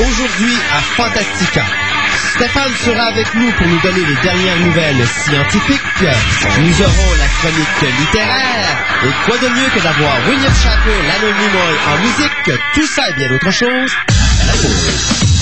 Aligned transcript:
Aujourd'hui 0.00 0.56
à 0.72 0.80
Fantastica. 0.80 1.64
Stéphane 2.34 2.72
sera 2.84 3.04
avec 3.04 3.34
nous 3.34 3.52
pour 3.52 3.66
nous 3.66 3.80
donner 3.80 4.00
les 4.00 4.16
dernières 4.22 4.58
nouvelles 4.60 5.06
scientifiques. 5.06 5.82
Nous 6.58 6.82
aurons 6.82 7.14
la 7.18 7.26
chronique 7.26 7.98
littéraire. 8.00 8.76
Et 9.04 9.12
quoi 9.26 9.36
de 9.38 9.48
mieux 9.48 9.68
que 9.74 9.80
d'avoir 9.82 10.14
William 10.26 10.54
Shatner, 10.54 11.02
l'anonyme 11.06 11.58
en 11.86 11.98
musique, 11.98 12.50
tout 12.74 12.86
ça 12.86 13.10
et 13.10 13.12
bien 13.12 13.28
d'autres 13.28 13.50
choses. 13.52 15.33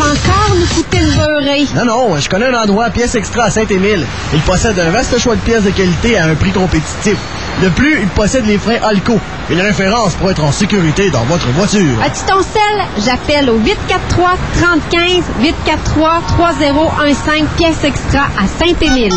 Encore 0.00 0.56
nous 0.58 0.66
coûter 0.66 1.00
le. 1.00 1.74
Non, 1.74 1.84
non, 1.84 2.16
je 2.18 2.28
connais 2.28 2.46
un 2.46 2.54
endroit, 2.54 2.90
pièces 2.90 3.14
extra 3.14 3.44
à 3.44 3.50
Saint-Émile. 3.50 4.06
Il 4.32 4.40
possède 4.40 4.78
un 4.78 4.90
vaste 4.90 5.18
choix 5.18 5.34
de 5.36 5.40
pièces 5.40 5.62
de 5.62 5.70
qualité 5.70 6.18
à 6.18 6.26
un 6.26 6.34
prix 6.34 6.50
compétitif. 6.50 7.16
De 7.62 7.68
plus, 7.70 8.00
il 8.02 8.08
possède 8.08 8.46
les 8.46 8.58
freins 8.58 8.78
Alco, 8.82 9.18
une 9.50 9.60
référence 9.60 10.14
pour 10.14 10.30
être 10.30 10.44
en 10.44 10.52
sécurité 10.52 11.10
dans 11.10 11.24
votre 11.24 11.48
voiture. 11.50 12.00
As-tu 12.04 12.24
ton 12.26 12.42
sel? 12.42 13.04
J'appelle 13.04 13.48
au 13.48 13.58
843 13.58 14.36
3015 14.60 15.24
843 15.40 16.22
3015 16.28 17.42
pièces 17.56 17.84
extra 17.84 18.24
à 18.38 18.46
Saint-Émile. 18.58 19.14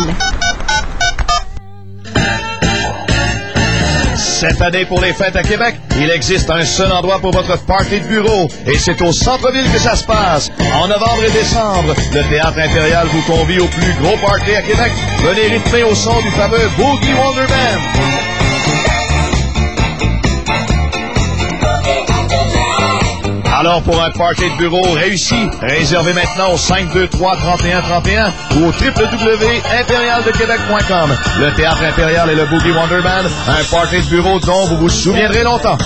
Cette 4.40 4.62
année, 4.62 4.86
pour 4.86 5.02
les 5.02 5.12
fêtes 5.12 5.36
à 5.36 5.42
Québec, 5.42 5.74
il 5.98 6.10
existe 6.10 6.48
un 6.48 6.64
seul 6.64 6.90
endroit 6.90 7.18
pour 7.18 7.30
votre 7.30 7.58
party 7.66 8.00
de 8.00 8.06
bureau. 8.06 8.48
Et 8.66 8.78
c'est 8.78 9.02
au 9.02 9.12
centre-ville 9.12 9.70
que 9.70 9.78
ça 9.78 9.94
se 9.94 10.04
passe. 10.04 10.50
En 10.80 10.88
novembre 10.88 11.24
et 11.28 11.30
décembre, 11.30 11.94
le 12.14 12.22
Théâtre 12.30 12.58
Impérial 12.58 13.06
vous 13.08 13.20
convie 13.30 13.60
au 13.60 13.66
plus 13.66 13.92
gros 14.00 14.16
party 14.16 14.54
à 14.54 14.62
Québec. 14.62 14.92
Venez 15.18 15.58
rythmer 15.58 15.82
au 15.82 15.94
son 15.94 16.22
du 16.22 16.30
fameux 16.30 16.70
Boogie 16.78 17.12
Wonderman. 17.12 18.39
Alors, 23.60 23.82
pour 23.82 24.02
un 24.02 24.10
party 24.10 24.50
de 24.52 24.56
bureau 24.56 24.80
réussi, 24.92 25.34
réservez 25.60 26.14
maintenant 26.14 26.54
au 26.54 26.56
523-3131 26.56 28.32
ou 28.56 28.64
au 28.64 28.70
www.impérialdequebec.com. 28.70 31.14
Le 31.38 31.54
Théâtre 31.54 31.84
Impérial 31.84 32.30
et 32.30 32.36
le 32.36 32.46
Boogie 32.46 32.70
Wonderman, 32.70 33.26
un 33.48 33.64
party 33.70 33.96
de 33.96 34.08
bureau 34.08 34.40
dont 34.40 34.64
vous 34.64 34.78
vous 34.78 34.88
souviendrez 34.88 35.42
longtemps. 35.42 35.76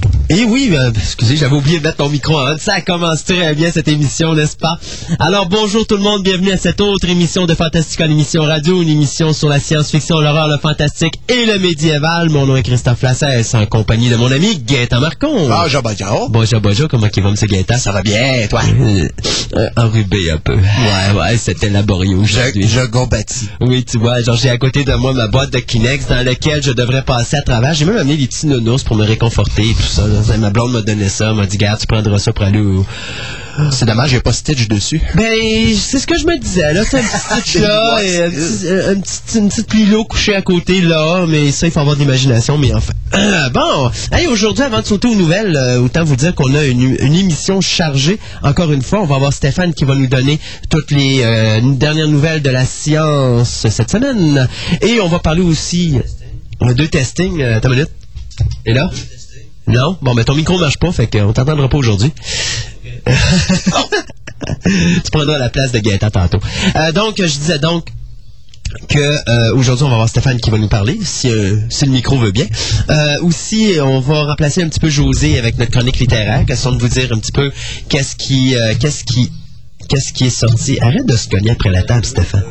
Et 0.33 0.45
oui, 0.45 0.69
euh, 0.71 0.91
excusez, 0.95 1.35
j'avais 1.35 1.57
oublié 1.57 1.79
de 1.79 1.83
mettre 1.83 2.01
mon 2.01 2.09
micro 2.09 2.39
en 2.39 2.57
Ça 2.57 2.79
commence 2.79 3.25
très 3.25 3.53
bien 3.53 3.69
cette 3.69 3.89
émission, 3.89 4.33
n'est-ce 4.33 4.55
pas? 4.55 4.79
Alors 5.19 5.49
bonjour 5.49 5.85
tout 5.85 5.97
le 5.97 6.03
monde, 6.03 6.23
bienvenue 6.23 6.53
à 6.53 6.57
cette 6.57 6.79
autre 6.79 7.09
émission 7.09 7.45
de 7.45 7.53
Fantastique 7.53 7.99
en 7.99 8.05
émission 8.09 8.43
radio, 8.43 8.81
une 8.81 8.87
émission 8.87 9.33
sur 9.33 9.49
la 9.49 9.59
science-fiction, 9.59 10.21
l'horreur, 10.21 10.47
le 10.47 10.57
fantastique 10.57 11.15
et 11.27 11.45
le 11.45 11.59
médiéval. 11.59 12.29
Mon 12.29 12.45
nom 12.45 12.55
est 12.55 12.63
Christophe 12.63 13.01
Lassès, 13.01 13.53
en 13.55 13.65
compagnie 13.65 14.07
de 14.07 14.15
mon 14.15 14.31
ami 14.31 14.57
Gaëtan 14.57 15.01
Marcon. 15.01 15.49
Bonjour, 15.49 15.81
bonjour. 15.81 16.29
Bonjour, 16.29 16.61
bonjour, 16.61 16.87
comment 16.87 17.07
il 17.13 17.23
va, 17.23 17.29
M. 17.29 17.35
Gaëtan? 17.35 17.77
Ça 17.77 17.91
va 17.91 18.01
bien, 18.01 18.47
toi? 18.49 18.61
Euh, 18.63 19.09
euh, 19.57 19.67
enrubé 19.75 20.31
un 20.31 20.37
peu. 20.37 20.55
Ouais, 20.55 21.19
ouais, 21.19 21.37
c'était 21.37 21.69
laborieux 21.69 22.15
aujourd'hui. 22.15 22.63
Je, 22.69 22.79
je. 22.79 23.65
Oui, 23.65 23.83
tu 23.83 23.97
vois, 23.97 24.21
genre 24.21 24.37
j'ai 24.37 24.49
à 24.49 24.57
côté 24.57 24.85
de 24.85 24.93
moi 24.93 25.11
ma 25.11 25.27
boîte 25.27 25.51
de 25.51 25.59
Kleenex 25.59 26.07
dans 26.07 26.25
laquelle 26.25 26.63
je 26.63 26.71
devrais 26.71 27.01
passer 27.01 27.35
à 27.35 27.41
travers. 27.41 27.73
J'ai 27.73 27.83
même 27.83 27.97
amené 27.97 28.15
des 28.15 28.27
petits 28.27 28.47
nounours 28.47 28.83
pour 28.83 28.95
me 28.95 29.03
réconforter 29.03 29.63
et 29.63 29.73
tout 29.73 29.81
ça. 29.81 30.07
là. 30.07 30.20
Ma 30.39 30.49
blonde 30.49 30.71
m'a 30.73 30.81
donné 30.81 31.09
ça, 31.09 31.33
m'a 31.33 31.45
dit, 31.45 31.57
garde, 31.57 31.79
tu 31.79 31.87
prendras 31.87 32.17
ça 32.19 32.31
pour 32.33 32.45
aller 32.45 32.59
au... 32.59 32.85
C'est 33.71 33.85
dommage, 33.85 34.11
il 34.11 34.13
n'y 34.13 34.19
a 34.19 34.21
pas 34.21 34.31
Stitch 34.31 34.69
dessus. 34.69 35.01
Ben, 35.13 35.35
c'est 35.77 35.99
ce 35.99 36.07
que 36.07 36.17
je 36.17 36.25
me 36.25 36.39
disais, 36.39 36.73
là. 36.73 36.83
C'est 36.89 36.99
un 36.99 37.03
petit 37.03 37.17
Stitch 37.51 37.61
là, 37.61 37.99
et 38.03 38.23
un 38.23 38.31
c'est- 38.31 38.35
petit, 38.37 38.67
euh, 38.67 38.91
un 38.91 38.99
petit- 39.01 39.37
une 39.39 39.49
petite 39.49 39.73
Lilo 39.73 40.05
couchée 40.05 40.33
à 40.35 40.41
côté 40.41 40.79
là, 40.81 41.25
mais 41.27 41.51
ça, 41.51 41.67
il 41.67 41.71
faut 41.71 41.81
avoir 41.81 41.95
de 41.97 42.01
l'imagination, 42.01 42.57
mais 42.57 42.73
enfin. 42.73 42.93
bon, 43.53 43.91
hey, 44.13 44.27
aujourd'hui, 44.27 44.63
avant 44.63 44.79
de 44.81 44.85
sauter 44.85 45.09
aux 45.09 45.15
nouvelles, 45.15 45.55
euh, 45.57 45.79
autant 45.81 46.05
vous 46.05 46.15
dire 46.15 46.33
qu'on 46.33 46.55
a 46.55 46.63
une, 46.63 46.95
une 47.01 47.13
émission 47.13 47.59
chargée. 47.59 48.19
Encore 48.41 48.71
une 48.71 48.81
fois, 48.81 49.01
on 49.01 49.05
va 49.05 49.15
avoir 49.15 49.33
Stéphane 49.33 49.73
qui 49.73 49.83
va 49.83 49.95
nous 49.95 50.07
donner 50.07 50.39
toutes 50.69 50.89
les 50.91 51.21
euh, 51.21 51.59
dernières 51.73 52.07
nouvelles 52.07 52.41
de 52.41 52.49
la 52.49 52.65
science 52.65 53.67
cette 53.69 53.91
semaine. 53.91 54.47
Et 54.81 55.01
on 55.01 55.09
va 55.09 55.19
parler 55.19 55.41
aussi 55.41 55.97
de 56.61 56.85
testing. 56.85 57.37
Une 57.41 57.69
minute. 57.69 57.89
Et 58.65 58.73
là? 58.73 58.89
Non? 59.71 59.97
Bon, 60.01 60.13
ben 60.13 60.23
ton 60.23 60.35
micro 60.35 60.57
marche 60.57 60.77
pas, 60.77 60.91
fait 60.91 61.07
qu'on 61.07 61.33
t'entendra 61.33 61.69
pas 61.69 61.77
aujourd'hui. 61.77 62.11
tu 64.65 65.11
prendras 65.11 65.37
la 65.37 65.49
place 65.49 65.71
de 65.71 65.79
Gaëtan 65.79 66.09
tantôt. 66.09 66.39
Euh, 66.75 66.91
donc, 66.91 67.15
je 67.17 67.23
disais 67.25 67.59
donc 67.59 67.87
que 68.87 68.99
euh, 68.99 69.55
aujourd'hui 69.55 69.83
on 69.83 69.89
va 69.89 69.95
avoir 69.95 70.09
Stéphane 70.09 70.39
qui 70.39 70.49
va 70.49 70.57
nous 70.57 70.67
parler 70.67 70.97
si, 71.03 71.29
euh, 71.29 71.57
si 71.69 71.85
le 71.85 71.91
micro 71.91 72.17
veut 72.17 72.31
bien. 72.31 72.47
Euh, 72.89 73.19
aussi 73.21 73.73
on 73.81 73.99
va 73.99 74.23
remplacer 74.23 74.63
un 74.63 74.69
petit 74.69 74.79
peu 74.79 74.89
José 74.89 75.37
avec 75.37 75.57
notre 75.57 75.71
chronique 75.71 75.99
littéraire, 75.99 76.45
question 76.45 76.71
de 76.71 76.79
vous 76.79 76.87
dire 76.87 77.11
un 77.11 77.19
petit 77.19 77.31
peu 77.31 77.51
qu'est-ce 77.89 78.15
qui 78.15 78.55
euh, 78.55 78.73
qu'est-ce 78.79 79.03
qui 79.03 79.31
qu'est-ce 79.89 80.13
qui 80.13 80.25
est 80.25 80.29
sorti. 80.29 80.79
Arrête 80.79 81.05
de 81.05 81.15
se 81.15 81.27
cogner 81.27 81.51
après 81.51 81.69
la 81.69 81.83
table 81.83 82.05
Stéphane. 82.05 82.43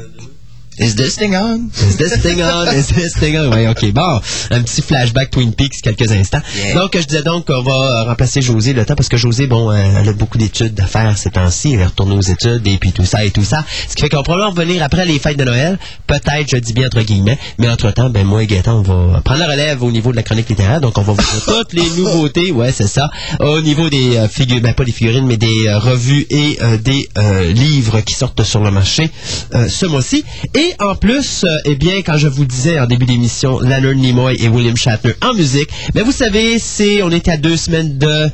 Is 0.81 0.97
this 0.97 1.17
thing 1.17 1.37
on? 1.37 1.69
Is 1.75 1.99
this 1.99 2.23
thing 2.23 2.41
on? 2.41 2.67
Is 2.69 2.89
this 2.89 3.13
thing 3.15 3.37
on? 3.37 3.53
Oui, 3.53 3.67
ok. 3.67 3.93
Bon, 3.93 4.19
un 4.51 4.63
petit 4.63 4.81
flashback 4.81 5.31
Twin 5.31 5.53
Peaks 5.53 5.83
quelques 5.83 6.11
instants. 6.11 6.41
Yeah. 6.57 6.75
Donc, 6.75 6.97
je 6.97 7.05
disais 7.05 7.23
donc 7.23 7.47
qu'on 7.47 7.63
va 7.63 8.05
remplacer 8.05 8.41
José 8.41 8.73
le 8.73 8.87
temps 8.87 8.95
parce 8.95 9.11
que 9.11 9.19
José, 9.19 9.47
bon, 9.47 9.71
euh, 9.71 9.77
elle 10.01 10.09
a 10.09 10.13
beaucoup 10.15 10.39
d'études 10.39 10.81
à 10.81 10.87
faire 10.87 11.19
ces 11.19 11.31
temps-ci. 11.31 11.75
Elle 11.75 11.81
est 11.81 11.87
retournée 11.87 12.17
aux 12.17 12.23
études 12.23 12.67
et 12.67 12.79
puis 12.79 12.93
tout 12.93 13.05
ça 13.05 13.23
et 13.27 13.31
tout 13.31 13.45
ça. 13.45 13.63
Ce 13.89 13.95
qui 13.95 14.01
fait 14.01 14.09
qu'on 14.09 14.19
va 14.19 14.23
probablement 14.23 14.51
revenir 14.53 14.83
après 14.83 15.05
les 15.05 15.19
fêtes 15.19 15.37
de 15.37 15.45
Noël. 15.45 15.79
Peut-être, 16.07 16.49
je 16.49 16.57
dis 16.57 16.73
bien 16.73 16.87
entre 16.87 17.03
guillemets. 17.03 17.39
Mais 17.59 17.69
entre-temps, 17.69 18.09
ben, 18.09 18.27
moi 18.27 18.43
et 18.43 18.47
Gaëtan, 18.47 18.83
on 18.89 19.13
va 19.13 19.21
prendre 19.21 19.41
la 19.41 19.49
relève 19.49 19.83
au 19.83 19.91
niveau 19.91 20.13
de 20.13 20.17
la 20.17 20.23
chronique 20.23 20.49
littéraire. 20.49 20.81
Donc, 20.81 20.97
on 20.97 21.03
va 21.03 21.13
vous 21.13 21.19
dire 21.35 21.45
toutes 21.45 21.75
les 21.75 21.91
nouveautés. 21.91 22.53
Ouais, 22.53 22.73
c'est 22.73 22.89
ça. 22.89 23.11
Au 23.41 23.61
niveau 23.61 23.91
des 23.91 24.17
euh, 24.17 24.29
figurines, 24.29 24.63
ben, 24.63 24.73
pas 24.73 24.85
des 24.85 24.93
figurines, 24.93 25.27
mais 25.27 25.37
des 25.37 25.69
euh, 25.69 25.79
revues 25.79 26.27
et 26.31 26.59
euh, 26.63 26.79
des 26.79 27.09
livres 27.53 28.01
qui 28.01 28.15
sortent 28.15 28.43
sur 28.45 28.61
le 28.61 28.71
marché 28.71 29.11
ce 29.53 29.87
mois-ci. 29.87 30.25
Et 30.55 30.70
en 30.79 30.95
plus, 30.95 31.45
euh, 31.45 31.57
eh 31.65 31.75
bien, 31.75 32.03
quand 32.03 32.17
je 32.17 32.29
vous 32.29 32.45
disais 32.45 32.79
en 32.79 32.87
début 32.87 33.07
d'émission, 33.07 33.61
Leonard 33.61 33.95
Nimoy 33.95 34.37
et 34.41 34.49
William 34.49 34.77
Shatner 34.77 35.15
en 35.23 35.35
musique, 35.35 35.69
mais 35.95 36.03
vous 36.03 36.13
savez, 36.13 36.59
c'est, 36.59 37.03
on 37.03 37.11
était 37.11 37.33
à 37.33 37.37
deux 37.37 37.57
semaines 37.57 37.99
de, 37.99 38.29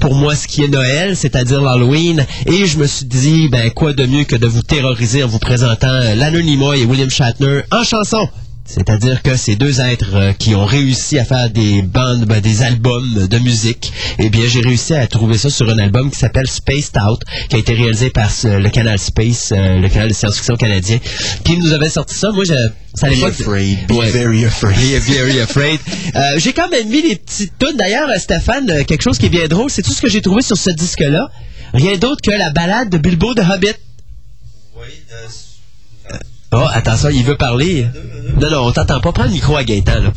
pour 0.00 0.14
moi, 0.14 0.34
ce 0.34 0.46
qui 0.46 0.64
est 0.64 0.68
Noël, 0.68 1.16
c'est-à-dire 1.16 1.60
l'Halloween, 1.60 2.24
et 2.46 2.66
je 2.66 2.78
me 2.78 2.86
suis 2.86 3.06
dit, 3.06 3.48
ben, 3.48 3.70
quoi 3.70 3.92
de 3.92 4.06
mieux 4.06 4.24
que 4.24 4.36
de 4.36 4.46
vous 4.46 4.62
terroriser 4.62 5.24
en 5.24 5.28
vous 5.28 5.38
présentant 5.38 5.88
euh, 5.88 6.14
Leonard 6.14 6.42
Nimoy 6.42 6.82
et 6.82 6.84
William 6.84 7.10
Shatner 7.10 7.62
en 7.70 7.84
chanson. 7.84 8.28
C'est-à-dire 8.72 9.20
que 9.22 9.36
ces 9.36 9.56
deux 9.56 9.80
êtres 9.80 10.14
euh, 10.14 10.32
qui 10.32 10.54
ont 10.54 10.64
réussi 10.64 11.18
à 11.18 11.24
faire 11.24 11.50
des 11.50 11.82
bandes, 11.82 12.24
ben, 12.24 12.40
des 12.40 12.62
albums 12.62 13.26
de 13.26 13.38
musique, 13.38 13.92
eh 14.20 14.30
bien, 14.30 14.44
j'ai 14.48 14.60
réussi 14.60 14.94
à 14.94 15.06
trouver 15.08 15.38
ça 15.38 15.50
sur 15.50 15.68
un 15.68 15.78
album 15.78 16.08
qui 16.10 16.18
s'appelle 16.18 16.46
Spaced 16.46 16.96
Out, 16.96 17.20
qui 17.48 17.56
a 17.56 17.58
été 17.58 17.74
réalisé 17.74 18.10
par 18.10 18.30
ce- 18.30 18.46
le 18.60 18.68
canal 18.70 18.98
Space, 18.98 19.52
euh, 19.52 19.80
le 19.80 19.88
canal 19.88 20.08
de 20.10 20.14
science-fiction 20.14 20.56
canadien, 20.56 20.98
qui 21.44 21.56
nous 21.58 21.72
avait 21.72 21.88
sorti 21.90 22.14
ça. 22.14 22.30
Moi, 22.30 22.44
je, 22.44 22.54
ça 22.94 23.06
allait 23.08 23.16
Be 23.16 23.24
afraid. 23.24 23.86
Be 23.88 23.92
Ouais. 23.92 24.10
very 24.10 24.44
afraid. 24.44 24.76
Be 24.76 25.00
very 25.00 25.40
afraid. 25.40 25.80
Euh, 26.14 26.20
j'ai 26.38 26.52
quand 26.52 26.68
même 26.70 26.88
mis 26.88 27.02
les 27.02 27.16
petites 27.16 27.52
tunes. 27.58 27.76
D'ailleurs, 27.76 28.08
euh, 28.08 28.18
Stéphane, 28.18 28.70
euh, 28.70 28.84
quelque 28.84 29.02
chose 29.02 29.18
qui 29.18 29.26
est 29.26 29.30
bien 29.30 29.48
drôle, 29.48 29.70
c'est 29.70 29.82
tout 29.82 29.92
ce 29.92 30.00
que 30.00 30.08
j'ai 30.08 30.20
trouvé 30.22 30.42
sur 30.42 30.56
ce 30.56 30.70
disque-là. 30.70 31.28
Rien 31.74 31.96
d'autre 31.98 32.20
que 32.22 32.30
la 32.30 32.50
balade 32.50 32.88
de 32.88 32.98
Bilbo 32.98 33.34
de 33.34 33.42
Hobbit. 33.42 33.74
Oh, 36.52 36.66
attention, 36.72 37.10
il 37.10 37.24
veut 37.24 37.36
parler. 37.36 37.86
Non, 38.40 38.50
non, 38.50 38.66
on 38.66 38.72
t'entend 38.72 39.00
pas. 39.00 39.12
Prends 39.12 39.24
le 39.24 39.30
micro 39.30 39.56
à 39.56 39.64
Gaëtan, 39.64 40.00
là. 40.00 40.12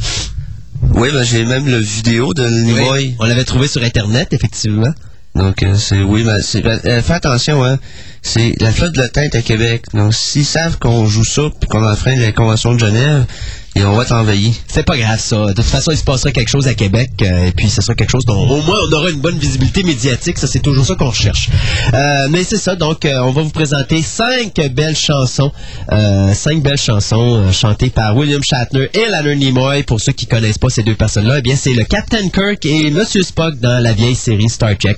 Oui, 0.95 1.09
ben 1.11 1.23
j'ai 1.23 1.45
même 1.45 1.65
le 1.67 1.77
vidéo 1.77 2.33
de 2.33 2.47
Nimoy. 2.47 3.15
On 3.19 3.25
l'avait 3.25 3.45
trouvé 3.45 3.67
sur 3.67 3.83
Internet, 3.83 4.33
effectivement. 4.33 4.93
Donc, 5.35 5.63
euh, 5.63 5.73
c'est, 5.75 6.01
oui, 6.01 6.23
ben, 6.23 6.39
c'est, 6.41 6.61
ben, 6.61 6.79
euh, 6.85 7.01
fais 7.01 7.13
attention, 7.13 7.63
hein. 7.63 7.79
C'est 8.21 8.53
la 8.59 8.71
flotte 8.71 8.93
de 8.93 9.01
la 9.01 9.09
tête 9.09 9.33
à 9.35 9.41
Québec. 9.41 9.85
Donc, 9.93 10.13
s'ils 10.13 10.45
savent 10.45 10.77
qu'on 10.77 11.05
joue 11.07 11.23
ça 11.23 11.43
puis 11.59 11.67
qu'on 11.67 11.85
enfreint 11.85 12.15
la 12.15 12.31
Convention 12.31 12.73
de 12.73 12.79
Genève, 12.79 13.25
et 13.75 13.83
on 13.83 13.95
va 13.95 14.05
t'envahir. 14.05 14.53
C'est 14.67 14.83
pas 14.83 14.97
grave, 14.97 15.19
ça. 15.19 15.47
De 15.47 15.53
toute 15.53 15.65
façon, 15.65 15.91
il 15.91 15.97
se 15.97 16.03
passera 16.03 16.31
quelque 16.31 16.49
chose 16.49 16.67
à 16.67 16.73
Québec, 16.73 17.11
euh, 17.21 17.47
et 17.47 17.51
puis 17.51 17.69
ce 17.69 17.81
sera 17.81 17.95
quelque 17.95 18.11
chose 18.11 18.25
dont 18.25 18.47
au 18.49 18.61
moins 18.61 18.77
on 18.87 18.93
aura 18.93 19.09
une 19.09 19.19
bonne 19.19 19.37
visibilité 19.37 19.83
médiatique. 19.83 20.37
Ça, 20.37 20.47
c'est 20.47 20.59
toujours 20.61 20.85
ça 20.85 20.95
qu'on 20.95 21.09
recherche. 21.09 21.49
Euh, 21.93 22.27
mais 22.29 22.43
c'est 22.43 22.57
ça. 22.57 22.75
Donc, 22.75 23.05
euh, 23.05 23.19
on 23.19 23.31
va 23.31 23.41
vous 23.41 23.49
présenter 23.49 24.01
cinq 24.01 24.59
belles 24.73 24.95
chansons, 24.95 25.51
euh, 25.91 26.33
cinq 26.33 26.61
belles 26.61 26.77
chansons 26.77 27.37
euh, 27.37 27.51
chantées 27.51 27.89
par 27.89 28.15
William 28.15 28.43
Shatner 28.43 28.89
et 28.93 29.05
Leonard 29.07 29.35
Nimoy. 29.35 29.83
Pour 29.83 29.99
ceux 29.99 30.11
qui 30.13 30.27
connaissent 30.27 30.57
pas 30.57 30.69
ces 30.69 30.83
deux 30.83 30.95
personnes-là, 30.95 31.39
eh 31.39 31.41
bien, 31.41 31.55
c'est 31.55 31.73
le 31.73 31.83
Captain 31.83 32.29
Kirk 32.29 32.65
et 32.65 32.91
Monsieur 32.91 33.23
Spock 33.23 33.59
dans 33.59 33.81
la 33.81 33.93
vieille 33.93 34.15
série 34.15 34.49
Star 34.49 34.77
Trek. 34.77 34.97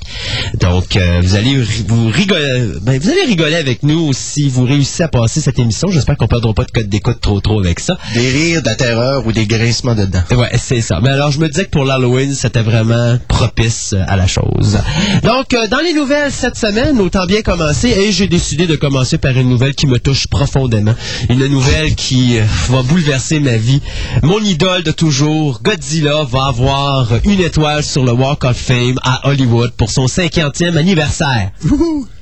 Donc, 0.59 0.95
euh, 0.95 1.21
vous 1.21 1.35
allez 1.35 1.61
vous 1.87 2.07
rigoler, 2.09 2.71
ben, 2.81 2.99
vous 2.99 3.09
allez 3.09 3.25
rigoler 3.25 3.55
avec 3.55 3.83
nous 3.83 4.11
si 4.13 4.49
vous 4.49 4.65
réussissez 4.65 5.03
à 5.03 5.07
passer 5.07 5.41
cette 5.41 5.59
émission. 5.59 5.89
J'espère 5.89 6.17
qu'on 6.17 6.27
perdra 6.27 6.53
pas 6.53 6.63
de 6.63 6.71
code 6.71 6.89
d'écoute 6.89 7.19
trop 7.21 7.39
trop 7.39 7.59
avec 7.59 7.79
ça. 7.79 7.97
Des 8.13 8.29
rires, 8.29 8.61
de 8.65 8.69
la 8.69 8.75
terreur 8.75 9.25
ou 9.27 9.31
des 9.31 9.45
grincements 9.45 9.93
dedans. 9.93 10.21
Ouais, 10.31 10.49
c'est 10.57 10.81
ça. 10.81 10.99
Mais 11.01 11.09
alors, 11.09 11.31
je 11.31 11.39
me 11.39 11.47
disais 11.47 11.65
que 11.65 11.69
pour 11.69 11.85
l'Halloween, 11.85 12.33
c'était 12.33 12.63
vraiment 12.63 13.17
propice 13.27 13.93
à 14.07 14.17
la 14.17 14.25
chose. 14.25 14.79
Donc, 15.23 15.53
euh, 15.53 15.67
dans 15.67 15.79
les 15.79 15.93
nouvelles 15.93 16.31
cette 16.31 16.57
semaine, 16.57 16.99
autant 16.99 17.25
bien 17.27 17.41
commencer, 17.41 17.89
et 17.89 18.11
j'ai 18.11 18.27
décidé 18.27 18.65
de 18.65 18.75
commencer 18.75 19.19
par 19.19 19.37
une 19.37 19.49
nouvelle 19.49 19.75
qui 19.75 19.85
me 19.85 19.99
touche 19.99 20.27
profondément. 20.27 20.95
Une 21.29 21.45
nouvelle 21.45 21.93
qui 21.95 22.39
euh, 22.39 22.43
va 22.69 22.81
bouleverser 22.81 23.39
ma 23.39 23.57
vie. 23.57 23.81
Mon 24.23 24.39
idole 24.39 24.81
de 24.81 24.91
toujours, 24.91 25.61
Godzilla, 25.61 26.23
va 26.23 26.47
avoir 26.47 27.07
une 27.23 27.41
étoile 27.41 27.83
sur 27.83 28.03
le 28.03 28.13
Walk 28.13 28.45
of 28.45 28.57
Fame 28.57 28.97
à 29.03 29.29
Hollywood 29.29 29.71
pour 29.77 29.91
son 29.91 30.07
50e 30.07 30.75
anniversaire. 30.75 31.51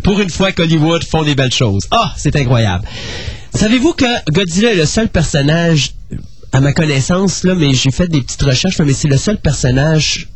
Pour 0.03 0.19
une 0.19 0.29
fois 0.29 0.51
qu'Hollywood 0.51 1.05
font 1.05 1.23
des 1.23 1.35
belles 1.35 1.53
choses. 1.53 1.83
Ah, 1.91 2.13
c'est 2.17 2.35
incroyable. 2.35 2.83
Savez-vous 3.55 3.93
que 3.93 4.31
Godzilla 4.31 4.73
est 4.73 4.75
le 4.75 4.85
seul 4.85 5.09
personnage, 5.09 5.93
à 6.53 6.61
ma 6.61 6.71
connaissance, 6.71 7.43
là, 7.43 7.55
mais 7.55 7.73
j'ai 7.73 7.91
fait 7.91 8.07
des 8.07 8.21
petites 8.21 8.43
recherches, 8.43 8.79
mais 8.79 8.93
c'est 8.93 9.07
le 9.07 9.17
seul 9.17 9.37
personnage 9.39 10.29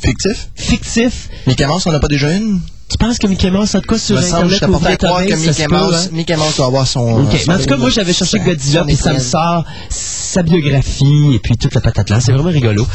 Fictif? 0.00 0.48
fictif. 0.54 1.28
Mickey 1.46 1.66
Mouse, 1.66 1.86
on 1.86 1.92
n'a 1.92 2.00
pas 2.00 2.08
déjà 2.08 2.30
une? 2.32 2.60
Tu 2.88 2.98
penses 2.98 3.18
que 3.18 3.26
Mickey 3.26 3.50
Mouse 3.50 3.74
a 3.74 3.80
de 3.80 3.86
quoi 3.86 3.98
sur 3.98 4.16
me 4.16 4.20
semble, 4.20 4.50
je 4.50 4.56
Internet 4.56 5.04
à 5.04 5.06
croire 5.06 5.24
que 5.24 5.34
Mickey 5.34 5.68
Mouse, 5.68 5.94
hein? 5.94 6.08
Mickey 6.12 6.36
Mouse 6.36 6.56
doit 6.56 6.66
avoir 6.66 6.86
son... 6.86 7.22
OK. 7.22 7.38
son 7.38 7.44
Mais 7.46 7.54
en 7.54 7.58
tout 7.58 7.64
cas, 7.64 7.76
moi, 7.76 7.88
j'avais 7.88 8.12
cherché 8.12 8.38
Godzilla, 8.40 8.84
puis 8.84 8.96
ça 8.96 9.14
me 9.14 9.18
sort 9.18 9.64
sa 9.88 10.42
biographie, 10.42 11.34
et 11.34 11.38
puis 11.38 11.56
toute 11.56 11.74
la 11.74 11.80
patate 11.80 12.10
là. 12.10 12.20
C'est 12.20 12.32
vraiment 12.32 12.50
rigolo. 12.50 12.86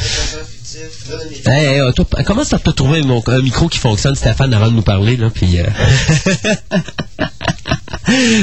Hey, 1.46 1.80
toi, 1.96 2.06
comment 2.26 2.44
ça 2.44 2.60
trouvé 2.74 3.02
mon, 3.02 3.22
un 3.28 3.42
micro 3.42 3.68
qui 3.68 3.80
fonctionne, 3.80 4.16
Stéphane, 4.16 4.54
avant 4.54 4.68
de 4.70 4.76
nous 4.76 4.82
parler, 4.82 5.18
là, 5.18 5.30
puis... 5.30 5.60
euh, 5.60 5.66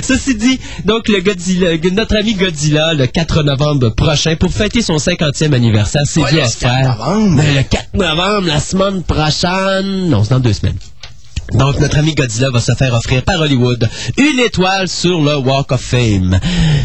Ceci 0.02 0.34
dit, 0.34 0.58
donc 0.84 1.08
le 1.08 1.20
Godzilla, 1.22 1.70
notre 1.92 2.16
ami 2.16 2.34
Godzilla, 2.34 2.92
le 2.92 3.06
4 3.06 3.42
novembre 3.44 3.88
prochain, 3.90 4.36
pour 4.36 4.52
fêter 4.52 4.82
son 4.82 4.96
50e 4.96 5.54
anniversaire, 5.54 6.02
c'est 6.04 6.20
Ouais, 6.20 6.31
bien 6.32 6.40
le 6.40 6.46
à 6.46 6.50
4 6.50 6.58
faire. 6.58 6.98
novembre. 6.98 7.36
Ben, 7.42 7.54
le 7.56 7.62
4 7.62 7.94
novembre, 7.94 8.46
la 8.48 8.60
semaine 8.60 9.02
prochaine. 9.02 10.10
Non, 10.10 10.22
c'est 10.22 10.31
dans 10.31 10.40
deux 10.40 10.52
semaines. 10.52 10.76
Donc, 11.52 11.79
notre 11.79 11.99
ami 11.99 12.14
Godzilla 12.14 12.50
va 12.50 12.61
se 12.61 12.73
faire 12.73 12.94
offrir 12.94 13.23
par 13.23 13.41
Hollywood 13.41 13.88
une 14.17 14.38
étoile 14.41 14.88
sur 14.88 15.20
le 15.20 15.37
Walk 15.37 15.70
of 15.73 15.81
Fame. 15.81 16.38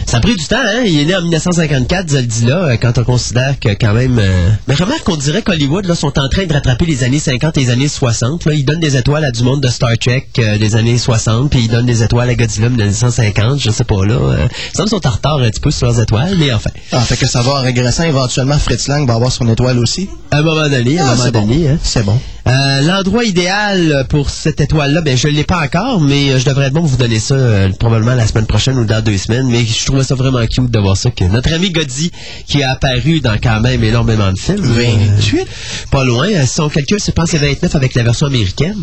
Ça 0.06 0.18
a 0.18 0.20
pris 0.20 0.36
du 0.36 0.46
temps, 0.46 0.58
hein? 0.62 0.84
Il 0.86 1.00
est 1.00 1.06
né 1.06 1.16
en 1.16 1.22
1954, 1.22 2.08
Godzilla, 2.08 2.58
euh, 2.66 2.78
quand 2.80 2.98
on 2.98 3.04
considère 3.04 3.58
que 3.60 3.70
quand 3.70 3.94
même... 3.94 4.20
euh, 4.20 4.50
Mais 4.68 4.76
remarque 4.76 5.04
qu'on 5.04 5.16
dirait 5.16 5.42
qu'Hollywood, 5.42 5.86
là, 5.86 5.96
sont 5.96 6.18
en 6.20 6.28
train 6.30 6.46
de 6.46 6.54
rattraper 6.54 6.86
les 6.86 7.04
années 7.04 7.20
50 7.20 7.58
et 7.58 7.62
les 7.62 7.70
années 7.70 7.88
60. 7.88 8.46
Là. 8.46 8.54
Ils 8.54 8.66
donnent 8.66 8.80
des 8.80 8.98
étoiles 8.98 9.24
à 9.26 9.32
du 9.32 9.44
monde 9.44 9.62
de 9.62 9.70
Star 9.70 9.98
Trek 10.00 10.28
euh, 10.40 10.58
des 10.58 10.76
années 10.76 10.98
60, 10.98 11.50
puis 11.50 11.62
ils 11.62 11.68
donnent 11.70 11.86
des 11.86 12.04
étoiles 12.04 12.30
à 12.30 12.36
Godzilla 12.36 12.68
de 12.68 12.74
1950, 12.76 13.60
je 13.60 13.72
sais 13.72 13.84
pas, 13.86 14.06
là. 14.06 14.16
Euh, 14.16 14.48
ça 14.74 14.84
me 14.84 14.88
sont 14.88 15.06
en 15.08 15.12
retard 15.12 15.38
un 15.38 15.50
petit 15.50 15.62
peu 15.62 15.72
sur 15.72 15.88
leurs 15.88 16.00
étoiles, 16.00 16.36
mais 16.38 16.52
enfin. 16.54 16.70
Ah, 16.92 17.00
fait 17.02 17.16
que 17.18 17.26
ça 17.26 17.42
va 17.42 17.52
en 17.54 17.62
régressant. 17.62 18.04
Éventuellement, 18.04 18.58
Fritz 18.60 18.88
Lang 18.88 19.08
va 19.08 19.16
avoir 19.16 19.32
son 19.32 19.48
étoile 19.48 19.80
aussi. 19.80 20.10
À 20.32 20.38
un 20.40 20.42
moment 20.42 20.68
donné, 20.70 21.00
à 21.00 21.06
un 21.06 21.10
Ah, 21.12 21.16
moment 21.16 21.32
bon. 21.32 21.42
donné, 21.48 21.70
hein. 21.70 21.78
C'est 21.82 22.04
bon. 22.06 22.20
Euh, 22.50 22.81
L'endroit 22.81 23.24
idéal 23.25 24.06
pour 24.10 24.31
cette 24.31 24.60
étoile-là, 24.60 25.01
ben 25.01 25.16
je 25.16 25.28
l'ai 25.28 25.44
pas 25.44 25.60
encore, 25.63 26.01
mais 26.01 26.31
euh, 26.31 26.40
je 26.40 26.46
devrais 26.46 26.66
être 26.68 26.74
bon 26.74 26.81
vous 26.81 26.98
donner 26.98 27.19
ça 27.19 27.36
euh, 27.36 27.69
probablement 27.80 28.16
la 28.16 28.25
semaine 28.25 28.48
prochaine 28.48 28.78
ou 28.80 28.86
dans 28.86 29.04
deux 29.04 29.18
semaines. 29.19 29.48
Mais 29.50 29.63
je 29.66 29.86
trouvais 29.86 30.04
ça 30.04 30.16
vraiment 30.16 30.44
cute 30.48 30.72
de 30.72 30.80
voir 30.80 30.98
ça 30.98 31.12
que 31.12 31.25
notre 31.25 31.54
ami 31.54 31.69
Godzi, 31.69 32.12
qui 32.48 32.63
a 32.63 32.72
apparu 32.72 33.22
dans 33.22 33.38
quand 33.38 33.60
même 33.62 33.84
énormément 33.84 34.31
de 34.31 34.40
films, 34.40 34.63
28? 34.66 35.48
pas 35.92 36.04
loin. 36.04 36.28
euh, 36.30 36.46
Si 36.48 36.60
on 36.60 36.69
calcule, 36.69 36.98
je 37.06 37.12
pense 37.12 37.30
c'est 37.30 37.38
29 37.38 37.75
avec 37.75 37.94
la 37.94 38.01
version 38.04 38.25
américaine. 38.25 38.78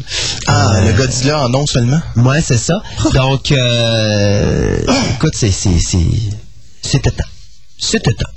Ah, 0.46 0.80
le 0.86 0.92
Godzilla 0.92 1.40
en 1.42 1.48
nom 1.48 1.66
seulement. 1.66 2.00
Ouais, 2.16 2.40
c'est 2.42 2.58
ça. 2.58 2.80
Donc, 3.14 3.50
euh, 3.50 4.78
écoute, 5.16 5.34
c'est 5.34 5.50
c'est 5.50 5.78
c'est 5.80 5.98
c'était 6.82 7.10
temps. 7.10 7.24
C'était 7.78 8.12
temps. 8.12 8.30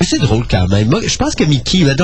Mais 0.00 0.06
c'est 0.08 0.18
drôle 0.18 0.46
quand 0.50 0.66
même. 0.68 0.88
Moi, 0.88 1.00
je 1.06 1.16
pense 1.16 1.34
que 1.34 1.44
Mickey, 1.44 1.84
ben, 1.84 1.94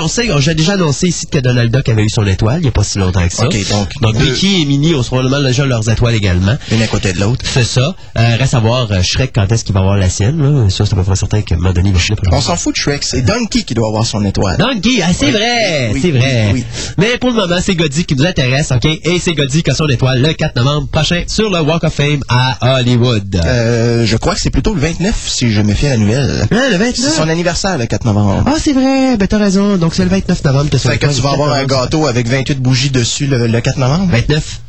j'ai 0.41 0.55
déjà 0.55 0.75
annoncé 0.75 1.09
ici 1.09 1.27
que 1.27 1.39
Donald 1.39 1.73
Duck 1.75 1.89
avait 1.89 2.03
eu 2.05 2.11
son 2.11 2.27
étoile 2.27 2.59
il 2.59 2.63
n'y 2.65 2.69
a 2.69 2.73
pas 2.73 2.85
si 2.85 2.99
longtemps 2.99 3.27
que 3.27 3.33
ça. 3.35 3.45
Donc, 3.45 4.17
deux- 4.19 4.25
Mickey 4.25 4.61
et 4.61 4.65
Minnie 4.67 4.95
ont 4.95 5.03
probablement 5.03 5.41
déjà 5.43 5.65
leurs 5.65 5.89
étoiles 5.89 6.15
également. 6.15 6.57
Une 6.71 6.83
à 6.83 6.87
côté 6.89 7.13
de 7.15 7.21
l'autre. 7.21 7.45
C'est 7.51 7.65
ça. 7.65 7.95
Euh, 8.19 8.37
reste 8.39 8.53
à 8.55 8.61
voir 8.61 8.89
euh, 8.93 9.01
Shrek 9.03 9.33
quand 9.35 9.51
est-ce 9.51 9.65
qu'il 9.65 9.73
va 9.75 9.81
avoir 9.81 9.97
la 9.97 10.11
sienne. 10.11 10.41
Là. 10.43 10.69
Ça, 10.69 10.85
c'est 10.85 10.93
à 10.93 10.97
peu 10.97 11.03
près 11.05 11.17
certain 11.17 11.41
qu'à 11.41 11.55
un 11.55 11.59
moment 11.59 11.73
donné, 11.73 11.89
il 11.89 11.95
va 11.95 11.99
chier 12.01 12.15
On 12.33 12.41
s'en 12.41 12.57
fout 12.57 12.75
de 12.75 12.79
Shrek. 12.79 13.03
C'est 13.03 13.23
Donkey 13.23 13.63
qui 13.63 13.73
doit 13.75 13.89
avoir 13.89 14.05
son 14.05 14.23
étoile. 14.27 14.59
Donkey, 14.59 15.01
ah, 15.03 15.09
c'est 15.17 15.27
Oui, 15.27 15.33
vrai, 15.33 15.91
oui, 15.95 16.01
c'est 16.03 16.11
vrai. 16.11 16.51
oui. 16.53 16.65
Mais 16.99 17.17
pour 17.19 17.31
le 17.31 17.37
moment, 17.37 17.57
c'est 17.63 17.75
Goddy 17.75 18.05
qui 18.05 18.15
nous 18.15 18.27
intéresse, 18.27 18.73
OK? 18.73 18.85
Et 18.85 19.19
c'est 19.21 19.33
Goddy 19.33 19.63
qui 19.63 19.71
a 19.71 19.75
son 19.75 19.89
étoile 19.89 20.21
le 20.21 20.33
4 20.35 20.55
novembre 20.57 20.89
prochain 20.89 21.23
sur 21.29 21.49
le 21.51 21.61
Walk 21.61 21.85
of 21.85 21.95
Fame 21.95 22.21
à 22.29 22.79
Hollywood. 22.79 23.41
Euh, 23.45 24.05
je 24.05 24.17
crois 24.19 24.35
que 24.35 24.41
c'est 24.41 24.51
plutôt 24.51 24.75
le 24.75 24.81
29, 24.81 25.15
si 25.29 25.51
je 25.51 25.63
me 25.63 25.73
fie 25.73 25.87
à 25.87 25.91
la 25.91 25.97
nouvelle. 25.97 26.47
Le 26.51 26.77
29? 26.77 26.95
C'est 26.95 27.11
son 27.23 27.29
anniversaire, 27.29 27.79
le 27.87 27.91
4 27.99 28.05
novembre. 28.05 28.45
Ah, 28.47 28.55
c'est 28.61 28.73
vrai, 28.73 29.17
ben 29.17 29.27
t'as 29.29 29.39
raison. 29.39 29.77
Donc 29.77 29.95
c'est 29.95 30.05
le 30.05 30.11
29 30.11 30.45
novembre 30.45 30.71
que 30.71 30.79
son 30.79 30.89
Fait 30.91 30.99
que 30.99 31.07
tu 31.07 31.21
vas 31.21 31.31
avoir 31.31 31.51
4 31.53 31.61
un 31.63 31.65
gâteau 31.67 32.07
avec 32.07 32.27
28 32.29 32.61
bougies 32.61 32.91
dessus 32.91 33.27
le, 33.27 33.47
le 33.47 33.61
4 33.61 33.79
novembre? 33.79 34.11
29? 34.11 34.61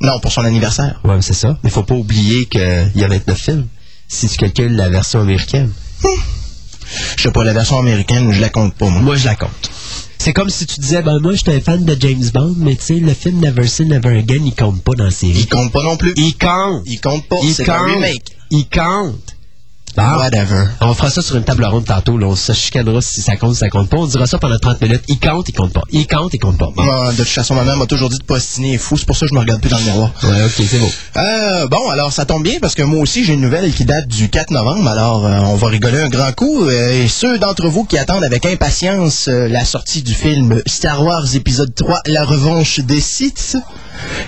Non, 0.00 0.18
pour 0.20 0.32
son 0.32 0.44
anniversaire. 0.44 1.00
Ouais, 1.04 1.14
mais 1.16 1.22
c'est 1.22 1.34
ça. 1.34 1.56
Mais 1.62 1.70
faut 1.70 1.84
pas 1.84 1.94
oublier 1.94 2.46
qu'il 2.46 2.92
y 2.96 3.04
a 3.04 3.08
29 3.08 3.38
films. 3.38 3.66
Si 4.08 4.28
tu 4.28 4.36
calcules 4.36 4.74
la 4.74 4.88
version 4.88 5.20
américaine. 5.20 5.70
Je 7.16 7.22
sais 7.22 7.30
pas, 7.30 7.44
la 7.44 7.52
version 7.52 7.78
américaine, 7.78 8.32
je 8.32 8.40
la 8.40 8.48
compte 8.48 8.74
pas, 8.74 8.88
moi. 8.88 9.00
Moi, 9.00 9.16
je 9.16 9.24
la 9.26 9.36
compte. 9.36 9.70
C'est 10.18 10.32
comme 10.32 10.50
si 10.50 10.66
tu 10.66 10.78
disais, 10.80 11.02
ben 11.02 11.18
moi, 11.20 11.32
j'étais 11.34 11.54
un 11.56 11.60
fan 11.60 11.84
de 11.84 11.96
James 11.98 12.28
Bond, 12.34 12.54
mais 12.58 12.76
tu 12.76 12.82
sais, 12.84 12.94
le 12.94 13.14
film 13.14 13.40
Never 13.40 13.66
Say 13.66 13.84
Never 13.86 14.18
Again, 14.18 14.42
il 14.44 14.54
compte 14.54 14.82
pas 14.82 14.92
dans 14.96 15.04
la 15.04 15.10
série. 15.10 15.32
Il 15.40 15.48
compte 15.48 15.72
pas 15.72 15.82
non 15.82 15.96
plus. 15.96 16.12
Il 16.16 16.36
compte. 16.36 16.82
Il 16.86 17.00
compte 17.00 17.26
pas. 17.28 17.36
Il 17.42 17.54
C'est 17.54 17.68
un 17.68 17.78
compte. 17.78 17.92
remake. 17.94 18.24
Il 18.50 18.68
compte. 18.68 19.36
Bon. 19.96 20.02
Whatever. 20.02 20.64
On 20.80 20.94
fera 20.94 21.10
ça 21.10 21.22
sur 21.22 21.36
une 21.36 21.44
table 21.44 21.64
ronde 21.64 21.84
tantôt. 21.84 22.16
Là. 22.16 22.26
On 22.26 22.36
se 22.36 22.52
chicanera 22.52 23.00
si 23.00 23.20
ça 23.20 23.36
compte, 23.36 23.54
si 23.54 23.60
ça 23.60 23.68
compte 23.68 23.88
pas. 23.88 23.98
On 23.98 24.06
dira 24.06 24.26
ça 24.26 24.38
pendant 24.38 24.58
30 24.58 24.80
minutes. 24.80 25.02
Il 25.08 25.20
compte, 25.20 25.48
il 25.48 25.52
compte 25.52 25.72
pas. 25.72 25.82
Il 25.90 26.06
compte, 26.06 26.32
il 26.32 26.38
compte 26.38 26.58
pas. 26.58 26.70
Bon. 26.74 26.82
Moi, 26.82 27.12
de 27.12 27.16
toute 27.16 27.28
façon, 27.28 27.54
ma 27.54 27.64
mère 27.64 27.76
m'a 27.76 27.86
toujours 27.86 28.08
dit 28.08 28.18
de 28.18 28.24
postiner 28.24 28.74
est 28.74 28.78
fou. 28.78 28.96
C'est 28.96 29.06
pour 29.06 29.16
ça 29.16 29.26
que 29.26 29.30
je 29.30 29.34
me 29.34 29.40
regarde 29.40 29.60
plus 29.60 29.70
dans 29.70 29.78
le 29.78 29.84
miroir. 29.84 30.12
Ouais, 30.22 30.44
ok, 30.44 30.66
c'est 30.68 30.78
beau. 30.78 30.90
Euh, 31.16 31.66
bon, 31.68 31.90
alors 31.90 32.12
ça 32.12 32.24
tombe 32.24 32.42
bien 32.42 32.58
parce 32.60 32.74
que 32.74 32.82
moi 32.82 33.00
aussi 33.00 33.24
j'ai 33.24 33.34
une 33.34 33.40
nouvelle 33.40 33.72
qui 33.72 33.84
date 33.84 34.08
du 34.08 34.28
4 34.30 34.50
novembre. 34.50 34.88
Alors 34.88 35.26
euh, 35.26 35.40
on 35.46 35.56
va 35.56 35.68
rigoler 35.68 36.00
un 36.00 36.08
grand 36.08 36.32
coup. 36.32 36.64
Euh, 36.64 37.04
et 37.04 37.08
ceux 37.08 37.38
d'entre 37.38 37.68
vous 37.68 37.84
qui 37.84 37.98
attendent 37.98 38.24
avec 38.24 38.46
impatience 38.46 39.28
euh, 39.28 39.48
la 39.48 39.64
sortie 39.64 40.02
du 40.02 40.14
film 40.14 40.62
Star 40.66 41.02
Wars 41.04 41.34
épisode 41.34 41.74
3, 41.74 42.02
La 42.06 42.24
revanche 42.24 42.80
des 42.80 43.00
Sith, 43.00 43.56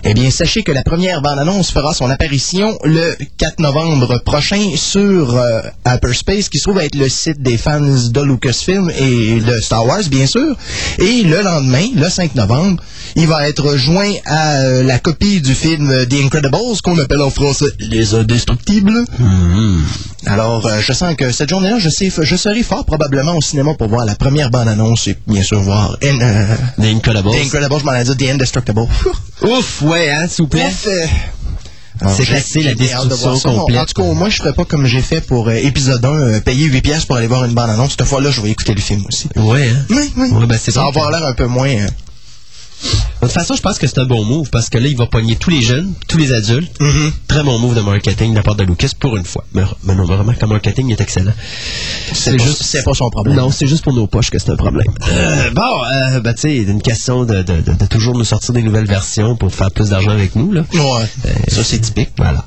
eh 0.05 0.15
bien 0.15 0.31
sachez 0.31 0.63
que 0.63 0.73
la 0.73 0.83
première 0.83 1.23
bande-annonce 1.23 1.71
fera 1.71 1.95
son 1.95 2.11
apparition 2.11 2.79
le 2.85 3.17
4 3.39 3.59
novembre 3.61 4.19
prochain 4.25 4.73
sur 4.77 5.37
euh, 5.37 5.61
Hyperspace, 5.87 6.49
qui 6.49 6.59
se 6.59 6.65
trouve 6.65 6.79
être 6.81 6.95
le 6.95 7.09
site 7.09 7.41
des 7.43 7.57
fans 7.59 7.81
de 7.81 8.21
Lucasfilm 8.21 8.91
et 8.91 9.41
de 9.41 9.61
Star 9.61 9.87
Wars, 9.87 10.03
bien 10.11 10.27
sûr. 10.27 10.57
Et 10.99 11.23
le 11.23 11.43
lendemain, 11.43 11.87
le 11.95 12.09
5 12.09 12.35
novembre, 12.35 12.83
il 13.17 13.27
va 13.27 13.49
être 13.49 13.77
joint 13.77 14.13
à 14.27 14.57
euh, 14.57 14.83
la 14.83 14.99
copie 14.99 15.41
du 15.41 15.55
film 15.55 15.93
The 16.09 16.15
Incredibles, 16.25 16.81
qu'on 16.83 16.99
appelle 16.99 17.23
en 17.23 17.31
français 17.31 17.67
Les 17.79 18.15
Indestructibles. 18.15 19.05
Alors, 20.27 20.67
euh, 20.67 20.81
je 20.81 20.93
sens 20.93 21.15
que 21.17 21.31
cette 21.31 21.51
journée-là, 21.51 21.79
je, 21.79 21.89
sais, 21.91 22.11
je 22.19 22.37
serai 22.37 22.63
fort 22.63 22.85
probablement 22.87 23.37
au 23.37 23.43
cinéma 23.43 23.75
pour 23.75 23.89
voir 23.89 24.05
la 24.07 24.15
première 24.15 24.51
bande-annonce 24.51 25.07
et 25.09 25.17
bien 25.27 25.43
sûr 25.43 25.61
voir 25.61 25.97
In- 26.03 26.21
euh, 26.21 26.57
The 26.81 26.85
Incredibles. 26.97 27.31
The 27.33 27.45
Incredibles, 27.45 27.81
je 27.81 27.85
m'en 27.85 27.95
ai 27.95 28.05
dit 28.05 28.17
The 28.17 28.31
Indestructible. 28.31 28.87
Ouf, 29.59 29.83
ouais, 29.83 30.11
hein, 30.11 30.27
s'il 30.29 30.45
vous 30.45 30.49
plaît. 30.49 30.67
Ouf, 30.67 30.87
euh, 30.87 31.07
alors, 32.01 32.15
C'est 32.17 32.25
facile, 32.25 32.65
la 32.67 32.75
destruction 32.75 33.39
complète. 33.61 33.81
En 33.81 33.85
tout 33.87 34.03
cas, 34.03 34.13
moi, 34.15 34.29
je 34.29 34.37
ferais 34.39 34.53
pas 34.53 34.65
comme 34.65 34.85
j'ai 34.87 35.01
fait 35.01 35.21
pour 35.21 35.49
euh, 35.49 35.53
épisode 35.55 36.05
1, 36.05 36.09
euh, 36.09 36.41
payer 36.41 36.67
8 36.67 36.81
pièces 36.83 37.05
pour 37.05 37.17
aller 37.17 37.29
voir 37.29 37.45
une 37.45 37.55
bande-annonce. 37.55 37.93
Cette 37.97 38.07
fois-là, 38.07 38.31
je 38.31 38.41
vais 38.41 38.51
écouter 38.51 38.75
le 38.75 38.81
film 38.81 39.05
aussi. 39.07 39.29
Ouais, 39.37 39.69
hein. 39.69 39.85
Oui, 39.91 40.13
oui. 40.17 40.29
Ouais, 40.31 40.47
ben, 40.47 40.59
ça 40.59 40.73
va 40.73 40.87
avoir 40.89 41.11
l'air 41.13 41.25
un 41.25 41.35
peu 41.35 41.47
moins... 41.47 41.69
euh, 41.69 41.87
De 42.83 43.27
toute 43.29 43.33
façon, 43.33 43.55
je 43.55 43.63
pense 43.63 43.79
que 43.79 43.87
c'est 43.87 43.99
un 43.99 44.05
bon 44.05 44.23
move 44.25 44.51
parce 44.51 44.69
que 44.69 44.77
là, 44.77 44.87
il 44.87 44.97
va 44.97 45.07
pogner 45.07 45.37
tous 45.37 45.49
les 45.49 45.63
jeunes, 45.63 45.95
tous 46.09 46.19
les 46.19 46.33
adultes. 46.35 46.77
Très 47.27 47.43
bon 47.43 47.59
move 47.59 47.75
de 47.75 47.81
marketing 47.81 48.33
de 48.33 48.37
la 48.37 48.43
part 48.43 48.55
de 48.57 48.65
Lucas 48.65 48.91
pour 49.01 49.17
une 49.17 49.25
fois. 49.25 49.45
Mais, 49.55 49.63
mais 49.85 49.95
non, 49.95 50.05
vraiment, 50.05 50.33
le 50.39 50.47
marketing 50.47 50.91
est 50.93 51.01
excellent. 51.01 51.33
C'est 52.13 52.37
pas- 52.37 52.45
c'est 52.61 52.83
pas 52.83 52.93
son 52.95 53.09
problème. 53.11 53.37
Non, 53.37 53.51
c'est 53.51 53.67
juste 53.67 53.83
pour 53.85 53.95
nos 53.95 54.07
poches 54.07 54.29
que 54.31 54.39
c'est 54.39 54.51
un 54.51 54.57
problème. 54.57 54.87
Euh, 55.11 55.51
bon, 55.53 55.63
euh, 55.63 56.21
ben, 56.21 56.35
tu 56.35 56.43
sais, 56.43 56.57
une 56.57 56.83
question 56.83 57.25
de, 57.25 57.43
de- 57.43 57.63
de- 57.63 57.73
de 57.75 57.87
toujours 57.87 58.15
nous 58.15 58.25
sortir 58.25 58.53
des 58.53 58.63
nouvelles 58.63 58.87
versions 58.87 59.37
pour 59.37 59.55
faire 59.55 59.71
plus 59.71 59.89
d'argent 59.91 60.11
avec 60.11 60.37
nous, 60.37 60.53
là. 60.53 60.63
Ouais. 60.75 60.81
Euh, 61.27 61.31
Ça, 61.49 61.65
c'est 61.65 61.79
typique. 61.79 62.11
Voilà. 62.19 62.45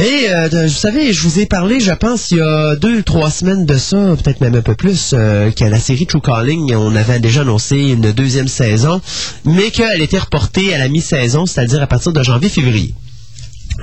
Et 0.00 0.30
euh, 0.30 0.48
vous 0.48 0.68
savez, 0.68 1.12
je 1.12 1.20
vous 1.20 1.40
ai 1.40 1.46
parlé, 1.46 1.78
je 1.78 1.92
pense, 1.92 2.30
il 2.30 2.38
y 2.38 2.40
a 2.40 2.74
deux 2.74 3.02
trois 3.02 3.30
semaines 3.30 3.66
de 3.66 3.76
ça, 3.76 4.16
peut-être 4.16 4.40
même 4.40 4.54
un 4.54 4.62
peu 4.62 4.74
plus, 4.74 5.10
euh, 5.12 5.50
que 5.50 5.64
la 5.64 5.78
série 5.78 6.06
True 6.06 6.22
Calling, 6.22 6.74
on 6.74 6.96
avait 6.96 7.20
déjà 7.20 7.42
annoncé 7.42 7.76
une 7.76 8.10
deuxième 8.10 8.48
saison, 8.48 9.02
mais 9.44 9.70
qu'elle 9.70 10.00
était 10.00 10.18
reportée 10.18 10.72
à 10.72 10.78
la 10.78 10.88
mi-saison, 10.88 11.44
c'est-à-dire 11.44 11.82
à 11.82 11.86
partir 11.86 12.14
de 12.14 12.22
janvier-février. 12.22 12.94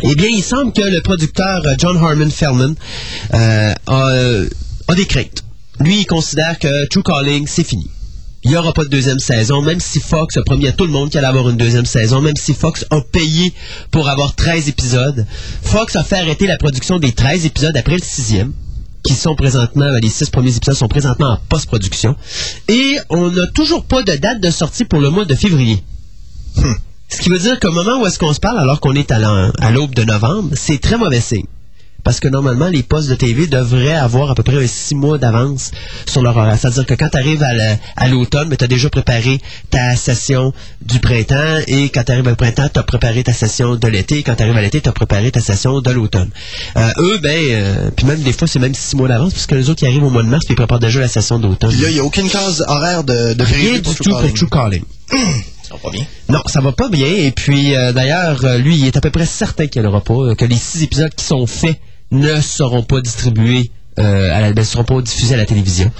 Eh 0.01 0.15
bien, 0.15 0.27
il 0.27 0.43
semble 0.43 0.73
que 0.73 0.81
le 0.81 1.01
producteur 1.01 1.61
euh, 1.67 1.75
John 1.77 1.97
Harmon 1.97 2.31
Feldman 2.31 2.73
euh, 3.35 3.73
a, 3.85 4.07
euh, 4.09 4.49
a 4.87 4.95
des 4.95 5.05
craintes. 5.05 5.43
Lui, 5.79 5.99
il 5.99 6.05
considère 6.05 6.57
que 6.57 6.87
True 6.87 7.03
Calling, 7.03 7.45
c'est 7.47 7.63
fini. 7.63 7.91
Il 8.43 8.51
n'y 8.51 8.57
aura 8.57 8.71
pas 8.71 8.83
de 8.83 8.89
deuxième 8.89 9.19
saison, 9.19 9.61
même 9.61 9.79
si 9.79 9.99
Fox 9.99 10.37
a 10.37 10.43
promis 10.43 10.67
à 10.67 10.71
tout 10.71 10.85
le 10.85 10.91
monde 10.91 11.09
qu'il 11.09 11.17
allait 11.17 11.27
avoir 11.27 11.49
une 11.49 11.57
deuxième 11.57 11.85
saison, 11.85 12.21
même 12.21 12.35
si 12.37 12.53
Fox 12.53 12.85
a 12.91 13.01
payé 13.01 13.53
pour 13.91 14.07
avoir 14.09 14.35
13 14.35 14.69
épisodes. 14.69 15.25
Fox 15.63 15.95
a 15.95 16.03
fait 16.03 16.17
arrêter 16.17 16.47
la 16.47 16.57
production 16.57 16.99
des 16.99 17.11
13 17.11 17.45
épisodes 17.45 17.75
après 17.75 17.95
le 17.97 18.03
sixième, 18.03 18.53
qui 19.03 19.15
sont 19.15 19.35
présentement, 19.35 19.89
ben, 19.89 19.99
les 19.99 20.09
six 20.09 20.29
premiers 20.29 20.55
épisodes 20.55 20.75
sont 20.75 20.87
présentement 20.87 21.31
en 21.31 21.39
post-production. 21.49 22.15
Et 22.67 22.97
on 23.09 23.31
n'a 23.31 23.47
toujours 23.47 23.83
pas 23.83 24.03
de 24.03 24.15
date 24.15 24.39
de 24.39 24.51
sortie 24.51 24.85
pour 24.85 24.99
le 24.99 25.09
mois 25.09 25.25
de 25.25 25.35
février. 25.35 25.83
Ce 27.09 27.17
qui 27.21 27.29
veut 27.29 27.39
dire 27.39 27.59
qu'au 27.59 27.71
moment 27.71 28.01
où 28.01 28.05
est-ce 28.05 28.19
qu'on 28.19 28.33
se 28.33 28.39
parle, 28.39 28.59
alors 28.59 28.79
qu'on 28.79 28.93
est 28.93 29.11
à 29.11 29.71
l'aube 29.71 29.95
de 29.95 30.03
novembre, 30.03 30.51
c'est 30.55 30.79
très 30.79 30.97
mauvais 30.97 31.21
signe. 31.21 31.45
Parce 32.07 32.21
que 32.21 32.29
normalement, 32.29 32.69
les 32.69 32.83
postes 32.83 33.09
de 33.09 33.15
TV 33.15 33.47
devraient 33.47 33.91
avoir 33.93 34.31
à 34.31 34.35
peu 34.35 34.41
près 34.41 34.63
un 34.63 34.65
six 34.65 34.95
mois 34.95 35.17
d'avance 35.17 35.71
sur 36.05 36.21
leur 36.21 36.37
horaire. 36.37 36.55
C'est-à-dire 36.57 36.85
que 36.85 36.93
quand 36.93 37.09
tu 37.09 37.17
arrives 37.17 37.43
à 37.43 37.53
la- 37.53 37.75
à 37.97 38.07
l'automne, 38.07 38.55
tu 38.57 38.63
as 38.63 38.67
déjà 38.69 38.89
préparé 38.89 39.41
ta 39.71 39.93
session 39.97 40.53
du 40.81 40.99
printemps 41.01 41.57
et 41.67 41.89
quand 41.89 42.05
tu 42.05 42.13
arrives 42.13 42.27
au 42.27 42.35
printemps, 42.35 42.69
tu 42.73 42.79
as 42.79 42.83
préparé 42.83 43.25
ta 43.25 43.33
session 43.33 43.75
de 43.75 43.87
l'été. 43.89 44.23
Quand 44.23 44.35
tu 44.35 44.43
arrives 44.43 44.55
à 44.55 44.61
l'été, 44.61 44.79
tu 44.79 44.87
as 44.87 44.93
préparé 44.93 45.31
ta 45.31 45.41
session 45.41 45.81
de 45.81 45.91
l'automne. 45.91 46.29
Euh, 46.77 46.87
eux, 46.99 47.19
ben, 47.21 47.37
euh, 47.37 47.89
puis 47.93 48.05
même 48.05 48.21
des 48.21 48.31
fois, 48.31 48.47
c'est 48.47 48.59
même 48.59 48.73
six 48.73 48.95
mois 48.95 49.09
d'avance 49.09 49.33
parce 49.33 49.45
que 49.45 49.55
les 49.55 49.69
autres, 49.69 49.83
ils 49.83 49.87
arrivent 49.87 50.05
au 50.05 50.09
mois 50.09 50.23
de 50.23 50.29
mars 50.29 50.45
puis 50.45 50.53
ils 50.53 50.55
préparent 50.55 50.79
déjà 50.79 51.01
la 51.01 51.09
session 51.09 51.39
d'automne. 51.39 51.71
Là, 51.71 51.89
il 51.89 51.93
n'y 51.95 51.99
a 51.99 52.05
aucune 52.05 52.29
case 52.29 52.63
horaire 52.69 53.03
de, 53.03 53.33
de 53.33 53.43
Rien 53.43 53.73
du 53.73 53.81
tout 53.81 53.93
pour. 54.11 54.21
True 54.33 54.47
Calling. 54.49 54.83
Ça 55.67 55.73
va 55.73 55.79
pas 55.81 55.89
bien. 55.91 56.05
Non, 56.29 56.39
ça 56.45 56.61
va 56.61 56.71
pas 56.71 56.87
bien. 56.87 57.07
Et 57.07 57.31
puis, 57.31 57.75
euh, 57.75 57.91
d'ailleurs, 57.91 58.39
lui, 58.59 58.77
il 58.77 58.87
est 58.87 58.95
à 58.95 59.01
peu 59.01 59.09
près 59.09 59.25
certain 59.25 59.67
qu'il 59.67 59.81
n'y 59.81 59.87
en 59.89 59.91
aura 59.91 59.99
pas, 60.01 60.33
que 60.37 60.45
les 60.45 60.55
six 60.55 60.81
épisodes 60.83 61.13
qui 61.13 61.25
sont 61.25 61.45
faits 61.45 61.77
ne 62.11 62.41
seront 62.41 62.83
pas 62.83 63.01
distribués. 63.01 63.71
Euh, 63.99 64.31
à 64.31 64.53
ne 64.53 64.61
seront 64.61 64.83
pas 64.83 65.01
diffusés 65.01 65.33
à 65.33 65.37
la 65.37 65.47
télévision. 65.47 65.91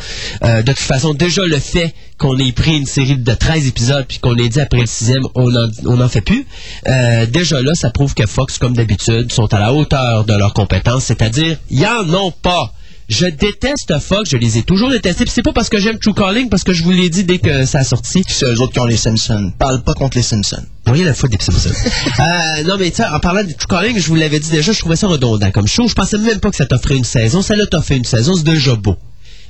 Euh, 0.43 0.61
de 0.61 0.71
toute 0.71 0.77
façon, 0.77 1.15
déjà 1.15 1.43
le 1.43 1.57
fait 1.57 1.95
qu'on 2.19 2.37
ait 2.37 2.51
pris 2.51 2.77
une 2.77 2.85
série 2.85 3.17
de 3.17 3.33
13 3.33 3.65
épisodes 3.65 4.05
puis 4.07 4.19
qu'on 4.19 4.35
ait 4.35 4.49
dit 4.49 4.59
après 4.59 4.81
le 4.81 4.85
sixième, 4.85 5.23
on 5.33 5.49
n'en 5.49 6.01
en 6.01 6.07
fait 6.07 6.21
plus, 6.21 6.45
euh, 6.87 7.25
déjà 7.25 7.59
là, 7.59 7.73
ça 7.73 7.89
prouve 7.89 8.13
que 8.13 8.27
Fox, 8.27 8.59
comme 8.59 8.75
d'habitude, 8.75 9.31
sont 9.31 9.51
à 9.51 9.59
la 9.59 9.73
hauteur 9.73 10.25
de 10.25 10.33
leurs 10.35 10.53
compétences, 10.53 11.05
c'est-à-dire, 11.05 11.57
ils 11.71 11.87
en 11.87 12.07
ont 12.13 12.31
pas. 12.31 12.71
Je 13.09 13.25
déteste 13.25 13.97
Fox, 13.99 14.29
je 14.29 14.37
les 14.37 14.57
ai 14.57 14.63
toujours 14.63 14.89
détestés. 14.89 15.23
Puis 15.23 15.33
c'est 15.33 15.43
pas 15.43 15.53
parce 15.53 15.69
que 15.69 15.79
j'aime 15.79 15.97
True 15.97 16.13
Calling, 16.13 16.49
parce 16.49 16.63
que 16.63 16.73
je 16.73 16.83
vous 16.83 16.91
l'ai 16.91 17.09
dit 17.09 17.23
dès 17.23 17.39
que 17.39 17.65
ça 17.65 17.79
a 17.79 17.83
sorti. 17.85 18.21
C'est 18.27 18.45
eux 18.45 18.59
autres 18.59 18.73
qui 18.73 18.79
ont 18.79 18.85
les 18.85 18.97
Simpsons. 18.97 19.53
Parle 19.57 19.81
pas 19.83 19.93
contre 19.93 20.17
les 20.17 20.23
Simpsons. 20.23 20.63
Rien 20.85 21.07
à 21.07 21.13
foutre 21.13 21.37
des 21.37 21.43
Simpsons. 21.43 21.69
euh, 22.19 22.63
non, 22.65 22.75
mais 22.77 22.89
tu 22.89 22.97
sais, 22.97 23.05
en 23.05 23.19
parlant 23.19 23.43
de 23.43 23.53
True 23.53 23.67
Calling, 23.69 23.97
je 23.97 24.07
vous 24.07 24.15
l'avais 24.15 24.39
dit 24.39 24.51
déjà, 24.51 24.73
je 24.73 24.79
trouvais 24.79 24.97
ça 24.97 25.07
redondant 25.07 25.51
comme 25.51 25.67
show. 25.67 25.87
Je 25.87 25.93
pensais 25.93 26.17
même 26.17 26.39
pas 26.39 26.49
que 26.49 26.57
ça 26.57 26.65
t'offrait 26.65 26.97
une 26.97 27.05
saison. 27.05 27.41
Ça 27.41 27.55
l'a 27.55 27.65
t'offert 27.65 27.95
une 27.95 28.03
saison, 28.03 28.35
c'est 28.35 28.43
déjà 28.43 28.75
beau. 28.75 28.97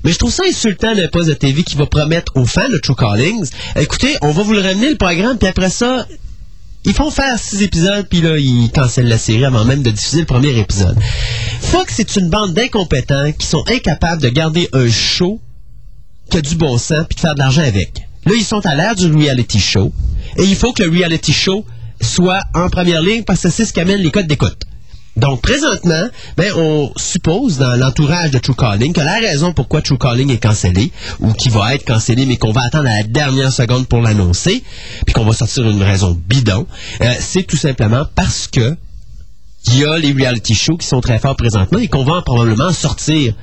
Mais 0.04 0.12
je 0.12 0.20
trouve 0.20 0.32
ça 0.32 0.44
insultant 0.48 0.94
d'un 0.94 1.08
poste 1.08 1.28
de 1.30 1.34
TV 1.34 1.64
qui 1.64 1.76
va 1.76 1.88
promettre 1.88 2.32
aux 2.36 2.46
fans 2.46 2.70
de 2.70 2.78
True 2.78 2.96
Callings, 2.96 3.50
écoutez, 3.76 4.16
on 4.22 4.32
va 4.32 4.44
vous 4.44 4.54
le 4.54 4.62
ramener 4.62 4.90
le 4.90 4.96
programme, 4.96 5.40
puis 5.40 5.48
après 5.48 5.72
ça, 5.72 6.06
ils 6.88 6.94
font 6.94 7.12
faire 7.12 7.38
six 7.38 7.62
épisodes, 7.64 8.08
puis 8.10 8.22
là, 8.22 8.38
ils 8.38 8.72
cancellent 8.72 9.10
la 9.10 9.18
série 9.18 9.44
avant 9.44 9.66
même 9.66 9.84
de 9.84 9.92
diffuser 9.92 10.22
le 10.22 10.26
premier 10.26 10.58
épisode. 10.58 10.98
Fox, 11.60 11.94
c'est 11.98 12.16
une 12.16 12.30
bande 12.30 12.54
d'incompétents 12.54 13.34
qui 13.34 13.46
sont 13.46 13.64
incapables 13.68 14.22
de 14.22 14.30
garder 14.30 14.70
un 14.72 14.90
show 14.90 15.42
qui 16.32 16.38
a 16.38 16.42
du 16.42 16.56
bon 16.56 16.78
sens 16.78 17.06
puis 17.10 17.16
de 17.16 17.20
faire 17.20 17.36
de 17.36 17.40
l'argent 17.40 17.62
avec. 17.62 18.08
Là, 18.26 18.32
ils 18.36 18.44
sont 18.44 18.66
à 18.66 18.74
l'ère 18.74 18.96
du 18.96 19.12
reality 19.12 19.60
show 19.60 19.92
et 20.38 20.44
il 20.44 20.56
faut 20.56 20.72
que 20.72 20.84
le 20.84 20.90
reality 20.90 21.34
show 21.34 21.66
soit 22.02 22.42
en 22.54 22.70
première 22.70 23.02
ligne 23.02 23.24
parce 23.24 23.42
que 23.42 23.50
c'est 23.50 23.66
ce 23.66 23.74
qui 23.74 23.82
amène 23.82 24.00
les 24.00 24.12
codes 24.12 24.28
d'écoute. 24.28 24.64
Donc, 25.18 25.42
présentement, 25.42 26.08
ben, 26.38 26.54
on 26.56 26.92
suppose 26.96 27.58
dans 27.58 27.76
l'entourage 27.76 28.30
de 28.30 28.38
True 28.38 28.56
Calling 28.56 28.94
que 28.94 29.02
la 29.02 29.16
raison 29.16 29.52
pourquoi 29.52 29.82
True 29.82 29.98
Calling 29.98 30.32
est 30.32 30.42
cancellé, 30.42 30.92
ou 31.20 31.34
qui 31.34 31.50
va 31.50 31.74
être 31.74 31.86
cancellé, 31.86 32.28
mais 32.28 32.38
qu'on 32.38 32.52
va 32.52 32.62
attendre 32.62 32.86
la 32.86 33.02
dernière 33.02 33.52
seconde 33.52 33.88
pour 33.88 34.02
l'annoncer, 34.02 34.64
puis 35.06 35.14
qu'on 35.14 35.26
va 35.26 35.34
sortir 35.34 35.68
une 35.68 35.82
raison 35.82 36.16
bidon, 36.28 36.68
euh, 37.02 37.14
c'est 37.20 37.44
tout 37.44 37.58
simplement 37.58 38.06
parce 38.16 38.48
que 38.48 38.78
il 39.70 39.80
y 39.80 39.86
a 39.86 39.98
les 39.98 40.14
reality 40.14 40.54
shows 40.54 40.78
qui 40.78 40.88
sont 40.88 41.02
très 41.02 41.20
forts 41.20 41.36
présentement 41.36 41.80
et 41.80 41.88
qu'on 41.88 42.06
va 42.06 42.22
probablement 42.22 42.72
sortir 42.72 43.34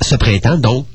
ce 0.00 0.16
printemps. 0.16 0.58
Donc, 0.58 0.86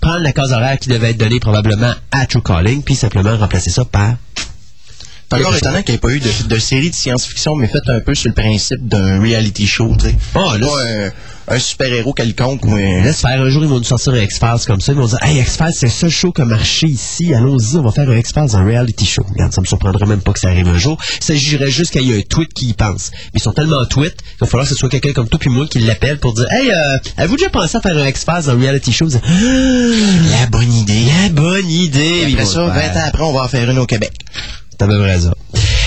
prendre 0.00 0.20
la 0.20 0.32
case 0.32 0.52
horaire 0.52 0.78
qui 0.78 0.90
devait 0.90 1.10
être 1.10 1.18
donnée 1.18 1.40
probablement 1.40 1.94
à 2.12 2.26
True 2.26 2.42
Calling, 2.42 2.82
puis 2.82 2.94
simplement 2.94 3.36
remplacer 3.36 3.70
ça 3.70 3.84
par... 3.86 4.16
C'est 5.30 5.38
encore 5.40 5.56
étonnant 5.56 5.82
qu'il 5.82 5.92
n'y 5.92 5.96
ait 5.96 6.00
pas 6.00 6.10
eu 6.10 6.20
de, 6.20 6.30
de 6.48 6.58
série 6.58 6.90
de 6.90 6.94
science-fiction, 6.94 7.56
mais 7.56 7.66
faite 7.66 7.88
un 7.88 8.00
peu 8.00 8.14
sur 8.14 8.28
le 8.28 8.34
principe 8.34 8.86
d'un 8.86 9.20
reality 9.20 9.66
show, 9.66 9.92
tu 9.98 10.06
sais. 10.06 10.14
Oh, 10.36 10.52
là, 10.56 10.66
Pas 10.66 10.82
un, 11.52 11.56
un 11.56 11.58
super-héros 11.58 12.12
quelconque 12.12 12.64
ou 12.64 12.74
un... 12.74 13.02
Laisse 13.02 13.22
faire 13.22 13.40
un 13.42 13.48
jour, 13.48 13.64
ils 13.64 13.68
vont 13.68 13.78
nous 13.78 13.84
sortir 13.84 14.12
un 14.14 14.20
X-Files 14.22 14.64
comme 14.68 14.80
ça. 14.80 14.92
Ils 14.92 14.98
vont 14.98 15.06
dire 15.06 15.18
Hey, 15.22 15.40
X-Files, 15.40 15.72
c'est 15.74 15.86
le 15.86 15.92
seul 15.92 16.10
show 16.10 16.30
qui 16.32 16.42
a 16.42 16.44
marché 16.44 16.86
ici. 16.86 17.34
Allons-y, 17.34 17.76
on 17.76 17.82
va 17.82 17.90
faire 17.90 18.08
un 18.08 18.16
X-Files, 18.16 18.54
un 18.54 18.64
reality 18.64 19.04
show. 19.04 19.24
Regarde, 19.28 19.52
ça 19.52 19.60
me 19.60 19.66
surprendrait 19.66 20.06
même 20.06 20.20
pas 20.20 20.32
que 20.32 20.38
ça 20.38 20.48
arrive 20.48 20.68
un 20.68 20.78
jour. 20.78 20.96
Il 21.20 21.24
s'agirait 21.24 21.70
juste 21.72 21.90
qu'il 21.90 22.02
y 22.02 22.12
ait 22.12 22.18
un 22.18 22.22
tweet 22.22 22.52
qui 22.54 22.66
y 22.68 22.72
pense. 22.74 23.10
Mais 23.12 23.40
ils 23.40 23.42
sont 23.42 23.52
tellement 23.52 23.84
tweet 23.84 24.14
qu'il 24.16 24.38
va 24.42 24.46
falloir 24.46 24.68
que 24.68 24.74
ce 24.74 24.78
soit 24.78 24.88
quelqu'un 24.88 25.12
comme 25.12 25.28
toi 25.28 25.40
puis 25.40 25.50
moi 25.50 25.66
qui 25.66 25.80
l'appelle 25.80 26.18
pour 26.20 26.34
dire 26.34 26.46
Hey, 26.52 26.70
euh, 26.70 26.98
avez-vous 27.16 27.36
déjà 27.36 27.50
pensé 27.50 27.76
à 27.76 27.80
faire 27.80 27.96
un 27.96 28.06
X-Files, 28.06 28.48
un 28.50 28.54
reality 28.60 28.92
show? 28.92 29.08
Ah, 29.12 29.18
La 30.40 30.46
bonne 30.46 30.72
idée. 30.72 31.02
La 31.24 31.30
bonne 31.30 31.68
idée. 31.68 32.20
Après 32.20 32.30
Ils 32.30 32.36
vont 32.38 32.46
ça, 32.46 32.60
le 32.60 32.66
20 32.68 32.74
faire. 32.74 32.96
ans 32.96 33.06
après, 33.08 33.22
on 33.24 33.32
va 33.32 33.42
en 33.42 33.48
faire 33.48 33.68
une 33.68 33.78
au 33.78 33.86
Québec. 33.86 34.12
C'est 34.78 34.84
à 34.84 34.88
peu 34.88 34.98
près 34.98 35.18
ça. 35.18 35.32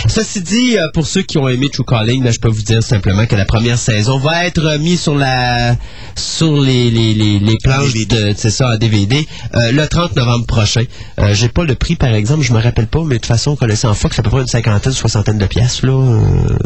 Ceci 0.10 0.42
dit, 0.42 0.78
euh, 0.78 0.88
pour 0.94 1.06
ceux 1.06 1.22
qui 1.22 1.38
ont 1.38 1.48
aimé 1.48 1.70
True 1.72 1.86
Calling, 1.86 2.24
ben, 2.24 2.32
je 2.34 2.40
peux 2.40 2.50
vous 2.50 2.62
dire 2.64 2.82
simplement 2.84 3.26
que 3.26 3.36
la 3.36 3.46
première 3.46 3.78
saison 3.78 4.18
va 4.20 4.46
être 4.46 4.78
mise 4.80 5.02
sur 5.02 5.16
la 5.16 5.76
sur 6.16 6.60
les, 6.60 6.90
les, 6.90 7.14
les, 7.14 7.40
les 7.40 7.58
planches 7.64 7.94
de 7.94 8.34
c'est 8.36 8.50
ça 8.50 8.70
à 8.70 8.78
DVD 8.78 9.26
euh, 9.56 9.72
le 9.72 9.88
30 9.88 10.16
novembre 10.16 10.46
prochain. 10.46 10.84
Euh, 11.20 11.34
J'ai 11.34 11.50
pas 11.50 11.64
le 11.64 11.76
prix 11.76 11.96
par 11.96 12.14
exemple, 12.14 12.44
je 12.44 12.52
me 12.54 12.60
rappelle 12.60 12.88
pas, 12.88 13.00
mais 13.02 13.16
de 13.16 13.20
toute 13.20 13.28
façon, 13.28 13.56
connaissant 13.56 13.94
Fox, 13.94 14.16
c'est 14.16 14.22
à 14.22 14.24
peu 14.24 14.30
près 14.32 14.42
une 14.42 14.48
cinquantaine, 14.48 14.94
soixantaine 14.94 15.38
de 15.38 15.46
pièces 15.46 15.84
là. 15.84 15.92
Euh, 15.92 16.20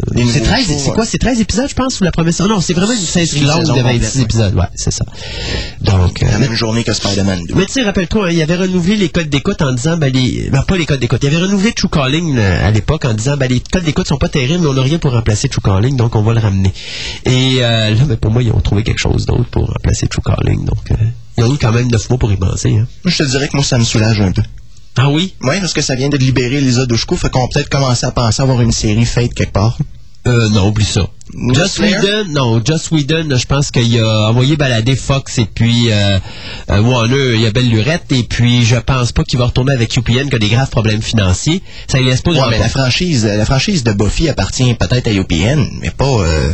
c'est 0.08 0.20
nouveaux 0.20 0.40
13, 0.40 0.66
shows, 0.66 0.72
c'est 0.78 0.88
ouais. 0.88 0.94
quoi, 0.94 1.04
c'est 1.06 1.18
13 1.18 1.40
épisodes, 1.40 1.68
je 1.68 1.74
pense, 1.74 2.00
ou 2.00 2.04
la 2.04 2.12
première 2.12 2.32
saison? 2.32 2.48
Non, 2.48 2.60
c'est 2.60 2.74
vraiment 2.74 2.92
une 2.92 2.98
saison 2.98 3.46
longue 3.46 3.76
de 3.76 3.82
26 3.82 3.82
complète, 3.82 4.14
ouais. 4.16 4.22
épisodes, 4.22 4.54
ouais, 4.54 4.64
c'est 4.74 4.92
ça. 4.92 5.04
Donc, 5.82 6.20
La 6.22 6.38
même 6.38 6.54
journée 6.54 6.82
que 6.82 6.92
Spider-Man 6.92 7.44
2. 7.48 7.54
mais 7.54 7.66
tu 7.66 7.72
sais, 7.74 7.82
rappelle-toi, 7.82 8.26
hein, 8.26 8.30
il 8.32 8.40
avait 8.42 8.56
renouvelé 8.56 8.96
les 8.96 9.08
codes 9.10 9.28
d'écoute 9.28 9.60
en 9.62 9.72
disant, 9.72 9.96
ben, 9.96 10.12
les, 10.12 10.48
ben, 10.50 10.62
pas 10.62 10.76
les 10.76 10.86
codes 10.86 11.00
d'écoute, 11.00 11.20
il 11.22 11.26
avait 11.28 11.44
renouvelé 11.44 11.72
True 11.72 11.88
Calling 11.88 12.38
à 12.38 12.70
l'époque 12.70 13.04
en 13.04 13.12
disant, 13.14 13.33
ben, 13.36 13.48
les 13.48 13.60
codes 13.60 13.84
d'écoute 13.84 14.06
sont 14.06 14.18
pas 14.18 14.28
terribles, 14.28 14.62
mais 14.62 14.68
on 14.68 14.74
n'a 14.74 14.82
rien 14.82 14.98
pour 14.98 15.12
remplacer 15.12 15.48
True 15.48 15.60
Calling, 15.62 15.96
donc 15.96 16.14
on 16.16 16.22
va 16.22 16.32
le 16.32 16.40
ramener. 16.40 16.72
Et 17.24 17.56
euh, 17.60 17.94
là, 17.94 18.04
ben, 18.04 18.16
pour 18.16 18.30
moi, 18.30 18.42
ils 18.42 18.52
ont 18.52 18.60
trouvé 18.60 18.82
quelque 18.82 18.98
chose 18.98 19.26
d'autre 19.26 19.48
pour 19.50 19.66
remplacer 19.66 20.06
True 20.06 20.22
Calling, 20.22 20.64
donc 20.64 20.90
euh, 20.90 20.94
ils 21.38 21.44
ont 21.44 21.54
eu 21.54 21.58
quand 21.58 21.72
même 21.72 21.88
9 21.88 22.10
mois 22.10 22.18
pour 22.18 22.32
y 22.32 22.36
penser. 22.36 22.70
Hein. 22.70 22.86
Moi, 23.04 23.12
je 23.12 23.18
te 23.18 23.22
dirais 23.22 23.48
que 23.48 23.56
moi, 23.56 23.64
ça 23.64 23.78
me 23.78 23.84
soulage 23.84 24.20
un 24.20 24.32
peu. 24.32 24.42
Ah 24.96 25.10
oui? 25.10 25.34
Oui, 25.42 25.58
parce 25.60 25.72
que 25.72 25.82
ça 25.82 25.94
vient 25.96 26.08
de 26.08 26.16
libérer 26.16 26.60
Lisa 26.60 26.86
Dushku, 26.86 27.16
fait 27.16 27.30
qu'on 27.30 27.40
va 27.40 27.48
peut-être 27.52 27.68
commencer 27.68 28.06
à 28.06 28.12
penser 28.12 28.42
avoir 28.42 28.60
une 28.60 28.72
série 28.72 29.04
fate 29.04 29.34
quelque 29.34 29.52
part. 29.52 29.76
Euh, 30.26 30.48
non, 30.50 30.68
oublie 30.68 30.84
ça. 30.86 31.06
Just? 31.52 31.78
Whedon, 31.80 32.26
non, 32.30 32.62
Just 32.64 32.90
Whedon, 32.90 33.36
je 33.36 33.44
pense 33.46 33.70
qu'il 33.70 33.98
a 34.00 34.28
envoyé 34.30 34.56
balader 34.56 34.94
Fox 34.96 35.38
et 35.38 35.46
puis 35.46 35.90
euh, 35.90 36.18
euh, 36.70 36.80
Warner, 36.80 37.34
il 37.34 37.40
y 37.40 37.46
a 37.46 37.50
belle 37.50 37.68
lurette, 37.68 38.10
et 38.10 38.22
puis 38.22 38.64
je 38.64 38.76
pense 38.76 39.12
pas 39.12 39.24
qu'il 39.24 39.38
va 39.38 39.46
retourner 39.46 39.72
avec 39.72 39.94
UPN 39.96 40.28
qui 40.30 40.36
a 40.36 40.38
des 40.38 40.48
graves 40.48 40.70
problèmes 40.70 41.02
financiers. 41.02 41.62
Ça 41.88 41.98
lui 41.98 42.06
laisse 42.06 42.22
pas 42.22 42.30
Ouais, 42.30 42.40
mais 42.50 42.58
la 42.58 42.68
franchise, 42.68 43.24
la 43.26 43.44
franchise 43.44 43.84
de 43.84 43.92
Buffy 43.92 44.28
appartient 44.28 44.72
peut-être 44.74 45.08
à 45.08 45.12
UPN, 45.12 45.66
mais 45.80 45.90
pas. 45.90 46.04
euh, 46.06 46.52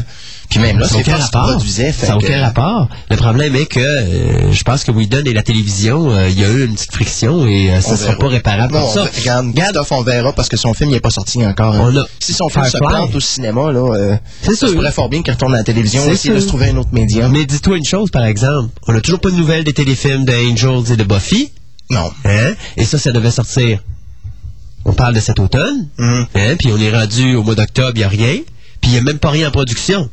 Puis 0.50 0.58
même 0.58 0.78
là, 0.80 0.88
Ça 0.88 0.96
n'a 0.98 1.04
c'est 1.04 1.10
aucun 1.12 1.18
pas 1.18 1.24
rapport. 1.24 1.50
produisait. 1.52 1.92
Ça 1.92 2.08
n'a 2.08 2.12
que- 2.18 2.26
aucun 2.26 2.40
rapport. 2.40 2.88
Le 3.08 3.16
problème 3.16 3.54
est 3.54 3.66
que 3.66 3.78
euh, 3.78 4.50
je 4.52 4.62
pense 4.64 4.82
que 4.82 4.90
Whedon 4.90 5.22
et 5.24 5.32
la 5.32 5.44
télévision, 5.44 6.10
euh, 6.10 6.28
il 6.28 6.40
y 6.40 6.44
a 6.44 6.48
eu 6.50 6.64
une 6.66 6.74
petite 6.74 6.92
friction 6.92 7.46
et 7.46 7.70
euh, 7.70 7.80
ça 7.80 7.92
ne 7.92 7.96
sera 7.96 8.08
verra. 8.10 8.18
pas 8.18 8.28
réparable 8.28 8.74
Non, 8.74 8.90
ça. 8.92 9.04
Regarde, 9.04 9.80
on 9.92 10.02
verra 10.02 10.32
parce 10.32 10.48
que 10.48 10.56
son 10.56 10.74
film 10.74 10.90
n'est 10.90 10.98
pas 11.00 11.10
sorti 11.10 11.44
encore. 11.46 11.74
hein. 11.76 11.94
A 11.96 12.04
Si 12.18 12.32
son 12.32 12.48
film 12.48 12.64
se 12.64 12.78
plante 12.78 13.14
au 13.14 13.20
cinéma, 13.20 13.70
là, 13.70 13.94
euh, 13.94 14.16
ça 14.42 14.50
se 14.50 14.66
sûr. 14.66 14.74
pourrait 14.74 14.90
fort 14.90 15.08
bien 15.08 15.22
qu'il 15.22 15.32
retourne 15.32 15.54
à 15.54 15.58
la 15.58 15.64
télévision 15.64 16.04
et 16.08 16.12
essayer 16.14 16.34
de 16.34 16.40
se 16.40 16.48
trouver 16.48 16.70
un 16.70 16.76
autre 16.78 16.90
médium. 16.92 17.30
Mais 17.30 17.46
dis-toi 17.46 17.76
une 17.76 17.84
chose, 17.84 18.10
par 18.10 18.24
exemple. 18.24 18.70
On 18.88 18.92
n'a 18.92 19.00
toujours 19.00 19.20
pas 19.20 19.30
de 19.30 19.36
nouvelles 19.36 19.62
des 19.64 19.72
téléfilms 19.72 20.24
de 20.24 20.32
Angels 20.32 20.92
et 20.92 20.96
de 20.96 21.04
Buffy. 21.04 21.52
Non. 21.90 22.10
Hein? 22.24 22.54
Et 22.76 22.84
ça, 22.84 22.98
ça 22.98 23.12
devait 23.12 23.30
sortir 23.30 23.78
On 24.84 24.92
parle 24.94 25.14
de 25.14 25.20
cet 25.20 25.38
automne. 25.38 25.88
Mhm. 25.98 26.26
Hein, 26.34 26.56
puis 26.58 26.72
on 26.72 26.78
est 26.80 26.90
rendu 26.90 27.36
au 27.36 27.42
mois 27.44 27.54
d'octobre, 27.54 27.92
il 27.94 27.98
n'y 27.98 28.04
a 28.04 28.08
rien. 28.08 28.34
Puis 28.80 28.90
il 28.90 28.92
n'y 28.92 28.98
a 28.98 29.02
même 29.02 29.18
pas 29.18 29.30
rien 29.30 29.48
en 29.48 29.50
production. 29.52 30.08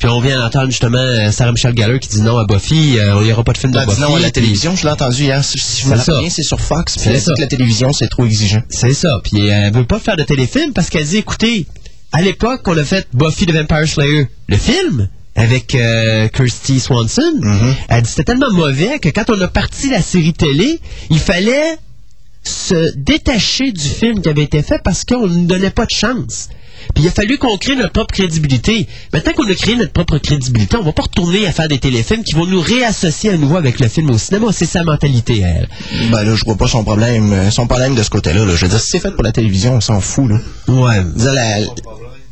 Puis 0.00 0.08
on 0.08 0.20
vient 0.20 0.38
d'entendre 0.40 0.70
justement 0.70 0.98
euh, 0.98 1.30
Sarah 1.30 1.52
Michelle 1.52 1.76
Gellar 1.76 2.00
qui 2.00 2.08
dit 2.08 2.22
non 2.22 2.38
à 2.38 2.46
Buffy, 2.46 2.98
euh, 2.98 3.18
il 3.20 3.26
n'y 3.26 3.32
aura 3.32 3.44
pas 3.44 3.52
de 3.52 3.58
film 3.58 3.70
de 3.70 3.78
Buffy. 3.84 4.00
non, 4.00 4.16
à 4.16 4.18
la 4.18 4.30
télévision, 4.30 4.74
je 4.74 4.84
l'ai 4.84 4.90
entendu 4.90 5.24
hier. 5.24 5.44
Si 5.44 5.58
je 5.82 5.88
me 5.88 6.20
bien, 6.20 6.30
c'est 6.30 6.42
sur 6.42 6.58
Fox. 6.58 6.94
Puis 6.94 7.04
C'est 7.04 7.10
elle 7.10 7.18
dit 7.18 7.24
ça. 7.24 7.34
que 7.34 7.40
la 7.42 7.46
télévision, 7.46 7.92
c'est 7.92 8.08
trop 8.08 8.24
exigeant. 8.24 8.62
C'est 8.70 8.94
ça. 8.94 9.20
Puis 9.22 9.48
euh, 9.50 9.66
elle 9.66 9.74
veut 9.74 9.84
pas 9.84 10.00
faire 10.00 10.16
de 10.16 10.22
téléfilm 10.22 10.72
parce 10.72 10.88
qu'elle 10.88 11.04
dit, 11.04 11.18
écoutez, 11.18 11.66
à 12.12 12.22
l'époque, 12.22 12.62
on 12.66 12.76
a 12.78 12.82
fait 12.82 13.06
Buffy 13.12 13.44
the 13.44 13.52
Vampire 13.52 13.86
Slayer, 13.86 14.26
le 14.48 14.56
film, 14.56 15.08
avec 15.36 15.74
euh, 15.74 16.28
Kirsty 16.28 16.80
Swanson. 16.80 17.34
Mhm. 17.38 17.74
Elle 17.90 18.02
dit, 18.02 18.08
c'était 18.08 18.24
tellement 18.24 18.50
mauvais 18.52 18.98
que 19.00 19.10
quand 19.10 19.28
on 19.28 19.40
a 19.42 19.48
parti 19.48 19.90
la 19.90 20.00
série 20.00 20.32
télé, 20.32 20.80
il 21.10 21.18
fallait 21.18 21.76
se 22.42 22.94
détacher 22.96 23.70
du 23.70 23.86
film 23.86 24.22
qui 24.22 24.28
avait 24.30 24.44
été 24.44 24.62
fait 24.62 24.80
parce 24.82 25.04
qu'on 25.04 25.26
ne 25.26 25.44
donnait 25.46 25.68
pas 25.68 25.84
de 25.84 25.90
chance. 25.90 26.48
Puis 26.94 27.04
il 27.04 27.08
a 27.08 27.10
fallu 27.10 27.38
qu'on 27.38 27.56
crée 27.56 27.76
notre 27.76 27.92
propre 27.92 28.12
crédibilité. 28.14 28.86
Maintenant 29.12 29.32
qu'on 29.32 29.48
a 29.50 29.54
créé 29.54 29.76
notre 29.76 29.92
propre 29.92 30.18
crédibilité, 30.18 30.76
on 30.76 30.82
va 30.82 30.92
pas 30.92 31.02
retourner 31.02 31.46
à 31.46 31.52
faire 31.52 31.68
des 31.68 31.78
téléfilms 31.78 32.24
qui 32.24 32.34
vont 32.34 32.46
nous 32.46 32.60
réassocier 32.60 33.30
à 33.30 33.36
nouveau 33.36 33.56
avec 33.56 33.80
le 33.80 33.88
film 33.88 34.10
au 34.10 34.18
cinéma. 34.18 34.48
C'est 34.52 34.66
sa 34.66 34.82
mentalité, 34.82 35.40
elle. 35.40 35.68
Ben 36.10 36.22
là, 36.24 36.34
je 36.34 36.44
vois 36.44 36.56
pas 36.56 36.66
son 36.68 36.82
problème, 36.84 37.32
euh, 37.32 37.50
son 37.50 37.66
problème 37.66 37.94
de 37.94 38.02
ce 38.02 38.10
côté-là. 38.10 38.44
là. 38.44 38.54
Je 38.54 38.64
veux 38.64 38.70
dire, 38.70 38.80
si 38.80 38.90
c'est 38.90 39.00
fait 39.00 39.10
pour 39.12 39.22
la 39.22 39.32
télévision, 39.32 39.74
on 39.74 39.80
s'en 39.80 40.00
fout. 40.00 40.28
Là. 40.30 40.38
Ouais. 40.68 41.04
Dire, 41.16 41.32
la- 41.32 41.58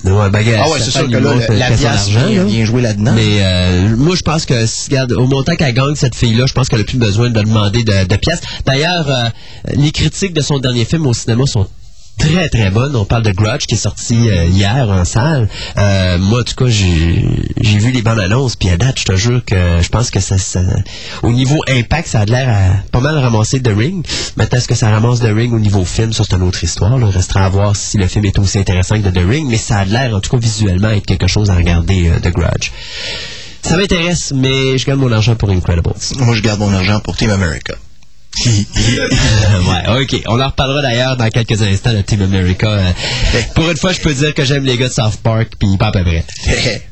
Ouais, 0.04 0.30
ben, 0.30 0.44
Ah 0.62 0.68
ouais, 0.68 0.78
c'est 0.78 0.92
sûr 0.92 1.08
que 1.10 1.16
là, 1.16 1.34
la 1.34 1.68
son 1.70 1.74
pièce 1.76 2.08
vient, 2.08 2.28
là. 2.30 2.44
vient 2.44 2.64
jouer 2.64 2.82
là-dedans. 2.82 3.12
Mais 3.16 3.40
euh, 3.40 3.96
moi, 3.96 4.14
je 4.14 4.22
pense 4.22 4.46
que, 4.46 4.54
regarde, 4.88 5.10
au 5.12 5.26
montant 5.26 5.56
qu'elle 5.56 5.74
gagne, 5.74 5.96
cette 5.96 6.14
fille-là, 6.14 6.44
je 6.46 6.52
pense 6.52 6.68
qu'elle 6.68 6.80
a 6.82 6.84
plus 6.84 6.98
besoin 6.98 7.30
de 7.30 7.40
demander 7.42 7.82
de, 7.82 8.04
de 8.06 8.16
pièces. 8.16 8.40
D'ailleurs, 8.64 9.10
euh, 9.10 9.28
les 9.74 9.90
critiques 9.90 10.34
de 10.34 10.40
son 10.40 10.60
dernier 10.60 10.84
film 10.84 11.04
au 11.08 11.12
cinéma 11.14 11.46
sont 11.46 11.66
très 12.18 12.48
très 12.48 12.70
bonnes. 12.70 12.94
On 12.96 13.04
parle 13.04 13.22
de 13.22 13.32
Grudge 13.32 13.66
qui 13.66 13.74
est 13.74 13.78
sorti 13.78 14.28
euh, 14.28 14.44
hier 14.46 14.86
en 14.88 15.04
salle. 15.04 15.48
Euh, 15.76 16.18
moi, 16.18 16.40
en 16.40 16.44
tout 16.44 16.54
cas, 16.54 16.66
j'ai 16.70 17.78
vu 17.78 17.90
les 17.92 18.02
bandes 18.02 18.18
annonces, 18.20 18.56
puis 18.56 18.68
à 18.70 18.76
date, 18.76 18.98
je 18.98 19.04
te 19.04 19.16
jure 19.16 19.44
que 19.44 19.80
je 19.80 19.88
pense 19.88 20.10
que 20.10 20.20
ça, 20.20 20.36
ça- 20.38 20.60
au 21.22 21.32
niveau 21.32 21.60
impact, 21.68 22.08
ça 22.08 22.20
a 22.20 22.24
l'air 22.24 22.48
à 22.48 22.90
pas 22.92 23.00
mal 23.00 23.16
ramasser 23.18 23.60
The 23.62 23.70
Ring. 23.76 24.04
Maintenant, 24.36 24.58
est-ce 24.58 24.68
que 24.68 24.74
ça 24.74 24.90
ramasse 24.90 25.20
The 25.20 25.32
Ring 25.34 25.52
au 25.54 25.60
niveau 25.60 25.84
film? 25.84 26.12
Ça, 26.12 26.24
c'est 26.28 26.36
une 26.36 26.42
autre 26.42 26.62
histoire. 26.62 26.98
Là. 26.98 27.06
Restera 27.06 27.44
à 27.44 27.48
voir 27.48 27.76
si 27.76 27.96
le 27.98 28.06
film 28.06 28.24
est 28.24 28.38
aussi 28.38 28.58
intéressant 28.58 29.00
que 29.00 29.08
The 29.08 29.24
Ring, 29.28 29.48
mais 29.48 29.56
ça 29.56 29.78
a 29.78 29.84
l'air, 29.84 30.14
en 30.14 30.20
tout 30.20 30.30
cas 30.30 30.38
visuellement, 30.38 30.90
être 30.90 31.06
quelque 31.06 31.26
chose 31.26 31.50
à 31.50 31.54
regarder, 31.54 32.08
euh, 32.08 32.18
The 32.20 32.32
Grudge. 32.32 32.70
Ça 33.62 33.76
m'intéresse, 33.76 34.32
mais 34.34 34.78
je 34.78 34.86
gagne 34.86 34.96
mon 34.98 35.10
argent 35.12 35.34
pour 35.34 35.50
Incredibles. 35.50 35.92
Moi, 36.18 36.34
je 36.34 36.42
garde 36.42 36.60
mon 36.60 36.72
argent 36.72 37.00
pour 37.00 37.16
Team 37.16 37.30
America. 37.30 37.74
Ouais, 38.46 40.02
ok. 40.02 40.22
On 40.26 40.40
en 40.40 40.46
reparlera 40.46 40.82
d'ailleurs 40.82 41.16
dans 41.16 41.28
quelques 41.28 41.60
instants 41.62 41.92
de 41.92 42.02
Team 42.02 42.22
America. 42.22 42.68
Euh, 42.68 42.92
pour 43.54 43.70
une 43.70 43.76
fois, 43.76 43.92
je 43.92 44.00
peux 44.00 44.14
dire 44.14 44.34
que 44.34 44.44
j'aime 44.44 44.64
les 44.64 44.76
gars 44.76 44.88
de 44.88 44.92
South 44.92 45.16
Park, 45.22 45.52
puis 45.58 45.76
pas 45.76 45.88
à 45.88 45.92
peu 45.92 46.04
près. 46.04 46.24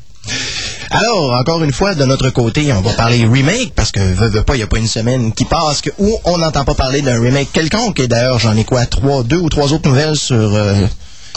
Alors, 0.89 1.33
encore 1.33 1.63
une 1.63 1.73
fois, 1.73 1.95
de 1.95 2.05
notre 2.05 2.29
côté, 2.29 2.71
on 2.71 2.81
va 2.81 2.93
parler 2.93 3.25
remake, 3.25 3.73
parce 3.75 3.91
que, 3.91 3.99
veux, 3.99 4.29
veux 4.29 4.43
pas, 4.43 4.55
il 4.55 4.59
n'y 4.59 4.63
a 4.63 4.67
pas 4.67 4.77
une 4.77 4.87
semaine 4.87 5.33
qui 5.33 5.45
passe 5.45 5.81
où 5.99 6.17
on 6.23 6.37
n'entend 6.37 6.63
pas 6.63 6.75
parler 6.75 7.01
d'un 7.01 7.21
remake 7.21 7.51
quelconque. 7.51 7.99
Et 7.99 8.07
d'ailleurs, 8.07 8.39
j'en 8.39 8.55
ai 8.55 8.63
quoi, 8.63 8.85
trois, 8.85 9.23
deux 9.23 9.37
ou 9.37 9.49
trois 9.49 9.73
autres 9.73 9.87
nouvelles 9.87 10.15
sur 10.15 10.35
euh, 10.35 10.85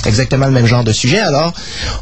exactement 0.07 0.47
le 0.47 0.53
même 0.53 0.67
genre 0.67 0.85
de 0.85 0.93
sujet. 0.93 1.19
Alors, 1.19 1.53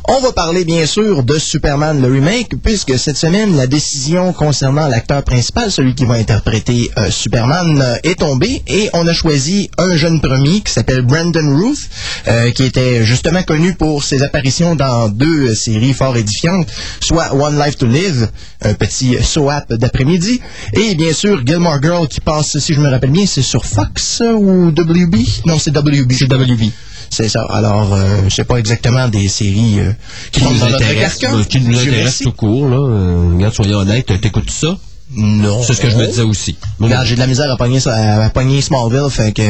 on 0.08 0.20
va 0.20 0.32
parler, 0.32 0.64
bien 0.64 0.86
sûr, 0.86 1.22
de 1.22 1.38
Superman, 1.38 2.00
le 2.00 2.08
remake, 2.12 2.54
puisque 2.62 2.98
cette 2.98 3.16
semaine, 3.16 3.56
la 3.56 3.66
décision 3.66 4.32
concernant 4.32 4.86
l'acteur 4.88 5.22
principal, 5.22 5.70
celui 5.70 5.94
qui 5.94 6.04
va 6.04 6.14
interpréter 6.14 6.90
euh, 6.98 7.10
Superman, 7.10 7.80
euh, 7.80 7.96
est 8.04 8.20
tombée. 8.20 8.62
Et 8.66 8.88
on 8.92 9.06
a 9.06 9.12
choisi 9.12 9.70
un 9.78 9.96
jeune 9.96 10.20
premier 10.20 10.60
qui 10.60 10.72
s'appelle 10.72 11.02
Brandon 11.02 11.56
Ruth, 11.56 11.88
euh, 12.28 12.50
qui 12.52 12.64
était 12.64 13.04
justement 13.04 13.42
connu 13.42 13.74
pour 13.74 14.04
ses 14.04 14.22
apparitions 14.22 14.74
dans 14.76 15.08
deux 15.08 15.54
séries 15.54 15.92
fort 15.92 16.16
édifiantes, 16.16 16.68
soit 17.00 17.34
One 17.34 17.58
Life 17.58 17.76
to 17.76 17.86
Live, 17.86 18.28
un 18.62 18.74
petit 18.74 19.16
soap 19.22 19.72
d'après-midi, 19.72 20.40
et 20.72 20.94
bien 20.94 21.12
sûr 21.12 21.46
Gilmore 21.46 21.82
Girl 21.82 22.08
qui 22.08 22.20
passe, 22.20 22.58
si 22.58 22.74
je 22.74 22.80
me 22.80 22.88
rappelle 22.88 23.10
bien, 23.10 23.26
c'est 23.26 23.42
sur 23.42 23.64
Fox 23.64 24.22
ou 24.34 24.68
WB 24.68 25.16
Non, 25.46 25.58
c'est 25.58 25.76
WB. 25.76 26.12
C'est 26.12 26.32
WB. 26.32 26.70
C'est 27.10 27.28
ça. 27.28 27.44
Alors, 27.50 27.94
euh, 27.94 28.28
c'est 28.28 28.44
pas 28.44 28.58
exactement 28.58 29.08
des 29.08 29.28
séries 29.28 29.80
euh, 29.80 29.92
qui 30.30 30.42
notre 30.42 30.78
carcan. 30.78 31.38
euh, 31.38 31.44
qui 31.44 31.60
nous 31.60 31.70
Dieu 31.70 31.80
intéresse 31.80 32.04
merci. 32.04 32.24
tout 32.24 32.32
court, 32.32 32.68
là. 32.68 32.76
Euh, 32.76 33.32
regarde, 33.34 33.54
soyons 33.54 33.78
honnêtes, 33.78 34.20
t'écoutes 34.20 34.50
ça? 34.50 34.76
Non. 35.10 35.62
C'est 35.62 35.74
ce 35.74 35.80
que 35.80 35.90
je 35.90 35.96
me 35.96 36.06
disais 36.06 36.22
aussi. 36.22 36.56
J'ai 37.04 37.14
de 37.14 37.20
la 37.20 37.26
misère 37.26 37.50
à 37.50 37.56
pogner, 37.56 37.80
ça- 37.80 38.24
à 38.24 38.30
pogner 38.30 38.60
Smallville, 38.60 39.08
fait 39.10 39.32
que... 39.32 39.42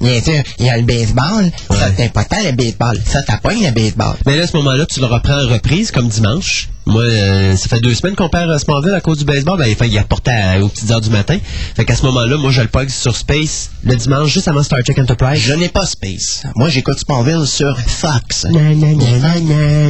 Il 0.00 0.08
y 0.08 0.16
a, 0.16 0.42
il 0.58 0.66
y 0.66 0.70
a 0.70 0.76
le 0.78 0.82
baseball, 0.82 1.52
ça 1.70 1.88
c'est 1.96 2.04
important 2.06 2.36
le 2.44 2.52
baseball. 2.52 2.98
Ça 3.06 3.22
t'appogne 3.22 3.64
le 3.64 3.70
baseball. 3.70 4.16
Mais 4.26 4.36
là, 4.36 4.44
à 4.44 4.46
ce 4.48 4.56
moment-là, 4.56 4.84
tu 4.86 4.98
le 4.98 5.06
reprends 5.06 5.44
en 5.44 5.46
reprise, 5.48 5.92
comme 5.92 6.08
dimanche. 6.08 6.68
Moi, 6.86 7.02
euh, 7.04 7.54
ça 7.56 7.68
fait 7.68 7.78
deux 7.80 7.94
semaines 7.94 8.16
qu'on 8.16 8.28
perd 8.28 8.50
euh, 8.50 8.58
Smallville 8.58 8.94
à 8.94 9.00
cause 9.00 9.18
du 9.18 9.24
baseball. 9.24 9.56
Ben, 9.58 9.72
il 9.86 9.98
apportait 9.98 10.32
à- 10.32 10.60
aux 10.60 10.66
petites 10.68 10.90
heures 10.90 11.00
du 11.00 11.10
matin. 11.10 11.36
Fait 11.76 11.84
qu'à 11.84 11.94
ce 11.94 12.02
moment-là, 12.06 12.36
moi, 12.36 12.50
je 12.50 12.62
le 12.62 12.66
pogne 12.68 12.88
sur 12.88 13.14
Space 13.16 13.70
le 13.84 13.94
dimanche, 13.94 14.28
juste 14.32 14.48
avant 14.48 14.62
Star 14.64 14.80
Trek 14.82 15.00
Enterprise. 15.00 15.38
Je 15.40 15.52
n'ai 15.52 15.68
pas 15.68 15.86
Space. 15.86 16.42
Moi, 16.56 16.68
j'écoute 16.70 16.98
Smallville 16.98 17.46
sur 17.46 17.78
Fox. 17.78 18.46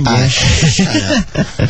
Ah. 0.06 1.64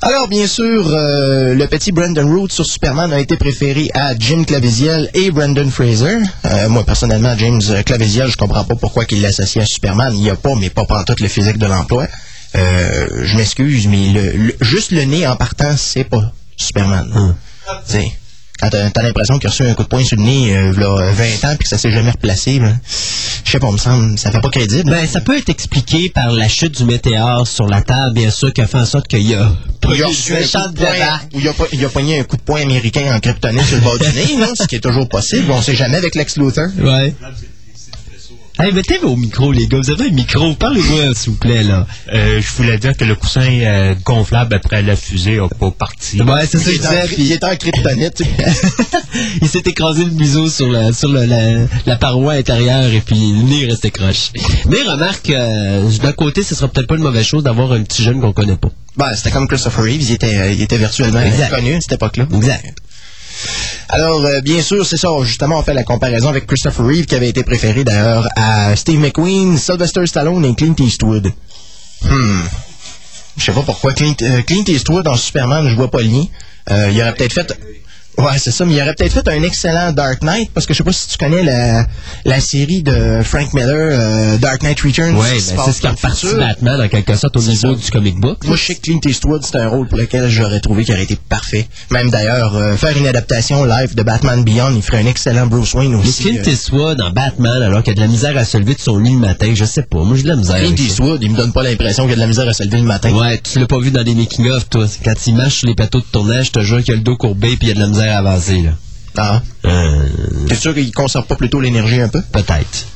Alors, 0.00 0.28
bien 0.28 0.46
sûr, 0.46 0.86
euh, 0.92 1.54
le 1.54 1.66
petit 1.66 1.90
Brandon 1.90 2.26
Root 2.28 2.48
sur 2.50 2.64
Superman 2.64 3.12
a 3.12 3.18
été 3.18 3.36
préféré 3.36 3.90
à 3.94 4.14
Jim 4.16 4.44
Claviezel 4.44 5.10
et 5.14 5.30
Brandon 5.32 5.68
Fraser. 5.70 6.18
Euh, 6.44 6.68
moi, 6.68 6.84
personnellement, 6.84 7.34
James 7.36 7.60
Claviezel, 7.84 8.30
je 8.30 8.36
comprends 8.36 8.64
pas 8.64 8.76
pourquoi 8.76 9.04
il 9.10 9.20
l'associe 9.22 9.62
à 9.62 9.66
Superman. 9.66 10.12
Il 10.14 10.20
n'y 10.22 10.30
a 10.30 10.36
pas, 10.36 10.54
mais 10.54 10.70
pas 10.70 10.84
pantoute 10.84 11.20
le 11.20 11.28
physique 11.28 11.58
de 11.58 11.66
l'emploi. 11.66 12.06
Euh, 12.54 13.06
je 13.24 13.36
m'excuse, 13.36 13.88
mais 13.88 14.12
le, 14.12 14.30
le- 14.36 14.56
juste 14.60 14.92
le 14.92 15.02
nez 15.02 15.26
en 15.26 15.36
partant, 15.36 15.74
c'est 15.76 16.04
pas 16.04 16.32
Superman. 16.56 17.10
Hum. 17.14 17.34
Quand 18.60 18.70
t'as 18.70 18.90
t'as 18.90 19.02
l'impression 19.02 19.38
qu'il 19.38 19.46
a 19.46 19.50
reçu 19.50 19.62
un 19.64 19.74
coup 19.74 19.84
de 19.84 19.88
poing 19.88 20.02
sur 20.04 20.16
le 20.16 20.24
nez 20.24 20.56
euh, 20.56 20.72
v'là 20.72 21.12
20 21.12 21.48
ans 21.48 21.56
puis 21.56 21.64
que 21.64 21.68
ça 21.68 21.78
s'est 21.78 21.92
jamais 21.92 22.10
replacé, 22.10 22.58
ben, 22.58 22.78
je 23.44 23.50
sais 23.50 23.58
pas, 23.60 23.70
me 23.70 23.78
semble, 23.78 24.18
ça 24.18 24.30
fait 24.30 24.40
pas 24.40 24.50
crédible. 24.50 24.90
Ben, 24.90 25.06
ça 25.06 25.20
peut 25.20 25.38
être 25.38 25.48
expliqué 25.48 26.10
par 26.10 26.32
la 26.32 26.48
chute 26.48 26.76
du 26.76 26.84
météore 26.84 27.46
sur 27.46 27.66
la 27.66 27.82
table, 27.82 28.14
bien 28.14 28.30
sûr, 28.30 28.52
qui 28.52 28.60
a 28.60 28.66
fait 28.66 28.78
en 28.78 28.84
sorte 28.84 29.06
qu'il 29.06 29.22
y 29.22 29.34
a 29.34 29.52
pas 29.80 29.94
il 29.94 30.02
a 30.02 30.06
eu 30.06 30.08
reçu 30.08 30.32
de 30.32 30.38
un 30.38 30.40
coup 30.40 30.72
de 30.72 30.76
poing, 30.76 31.20
ou 31.34 31.40
il 31.40 31.48
a, 31.48 31.52
il 31.72 31.84
a 31.84 31.88
pogné 31.88 32.18
un 32.20 32.24
coup 32.24 32.36
de 32.36 32.42
poing 32.42 32.62
américain 32.62 33.14
en 33.14 33.20
kryptonite 33.20 33.64
sur 33.64 33.76
le 33.76 33.82
bord 33.82 33.98
du 33.98 34.08
nez, 34.08 34.36
là, 34.38 34.48
ce 34.54 34.66
qui 34.66 34.74
est 34.74 34.80
toujours 34.80 35.08
possible. 35.08 35.50
On 35.50 35.62
sait 35.62 35.76
jamais 35.76 35.96
avec 35.96 36.14
Lex 36.14 36.36
Luthor. 36.36 36.66
Ouais. 36.80 37.14
Hey, 38.60 38.72
mettez 38.72 38.98
vos 38.98 39.14
micros, 39.14 39.52
les 39.52 39.68
gars. 39.68 39.78
Vous 39.80 39.90
avez 39.92 40.08
un 40.08 40.12
micro. 40.12 40.52
Parlez-moi, 40.54 41.14
s'il 41.14 41.30
vous 41.30 41.38
plaît, 41.38 41.62
là. 41.62 41.86
Euh, 42.12 42.40
je 42.40 42.56
voulais 42.56 42.76
dire 42.78 42.96
que 42.96 43.04
le 43.04 43.14
coussin 43.14 43.40
euh, 43.48 43.94
gonflable 44.04 44.52
après 44.56 44.82
la 44.82 44.96
fusée 44.96 45.36
n'a 45.36 45.46
pas 45.48 45.70
parti. 45.70 46.20
Ouais, 46.20 46.44
c'est 46.50 46.58
ça, 46.58 46.70
Il 46.72 46.76
il 46.76 46.82
est 46.82 46.86
en, 46.86 46.90
disait. 46.90 47.04
il 47.04 47.14
Puis 47.14 47.32
est 47.32 47.44
en 47.44 47.54
kryptonite. 47.56 48.22
il 49.42 49.48
s'est 49.48 49.62
écrasé 49.64 50.04
le 50.04 50.10
museau 50.10 50.48
sur, 50.48 50.68
la, 50.72 50.92
sur 50.92 51.08
le- 51.08 51.24
la, 51.26 51.66
la 51.86 51.96
paroi 51.96 52.32
intérieure 52.32 52.86
et 52.92 53.00
puis 53.00 53.14
le 53.14 53.42
nez 53.44 53.66
restait 53.66 53.92
croche. 53.92 54.32
Mais 54.68 54.82
remarque, 54.82 55.30
euh, 55.30 55.88
d'un 56.02 56.12
côté, 56.12 56.42
ce 56.42 56.56
sera 56.56 56.66
peut-être 56.66 56.88
pas 56.88 56.96
une 56.96 57.02
mauvaise 57.04 57.26
chose 57.26 57.44
d'avoir 57.44 57.70
un 57.70 57.82
petit 57.84 58.02
jeune 58.02 58.20
qu'on 58.20 58.32
connaît 58.32 58.56
pas. 58.56 58.70
Ben, 58.96 59.14
c'était 59.14 59.30
comme 59.30 59.46
Christopher 59.46 59.84
Reeves, 59.84 60.02
il 60.02 60.12
était, 60.14 60.52
il 60.54 60.60
était 60.60 60.78
virtuellement 60.78 61.20
Exact. 61.20 61.50
connu 61.54 61.74
à 61.76 61.80
cette 61.80 61.92
époque-là. 61.92 62.26
Exact. 62.34 62.74
Alors, 63.88 64.24
euh, 64.24 64.40
bien 64.40 64.60
sûr, 64.60 64.84
c'est 64.84 64.96
ça. 64.96 65.08
Justement, 65.22 65.58
on 65.58 65.62
fait 65.62 65.74
la 65.74 65.84
comparaison 65.84 66.28
avec 66.28 66.46
Christopher 66.46 66.86
Reeve, 66.86 67.06
qui 67.06 67.14
avait 67.14 67.28
été 67.28 67.42
préféré 67.42 67.84
d'ailleurs 67.84 68.28
à 68.36 68.76
Steve 68.76 69.00
McQueen, 69.00 69.56
Sylvester 69.56 70.06
Stallone 70.06 70.44
et 70.44 70.54
Clint 70.54 70.74
Eastwood. 70.78 71.32
Hmm. 72.02 72.40
Je 73.36 73.44
sais 73.44 73.52
pas 73.52 73.62
pourquoi. 73.62 73.92
Clint, 73.94 74.16
euh, 74.22 74.42
Eastwood 74.48 75.06
en 75.08 75.16
Superman, 75.16 75.68
je 75.68 75.74
vois 75.74 75.90
pas 75.90 76.00
le 76.00 76.08
lien. 76.08 76.24
Euh, 76.70 76.90
il 76.92 77.00
aurait 77.00 77.14
peut-être 77.14 77.32
fait... 77.32 77.58
Ouais, 78.18 78.36
c'est 78.36 78.50
ça, 78.50 78.64
mais 78.64 78.74
il 78.74 78.82
aurait 78.82 78.94
peut-être 78.94 79.12
fait 79.12 79.28
un 79.28 79.42
excellent 79.44 79.92
Dark 79.92 80.22
Knight, 80.22 80.50
parce 80.52 80.66
que 80.66 80.74
je 80.74 80.78
sais 80.78 80.84
pas 80.84 80.92
si 80.92 81.06
tu 81.08 81.18
connais 81.18 81.44
la, 81.44 81.86
la 82.24 82.40
série 82.40 82.82
de 82.82 83.20
Frank 83.22 83.54
Miller, 83.54 83.90
euh, 83.92 84.38
Dark 84.38 84.64
Knight 84.64 84.80
Returns. 84.80 85.14
Ouais, 85.14 85.38
se 85.38 85.54
ben, 85.54 85.62
c'est 85.64 85.72
ce 85.72 85.80
qui 85.80 85.86
a 85.86 85.94
futur? 85.94 86.36
Batman, 86.36 86.80
en 86.80 86.88
quelque 86.88 87.14
sorte, 87.14 87.36
au 87.36 87.42
niveau 87.42 87.76
du 87.76 87.90
comic 87.92 88.16
book. 88.16 88.44
Moi, 88.44 88.56
je 88.56 88.64
sais 88.64 88.74
que 88.74 88.80
Clint 88.80 89.00
Eastwood, 89.06 89.44
c'est 89.44 89.56
un 89.56 89.68
rôle 89.68 89.86
pour 89.86 89.98
lequel 89.98 90.28
j'aurais 90.28 90.58
trouvé 90.58 90.84
qu'il 90.84 90.94
aurait 90.94 91.04
été 91.04 91.16
parfait. 91.28 91.68
Même 91.92 92.10
d'ailleurs, 92.10 92.56
euh, 92.56 92.74
faire 92.74 92.96
une 92.96 93.06
adaptation 93.06 93.64
live 93.64 93.94
de 93.94 94.02
Batman 94.02 94.42
Beyond, 94.42 94.74
il 94.74 94.82
ferait 94.82 95.02
un 95.02 95.06
excellent 95.06 95.46
Bruce 95.46 95.74
Wayne 95.74 95.92
Mais 95.92 96.08
aussi. 96.08 96.24
Clint 96.24 96.42
euh. 96.44 96.50
Eastwood 96.50 96.98
dans 96.98 97.10
Batman, 97.10 97.62
alors 97.62 97.84
qu'il 97.84 97.92
a 97.92 97.94
de 97.94 98.00
la 98.00 98.08
misère 98.08 98.36
à 98.36 98.44
se 98.44 98.58
lever 98.58 98.74
de 98.74 98.80
son 98.80 98.98
lit 98.98 99.12
le 99.12 99.18
matin, 99.20 99.52
je 99.54 99.64
sais 99.64 99.82
pas. 99.82 100.02
Moi, 100.02 100.16
j'ai 100.16 100.24
de 100.24 100.28
la 100.28 100.36
misère. 100.36 100.56
Clint. 100.56 100.74
Eastwood, 100.76 101.22
il 101.22 101.30
me 101.30 101.36
donne 101.36 101.52
pas 101.52 101.62
l'impression 101.62 102.02
qu'il 102.02 102.14
a 102.14 102.16
de 102.16 102.20
la 102.20 102.26
misère 102.26 102.48
à 102.48 102.52
se 102.52 102.64
lever 102.64 102.78
le 102.78 102.82
matin. 102.82 103.12
Ouais, 103.12 103.38
tu 103.38 103.60
l'as 103.60 103.66
pas 103.66 103.78
vu 103.78 103.92
dans 103.92 104.02
des 104.02 104.16
making-of, 104.16 104.68
toi. 104.70 104.86
Quand 105.04 105.14
il 105.28 105.36
marche 105.36 105.58
sur 105.58 105.68
les 105.68 105.76
plateaux 105.76 106.00
de 106.00 106.06
tournage, 106.10 106.46
je 106.46 106.50
te 106.50 106.60
jure 106.60 106.82
qu'il 106.82 106.94
a 106.94 106.96
le 106.96 107.02
dos 107.04 107.16
courbé 107.16 107.56
puis 107.56 107.68
il 107.68 107.70
a 107.70 107.74
de 107.74 107.80
la 107.80 107.86
misère 107.86 108.07
à 108.08 108.18
avancer, 108.18 108.62
là. 108.62 108.70
Ah. 109.16 109.42
Euh, 109.64 110.06
T'es 110.48 110.54
sûr 110.54 110.74
qu'il 110.74 110.92
conserve 110.92 111.26
pas 111.26 111.34
plutôt 111.36 111.60
l'énergie 111.60 112.00
un 112.00 112.08
peu? 112.08 112.22
peut-être. 112.32 112.86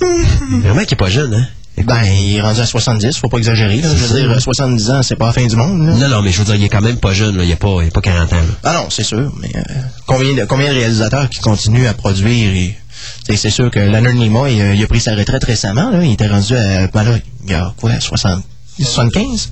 Vraiment 0.00 0.80
qu'il 0.82 0.92
est 0.92 0.96
pas 0.96 1.08
jeune, 1.10 1.32
hein? 1.34 1.46
Ben, 1.84 2.02
il 2.04 2.36
est 2.36 2.40
rendu 2.42 2.60
à 2.60 2.66
70, 2.66 3.16
faut 3.16 3.28
pas 3.30 3.38
exagérer. 3.38 3.80
Là. 3.80 3.88
Je 3.96 4.04
veux 4.04 4.20
dire, 4.28 4.40
70 4.42 4.90
ans, 4.90 5.02
c'est 5.02 5.16
pas 5.16 5.26
la 5.28 5.32
fin 5.32 5.46
du 5.46 5.56
monde. 5.56 5.86
Là. 5.86 5.94
Non, 5.94 6.08
non, 6.16 6.22
mais 6.22 6.30
je 6.30 6.38
veux 6.40 6.44
dire, 6.44 6.56
il 6.56 6.64
est 6.64 6.68
quand 6.68 6.82
même 6.82 6.98
pas 6.98 7.14
jeune, 7.14 7.38
là. 7.38 7.44
Il 7.44 7.52
a 7.52 7.56
pas, 7.56 7.76
il 7.82 7.88
a 7.88 7.90
pas 7.90 8.02
40 8.02 8.32
ans, 8.34 8.36
là. 8.36 8.42
Ah 8.64 8.72
non, 8.74 8.90
c'est 8.90 9.04
sûr, 9.04 9.32
mais 9.40 9.50
euh, 9.56 9.60
combien, 10.06 10.34
de, 10.34 10.44
combien 10.44 10.68
de 10.68 10.74
réalisateurs 10.74 11.30
qui 11.30 11.38
continuent 11.40 11.86
à 11.86 11.94
produire 11.94 12.52
et 12.54 13.36
C'est 13.36 13.48
sûr 13.48 13.70
que 13.70 13.78
Nimoy, 14.12 14.56
il, 14.56 14.60
a- 14.62 14.74
il 14.74 14.82
a 14.82 14.86
pris 14.86 15.00
sa 15.00 15.14
retraite 15.14 15.44
récemment. 15.44 15.90
Là. 15.90 16.04
Il 16.04 16.12
était 16.12 16.26
rendu 16.28 16.54
à, 16.54 16.86
ben 16.88 17.02
là, 17.02 17.18
il 17.46 17.50
y 17.50 17.54
a 17.54 17.72
quoi, 17.80 17.98
60, 17.98 18.42
75? 18.78 19.50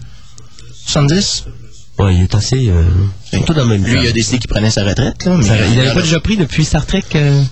70? 0.86 1.44
Ouais, 1.98 2.14
il 2.14 2.22
est 2.22 2.34
assez. 2.34 2.68
Euh, 2.68 2.84
tout 3.44 3.54
dans 3.54 3.62
le 3.64 3.70
même 3.70 3.84
Lui, 3.84 3.94
temps. 3.94 4.00
il 4.02 4.08
a 4.08 4.12
décidé 4.12 4.38
qu'il 4.38 4.48
prenait 4.48 4.70
sa 4.70 4.84
retraite. 4.84 5.24
Là, 5.24 5.36
mais 5.36 5.44
Ça- 5.44 5.56
il 5.66 5.76
n'avait 5.76 5.94
pas 5.94 6.02
déjà 6.02 6.20
pris 6.20 6.36
depuis 6.36 6.64
Star 6.64 6.86
Trek. 6.86 7.02
euh, 7.16 7.42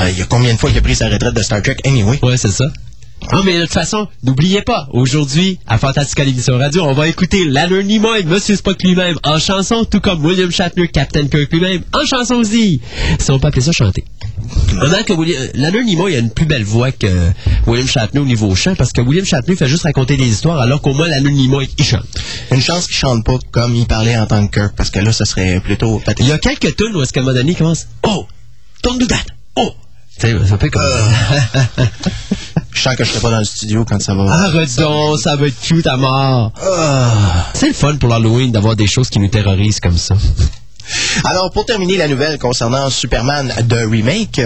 euh, 0.00 0.10
il 0.10 0.18
y 0.18 0.22
a 0.22 0.24
combien 0.26 0.52
de 0.54 0.58
fois 0.58 0.70
qu'il 0.70 0.78
a 0.78 0.82
pris 0.82 0.94
sa 0.96 1.08
retraite 1.10 1.34
de 1.34 1.42
Star 1.42 1.60
Trek 1.62 1.76
anyway? 1.84 2.18
Ouais, 2.22 2.36
c'est 2.38 2.50
ça. 2.50 2.64
Ah, 3.30 3.40
mais 3.44 3.56
de 3.56 3.62
toute 3.62 3.72
façon, 3.72 4.08
n'oubliez 4.22 4.62
pas, 4.62 4.88
aujourd'hui, 4.92 5.58
à 5.66 5.78
Fantastica 5.78 6.24
l'émission 6.24 6.58
radio, 6.58 6.84
on 6.84 6.92
va 6.92 7.08
écouter 7.08 7.44
Leonard 7.44 7.82
Nimoy, 7.84 8.24
Monsieur 8.24 8.56
Spock 8.56 8.82
lui-même, 8.82 9.16
en 9.24 9.38
chanson, 9.38 9.84
tout 9.84 10.00
comme 10.00 10.24
William 10.24 10.50
Shatner, 10.50 10.88
Captain 10.88 11.26
Kirk 11.28 11.50
lui-même, 11.52 11.82
en 11.94 12.04
chanson 12.04 12.34
aussi. 12.36 12.80
Si 13.18 13.30
on 13.30 13.38
peut 13.38 13.48
appeler 13.48 13.62
ça 13.62 13.72
chanter. 13.72 14.04
Pendant 14.78 15.02
que 15.02 15.12
William, 15.12 15.42
Leonard 15.54 15.84
Nimoy 15.84 16.16
a 16.16 16.18
une 16.18 16.30
plus 16.30 16.46
belle 16.46 16.64
voix 16.64 16.92
que 16.92 17.06
William 17.66 17.88
Shatner 17.88 18.20
au 18.20 18.24
niveau 18.24 18.54
chant, 18.54 18.74
parce 18.74 18.92
que 18.92 19.00
William 19.00 19.24
Shatner 19.24 19.56
fait 19.56 19.68
juste 19.68 19.84
raconter 19.84 20.16
des 20.16 20.26
histoires, 20.26 20.60
alors 20.60 20.82
qu'au 20.82 20.92
moins 20.92 21.08
Leonard 21.08 21.32
Nimoy, 21.32 21.68
il 21.78 21.84
chante. 21.84 22.06
Une 22.50 22.60
chance 22.60 22.86
qu'il 22.86 22.96
chante 22.96 23.24
pas 23.24 23.38
comme 23.50 23.74
il 23.74 23.86
parlait 23.86 24.16
en 24.16 24.26
tant 24.26 24.46
que 24.46 24.60
Kirk, 24.60 24.74
parce 24.76 24.90
que 24.90 24.98
là, 24.98 25.12
ça 25.12 25.24
serait 25.24 25.60
plutôt 25.60 26.02
Il 26.18 26.26
y 26.26 26.32
a 26.32 26.38
quelques 26.38 26.76
tunes 26.76 26.94
où 26.94 27.02
est-ce 27.02 27.12
qu'à 27.12 27.20
un 27.20 27.22
moment 27.22 27.36
donné, 27.36 27.52
il 27.52 27.56
commence, 27.56 27.86
oh, 28.02 28.26
don't 28.82 28.98
do 28.98 29.06
that, 29.06 29.24
oh. 29.56 29.70
C'est 30.18 30.32
un 30.32 30.56
peu 30.56 30.70
comme... 30.70 30.82
Je 32.74 32.80
sens 32.80 32.96
que 32.96 33.04
je 33.04 33.10
serais 33.10 33.20
pas 33.20 33.30
dans 33.30 33.38
le 33.38 33.44
studio 33.44 33.84
quand 33.84 34.00
ça 34.00 34.14
va. 34.14 34.32
Arrête 34.32 34.76
donc, 34.78 35.20
ça 35.20 35.36
va 35.36 35.46
être 35.46 35.60
cute 35.60 35.86
à 35.86 35.96
mort. 35.96 36.52
Ah. 36.60 37.50
C'est 37.54 37.68
le 37.68 37.74
fun 37.74 37.96
pour 37.96 38.08
l'Halloween 38.08 38.50
d'avoir 38.50 38.76
des 38.76 38.86
choses 38.86 39.10
qui 39.10 39.18
nous 39.18 39.28
terrorisent 39.28 39.78
comme 39.78 39.98
ça. 39.98 40.16
Alors, 41.24 41.50
pour 41.52 41.64
terminer 41.64 41.96
la 41.96 42.08
nouvelle 42.08 42.38
concernant 42.38 42.90
Superman 42.90 43.52
de 43.64 43.76
remake, 43.76 44.40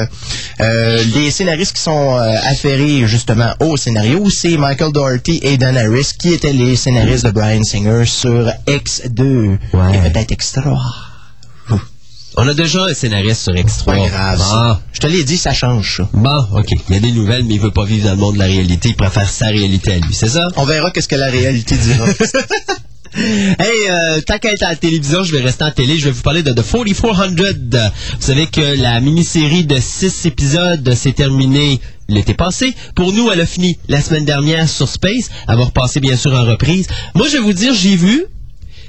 euh, 0.60 1.04
les 1.14 1.30
scénaristes 1.30 1.76
qui 1.76 1.82
sont 1.82 2.18
euh, 2.18 2.36
affairés 2.44 3.06
justement 3.06 3.54
au 3.60 3.76
scénario, 3.76 4.28
c'est 4.28 4.56
Michael 4.56 4.92
Doherty 4.92 5.40
et 5.42 5.56
Dan 5.56 5.76
Harris, 5.76 6.10
qui 6.18 6.34
étaient 6.34 6.52
les 6.52 6.76
scénaristes 6.76 7.24
de 7.24 7.30
Brian 7.30 7.64
Singer 7.64 8.04
sur 8.04 8.50
X2. 8.66 9.56
Ouais. 9.72 9.96
Et 9.96 10.10
peut-être 10.10 10.32
Extra. 10.32 10.76
On 12.38 12.46
a 12.46 12.54
déjà 12.54 12.84
un 12.84 12.94
scénariste 12.94 13.42
sur 13.42 13.54
X3. 13.54 13.84
Pas 13.84 14.08
grave. 14.08 14.78
Je 14.92 15.00
te 15.00 15.06
l'ai 15.06 15.24
dit, 15.24 15.38
ça 15.38 15.52
change 15.52 15.96
ça. 15.96 16.08
Bon, 16.12 16.46
OK. 16.52 16.72
Il 16.88 16.94
y 16.94 16.98
a 16.98 17.00
des 17.00 17.12
nouvelles, 17.12 17.44
mais 17.44 17.54
il 17.54 17.60
veut 17.60 17.70
pas 17.70 17.84
vivre 17.84 18.04
dans 18.04 18.14
le 18.14 18.18
monde 18.18 18.34
de 18.34 18.38
la 18.38 18.44
réalité. 18.44 18.90
Il 18.90 18.96
préfère 18.96 19.28
sa 19.28 19.46
réalité 19.46 19.92
à 19.92 19.98
lui, 19.98 20.12
c'est 20.12 20.28
ça? 20.28 20.48
On 20.56 20.64
verra 20.64 20.90
qu'est-ce 20.90 21.08
que 21.08 21.16
la 21.16 21.30
réalité 21.30 21.76
dira. 21.76 22.06
Hey, 23.58 23.88
euh, 23.88 24.20
tant 24.20 24.38
qu'à 24.38 24.52
être 24.52 24.62
à 24.62 24.70
la 24.70 24.76
télévision, 24.76 25.22
je 25.22 25.34
vais 25.34 25.40
rester 25.40 25.64
en 25.64 25.70
télé. 25.70 25.98
Je 25.98 26.06
vais 26.06 26.10
vous 26.10 26.22
parler 26.22 26.42
de 26.42 26.52
The 26.52 26.62
4400. 26.62 27.22
Vous 27.32 28.26
savez 28.26 28.46
que 28.46 28.80
la 28.80 29.00
mini-série 29.00 29.64
de 29.64 29.78
six 29.80 30.26
épisodes 30.26 30.92
s'est 30.94 31.12
terminée 31.12 31.80
l'été 32.08 32.34
passé. 32.34 32.74
Pour 32.94 33.12
nous, 33.12 33.30
elle 33.30 33.40
a 33.40 33.46
fini 33.46 33.78
la 33.88 34.00
semaine 34.00 34.24
dernière 34.24 34.68
sur 34.68 34.88
Space. 34.88 35.30
Elle 35.48 35.56
va 35.56 35.64
repasser 35.64 36.00
bien 36.00 36.16
sûr 36.16 36.32
en 36.32 36.44
reprise. 36.44 36.88
Moi, 37.14 37.26
je 37.28 37.38
vais 37.38 37.42
vous 37.42 37.52
dire, 37.52 37.72
j'ai 37.74 37.96
vu. 37.96 38.26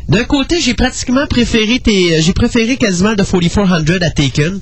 D'un 0.09 0.23
côté, 0.23 0.61
j'ai 0.61 0.73
pratiquement 0.73 1.27
préféré 1.27 1.79
tes, 1.79 2.21
j'ai 2.21 2.31
préféré 2.31 2.77
quasiment 2.77 3.13
The 3.13 3.25
4400 3.25 4.01
à 4.01 4.09
Taken. 4.09 4.59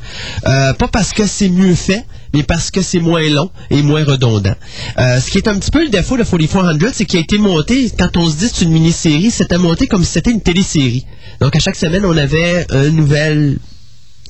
Euh, 0.47 0.73
pas 0.73 0.88
parce 0.88 1.13
que 1.13 1.27
c'est 1.27 1.49
mieux 1.49 1.75
fait, 1.75 2.03
mais 2.34 2.41
parce 2.41 2.71
que 2.71 2.81
c'est 2.81 2.99
moins 2.99 3.29
long 3.29 3.51
et 3.69 3.84
moins 3.84 4.03
redondant. 4.03 4.55
Euh, 4.97 5.19
ce 5.19 5.29
qui 5.29 5.38
est 5.38 5.47
un 5.47 5.60
petit 5.60 5.69
peu 5.69 5.84
le 5.84 5.89
défaut 5.89 6.17
de 6.17 6.23
4400, 6.23 6.89
c'est 6.93 7.05
qu'il 7.05 7.19
a 7.19 7.21
été 7.21 7.38
monté, 7.38 7.91
quand 7.97 8.17
on 8.17 8.27
se 8.27 8.38
dit 8.38 8.49
c'est 8.51 8.65
une 8.65 8.71
mini-série, 8.71 9.29
c'était 9.29 9.60
monté 9.60 9.86
comme 9.86 10.03
si 10.03 10.13
c'était 10.13 10.31
une 10.31 10.41
télésérie. 10.41 11.05
Donc 11.39 11.55
à 11.55 11.60
chaque 11.60 11.75
semaine, 11.75 12.05
on 12.05 12.17
avait 12.17 12.65
une 12.71 12.95
nouvelle 12.95 13.60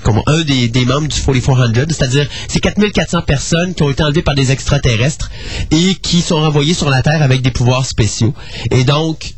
comme 0.04 0.21
un 0.28 0.41
des, 0.41 0.67
des 0.67 0.86
membres 0.86 1.08
du 1.08 1.21
4400, 1.21 1.86
c'est-à-dire 1.89 2.28
ces 2.49 2.60
4400 2.60 3.21
personnes 3.21 3.73
qui 3.73 3.84
ont 3.84 3.89
été 3.89 4.04
enlevées 4.04 4.21
par 4.21 4.36
des 4.36 4.51
extraterrestres 4.51 5.32
et 5.71 5.95
qui 5.95 6.21
sont 6.21 6.41
renvoyées 6.41 6.73
sur 6.73 6.89
la 6.89 7.01
Terre 7.01 7.23
avec 7.23 7.41
des 7.41 7.51
pouvoirs 7.51 7.86
spéciaux. 7.86 8.34
Et 8.69 8.84
donc, 8.84 9.35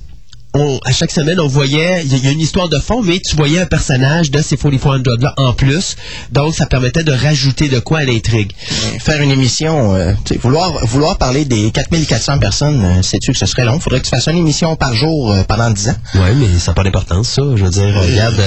on- 0.57 0.79
à 0.85 0.91
chaque 0.91 1.11
semaine, 1.11 1.39
on 1.39 1.47
voyait, 1.47 2.01
il 2.03 2.11
y, 2.11 2.15
a- 2.15 2.17
il 2.17 2.25
y 2.25 2.27
a 2.27 2.31
une 2.31 2.39
histoire 2.39 2.69
de 2.69 2.79
fond, 2.79 3.01
mais 3.01 3.19
tu 3.19 3.35
voyais 3.35 3.59
un 3.59 3.65
personnage 3.65 4.31
de 4.31 4.41
ces 4.41 4.55
4400-là 4.57 5.33
en 5.37 5.53
plus. 5.53 5.95
Donc, 6.31 6.55
ça 6.55 6.65
permettait 6.65 7.03
de 7.03 7.11
rajouter 7.11 7.69
de 7.69 7.79
quoi 7.79 7.99
à 7.99 8.03
l'intrigue. 8.05 8.51
Faire 8.99 9.21
une 9.21 9.31
émission, 9.31 9.95
euh, 9.95 10.13
tu 10.25 10.33
sais, 10.33 10.39
vouloir, 10.39 10.85
vouloir 10.85 11.17
parler 11.17 11.45
des 11.45 11.71
4400 11.71 12.39
personnes, 12.39 12.83
euh, 12.83 13.01
sais-tu 13.01 13.31
que 13.31 13.37
ce 13.37 13.45
serait 13.45 13.65
long? 13.65 13.79
Faudrait 13.79 13.99
que 13.99 14.05
tu 14.05 14.11
fasses 14.11 14.27
une 14.27 14.37
émission 14.37 14.75
par 14.75 14.93
jour 14.93 15.31
euh, 15.31 15.43
pendant 15.43 15.69
10 15.69 15.89
ans. 15.89 15.95
Oui, 16.15 16.29
mais 16.35 16.59
ça 16.59 16.71
n'a 16.71 16.75
pas 16.75 16.83
d'importance, 16.83 17.29
ça. 17.29 17.41
Je 17.55 17.63
veux 17.63 17.69
dire, 17.69 17.93
regarde... 18.01 18.41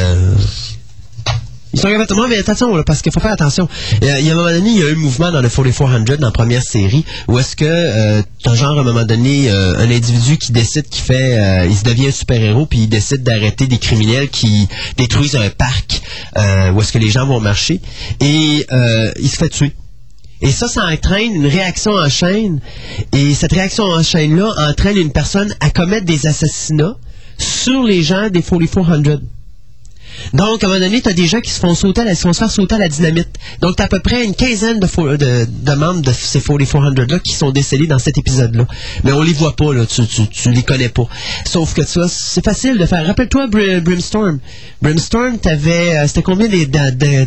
Ils 1.72 1.78
sont 1.78 1.88
complètement, 1.88 2.26
mais 2.26 2.38
attention, 2.38 2.74
là, 2.74 2.82
parce 2.84 3.00
qu'il 3.00 3.12
faut 3.12 3.20
faire 3.20 3.30
attention. 3.32 3.68
Il 4.02 4.08
y, 4.08 4.30
a, 4.30 4.32
un 4.32 4.34
moment 4.34 4.50
donné, 4.50 4.70
il 4.70 4.78
y 4.78 4.82
a 4.82 4.88
eu 4.88 4.92
un 4.92 4.96
mouvement 4.96 5.30
dans 5.30 5.40
le 5.40 5.48
4400 5.48 6.16
dans 6.18 6.26
la 6.26 6.30
première 6.32 6.62
série 6.62 7.04
où 7.28 7.38
est-ce 7.38 7.54
que 7.54 7.64
euh, 7.64 8.22
genre 8.54 8.78
à 8.78 8.80
un 8.80 8.84
moment 8.84 9.04
donné 9.04 9.50
euh, 9.50 9.78
un 9.78 9.90
individu 9.90 10.36
qui 10.36 10.50
décide 10.50 10.88
qu'il 10.88 11.04
fait, 11.04 11.38
euh, 11.38 11.66
il 11.66 11.76
se 11.76 11.84
devient 11.84 12.08
un 12.08 12.12
super-héros 12.12 12.66
puis 12.66 12.80
il 12.80 12.88
décide 12.88 13.22
d'arrêter 13.22 13.66
des 13.68 13.78
criminels 13.78 14.28
qui 14.30 14.68
détruisent 14.96 15.36
un 15.36 15.50
parc 15.50 16.02
euh, 16.36 16.72
où 16.72 16.80
est-ce 16.80 16.92
que 16.92 16.98
les 16.98 17.10
gens 17.10 17.26
vont 17.26 17.40
marcher 17.40 17.80
et 18.20 18.66
euh, 18.72 19.12
il 19.20 19.28
se 19.28 19.36
fait 19.36 19.48
tuer. 19.48 19.72
Et 20.42 20.50
ça, 20.50 20.68
ça 20.68 20.86
entraîne 20.86 21.34
une 21.34 21.46
réaction 21.46 21.92
en 21.92 22.08
chaîne. 22.08 22.60
Et 23.12 23.34
cette 23.34 23.52
réaction 23.52 23.84
en 23.84 24.02
chaîne-là 24.02 24.54
entraîne 24.70 24.96
une 24.96 25.12
personne 25.12 25.54
à 25.60 25.68
commettre 25.68 26.06
des 26.06 26.26
assassinats 26.26 26.96
sur 27.36 27.82
les 27.82 28.02
gens 28.02 28.30
des 28.30 28.42
4400. 28.42 29.20
Donc, 30.32 30.62
à 30.62 30.66
un 30.66 30.70
moment 30.70 30.80
donné, 30.80 31.00
tu 31.02 31.08
as 31.08 31.12
des 31.12 31.26
gens 31.26 31.40
qui 31.40 31.50
se 31.50 31.60
font 31.60 31.74
sauter, 31.74 32.02
à 32.02 32.04
la, 32.04 32.14
se 32.14 32.30
faire 32.32 32.50
sauter 32.50 32.74
à 32.76 32.78
la 32.78 32.88
dynamite. 32.88 33.28
Donc, 33.60 33.76
tu 33.76 33.82
as 33.82 33.86
à 33.86 33.88
peu 33.88 34.00
près 34.00 34.24
une 34.24 34.34
quinzaine 34.34 34.78
de, 34.80 34.86
de, 35.16 35.46
de 35.48 35.72
membres 35.74 36.02
de 36.02 36.12
ces 36.12 36.40
4400-là 36.40 37.18
qui 37.20 37.32
sont 37.32 37.50
décédés 37.50 37.86
dans 37.86 37.98
cet 37.98 38.18
épisode-là. 38.18 38.66
Mais 39.04 39.12
on 39.12 39.22
les 39.22 39.32
voit 39.32 39.56
pas, 39.56 39.72
là. 39.72 39.84
Tu, 39.86 40.06
tu, 40.06 40.26
tu 40.28 40.50
les 40.50 40.62
connais 40.62 40.88
pas. 40.88 41.06
Sauf 41.46 41.74
que, 41.74 41.82
tu 41.82 41.98
vois, 41.98 42.08
c'est 42.08 42.44
facile 42.44 42.78
de 42.78 42.86
faire. 42.86 43.06
Rappelle-toi 43.06 43.46
Br- 43.48 43.80
Brimstorm. 43.80 44.38
Brimstorm, 44.82 45.38
t'avais, 45.38 45.96
euh, 45.98 46.06
c'était 46.06 46.22
combien 46.22 46.48
des- 46.48 46.66
de- 46.66 46.90
de- 46.90 47.26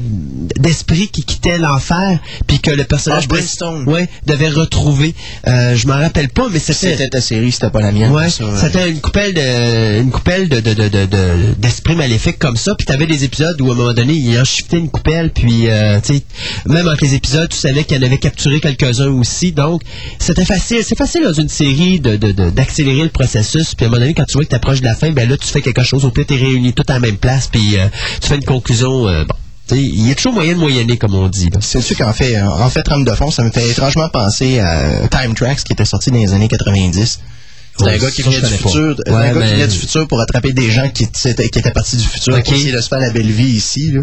d'esprits 0.58 1.08
qui 1.10 1.24
quittaient 1.24 1.58
l'enfer, 1.58 2.20
puis 2.48 2.60
que 2.60 2.72
le 2.72 2.84
personnage... 2.84 3.24
Ah, 3.26 3.28
Brimstone. 3.28 3.88
Ouais, 3.90 4.10
devait 4.26 4.50
retrouver. 4.50 5.14
Euh, 5.48 5.76
je 5.76 5.88
m'en 5.88 5.96
rappelle 5.96 6.30
pas, 6.30 6.48
mais 6.52 6.60
c'était... 6.60 6.92
C'était 6.94 7.10
ta 7.10 7.22
série, 7.22 7.52
c'était 7.52 7.70
pas 7.70 7.82
la 7.82 7.92
mienne. 7.92 8.12
Ouais, 8.12 8.30
c'était 8.30 8.90
une 8.90 9.00
coupelle 9.02 9.34
de 9.34 10.02
une 10.02 10.12
coupelle 10.12 10.50
de 10.50 10.60
de 10.60 10.74
de 10.74 10.88
de- 10.88 11.06
de- 11.06 11.54
d'esprits 11.58 11.96
maléfiques 11.96 12.40
comme 12.40 12.56
ça, 12.58 12.76
puis 12.86 12.92
t'avais 12.94 13.08
des 13.08 13.24
épisodes 13.24 13.60
où 13.62 13.70
à 13.70 13.74
un 13.74 13.78
moment 13.78 13.94
donné, 13.94 14.14
il 14.14 14.38
en 14.38 14.44
shiftait 14.44 14.78
une 14.78 14.90
coupelle, 14.90 15.32
puis 15.32 15.70
euh, 15.70 16.00
tu 16.02 16.20
même 16.66 16.88
entre 16.88 17.02
les 17.04 17.14
épisodes, 17.14 17.48
tu 17.50 17.58
savais 17.58 17.86
qu'il 17.86 17.98
en 17.98 18.06
avait 18.06 18.18
capturé 18.18 18.60
quelques-uns 18.60 19.08
aussi, 19.12 19.54
donc 19.54 19.82
c'était 20.20 20.44
facile, 20.44 20.84
c'est 20.84 20.98
facile 20.98 21.24
dans 21.24 21.32
une 21.34 21.48
série 21.48 22.00
de 22.02 22.18
de- 22.18 22.34
de- 22.34 22.50
d'accélérer 22.50 23.04
le 23.04 23.10
processus, 23.10 23.74
puis 23.74 23.86
à 23.86 23.88
un 23.88 23.92
moment 23.92 24.02
donné, 24.02 24.14
quand 24.14 24.26
tu 24.26 24.34
vois 24.34 24.44
que 24.44 24.50
t'approches 24.50 24.82
de 24.82 24.86
la 24.86 24.96
fin, 24.96 25.12
ben 25.12 25.30
là, 25.30 25.38
tu 25.38 25.48
fais 25.48 25.62
quelque 25.62 25.84
chose, 25.84 26.04
au 26.04 26.12
pire 26.12 26.26
t'es 26.26 26.36
réunis 26.36 26.74
tout 26.74 26.84
à 26.90 26.94
la 26.94 27.00
même 27.00 27.18
place, 27.18 27.48
puis 27.48 27.78
euh, 27.80 27.88
tu 28.22 28.28
fais 28.28 28.36
une 28.36 28.44
conclusion, 28.46 29.08
euh, 29.08 29.24
bon, 29.24 29.36
tu 29.70 29.76
il 29.78 30.08
y 30.08 30.12
a 30.12 30.16
toujours 30.16 30.34
moyen 30.34 30.54
de 30.54 30.60
moyenner, 30.60 30.98
comme 30.98 31.16
on 31.16 31.30
dit. 31.30 31.50
C'est 31.62 31.80
sûr 31.82 31.96
qu'en 31.98 32.12
fait, 32.12 32.38
en 32.42 32.70
fait, 32.70 32.84
Trame 32.84 33.06
de 33.06 33.12
fond, 33.14 33.32
ça 33.32 33.44
me 33.46 33.50
fait 33.52 33.70
étrangement 33.70 34.10
penser 34.10 34.60
à 34.60 35.08
Time 35.08 35.34
Tracks 35.36 35.64
qui 35.64 35.72
était 35.72 35.86
sorti 35.86 36.12
dans 36.12 36.18
les 36.18 36.34
années 36.34 36.50
90. 36.50 37.20
C'est 37.78 37.86
un 37.86 37.98
gars 37.98 38.12
qui 38.12 38.22
je 38.22 38.30
du 38.30 38.46
futur, 38.46 38.96
un 39.08 39.34
gars 39.34 39.34
qui 39.34 39.54
venait 39.54 39.68
du 39.68 39.78
futur 39.78 40.08
pour 40.08 40.22
attraper 40.22 40.54
des 40.54 40.70
gens 40.72 40.90
qui, 40.90 41.04
étaient- 41.06 41.50
qui 41.50 41.60
étaient 41.60 41.72
partis 41.72 41.98
du 41.98 42.04
futur 42.04 42.34
pour 42.44 42.54
essayer 42.54 42.72
de 42.72 42.82
se 42.82 42.88
faire 42.88 43.00
la 43.00 43.10
belle 43.10 43.32
vie 43.32 43.50
ici. 43.50 43.94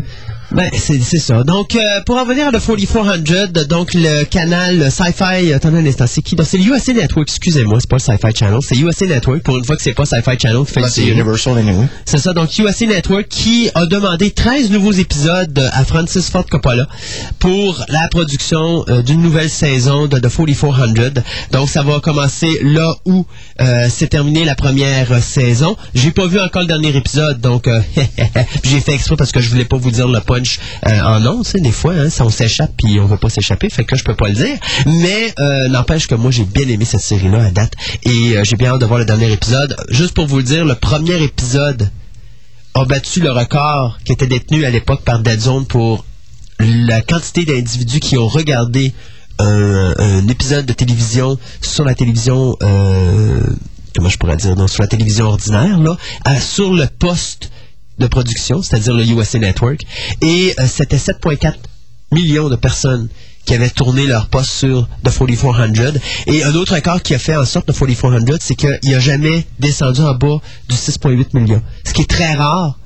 Ben, 0.53 0.69
c'est 0.75 1.01
c'est 1.01 1.19
ça. 1.19 1.45
Donc, 1.45 1.77
euh, 1.77 2.01
pour 2.05 2.17
en 2.17 2.23
revenir 2.23 2.49
à 2.49 2.53
The 2.53 2.61
4400, 2.61 3.67
donc 3.69 3.95
le 3.95 4.25
canal 4.25 4.91
Sci-Fi, 4.91 5.53
attendez 5.53 5.79
un 5.79 5.87
instant, 5.87 6.07
c'est 6.09 6.23
qui? 6.23 6.35
Donc, 6.35 6.47
c'est 6.49 6.59
le 6.59 6.65
USA 6.65 6.93
Network, 6.93 7.29
excusez-moi, 7.29 7.79
c'est 7.81 7.89
pas 7.89 7.97
le 7.97 8.01
Sci-Fi 8.01 8.37
Channel, 8.37 8.59
c'est 8.63 8.77
USA 8.77 9.07
Network, 9.07 9.43
pour 9.43 9.57
une 9.57 9.65
fois 9.65 9.77
que 9.77 9.83
c'est 9.83 9.95
pas 9.95 10.05
Sci-Fi 10.05 10.39
Channel 10.41 10.65
qui 10.67 10.73
fait 10.73 10.81
Là, 10.81 10.87
le 10.87 10.93
c'est. 10.93 11.07
Universal 11.07 11.59
anyway. 11.59 11.87
C'est 12.05 12.19
ça, 12.19 12.33
donc 12.33 12.57
USA 12.59 12.87
Network 12.87 13.29
qui 13.29 13.71
a 13.75 13.87
demandé 13.87 14.31
13 14.31 14.71
nouveaux 14.71 14.93
épisodes 14.93 15.71
à 15.73 15.85
Francis 15.85 16.29
Ford 16.31 16.47
Coppola 16.47 16.89
pour 17.39 17.85
la 17.89 18.09
production 18.09 18.85
euh, 18.89 19.03
d'une 19.03 19.23
nouvelle 19.23 19.51
saison 19.51 20.07
de 20.07 20.19
The 20.19 20.29
4400. 20.29 21.23
Donc 21.53 21.69
ça 21.69 21.83
va 21.83 22.01
commencer 22.01 22.51
là 22.63 22.95
où 23.05 23.25
euh, 23.61 23.89
s'est 23.89 24.09
terminée 24.09 24.45
la 24.45 24.55
première 24.55 25.13
euh, 25.13 25.21
saison. 25.21 25.77
J'ai 25.95 26.11
pas 26.11 26.27
vu 26.27 26.41
encore 26.41 26.63
le 26.63 26.69
dernier 26.69 26.97
épisode, 26.97 27.41
donc 27.41 27.69
euh, 27.69 27.81
j'ai 28.65 28.81
fait 28.81 28.95
exprès 28.95 29.17
parce 29.17 29.33
que 29.33 29.41
je 29.41 29.49
voulais 29.51 29.65
pas 29.65 29.77
vous 29.77 29.91
dire 29.91 30.09
le 30.09 30.21
euh, 30.87 31.01
en 31.03 31.21
nom, 31.21 31.43
tu 31.43 31.51
sais, 31.51 31.61
des 31.61 31.73
fois, 31.73 31.95
hein, 31.95 32.11
ça 32.11 32.25
on 32.25 32.31
s'échappe 32.31 32.73
puis 32.77 32.99
on 33.01 33.07
veut 33.07 33.17
pas 33.17 33.29
s'échapper, 33.29 33.71
fait 33.71 33.85
que 33.85 33.95
là 33.95 33.99
je 33.99 34.05
peux 34.05 34.15
pas 34.15 34.29
le 34.29 34.35
dire. 34.35 34.57
Mais 34.87 35.33
euh, 35.39 35.69
n'empêche 35.69 36.07
que 36.07 36.15
moi 36.15 36.31
j'ai 36.31 36.45
bien 36.45 36.69
aimé 36.69 36.85
cette 36.85 37.01
série-là 37.01 37.45
à 37.45 37.51
date 37.51 37.73
et 38.05 38.37
euh, 38.37 38.45
j'ai 38.45 38.57
bien 38.57 38.73
hâte 38.73 38.81
de 38.81 38.87
voir 38.87 38.99
le 38.99 39.05
dernier 39.05 39.31
épisode. 39.33 39.77
Juste 39.89 40.15
pour 40.15 40.27
vous 40.27 40.39
le 40.39 40.43
dire, 40.43 40.65
le 40.65 40.75
premier 40.75 41.23
épisode 41.23 41.91
a 42.75 42.85
battu 42.85 43.21
le 43.21 43.33
record 43.33 43.99
qui 44.05 44.13
était 44.13 44.27
détenu 44.27 44.65
à 44.65 44.71
l'époque 44.71 45.03
par 45.03 45.21
Dead 45.21 45.41
Zone 45.41 45.67
pour 45.67 46.05
la 46.61 47.01
quantité 47.01 47.45
d'individus 47.45 48.01
qui 48.01 48.17
ont 48.17 48.29
regardé 48.29 48.93
un, 49.39 50.29
épisode 50.29 50.67
de 50.67 50.75
télévision 50.75 51.39
sur 51.63 51.85
la 51.85 51.95
télévision 51.95 52.55
comment 52.61 54.11
je 54.11 54.19
pourrais 54.19 54.37
dire 54.37 54.55
non, 54.55 54.69
sur 54.69 54.83
la 54.83 54.89
télévision 54.89 55.25
ordinaire 55.25 55.79
là 55.79 55.97
sur 56.39 56.75
le 56.75 56.87
poste 56.87 57.51
de 58.01 58.07
production 58.07 58.63
c'est-à-dire 58.63 58.95
le 58.95 59.07
USA 59.07 59.39
Network 59.39 59.83
et 60.21 60.55
euh, 60.59 60.67
c'était 60.67 60.97
7.4 60.97 61.55
millions 62.13 62.49
de 62.49 62.57
personnes 62.57 63.09
qui 63.45 63.55
avaient 63.55 63.71
tourné 63.71 64.07
leur 64.07 64.27
poste 64.29 64.51
sur 64.51 64.89
The 65.03 65.11
4400. 65.11 65.99
Et 66.27 66.45
un 66.45 66.55
autre 66.55 66.75
record 66.75 67.03
qui 67.03 67.15
a 67.15 67.19
fait 67.19 67.37
en 67.37 67.45
sorte 67.45 67.67
The 67.67 67.77
4400, 67.77 68.37
c'est 68.41 68.55
qu'il 68.55 68.79
n'a 68.85 69.01
jamais 69.01 69.47
descendu 69.59 70.03
en 70.03 70.15
bas 70.15 70.39
du 70.69 70.77
6,8 70.77 71.39
millions. 71.39 71.63
Ce 71.85 71.93
qui 71.93 72.03
est 72.03 72.11
très 72.11 72.35
rare 72.35 72.79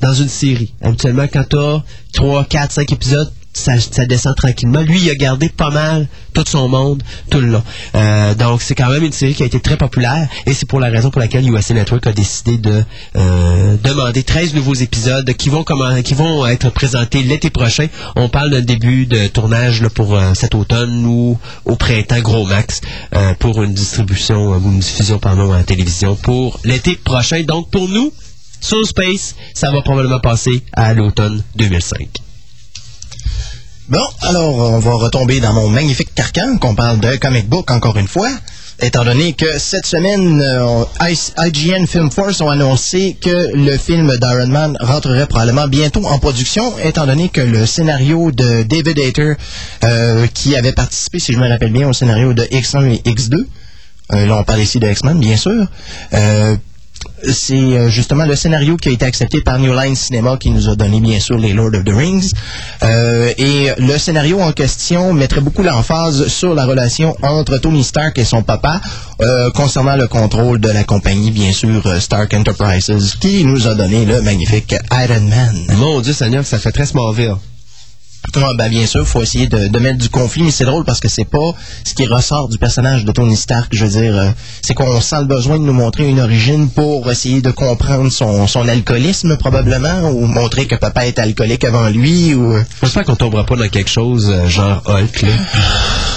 dans 0.00 0.14
une 0.14 0.28
série. 0.28 0.72
Habituellement, 0.82 1.26
quand 1.30 1.44
tu 1.48 1.56
as 1.56 1.82
3, 2.12 2.44
4, 2.44 2.72
5 2.72 2.92
épisodes, 2.92 3.32
ça, 3.56 3.78
ça 3.78 4.06
descend 4.06 4.36
tranquillement. 4.36 4.80
Lui, 4.80 5.00
il 5.00 5.10
a 5.10 5.14
gardé 5.14 5.48
pas 5.48 5.70
mal 5.70 6.08
tout 6.34 6.44
son 6.46 6.68
monde 6.68 7.02
tout 7.30 7.40
le 7.40 7.48
long. 7.48 7.62
Euh, 7.94 8.34
donc, 8.34 8.62
c'est 8.62 8.74
quand 8.74 8.90
même 8.90 9.02
une 9.02 9.12
série 9.12 9.34
qui 9.34 9.42
a 9.42 9.46
été 9.46 9.60
très 9.60 9.76
populaire 9.76 10.28
et 10.44 10.52
c'est 10.52 10.66
pour 10.66 10.80
la 10.80 10.88
raison 10.88 11.10
pour 11.10 11.20
laquelle 11.20 11.48
USA 11.50 11.74
Network 11.74 12.06
a 12.06 12.12
décidé 12.12 12.58
de 12.58 12.84
euh, 13.16 13.76
demander 13.82 14.22
13 14.22 14.54
nouveaux 14.54 14.74
épisodes 14.74 15.32
qui 15.34 15.48
vont, 15.48 15.64
qui 16.04 16.14
vont 16.14 16.46
être 16.46 16.70
présentés 16.70 17.22
l'été 17.22 17.50
prochain. 17.50 17.86
On 18.16 18.28
parle 18.28 18.50
d'un 18.50 18.60
début 18.60 19.06
de 19.06 19.26
tournage 19.28 19.82
là, 19.82 19.90
pour 19.90 20.14
euh, 20.14 20.34
cet 20.34 20.54
automne 20.54 21.04
ou 21.06 21.38
au 21.64 21.76
printemps, 21.76 22.20
gros 22.20 22.46
max, 22.46 22.80
euh, 23.14 23.34
pour 23.38 23.62
une 23.62 23.72
distribution 23.72 24.54
euh, 24.54 24.58
ou 24.58 24.72
une 24.72 24.80
diffusion 24.80 25.18
pardon, 25.18 25.52
à 25.52 25.62
télévision 25.62 26.16
pour 26.16 26.60
l'été 26.64 26.96
prochain. 26.96 27.42
Donc, 27.42 27.70
pour 27.70 27.88
nous, 27.88 28.12
Soul 28.60 28.86
Space, 28.86 29.34
ça 29.54 29.70
va 29.70 29.82
probablement 29.82 30.20
passer 30.20 30.62
à 30.72 30.94
l'automne 30.94 31.42
2005. 31.56 32.25
Bon, 33.88 34.04
alors 34.22 34.56
on 34.56 34.80
va 34.80 34.94
retomber 34.94 35.38
dans 35.38 35.52
mon 35.52 35.68
magnifique 35.68 36.12
carcan 36.12 36.58
qu'on 36.58 36.74
parle 36.74 36.98
de 36.98 37.14
comic 37.16 37.48
book 37.48 37.70
encore 37.70 37.96
une 37.96 38.08
fois. 38.08 38.30
Étant 38.82 39.04
donné 39.04 39.32
que 39.32 39.60
cette 39.60 39.86
semaine, 39.86 40.42
euh, 40.42 40.84
IGN 41.38 41.86
Film 41.86 42.10
Force 42.10 42.40
ont 42.40 42.50
annoncé 42.50 43.16
que 43.20 43.54
le 43.54 43.78
film 43.78 44.16
d'Iron 44.18 44.48
Man 44.48 44.76
rentrerait 44.80 45.26
probablement 45.26 45.68
bientôt 45.68 46.04
en 46.04 46.18
production, 46.18 46.76
étant 46.82 47.06
donné 47.06 47.28
que 47.28 47.40
le 47.40 47.64
scénario 47.64 48.32
de 48.32 48.64
David 48.64 48.98
Hayter, 48.98 49.34
euh, 49.84 50.26
qui 50.34 50.56
avait 50.56 50.72
participé, 50.72 51.20
si 51.20 51.32
je 51.32 51.38
me 51.38 51.48
rappelle 51.48 51.72
bien, 51.72 51.88
au 51.88 51.92
scénario 51.92 52.34
de 52.34 52.42
X1 52.42 52.90
et 52.90 53.08
X2, 53.08 53.46
euh, 54.14 54.26
là 54.26 54.36
on 54.36 54.42
parle 54.42 54.62
ici 54.62 54.80
de 54.80 54.88
X-Men, 54.88 55.20
bien 55.20 55.36
sûr, 55.36 55.64
euh, 56.12 56.56
c'est 57.22 57.54
euh, 57.54 57.88
justement 57.88 58.24
le 58.24 58.36
scénario 58.36 58.76
qui 58.76 58.88
a 58.88 58.92
été 58.92 59.04
accepté 59.04 59.40
par 59.40 59.58
New 59.58 59.72
Line 59.72 59.96
Cinema 59.96 60.36
qui 60.36 60.50
nous 60.50 60.68
a 60.68 60.76
donné 60.76 61.00
bien 61.00 61.20
sûr 61.20 61.38
les 61.38 61.52
Lord 61.52 61.74
of 61.74 61.84
the 61.84 61.92
Rings. 61.92 62.30
Euh, 62.82 63.32
et 63.38 63.70
le 63.78 63.98
scénario 63.98 64.40
en 64.40 64.52
question 64.52 65.12
mettrait 65.12 65.40
beaucoup 65.40 65.62
l'emphase 65.62 66.28
sur 66.28 66.54
la 66.54 66.66
relation 66.66 67.16
entre 67.22 67.58
Tony 67.58 67.84
Stark 67.84 68.18
et 68.18 68.24
son 68.24 68.42
papa 68.42 68.80
euh, 69.20 69.50
concernant 69.50 69.96
le 69.96 70.06
contrôle 70.06 70.60
de 70.60 70.68
la 70.68 70.84
compagnie, 70.84 71.30
bien 71.30 71.52
sûr, 71.52 71.82
Stark 72.00 72.34
Enterprises, 72.34 73.16
qui 73.20 73.44
nous 73.44 73.66
a 73.66 73.74
donné 73.74 74.04
le 74.04 74.22
magnifique 74.22 74.74
Iron 74.92 75.20
Man. 75.20 75.66
Mon 75.78 76.00
Dieu 76.00 76.12
Seigneur, 76.12 76.44
ça 76.44 76.58
fait 76.58 76.72
très 76.72 76.86
Smallville. 76.86 77.36
Ouais, 78.34 78.54
ben, 78.56 78.68
bien 78.68 78.86
sûr, 78.86 79.06
faut 79.06 79.22
essayer 79.22 79.46
de, 79.46 79.68
de 79.68 79.78
mettre 79.78 79.98
du 79.98 80.08
conflit, 80.10 80.42
mais 80.42 80.50
c'est 80.50 80.64
drôle 80.64 80.84
parce 80.84 81.00
que 81.00 81.08
c'est 81.08 81.24
pas 81.24 81.54
ce 81.84 81.94
qui 81.94 82.06
ressort 82.06 82.48
du 82.48 82.58
personnage 82.58 83.04
de 83.04 83.12
Tony 83.12 83.36
Stark. 83.36 83.68
Je 83.74 83.84
veux 83.86 83.90
dire, 84.02 84.16
euh, 84.16 84.28
c'est 84.62 84.74
qu'on 84.74 85.00
sent 85.00 85.20
le 85.20 85.24
besoin 85.26 85.58
de 85.58 85.64
nous 85.64 85.72
montrer 85.72 86.08
une 86.08 86.20
origine 86.20 86.68
pour 86.68 87.10
essayer 87.10 87.40
de 87.40 87.50
comprendre 87.50 88.10
son, 88.10 88.46
son 88.46 88.68
alcoolisme 88.68 89.36
probablement, 89.38 90.10
ou 90.10 90.26
montrer 90.26 90.66
que 90.66 90.74
papa 90.74 91.06
est 91.06 91.18
alcoolique 91.18 91.64
avant 91.64 91.88
lui, 91.88 92.34
ou... 92.34 92.52
euh, 92.54 92.62
J'espère 92.82 93.04
qu'on 93.04 93.16
tombera 93.16 93.44
pas 93.46 93.56
dans 93.56 93.68
quelque 93.68 93.90
chose 93.90 94.30
euh, 94.30 94.46
genre 94.48 94.82
Hulk, 94.86 95.22
là. 95.22 95.28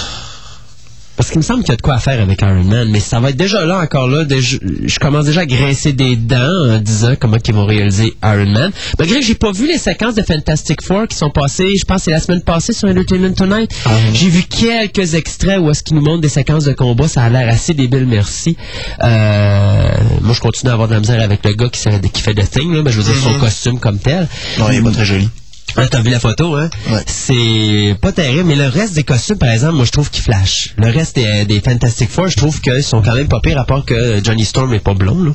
Parce 1.19 1.31
qu'il 1.31 1.39
me 1.39 1.43
semble 1.43 1.63
qu'il 1.63 1.71
y 1.71 1.73
a 1.73 1.75
de 1.75 1.81
quoi 1.81 1.95
à 1.95 1.99
faire 1.99 2.21
avec 2.21 2.41
Iron 2.41 2.63
Man, 2.63 2.87
mais 2.89 3.01
ça 3.01 3.19
va 3.19 3.31
être 3.31 3.35
déjà 3.35 3.65
là, 3.65 3.79
encore 3.79 4.07
là. 4.07 4.23
je 4.29 4.99
commence 4.99 5.25
déjà 5.25 5.41
à 5.41 5.45
grincer 5.45 5.91
des 5.91 6.15
dents 6.15 6.37
en 6.75 6.79
disant 6.79 7.15
comment 7.19 7.35
ils 7.45 7.53
vont 7.53 7.65
réaliser 7.65 8.13
Iron 8.23 8.45
Man. 8.49 8.71
Malgré 8.97 9.19
que 9.19 9.25
j'ai 9.25 9.35
pas 9.35 9.51
vu 9.51 9.67
les 9.67 9.77
séquences 9.77 10.15
de 10.15 10.23
Fantastic 10.23 10.81
Four 10.81 11.09
qui 11.09 11.17
sont 11.17 11.29
passées, 11.29 11.75
je 11.75 11.83
pense 11.83 11.97
que 11.97 12.03
c'est 12.05 12.11
la 12.11 12.21
semaine 12.21 12.41
passée 12.41 12.71
sur 12.71 12.87
Entertainment 12.87 13.33
Tonight. 13.33 13.69
J'ai 14.13 14.29
vu 14.29 14.43
quelques 14.43 15.13
extraits 15.13 15.59
où 15.59 15.69
est-ce 15.69 15.83
qu'ils 15.83 15.97
nous 15.97 16.01
montrent 16.03 16.21
des 16.21 16.29
séquences 16.29 16.63
de 16.63 16.71
combat. 16.71 17.09
Ça 17.09 17.23
a 17.23 17.29
l'air 17.29 17.49
assez 17.49 17.73
débile, 17.73 18.05
merci. 18.07 18.55
Euh, 19.03 19.91
moi, 20.21 20.33
je 20.33 20.39
continue 20.39 20.69
à 20.69 20.73
avoir 20.73 20.87
de 20.87 20.93
la 20.93 21.01
misère 21.01 21.21
avec 21.21 21.45
le 21.45 21.51
gars 21.53 21.67
qui, 21.67 21.81
fait- 21.81 22.09
qui 22.13 22.21
fait 22.21 22.33
The 22.33 22.49
Thing, 22.49 22.73
là, 22.73 22.81
mais 22.81 22.91
je 22.91 23.01
veux 23.01 23.03
dire 23.11 23.21
son 23.21 23.33
costume 23.39 23.77
comme 23.79 23.99
tel. 23.99 24.25
Non, 24.57 24.71
il 24.71 24.77
est 24.77 24.81
pas 24.81 24.91
très 24.91 25.03
joli. 25.05 25.27
Ah, 25.75 25.87
T'as 25.89 26.01
vu 26.01 26.09
la 26.09 26.19
photo, 26.19 26.55
hein? 26.55 26.69
Ouais. 26.89 27.03
C'est 27.07 27.95
pas 28.01 28.11
terrible, 28.11 28.43
mais 28.45 28.55
le 28.55 28.67
reste 28.67 28.93
des 28.93 29.03
costumes, 29.03 29.37
par 29.37 29.49
exemple, 29.49 29.73
moi, 29.75 29.85
je 29.85 29.91
trouve 29.91 30.09
qu'ils 30.09 30.23
flashent. 30.23 30.73
Le 30.77 30.89
reste 30.89 31.15
des, 31.15 31.45
des 31.45 31.61
Fantastic 31.61 32.09
Four, 32.09 32.27
je 32.27 32.35
trouve 32.37 32.59
qu'ils 32.61 32.83
sont 32.83 33.01
quand 33.01 33.15
même 33.15 33.27
pas 33.27 33.39
pires, 33.41 33.59
à 33.59 33.65
part 33.65 33.85
que 33.85 34.19
Johnny 34.23 34.45
Storm 34.45 34.73
est 34.73 34.79
pas 34.79 34.93
blond, 34.93 35.23
là, 35.23 35.31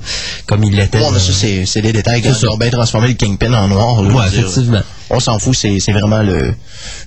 comme 0.47 0.62
il 0.64 0.75
l'était. 0.75 0.99
Bon, 0.99 1.11
mais 1.12 1.18
ça, 1.18 1.33
c'est 1.33 1.66
c'est 1.66 1.83
des 1.83 1.92
détails 1.92 2.23
qui 2.23 2.33
ça. 2.35 2.49
ont 2.51 2.57
bien 2.57 2.70
transformé 2.70 3.09
le 3.09 3.14
Kingpin 3.14 3.53
en 3.55 3.68
noir. 3.68 4.03
là, 4.03 4.14
Ouais, 4.14 4.31
dire. 4.31 4.40
effectivement. 4.40 4.83
On 5.11 5.20
s'en 5.20 5.38
fout, 5.38 5.55
c'est 5.55 5.81
c'est 5.81 5.92
vraiment 5.92 6.23
le, 6.23 6.55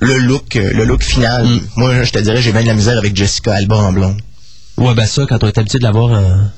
le 0.02 0.18
look 0.20 0.54
le 0.56 0.84
look 0.86 1.04
final. 1.04 1.46
Mm. 1.46 1.60
Moi, 1.78 2.04
je 2.04 2.12
te 2.12 2.20
dirais, 2.20 2.42
j'ai 2.42 2.52
bien 2.52 2.62
de 2.62 2.68
la 2.68 2.74
misère 2.76 2.98
avec 2.98 3.16
Jessica 3.16 3.54
Alba 3.56 3.76
en 3.78 3.92
blonde. 3.92 4.22
Ouais, 4.78 4.94
ben 4.94 5.06
ça, 5.08 5.24
quand 5.28 5.44
on 5.44 5.48
est 5.48 5.58
habitué 5.58 5.80
de 5.80 5.84
l'avoir 5.84 6.12
en... 6.12 6.50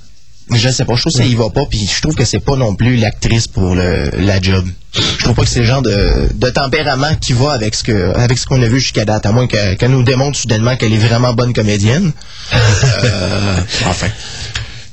Mais 0.50 0.58
je 0.58 0.70
sais 0.70 0.86
pas, 0.86 0.96
je 0.96 1.02
trouve 1.02 1.14
que 1.14 1.20
ça 1.20 1.26
y 1.26 1.36
va 1.36 1.50
pas, 1.50 1.66
puis 1.70 1.88
je 1.88 2.02
trouve 2.02 2.16
que 2.16 2.26
c'est 2.26 2.40
pas 2.40 2.56
non 2.56 2.76
plus 2.76 2.98
l'actrice 2.98 3.48
pour 3.48 3.76
le, 3.76 4.10
la 4.18 4.42
job. 4.42 4.66
Je 4.94 5.24
trouve 5.24 5.36
pas 5.36 5.44
que 5.44 5.50
c'est 5.50 5.60
le 5.60 5.66
genre 5.66 5.82
de, 5.82 6.30
de 6.34 6.50
tempérament 6.50 7.16
qui 7.22 7.34
va 7.34 7.52
avec 7.52 7.76
ce 7.76 7.84
que 7.84 8.18
avec 8.18 8.38
ce 8.40 8.48
qu'on 8.48 8.62
a 8.62 8.68
vu 8.68 8.80
jusqu'à 8.80 9.06
date, 9.06 9.26
à 9.26 9.32
moins 9.32 9.46
qu'elle 9.48 9.78
qu'elle 9.78 9.92
nous 9.92 10.04
démontre 10.04 10.38
soudainement 10.38 10.76
qu'elle 10.76 10.94
est 10.94 10.98
vraiment 10.98 11.34
bonne 11.34 11.54
comédienne. 11.54 12.12
Euh, 13.04 13.58
enfin, 13.86 14.08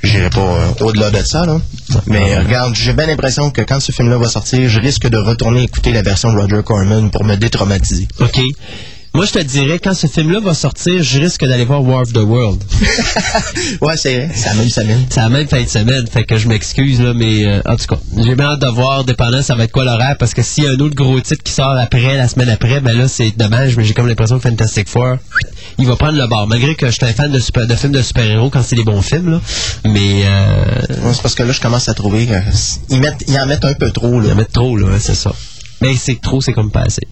j'irai 0.03 0.31
pas 0.31 0.41
euh, 0.41 0.85
au-delà 0.85 1.11
de 1.11 1.23
ça, 1.25 1.45
là. 1.47 1.61
Mais 2.07 2.35
euh, 2.35 2.41
regarde, 2.41 2.75
j'ai 2.75 2.93
bien 2.93 3.07
l'impression 3.07 3.51
que 3.51 3.63
quand 3.63 3.81
ce 3.81 3.93
film-là 3.93 4.19
va 4.19 4.29
sortir, 4.29 4.69
je 4.69 4.81
risque 4.81 5.09
de 5.09 5.17
retourner 5.17 5.63
écouter 5.63 5.93
la 5.93 6.03
version 6.03 6.33
de 6.33 6.39
Roger 6.39 6.63
Corman 6.65 7.11
pour 7.11 7.25
me 7.25 7.37
détraumatiser. 7.37 8.07
OK. 8.21 8.41
Moi, 9.17 9.25
je 9.25 9.33
te 9.33 9.39
dirais, 9.39 9.79
quand 9.79 9.95
ce 9.95 10.09
film-là 10.09 10.41
va 10.41 10.53
sortir, 10.53 11.03
je 11.03 11.19
risque 11.19 11.43
d'aller 11.43 11.65
voir 11.65 11.83
War 11.83 12.03
of 12.03 12.13
the 12.13 12.19
World. 12.19 12.63
Ouais, 13.81 13.97
c'est 13.97 14.15
vrai, 14.15 14.55
même, 14.57 14.69
ça 14.69 14.85
même. 14.85 15.07
C'est 15.09 15.21
la 15.21 15.29
même 15.31 15.49
fin 15.49 15.63
de 15.63 15.69
semaine, 15.69 16.07
fait 16.07 16.25
que 16.25 16.37
je 16.37 16.47
m'excuse, 16.47 17.01
là, 17.01 17.15
mais 17.15 17.47
euh, 17.47 17.63
en 17.65 17.77
tout 17.77 17.87
cas, 17.87 17.99
j'ai 18.19 18.35
bien 18.35 18.45
hâte 18.45 18.61
de 18.61 18.67
voir, 18.67 19.05
dépendant, 19.05 19.41
ça 19.41 19.55
va 19.55 19.65
être 19.65 19.73
quoi 19.73 19.85
l'horaire, 19.85 20.17
parce 20.19 20.35
que 20.35 20.43
s'il 20.43 20.65
y 20.65 20.67
a 20.67 20.71
un 20.71 20.79
autre 20.81 20.95
gros 20.95 21.19
titre 21.21 21.43
qui 21.43 21.51
sort 21.53 21.71
après, 21.79 22.17
la 22.19 22.29
semaine 22.29 22.51
après, 22.51 22.81
ben 22.81 22.97
là, 22.97 23.09
c'est 23.09 23.33
dommage, 23.39 23.79
mais 23.79 23.85
j'ai 23.85 23.95
comme 23.95 24.07
l'impression 24.07 24.39
que 24.39 24.47
Fantastic 24.47 24.87
Four, 24.87 25.17
il 25.79 25.87
va 25.87 25.97
prendre 25.97 26.19
le 26.19 26.27
bord, 26.27 26.47
malgré 26.47 26.75
que 26.75 26.87
je 26.87 26.93
suis 26.93 27.07
un 27.07 27.15
fan 27.15 27.33
de, 27.33 27.39
super, 27.39 27.67
de 27.67 27.75
films 27.75 27.93
de 27.93 28.03
super-héros 28.03 28.51
quand 28.51 28.63
c'est 28.63 28.77
des 28.77 28.85
bons 28.85 29.01
films, 29.01 29.31
là, 29.31 29.41
mais 29.87 30.25
euh, 30.27 31.05
Ouais, 31.05 31.15
c'est 31.15 31.23
parce 31.23 31.35
que 31.35 31.43
là, 31.43 31.53
je 31.53 31.61
commence 31.63 31.89
à 31.89 31.95
trouver 31.95 32.29
qu'ils 32.89 33.01
mettent, 33.01 33.25
ils 33.27 33.39
en 33.39 33.47
mettent 33.47 33.65
un 33.65 33.75
peu 33.75 33.91
trop, 33.91 34.21
là. 34.21 34.33
en 34.33 34.37
met 34.37 34.45
trop, 34.45 34.77
là, 34.77 34.89
hein, 34.93 34.99
c'est 35.01 35.15
ça. 35.15 35.33
Mais 35.81 35.95
c'est 35.97 36.21
trop, 36.21 36.43
c'est 36.43 36.53
comme 36.53 36.71
pas 36.71 36.83
assez. 36.83 37.07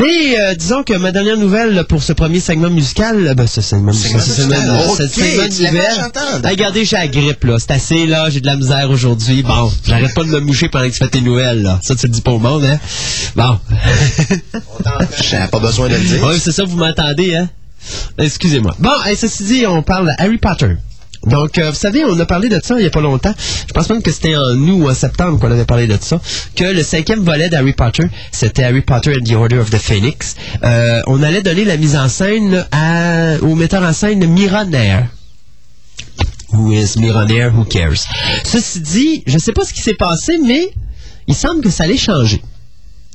Et 0.00 0.36
euh, 0.38 0.54
disons 0.54 0.82
que 0.82 0.94
ma 0.94 1.12
dernière 1.12 1.36
nouvelle 1.36 1.84
pour 1.88 2.02
ce 2.02 2.12
premier 2.12 2.40
segment 2.40 2.70
musical, 2.70 3.34
ben, 3.36 3.46
ce 3.46 3.60
segment 3.60 3.92
musical, 3.92 4.20
ce 4.20 4.30
segment- 4.32 4.56
nouvelle. 4.56 4.70
regardez, 6.44 6.84
j'ai 6.84 6.96
la 6.96 7.06
grippe, 7.08 7.44
là. 7.44 7.56
C'est 7.58 7.70
assez, 7.72 8.06
là. 8.06 8.28
J'ai 8.30 8.40
de 8.40 8.46
la 8.46 8.56
misère 8.56 8.90
aujourd'hui. 8.90 9.42
Bon, 9.42 9.70
j'arrête 9.86 10.14
pas 10.14 10.22
de 10.24 10.28
me 10.28 10.40
moucher 10.40 10.68
pendant 10.68 10.86
que 10.86 10.92
tu 10.92 10.98
fais 10.98 11.08
tes 11.08 11.20
nouvelles, 11.20 11.62
là. 11.62 11.78
Ça, 11.82 11.94
tu 11.94 12.06
le 12.06 12.12
dis 12.12 12.20
pas 12.20 12.32
au 12.32 12.38
monde, 12.38 12.64
hein? 12.64 12.78
Bon. 13.36 13.58
J'avais 15.22 15.48
pas 15.48 15.58
besoin 15.60 15.88
de 15.88 15.94
le 15.94 16.00
dire. 16.00 16.24
oui, 16.26 16.40
c'est 16.42 16.52
ça, 16.52 16.64
vous 16.64 16.76
m'entendez, 16.76 17.34
hein? 17.36 17.48
Excusez-moi. 18.18 18.74
Bon, 18.78 18.90
et 19.10 19.16
ceci 19.16 19.44
dit, 19.44 19.66
on 19.66 19.82
parle 19.82 20.06
de 20.06 20.12
Harry 20.18 20.38
Potter. 20.38 20.76
Donc, 21.26 21.58
euh, 21.58 21.70
vous 21.70 21.76
savez, 21.76 22.04
on 22.04 22.18
a 22.18 22.26
parlé 22.26 22.48
de 22.48 22.60
ça 22.62 22.74
il 22.78 22.82
y 22.82 22.86
a 22.86 22.90
pas 22.90 23.00
longtemps. 23.00 23.34
Je 23.68 23.72
pense 23.72 23.88
même 23.90 24.02
que 24.02 24.10
c'était 24.10 24.36
en 24.36 24.56
août 24.56 24.82
ou 24.82 24.90
en 24.90 24.94
septembre 24.94 25.38
qu'on 25.38 25.50
avait 25.50 25.64
parlé 25.64 25.86
de 25.86 25.96
ça. 26.00 26.20
Que 26.56 26.64
le 26.64 26.82
cinquième 26.82 27.20
volet 27.20 27.48
d'Harry 27.48 27.72
Potter, 27.72 28.04
c'était 28.32 28.64
Harry 28.64 28.80
Potter 28.82 29.14
and 29.14 29.24
the 29.24 29.34
Order 29.34 29.58
of 29.58 29.70
the 29.70 29.78
Phoenix. 29.78 30.34
Euh, 30.64 31.00
on 31.06 31.22
allait 31.22 31.42
donner 31.42 31.64
la 31.64 31.76
mise 31.76 31.96
en 31.96 32.08
scène 32.08 32.66
à, 32.72 33.36
au 33.42 33.54
metteur 33.54 33.82
en 33.82 33.92
scène 33.92 34.26
Mira 34.26 34.64
Nair. 34.64 35.06
Who 36.52 36.72
is 36.72 36.94
Mira 36.98 37.24
Nair? 37.24 37.54
Who 37.54 37.64
cares? 37.64 38.04
Ceci 38.44 38.80
dit, 38.80 39.22
je 39.26 39.38
sais 39.38 39.52
pas 39.52 39.64
ce 39.64 39.72
qui 39.72 39.80
s'est 39.80 39.94
passé, 39.94 40.38
mais 40.44 40.70
il 41.28 41.34
semble 41.34 41.62
que 41.62 41.70
ça 41.70 41.84
allait 41.84 41.96
changer. 41.96 42.42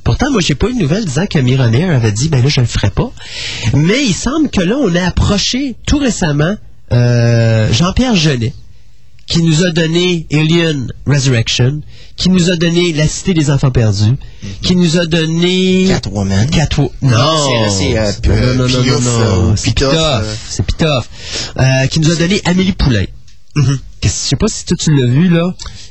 Pourtant, 0.04 0.32
moi, 0.32 0.40
j'ai 0.40 0.56
pas 0.56 0.70
eu 0.70 0.74
de 0.74 0.80
nouvelle 0.80 1.04
disant 1.04 1.26
que 1.28 1.38
Mironer 1.38 1.84
avait 1.90 2.14
dit, 2.14 2.30
ben 2.30 2.42
là, 2.42 2.48
je 2.48 2.62
le 2.62 2.66
ferai 2.66 2.90
pas. 2.90 3.12
Mais 3.74 4.06
il 4.06 4.14
semble 4.14 4.50
que 4.50 4.62
là, 4.62 4.78
on 4.78 4.96
a 4.96 5.06
approché 5.06 5.76
tout 5.86 5.98
récemment 5.98 6.56
euh, 6.94 7.72
Jean-Pierre 7.74 8.16
Jeunet, 8.16 8.54
qui 9.26 9.42
nous 9.42 9.64
a 9.66 9.72
donné 9.72 10.26
Alien 10.32 10.88
Resurrection, 11.06 11.82
qui 12.16 12.30
nous 12.30 12.50
a 12.50 12.56
donné 12.56 12.94
La 12.94 13.08
Cité 13.08 13.34
des 13.34 13.52
Enfants 13.52 13.72
perdus, 13.72 14.16
qui 14.62 14.76
nous 14.76 14.98
a 14.98 15.06
donné... 15.06 15.86
Catwoman. 15.90 16.50
Catwo... 16.50 16.92
Non, 17.02 17.70
c'est- 17.70 17.92
c'est, 17.92 17.98
euh, 18.30 18.56
non, 18.56 18.68
non, 18.70 18.84
non, 18.84 19.02
non, 19.02 19.52
euh, 19.52 19.54
c'est 19.58 19.64
Pitoff, 19.66 19.94
euh. 19.94 20.36
c'est 20.50 20.66
Pitoff, 20.66 21.10
Euh, 21.60 21.88
qui 21.88 22.00
nous 22.00 22.12
a 22.12 22.16
donné 22.16 22.42
Amélie 22.46 22.72
Poulain. 22.72 23.04
Mhm. 23.56 23.80
Qu'est-ce- 24.00 24.24
Je 24.24 24.30
sais 24.30 24.36
pas 24.38 24.48
si 24.48 24.64
toi 24.66 24.78
tu 24.80 24.96
l'as 24.96 25.08
vu, 25.08 25.28
là. 25.30 25.44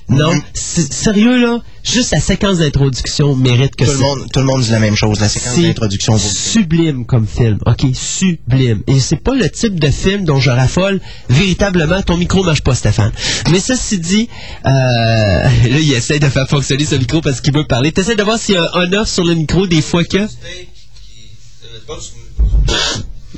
Non, 0.09 0.31
sérieux, 0.55 1.41
là, 1.41 1.59
juste 1.83 2.13
la 2.13 2.21
séquence 2.21 2.59
d'introduction 2.59 3.35
mérite 3.35 3.75
que 3.75 3.85
Tout 3.85 3.91
le, 3.91 3.99
monde, 3.99 4.19
tout 4.33 4.39
le 4.39 4.47
monde 4.47 4.63
dit 4.63 4.71
la 4.71 4.79
même 4.79 4.95
chose. 4.95 5.19
La 5.19 5.29
séquence 5.29 5.61
d'introduction 5.61 6.17
sublime 6.17 7.07
comme 7.07 7.27
film. 7.27 7.59
OK, 7.67 7.87
sublime. 7.93 8.83
Et 8.87 9.01
c'est 9.01 9.17
pas 9.17 9.35
le 9.35 9.51
type 9.51 9.81
de 9.81 9.91
film 9.91 10.25
dont 10.25 10.39
je 10.39 10.51
raffole 10.51 11.01
véritablement. 11.29 12.03
Ton 12.03 12.17
micro 12.17 12.45
marche 12.45 12.63
pas, 12.63 12.77
Stéphane. 12.77 13.11
Mais 13.51 13.59
ceci 13.59 13.99
dit, 13.99 14.29
euh, 14.65 14.69
là, 15.43 15.49
il 15.81 15.93
essaie 15.93 16.21
de 16.21 16.29
faire 16.29 16.49
fonctionner 16.49 16.85
ce 16.85 16.95
micro 16.95 17.21
parce 17.21 17.41
qu'il 17.41 17.53
veut 17.53 17.67
parler. 17.67 17.91
T'essaies 17.91 18.17
de 18.17 18.23
voir 18.23 18.39
s'il 18.39 18.55
y 18.55 18.59
a 18.59 18.63
un 18.75 18.87
on-off 18.87 19.09
sur 19.09 19.25
le 19.25 19.35
micro 19.35 19.67
des 19.67 19.83
fois 19.83 20.05
que... 20.05 20.19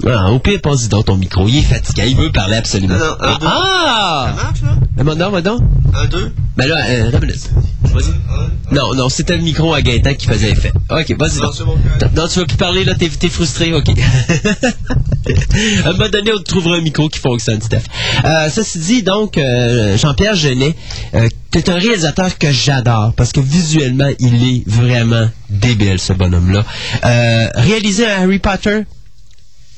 Ah, 0.06 0.30
au 0.30 0.38
pire, 0.38 0.60
passe-y 0.60 0.88
donc 0.88 1.06
ton 1.06 1.16
micro. 1.16 1.48
Il 1.48 1.58
est 1.58 1.62
fatigué, 1.62 2.04
il 2.08 2.16
veut 2.16 2.30
parler 2.30 2.56
absolument. 2.56 2.94
Non, 2.94 3.04
non, 3.04 3.16
un, 3.20 3.38
deux. 3.38 3.46
ah! 3.46 4.34
marche, 4.36 4.62
là? 4.62 4.76
Mais 4.96 5.14
non, 5.14 5.30
mais 5.30 5.42
non. 5.42 5.58
Un, 5.94 6.06
deux. 6.06 6.32
Ben 6.56 6.68
là, 6.68 6.76
euh, 6.88 7.08
attends 7.08 7.18
une 7.18 7.26
minute. 7.26 7.50
Vas-y. 7.82 8.74
Non, 8.74 8.94
non, 8.94 9.08
c'était 9.08 9.36
le 9.36 9.42
micro 9.42 9.72
à 9.72 9.80
Gaëtan 9.80 10.14
qui 10.14 10.26
faisait 10.26 10.50
effet. 10.50 10.72
Ok, 10.90 11.16
vas-y 11.18 11.40
Non, 11.40 11.48
donc. 11.48 12.14
Non, 12.16 12.28
tu 12.28 12.38
veux 12.40 12.46
plus 12.46 12.56
parler, 12.56 12.84
là, 12.84 12.94
t'es, 12.94 13.08
t'es 13.08 13.28
frustré, 13.28 13.72
ok. 13.72 13.88
à 15.84 15.88
un 15.88 15.92
moment 15.92 16.08
donné, 16.08 16.32
on 16.32 16.38
te 16.38 16.42
trouvera 16.42 16.76
un 16.76 16.80
micro 16.80 17.08
qui 17.08 17.18
fonctionne, 17.18 17.60
Steph. 17.62 17.82
Euh, 18.24 18.48
ceci 18.50 18.78
dit, 18.78 19.02
donc, 19.02 19.38
euh, 19.38 19.96
Jean-Pierre 19.96 20.34
Genet, 20.34 20.74
euh, 21.14 21.28
t'es 21.50 21.70
un 21.70 21.78
réalisateur 21.78 22.36
que 22.38 22.50
j'adore, 22.50 23.14
parce 23.16 23.32
que 23.32 23.40
visuellement, 23.40 24.10
il 24.18 24.56
est 24.56 24.68
vraiment 24.68 25.28
débile, 25.48 25.98
ce 25.98 26.12
bonhomme-là. 26.12 26.64
Euh, 27.04 27.48
réaliser 27.54 28.06
un 28.06 28.22
Harry 28.24 28.38
Potter, 28.38 28.82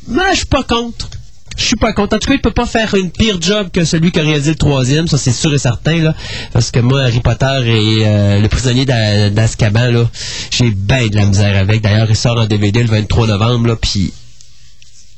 moi, 0.09 0.25
je 0.33 0.39
suis 0.39 0.47
pas 0.47 0.63
contre. 0.63 1.09
Je 1.57 1.65
suis 1.65 1.77
pas 1.77 1.93
contre. 1.93 2.17
En 2.17 2.19
tout 2.19 2.29
cas, 2.29 2.35
il 2.35 2.41
peut 2.41 2.53
pas 2.53 2.65
faire 2.67 2.95
une 2.95 3.11
pire 3.11 3.37
job 3.41 3.69
que 3.73 3.85
celui 3.85 4.13
qui 4.13 4.21
a 4.21 4.23
réalisé 4.23 4.51
le 4.53 4.57
troisième, 4.57 5.07
ça 5.09 5.19
c'est 5.19 5.33
sûr 5.33 5.53
et 5.53 5.59
certain, 5.59 5.97
là. 6.03 6.15
Parce 6.53 6.71
que 6.71 6.81
moi, 6.81 7.03
Harry 7.03 7.21
Potter 7.21 7.61
et 7.67 8.03
euh, 8.07 8.41
le 8.41 8.49
prisonnier 8.49 8.87
d'A- 8.87 9.31
d'Azkaban, 9.31 9.91
là, 9.91 10.09
j'ai 10.51 10.71
bien 10.71 11.07
de 11.09 11.17
la 11.17 11.27
misère 11.27 11.57
avec. 11.59 11.83
D'ailleurs, 11.83 12.07
il 12.09 12.17
sort 12.17 12.39
en 12.39 12.47
DVD 12.47 12.83
le 12.83 12.89
23 12.89 13.27
novembre, 13.27 13.67
là, 13.69 13.77
puis... 13.77 14.13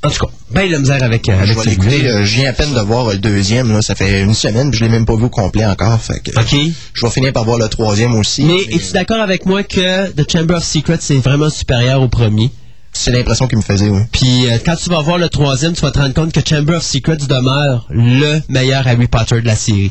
En 0.04 0.10
tout 0.10 0.26
cas, 0.26 0.32
bien 0.50 0.66
de 0.66 0.72
la 0.72 0.78
misère 0.80 1.00
avec, 1.04 1.28
euh, 1.28 1.36
Je 1.44 1.52
avec 1.52 1.64
vais 1.64 1.74
celui-là. 1.76 2.10
euh, 2.10 2.24
Je 2.24 2.34
viens 2.34 2.50
à 2.50 2.52
peine 2.52 2.74
de 2.74 2.80
voir 2.80 3.06
le 3.12 3.18
deuxième. 3.18 3.70
Là. 3.72 3.82
Ça 3.82 3.94
fait 3.94 4.22
une 4.22 4.34
semaine, 4.34 4.70
puis 4.72 4.80
je 4.80 4.84
l'ai 4.84 4.90
même 4.90 5.06
pas 5.06 5.14
vu 5.14 5.24
au 5.26 5.28
complet 5.28 5.64
encore. 5.64 6.00
Fait 6.02 6.18
que, 6.18 6.32
OK. 6.40 6.56
Je 6.92 7.06
vais 7.06 7.12
finir 7.12 7.32
par 7.32 7.44
voir 7.44 7.58
le 7.58 7.68
troisième 7.68 8.16
aussi. 8.16 8.42
Mais 8.42 8.62
es-tu 8.74 8.92
d'accord 8.94 9.20
avec 9.20 9.46
moi 9.46 9.62
que 9.62 10.10
The 10.10 10.28
Chamber 10.28 10.56
of 10.56 10.64
Secrets, 10.64 10.98
c'est 10.98 11.18
vraiment 11.18 11.50
supérieur 11.50 12.02
au 12.02 12.08
premier? 12.08 12.50
C'est 12.94 13.10
l'impression 13.10 13.48
qu'il 13.48 13.58
me 13.58 13.62
faisait, 13.62 13.88
oui. 13.88 14.00
Puis 14.12 14.48
euh, 14.48 14.58
quand 14.64 14.76
tu 14.76 14.90
vas 14.90 15.00
voir 15.00 15.16
le 15.16 15.28
troisième, 15.28 15.72
tu 15.72 15.80
vas 15.80 15.90
te 15.90 15.98
rendre 15.98 16.12
compte 16.12 16.32
que 16.32 16.40
Chamber 16.46 16.74
of 16.74 16.82
Secrets 16.82 17.16
demeure 17.16 17.86
le 17.88 18.40
meilleur 18.48 18.86
Harry 18.86 19.08
Potter 19.08 19.40
de 19.40 19.46
la 19.46 19.56
série. 19.56 19.90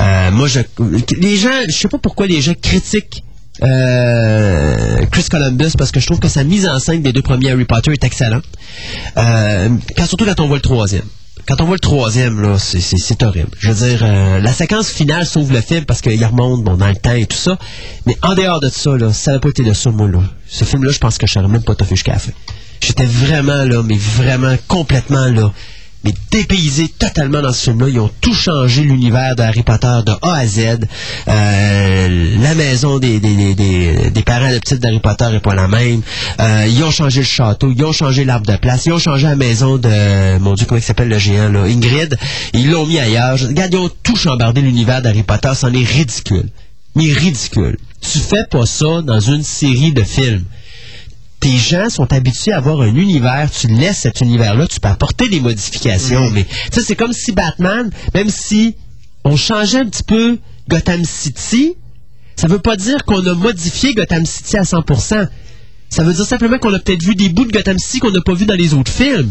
Euh, 0.00 0.30
moi, 0.32 0.48
je, 0.48 0.60
les 1.20 1.36
gens, 1.36 1.50
je 1.68 1.72
sais 1.72 1.88
pas 1.88 1.98
pourquoi 1.98 2.26
les 2.26 2.40
gens 2.40 2.54
critiquent 2.60 3.22
euh, 3.62 5.06
Chris 5.12 5.26
Columbus 5.30 5.72
parce 5.78 5.92
que 5.92 6.00
je 6.00 6.06
trouve 6.06 6.18
que 6.18 6.28
sa 6.28 6.42
mise 6.42 6.66
en 6.66 6.78
scène 6.80 7.02
des 7.02 7.12
deux 7.12 7.22
premiers 7.22 7.52
Harry 7.52 7.64
Potter 7.64 7.92
est 7.92 8.02
excellente. 8.02 8.44
Euh, 9.16 9.68
quand, 9.96 10.06
surtout 10.06 10.24
quand 10.24 10.40
on 10.40 10.48
voit 10.48 10.56
le 10.56 10.62
troisième. 10.62 11.04
Quand 11.46 11.60
on 11.60 11.64
voit 11.66 11.74
le 11.74 11.80
troisième, 11.80 12.40
là, 12.40 12.58
c'est- 12.58 13.22
horrible. 13.22 13.50
Je 13.58 13.70
veux 13.70 13.88
dire, 13.88 14.00
euh, 14.02 14.38
la 14.40 14.52
séquence 14.52 14.88
finale 14.88 15.26
sauve 15.26 15.52
le 15.52 15.60
film 15.60 15.84
parce 15.84 16.00
qu'il 16.00 16.24
remonte 16.24 16.64
bon, 16.64 16.76
dans 16.76 16.88
le 16.88 16.96
temps 16.96 17.12
et 17.12 17.26
tout 17.26 17.36
ça. 17.36 17.58
Mais 18.06 18.16
en 18.22 18.34
dehors 18.34 18.60
de 18.60 18.70
ça, 18.70 18.96
là, 18.96 19.12
ça 19.12 19.32
n'avait 19.32 19.40
pas 19.40 19.48
été 19.50 19.62
de 19.62 19.74
ça, 19.74 19.90
moi, 19.90 20.08
là. 20.08 20.20
Ce 20.48 20.64
film-là, 20.64 20.90
je 20.92 20.98
pense 20.98 21.18
que 21.18 21.26
je 21.26 21.32
serais 21.32 21.46
même 21.48 21.62
pas 21.62 21.74
toffé 21.74 21.96
jusqu'à 21.96 22.12
la 22.12 22.18
fin. 22.18 22.32
J'étais 22.80 23.04
vraiment 23.04 23.64
là, 23.64 23.82
mais 23.82 23.96
vraiment 23.98 24.56
complètement 24.68 25.26
là. 25.26 25.52
Mais 26.04 26.12
dépaysé 26.30 26.88
totalement 26.88 27.40
dans 27.40 27.52
ce 27.52 27.70
film-là. 27.70 27.88
Ils 27.88 27.98
ont 27.98 28.10
tout 28.20 28.34
changé 28.34 28.82
l'univers 28.82 29.34
de 29.36 29.42
Harry 29.42 29.62
Potter 29.62 30.00
de 30.04 30.12
A 30.20 30.34
à 30.34 30.46
Z. 30.46 30.86
Euh, 31.28 32.36
la 32.42 32.54
maison 32.54 32.98
des, 32.98 33.20
des, 33.20 33.54
des, 33.54 34.10
des, 34.10 34.22
parents 34.22 34.46
adoptifs 34.46 34.80
d'Harry 34.80 35.00
Potter 35.00 35.26
n'est 35.32 35.40
pas 35.40 35.54
la 35.54 35.66
même. 35.66 36.02
Euh, 36.40 36.66
ils 36.68 36.82
ont 36.84 36.90
changé 36.90 37.20
le 37.20 37.26
château, 37.26 37.72
ils 37.74 37.84
ont 37.84 37.92
changé 37.92 38.24
l'arbre 38.24 38.46
de 38.46 38.56
place, 38.56 38.84
ils 38.84 38.92
ont 38.92 38.98
changé 38.98 39.26
la 39.26 39.36
maison 39.36 39.78
de, 39.78 40.38
mon 40.38 40.52
Dieu, 40.52 40.66
comment 40.66 40.78
il 40.78 40.84
s'appelle 40.84 41.08
le 41.08 41.18
géant, 41.18 41.48
là, 41.48 41.62
Ingrid. 41.62 42.16
Ils 42.52 42.70
l'ont 42.70 42.86
mis 42.86 42.98
ailleurs. 42.98 43.38
Regarde, 43.38 43.72
ils 43.72 43.78
ont 43.78 43.90
tout 44.02 44.16
chambardé 44.16 44.60
l'univers 44.60 45.00
d'Harry 45.00 45.22
Potter. 45.22 45.52
C'en 45.54 45.72
est 45.72 45.84
ridicule. 45.84 46.50
Mais 46.96 47.12
ridicule. 47.12 47.78
Tu 48.00 48.18
fais 48.18 48.44
pas 48.50 48.66
ça 48.66 49.00
dans 49.02 49.20
une 49.20 49.42
série 49.42 49.92
de 49.92 50.02
films 50.02 50.44
tes 51.40 51.56
gens 51.56 51.90
sont 51.90 52.12
habitués 52.12 52.52
à 52.52 52.58
avoir 52.58 52.80
un 52.80 52.94
univers, 52.94 53.50
tu 53.50 53.66
laisses 53.66 53.98
cet 53.98 54.20
univers-là, 54.20 54.66
tu 54.66 54.80
peux 54.80 54.88
apporter 54.88 55.28
des 55.28 55.40
modifications, 55.40 56.30
mais 56.30 56.44
tu 56.44 56.50
sais, 56.72 56.80
c'est 56.80 56.96
comme 56.96 57.12
si 57.12 57.32
Batman, 57.32 57.90
même 58.14 58.30
si 58.30 58.76
on 59.24 59.36
changeait 59.36 59.80
un 59.80 59.86
petit 59.86 60.02
peu 60.02 60.38
Gotham 60.68 61.04
City, 61.04 61.76
ça 62.36 62.48
veut 62.48 62.58
pas 62.58 62.76
dire 62.76 63.04
qu'on 63.04 63.24
a 63.26 63.34
modifié 63.34 63.94
Gotham 63.94 64.26
City 64.26 64.56
à 64.56 64.62
100%. 64.62 65.28
Ça 65.90 66.02
veut 66.02 66.12
dire 66.12 66.26
simplement 66.26 66.58
qu'on 66.58 66.72
a 66.74 66.78
peut-être 66.78 67.02
vu 67.02 67.14
des 67.14 67.28
bouts 67.28 67.44
de 67.44 67.52
Gotham 67.52 67.78
City 67.78 68.00
qu'on 68.00 68.10
n'a 68.10 68.20
pas 68.20 68.34
vu 68.34 68.46
dans 68.46 68.54
les 68.54 68.74
autres 68.74 68.90
films. 68.90 69.30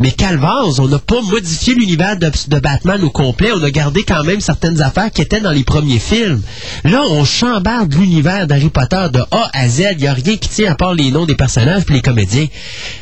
Mais 0.00 0.10
Calvaz, 0.10 0.80
on 0.80 0.88
n'a 0.88 0.98
pas 0.98 1.20
modifié 1.22 1.74
l'univers 1.74 2.16
de, 2.16 2.30
de 2.48 2.58
Batman 2.58 3.02
au 3.02 3.10
complet. 3.10 3.50
On 3.54 3.62
a 3.62 3.70
gardé 3.70 4.02
quand 4.02 4.24
même 4.24 4.40
certaines 4.40 4.80
affaires 4.80 5.10
qui 5.10 5.22
étaient 5.22 5.40
dans 5.40 5.50
les 5.50 5.64
premiers 5.64 5.98
films. 5.98 6.42
Là, 6.84 7.02
on 7.10 7.24
chambarde 7.24 7.94
l'univers 7.94 8.46
d'Harry 8.46 8.70
Potter 8.70 9.06
de 9.12 9.20
A 9.30 9.50
à 9.52 9.68
Z. 9.68 9.82
Il 9.92 9.98
n'y 9.98 10.06
a 10.06 10.14
rien 10.14 10.36
qui 10.36 10.48
tient 10.48 10.72
à 10.72 10.74
part 10.74 10.94
les 10.94 11.10
noms 11.10 11.26
des 11.26 11.36
personnages 11.36 11.84
et 11.88 11.92
les 11.92 12.02
comédiens. 12.02 12.46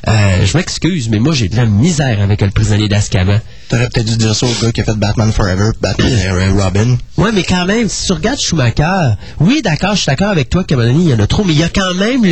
Euh, 0.08 0.44
je 0.44 0.56
m'excuse, 0.56 1.08
mais 1.08 1.18
moi, 1.18 1.32
j'ai 1.32 1.48
de 1.48 1.56
la 1.56 1.66
misère 1.66 2.20
avec 2.20 2.40
le 2.42 2.50
prisonnier 2.50 2.88
d'Azkaban. 2.88 3.40
T'aurais 3.68 3.88
peut-être 3.88 4.06
dû 4.06 4.16
dire 4.16 4.34
ça 4.34 4.46
au 4.46 4.62
gars 4.62 4.72
qui 4.72 4.80
a 4.80 4.84
fait 4.84 4.96
Batman 4.96 5.32
Forever, 5.32 5.70
Batman 5.80 6.12
euh, 6.12 6.52
Robin. 6.52 6.96
Ouais, 7.16 7.30
mais 7.32 7.44
quand 7.44 7.66
même, 7.66 7.88
si 7.88 8.06
tu 8.06 8.12
regardes 8.12 8.40
Schumacher, 8.40 9.14
oui, 9.38 9.62
d'accord, 9.62 9.94
je 9.94 10.00
suis 10.00 10.06
d'accord 10.06 10.30
avec 10.30 10.50
toi 10.50 10.64
qu'à 10.64 10.76
un 10.76 10.90
il 10.90 11.08
y 11.08 11.14
en 11.14 11.20
a 11.20 11.26
trop, 11.26 11.44
mais 11.44 11.52
il 11.52 11.58
y 11.60 11.62
a 11.62 11.68
quand 11.68 11.94
même 11.94 12.24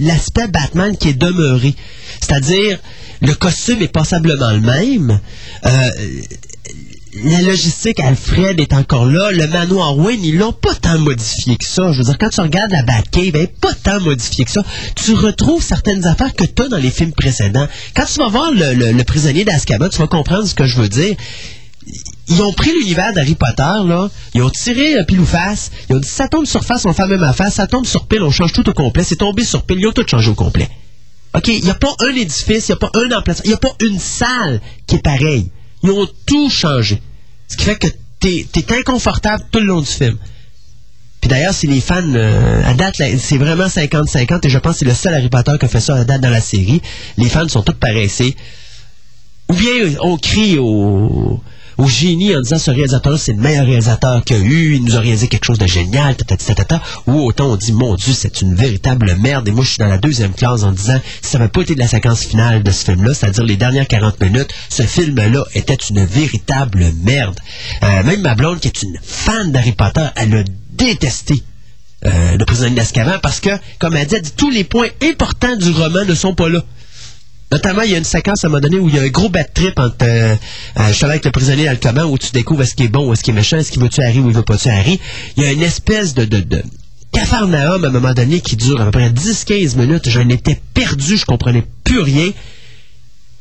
l'aspect 0.00 0.46
Batman 0.48 0.96
qui 0.96 1.08
est 1.08 1.18
demeuré. 1.18 1.74
C'est-à-dire, 2.20 2.78
le 3.20 3.34
costume 3.34 3.82
est 3.82 3.88
passablement 3.96 4.50
le 4.50 4.60
même. 4.60 5.20
Euh, 5.64 5.70
la 7.24 7.40
logistique, 7.40 7.98
Alfred 7.98 8.60
est 8.60 8.74
encore 8.74 9.06
là. 9.06 9.30
Le 9.30 9.46
manoir 9.46 9.96
Wayne, 9.96 10.22
ils 10.22 10.36
l'ont 10.36 10.52
pas 10.52 10.74
tant 10.74 10.98
modifié 10.98 11.56
que 11.56 11.64
ça. 11.66 11.92
Je 11.92 11.98
veux 11.98 12.04
dire, 12.04 12.18
quand 12.18 12.28
tu 12.28 12.42
regardes 12.42 12.72
la 12.72 12.82
Batcave, 12.82 13.30
elle 13.34 13.40
est 13.40 13.58
pas 13.58 13.72
tant 13.72 13.98
modifiée 14.00 14.44
que 14.44 14.50
ça. 14.50 14.62
Tu 14.94 15.14
retrouves 15.14 15.62
certaines 15.62 16.06
affaires 16.06 16.34
que 16.34 16.44
tu 16.44 16.62
as 16.62 16.68
dans 16.68 16.76
les 16.76 16.90
films 16.90 17.12
précédents. 17.12 17.66
Quand 17.94 18.04
tu 18.04 18.18
vas 18.18 18.28
voir 18.28 18.50
le 18.52 19.02
prisonnier 19.04 19.46
d'Azkaban, 19.46 19.88
tu 19.88 19.96
vas 19.96 20.08
comprendre 20.08 20.46
ce 20.46 20.54
que 20.54 20.66
je 20.66 20.76
veux 20.76 20.90
dire 20.90 21.16
ils 22.28 22.42
ont 22.42 22.52
pris 22.52 22.72
l'univers 22.72 23.12
d'Harry 23.12 23.36
Potter, 23.36 23.62
là, 23.62 24.08
ils 24.34 24.42
ont 24.42 24.50
tiré 24.50 24.98
euh, 24.98 25.04
pile 25.04 25.20
ou 25.20 25.24
face, 25.24 25.70
ils 25.88 25.94
ont 25.94 26.00
dit 26.00 26.08
ça 26.08 26.26
tombe 26.26 26.44
sur 26.44 26.64
face, 26.64 26.84
on 26.84 26.92
fait 26.92 27.02
la 27.02 27.08
même 27.08 27.22
affaire, 27.22 27.52
ça 27.52 27.68
tombe 27.68 27.86
sur 27.86 28.06
pile, 28.06 28.22
on 28.22 28.32
change 28.32 28.52
tout 28.52 28.68
au 28.68 28.72
complet, 28.72 29.04
c'est 29.04 29.14
tombé 29.14 29.44
sur 29.44 29.62
pile, 29.62 29.78
ils 29.78 29.86
ont 29.86 29.92
tout 29.92 30.04
changé 30.04 30.30
au 30.30 30.34
complet. 30.34 30.68
OK, 31.36 31.48
il 31.48 31.64
n'y 31.64 31.70
a 31.70 31.74
pas 31.74 31.94
un 32.00 32.14
édifice, 32.14 32.68
il 32.68 32.72
n'y 32.72 32.74
a 32.74 32.76
pas 32.76 32.90
un 32.94 33.12
emplacement, 33.12 33.44
il 33.44 33.48
n'y 33.48 33.54
a 33.54 33.58
pas 33.58 33.76
une 33.80 33.98
salle 33.98 34.60
qui 34.86 34.96
est 34.96 35.02
pareille. 35.02 35.50
Ils 35.82 35.90
ont 35.90 36.08
tout 36.24 36.48
changé. 36.48 37.02
Ce 37.48 37.56
qui 37.56 37.64
fait 37.64 37.76
que 37.76 37.88
t'es 38.20 38.46
es 38.54 38.72
inconfortable 38.72 39.44
tout 39.52 39.60
le 39.60 39.66
long 39.66 39.80
du 39.80 39.86
film. 39.86 40.16
Puis 41.20 41.28
d'ailleurs, 41.28 41.52
c'est 41.52 41.66
les 41.66 41.80
fans, 41.80 42.02
euh, 42.14 42.62
à 42.64 42.72
date, 42.72 42.96
c'est 43.18 43.36
vraiment 43.36 43.66
50-50, 43.66 44.46
et 44.46 44.48
je 44.48 44.58
pense 44.58 44.74
que 44.74 44.78
c'est 44.80 44.84
le 44.86 44.94
seul 44.94 45.14
Harry 45.14 45.28
Potter 45.28 45.52
qui 45.58 45.66
a 45.66 45.68
fait 45.68 45.80
ça 45.80 45.96
à 45.96 46.04
date 46.04 46.22
dans 46.22 46.30
la 46.30 46.40
série. 46.40 46.80
Les 47.18 47.28
fans 47.28 47.48
sont 47.48 47.62
tous 47.62 47.74
paressés. 47.74 48.34
Ou 49.50 49.54
bien 49.54 49.72
on 50.00 50.16
crie 50.16 50.58
au, 50.58 51.40
au 51.78 51.86
génie 51.86 52.34
en 52.34 52.40
disant 52.40 52.58
ce 52.58 52.70
réalisateur 52.70 53.18
c'est 53.18 53.32
le 53.32 53.40
meilleur 53.40 53.66
réalisateur 53.66 54.24
qu'il 54.24 54.36
y 54.36 54.40
a 54.40 54.42
eu, 54.42 54.74
il 54.76 54.84
nous 54.84 54.96
a 54.96 55.00
réalisé 55.00 55.28
quelque 55.28 55.44
chose 55.44 55.58
de 55.58 55.66
génial, 55.66 56.16
tatati, 56.16 56.46
tatata. 56.46 56.82
Ou 57.06 57.20
autant 57.20 57.52
on 57.52 57.56
dit 57.56 57.72
mon 57.72 57.94
Dieu, 57.94 58.12
c'est 58.14 58.40
une 58.42 58.54
véritable 58.54 59.16
merde. 59.20 59.48
Et 59.48 59.52
moi 59.52 59.64
je 59.64 59.70
suis 59.70 59.78
dans 59.78 59.88
la 59.88 59.98
deuxième 59.98 60.32
classe 60.32 60.62
en 60.62 60.72
disant 60.72 61.00
si 61.22 61.30
ça 61.30 61.38
n'avait 61.38 61.50
pas 61.50 61.62
été 61.62 61.74
de 61.74 61.80
la 61.80 61.88
séquence 61.88 62.24
finale 62.24 62.62
de 62.62 62.70
ce 62.70 62.84
film-là, 62.84 63.14
c'est-à-dire 63.14 63.44
les 63.44 63.56
dernières 63.56 63.88
40 63.88 64.20
minutes, 64.20 64.52
ce 64.68 64.82
film-là 64.82 65.44
était 65.54 65.74
une 65.74 66.04
véritable 66.04 66.92
merde. 67.02 67.38
Euh, 67.82 68.02
même 68.04 68.22
ma 68.22 68.34
blonde 68.34 68.60
qui 68.60 68.68
est 68.68 68.82
une 68.82 68.98
fan 69.02 69.52
d'Harry 69.52 69.72
Potter, 69.72 70.06
elle 70.16 70.34
a 70.34 70.44
détesté 70.72 71.42
euh, 72.04 72.36
le 72.36 72.44
prisonnier 72.44 72.76
d'Azkaban 72.76 73.18
parce 73.22 73.40
que, 73.40 73.50
comme 73.78 73.96
elle 73.96 74.06
dit, 74.06 74.16
elle 74.16 74.22
dit, 74.22 74.32
tous 74.36 74.50
les 74.50 74.64
points 74.64 74.88
importants 75.02 75.56
du 75.56 75.70
roman 75.70 76.04
ne 76.04 76.14
sont 76.14 76.34
pas 76.34 76.48
là. 76.48 76.62
Notamment, 77.52 77.82
il 77.82 77.92
y 77.92 77.94
a 77.94 77.98
une 77.98 78.04
séquence 78.04 78.42
à 78.44 78.48
un 78.48 78.50
moment 78.50 78.60
donné 78.60 78.78
où 78.78 78.88
il 78.88 78.96
y 78.96 78.98
a 78.98 79.02
un 79.02 79.08
gros 79.08 79.28
bad 79.28 79.52
trip 79.54 79.78
entre 79.78 79.96
euh, 80.02 80.34
euh, 80.78 80.92
avec 81.02 81.24
le 81.24 81.30
prisonnier 81.30 81.64
d'Alcaban 81.64 82.04
où 82.04 82.18
tu 82.18 82.32
découvres 82.32 82.62
est-ce 82.62 82.74
qu'il 82.74 82.86
est 82.86 82.90
bon 82.90 83.08
ou 83.08 83.12
est-ce 83.12 83.22
qu'il 83.22 83.34
est 83.34 83.36
méchant, 83.36 83.56
est-ce 83.58 83.70
qu'il 83.70 83.80
veut 83.80 83.88
tuer 83.88 84.04
Harry 84.04 84.18
ou 84.18 84.28
il 84.28 84.34
veut 84.34 84.42
pas 84.42 84.56
tuer 84.56 84.70
Harry. 84.70 85.00
Il 85.36 85.44
y 85.44 85.46
a 85.46 85.52
une 85.52 85.62
espèce 85.62 86.14
de, 86.14 86.24
de, 86.24 86.40
de 86.40 86.62
cafarnaum 87.12 87.84
à 87.84 87.88
un 87.88 87.90
moment 87.90 88.14
donné 88.14 88.40
qui 88.40 88.56
dure 88.56 88.80
à 88.80 88.86
peu 88.86 88.90
près 88.90 89.10
10-15 89.10 89.76
minutes. 89.76 90.10
J'en 90.10 90.28
étais 90.28 90.60
perdu, 90.74 91.16
je 91.16 91.24
comprenais 91.24 91.64
plus 91.84 92.00
rien. 92.00 92.32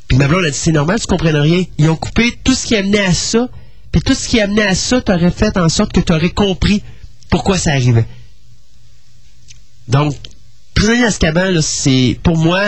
Puis 0.08 0.18
ma 0.18 0.28
blonde 0.28 0.46
a 0.46 0.52
dit 0.52 0.58
c'est 0.58 0.72
normal, 0.72 1.00
tu 1.00 1.08
comprennes 1.08 1.38
rien. 1.38 1.64
Ils 1.80 1.90
ont 1.90 1.96
coupé 1.96 2.38
tout 2.44 2.54
ce 2.54 2.68
qui 2.68 2.76
amenait 2.76 3.06
à 3.06 3.14
ça. 3.14 3.50
Puis 3.92 4.02
tout 4.02 4.14
ce 4.14 4.28
qui 4.28 4.40
amenait 4.40 4.68
à 4.68 4.76
ça, 4.76 5.02
t'aurais 5.02 5.32
fait 5.32 5.58
en 5.58 5.70
sorte 5.70 5.94
que 5.94 6.02
tu 6.02 6.14
aurais 6.14 6.30
compris 6.30 6.84
pourquoi 7.30 7.58
ça 7.58 7.72
arrivait. 7.72 8.06
Donc, 9.88 10.16
Prisonnier 10.74 11.04
d'Azkaban, 11.04 11.62
c'est 11.62 12.20
pour 12.22 12.38
moi, 12.38 12.62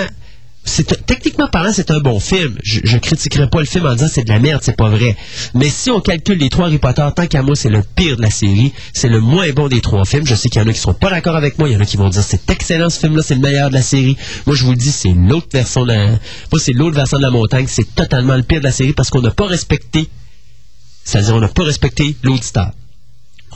c'est 0.68 1.06
techniquement 1.06 1.48
parlant, 1.48 1.72
c'est 1.74 1.92
un 1.92 2.00
bon 2.00 2.20
film. 2.20 2.58
Je, 2.64 2.82
je 2.84 2.98
critiquerai 2.98 3.50
pas 3.50 3.60
le 3.60 3.66
film 3.66 3.86
en 3.86 3.94
disant 3.94 4.10
c'est 4.12 4.24
de 4.24 4.30
la 4.30 4.40
merde, 4.40 4.62
c'est 4.64 4.76
pas 4.76 4.90
vrai. 4.90 5.16
Mais 5.54 5.70
si 5.70 5.90
on 5.90 6.02
calcule 6.02 6.38
les 6.38 6.50
trois 6.50 6.66
Harry 6.68 6.78
Potter, 6.78 7.08
tant 7.16 7.26
qu'à 7.26 7.42
moi, 7.42 7.56
c'est 7.56 7.70
le 7.70 7.82
pire 7.96 8.18
de 8.18 8.22
la 8.22 8.30
série, 8.30 8.74
c'est 8.94 9.08
le 9.08 9.20
moins 9.20 9.50
bon 9.52 9.68
des 9.68 9.82
trois 9.82 10.06
films. 10.06 10.28
Je 10.28 10.36
sais 10.36 10.50
qu'il 10.50 10.62
y 10.62 10.66
en 10.66 10.68
a 10.68 10.74
qui 10.74 10.80
seront 10.80 10.94
pas 10.94 11.10
d'accord 11.10 11.36
avec 11.36 11.58
moi, 11.58 11.70
il 11.70 11.74
y 11.74 11.78
en 11.78 11.80
a 11.80 11.86
qui 11.86 11.98
vont 11.98 12.10
dire 12.10 12.22
c'est 12.22 12.50
excellent 12.50 12.90
ce 12.90 13.00
film-là, 13.00 13.24
c'est 13.24 13.36
le 13.36 13.42
meilleur 13.42 13.70
de 13.70 13.76
la 13.76 13.82
série. 13.82 14.18
Moi, 14.46 14.56
je 14.56 14.66
vous 14.66 14.72
le 14.72 14.78
dis, 14.78 14.92
c'est 14.92 15.14
l'autre 15.14 15.48
version 15.52 15.84
de 15.84 15.94
la, 15.94 16.08
moi, 16.08 16.60
c'est 16.60 16.74
l'autre 16.74 16.96
version 16.96 17.18
de 17.18 17.24
la 17.24 17.32
montagne, 17.32 17.66
c'est 17.68 17.96
totalement 17.96 18.36
le 18.36 18.44
pire 18.44 18.60
de 18.60 18.66
la 18.66 18.72
série 18.72 18.94
parce 18.94 19.10
qu'on 19.10 19.22
n'a 19.22 19.32
pas 19.32 19.48
respecté, 19.48 20.10
c'est-à-dire 21.04 21.36
on 21.36 21.40
n'a 21.40 21.48
pas 21.48 21.64
respecté 21.64 22.16
l'auditeur. 22.24 22.72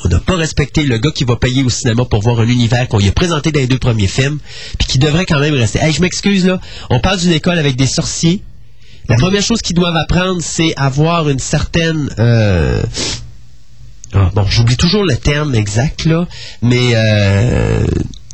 On 0.04 0.10
n'a 0.10 0.20
pas 0.20 0.36
respecté 0.36 0.84
le 0.84 0.98
gars 0.98 1.12
qui 1.12 1.26
va 1.26 1.36
payer 1.36 1.64
au 1.64 1.70
cinéma 1.70 2.06
pour 2.06 2.22
voir 2.22 2.40
un 2.40 2.48
univers 2.48 2.88
qu'on 2.88 2.98
lui 2.98 3.08
a 3.08 3.12
présenté 3.12 3.52
dans 3.52 3.60
les 3.60 3.68
deux 3.68 3.78
premiers 3.78 4.08
films, 4.08 4.40
puis 4.80 4.88
qui 4.88 4.98
devrait 4.98 5.26
quand 5.26 5.40
même 5.40 5.54
rester. 5.54 5.80
Hey, 5.80 5.94
je 5.94 6.02
m'excuse 6.02 6.46
là, 6.46 6.60
on 6.90 7.00
parle 7.00 7.20
d'une 7.20 7.34
école 7.34 7.60
avec 7.60 7.76
des 7.76 7.88
sorciers. 7.88 8.42
La 9.10 9.18
première 9.18 9.42
chose 9.42 9.62
qu'ils 9.62 9.76
doivent 9.76 9.96
apprendre, 9.96 10.42
c'est 10.42 10.74
avoir 10.78 11.28
une 11.30 11.40
certaine 11.40 12.10
euh, 12.18 12.82
ah, 14.14 14.30
bon, 14.36 14.46
j'oublie 14.46 14.76
toujours 14.76 15.06
le 15.06 15.16
terme 15.16 15.56
exact 15.56 16.04
là, 16.06 16.28
mais 16.62 16.92
euh, 16.96 17.86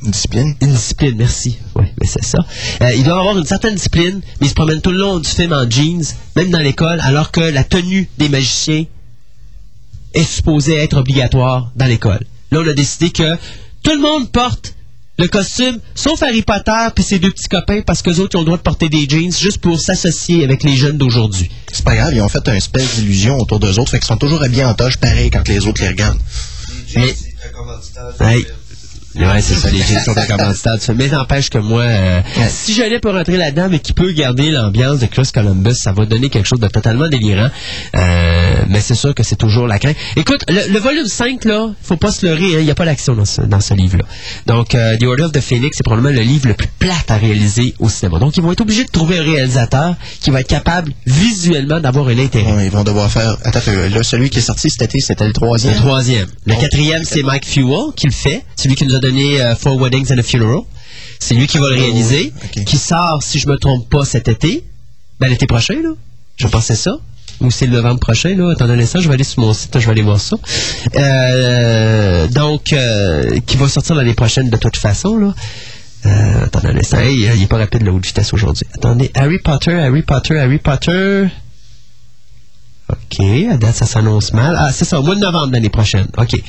Une 0.04 0.12
discipline. 0.12 0.56
une 0.62 0.72
discipline, 0.72 1.16
merci. 1.18 1.60
Oui, 1.76 1.86
mais 2.02 2.08
c'est 2.08 2.24
ça. 2.24 2.40
Euh, 2.82 2.94
il 2.96 3.04
doit 3.04 3.20
avoir 3.20 3.38
une 3.38 3.46
certaine 3.46 3.76
discipline, 3.76 4.22
mais 4.42 4.48
il 4.48 4.50
se 4.50 4.56
promène 4.56 4.82
tout 4.82 4.92
le 4.92 4.98
long 4.98 5.20
du 5.20 5.30
film 5.30 5.54
en 5.54 5.70
jeans, 5.70 6.04
même 6.36 6.50
dans 6.50 6.60
l'école, 6.60 7.00
alors 7.02 7.32
que 7.32 7.42
la 7.42 7.64
tenue 7.64 8.10
des 8.18 8.28
magiciens 8.28 8.86
est 10.14 10.24
supposée 10.24 10.76
être 10.76 10.98
obligatoire 10.98 11.72
dans 11.76 11.86
l'école. 11.86 12.22
Là, 12.52 12.60
on 12.64 12.68
a 12.68 12.74
décidé 12.74 13.10
que 13.10 13.36
tout 13.84 13.92
le 13.92 14.00
monde 14.00 14.32
porte 14.32 14.74
le 15.20 15.28
costume, 15.28 15.80
sauf 15.96 16.22
Harry 16.22 16.44
Potter 16.44 16.88
puis 16.94 17.04
ses 17.04 17.18
deux 17.20 17.32
petits 17.32 17.48
copains, 17.48 17.82
parce 17.82 18.02
que 18.04 18.12
autres 18.12 18.36
ils 18.36 18.38
ont 18.38 18.42
le 18.42 18.46
droit 18.46 18.58
de 18.58 18.62
porter 18.64 18.88
des 18.88 19.08
jeans 19.10 19.32
juste 19.32 19.58
pour 19.60 19.80
s'associer 19.80 20.44
avec 20.44 20.64
les 20.64 20.76
jeunes 20.78 20.98
d'aujourd'hui. 20.98 21.50
C'est 21.74 21.84
pas 21.84 21.96
grave, 21.96 22.14
ils 22.14 22.22
ont 22.22 22.30
fait 22.30 22.48
un 22.48 22.54
espèce 22.54 22.96
d'illusion 22.96 23.38
autour 23.38 23.60
d'eux 23.60 23.80
autres, 23.80 23.90
fait 23.92 23.98
qu'ils 24.00 24.08
sont 24.08 24.18
toujours 24.18 24.44
habillés 24.44 24.64
en 24.66 24.76
toge 24.76 24.98
pareil 24.98 25.30
quand 25.32 25.48
les 25.48 25.66
autres 25.66 25.82
les 25.82 25.88
regardent. 25.90 26.20
Mais- 26.96 27.16
Hey. 28.20 28.46
Ouais, 29.16 29.42
c'est 29.42 29.56
ça, 29.56 29.70
les 29.72 29.80
commanditaire. 30.28 30.76
Mais 30.96 31.08
n'empêche 31.08 31.50
que 31.50 31.58
moi, 31.58 31.82
euh, 31.82 32.22
si 32.50 32.74
j'allais 32.76 33.00
pour 33.00 33.14
rentrer 33.14 33.38
là-dedans, 33.38 33.68
mais 33.70 33.80
qui 33.80 33.94
peut 33.94 34.12
garder 34.12 34.52
l'ambiance 34.52 35.00
de 35.00 35.06
Chris 35.08 35.30
Columbus, 35.34 35.76
ça 35.76 35.92
va 35.92 36.06
donner 36.06 36.30
quelque 36.30 36.46
chose 36.48 36.60
de 36.60 36.68
totalement 36.68 37.08
délirant. 37.08 37.50
Euh, 37.96 38.64
mais 38.70 38.80
c'est 38.80 38.96
sûr 38.96 39.16
que 39.16 39.24
c'est 39.24 39.36
toujours 39.36 39.68
la 39.68 39.80
crainte. 39.80 39.96
Écoute, 40.16 40.44
le, 40.48 40.72
le 40.72 40.80
volume 40.80 41.06
5, 41.08 41.46
là, 41.46 41.70
faut 41.82 41.96
pas 41.98 42.12
se 42.12 42.26
leurrer, 42.26 42.56
hein, 42.56 42.60
il 42.60 42.66
n'y 42.66 42.72
a 42.72 42.76
pas 42.76 42.86
d'action 42.86 43.16
dans 43.16 43.26
ce, 43.26 43.42
dans 43.42 43.60
ce 43.62 43.74
livre-là. 43.74 44.04
Donc, 44.46 44.76
euh, 44.76 44.98
The 44.98 45.04
Order 45.04 45.24
of 45.24 45.32
the 45.32 45.42
Phoenix, 45.42 45.78
c'est 45.78 45.84
probablement 45.84 46.14
le 46.14 46.22
livre 46.22 46.48
le 46.48 46.54
plus 46.54 46.68
plate 46.80 47.10
à 47.10 47.18
réaliser 47.18 47.74
au 47.80 47.90
cinéma. 47.90 48.20
Donc, 48.20 48.38
ils 48.38 48.44
vont 48.44 48.52
être 48.52 48.62
obligés 48.62 48.84
de 48.84 48.92
trouver 48.92 49.18
un 49.20 49.24
réalisateur 49.24 49.96
qui 50.22 50.30
va 50.30 50.42
être 50.42 50.48
capable 50.48 50.92
visuellement 51.06 51.80
d'avoir 51.80 52.08
un 52.10 52.20
intérêt. 52.20 52.52
Ouais, 52.52 52.66
ils 52.66 52.72
vont 52.72 52.84
devoir 52.84 53.10
faire. 53.12 53.38
Attends, 53.44 53.60
là, 53.94 54.04
celui 54.04 54.30
qui 54.30 54.40
est 54.40 54.44
sorti 54.44 54.70
cet 54.70 54.84
été, 54.84 55.00
c'était 55.00 55.24
le 55.24 55.30
Le 55.30 55.34
troisième. 55.34 55.76
troisième. 55.76 56.28
Le 56.46 56.56
quatrième, 56.56 57.04
c'est 57.04 57.24
Mike 57.24 57.46
Fuel 57.46 57.94
qui 57.96 58.08
le 58.08 58.14
fait. 58.14 58.44
Celui 58.56 58.76
qui 58.76 58.86
nous 58.86 58.96
a 58.96 59.00
donné 59.00 59.07
euh, 59.12 59.56
Four 59.56 59.78
Weddings 59.78 60.12
and 60.12 60.20
a 60.20 60.24
Funeral. 60.24 60.62
C'est 61.20 61.36
lui 61.36 61.48
qui 61.48 61.58
va 61.58 61.70
le 61.70 61.76
réaliser. 61.76 62.32
ok. 62.44 62.64
Qui 62.64 62.78
sort, 62.78 63.24
si 63.24 63.40
je 63.40 63.48
me 63.48 63.58
trompe 63.58 63.90
pas, 63.90 64.06
cet 64.06 64.28
été. 64.28 64.64
Ben, 65.20 65.30
l'été 65.30 65.48
prochain, 65.48 65.76
là. 65.82 65.90
Je 66.36 66.48
pensais 66.48 66.76
ça. 66.76 66.98
Ou 67.42 67.52
c'est 67.52 67.68
le 67.68 67.74
novembre 67.74 68.00
prochain, 68.00 68.36
là. 68.36 68.52
Attends 68.52 68.70
un 68.70 68.80
instant, 68.80 69.00
je 69.00 69.08
vais 69.08 69.14
aller 69.14 69.24
sur 69.24 69.42
mon 69.42 69.54
site, 69.54 69.78
je 69.80 69.86
vais 69.86 69.92
aller 69.92 70.02
voir 70.02 70.20
ça. 70.20 70.38
Euh, 70.96 72.28
donc, 72.28 72.74
euh, 72.74 73.40
qui 73.46 73.58
va 73.58 73.68
sortir 73.68 73.96
l'année 73.96 74.14
prochaine 74.14 74.50
de 74.50 74.58
toute 74.58 74.78
façon, 74.78 75.18
là. 75.18 75.36
Euh, 76.06 76.46
attendez 76.46 76.68
un 76.68 76.78
instant. 76.78 77.00
Hey, 77.00 77.30
il 77.36 77.44
est 77.44 77.48
pas 77.48 77.58
rapide, 77.58 77.84
la 77.84 77.92
haute 77.92 78.06
vitesse 78.06 78.34
aujourd'hui. 78.34 78.66
Attendez. 78.74 79.12
Harry 79.14 79.40
Potter, 79.40 79.74
Harry 79.74 80.04
Potter, 80.04 80.38
Harry 80.38 80.60
Potter. 80.60 81.28
OK, 82.90 83.20
à 83.52 83.58
date, 83.58 83.76
ça 83.76 83.86
s'annonce 83.86 84.32
mal. 84.34 84.56
Ah, 84.58 84.72
c'est 84.72 84.86
ça, 84.86 85.00
au 85.00 85.04
mois 85.04 85.16
de 85.16 85.20
novembre 85.20 85.52
l'année 85.52 85.70
prochaine. 85.70 86.08
OK. 86.18 86.42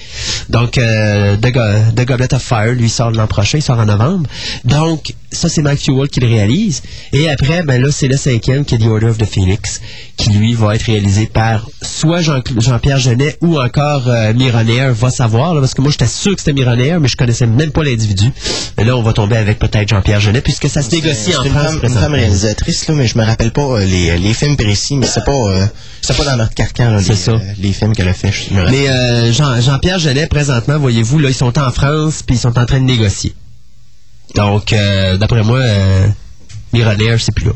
Donc, 0.49 0.78
euh, 0.78 1.36
The, 1.36 1.51
Go- 1.53 1.93
The 1.97 2.07
Goblet 2.07 2.32
of 2.32 2.43
Fire, 2.43 2.72
lui, 2.74 2.89
sort 2.89 3.11
l'an 3.11 3.26
prochain, 3.26 3.59
il 3.59 3.62
sort 3.62 3.78
en 3.80 3.86
novembre. 3.86 4.28
Donc, 4.64 5.14
ça, 5.31 5.49
c'est 5.49 5.62
Mike 5.62 5.81
Fuel 5.81 6.09
qui 6.09 6.20
le 6.20 6.26
réalise. 6.26 6.83
Et 7.12 7.29
après, 7.29 7.62
ben 7.62 7.81
là, 7.83 7.89
c'est 7.93 8.09
le 8.09 8.16
cinquième, 8.16 8.64
qui 8.64 8.74
est 8.76 8.79
The 8.79 8.87
Order 8.87 9.07
of 9.07 9.18
the 9.18 9.24
Phoenix, 9.26 9.81
qui, 10.16 10.31
lui, 10.31 10.55
va 10.55 10.74
être 10.74 10.83
réalisé 10.85 11.26
par 11.26 11.68
soit 11.83 12.20
Jean- 12.22 12.41
Jean-Pierre 12.57 12.99
Genet 12.99 13.37
ou 13.43 13.59
encore 13.61 14.09
euh, 14.09 14.33
Mironair, 14.35 14.93
va 14.95 15.11
savoir, 15.11 15.55
là, 15.55 15.61
parce 15.61 15.74
que 15.74 15.83
moi, 15.83 15.91
j'étais 15.91 16.07
sûr 16.07 16.33
que 16.35 16.39
c'était 16.41 16.53
Mironair, 16.55 16.99
mais 17.01 17.09
je 17.09 17.16
connaissais 17.16 17.47
même 17.47 17.70
pas 17.72 17.83
l'individu. 17.85 18.31
Mais 18.76 18.85
là, 18.85 18.97
on 18.97 19.03
va 19.03 19.12
tomber 19.12 19.37
avec 19.37 19.59
peut-être 19.59 19.89
Jean-Pierre 19.89 20.20
Genet, 20.20 20.41
puisque 20.41 20.68
ça 20.68 20.83
se 20.83 20.91
négocie 20.91 21.37
en 21.37 21.43
C'est 21.43 21.49
une 21.49 21.55
France. 21.55 21.66
femme, 21.72 21.81
une 21.83 21.89
femme 21.95 22.14
réalisatrice, 22.14 22.89
là, 22.89 22.95
mais 22.95 23.07
je 23.07 23.18
me 23.18 23.24
rappelle 23.24 23.51
pas 23.53 23.62
euh, 23.62 23.85
les, 23.85 24.16
les 24.18 24.35
films 24.35 24.57
précis, 24.57 24.97
mais 24.97 25.07
c'est 25.07 25.24
pas, 25.24 25.33
euh, 25.33 25.66
c'est 26.01 26.16
pas 26.16 26.24
dans 26.24 26.37
notre 26.37 26.55
carcan, 26.55 26.91
là, 26.91 27.03
C'est 27.03 27.11
les, 27.11 27.16
ça. 27.16 27.33
euh, 27.33 27.39
les 27.61 27.72
films 27.72 27.93
qu'elle 27.95 28.09
a 28.09 28.14
fait. 28.14 28.33
je 28.33 28.55
me. 28.55 28.68
Mais 28.70 28.89
euh, 28.89 29.33
Jean- 29.33 29.61
Jean-Pierre 29.61 29.99
Genet, 29.99 30.26
présentement, 30.26 30.79
voyez-vous, 30.79 31.18
là, 31.18 31.29
ils 31.29 31.35
sont 31.35 31.59
en 31.59 31.70
France, 31.70 32.22
puis 32.26 32.37
ils 32.37 32.41
sont 32.41 32.59
en 32.59 32.64
train 32.64 32.81
de 32.81 32.85
négocier. 32.85 33.35
Donc, 34.35 34.72
euh, 34.72 35.16
d'après 35.16 35.43
moi, 35.43 35.59
euh, 35.59 36.09
Mironair, 36.72 37.20
c'est 37.20 37.35
plus 37.35 37.47
là. 37.47 37.53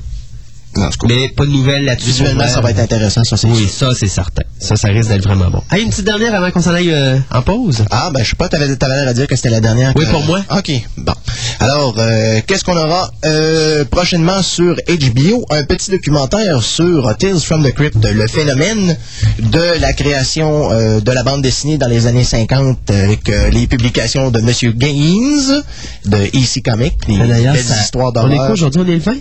Non. 0.77 0.89
Mais 1.07 1.29
pas 1.29 1.45
de 1.45 1.51
nouvelles 1.51 1.85
là-dessus. 1.85 2.07
Visuellement, 2.11 2.47
ça 2.49 2.61
va 2.61 2.71
être 2.71 2.79
intéressant, 2.79 3.25
ça, 3.25 3.37
c'est 3.37 3.47
Oui, 3.47 3.69
sûr. 3.69 3.89
ça, 3.91 3.95
c'est 3.99 4.09
certain. 4.09 4.43
Ça, 4.59 4.75
ça 4.77 4.89
risque 4.89 5.09
d'être 5.11 5.23
vraiment 5.25 5.51
bon. 5.51 5.63
Hey, 5.71 5.83
une 5.83 5.91
petite 5.91 6.05
dernière 6.07 6.35
avant 6.35 6.51
qu'on 6.51 6.63
s'en 6.63 6.73
aille 6.73 6.91
euh, 6.93 7.19
en 7.31 7.43
pause. 7.43 7.85
Ah, 7.91 8.11
ben, 8.13 8.23
je 8.25 8.31
sais 8.31 8.37
pas, 8.37 8.49
t'avais, 8.49 8.75
t'avais 8.77 8.95
l'air 8.97 9.09
à 9.09 9.13
dire 9.13 9.27
que 9.27 9.37
c'était 9.37 9.51
la 9.51 9.61
dernière. 9.61 9.93
Oui, 9.97 10.07
que- 10.07 10.11
pour 10.11 10.23
moi. 10.25 10.43
OK, 10.51 10.71
bon. 10.97 11.13
Alors, 11.61 11.95
euh, 11.99 12.41
qu'est-ce 12.47 12.65
qu'on 12.65 12.77
aura 12.77 13.11
euh, 13.25 13.85
prochainement 13.85 14.43
sur 14.43 14.75
HBO? 14.89 15.45
Un 15.51 15.65
petit 15.65 15.91
documentaire 15.91 16.63
sur 16.63 17.15
Tales 17.19 17.39
from 17.41 17.63
the 17.63 17.73
Crypt, 17.75 18.03
le 18.05 18.27
phénomène 18.27 18.97
de 19.41 19.79
la 19.81 19.93
création 19.93 20.73
euh, 20.73 21.01
de 21.01 21.13
la 21.13 21.23
bande 21.23 21.43
dessinée 21.43 21.77
dans 21.79 21.89
les 21.89 22.07
années 22.07 22.25
50 22.25 22.91
avec 22.91 23.29
euh, 23.29 23.51
les 23.51 23.67
publications 23.67 24.31
de 24.31 24.41
Monsieur 24.41 24.73
Gaines 24.73 25.63
de 26.07 26.17
EC 26.37 26.63
Comics, 26.65 26.95
les 27.09 27.19
belles 27.19 27.57
histoires 27.83 28.13
on 28.17 28.27
est 28.27 28.31
d'horreur. 28.31 28.47
quoi 28.47 28.51
aujourd'hui? 28.53 28.81
On 28.85 28.89
est 28.89 28.95
le 28.95 28.99
20? 29.01 29.13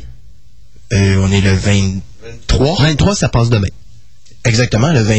Euh, 0.94 1.18
on 1.22 1.32
est 1.32 1.42
le 1.42 1.54
23. 1.54 2.76
23, 2.82 3.16
ça 3.16 3.30
passe 3.30 3.50
demain. 3.50 3.68
Exactement, 4.44 4.92
le 4.92 5.02
20. 5.02 5.16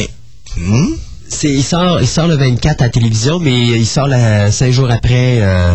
Hmm? 0.58 0.94
C'est, 1.28 1.48
il, 1.48 1.62
sort, 1.64 2.00
il 2.00 2.06
sort 2.08 2.26
le 2.28 2.36
24 2.36 2.82
à 2.82 2.84
la 2.84 2.90
télévision, 2.90 3.38
mais 3.38 3.52
il 3.68 3.86
sort 3.86 4.06
la, 4.06 4.52
cinq 4.52 4.70
jours 4.70 4.90
après. 4.90 5.38
euh, 5.40 5.74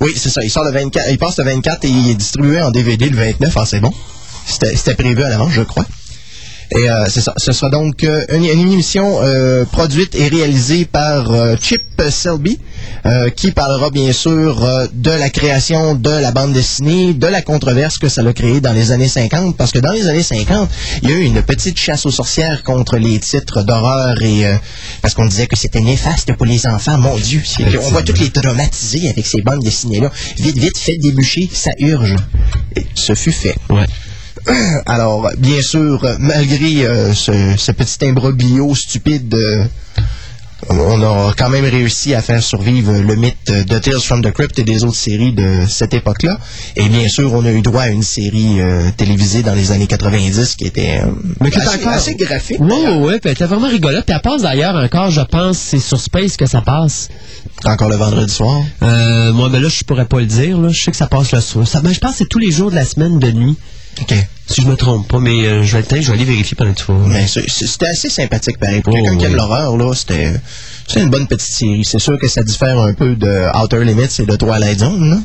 Oui, 0.00 0.12
c'est 0.16 0.30
ça. 0.30 0.42
Il 0.42 0.50
sort 0.50 0.64
le 0.64 0.70
24. 0.70 1.10
Il 1.10 1.18
passe 1.18 1.36
le 1.38 1.44
24 1.44 1.84
et 1.84 1.88
il 1.88 2.10
est 2.10 2.14
distribué 2.14 2.62
en 2.62 2.70
DVD 2.70 3.10
le 3.10 3.16
29. 3.16 3.52
Ah, 3.56 3.66
c'est 3.66 3.80
bon. 3.80 3.92
C'était 4.46 4.94
prévu 4.94 5.22
à 5.22 5.28
l'avance, 5.28 5.52
je 5.52 5.62
crois. 5.62 5.84
Et 6.74 6.88
euh, 6.90 7.04
c'est 7.08 7.20
ça. 7.20 7.34
Ce 7.36 7.52
sera 7.52 7.70
donc 7.70 8.02
euh, 8.04 8.24
une, 8.32 8.44
une 8.44 8.72
émission 8.72 9.18
euh, 9.22 9.64
produite 9.64 10.14
et 10.14 10.28
réalisée 10.28 10.84
par 10.84 11.30
euh, 11.30 11.54
Chip 11.60 11.82
Selby, 12.10 12.58
euh, 13.06 13.30
qui 13.30 13.52
parlera 13.52 13.90
bien 13.90 14.12
sûr 14.12 14.64
euh, 14.64 14.86
de 14.92 15.10
la 15.10 15.28
création 15.30 15.94
de 15.94 16.10
la 16.10 16.30
bande 16.32 16.52
dessinée, 16.52 17.14
de 17.14 17.26
la 17.26 17.42
controverse 17.42 17.98
que 17.98 18.08
ça 18.08 18.22
a 18.26 18.32
créé 18.32 18.60
dans 18.60 18.72
les 18.72 18.90
années 18.90 19.08
50, 19.08 19.56
parce 19.56 19.70
que 19.72 19.78
dans 19.78 19.92
les 19.92 20.08
années 20.08 20.22
50, 20.22 20.68
il 21.02 21.10
y 21.10 21.12
a 21.12 21.16
eu 21.16 21.22
une 21.22 21.42
petite 21.42 21.78
chasse 21.78 22.06
aux 22.06 22.10
sorcières 22.10 22.62
contre 22.62 22.96
les 22.96 23.18
titres 23.20 23.62
d'horreur 23.62 24.20
et 24.22 24.46
euh, 24.46 24.54
parce 25.00 25.14
qu'on 25.14 25.26
disait 25.26 25.46
que 25.46 25.56
c'était 25.56 25.80
néfaste 25.80 26.32
pour 26.34 26.46
les 26.46 26.66
enfants. 26.66 26.98
Mon 26.98 27.16
Dieu, 27.16 27.42
on 27.82 27.90
va 27.90 28.02
tous 28.02 28.18
les 28.20 28.30
traumatiser 28.30 29.08
avec 29.10 29.26
ces 29.26 29.42
bandes 29.42 29.62
dessinées-là. 29.62 30.10
Vite, 30.38 30.58
vite, 30.58 30.78
faites 30.78 31.00
des 31.00 31.12
bûchers, 31.12 31.50
ça 31.52 31.70
urge. 31.78 32.16
Et 32.76 32.86
ce 32.94 33.14
fut 33.14 33.32
fait. 33.32 33.54
ouais. 33.70 33.86
Alors, 34.86 35.28
bien 35.38 35.60
sûr, 35.62 36.04
malgré 36.18 36.84
euh, 36.86 37.12
ce, 37.14 37.32
ce 37.56 37.72
petit 37.72 38.04
imbroglio 38.06 38.74
stupide, 38.74 39.34
euh, 39.34 39.64
on 40.68 41.02
a 41.02 41.32
quand 41.36 41.48
même 41.50 41.64
réussi 41.64 42.14
à 42.14 42.22
faire 42.22 42.40
survivre 42.42 42.92
le 42.92 43.16
mythe 43.16 43.50
de 43.50 43.78
Tales 43.80 44.00
from 44.00 44.22
the 44.22 44.30
Crypt 44.32 44.56
et 44.60 44.62
des 44.62 44.84
autres 44.84 44.96
séries 44.96 45.32
de 45.32 45.66
cette 45.68 45.92
époque-là. 45.92 46.38
Et 46.76 46.88
bien 46.88 47.08
sûr, 47.08 47.32
on 47.34 47.44
a 47.44 47.50
eu 47.50 47.62
droit 47.62 47.82
à 47.82 47.88
une 47.88 48.04
série 48.04 48.60
euh, 48.60 48.88
télévisée 48.96 49.42
dans 49.42 49.54
les 49.54 49.72
années 49.72 49.88
90 49.88 50.54
qui 50.54 50.64
était 50.66 51.02
Mais 51.40 51.50
qui 51.50 51.58
assez, 51.58 51.78
encore- 51.80 51.92
assez 51.94 52.14
graphique. 52.14 52.60
Ouais, 52.60 52.94
ouais, 52.96 53.18
puis 53.18 53.22
elle 53.24 53.32
était 53.32 53.44
vraiment 53.46 53.68
rigolote. 53.68 54.04
Puis 54.06 54.14
elle 54.14 54.22
passe 54.22 54.42
d'ailleurs 54.42 54.76
encore, 54.76 55.10
je 55.10 55.20
pense, 55.22 55.58
c'est 55.58 55.80
sur 55.80 55.98
Space 56.00 56.36
que 56.36 56.46
ça 56.46 56.60
passe. 56.60 57.08
Encore 57.64 57.88
le 57.88 57.96
vendredi 57.96 58.32
soir? 58.32 58.62
Moi, 58.80 59.48
mais 59.50 59.58
là, 59.58 59.68
je 59.68 59.82
pourrais 59.82 60.06
pas 60.06 60.20
le 60.20 60.26
dire. 60.26 60.58
Là. 60.58 60.68
Je 60.70 60.80
sais 60.80 60.90
que 60.92 60.96
ça 60.96 61.08
passe 61.08 61.32
le 61.32 61.40
soir. 61.40 61.66
Ça, 61.66 61.80
ben, 61.80 61.92
je 61.92 61.98
pense 61.98 62.12
que 62.12 62.18
c'est 62.18 62.28
tous 62.28 62.38
les 62.38 62.52
jours 62.52 62.70
de 62.70 62.76
la 62.76 62.84
semaine 62.84 63.18
de 63.18 63.30
nuit, 63.32 63.56
OK. 64.00 64.14
si 64.46 64.62
je 64.62 64.66
me 64.66 64.76
trompe 64.76 65.08
pas. 65.08 65.18
Mais 65.18 65.46
euh, 65.46 65.62
je 65.62 65.76
vais 65.76 65.84
le 65.90 66.00
je 66.02 66.06
vais 66.08 66.14
aller 66.14 66.24
vérifier 66.24 66.56
pendant 66.56 66.72
vas. 66.72 67.06
Mais 67.06 67.26
c'était 67.26 67.86
assez 67.88 68.08
sympathique, 68.08 68.58
pareil. 68.58 68.80
Pour 68.80 68.94
Oh, 68.94 68.96
quelqu'un 68.96 69.16
qui 69.16 69.24
aime 69.26 69.36
l'horreur, 69.36 69.76
là, 69.76 69.92
c'était 69.94 70.32
c'est 70.88 71.00
une 71.00 71.10
bonne 71.10 71.26
petite 71.26 71.52
série. 71.52 71.84
C'est 71.84 71.98
sûr 71.98 72.18
que 72.18 72.28
ça 72.28 72.42
diffère 72.42 72.78
un 72.78 72.92
peu 72.94 73.14
de 73.14 73.46
Outer 73.62 73.84
Limits 73.84 74.16
et 74.18 74.26
de 74.26 74.36
Twilight 74.36 74.78
Zone, 74.80 75.10
là. 75.10 75.18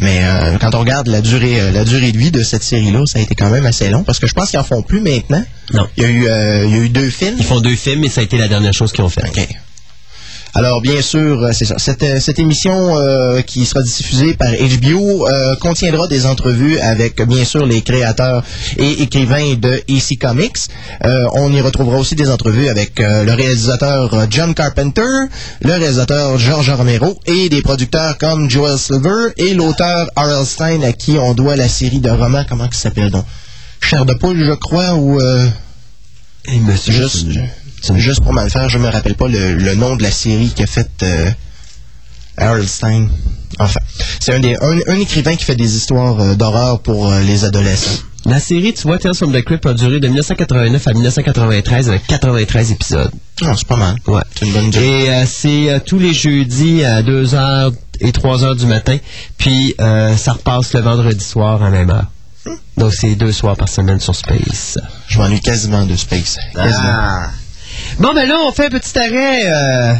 Mais 0.00 0.18
euh, 0.22 0.58
quand 0.58 0.74
on 0.74 0.80
regarde 0.80 1.06
la 1.06 1.20
durée, 1.20 1.60
euh, 1.60 1.70
la 1.70 1.84
durée 1.84 2.10
de 2.10 2.18
vie 2.18 2.32
de 2.32 2.42
cette 2.42 2.64
série-là, 2.64 3.04
ça 3.06 3.20
a 3.20 3.22
été 3.22 3.36
quand 3.36 3.48
même 3.48 3.64
assez 3.64 3.88
long 3.90 4.02
parce 4.02 4.18
que 4.18 4.26
je 4.26 4.34
pense 4.34 4.50
qu'ils 4.50 4.58
en 4.58 4.64
font 4.64 4.82
plus 4.82 5.00
maintenant. 5.00 5.44
Non. 5.72 5.86
Il 5.96 6.02
y 6.02 6.06
a 6.06 6.08
eu, 6.10 6.26
euh, 6.26 6.64
il 6.66 6.70
y 6.72 6.74
a 6.74 6.78
eu 6.78 6.88
deux 6.88 7.10
films. 7.10 7.36
Ils 7.38 7.44
font 7.44 7.60
deux 7.60 7.76
films, 7.76 8.00
mais 8.00 8.08
ça 8.08 8.20
a 8.20 8.24
été 8.24 8.36
la 8.36 8.48
dernière 8.48 8.72
chose 8.72 8.90
qu'ils 8.92 9.04
ont 9.04 9.08
fait. 9.08 9.22
Alors, 10.56 10.80
bien 10.80 11.02
sûr, 11.02 11.42
euh, 11.42 11.50
c'est 11.52 11.64
ça. 11.64 11.74
Cette, 11.78 12.02
euh, 12.04 12.20
cette 12.20 12.38
émission 12.38 12.96
euh, 12.96 13.40
qui 13.42 13.64
sera 13.64 13.82
diffusée 13.82 14.34
par 14.34 14.50
HBO 14.52 15.26
euh, 15.28 15.56
contiendra 15.56 16.06
des 16.06 16.26
entrevues 16.26 16.78
avec, 16.78 17.20
bien 17.22 17.44
sûr, 17.44 17.66
les 17.66 17.82
créateurs 17.82 18.44
et 18.78 19.02
écrivains 19.02 19.54
de 19.54 19.82
EC 19.88 20.16
Comics. 20.20 20.56
Euh, 21.04 21.24
on 21.32 21.52
y 21.52 21.60
retrouvera 21.60 21.98
aussi 21.98 22.14
des 22.14 22.30
entrevues 22.30 22.68
avec 22.68 23.00
euh, 23.00 23.24
le 23.24 23.32
réalisateur 23.32 24.26
John 24.30 24.54
Carpenter, 24.54 25.02
le 25.62 25.72
réalisateur 25.72 26.38
George 26.38 26.70
Romero 26.70 27.18
et 27.26 27.48
des 27.48 27.60
producteurs 27.60 28.16
comme 28.18 28.48
Joel 28.48 28.78
Silver 28.78 29.32
et 29.36 29.54
l'auteur 29.54 30.08
R.L. 30.16 30.46
Stein 30.46 30.82
à 30.82 30.92
qui 30.92 31.18
on 31.18 31.34
doit 31.34 31.56
la 31.56 31.68
série 31.68 32.00
de 32.00 32.10
romans, 32.10 32.44
comment 32.48 32.68
ça 32.70 32.78
s'appelle 32.90 33.10
donc? 33.10 33.24
Cher 33.80 34.04
de 34.06 34.14
poule, 34.14 34.44
je 34.44 34.52
crois, 34.52 34.94
ou... 34.94 35.20
euh, 35.20 35.46
Et 36.46 36.58
monsieur, 36.60 36.92
Juste- 36.92 37.26
Juste 37.96 38.22
pour 38.22 38.32
mal 38.32 38.50
faire, 38.50 38.68
je 38.68 38.78
me 38.78 38.88
rappelle 38.88 39.14
pas 39.14 39.28
le, 39.28 39.54
le 39.54 39.74
nom 39.74 39.96
de 39.96 40.02
la 40.02 40.10
série 40.10 40.50
qu'a 40.54 40.66
fait 40.66 40.88
euh, 41.02 41.30
Harold 42.36 42.66
Stein. 42.68 43.08
Enfin, 43.58 43.80
c'est 44.20 44.34
un, 44.34 44.40
des- 44.40 44.56
un, 44.60 44.78
un 44.88 44.98
écrivain 44.98 45.36
qui 45.36 45.44
fait 45.44 45.54
des 45.56 45.76
histoires 45.76 46.18
euh, 46.20 46.34
d'horreur 46.34 46.80
pour 46.80 47.10
euh, 47.12 47.20
les 47.20 47.44
adolescents. 47.44 48.02
La 48.26 48.40
série, 48.40 48.72
tu 48.72 48.82
vois, 48.84 48.98
Tales 48.98 49.14
from 49.14 49.32
the 49.32 49.42
Crypt 49.44 49.66
a 49.66 49.74
duré 49.74 50.00
de 50.00 50.08
1989 50.08 50.86
à 50.88 50.92
1993 50.94 51.88
avec 51.90 52.06
93 52.06 52.72
épisodes. 52.72 53.10
Ah, 53.42 53.52
c'est 53.56 53.66
pas 53.68 53.76
mal. 53.76 53.96
Ouais. 54.06 54.22
C'est 54.34 54.46
une 54.46 54.52
bonne 54.54 54.72
job. 54.72 54.82
Et 54.82 55.10
euh, 55.10 55.24
c'est 55.26 55.70
euh, 55.70 55.78
tous 55.84 55.98
les 55.98 56.14
jeudis 56.14 56.82
à 56.84 57.02
2h 57.02 57.72
et 58.00 58.10
3h 58.12 58.56
du 58.56 58.64
matin. 58.66 58.96
Puis 59.36 59.74
euh, 59.78 60.16
ça 60.16 60.32
repasse 60.32 60.72
le 60.72 60.80
vendredi 60.80 61.22
soir 61.22 61.62
à 61.62 61.68
même 61.70 61.90
heure. 61.90 62.06
Donc 62.78 62.92
c'est 62.94 63.14
deux 63.14 63.30
soirs 63.32 63.56
par 63.56 63.68
semaine 63.68 64.00
sur 64.00 64.16
Space. 64.16 64.78
Je 65.06 65.18
m'ennuie 65.18 65.40
quasiment 65.40 65.84
de 65.84 65.94
Space. 65.94 66.38
Quasiment. 66.54 66.78
Ah. 66.82 67.30
Bon, 67.98 68.12
ben 68.12 68.28
là, 68.28 68.38
on 68.46 68.52
fait 68.52 68.66
un 68.66 68.70
petit 68.70 68.98
arrêt 68.98 69.42
euh, 69.46 69.94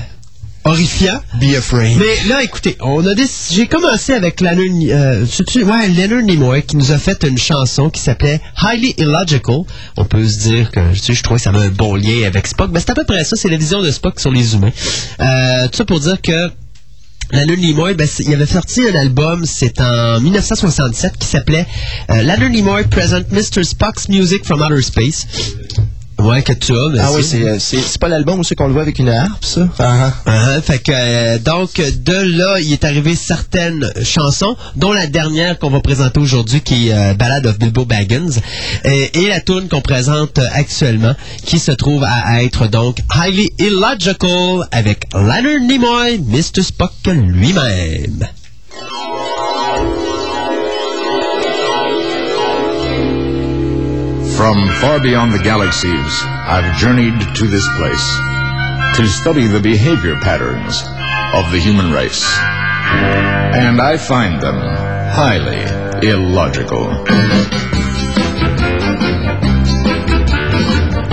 horrifiant. 0.64 1.20
Be 1.40 1.55
afraid. 1.57 1.97
Mais 1.97 2.28
là, 2.28 2.42
écoutez, 2.42 2.76
on 2.80 3.07
a 3.07 3.12
j'ai 3.53 3.66
commencé 3.68 4.12
avec 4.12 4.40
Leonard, 4.40 4.59
euh, 4.59 5.24
ouais, 5.57 5.88
Leonard 5.88 6.22
Nimoy 6.22 6.62
qui 6.62 6.76
nous 6.76 6.90
a 6.90 6.99
fait 6.99 7.22
une 7.22 7.38
chanson 7.38 7.90
qui 7.90 8.01
s'appelait 8.01 8.40
Highly 8.61 8.95
Illogical. 8.99 9.62
On 9.97 10.05
peut 10.05 10.26
se 10.26 10.38
dire 10.49 10.72
que 10.72 10.92
tu 10.92 10.99
sais, 10.99 11.14
je 11.14 11.22
trouvais 11.22 11.38
que 11.38 11.45
ça 11.45 11.51
avait 11.51 11.66
un 11.66 11.70
bon 11.70 11.95
lien 11.95 12.26
avec 12.26 12.49
Spock. 12.49 12.72
Ben, 12.72 12.80
c'est 12.80 12.90
à 12.90 12.95
peu 12.95 13.05
près 13.05 13.22
ça, 13.22 13.36
c'est 13.36 13.49
la 13.49 13.57
vision 13.57 13.80
de 13.80 13.90
Spock 13.92 14.18
sur 14.18 14.32
les 14.32 14.55
humains. 14.55 14.72
Euh, 15.20 15.68
tout 15.68 15.76
ça 15.76 15.84
pour 15.84 16.01
dire 16.01 16.20
que 16.20 16.51
Leonard 17.30 17.57
Nimoy, 17.59 17.95
ben, 17.95 18.09
il 18.18 18.34
avait 18.34 18.47
sorti 18.47 18.82
un 18.88 18.95
album, 18.97 19.45
c'est 19.47 19.80
en 19.80 20.20
1967, 20.20 21.16
qui 21.16 21.28
s'appelait 21.28 21.66
euh, 22.11 22.22
Leonard 22.22 22.51
Nimoy 22.51 22.84
Present 22.84 23.22
Mr. 23.30 23.62
Spock's 23.62 24.09
Music 24.09 24.45
from 24.45 24.62
Outer 24.62 24.82
Space. 24.82 25.26
Ouais, 26.25 26.43
que 26.43 26.55
tu 26.55 26.72
as. 26.72 26.89
Ah 27.01 27.12
oui, 27.12 27.22
c'est, 27.22 27.43
euh, 27.43 27.59
c'est, 27.59 27.99
pas 27.99 28.09
l'album 28.09 28.39
où 28.41 28.45
c'est 28.45 28.55
qu'on 28.55 28.66
le 28.66 28.72
voit 28.72 28.81
avec 28.81 28.99
une 28.99 29.11
harpe, 29.11 29.45
ça? 29.45 29.68
Ah, 29.79 30.11
ah. 30.25 30.61
Fait 30.62 30.79
que 30.79 30.91
euh, 30.95 31.39
donc 31.39 31.77
de 31.77 32.39
là, 32.39 32.61
il 32.61 32.72
est 32.72 32.85
arrivé 32.85 33.14
certaines 33.14 33.93
chansons, 34.03 34.57
dont 34.75 34.93
la 34.93 35.07
dernière 35.07 35.59
qu'on 35.59 35.68
va 35.68 35.81
présenter 35.81 36.18
aujourd'hui, 36.20 36.62
qui 36.62 36.89
est 36.89 36.95
euh, 36.95 37.12
Ballad 37.12 37.47
of 37.47 37.59
Bilbo 37.59 37.85
Baggins, 37.85 38.41
et, 38.85 39.22
et 39.22 39.29
la 39.29 39.41
tune 39.41 39.68
qu'on 39.68 39.83
présente 39.83 40.39
euh, 40.39 40.49
actuellement, 40.53 41.14
qui 41.45 41.59
se 41.59 41.72
trouve 41.72 42.05
à 42.05 42.43
être 42.43 42.68
donc 42.68 43.01
Highly 43.14 43.51
Illogical 43.59 44.66
avec 44.72 45.07
Leonard 45.12 45.61
Nimoy, 45.61 46.20
Mr. 46.20 46.62
Spock 46.62 46.93
lui-même. 47.07 48.27
From 54.37 54.68
far 54.80 54.99
beyond 54.99 55.32
the 55.32 55.39
galaxies, 55.39 56.22
I've 56.24 56.76
journeyed 56.76 57.37
to 57.37 57.47
this 57.47 57.66
place 57.76 58.05
to 58.97 59.07
study 59.07 59.47
the 59.47 59.61
behavior 59.61 60.16
patterns 60.16 60.82
of 61.35 61.53
the 61.53 61.61
human 61.61 61.93
race. 61.93 62.26
And 62.41 63.80
I 63.80 63.97
find 63.97 64.43
them 64.43 64.59
highly 64.59 65.62
illogical. 66.05 67.05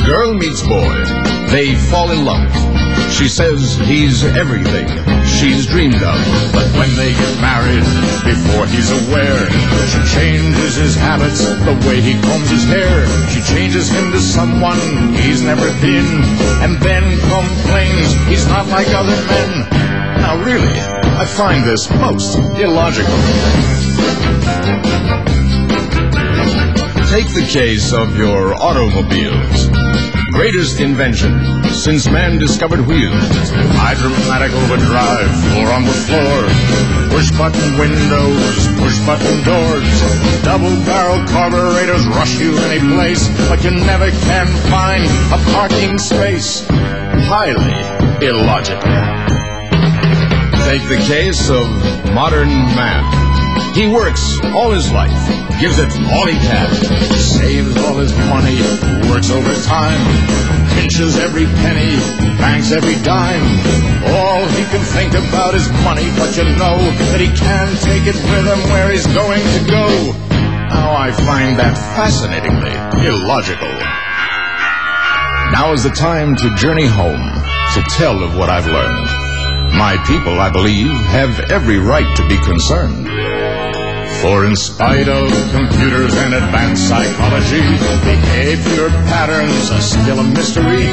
Girl 0.03 0.34
meets 0.34 0.67
boy. 0.67 1.05
They 1.51 1.76
fall 1.76 2.09
in 2.09 2.26
love. 2.26 2.51
She 3.11 3.28
says 3.28 3.78
he's 3.78 4.24
everything 4.24 5.11
she's 5.41 5.65
dreamed 5.65 6.03
of. 6.03 6.17
But 6.53 6.69
when 6.77 6.95
they 6.95 7.13
get 7.13 7.41
married, 7.41 7.83
before 8.21 8.67
he's 8.67 8.91
aware, 8.91 9.49
she 9.89 10.01
changes 10.13 10.75
his 10.75 10.95
habits, 10.95 11.41
the 11.41 11.73
way 11.87 11.99
he 11.99 12.13
combs 12.21 12.49
his 12.49 12.63
hair. 12.65 13.07
She 13.33 13.41
changes 13.41 13.89
him 13.89 14.11
to 14.11 14.19
someone 14.19 14.77
he's 15.15 15.41
never 15.41 15.67
been, 15.81 16.05
and 16.61 16.77
then 16.79 17.03
complains 17.25 18.13
he's 18.29 18.45
not 18.47 18.67
like 18.67 18.87
other 18.89 19.17
men. 19.33 19.69
Now 20.21 20.37
really, 20.45 20.77
I 21.17 21.25
find 21.25 21.63
this 21.65 21.89
most 21.89 22.37
illogical. 22.59 24.01
Take 27.12 27.28
the 27.34 27.45
case 27.45 27.91
of 27.91 28.16
your 28.16 28.55
automobiles. 28.55 29.68
Greatest 30.32 30.80
invention 30.80 31.43
since 31.74 32.07
man 32.07 32.38
discovered 32.38 32.88
wheels. 32.88 33.12
Hydromatic 33.76 34.53
overdrive, 34.64 35.28
floor 35.51 35.68
on 35.76 35.84
the 35.84 35.91
floor. 36.07 36.39
Push 37.12 37.32
button 37.38 37.78
windows, 37.78 38.66
push 38.80 38.97
button 39.05 39.43
doors. 39.43 39.91
Double 40.41 40.72
barrel 40.88 41.20
carburetors 41.28 42.07
rush 42.07 42.39
you 42.39 42.57
any 42.59 42.80
place, 42.95 43.28
but 43.49 43.62
you 43.62 43.72
never 43.72 44.09
can 44.09 44.47
find 44.72 45.03
a 45.36 45.51
parking 45.51 45.97
space. 45.97 46.66
Highly 47.28 47.76
illogical. 48.26 48.88
Take 50.64 50.88
the 50.88 51.03
case 51.05 51.49
of 51.49 51.68
modern 52.14 52.47
man. 52.47 53.30
He 53.74 53.88
works 53.88 54.38
all 54.54 54.72
his 54.72 54.91
life, 54.91 55.16
gives 55.60 55.80
it 55.80 55.91
all 56.12 56.28
he 56.28 56.36
can, 56.36 56.70
saves 57.16 57.78
all 57.84 57.95
his 57.95 58.12
money, 58.28 58.60
works 59.10 59.32
overtime, 59.32 60.02
pinches 60.76 61.18
every 61.18 61.45
penny, 61.64 61.95
banks 62.38 62.72
every 62.72 62.95
dime. 63.02 63.41
All 64.12 64.45
he 64.58 64.64
can 64.66 64.84
think 64.91 65.14
about 65.14 65.56
is 65.56 65.70
money, 65.84 66.10
but 66.18 66.36
you 66.36 66.43
know 66.60 66.78
that 67.12 67.20
he 67.20 67.28
can't 67.32 67.80
take 67.82 68.08
it 68.08 68.16
with 68.16 68.45
him 68.45 68.60
where 68.72 68.91
he's 68.91 69.08
going 69.08 69.41
to 69.41 69.72
go. 69.72 69.88
Now 70.70 70.95
I 70.95 71.12
find 71.12 71.58
that 71.60 71.78
fascinatingly 71.95 72.76
illogical. 73.08 73.72
Now 75.52 75.74
is 75.74 75.84
the 75.84 75.89
time 75.89 76.36
to 76.36 76.56
journey 76.56 76.88
home 76.88 77.22
to 77.74 77.82
tell 77.95 78.24
of 78.24 78.38
what 78.38 78.49
I've 78.49 78.68
learned. 78.68 79.20
My 79.74 79.97
people, 80.05 80.39
I 80.39 80.49
believe, 80.49 80.91
have 81.11 81.51
every 81.51 81.80
right 81.80 82.07
to 82.17 82.28
be 82.28 82.38
concerned. 82.38 83.07
For 84.22 84.45
in 84.45 84.55
spite 84.55 85.07
of 85.07 85.32
computers 85.51 86.13
and 86.13 86.36
advanced 86.36 86.88
psychology, 86.88 87.61
behavior 88.05 88.89
patterns 89.09 89.72
are 89.72 89.82
still 89.82 90.19
a 90.19 90.24
mystery. 90.24 90.86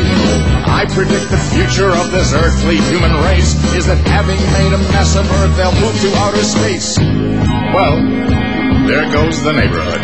I 0.64 0.87
predict 0.89 1.29
the 1.31 1.37
future 1.53 1.91
of 1.91 2.11
this 2.11 2.33
earthly 2.33 2.79
human 2.89 3.12
race 3.24 3.53
is 3.74 3.85
that 3.87 3.99
having 4.07 4.41
made 4.57 4.72
a 4.72 4.79
mess 4.93 5.14
of 5.16 5.31
Earth, 5.31 5.57
they'll 5.59 5.74
move 5.76 6.01
to 6.01 6.14
outer 6.16 6.43
space. 6.43 6.97
Well, 7.74 8.01
there 8.87 9.12
goes 9.12 9.43
the 9.43 9.53
neighborhood. 9.53 10.01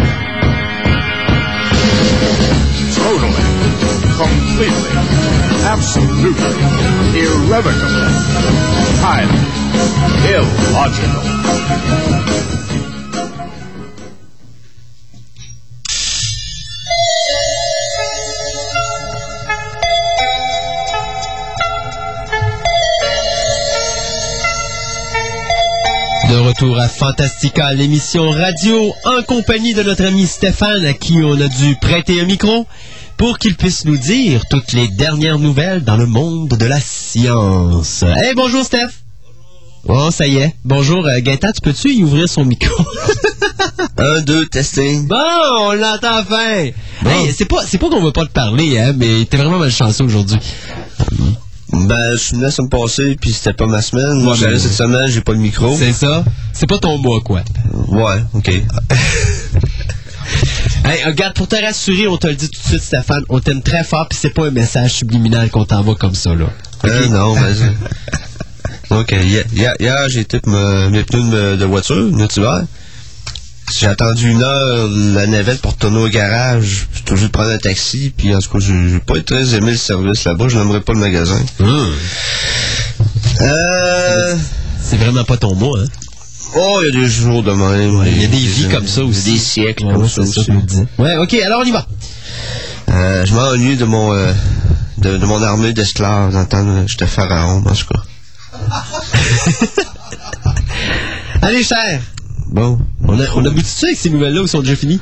Totally, 2.93 3.54
completely, 4.17 4.69
absolutely, 5.67 6.55
irrevocably, 7.19 8.11
highly 9.03 9.41
illogical. 10.31 11.23
De 26.31 26.37
retour 26.37 26.79
à 26.79 26.89
Fantastica, 26.89 27.73
l'émission 27.75 28.31
radio 28.31 28.93
en 29.05 29.23
compagnie 29.23 29.75
de 29.75 29.83
notre 29.83 30.05
ami 30.05 30.27
Stéphane 30.27 30.85
à 30.85 30.93
qui 30.93 31.21
on 31.23 31.41
a 31.41 31.49
dû 31.49 31.77
prêter 31.81 32.21
un 32.21 32.25
micro 32.25 32.67
pour 33.17 33.39
qu'il 33.39 33.57
puisse 33.57 33.85
nous 33.85 33.97
dire 33.97 34.43
toutes 34.51 34.73
les 34.73 34.89
dernières 34.89 35.39
nouvelles 35.39 35.83
dans 35.85 35.97
le 35.97 36.07
monde 36.07 36.49
de 36.49 36.67
la 36.67 36.81
science. 36.81 38.03
Hey, 38.03 38.35
bonjour 38.35 38.65
Steph. 38.65 38.91
Oh, 39.87 40.11
ça 40.11 40.27
y 40.27 40.39
est. 40.39 40.55
Bonjour 40.65 41.07
euh, 41.07 41.21
Gaëtan, 41.21 41.53
tu 41.53 41.61
peux-tu 41.61 41.93
y 41.93 42.03
ouvrir 42.03 42.29
son 42.29 42.45
micro? 42.45 42.75
Un, 43.99 44.23
deux, 44.23 44.47
testing. 44.47 45.07
bon, 45.07 45.17
on 45.61 45.73
l'entend 45.73 46.21
enfin. 46.21 46.71
Hey, 47.05 47.33
c'est 47.37 47.45
pas, 47.45 47.65
c'est 47.67 47.79
pas 47.79 47.89
qu'on 47.91 48.03
veut 48.03 48.12
pas 48.12 48.25
te 48.25 48.33
parler, 48.33 48.79
hein, 48.79 48.95
mais 48.97 49.25
t'es 49.27 49.37
vraiment 49.37 49.59
malchanceux 49.59 50.05
aujourd'hui. 50.05 50.39
Ben, 51.73 52.12
je 52.12 52.17
suis 52.17 52.33
venu 52.33 52.45
la 52.45 52.51
semaine 52.51 52.71
passée, 52.71 53.17
puis 53.21 53.33
c'était 53.33 53.53
pas 53.53 53.67
ma 53.67 53.83
semaine. 53.83 54.23
Moi, 54.23 54.35
j'allais 54.35 54.59
cette 54.59 54.73
semaine, 54.73 55.09
j'ai 55.09 55.21
pas 55.21 55.33
le 55.33 55.39
micro. 55.39 55.77
C'est 55.77 55.93
ça? 55.93 56.25
C'est 56.53 56.69
pas 56.69 56.79
ton 56.79 56.99
mois, 56.99 57.21
quoi. 57.21 57.43
Ouais, 57.89 58.23
ok. 58.33 58.51
Hey, 60.85 61.03
regarde, 61.05 61.35
pour 61.35 61.49
te 61.49 61.57
rassurer, 61.57 62.07
on 62.09 62.16
te 62.16 62.27
le 62.27 62.35
dit 62.35 62.49
tout 62.51 62.61
de 62.61 62.66
suite, 62.66 62.83
Stéphane, 62.83 63.25
on 63.29 63.41
t'aime 63.41 63.62
très 63.62 63.85
fort, 63.85 64.07
puis 64.09 64.18
c'est 64.20 64.31
pas 64.35 64.47
un 64.47 64.51
message 64.51 64.93
subliminal 64.93 65.51
qu'on 65.51 65.64
t'envoie 65.64 65.95
comme 65.97 66.14
ça, 66.14 66.35
là. 66.35 66.47
Euh, 66.85 67.09
non, 67.09 67.33
vas-y. 67.35 67.70
Ok, 68.91 69.12
hier, 69.12 69.45
hier- 69.53 69.75
hier, 69.81 70.09
j'ai 70.09 70.20
été 70.20 70.41
mes 70.47 71.03
pneus 71.05 71.57
de, 71.57 71.64
voiture, 71.64 71.97
notre 72.12 72.37
hiver. 72.39 72.62
J'ai 73.75 73.87
attendu 73.87 74.31
une 74.31 74.43
heure 74.43 74.89
la 75.14 75.27
navette 75.27 75.62
pour 75.62 75.72
retourner 75.72 75.99
au 76.05 76.09
garage. 76.09 76.87
J'ai 76.95 77.01
toujours 77.03 77.31
prendre 77.31 77.49
un 77.51 77.59
taxi, 77.59 78.12
puis 78.14 78.35
en 78.35 78.39
tout 78.41 78.51
cas, 78.51 78.59
j'ai 78.64 78.99
pas 79.01 79.20
très 79.22 79.55
aimé 79.55 79.70
le 79.72 79.77
service 79.79 80.25
là-bas. 80.25 80.49
Je 80.49 80.59
n'aimerais 80.59 80.83
pas 80.83 80.93
le 80.93 81.01
magasin. 81.01 81.41
Euh... 83.41 84.37
C'est 84.83 84.97
vraiment 84.99 85.25
pas 85.25 85.39
ton 85.39 85.55
mot, 85.55 85.75
hein? 85.77 85.87
Oh, 86.57 86.81
il 86.83 86.95
y 86.95 86.97
a 86.97 87.01
des 87.01 87.09
jours 87.09 87.43
de 87.43 87.53
même. 87.53 88.05
Il 88.07 88.23
y 88.23 88.25
a 88.25 88.29
des 88.29 88.37
vies 88.37 88.69
comme 88.69 88.87
ça 88.87 89.03
aussi. 89.05 89.33
Des 89.33 89.39
siècles 89.39 89.85
comme 89.85 90.03
ouais, 90.03 90.09
ça 90.09 90.23
aussi. 90.23 90.47
Ouais, 90.99 91.17
ok, 91.17 91.35
alors 91.35 91.61
on 91.63 91.65
y 91.65 91.73
va. 91.73 91.87
Euh, 92.91 93.25
je 93.27 93.35
m'ennuie 93.35 93.77
de 93.77 93.85
mon 93.85 94.13
euh, 94.13 94.33
de, 94.99 95.17
de 95.17 95.27
mon 95.27 95.43
armée 95.43 95.73
d'esclaves 95.73 96.33
dans 96.33 96.41
le 96.41 96.47
temps 96.47 96.87
j'étais 96.87 97.07
pharaon, 97.07 97.65
en 97.67 97.73
tout 97.73 97.87
cas. 97.87 98.03
Allez, 101.43 101.65
cher! 101.65 102.01
Bon. 102.49 102.79
On 103.07 103.21
a, 103.21 103.25
on 103.35 103.45
a 103.45 103.49
abouti 103.49 103.69
ça 103.69 103.87
avec 103.87 103.99
ces 103.99 104.11
nouvelles-là 104.11 104.43
ou 104.43 104.47
sont 104.47 104.61
déjà 104.61 104.77
finies? 104.77 105.01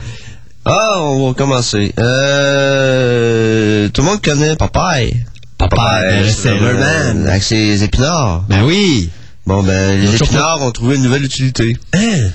Ah, 0.65 1.01
on 1.01 1.29
va 1.29 1.35
commencer. 1.35 1.93
Euh, 1.99 3.89
tout 3.91 4.01
le 4.01 4.07
monde 4.07 4.23
connaît 4.23 4.57
Popeye. 4.57 5.25
Popeye, 5.59 6.23
le 6.23 6.31
Sailor 6.31 6.75
Man. 6.75 7.27
Avec 7.27 7.43
ses 7.43 7.83
épinards. 7.85 8.45
Ben 8.49 8.63
oui! 8.65 9.11
Bon, 9.47 9.63
ben, 9.63 10.01
les 10.01 10.15
épinards 10.15 10.63
ont 10.63 10.71
trouvé 10.71 10.97
une 10.97 11.03
nouvelle 11.03 11.25
utilité. 11.25 11.77
Hein? 11.95 12.31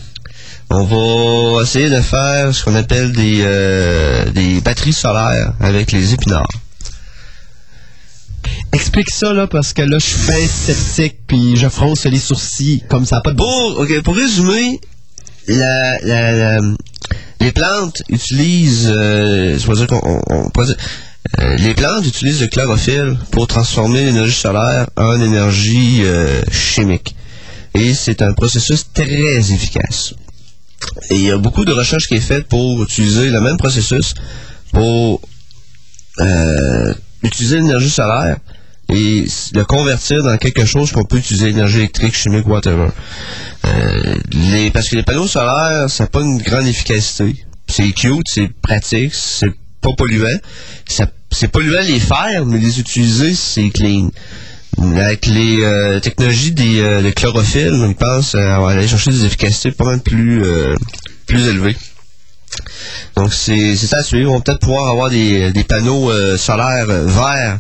On 0.69 0.83
va 0.83 1.63
essayer 1.63 1.89
de 1.89 2.01
faire 2.01 2.53
ce 2.53 2.65
qu'on 2.65 2.75
appelle 2.75 3.13
des, 3.13 3.39
euh, 3.41 4.29
des 4.31 4.59
batteries 4.59 4.91
solaires 4.93 5.53
avec 5.61 5.93
les 5.93 6.13
épinards. 6.13 6.49
Explique 8.73 9.09
ça, 9.09 9.31
là, 9.33 9.47
parce 9.47 9.71
que 9.71 9.81
là, 9.81 9.97
je 9.99 10.05
suis 10.05 10.27
bien 10.27 10.45
sceptique, 10.47 11.19
puis 11.25 11.55
je 11.55 11.69
fronce 11.69 12.03
les 12.05 12.19
sourcils, 12.19 12.83
comme 12.89 13.05
ça, 13.05 13.21
pas 13.21 13.31
de 13.31 13.37
bon. 13.37 13.45
Pour, 13.45 13.79
ok, 13.79 14.01
pour 14.03 14.15
résumer, 14.15 14.81
la, 15.47 15.97
la- 15.99 16.31
la- 16.33 16.61
les 17.39 17.51
plantes 17.53 18.03
utilisent, 18.09 18.91
euh, 18.93 19.57
je 19.57 19.73
dire 19.73 19.87
qu'on, 19.87 20.21
euh, 21.39 21.55
les 21.57 21.73
plantes 21.73 22.05
utilisent 22.05 22.41
le 22.41 22.47
chlorophylle 22.47 23.17
pour 23.31 23.47
transformer 23.47 24.03
l'énergie 24.03 24.33
solaire 24.33 24.87
en 24.95 25.19
énergie 25.19 26.01
euh, 26.03 26.41
chimique. 26.51 27.15
Et 27.73 27.93
c'est 27.93 28.21
un 28.21 28.33
processus 28.33 28.85
très 28.93 29.51
efficace. 29.51 30.13
Et 31.09 31.15
il 31.15 31.21
y 31.21 31.31
a 31.31 31.37
beaucoup 31.37 31.65
de 31.65 31.73
recherches 31.73 32.07
qui 32.07 32.15
est 32.15 32.21
faite 32.21 32.47
pour 32.47 32.81
utiliser 32.83 33.29
le 33.29 33.41
même 33.41 33.57
processus 33.57 34.13
pour 34.71 35.21
euh, 36.19 36.93
utiliser 37.23 37.57
l'énergie 37.57 37.89
solaire 37.89 38.37
et 38.89 39.25
le 39.53 39.63
convertir 39.65 40.23
dans 40.23 40.37
quelque 40.37 40.65
chose 40.65 40.91
qu'on 40.91 41.03
peut 41.03 41.17
utiliser, 41.17 41.49
énergie 41.49 41.79
électrique, 41.79 42.15
chimique, 42.15 42.47
whatever. 42.47 42.87
Parce 44.73 44.89
que 44.89 44.95
les 44.95 45.03
panneaux 45.03 45.27
solaires, 45.27 45.89
ça 45.89 46.05
n'a 46.05 46.09
pas 46.09 46.21
une 46.21 46.37
grande 46.37 46.67
efficacité. 46.67 47.35
C'est 47.67 47.91
cute, 47.91 48.27
c'est 48.29 48.47
pratique, 48.61 49.13
c'est 49.13 49.51
pas 49.81 49.91
polluant. 49.93 50.39
C'est 51.31 51.49
polluant 51.49 51.81
les 51.81 51.99
faire, 51.99 52.45
mais 52.45 52.57
les 52.57 52.79
utiliser, 52.79 53.33
c'est 53.35 53.69
clean. 53.69 54.09
Avec 54.79 55.25
les 55.25 55.63
euh, 55.63 55.99
technologies 55.99 56.51
des, 56.51 56.79
euh, 56.79 57.01
de 57.01 57.09
chlorophylle, 57.09 57.73
on 57.73 57.93
pense 57.93 58.35
à 58.35 58.57
aller 58.67 58.87
chercher 58.87 59.11
des 59.11 59.25
efficacités 59.25 59.71
pas 59.71 59.85
mal 59.85 59.99
plus, 59.99 60.43
euh, 60.43 60.75
plus 61.25 61.47
élevées. 61.47 61.75
Donc 63.15 63.33
c'est 63.33 63.75
c'est 63.75 63.87
ça 63.87 63.97
à 63.97 64.03
suivre. 64.03 64.31
On 64.31 64.35
va 64.37 64.41
peut-être 64.41 64.59
pouvoir 64.59 64.87
avoir 64.89 65.09
des, 65.09 65.51
des 65.51 65.63
panneaux 65.63 66.11
euh, 66.11 66.37
solaires 66.37 66.89
euh, 66.89 67.05
verts 67.05 67.59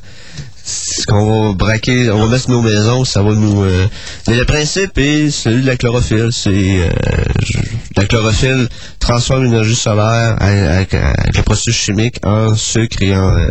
ce 0.67 1.05
qu'on 1.05 1.47
va 1.49 1.53
braquer, 1.53 2.11
on 2.11 2.19
va 2.19 2.27
mettre 2.27 2.49
nos 2.49 2.61
maisons, 2.61 3.05
ça 3.05 3.23
va 3.23 3.33
nous... 3.33 3.63
euh, 3.63 3.87
Mais 4.27 4.35
le 4.35 4.43
principe 4.43 4.97
est 4.97 5.31
celui 5.31 5.61
de 5.61 5.67
la 5.67 5.77
chlorophylle. 5.77 6.29
C'est 6.33 6.49
euh, 6.51 6.89
la 7.95 8.03
chlorophylle 8.05 8.67
transforme 8.99 9.45
l'énergie 9.45 9.75
solaire 9.75 10.35
avec, 10.41 10.91
le 10.91 11.41
processus 11.43 11.75
chimique 11.75 12.19
en 12.25 12.53
sucre 12.55 13.01
et 13.01 13.15
en 13.15 13.37
euh, 13.37 13.49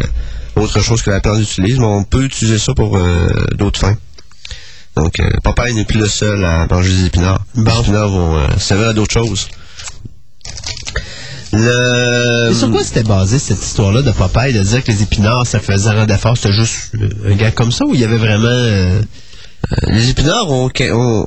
autre 0.56 0.80
chose 0.80 1.00
que 1.00 1.10
la 1.10 1.20
plante 1.20 1.40
utilise, 1.40 1.78
mais 1.78 1.86
on 1.86 2.04
peut 2.04 2.24
utiliser 2.24 2.58
ça 2.58 2.74
pour 2.74 2.98
d'autres 3.54 3.80
fins. 3.80 3.96
Donc, 4.96 5.20
Popeye 5.42 5.74
n'est 5.74 5.84
plus 5.84 6.00
le 6.00 6.08
seul 6.08 6.42
à 6.44 6.66
manger 6.70 6.94
des 6.94 7.06
épinards. 7.06 7.44
Les 7.54 7.62
épinards 7.62 8.08
vont 8.08 8.58
servir 8.58 8.88
à 8.88 8.92
d'autres 8.94 9.12
choses. 9.12 9.48
Le... 11.52 12.50
Et 12.50 12.54
sur 12.54 12.70
quoi 12.70 12.82
c'était 12.84 13.02
basé 13.02 13.38
cette 13.38 13.62
histoire-là 13.64 14.02
de 14.02 14.10
Popeye 14.10 14.52
de 14.52 14.60
dire 14.62 14.82
que 14.84 14.90
les 14.90 15.02
épinards 15.02 15.46
ça 15.46 15.60
faisait 15.60 15.90
rendre 15.90 16.14
fort? 16.16 16.36
C'était 16.36 16.52
juste 16.52 16.92
euh, 17.00 17.08
un 17.32 17.34
gars 17.34 17.50
comme 17.50 17.72
ça 17.72 17.84
ou 17.86 17.94
il 17.94 18.00
y 18.00 18.04
avait 18.04 18.16
vraiment. 18.18 18.46
euh, 18.48 19.00
Les 19.88 20.10
épinards 20.10 20.50
ont, 20.50 20.66
ont- 20.68 21.26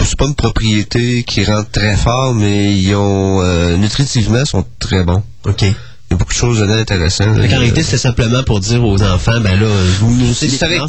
c'est 0.00 0.16
pas 0.18 0.26
une 0.26 0.34
propriété 0.34 1.22
qui 1.24 1.44
rend 1.44 1.62
très 1.70 1.96
fort, 1.96 2.34
mais 2.34 2.74
ils 2.76 2.94
ont 2.94 3.42
euh, 3.42 3.76
nutritivement 3.76 4.44
sont 4.44 4.64
très 4.78 5.02
bons. 5.04 5.22
OK. 5.44 5.64
Il 6.10 6.14
y 6.14 6.16
a 6.16 6.18
beaucoup 6.18 6.32
de 6.32 6.38
choses 6.38 6.60
intéressantes. 6.62 7.28
En 7.28 7.40
réalité, 7.40 7.84
c'était 7.84 7.96
simplement 7.98 8.42
pour 8.42 8.58
dire 8.58 8.84
aux 8.84 9.00
enfants, 9.00 9.38
ben 9.40 9.58
là, 9.60 9.66
vous 10.00 10.10
historiquement, 10.32 10.86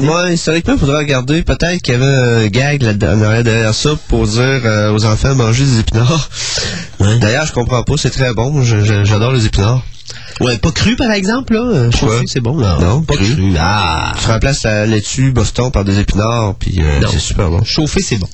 moi, 0.00 0.30
historiquement, 0.32 0.74
il 0.74 0.80
faudrait 0.80 0.96
regarder. 0.98 1.42
Peut-être 1.42 1.82
qu'il 1.82 1.92
y 1.92 1.96
avait 1.96 2.06
un 2.06 2.46
gag 2.46 2.82
en 3.02 3.20
arrière 3.22 3.44
derrière 3.44 3.74
ça 3.74 3.90
pour 4.08 4.26
dire 4.26 4.40
euh, 4.64 4.92
aux 4.92 5.04
enfants 5.04 5.34
manger 5.34 5.64
des 5.64 5.80
épinards. 5.80 6.30
D'ailleurs, 7.20 7.44
je 7.44 7.52
comprends 7.52 7.82
pas, 7.82 7.94
c'est 7.98 8.08
très 8.10 8.32
bon. 8.32 8.62
Je- 8.62 8.82
je- 8.82 9.04
J'adore 9.04 9.32
les 9.32 9.44
épinards. 9.44 9.82
Ouais, 10.40 10.56
pas 10.56 10.70
cru 10.70 10.96
par 10.96 11.10
exemple, 11.10 11.52
là. 11.54 11.60
euh, 11.60 11.90
Pourquoi? 11.90 12.14
chauffu, 12.16 12.26
c'est 12.26 12.40
bon, 12.40 12.58
là. 12.58 12.78
Non, 12.80 13.02
pas 13.02 13.14
cru. 13.16 13.26
cru. 13.34 13.54
Ah! 13.58 14.12
Tu 14.18 14.26
remplaces 14.26 14.62
la 14.64 14.86
laitue 14.86 15.32
Boston 15.32 15.70
par 15.70 15.84
des 15.84 15.98
épinards, 15.98 16.54
puis 16.58 16.80
euh, 16.82 17.00
c'est 17.10 17.18
super 17.18 17.50
bon. 17.50 17.62
Chauffé, 17.64 18.00
c'est 18.00 18.16
bon. 18.18 18.28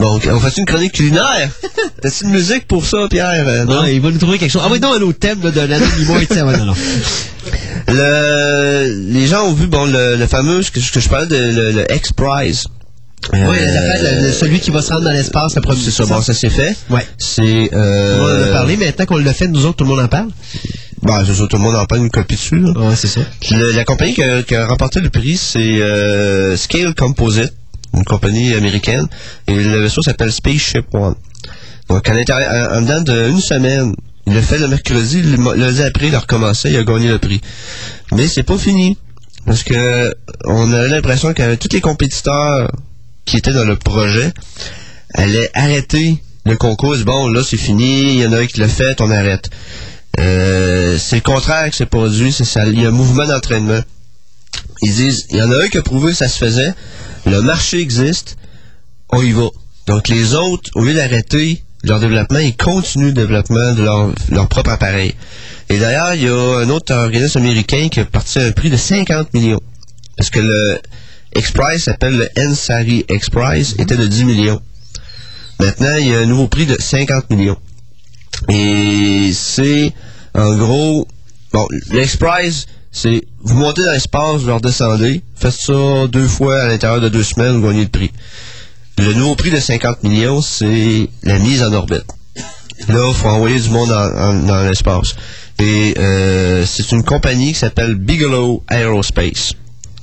Donc, 0.00 0.28
on 0.30 0.38
fait 0.40 0.56
une 0.60 0.64
chronique 0.66 0.92
culinaire? 0.92 1.50
T'as-tu 2.02 2.24
une 2.24 2.30
musique 2.30 2.68
pour 2.68 2.84
ça, 2.86 3.06
Pierre? 3.10 3.44
Euh, 3.46 3.64
Non, 3.64 3.84
il 3.84 4.00
va 4.00 4.10
nous 4.10 4.18
trouver 4.18 4.38
quelque 4.38 4.52
chose. 4.52 4.62
Ah 4.64 4.68
oui, 4.70 4.78
non, 4.80 4.92
un 4.94 5.00
autre 5.02 5.18
thème 5.18 5.42
là, 5.42 5.50
de 5.50 5.60
l'année 5.60 5.84
moi 6.06 6.18
et 6.22 6.42
ouais, 6.42 6.56
non, 6.56 6.66
non. 6.66 6.74
Le, 7.88 9.10
les 9.12 9.26
gens 9.26 9.46
ont 9.48 9.52
vu 9.54 9.66
bon 9.66 9.86
le, 9.86 10.16
le 10.16 10.26
fameux 10.26 10.62
ce 10.62 10.70
que, 10.70 10.80
je 10.80 11.08
parlais 11.08 11.26
de 11.26 11.36
le, 11.36 11.72
le 11.72 11.92
X-Prize. 11.94 12.64
Oui, 13.32 13.38
affaires, 13.40 14.20
le- 14.20 14.26
le- 14.26 14.32
celui 14.32 14.60
qui 14.60 14.70
va 14.70 14.80
se 14.82 14.90
rendre 14.92 15.04
dans 15.04 15.10
l'espace, 15.10 15.56
le 15.56 15.60
premier. 15.62 15.80
C'est 15.82 15.90
ça, 15.90 16.06
bon, 16.06 16.22
ça 16.22 16.32
c'est 16.34 16.50
fait. 16.50 16.76
Ouais. 16.90 17.04
C'est 17.18 17.70
euh, 17.72 18.18
On 18.20 18.24
en 18.24 18.50
a 18.50 18.52
parlé, 18.52 18.76
mais 18.76 18.86
maintenant 18.86 19.06
qu'on 19.06 19.18
l'a 19.18 19.34
fait, 19.34 19.48
nous 19.48 19.64
autres, 19.66 19.76
tout 19.78 19.84
le 19.84 19.90
monde 19.90 20.00
en 20.00 20.08
parle. 20.08 20.28
Bon, 21.02 21.14
c'est 21.26 21.34
ça, 21.34 21.46
tout 21.48 21.56
le 21.56 21.62
monde 21.62 21.74
en 21.74 21.84
parle 21.86 22.02
une 22.02 22.10
copie 22.10 22.36
dessus. 22.36 22.60
là. 22.60 22.70
Ouais, 22.80 22.94
c'est 22.94 23.08
ça. 23.08 23.20
Le- 23.50 23.72
la 23.72 23.84
compagnie 23.84 24.14
qui 24.14 24.22
a, 24.22 24.42
qui 24.42 24.54
a 24.54 24.66
remporté 24.66 25.00
le 25.00 25.10
prix, 25.10 25.36
c'est 25.36 25.58
euh, 25.80 26.56
Scale 26.56 26.94
Composite, 26.94 27.52
une 27.94 28.04
compagnie 28.04 28.54
américaine, 28.54 29.06
et 29.46 29.54
le 29.54 29.80
vaisseau 29.82 30.02
s'appelle 30.02 30.32
Spaceship 30.32 30.86
One. 30.92 31.14
Donc, 31.88 32.08
à 32.08 32.14
l'intérieur, 32.14 32.72
en, 32.72 32.82
dedans 32.82 33.00
d'une 33.00 33.40
semaine, 33.40 33.94
il 34.26 34.34
l'a 34.34 34.42
fait 34.42 34.58
le 34.58 34.68
mercredi, 34.68 35.22
le 35.22 35.54
lundi 35.54 35.82
après, 35.82 36.08
il 36.08 36.14
a 36.14 36.20
recommencé, 36.20 36.70
il 36.70 36.76
a 36.76 36.84
gagné 36.84 37.08
le 37.08 37.18
prix. 37.18 37.40
Mais 38.12 38.26
c'est 38.26 38.42
pas 38.42 38.58
fini, 38.58 38.98
parce 39.46 39.62
que 39.62 40.14
on 40.44 40.72
a 40.72 40.86
l'impression 40.86 41.32
que 41.32 41.54
tous 41.54 41.72
les 41.72 41.80
compétiteurs 41.80 42.70
qui 43.24 43.38
étaient 43.38 43.52
dans 43.52 43.64
le 43.64 43.76
projet 43.76 44.32
allaient 45.14 45.50
arrêter 45.54 46.22
le 46.44 46.56
concours. 46.56 46.96
Bon, 47.04 47.28
là, 47.28 47.42
c'est 47.42 47.56
fini, 47.56 48.14
il 48.14 48.20
y 48.20 48.26
en 48.26 48.32
a 48.32 48.38
un 48.38 48.46
qui 48.46 48.60
l'a 48.60 48.68
fait, 48.68 49.00
on 49.00 49.10
arrête. 49.10 49.48
Euh, 50.18 50.98
c'est 50.98 51.16
le 51.16 51.22
contraire 51.22 51.70
qui 51.70 51.76
s'est 51.76 51.86
produit, 51.86 52.32
c'est 52.32 52.44
ça. 52.44 52.66
Il 52.66 52.80
y 52.80 52.84
a 52.84 52.88
un 52.88 52.92
mouvement 52.92 53.26
d'entraînement. 53.26 53.80
Ils 54.82 54.94
disent, 54.94 55.26
il 55.30 55.38
y 55.38 55.42
en 55.42 55.50
a 55.50 55.56
un 55.56 55.68
qui 55.68 55.78
a 55.78 55.82
prouvé 55.82 56.12
que 56.12 56.16
ça 56.18 56.28
se 56.28 56.38
faisait, 56.38 56.72
le 57.26 57.40
marché 57.42 57.80
existe, 57.80 58.36
on 59.10 59.22
y 59.22 59.32
va. 59.32 59.48
Donc 59.86 60.08
les 60.08 60.34
autres, 60.34 60.70
au 60.74 60.84
lieu 60.84 60.94
d'arrêter 60.94 61.62
leur 61.82 62.00
développement, 62.00 62.38
ils 62.38 62.56
continuent 62.56 63.06
le 63.06 63.12
développement 63.12 63.72
de 63.72 63.82
leur, 63.82 64.48
propre 64.48 64.70
appareil. 64.70 65.14
Et 65.68 65.78
d'ailleurs, 65.78 66.14
il 66.14 66.22
y 66.22 66.28
a 66.28 66.32
un 66.32 66.68
autre 66.70 66.94
organisme 66.94 67.38
américain 67.38 67.88
qui 67.88 68.00
a 68.00 68.04
parti 68.04 68.38
à 68.38 68.44
un 68.44 68.52
prix 68.52 68.70
de 68.70 68.76
50 68.76 69.32
millions. 69.34 69.60
Parce 70.16 70.30
que 70.30 70.40
le 70.40 70.80
X-Prize 71.36 71.84
s'appelle 71.84 72.16
le 72.16 72.28
Nsari 72.36 73.04
X-Prize, 73.08 73.76
était 73.78 73.96
de 73.96 74.06
10 74.06 74.24
millions. 74.24 74.60
Maintenant, 75.60 75.96
il 75.98 76.08
y 76.08 76.14
a 76.14 76.20
un 76.20 76.26
nouveau 76.26 76.48
prix 76.48 76.66
de 76.66 76.76
50 76.78 77.30
millions. 77.30 77.58
Et 78.48 79.30
c'est, 79.32 79.92
en 80.34 80.56
gros, 80.56 81.06
bon, 81.52 81.66
l'X-Prize, 81.90 82.66
c'est, 83.00 83.22
vous 83.40 83.56
montez 83.56 83.84
dans 83.84 83.92
l'espace, 83.92 84.40
vous 84.42 84.54
redescendez, 84.54 85.22
faites 85.36 85.52
ça 85.52 86.06
deux 86.08 86.26
fois 86.26 86.62
à 86.62 86.66
l'intérieur 86.68 87.00
de 87.00 87.08
deux 87.08 87.22
semaines, 87.22 87.60
vous 87.60 87.68
gagnez 87.68 87.82
le 87.82 87.88
prix. 87.88 88.10
Le 88.98 89.12
nouveau 89.14 89.36
prix 89.36 89.50
de 89.50 89.60
50 89.60 90.02
millions, 90.02 90.42
c'est 90.42 91.08
la 91.22 91.38
mise 91.38 91.62
en 91.62 91.72
orbite. 91.72 92.06
Là, 92.88 93.06
il 93.08 93.14
faut 93.14 93.28
envoyer 93.28 93.60
du 93.60 93.70
monde 93.70 93.88
dans 93.88 94.68
l'espace. 94.68 95.14
Et 95.60 95.94
euh, 95.98 96.64
c'est 96.66 96.90
une 96.92 97.04
compagnie 97.04 97.52
qui 97.52 97.58
s'appelle 97.58 97.94
Bigelow 97.94 98.62
Aerospace 98.70 99.54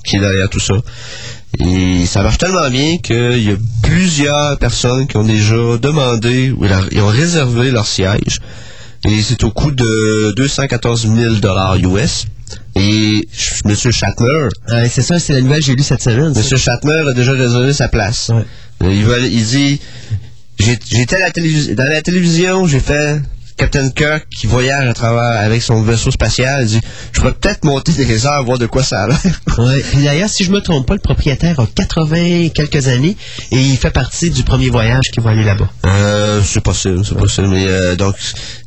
qui 0.06 0.18
est 0.18 0.20
derrière 0.20 0.50
tout 0.50 0.60
ça. 0.60 0.76
Et 1.60 2.06
ça 2.06 2.22
marche 2.22 2.38
tellement 2.38 2.70
bien 2.70 2.98
qu'il 2.98 3.44
y 3.44 3.52
a 3.52 3.56
plusieurs 3.82 4.58
personnes 4.58 5.08
qui 5.08 5.18
ont 5.18 5.24
déjà 5.24 5.78
demandé 5.78 6.52
ou 6.52 6.66
ils 6.92 7.02
ont 7.02 7.08
réservé 7.08 7.72
leur 7.72 7.88
siège. 7.88 8.40
Et 9.06 9.22
c'est 9.22 9.44
au 9.44 9.52
coût 9.52 9.72
de 9.72 10.34
214 10.36 11.08
000 11.14 11.36
dollars 11.36 11.76
US. 11.78 12.28
Et 12.76 13.28
M. 13.66 13.76
Shatner, 13.76 14.48
Ouais, 14.70 14.90
c'est 14.90 15.02
ça, 15.02 15.18
c'est 15.20 15.34
la 15.34 15.42
nouvelle 15.42 15.60
que 15.60 15.66
j'ai 15.66 15.76
lue 15.76 15.84
cette 15.84 16.02
semaine. 16.02 16.34
M. 16.36 16.58
Shatner 16.58 17.04
a 17.10 17.14
déjà 17.14 17.32
réservé 17.32 17.72
sa 17.74 17.88
place. 17.88 18.30
Ouais. 18.34 18.44
Euh, 18.84 18.94
Il, 18.94 19.06
va, 19.06 19.18
il 19.20 19.46
dit 19.46 19.80
j'ai- 20.60 20.80
J'étais 20.90 21.18
dans 21.76 21.90
la 21.90 22.02
télévision, 22.02 22.68
j'ai 22.68 22.80
fait 22.82 23.22
Captain 23.58 23.90
Kirk 23.90 24.26
qui 24.38 24.48
voyage 24.48 24.88
à 24.90 24.94
travers 24.94 25.40
avec 25.42 25.62
son 25.62 25.82
vaisseau 25.82 26.12
spatial. 26.12 26.64
Il 26.64 26.68
dit 26.68 26.82
Je 27.14 27.20
pourrais 27.22 27.34
peut-être 27.34 27.64
monter 27.64 27.94
des 27.94 28.26
heures, 28.26 28.44
voir 28.44 28.58
de 28.58 28.66
quoi 28.66 28.84
ça 28.84 29.04
a 29.04 29.08
l'air. 29.08 29.20
Ouais. 29.58 29.80
Puis 29.90 30.04
d'ailleurs, 30.04 30.28
si 30.30 30.44
je 30.44 30.52
me 30.52 30.60
trompe 30.60 30.86
pas, 30.86 30.96
le 30.96 31.00
propriétaire 31.00 31.58
a 31.62 31.66
80 31.66 32.16
et 32.18 32.50
quelques 32.50 32.90
années 32.90 33.16
et 33.52 33.58
il 33.58 33.78
fait 33.78 33.90
partie 33.92 34.30
du 34.30 34.44
premier 34.44 34.70
voyage 34.70 35.06
qui 35.14 35.22
va 35.22 35.30
aller 35.32 35.46
là-bas. 35.46 35.70
Euh, 35.86 36.42
c'est 36.44 36.60
possible, 36.62 37.06
c'est 37.06 37.16
possible. 37.18 37.48
Mais 37.48 37.66
euh, 37.66 37.96
donc, 37.96 38.16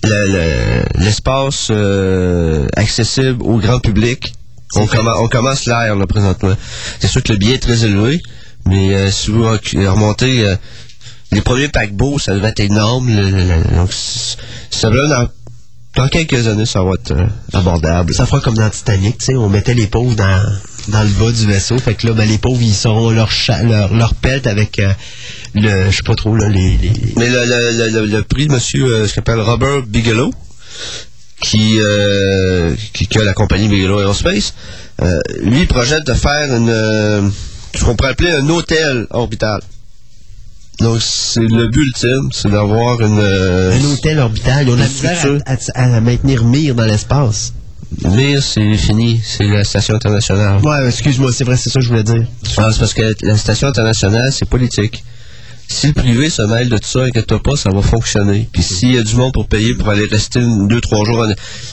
le- 0.05 0.27
le- 0.33 1.05
l'espace 1.05 1.69
euh, 1.71 2.67
accessible 2.75 3.43
au 3.43 3.59
grand 3.59 3.81
public 3.81 4.33
On, 4.77 4.87
commen- 4.87 5.17
on 5.19 5.29
commence 5.29 5.67
l'air, 5.67 5.95
là, 5.95 6.07
présentement. 6.07 6.55
C'est 7.01 7.09
sûr 7.09 7.23
que 7.23 7.33
le 7.33 7.39
billet 7.39 7.57
est 7.57 7.63
très 7.63 7.85
élevé, 7.85 8.21
mais 8.67 8.95
euh, 8.95 9.11
si 9.11 9.31
vous 9.31 9.45
remontez... 9.45 10.47
les 11.33 11.41
premiers 11.43 11.69
paquebots, 11.69 12.19
ça 12.19 12.35
devait 12.35 12.49
être 12.49 12.61
énorme. 12.61 13.09
le- 13.15 13.31
le- 13.31 13.77
donc, 13.77 13.93
ça 13.93 14.91
va 14.91 15.07
dans, 15.07 15.29
dans 15.97 16.09
quelques 16.09 16.47
années, 16.47 16.67
ça 16.67 16.83
va 16.83 16.93
être 16.95 17.13
euh, 17.13 17.27
abordable. 17.53 18.15
Ça 18.15 18.25
fera 18.27 18.41
comme 18.41 18.55
dans 18.57 18.71
Titanic, 18.71 19.19
tu 19.19 19.25
sais, 19.27 19.35
on 19.37 19.49
mettait 19.49 19.75
les 19.75 19.87
pauvres 19.89 20.15
dans, 20.17 20.43
dans 20.89 21.03
le 21.03 21.09
bas 21.11 21.31
du 21.33 21.47
vaisseau. 21.47 21.79
Fait 21.79 21.95
que 21.95 22.07
là, 22.07 22.13
ben, 22.15 22.27
les 22.29 22.39
pauvres, 22.39 22.63
ils 22.63 22.75
sauront 22.75 23.11
leur, 23.11 23.29
leur, 23.65 23.95
leur 23.95 24.15
pelt 24.15 24.47
avec 24.47 24.79
euh, 24.79 24.93
le, 25.55 25.91
je 25.91 25.97
sais 25.97 26.03
pas 26.03 26.15
trop, 26.15 26.35
là, 26.35 26.49
les... 26.49 26.77
les- 26.79 26.93
Mais 27.17 27.29
le, 27.29 27.45
le, 27.45 27.73
le, 27.91 28.01
le- 28.01 28.07
le 28.07 28.23
prix 28.23 28.47
de 28.47 28.53
monsieur, 28.53 28.87
euh, 28.87 29.07
ce 29.09 29.15
qu'on 29.15 29.21
appelle 29.21 29.41
Robert 29.41 29.83
Bigelow, 29.83 30.33
qui, 31.41 31.79
euh, 31.81 32.75
qui, 32.95 33.07
qui 33.07 33.19
a 33.19 33.23
la 33.25 33.33
compagnie 33.35 33.69
Bigelow 33.69 34.01
Aerospace, 34.01 34.55
euh, 35.03 35.21
lui, 35.43 35.61
il 35.61 35.69
projette 35.69 36.05
de 36.07 36.15
faire 36.15 36.55
une, 36.55 36.71
euh, 36.71 37.29
ce 37.75 37.85
qu'on 37.85 37.95
pourrait 37.97 38.11
appeler 38.13 38.31
un 38.33 38.49
hôtel 38.49 39.07
orbital. 39.11 39.61
Donc, 40.81 41.01
c'est 41.03 41.41
le 41.41 41.67
but 41.69 41.87
ultime, 41.87 42.29
c'est 42.33 42.51
d'avoir 42.51 43.01
une... 43.01 43.19
euh, 43.19 43.73
un 43.79 43.85
hôtel 43.93 44.19
orbital. 44.21 44.65
La 44.67 44.71
le 44.77 44.77
misère 44.83 45.27
à, 45.47 45.53
à- 45.75 45.97
à 45.97 46.01
maintenir 46.01 46.45
Mir 46.45 46.75
dans 46.75 46.85
l'espace. 46.85 47.53
Mais 48.05 48.41
c'est 48.41 48.77
fini, 48.77 49.21
c'est 49.25 49.49
la 49.49 49.65
station 49.65 49.95
internationale. 49.95 50.61
Ouais, 50.63 50.87
excuse-moi, 50.87 51.33
c'est 51.33 51.45
vrai, 51.45 51.57
c'est 51.57 51.71
ça 51.71 51.81
que 51.81 51.85
je 51.85 51.89
voulais 51.91 52.05
dire. 52.05 52.25
Ah, 52.59 52.69
c'est 52.73 52.79
parce 52.79 52.95
que 52.95 53.15
la 53.23 53.37
station 53.37 53.67
internationale, 53.69 54.31
c'est 54.33 54.49
politique. 54.49 55.03
Si 55.71 55.87
le 55.89 55.93
privé 55.93 56.31
se 56.31 56.41
mêle 56.43 56.71
de 56.71 56.79
tout 56.79 56.89
ça, 56.89 57.01
inquiète-toi 57.05 57.43
pas, 57.43 57.55
ça 57.57 57.69
va 57.71 57.83
fonctionner. 57.83 58.49
Puis 58.53 58.63
s'il 58.63 58.93
y 58.95 58.99
a 58.99 59.03
du 59.03 59.15
monde 59.17 59.33
pour 59.35 59.47
payer 59.47 59.75
pour 59.75 59.91
aller 59.91 60.07
rester 60.07 60.41
une- 60.41 60.67
deux, 60.67 60.81
trois 60.81 61.05
jours, 61.05 61.27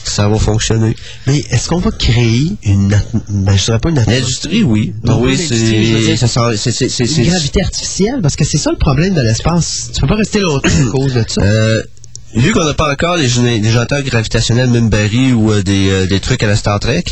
ça 0.04 0.28
va 0.28 0.38
fonctionner. 0.38 0.94
Mais 1.26 1.38
est-ce 1.50 1.68
qu'on 1.68 1.78
va 1.78 1.90
créer 1.90 2.42
une... 2.62 2.94
Ben, 3.30 3.56
je 3.56 3.64
dirais 3.64 3.78
pas 3.78 3.88
une 3.88 3.98
atmosphère. 3.98 4.20
L'industrie, 4.22 4.62
oui. 4.62 4.92
Non, 5.02 5.20
oui, 5.22 5.36
c'est... 5.38 5.56
c'est- 6.16 7.04
Une 7.16 7.24
gravité 7.30 7.62
artificielle, 7.62 8.20
parce 8.22 8.36
que 8.36 8.44
c'est 8.44 8.58
ça 8.58 8.70
le 8.70 8.76
problème 8.76 9.14
de 9.14 9.22
l'espace. 9.22 9.90
Tu 9.94 10.00
peux 10.02 10.06
pas 10.06 10.16
rester 10.16 10.40
longtemps 10.40 10.68
à 10.68 10.90
cause 10.90 11.14
de 11.14 11.24
ça. 11.26 11.40
Euh, 11.42 11.82
vu 12.34 12.52
qu'on 12.52 12.64
n'a 12.64 12.74
pas 12.74 12.92
encore 12.92 13.16
les, 13.16 13.28
les 13.28 14.02
gravitationnels, 14.04 14.68
même 14.68 14.90
Barry 14.90 15.32
ou 15.32 15.52
euh, 15.52 15.62
des, 15.62 15.88
euh, 15.88 16.06
des 16.06 16.20
trucs 16.20 16.42
à 16.42 16.46
la 16.46 16.56
Star 16.56 16.78
Trek, 16.80 17.04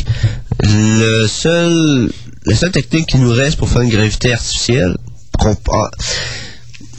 le 0.61 1.25
seul, 1.27 2.11
la 2.45 2.55
seule 2.55 2.71
technique 2.71 3.07
qui 3.07 3.17
nous 3.17 3.31
reste 3.31 3.57
pour 3.57 3.69
faire 3.69 3.81
une 3.81 3.89
gravité 3.89 4.33
artificielle, 4.33 4.95
qu'on- 5.39 5.57
ah, 5.73 5.89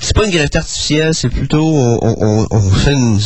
c'est 0.07 0.15
pas 0.15 0.25
une 0.25 0.31
gravité 0.31 0.59
artificielle, 0.59 1.15
c'est 1.15 1.29
plutôt 1.29 1.67
on, 1.67 1.99
on- 2.03 2.47
on 2.51 2.71
fait 2.71 2.93
une, 2.93 3.19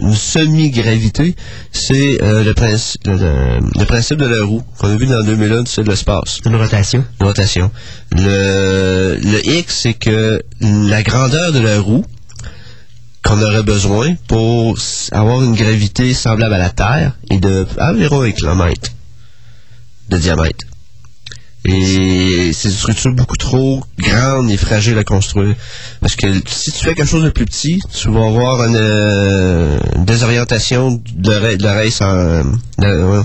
une 0.00 0.14
semi-gravité. 0.14 1.34
C'est 1.72 2.22
euh, 2.22 2.44
le, 2.44 2.52
principe, 2.54 3.06
le, 3.06 3.16
le- 3.16 3.58
le 3.78 3.84
principe 3.86 4.18
de 4.18 4.26
la 4.26 4.44
roue 4.44 4.62
qu'on 4.78 4.88
a 4.92 4.96
vu 4.96 5.06
dans 5.06 5.22
2001, 5.22 5.64
c'est 5.66 5.82
de 5.84 5.88
l'espace. 5.90 6.38
Une 6.44 6.56
rotation. 6.56 7.04
Une 7.20 7.26
rotation. 7.26 7.70
Le, 8.12 9.16
le 9.22 9.48
X, 9.48 9.80
c'est 9.82 9.94
que 9.94 10.42
la 10.60 11.02
grandeur 11.02 11.52
de 11.52 11.60
la 11.60 11.80
roue 11.80 12.04
qu'on 13.24 13.42
aurait 13.42 13.62
besoin 13.64 14.14
pour 14.28 14.78
avoir 15.12 15.42
une 15.42 15.54
gravité 15.54 16.14
semblable 16.14 16.54
à 16.54 16.58
la 16.58 16.70
Terre 16.70 17.16
est 17.30 17.40
de 17.40 17.66
environ 17.80 18.22
un 18.22 18.30
kilomètre 18.30 18.90
de 20.10 20.18
diamètre. 20.18 20.64
Et 21.68 22.52
c'est 22.52 22.68
une 22.68 22.74
structure 22.74 23.12
beaucoup 23.12 23.36
trop 23.36 23.82
grande 23.98 24.50
et 24.50 24.56
fragile 24.56 24.96
à 24.98 25.04
construire. 25.04 25.54
Parce 26.00 26.14
que 26.16 26.26
si 26.46 26.70
tu 26.72 26.78
fais 26.84 26.94
quelque 26.94 27.08
chose 27.08 27.24
de 27.24 27.30
plus 27.30 27.44
petit, 27.44 27.80
tu 27.92 28.08
vas 28.10 28.24
avoir 28.26 28.62
une, 28.64 28.76
euh, 28.76 29.78
une 29.96 30.04
désorientation 30.04 31.00
de 31.14 31.30
l'oreille- 31.32 31.56
de 31.58 31.64
l'oreille 31.64 31.90
sans... 31.90 32.14
de- 32.78 33.04
ouais. 33.18 33.24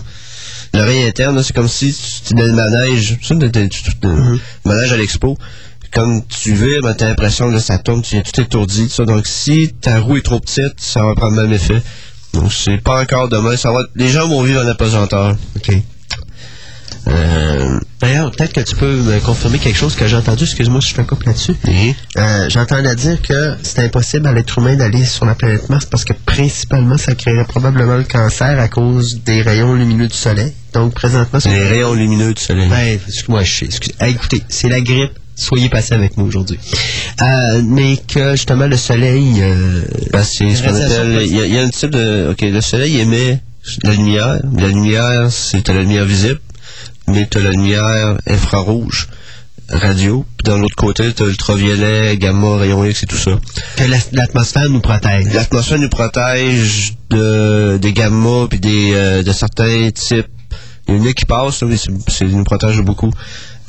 L'oreille 0.73 1.03
interne, 1.03 1.43
c'est 1.43 1.53
comme 1.53 1.67
si 1.67 1.93
tu 2.25 2.33
étais 2.33 2.43
le 2.43 2.53
manège, 2.53 3.17
tu 3.21 3.35
de- 3.35 4.39
manège 4.65 4.91
à 4.93 4.97
l'expo. 4.97 5.37
Comme 5.93 6.23
tu 6.25 6.53
vires, 6.53 6.79
ben, 6.81 6.93
t'as 6.93 7.09
l'impression 7.09 7.51
que 7.51 7.59
ça 7.59 7.77
tourne, 7.77 8.01
tu 8.01 8.15
es 8.15 8.23
tout 8.23 8.39
étourdi, 8.39 8.83
tout 8.87 8.93
ça. 8.93 9.03
Donc, 9.05 9.27
si 9.27 9.73
ta 9.81 9.99
roue 9.99 10.15
est 10.17 10.21
trop 10.25 10.39
petite, 10.39 10.75
ça 10.77 11.03
va 11.03 11.13
prendre 11.15 11.35
le 11.35 11.43
même 11.43 11.53
effet. 11.53 11.81
Donc, 12.33 12.53
c'est 12.53 12.77
pas 12.81 13.01
encore 13.01 13.27
demain. 13.27 13.57
Ça 13.57 13.71
va, 13.73 13.81
les 13.95 14.07
gens 14.07 14.25
vont 14.29 14.41
vivre 14.41 14.63
en 14.63 14.67
apesanteur. 14.67 15.35
OK. 15.57 15.75
Euh, 17.07 17.79
D'ailleurs, 17.99 18.31
peut-être 18.31 18.53
que 18.53 18.61
tu 18.61 18.75
peux 18.75 18.95
me 18.95 19.19
confirmer 19.19 19.59
quelque 19.59 19.77
chose 19.77 19.95
que 19.95 20.07
j'ai 20.07 20.15
entendu. 20.15 20.43
Excuse-moi 20.43 20.81
si 20.81 20.93
je 20.95 21.01
un 21.01 21.03
couple 21.03 21.27
là-dessus. 21.27 21.53
Euh, 22.17 22.49
J'entendais 22.49 22.95
dire 22.95 23.21
que 23.21 23.55
c'est 23.61 23.79
impossible 23.79 24.25
à 24.27 24.33
l'être 24.33 24.57
humain 24.57 24.75
d'aller 24.75 25.05
sur 25.05 25.25
la 25.25 25.35
planète 25.35 25.69
Mars 25.69 25.85
parce 25.85 26.03
que 26.03 26.13
principalement, 26.25 26.97
ça 26.97 27.13
créerait 27.13 27.45
probablement 27.45 27.95
le 27.95 28.03
cancer 28.03 28.59
à 28.59 28.67
cause 28.67 29.21
des 29.23 29.41
rayons 29.43 29.73
lumineux 29.75 30.07
du 30.07 30.15
soleil. 30.15 30.51
Donc, 30.73 30.93
présentement, 30.95 31.39
les 31.45 31.67
rayons 31.67 31.93
lumineux 31.93 32.33
du 32.33 32.41
soleil. 32.41 32.69
Ben, 32.69 32.99
excuse-moi, 33.07 33.43
je 33.43 33.53
sais. 33.53 33.65
excuse- 33.65 33.93
Hey, 33.99 34.13
écoutez, 34.13 34.41
c'est 34.49 34.69
la 34.69 34.81
grippe. 34.81 35.11
Soyez 35.35 35.69
passé 35.69 35.93
avec 35.93 36.17
moi 36.17 36.27
aujourd'hui. 36.27 36.59
Euh, 37.21 37.61
mais 37.63 37.97
que 38.07 38.31
justement 38.31 38.67
le 38.67 38.77
soleil. 38.77 39.41
euh, 39.41 39.81
Ben, 40.11 40.23
c'est 40.23 40.53
ce 40.55 40.63
qu'on 40.63 40.75
appelle. 40.75 41.21
Il 41.25 41.35
y, 41.35 41.49
y 41.53 41.57
a 41.57 41.61
un 41.63 41.69
type 41.69 41.91
de. 41.91 42.29
Ok, 42.31 42.41
le 42.41 42.61
soleil 42.61 42.99
émet 42.99 43.39
la 43.83 43.93
lumière. 43.93 44.39
La 44.57 44.67
lumière, 44.67 45.27
c'est 45.31 45.67
la 45.67 45.81
lumière 45.81 46.05
visible, 46.05 46.39
lumière 47.15 48.17
infrarouge, 48.27 49.07
radio. 49.69 50.25
Puis 50.37 50.51
dans 50.51 50.57
l'autre 50.57 50.75
côté, 50.75 51.13
t'as 51.13 51.25
ultraviolet, 51.25 52.17
gamma, 52.17 52.57
rayon 52.57 52.83
X 52.85 53.03
et 53.03 53.05
tout 53.05 53.17
ça. 53.17 53.31
que 53.77 53.83
la- 53.83 53.97
l'atmosphère 54.13 54.69
nous 54.69 54.81
protège. 54.81 55.33
L'atmosphère 55.33 55.79
nous 55.79 55.89
protège 55.89 56.93
de, 57.09 57.77
des 57.81 57.93
gamma 57.93 58.47
puis 58.49 58.59
des, 58.59 58.91
euh, 58.93 59.23
de 59.23 59.31
certains 59.31 59.89
types. 59.91 60.27
Il 60.87 60.95
y 60.97 60.99
en 60.99 61.05
a 61.05 61.13
qui 61.13 61.25
passent, 61.25 61.61
mais 61.63 61.77
c'est- 61.77 61.91
c'est- 62.07 62.25
nous 62.25 62.43
protège 62.43 62.81
beaucoup. 62.81 63.11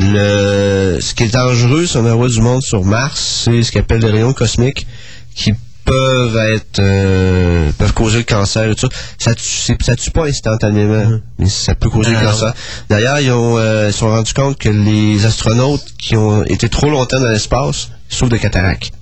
Le, 0.01 0.99
ce 1.01 1.15
qui 1.15 1.25
est 1.25 1.33
dangereux 1.33 1.87
si 1.87 1.97
on 1.97 2.07
envoie 2.11 2.29
du 2.29 2.41
monde 2.41 2.63
sur 2.63 2.85
Mars, 2.85 3.43
c'est 3.45 3.63
ce 3.63 3.71
qu'on 3.71 3.81
appelle 3.81 4.01
les 4.01 4.11
rayons 4.11 4.33
cosmiques 4.33 4.87
qui 5.35 5.53
peuvent 5.85 6.37
être 6.37 6.79
euh, 6.79 7.71
peuvent 7.79 7.93
causer 7.93 8.19
le 8.19 8.25
cancer 8.25 8.65
et 8.71 8.75
tout 8.75 8.89
ça. 8.89 8.97
Ça 9.19 9.35
tue, 9.35 9.43
c'est- 9.45 9.83
ça 9.83 9.97
tue 9.97 10.11
pas 10.11 10.27
instantanément, 10.27 11.19
mais 11.39 11.49
ça 11.49 11.75
peut 11.75 11.91
causer 11.91 12.11
le 12.11 12.17
Ah, 12.21 12.25
cancer. 12.25 12.55
D'ailleurs, 12.89 13.21
ils 13.21 13.31
ont 13.33 13.59
euh, 13.59 13.89
ils 13.89 13.93
se 13.93 13.99
sont 14.01 14.09
rendus 14.11 14.33
compte 14.35 14.59
que 14.59 14.69
les 14.69 15.25
astronautes 15.27 15.85
qui 15.99 16.17
ont 16.17 16.45
été 16.45 16.69
trop 16.69 16.91
longtemps 16.91 17.21
dans 17.21 17.29
l'espace 17.29 17.89
souffrent 18.09 18.31
de 18.33 18.37
cataracte. 18.39 18.93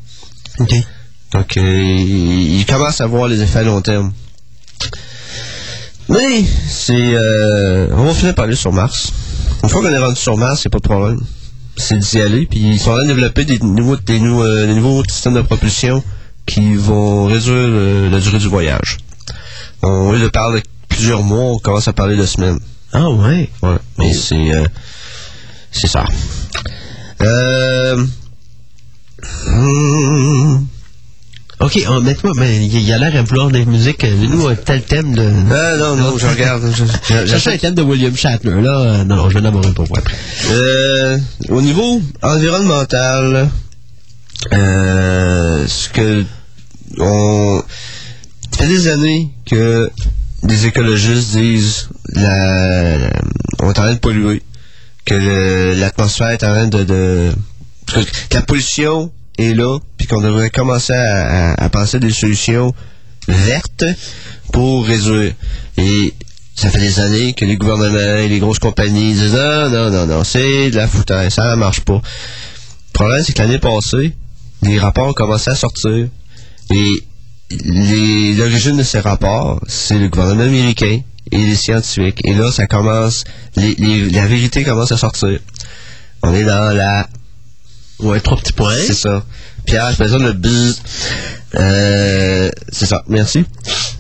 OK. 0.59 0.75
Donc, 1.33 1.57
euh, 1.57 1.61
il, 1.63 2.59
il 2.61 2.67
commence 2.67 3.01
à 3.01 3.07
voir 3.07 3.29
les 3.29 3.41
effets 3.43 3.61
à 3.61 3.63
long 3.63 3.81
terme. 3.83 4.13
Mais, 6.09 6.43
c'est... 6.69 7.15
euh, 7.15 7.87
on 7.93 8.05
va 8.05 8.13
finir 8.15 8.35
par 8.35 8.47
aller 8.47 8.57
sur 8.57 8.73
Mars. 8.73 9.13
Une 9.63 9.69
fois 9.69 9.81
qu'on 9.81 9.93
est 9.93 9.99
rendu 9.99 10.17
sur 10.21 10.37
Mars, 10.37 10.61
c'est 10.63 10.69
pas 10.69 10.79
de 10.79 10.89
problème. 10.89 11.21
C'est 11.77 11.99
d'y 11.99 12.21
aller, 12.21 12.47
puis 12.47 12.59
ils 12.59 12.81
sont 12.81 12.91
en 12.91 12.95
train 12.95 13.03
de 13.05 13.09
développer 13.09 13.45
des 13.45 13.59
nouveaux, 13.61 13.97
des, 13.97 14.19
nou- 14.19 14.43
euh, 14.43 14.67
des 14.67 14.75
nouveaux 14.75 15.05
systèmes 15.09 15.35
de 15.35 15.41
propulsion 15.43 16.03
qui 16.51 16.75
vont 16.75 17.27
réduire 17.27 18.11
la 18.11 18.19
durée 18.19 18.39
du 18.39 18.49
voyage. 18.49 18.99
On, 19.83 20.09
au 20.09 20.13
lieu 20.13 20.21
de 20.21 20.29
parler 20.29 20.61
de 20.61 20.67
plusieurs 20.89 21.23
mois, 21.23 21.53
on 21.55 21.59
commence 21.59 21.87
à 21.89 21.93
parler 21.93 22.17
de 22.17 22.27
semaines. 22.27 22.59
Ah 22.93 23.09
ouais? 23.09 23.49
Ouais, 23.63 23.77
mais 23.99 24.13
c'est... 24.13 24.53
euh, 24.55 24.65
c'est 25.71 25.87
ça. 25.87 26.05
Euh... 27.23 28.05
hum, 29.47 30.67
OK, 31.61 31.79
oh, 31.91 32.01
mets-moi, 32.01 32.33
mais 32.37 32.57
il 32.57 32.75
il 32.75 32.93
a 32.93 32.99
l'air 32.99 33.15
à 33.15 33.23
vouloir 33.23 33.51
des 33.51 33.65
musiques. 33.67 34.03
euh, 34.05 34.17
Nous, 34.29 34.49
un 34.49 34.55
tel 34.57 34.83
thème 34.83 35.15
de. 35.15 35.31
Ah 35.53 35.77
non, 35.77 35.95
non, 35.95 36.17
je 36.19 36.27
regarde. 36.27 36.63
Cherchez 37.27 37.53
un 37.53 37.59
thème 37.59 37.75
de 37.75 37.83
William 37.83 38.17
Shatner, 38.17 38.63
là. 38.63 38.79
euh, 38.81 39.05
non, 39.05 39.29
je 39.29 39.39
pour 39.73 39.85
vous 39.85 39.97
après. 39.97 40.17
Euh, 40.51 41.19
au 41.51 41.61
niveau 41.61 42.01
environnemental, 42.23 43.51
euh, 44.55 45.67
ce 45.69 45.89
que 45.91 46.25
on 47.01 47.63
ça 48.53 48.59
fait 48.65 48.69
des 48.69 48.89
années 48.89 49.29
que 49.47 49.91
des 50.43 50.67
écologistes 50.67 51.37
disent 51.37 51.89
la, 52.09 53.11
on 53.61 53.67
est 53.67 53.69
en 53.69 53.73
train 53.73 53.95
de 53.95 53.99
polluer, 53.99 54.43
que 55.05 55.75
l'atmosphère 55.79 56.31
est 56.31 56.45
en 56.45 56.53
train 56.53 56.67
de, 56.67 57.33
que 57.87 58.01
la 58.35 58.43
pollution 58.43 59.13
est 59.39 59.55
là, 59.55 59.79
puis 59.97 60.07
qu'on 60.07 60.21
devrait 60.21 60.51
commencer 60.51 60.93
à, 60.93 61.69
penser 61.71 62.01
des 62.01 62.13
solutions 62.13 62.75
vertes 63.29 63.85
pour 64.53 64.87
réduire. 64.87 65.35
Et 65.77 66.15
ça 66.55 66.71
fait 66.71 66.81
des 66.81 67.01
années 67.01 67.33
que 67.33 67.45
les 67.45 67.57
gouvernements 67.57 68.19
et 68.19 68.29
les 68.29 68.39
grosses 68.39 68.59
compagnies 68.59 69.15
disent 69.15 69.35
non, 69.35 69.71
non, 69.71 69.91
non, 69.91 70.07
non, 70.07 70.25
c'est 70.25 70.71
de 70.71 70.77
la 70.77 70.89
foutaise, 70.89 71.33
ça 71.33 71.51
ne 71.51 71.57
marche 71.57 71.81
pas. 71.81 71.95
Le 71.95 72.93
problème, 72.93 73.23
c'est 73.25 73.33
que 73.33 73.41
l'année 73.41 73.59
passée, 73.59 74.15
des 74.63 74.79
rapports 74.79 75.09
ont 75.09 75.13
commencé 75.15 75.51
à 75.51 75.55
sortir. 75.55 76.09
Et 76.73 77.03
les- 77.65 78.35
l'origine 78.35 78.77
de 78.77 78.83
ces 78.83 79.01
rapports, 79.01 79.61
c'est 79.67 79.99
le 79.99 80.09
gouvernement 80.09 80.45
américain 80.45 81.01
et 81.33 81.37
les 81.39 81.55
scientifiques. 81.57 82.21
Et 82.25 82.35
là, 82.35 82.51
ça 82.53 82.67
commence, 82.67 83.25
les- 83.57 83.75
les- 83.77 84.11
la 84.11 84.27
vérité 84.27 84.63
commence 84.65 84.93
à 84.93 84.97
sortir. 84.97 85.39
On 86.23 86.33
est 86.35 86.45
dans 86.45 86.77
la 86.77 87.09
Ouais, 88.01 88.21
trois 88.21 88.39
petits 88.39 88.53
points. 88.53 88.75
c'est 88.87 88.95
ça. 88.95 89.25
Pierre, 89.67 89.91
je 89.91 89.97
fais 89.97 90.09
ça 90.09 90.19
le 90.19 90.33
buzz. 90.33 90.81
Euh, 91.57 92.51
c'est 92.71 92.87
ça, 92.87 93.03
merci. 93.09 93.45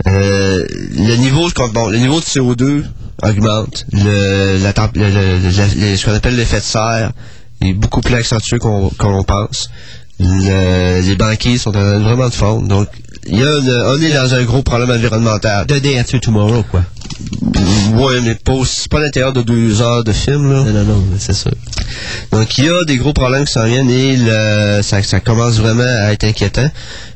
Euh, 0.06 0.64
le 0.70 1.16
niveau, 1.16 1.48
bon, 1.74 1.88
le 1.88 1.98
niveau 1.98 2.20
de 2.20 2.24
CO2 2.24 2.84
augmente. 3.22 3.84
Le, 3.92 4.56
la, 4.62 4.72
le- 4.94 5.10
le- 5.10 5.90
le- 5.90 5.96
ce 5.96 6.04
qu'on 6.04 6.14
appelle 6.14 6.36
l'effet 6.36 6.58
de 6.60 6.64
serre 6.64 7.12
est 7.62 7.72
beaucoup 7.74 8.00
plus 8.00 8.14
accentué 8.14 8.58
qu'on 8.58 8.88
qu'on 8.90 9.10
l'on 9.10 9.24
pense. 9.24 9.68
Le- 10.20 11.00
les 11.00 11.16
banquiers 11.16 11.58
sont 11.58 11.74
en 11.76 12.00
vraiment 12.00 12.28
de 12.28 12.34
fondre. 12.34 12.68
Donc, 12.68 12.88
il 13.26 13.38
y 13.38 13.42
a 13.42 13.58
une- 13.58 13.82
on 13.86 14.00
est 14.02 14.12
dans 14.12 14.34
un 14.34 14.42
gros 14.44 14.62
problème 14.62 14.90
environnemental. 14.90 15.66
The 15.66 15.80
Day 15.80 15.98
After 15.98 16.20
Tomorrow, 16.20 16.62
quoi? 16.70 16.82
Ouais, 17.94 18.20
mais 18.22 18.34
pas, 18.34 18.52
pas 18.90 19.00
l'intérieur 19.00 19.32
de 19.32 19.42
deux 19.42 19.80
heures 19.82 20.04
de 20.04 20.12
film, 20.12 20.52
là. 20.52 20.60
Non, 20.64 20.72
non, 20.72 20.84
non, 20.84 21.04
c'est 21.18 21.32
sûr. 21.34 21.50
Donc, 22.32 22.56
il 22.58 22.64
y 22.66 22.68
a 22.68 22.84
des 22.84 22.96
gros 22.96 23.12
problèmes 23.12 23.44
qui 23.44 23.52
s'en 23.52 23.64
viennent 23.66 23.90
et 23.90 24.16
le- 24.16 24.82
ça, 24.82 25.02
ça 25.02 25.20
commence 25.20 25.54
vraiment 25.58 25.82
à 25.84 26.12
être 26.12 26.24
inquiétant. 26.24 26.70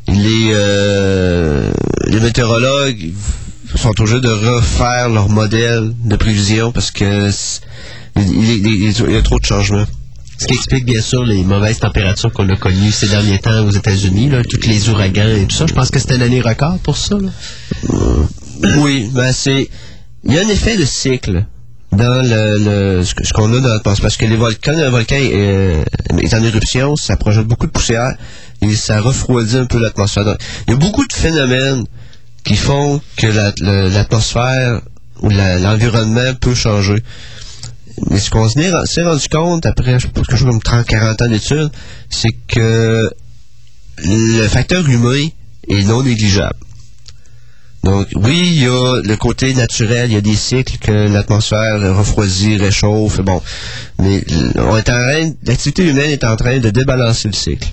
Les, 0.09 0.51
euh, 0.53 1.71
les 2.07 2.21
météorologues 2.21 3.13
sont 3.77 3.91
obligés 4.01 4.21
de 4.21 4.29
refaire 4.29 5.09
leur 5.09 5.29
modèle 5.29 5.93
de 6.05 6.17
prévision 6.17 6.73
parce 6.73 6.91
que 6.91 7.31
c'est- 7.31 7.61
il, 8.17 8.23
il- 8.51 8.67
il- 8.67 8.95
il 9.09 9.13
y 9.13 9.17
a 9.17 9.23
trop 9.23 9.39
de 9.39 9.45
changements. 9.45 9.85
Ce 10.39 10.47
qui 10.47 10.55
explique 10.55 10.85
bien 10.85 11.01
sûr 11.01 11.25
les 11.25 11.43
mauvaises 11.45 11.79
températures 11.79 12.33
qu'on 12.33 12.49
a 12.49 12.57
connues 12.57 12.91
ces 12.91 13.09
derniers 13.09 13.39
temps 13.39 13.65
aux 13.65 13.71
États-Unis, 13.71 14.31
tous 14.51 14.67
les 14.69 14.89
ouragans 14.89 15.29
et 15.29 15.47
tout 15.47 15.57
ça. 15.57 15.67
Je 15.67 15.75
pense 15.75 15.91
que 15.91 15.99
c'était 15.99 16.17
une 16.17 16.23
année 16.23 16.41
record 16.41 16.79
pour 16.81 16.97
ça. 16.97 17.17
Là. 17.17 17.29
Oui, 18.79 19.09
ben 19.13 19.33
c'est. 19.33 19.69
Il 20.25 20.33
y 20.35 20.39
a 20.39 20.43
un 20.43 20.49
effet 20.49 20.77
de 20.77 20.85
cycle 20.85 21.45
dans 21.93 22.23
le, 22.23 22.99
le- 22.99 23.05
ce 23.05 23.33
qu'on 23.33 23.53
a 23.55 23.61
dans 23.61 23.69
l'atmosphère. 23.69 24.03
Parce 24.03 24.17
que 24.17 24.27
les 24.27 24.37
volcans, 24.37 24.73
quand 24.75 24.79
un 24.79 24.91
volcan 24.91 25.15
est, 25.17 25.31
euh, 25.35 25.85
est 26.19 26.35
en 26.35 26.43
éruption, 26.43 26.97
ça 26.97 27.17
projette 27.17 27.47
beaucoup 27.47 27.67
de 27.67 27.73
poussière 27.73 28.15
et 28.63 28.75
ça 28.75 29.01
refroidit 29.01 29.57
un 29.59 29.67
peu 29.67 29.79
l'atmosphère. 29.81 30.25
Donc, 30.25 30.39
il 30.67 30.71
y 30.73 30.75
a 30.75 30.79
beaucoup 30.79 31.07
de 31.07 31.13
phénomènes 31.13 31.85
qui 32.45 32.57
font 32.57 33.01
que 33.17 33.27
la- 33.27 33.53
le- 33.61 33.89
l'atmosphère 33.91 34.81
ou 35.21 35.29
la- 35.29 35.59
l'environnement 35.59 36.35
peut 36.41 36.55
changer. 36.55 37.03
Mais 38.11 38.19
ce 38.19 38.31
qu'on 38.31 38.49
s'est 38.49 39.03
rendu 39.03 39.29
compte 39.29 39.67
après, 39.67 39.99
je 39.99 40.09
quelque 40.09 40.37
chose 40.37 40.49
comme 40.49 40.59
30-40 40.59 41.25
ans 41.25 41.29
d'études, 41.29 41.71
c'est 42.11 42.33
que 42.49 43.11
le 43.99 44.49
facteur 44.49 44.89
humain 44.89 45.29
est 45.69 45.85
non 45.85 46.03
négligeable. 46.03 46.57
Donc, 47.85 48.09
oui, 48.15 48.53
il 48.55 48.63
y 48.63 48.67
a 48.67 49.01
le 49.05 49.17
côté 49.17 49.53
naturel, 49.53 50.11
il 50.11 50.15
y 50.15 50.17
a 50.17 50.23
des 50.23 50.35
cycles 50.35 50.79
que 50.79 50.91
l'atmosphère 50.91 51.79
refroidit, 51.95 52.57
réchauffe, 52.57 53.21
bon. 53.21 53.43
Mais 53.99 54.25
on 54.57 54.77
est 54.79 54.81
en 54.81 54.83
train, 54.83 55.33
l'activité 55.45 55.87
humaine 55.87 56.11
est 56.11 56.25
en 56.25 56.35
train 56.35 56.59
de 56.59 56.71
débalancer 56.71 57.29
le 57.29 57.35
cycle. 57.35 57.69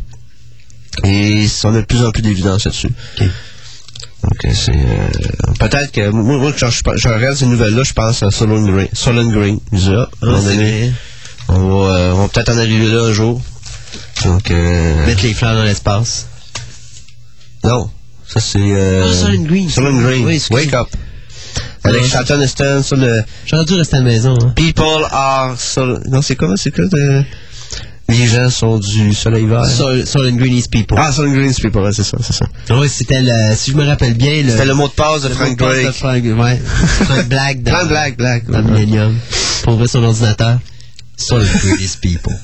Et 1.05 1.45
on 1.63 1.73
a 1.73 1.79
de 1.79 1.85
plus 1.85 2.03
en 2.03 2.11
plus 2.11 2.21
d'évidence 2.21 2.65
là-dessus. 2.65 2.89
Euh, 3.21 3.27
Peut-être 5.59 5.91
que. 5.91 6.09
Moi, 6.09 6.37
moi, 6.37 6.51
quand 6.59 6.69
je, 6.69 6.81
je 6.95 7.07
regarde 7.09 7.35
ces 7.35 7.45
nouvelles-là, 7.45 7.83
je 7.83 7.93
pense 7.93 8.23
à 8.23 8.31
Solon 8.31 8.61
Green. 8.65 8.87
Solon 8.93 9.29
Green. 9.31 9.59
Dis, 9.71 9.91
ah, 9.95 10.07
donné, 10.21 10.91
on 11.47 11.59
va, 11.59 11.87
euh, 11.95 12.11
on 12.13 12.21
va 12.23 12.27
peut-être 12.27 12.49
en 12.49 12.57
arriver 12.57 12.87
là 12.87 13.01
un 13.05 13.13
jour. 13.13 13.41
Donc, 14.25 14.51
euh, 14.51 15.05
Mettre 15.05 15.23
les 15.23 15.33
fleurs 15.33 15.55
dans 15.55 15.63
l'espace. 15.63 16.27
non. 17.63 17.89
Ça, 18.27 18.39
c'est. 18.39 18.59
Euh, 18.61 19.09
Ah, 19.09 19.13
Solon 19.13 19.43
Green. 19.43 19.69
Solon 19.69 20.01
Green. 20.01 20.25
Oui. 20.25 20.41
Wake 20.51 20.73
up. 20.73 20.87
Avec. 21.83 22.05
Charlton 22.05 22.39
Heston 22.41 22.81
sur 22.83 22.95
le 22.95 23.23
J'aurais 23.45 23.65
dû 23.65 23.73
rester 23.73 23.97
à 23.97 23.99
la 23.99 24.05
maison. 24.05 24.35
Hein. 24.41 24.53
People 24.55 25.05
are. 25.11 25.59
Sol... 25.59 26.01
Non, 26.07 26.21
c'est 26.21 26.35
quoi 26.35 26.53
C'est 26.55 26.71
quoi 26.71 26.85
de... 26.85 27.23
Les 28.11 28.27
gens 28.27 28.49
sont 28.49 28.77
du 28.77 29.13
soleil 29.13 29.45
vert. 29.45 29.65
Sol, 29.65 30.05
Sol 30.05 30.27
and 30.29 30.35
Green 30.35 30.53
is 30.57 30.67
people. 30.69 30.97
Ah, 30.99 31.11
Green, 31.17 31.53
c'est 31.53 31.61
People, 31.61 31.81
ouais, 31.83 31.91
c'est 31.93 32.03
ça, 32.03 32.17
c'est 32.21 32.33
ça. 32.33 32.45
Oui, 32.71 32.89
c'était 32.89 33.21
le, 33.21 33.55
si 33.55 33.71
je 33.71 33.77
me 33.77 33.85
rappelle 33.85 34.13
bien, 34.15 34.43
le, 34.43 34.49
C'était 34.51 34.65
le 34.65 34.73
mot 34.73 34.87
de 34.87 34.93
passe 34.93 35.21
de 35.23 35.29
Frank 35.29 35.51
de 35.51 35.63
Drake. 35.63 35.91
Frank, 35.91 36.23
ouais. 36.23 36.61
Frank 37.05 37.25
Black 37.27 37.63
dans, 37.63 37.71
Frank 37.71 37.87
Black, 37.87 38.17
Black. 38.17 38.45
dans 38.49 38.57
le 38.59 38.63
Millennium. 38.65 39.15
Pour 39.63 39.73
ouvrir 39.73 39.89
son 39.89 40.03
ordinateur. 40.03 40.59
Sol 41.15 41.41
and 41.41 41.57
Green 41.59 41.77
is 41.79 41.95
people. 42.01 42.33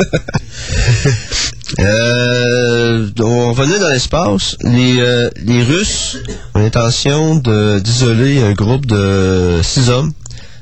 Euh, 1.79 3.09
on 3.19 3.51
revenait 3.53 3.77
dans 3.79 3.89
l'espace. 3.89 4.55
Les, 4.63 5.01
euh, 5.01 5.29
les 5.43 5.63
Russes 5.63 6.17
ont 6.55 6.59
l'intention 6.59 7.35
d'isoler 7.81 8.41
un 8.41 8.53
groupe 8.53 8.85
de 8.85 9.59
six 9.63 9.89
hommes 9.89 10.13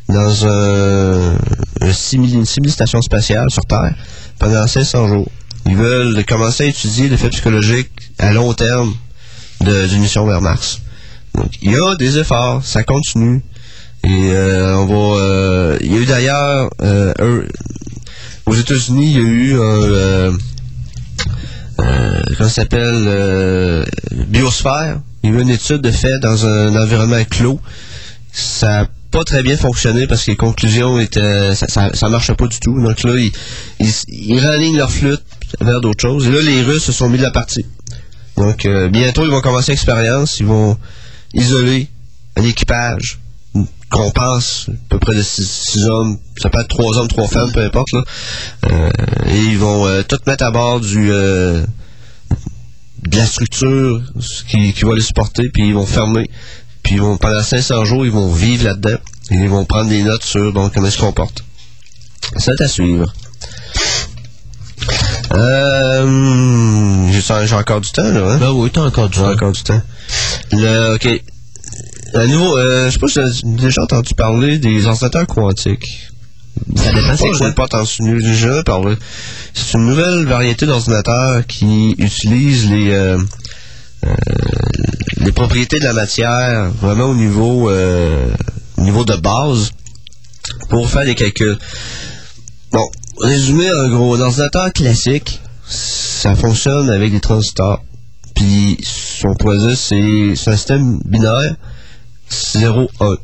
dans 0.09 0.45
un, 0.47 1.35
un 1.81 1.91
simili- 1.93 2.33
une 2.33 2.45
simili-station 2.45 3.01
spatiale 3.03 3.47
sur 3.51 3.65
Terre 3.65 3.93
pendant 4.39 4.65
500 4.67 5.07
jours. 5.07 5.29
Ils 5.65 5.75
veulent 5.75 6.23
commencer 6.25 6.63
à 6.65 6.67
étudier 6.67 7.09
l'effet 7.09 7.29
psychologique 7.29 7.89
à 8.19 8.31
long 8.33 8.53
terme 8.53 8.93
d'une 9.61 10.01
mission 10.01 10.25
vers 10.27 10.41
Mars. 10.41 10.81
Donc, 11.33 11.51
il 11.61 11.71
y 11.71 11.75
a 11.75 11.95
des 11.95 12.19
efforts, 12.19 12.63
ça 12.63 12.83
continue. 12.83 13.41
Et 14.03 14.29
euh, 14.31 14.75
on 14.77 14.85
va. 14.85 15.19
euh, 15.19 15.77
il 15.81 15.91
y 15.93 15.97
a 15.97 15.99
eu 16.01 16.05
d'ailleurs 16.05 16.69
euh, 16.83 17.43
aux 18.45 18.53
États-Unis, 18.53 19.13
il 19.13 19.17
y 19.17 19.17
a 19.17 19.27
eu 19.27 19.53
un 19.55 19.57
euh, 19.59 20.31
euh, 21.79 22.21
comment 22.37 22.49
ça 22.49 22.61
s'appelle 22.61 23.05
euh, 23.07 23.83
biosphère. 24.27 24.99
Il 25.23 25.31
y 25.31 25.33
a 25.33 25.37
eu 25.37 25.41
une 25.41 25.49
étude 25.49 25.81
de 25.81 25.91
fait 25.91 26.19
dans 26.19 26.45
un 26.45 26.75
environnement 26.81 27.23
clos. 27.29 27.59
Ça 28.31 28.81
n'a 28.81 28.87
pas 29.15 29.23
très 29.23 29.43
bien 29.43 29.55
fonctionné 29.55 30.07
parce 30.07 30.25
que 30.25 30.31
les 30.31 30.35
conclusions 30.35 30.99
étaient 30.99 31.55
ça, 31.55 31.69
ça, 31.69 31.89
ça 31.93 32.09
marchait 32.09 32.35
pas 32.35 32.47
du 32.47 32.59
tout. 32.59 32.77
Donc 32.81 33.01
là, 33.03 33.15
ils, 33.17 33.31
ils, 34.09 34.39
ralignent 34.39 34.75
leur 34.75 34.91
flûte 34.91 35.23
vers 35.61 35.79
d'autres 35.79 36.01
choses. 36.01 36.27
Et 36.27 36.31
là, 36.31 36.41
les 36.41 36.61
Russes 36.63 36.83
se 36.83 36.91
sont 36.91 37.07
mis 37.07 37.17
de 37.17 37.23
la 37.23 37.31
partie. 37.31 37.65
Donc 38.35 38.65
euh, 38.65 38.89
bientôt, 38.89 39.23
ils 39.23 39.31
vont 39.31 39.39
commencer 39.39 39.71
l'expérience. 39.71 40.41
Ils 40.41 40.45
vont 40.45 40.77
isoler 41.33 41.87
un 42.35 42.43
équipage 42.43 43.19
qu'on 43.89 44.11
pense 44.11 44.67
à 44.67 44.73
peu 44.89 44.99
près 44.99 45.15
de 45.15 45.21
six, 45.21 45.49
six 45.49 45.85
hommes, 45.85 46.17
ça 46.35 46.49
peut 46.49 46.59
être 46.59 46.67
trois 46.67 46.97
hommes, 46.97 47.07
trois 47.07 47.29
femmes, 47.29 47.53
peu 47.53 47.61
importe 47.61 47.93
là. 47.93 48.03
Euh, 48.69 48.89
et 49.27 49.39
ils 49.39 49.57
vont 49.57 49.87
euh, 49.87 50.03
tout 50.03 50.17
mettre 50.27 50.43
à 50.43 50.51
bord 50.51 50.81
du 50.81 51.07
de 51.07 51.65
la 53.17 53.25
structure 53.25 54.01
qui 54.49 54.73
va 54.83 54.93
les 54.93 55.01
supporter, 55.01 55.47
puis 55.53 55.67
ils 55.67 55.73
vont 55.73 55.85
fermer. 55.85 56.29
Puis 56.85 56.93
ils 56.93 57.01
vont 57.01 57.17
pendant 57.17 57.41
500 57.41 57.83
jours, 57.83 58.05
ils 58.05 58.11
vont 58.11 58.31
vivre 58.31 58.63
là-dedans. 58.65 58.97
Et 59.31 59.35
ils 59.35 59.49
vont 59.49 59.65
prendre 59.65 59.89
des 59.89 60.03
notes 60.03 60.23
sur 60.23 60.53
bon, 60.53 60.69
comment 60.69 60.85
ils 60.85 60.91
se 60.91 60.99
comportent. 60.99 61.43
C'est 62.37 62.61
à 62.61 62.67
suivre. 62.67 63.11
Euh, 65.33 67.07
j'ai 67.11 67.21
j'ai 67.47 67.55
encore 67.55 67.81
du 67.81 67.89
temps, 67.89 68.03
là, 68.11 68.33
hein? 68.33 68.37
Ben 68.37 68.51
oui, 68.51 68.69
t'as 68.71 68.81
encore 68.81 69.09
du 69.09 69.17
J'ai 69.17 69.23
temps. 69.23 69.31
encore 69.31 69.51
du 69.51 69.63
temps. 69.63 69.81
Le, 70.51 70.93
ok. 70.95 71.07
À 72.13 72.27
nouveau, 72.27 72.55
euh, 72.57 72.85
je 72.85 72.91
sais 72.91 72.99
pas 72.99 73.07
si 73.07 73.19
j'ai 73.41 73.55
déjà 73.55 73.81
entendu 73.81 74.13
parler 74.13 74.59
des 74.59 74.85
ordinateurs 74.85 75.25
quantiques. 75.25 76.11
Ça 76.75 76.93
dépend, 76.93 77.17
c'est 77.17 77.31
quoi? 77.31 77.51
pas 77.51 77.63
entendu, 77.63 78.21
j'ai 78.21 78.33
jamais 78.35 78.63
parlé. 78.63 78.95
C'est 79.55 79.73
une 79.73 79.87
nouvelle 79.87 80.25
variété 80.25 80.67
d'ordinateurs 80.67 81.45
qui 81.47 81.95
utilise 81.97 82.69
les, 82.69 82.91
euh, 82.91 83.17
les 85.17 85.31
propriétés 85.31 85.79
de 85.79 85.85
la 85.85 85.93
matière 85.93 86.69
vraiment 86.71 87.05
au 87.05 87.15
niveau, 87.15 87.69
euh, 87.69 88.27
au 88.77 88.81
niveau 88.81 89.05
de 89.05 89.15
base 89.15 89.71
pour 90.69 90.89
faire 90.89 91.05
des 91.05 91.15
calculs. 91.15 91.57
Bon, 92.71 92.87
résumé 93.19 93.71
en 93.73 93.89
gros, 93.89 94.15
un 94.15 94.21
ordinateur 94.21 94.71
classique, 94.73 95.41
ça 95.67 96.35
fonctionne 96.35 96.89
avec 96.89 97.11
des 97.11 97.19
transistors. 97.19 97.81
Puis, 98.35 98.77
on 99.23 99.33
pourrait 99.35 99.59
dire, 99.59 99.77
c'est 99.77 100.33
c'est 100.35 100.51
un 100.51 100.57
système 100.57 100.99
binaire 101.05 101.55
0-1. 102.29 103.17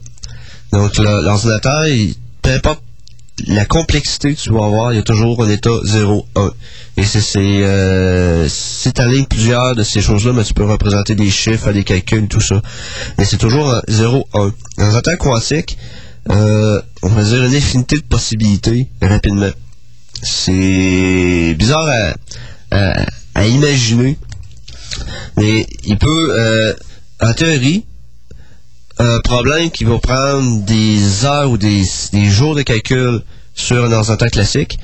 Donc, 0.72 0.98
l'ordinateur, 0.98 1.86
peu 2.42 2.52
importe 2.52 2.82
la 3.48 3.66
complexité 3.66 4.34
que 4.36 4.40
tu 4.40 4.52
vas 4.52 4.66
avoir, 4.66 4.94
il 4.94 4.98
y 4.98 5.00
a 5.00 5.04
toujours 5.04 5.44
un 5.44 5.50
état 5.50 5.70
0-1. 5.70 6.52
Et 6.98 7.04
c'est 7.04 7.40
euh, 7.40 8.48
si 8.50 8.92
tu 8.92 9.02
alignes 9.02 9.26
plusieurs 9.26 9.76
de 9.76 9.84
ces 9.84 10.02
choses-là, 10.02 10.34
mais 10.34 10.44
tu 10.44 10.54
peux 10.54 10.66
représenter 10.66 11.16
des 11.16 11.30
chiffres, 11.30 11.72
des 11.72 11.84
calculs, 11.84 12.28
tout 12.28 12.42
ça. 12.42 12.62
Mais 13.18 13.26
c'est 13.26 13.38
toujours 13.38 13.74
un 13.74 13.82
0-1. 13.90 14.52
Dans 14.78 14.96
un 14.96 15.02
temps 15.02 15.16
quantique, 15.18 15.78
euh, 16.30 16.82
on 17.02 17.10
va 17.10 17.24
dire 17.24 17.44
une 17.44 17.56
infinité 17.56 17.96
de 17.98 18.04
possibilités 18.04 18.88
rapidement. 19.02 19.50
C'est 20.22 21.56
bizarre 21.58 21.88
à, 21.90 22.76
à- 22.78 23.06
à 23.34 23.46
imaginer, 23.48 24.18
mais 25.38 25.66
il 25.86 25.98
peut, 25.98 26.28
euh, 26.38 26.74
en 27.22 27.34
théorie, 27.34 27.86
un 29.02 29.20
problème 29.20 29.72
qui 29.72 29.84
va 29.84 29.98
prendre 29.98 30.64
des 30.64 31.26
heures 31.26 31.50
ou 31.50 31.58
des, 31.58 31.84
des 32.14 32.26
jours 32.30 32.56
de 32.56 32.62
calcul 32.62 33.22
sur 33.56 33.84
un 33.84 33.92
ordinateur 33.92 34.30
classique 34.30 34.78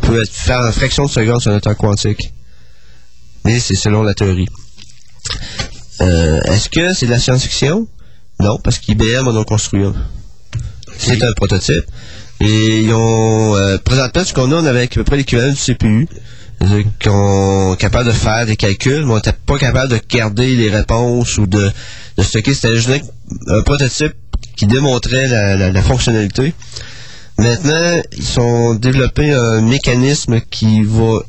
peut 0.00 0.22
être 0.22 0.32
fait 0.32 0.54
en 0.54 0.70
fraction 0.70 1.06
de 1.06 1.10
seconde 1.10 1.40
sur 1.40 1.50
un 1.50 1.54
ordinateur 1.54 1.76
quantique. 1.76 2.32
Mais 3.44 3.58
c'est 3.58 3.74
selon 3.74 4.02
la 4.02 4.14
théorie. 4.14 4.48
Euh, 6.00 6.40
Est-ce 6.42 6.68
que 6.68 6.94
c'est 6.94 7.06
de 7.06 7.10
la 7.10 7.18
science-fiction? 7.18 7.86
Non, 8.40 8.58
parce 8.62 8.78
qu'IBM 8.78 9.28
en 9.28 9.40
a 9.40 9.44
construit 9.44 9.84
un. 9.84 9.94
C'est 10.98 11.22
un 11.22 11.32
prototype. 11.32 11.84
Et 12.40 12.80
ils 12.80 12.92
ont 12.92 13.56
euh, 13.56 13.76
ce 13.86 14.32
qu'on 14.32 14.52
a, 14.52 14.56
on 14.56 14.66
avait 14.66 14.84
à 14.84 14.86
peu 14.86 15.04
près 15.04 15.16
l'équivalent 15.16 15.52
du 15.52 15.58
CPU. 15.58 16.08
Qu'on 17.04 17.74
est 17.74 17.76
capable 17.76 18.06
de 18.06 18.12
faire 18.12 18.46
des 18.46 18.56
calculs, 18.56 19.04
mais 19.04 19.12
on 19.12 19.16
n'était 19.16 19.32
pas 19.32 19.58
capable 19.58 19.90
de 19.90 20.00
garder 20.08 20.54
les 20.54 20.70
réponses 20.70 21.36
ou 21.36 21.46
de, 21.46 21.70
de 22.16 22.22
stocker. 22.22 22.54
C'était 22.54 23.02
un 23.48 23.62
prototype 23.62 24.14
qui 24.56 24.66
démontrait 24.66 25.26
la, 25.28 25.56
la- 25.56 25.72
la 25.72 25.82
fonctionnalité. 25.82 26.54
Maintenant, 27.38 28.00
ils 28.16 28.40
ont 28.40 28.74
développé 28.74 29.32
un 29.32 29.60
mécanisme 29.60 30.40
qui 30.50 30.82
va 30.84 31.20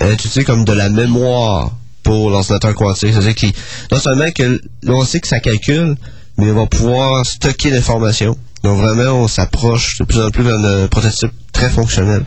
être 0.00 0.12
utilisé 0.14 0.44
comme 0.44 0.64
de 0.64 0.72
la 0.72 0.88
mémoire 0.88 1.72
pour 2.02 2.30
l'ordinateur 2.30 2.74
quantique. 2.74 3.12
C'est-à-dire 3.12 3.34
qu'il, 3.34 3.52
non 3.90 3.98
seulement 4.00 4.30
que 4.30 4.42
là, 4.82 4.92
on 4.94 5.04
sait 5.04 5.20
que 5.20 5.28
ça 5.28 5.40
calcule, 5.40 5.94
mais 6.38 6.50
on 6.50 6.54
va 6.54 6.66
pouvoir 6.66 7.24
stocker 7.26 7.70
l'information. 7.70 8.36
Donc 8.64 8.78
vraiment, 8.78 9.20
on 9.22 9.28
s'approche 9.28 9.98
de 9.98 10.04
plus 10.04 10.20
en 10.20 10.30
plus 10.30 10.42
vers 10.44 10.56
un 10.56 10.86
prototype 10.88 11.32
très 11.52 11.68
fonctionnel. 11.68 12.24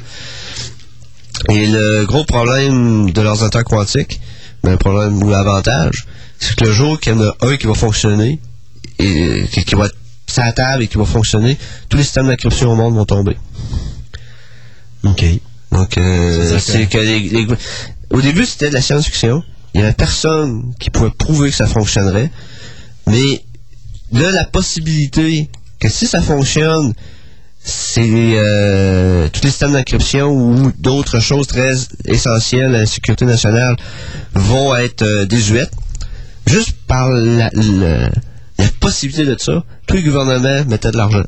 Et 1.49 1.68
le 1.68 2.06
gros 2.06 2.24
problème 2.26 3.10
de 3.12 3.22
l'ordinateur 3.22 3.64
quantique, 3.64 4.20
ben, 4.66 4.72
le 4.72 4.78
problème 4.78 5.22
ou 5.24 5.30
l'avantage, 5.30 6.07
c'est 6.39 6.55
que 6.55 6.66
le 6.66 6.72
jour 6.72 6.99
qu'il 6.99 7.13
y 7.13 7.16
en 7.16 7.22
a 7.22 7.36
un 7.41 7.55
qui 7.57 7.68
va 7.68 7.74
fonctionner, 7.76 8.39
et 8.99 9.43
qui, 9.51 9.63
qui 9.63 9.76
va 9.76 9.86
être 9.86 9.95
sur 10.28 10.43
la 10.43 10.51
table 10.51 10.84
et 10.84 10.88
qui 10.88 10.97
va 10.97 11.05
fonctionner, 11.05 11.57
tous 11.88 11.97
les 11.97 12.03
systèmes 12.03 12.28
d'encryption 12.28 12.72
au 12.72 12.76
monde 12.76 12.95
vont 12.95 13.05
tomber. 13.05 13.38
OK. 15.03 15.24
Donc, 15.72 15.97
euh, 15.97 16.41
C'est 16.41 16.49
ça 16.49 16.55
que- 16.55 16.72
c'est 16.80 16.86
que 16.88 16.97
les- 16.97 17.20
les- 17.30 17.47
au 18.09 18.22
début, 18.22 18.45
c'était 18.45 18.70
de 18.70 18.74
la 18.74 18.82
science-fiction. 18.82 19.43
Il 19.74 19.82
n'y 19.82 19.86
avait 19.86 19.93
personne 19.95 20.74
qui 20.80 20.89
pouvait 20.89 21.09
prouver 21.11 21.49
que 21.49 21.55
ça 21.55 21.68
fonctionnerait. 21.68 22.32
Mais 23.07 23.43
là, 24.11 24.32
la 24.32 24.45
possibilité 24.45 25.49
que 25.80 25.89
si 25.89 26.07
ça 26.07 26.22
fonctionne, 26.22 26.93
c'est 27.68 28.07
euh, 28.36 29.28
tous 29.34 29.41
les 29.43 29.49
systèmes 29.49 29.74
d'encryption 29.74 30.28
ou 30.32 30.72
d'autres 30.78 31.20
choses 31.20 31.47
très 31.47 31.74
essentielles 32.05 32.76
à 32.76 32.80
la 32.80 32.86
sécurité 32.86 33.26
nationale 33.26 33.76
vont 34.36 34.76
être 34.76 35.01
euh, 35.01 35.26
désuètes. 35.26 35.72
Juste 36.45 36.74
par 36.88 37.09
la, 37.09 37.49
la- 37.53 38.09
la 38.59 38.68
possibilité 38.80 39.26
de 39.26 39.36
ça, 39.39 39.63
tous 39.88 39.95
les 39.95 40.03
gouvernements 40.03 40.63
mettaient 40.68 40.91
de 40.91 40.97
l'argent. 40.97 41.24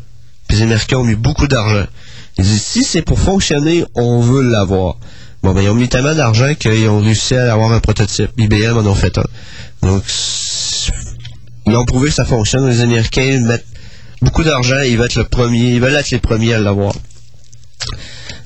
Puis 0.48 0.58
les 0.58 0.64
Américains 0.64 0.98
ont 0.98 1.04
mis 1.04 1.16
beaucoup 1.16 1.48
d'argent. 1.48 1.86
Ils 2.38 2.44
disent, 2.46 2.62
si 2.64 2.84
c'est 2.84 3.02
pour 3.02 3.20
fonctionner, 3.20 3.84
on 3.96 4.22
veut 4.22 4.44
l'avoir. 4.44 4.98
Bon, 5.42 5.54
ben, 5.54 5.62
ils 5.62 5.70
ont 5.70 5.74
mis 5.76 5.90
tellement 5.90 6.14
d'argent 6.14 6.54
qu'ils 6.54 6.88
ont 6.88 7.00
réussi 7.02 7.36
à 7.36 7.52
avoir 7.52 7.72
un 7.72 7.80
prototype. 7.80 8.30
IBM 8.38 8.78
en 8.78 8.86
ont 8.86 8.94
fait 8.96 9.18
un. 9.18 9.24
Donc, 9.82 10.04
ils 11.66 11.76
ont 11.76 11.84
prouvé 11.86 12.10
que 12.10 12.16
ça 12.16 12.26
fonctionne. 12.26 12.70
Les 12.70 12.82
Américains 12.82 13.40
mettent 13.42 13.66
beaucoup 14.22 14.44
d'argent. 14.44 14.80
Ils 14.82 14.98
veulent 14.98 15.06
être 15.06 15.16
le 15.16 15.24
premier. 15.26 15.74
Ils 15.74 15.82
veulent 15.82 15.96
être 15.96 16.12
les 16.12 16.20
premiers 16.20 16.54
à 16.54 16.60
l'avoir. 16.60 16.94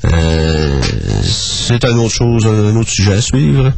Euh, 0.05 0.82
c'est 1.24 1.84
une 1.86 1.99
autre 1.99 2.13
chose, 2.13 2.45
un 2.45 2.76
autre 2.76 2.89
sujet 2.89 3.13
à 3.13 3.22
suivre. 3.22 3.72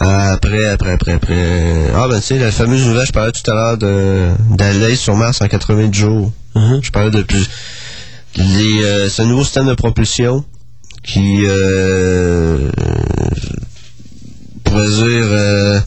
Après, 0.00 0.66
après, 0.66 0.92
après, 0.92 1.12
après. 1.12 1.90
Ah, 1.94 2.08
ben, 2.08 2.16
tu 2.16 2.26
sais, 2.26 2.38
la 2.38 2.50
fameuse 2.50 2.86
nouvelle, 2.86 3.06
je 3.06 3.12
parlais 3.12 3.32
tout 3.32 3.48
à 3.50 3.54
l'heure 3.54 3.78
de, 3.78 4.30
d'aller 4.50 4.96
sur 4.96 5.16
Mars 5.16 5.40
en 5.40 5.48
90 5.48 5.98
jours. 5.98 6.32
Je 6.54 6.90
parlais 6.90 7.10
de 7.10 7.22
plus. 7.22 7.48
Les, 8.36 8.82
euh, 8.82 9.08
c'est 9.08 9.22
un 9.22 9.26
nouveau 9.26 9.44
système 9.44 9.66
de 9.66 9.74
propulsion 9.74 10.44
qui, 11.04 11.44
euh, 11.44 12.70
pourrait 14.64 14.88
dire, 14.88 15.04
euh, 15.06 15.80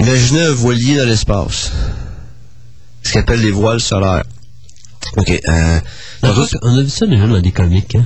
imaginez 0.00 0.42
un 0.42 0.52
voilier 0.52 0.96
dans 0.96 1.06
l'espace. 1.06 1.72
Ce 3.06 3.12
qu'on 3.12 3.20
appelle 3.20 3.40
les 3.40 3.50
voiles 3.50 3.80
solaires. 3.80 4.24
OK. 5.16 5.30
Euh, 5.48 5.80
On 6.22 6.28
a, 6.28 6.46
on 6.62 6.78
a 6.78 6.82
vu 6.82 6.90
ça 6.90 7.06
déjà 7.06 7.26
dans 7.26 7.40
des 7.40 7.52
comics. 7.52 7.94
Hein? 7.94 8.04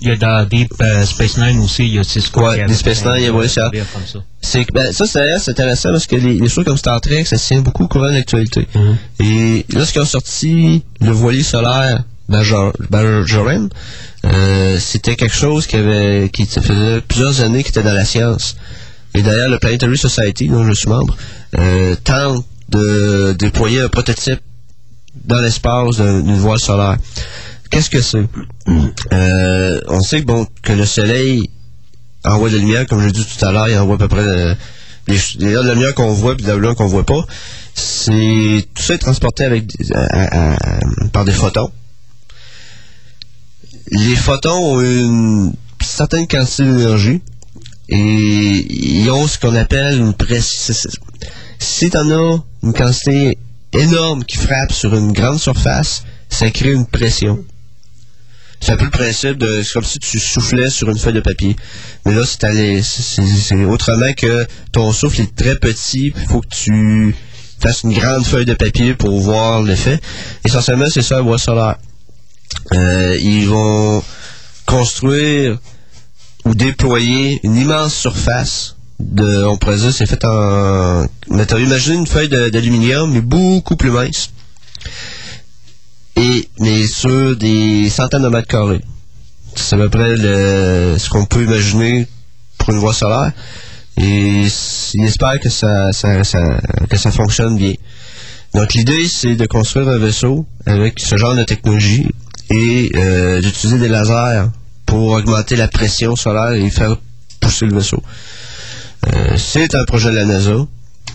Il 0.00 0.08
y 0.08 0.10
a 0.10 0.16
dans 0.16 0.48
Deep 0.48 0.72
euh, 0.80 1.04
Space 1.04 1.36
Nine 1.36 1.58
aussi, 1.60 1.84
il 1.86 1.94
y 1.94 1.98
a 1.98 2.04
Cisco. 2.04 2.40
Ouais, 2.42 2.64
Deep 2.66 2.76
Space 2.76 3.04
Nine, 3.04 3.14
il 3.18 3.24
y 3.24 3.26
a 3.26 3.32
ouais, 3.32 3.48
ça. 3.48 3.70
C'est 4.40 4.64
ben, 4.72 4.92
ça, 4.92 5.04
c'est 5.06 5.50
intéressant 5.50 5.90
parce 5.90 6.06
que 6.06 6.16
les, 6.16 6.34
les 6.34 6.48
choses 6.48 6.64
comme 6.64 6.76
Star 6.78 7.00
Trek, 7.00 7.24
ça 7.24 7.36
tient 7.36 7.60
beaucoup 7.60 7.84
au 7.84 7.88
courant 7.88 8.08
de 8.08 8.14
l'actualité. 8.14 8.66
Et 9.20 9.66
lorsqu'ils 9.70 10.00
ont 10.00 10.06
sorti 10.06 10.82
le 11.00 11.10
voilier 11.10 11.42
solaire 11.42 12.04
Major- 12.28 12.72
euh, 14.24 14.78
c'était 14.80 15.14
quelque 15.14 15.34
chose 15.36 15.66
qui 15.66 15.76
avait, 15.76 16.28
qui 16.32 16.46
faisait 16.46 17.00
plusieurs 17.02 17.40
années 17.42 17.62
qui 17.62 17.68
était 17.70 17.82
dans 17.82 17.92
la 17.92 18.04
science. 18.04 18.56
Et 19.14 19.22
d'ailleurs, 19.22 19.48
le 19.50 19.58
Planetary 19.58 19.96
Society, 19.96 20.48
dont 20.48 20.66
je 20.66 20.72
suis 20.72 20.88
membre, 20.88 21.16
euh, 21.58 21.94
tente 22.02 22.44
de 22.68 23.32
déployer 23.38 23.80
un 23.82 23.88
prototype 23.88 24.40
dans 25.24 25.40
l'espace 25.40 25.96
d'un- 25.96 26.20
d'une 26.20 26.36
voile 26.38 26.58
solaire. 26.58 26.96
Qu'est-ce 27.70 27.90
que 27.90 28.00
c'est? 28.00 28.24
Euh, 29.12 29.80
on 29.88 30.00
sait 30.00 30.20
que, 30.20 30.26
bon, 30.26 30.46
que 30.62 30.72
le 30.72 30.84
Soleil 30.86 31.50
envoie 32.24 32.48
de 32.48 32.54
la 32.56 32.60
lumière, 32.60 32.86
comme 32.86 33.00
je 33.00 33.06
l'ai 33.06 33.12
dit 33.12 33.24
tout 33.24 33.44
à 33.44 33.52
l'heure, 33.52 33.68
il 33.68 33.76
envoie 33.78 33.96
à 33.96 33.98
peu 33.98 34.08
près 34.08 34.20
euh, 34.22 34.54
les, 35.08 35.18
les 35.38 35.52
de 35.52 35.58
la 35.60 35.74
lumière 35.74 35.94
qu'on 35.94 36.12
voit 36.12 36.32
et 36.32 36.36
de 36.36 36.46
la 36.46 36.54
lumière 36.54 36.74
qu'on 36.74 36.86
voit 36.86 37.06
pas. 37.06 37.24
C'est 37.74 38.66
tout 38.74 38.82
ça 38.82 38.94
est 38.94 38.98
transporté 38.98 39.44
avec 39.44 39.64
à- 39.94 40.54
à- 40.54 40.78
par 41.12 41.24
des 41.24 41.32
photons. 41.32 41.70
Les 43.90 44.16
photons 44.16 44.50
ont 44.76 44.80
une 44.80 45.52
certaine 45.84 46.26
quantité 46.26 46.64
d'énergie 46.64 47.20
et 47.88 47.96
ils 47.98 49.08
ont 49.10 49.28
ce 49.28 49.38
qu'on 49.38 49.54
appelle 49.54 49.98
une 49.98 50.12
pression. 50.14 50.74
Si 51.58 51.90
tu 51.90 51.96
en 51.96 52.10
as 52.10 52.42
une 52.66 52.72
quantité 52.72 53.38
énorme 53.72 54.24
qui 54.24 54.36
frappe 54.38 54.72
sur 54.72 54.92
une 54.96 55.12
grande 55.12 55.38
surface, 55.38 56.02
ça 56.28 56.50
crée 56.50 56.72
une 56.72 56.86
pression. 56.86 57.44
C'est 58.60 58.72
un 58.72 58.76
peu 58.76 58.86
le 58.86 58.90
principe 58.90 59.38
de. 59.38 59.62
C'est 59.62 59.72
comme 59.72 59.84
si 59.84 60.00
tu 60.00 60.18
soufflais 60.18 60.68
sur 60.68 60.90
une 60.90 60.98
feuille 60.98 61.12
de 61.12 61.20
papier. 61.20 61.54
Mais 62.04 62.14
là, 62.14 62.22
c'est 62.26 63.64
autrement 63.64 64.12
que 64.14 64.46
ton 64.72 64.92
souffle 64.92 65.20
est 65.20 65.36
très 65.36 65.56
petit, 65.56 66.12
il 66.16 66.26
faut 66.26 66.40
que 66.40 66.48
tu 66.48 67.14
fasses 67.60 67.84
une 67.84 67.92
grande 67.92 68.26
feuille 68.26 68.46
de 68.46 68.54
papier 68.54 68.94
pour 68.94 69.20
voir 69.20 69.62
l'effet. 69.62 70.00
Essentiellement, 70.44 70.86
c'est 70.92 71.02
ça, 71.02 71.18
un 71.18 71.22
bois 71.22 71.38
solaire. 71.38 71.76
Euh, 72.72 73.16
ils 73.20 73.48
vont 73.48 74.02
construire 74.64 75.58
ou 76.44 76.54
déployer 76.54 77.38
une 77.44 77.56
immense 77.56 77.94
surface 77.94 78.75
on 79.00 79.56
pourrait 79.58 79.76
dire, 79.76 79.92
c'est 79.92 80.06
fait 80.06 80.24
en 80.24 81.06
matériau. 81.28 81.66
Imaginez 81.66 81.96
une 81.96 82.06
feuille 82.06 82.28
d'aluminium, 82.28 83.12
mais 83.12 83.20
beaucoup 83.20 83.76
plus 83.76 83.90
mince. 83.90 84.30
Et, 86.16 86.48
mais 86.60 86.86
sur 86.86 87.36
des 87.36 87.90
centaines 87.90 88.22
de 88.22 88.28
mètres 88.28 88.48
carrés. 88.48 88.80
C'est 89.54 89.74
à 89.74 89.78
peu 89.78 89.90
près 89.90 90.16
ce 90.16 91.08
qu'on 91.08 91.24
peut 91.26 91.44
imaginer 91.44 92.06
pour 92.58 92.70
une 92.70 92.78
voie 92.78 92.94
solaire. 92.94 93.32
Et 93.98 94.44
il 94.94 95.04
espère 95.04 95.40
que 95.40 95.48
ça- 95.48 95.90
que 96.90 96.96
ça 96.98 97.10
fonctionne 97.10 97.56
bien. 97.56 97.74
Donc 98.54 98.74
l'idée, 98.74 99.06
c'est 99.08 99.36
de 99.36 99.46
construire 99.46 99.88
un 99.88 99.98
vaisseau 99.98 100.46
avec 100.66 101.00
ce 101.00 101.16
genre 101.16 101.34
de 101.34 101.42
technologie 101.44 102.06
et 102.48 102.90
euh, 102.96 103.40
d'utiliser 103.40 103.78
des 103.78 103.88
lasers 103.88 104.46
pour 104.86 105.12
augmenter 105.12 105.56
la 105.56 105.68
pression 105.68 106.14
solaire 106.16 106.52
et 106.52 106.70
faire 106.70 106.96
pousser 107.40 107.66
le 107.66 107.74
vaisseau. 107.76 108.02
Euh, 109.14 109.36
c'est 109.36 109.74
un 109.74 109.84
projet 109.84 110.10
de 110.10 110.16
la 110.16 110.24
NASA. 110.24 110.66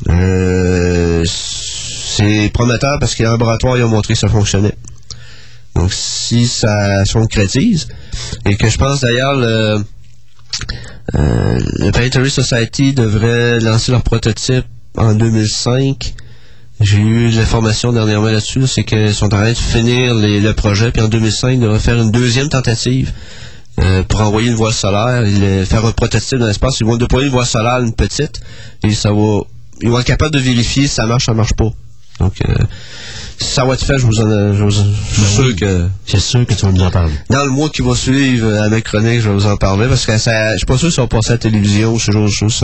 Euh, 0.09 1.23
c'est 1.25 2.49
prometteur 2.53 2.97
parce 2.99 3.15
qu'il 3.15 3.23
y 3.23 3.25
a 3.25 3.29
un 3.29 3.33
laboratoire, 3.33 3.77
ils 3.77 3.83
ont 3.83 3.89
montré 3.89 4.13
que 4.13 4.19
ça 4.19 4.27
fonctionnait. 4.29 4.75
Donc 5.75 5.91
si 5.93 6.47
ça 6.47 7.05
se 7.05 7.13
concrétise, 7.13 7.87
et 8.45 8.55
que 8.57 8.69
je 8.69 8.77
pense 8.77 9.01
d'ailleurs 9.01 9.35
le, 9.35 9.83
euh, 11.15 11.59
le 11.79 12.29
Society 12.29 12.93
devrait 12.93 13.59
lancer 13.59 13.91
leur 13.91 14.03
prototype 14.03 14.65
en 14.97 15.13
2005. 15.13 16.13
J'ai 16.81 16.97
eu 16.97 17.29
l'information 17.29 17.93
dernièrement 17.93 18.27
là-dessus, 18.27 18.65
c'est 18.67 18.83
qu'ils 18.83 19.13
sont 19.13 19.25
en 19.27 19.29
train 19.37 19.51
de 19.51 19.57
finir 19.57 20.15
les- 20.15 20.39
le 20.39 20.53
projet, 20.53 20.91
puis 20.91 21.01
en 21.01 21.07
2005, 21.07 21.51
ils 21.51 21.59
devraient 21.59 21.79
faire 21.79 22.01
une 22.01 22.11
deuxième 22.11 22.49
tentative 22.49 23.13
euh, 23.79 24.03
pour 24.03 24.21
envoyer 24.21 24.49
une 24.49 24.55
voile 24.55 24.73
solaire, 24.73 25.23
et 25.25 25.65
faire 25.65 25.85
un 25.85 25.91
prototype 25.91 26.37
dans 26.39 26.47
l'espace. 26.47 26.79
Ils 26.81 26.85
vont 26.85 26.97
déployer 26.97 27.27
une 27.27 27.33
voile 27.33 27.45
solaire, 27.45 27.79
une 27.79 27.93
petite, 27.93 28.41
et 28.83 28.93
ça 28.93 29.11
va, 29.11 29.39
ils 29.81 29.89
vont 29.89 29.99
être 29.99 30.05
capables 30.05 30.33
de 30.33 30.39
vérifier 30.39 30.83
si 30.87 30.93
ça 30.95 31.05
marche, 31.05 31.25
ça 31.25 31.33
marche 31.33 31.53
pas. 31.53 31.69
Donc, 32.19 32.33
euh, 32.47 32.53
si 33.39 33.47
ça 33.47 33.65
va 33.65 33.73
être 33.73 33.83
fait, 33.83 33.97
je 33.97 34.05
vous 34.05 34.19
en, 34.19 34.53
je, 34.53 34.63
vous- 34.63 34.69
je 34.69 35.21
suis 35.21 35.33
sûr 35.33 35.55
que 35.55 35.87
C'est 36.05 36.19
sûr 36.19 36.45
que 36.45 36.53
tu 36.53 36.65
vas 36.65 36.71
nous 36.71 36.83
en 36.83 36.91
parler. 36.91 37.13
dans 37.29 37.43
le 37.43 37.49
mois 37.49 37.69
qui 37.69 37.81
va 37.81 37.95
suivre 37.95 38.45
euh, 38.47 38.63
à 38.63 38.69
mes 38.69 38.81
chroniques, 38.83 39.21
je 39.21 39.29
vais 39.29 39.33
vous 39.35 39.47
en 39.47 39.57
parler 39.57 39.87
parce 39.87 40.05
que 40.05 40.15
ça, 40.19 40.51
je 40.51 40.57
suis 40.57 40.65
pas 40.67 40.77
sûr 40.77 40.91
si 40.91 40.99
on 40.99 41.03
va 41.03 41.07
passer 41.07 41.29
à 41.31 41.33
la 41.33 41.37
télévision 41.39 41.93
ou 41.93 41.99
ce 41.99 42.11
genre 42.11 42.25
de 42.25 42.29
choses. 42.31 42.63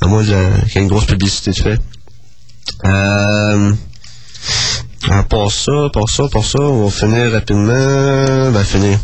À 0.00 0.06
moins 0.06 0.22
qu'il 0.22 0.32
y 0.32 0.78
ait 0.78 0.80
une 0.82 0.86
grosse 0.86 1.06
publicité 1.06 1.50
de 1.50 1.56
fait. 1.60 1.78
Euh, 2.84 3.72
part 5.28 5.50
ça, 5.50 5.72
par 5.92 6.08
ça, 6.08 6.24
par 6.30 6.44
ça, 6.44 6.60
on 6.60 6.84
va 6.84 6.90
finir 6.90 7.32
rapidement. 7.32 8.52
Ben, 8.52 8.62
finir. 8.64 8.98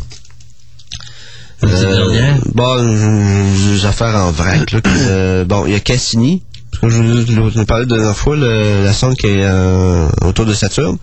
Dernière? 1.61 2.37
bon, 2.53 2.83
des 2.83 3.85
affaires 3.85 4.15
en 4.15 4.31
vrac. 4.31 4.71
Là, 4.71 4.79
euh, 4.85 5.45
bon, 5.45 5.65
il 5.65 5.71
y 5.73 5.75
a 5.75 5.79
Cassini. 5.79 6.43
Parce 6.71 6.81
que 6.81 6.89
je 6.89 7.39
vous 7.41 7.65
parlé 7.65 7.85
de 7.85 7.91
la 7.91 7.97
dernière 7.97 8.17
fois, 8.17 8.35
le- 8.35 8.83
la 8.83 8.91
sonde 8.93 9.15
qui 9.15 9.27
est 9.27 9.43
euh, 9.45 10.07
autour 10.21 10.45
de 10.45 10.53
Saturne. 10.53 10.97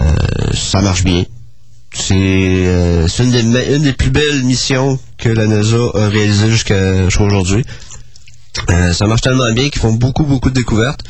Euh, 0.00 0.04
ça 0.52 0.80
marche 0.80 1.02
bien. 1.04 1.24
C'est 1.92 2.14
euh, 2.16 3.06
c'est 3.08 3.24
une, 3.24 3.30
des 3.30 3.74
une 3.76 3.82
des 3.82 3.92
plus 3.92 4.10
belles 4.10 4.42
missions 4.44 4.98
que 5.18 5.28
la 5.28 5.46
NASA 5.46 5.76
a 5.94 6.08
réalisées 6.08 6.50
jusqu'à 6.50 7.06
aujourd'hui. 7.20 7.64
Euh, 8.70 8.92
ça 8.92 9.06
marche 9.06 9.20
tellement 9.22 9.52
bien 9.52 9.68
qu'ils 9.68 9.80
font 9.80 9.92
beaucoup, 9.92 10.24
beaucoup 10.24 10.50
de 10.50 10.54
découvertes. 10.54 11.00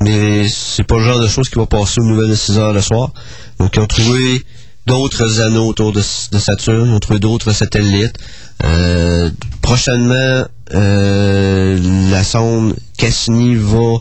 mais 0.00 0.46
c'est 0.48 0.84
pas 0.84 0.96
le 0.98 1.04
genre 1.04 1.20
de 1.20 1.28
choses 1.28 1.48
qui 1.48 1.58
va 1.58 1.66
passer 1.66 2.00
aux 2.00 2.04
nouvelles 2.04 2.30
de 2.30 2.34
6 2.34 2.58
heures 2.58 2.72
le 2.72 2.80
soir. 2.80 3.10
Donc, 3.58 3.74
ils 3.76 3.80
ont 3.80 3.86
trouvé 3.86 4.42
d'autres 4.88 5.40
anneaux 5.42 5.68
autour 5.68 5.92
de, 5.92 6.00
Saturne, 6.00 6.88
ils 6.88 6.94
ont 6.94 6.98
trouvé 6.98 7.20
d'autres 7.20 7.52
satellites. 7.52 8.16
Euh, 8.64 9.30
prochainement, 9.62 10.46
euh, 10.74 12.10
la 12.10 12.24
sonde 12.24 12.74
Cassini 12.96 13.54
va 13.54 13.98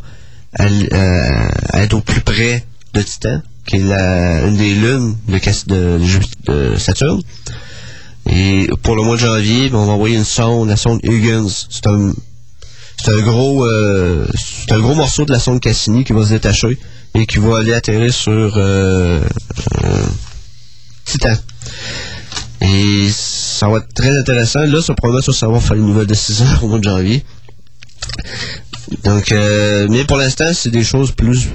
euh, 0.62 1.50
être 1.74 1.94
au 1.94 2.02
plus 2.02 2.22
près 2.22 2.66
de 2.94 3.02
Titan, 3.02 3.42
qui 3.68 3.76
est 3.76 3.84
la, 3.84 4.48
une 4.48 4.58
des 4.58 4.74
lunes 4.74 5.16
de, 5.28 5.38
de, 5.68 6.00
de 6.48 6.76
Saturne. 6.78 7.22
Et 8.30 8.68
pour 8.82 8.96
le 8.96 9.04
mois 9.04 9.18
de 9.18 9.22
janvier, 9.22 9.70
ben, 9.70 9.80
on 9.80 9.86
va 9.86 9.94
envoyer 9.94 10.16
une 10.16 10.24
sonde, 10.24 10.70
la 10.70 10.78
sonde 10.78 11.00
Huygens. 11.04 11.68
C'est 11.70 11.88
un, 11.88 12.12
un 13.08 13.22
gros, 13.22 13.68
c'est 14.36 14.72
un 14.72 14.80
gros 14.80 14.96
morceau 14.96 15.26
de 15.26 15.32
la 15.32 15.40
sonde 15.40 15.60
Cassini 15.60 16.06
qui 16.06 16.14
va 16.14 16.24
se 16.24 16.30
détacher 16.30 16.78
et 17.14 17.26
qui 17.26 17.40
va 17.40 17.60
aller 17.60 17.74
atterrir 17.74 18.14
sur 18.14 18.58
Titan. 21.08 21.36
Et 22.62 23.10
ça 23.12 23.68
va 23.68 23.78
être 23.78 23.94
très 23.94 24.16
intéressant. 24.18 24.62
Là, 24.62 24.82
ça 24.82 24.94
probablement 24.94 25.22
ça, 25.22 25.34
ça 25.34 25.48
va 25.48 25.60
faire 25.60 25.78
une 25.78 25.88
nouvelle 25.88 26.08
décision 26.08 26.46
au 26.62 26.68
mois 26.68 26.80
de 26.80 26.84
janvier. 26.84 27.24
Donc, 29.04 29.32
euh, 29.32 29.88
mais 29.90 30.06
pour 30.06 30.18
l'instant, 30.18 30.52
c'est 30.54 30.72
des 30.72 30.84
choses 30.84 31.12
plus. 31.12 31.50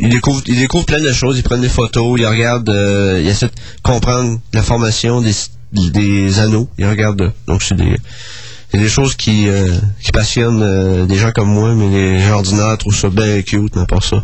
Ils 0.00 0.08
découvrent, 0.10 0.84
plein 0.84 1.00
de 1.00 1.12
choses, 1.12 1.38
ils 1.38 1.42
prennent 1.42 1.60
des 1.60 1.68
photos, 1.68 2.18
ils 2.18 2.26
regardent, 2.26 2.68
euh, 2.68 3.20
ils 3.22 3.28
essaient 3.28 3.46
de 3.46 3.52
comprendre 3.82 4.38
la 4.52 4.62
formation 4.62 5.22
des, 5.22 5.32
des 5.72 6.38
anneaux, 6.38 6.68
ils 6.78 6.86
regardent. 6.86 7.32
Donc, 7.46 7.62
c'est 7.62 7.76
des, 7.76 7.96
des 8.78 8.88
choses 8.88 9.14
qui, 9.14 9.48
euh, 9.48 9.78
qui 10.02 10.12
passionnent 10.12 10.62
euh, 10.62 11.06
des 11.06 11.16
gens 11.16 11.32
comme 11.32 11.48
moi, 11.48 11.74
mais 11.74 11.88
les 11.88 12.20
gens 12.20 12.34
ordinaires 12.34 12.76
trouvent 12.78 12.96
ça 12.96 13.08
bien 13.08 13.42
cute, 13.42 13.72
pas 13.86 14.00
ça. 14.00 14.22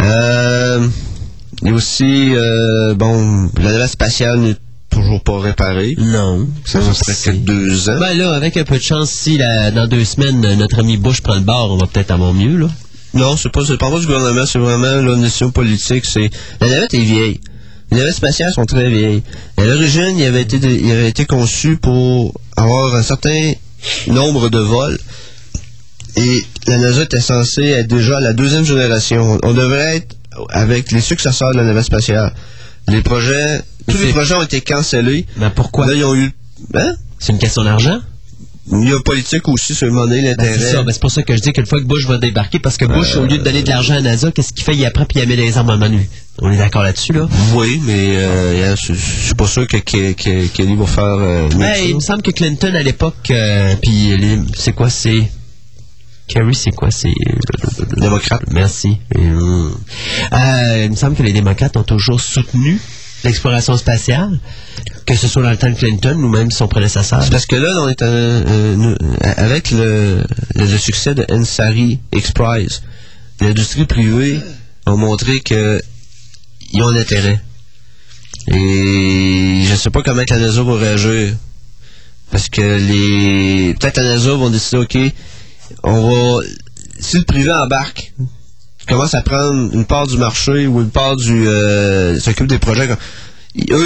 Euh, 0.00 0.86
il 1.62 1.68
y 1.68 1.70
a 1.70 1.74
aussi, 1.74 2.34
euh, 2.34 2.94
bon, 2.94 3.48
la 3.62 3.72
navette 3.72 3.90
spatiale 3.90 4.38
n'est 4.40 4.56
toujours 4.90 5.22
pas 5.22 5.38
réparée. 5.40 5.94
Non. 5.98 6.48
Ça, 6.64 6.80
ça 6.82 6.92
serait 7.14 7.36
que 7.36 7.36
deux 7.38 7.88
ans. 7.90 7.98
Ben 8.00 8.16
là, 8.16 8.34
avec 8.34 8.56
un 8.56 8.64
peu 8.64 8.76
de 8.76 8.82
chance, 8.82 9.10
si 9.10 9.38
la- 9.38 9.70
dans 9.70 9.86
deux 9.86 10.04
semaines, 10.04 10.40
notre 10.56 10.80
ami 10.80 10.96
Bush 10.96 11.20
prend 11.20 11.34
le 11.34 11.40
bord, 11.42 11.70
on 11.72 11.76
va 11.76 11.86
peut-être 11.86 12.10
avoir 12.10 12.32
mieux, 12.34 12.56
là. 12.56 12.68
Non, 13.14 13.36
c'est 13.36 13.50
pas, 13.50 13.64
c'est 13.64 13.76
pas 13.76 13.90
du 13.98 14.06
gouvernement, 14.06 14.46
c'est 14.46 14.58
vraiment 14.58 14.86
là, 15.02 15.14
une 15.14 15.22
décision 15.22 15.50
politique. 15.50 16.04
C'est 16.06 16.30
la 16.60 16.68
navette 16.68 16.94
est 16.94 16.98
vieille. 16.98 17.40
Les 17.90 17.98
navettes 17.98 18.14
spatiales 18.14 18.52
sont 18.52 18.66
très 18.66 18.88
vieilles. 18.88 19.22
À 19.56 19.64
l'origine, 19.64 20.14
il 20.16 20.24
avait 20.24 20.42
été, 20.42 20.58
il 20.58 20.90
avait 20.92 21.08
été 21.08 21.24
conçu 21.26 21.76
pour 21.76 22.34
avoir 22.56 22.94
un 22.94 23.02
certain 23.02 23.52
nombre 24.06 24.48
de 24.48 24.58
vols. 24.60 24.98
Et 26.16 26.44
la 26.66 26.78
NASA 26.78 27.02
était 27.02 27.20
censée 27.20 27.64
être 27.66 27.88
déjà 27.88 28.18
à 28.18 28.20
la 28.20 28.32
deuxième 28.32 28.64
génération. 28.64 29.38
On 29.42 29.54
devrait 29.54 29.96
être 29.96 30.16
avec 30.50 30.92
les 30.92 31.00
successeurs 31.00 31.52
de 31.52 31.56
la 31.58 31.64
navette 31.64 31.84
spatiale. 31.84 32.32
Les 32.88 33.02
projets, 33.02 33.60
tous 33.88 33.98
les 33.98 34.12
projets 34.12 34.34
ont 34.34 34.42
été 34.42 34.60
cancellés. 34.60 35.26
Mais 35.36 35.50
pourquoi? 35.50 35.86
Là, 35.86 35.94
ils 35.94 36.04
ont 36.04 36.14
eu, 36.14 36.30
hein? 36.74 36.92
C'est 37.18 37.32
une 37.32 37.38
question 37.38 37.62
d'argent? 37.64 38.00
Il 38.72 38.88
y 38.88 38.92
a 38.92 39.00
politique 39.00 39.48
aussi 39.48 39.74
sur 39.74 39.86
le 39.86 39.92
monnaie, 39.92 40.22
Ben, 40.22 40.28
l'intérêt. 40.36 40.58
c'est 40.58 40.72
ça. 40.72 40.82
Ben, 40.84 40.92
c'est 40.92 41.00
pour 41.00 41.10
ça 41.10 41.22
que 41.22 41.34
je 41.34 41.40
dis 41.40 41.52
que 41.52 41.60
le 41.60 41.66
fois 41.66 41.80
que 41.80 41.86
Bush 41.86 42.06
va 42.06 42.18
débarquer, 42.18 42.58
parce 42.60 42.76
que 42.76 42.84
Bush, 42.84 43.16
au 43.16 43.26
lieu 43.26 43.38
de 43.38 43.42
donner 43.42 43.62
de 43.62 43.68
l'argent 43.68 43.94
à 43.94 44.00
NASA, 44.00 44.30
qu'est-ce 44.30 44.52
qu'il 44.52 44.62
fait? 44.64 44.76
Il 44.76 44.84
apprend 44.86 45.04
puis 45.06 45.20
il 45.20 45.28
met 45.28 45.34
des 45.36 45.56
armements 45.58 45.88
nus. 45.88 46.08
On 46.40 46.50
est 46.52 46.56
d'accord 46.56 46.82
là-dessus, 46.84 47.12
là? 47.12 47.28
Oui, 47.54 47.80
mais 47.84 48.16
euh, 48.16 48.76
je 48.76 48.92
je 48.94 48.98
suis 49.24 49.34
pas 49.34 49.46
sûr 49.48 49.66
que, 49.66 49.76
que, 49.78 50.12
que- 50.12 50.46
Kelly 50.46 50.76
va 50.76 50.86
faire 50.86 51.04
euh, 51.04 51.48
Ben, 51.56 51.74
il 51.84 51.96
me 51.96 52.00
semble 52.00 52.22
que 52.22 52.30
Clinton, 52.30 52.72
à 52.74 52.82
l'époque, 52.82 53.30
euh, 53.30 53.74
puis 53.82 54.12
c'est 54.54 54.72
quoi, 54.72 54.88
c'est... 54.88 55.28
Kerry, 56.30 56.54
c'est 56.54 56.70
quoi? 56.70 56.90
C'est... 56.90 57.12
Démocrate. 57.96 58.42
Merci. 58.52 58.98
Euh, 59.18 59.70
euh, 60.32 60.82
il 60.84 60.90
me 60.90 60.96
semble 60.96 61.16
que 61.16 61.22
les 61.24 61.32
démocrates 61.32 61.76
ont 61.76 61.82
toujours 61.82 62.20
soutenu 62.20 62.78
l'exploration 63.24 63.76
spatiale, 63.76 64.38
que 65.06 65.14
ce 65.16 65.26
soit 65.28 65.42
dans 65.42 65.50
le 65.50 65.56
temps 65.56 65.68
de 65.70 65.74
Clinton 65.74 66.14
ou 66.22 66.28
même 66.28 66.50
son 66.50 66.68
prédécesseur. 66.68 67.22
C'est 67.22 67.30
parce 67.30 67.46
que 67.46 67.56
là, 67.56 67.80
on 67.82 67.88
est 67.88 68.00
euh, 68.02 68.76
nous- 68.76 68.96
avec 69.36 69.72
le, 69.72 70.24
le, 70.54 70.66
le 70.66 70.78
succès 70.78 71.14
de 71.14 71.26
Ansari 71.30 71.98
X-Prize, 72.14 72.82
l'industrie 73.40 73.84
privée 73.86 74.40
a 74.86 74.92
montré 74.94 75.40
que 75.40 75.80
ils 76.72 76.82
ont 76.82 76.88
un 76.88 76.96
intérêt. 76.96 77.40
Et 78.46 79.64
je 79.68 79.74
sais 79.74 79.90
pas 79.90 80.02
comment 80.02 80.22
la 80.28 80.38
NASA 80.38 80.62
va 80.62 80.76
réagir. 80.76 81.34
Parce 82.30 82.48
que 82.48 82.62
les. 82.62 83.74
Peut-être 83.74 83.96
la 83.98 84.04
NASA 84.14 84.30
vont 84.34 84.50
décider, 84.50 84.78
OK, 84.78 84.96
on 85.82 86.10
va. 86.10 86.42
Si 86.98 87.18
le 87.18 87.24
privé 87.24 87.50
embarque, 87.52 88.12
commence 88.86 89.14
à 89.14 89.22
prendre 89.22 89.72
une 89.74 89.84
part 89.86 90.06
du 90.06 90.16
marché 90.18 90.66
ou 90.66 90.80
une 90.80 90.90
part 90.90 91.16
du. 91.16 91.46
euh, 91.48 92.18
s'occupe 92.20 92.46
des 92.46 92.58
projets. 92.58 92.88
eux, 92.90 92.96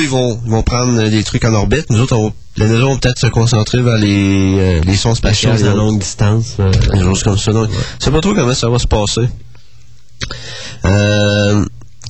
ils 0.03 0.09
vont, 0.09 0.41
ils 0.45 0.51
vont 0.51 0.62
prendre 0.62 1.09
des 1.09 1.22
trucs 1.24 1.45
en 1.45 1.55
orbite. 1.55 1.89
Nous 1.91 2.01
autres, 2.01 2.16
on, 2.16 2.32
les 2.57 2.66
NASA 2.66 2.82
vont 2.85 2.97
peut-être 2.99 3.18
se 3.18 3.26
concentrer 3.28 3.82
vers 3.82 3.97
les, 3.97 4.57
euh, 4.59 4.80
les 4.85 4.97
sons 4.97 5.11
La 5.11 5.14
spatiaux. 5.14 5.51
à 5.51 5.74
longue 5.74 5.99
distance. 6.01 6.57
euh, 6.61 6.70
Des 6.93 7.01
choses 7.03 7.22
comme 7.22 7.39
ça. 7.39 7.53
Donc, 7.53 7.70
je 8.01 8.05
sais 8.05 8.11
pas 8.11 8.20
trop 8.20 8.35
comment 8.35 8.55
ça 8.55 8.68
va 8.68 8.78
se 8.78 8.87
passer. 8.87 9.28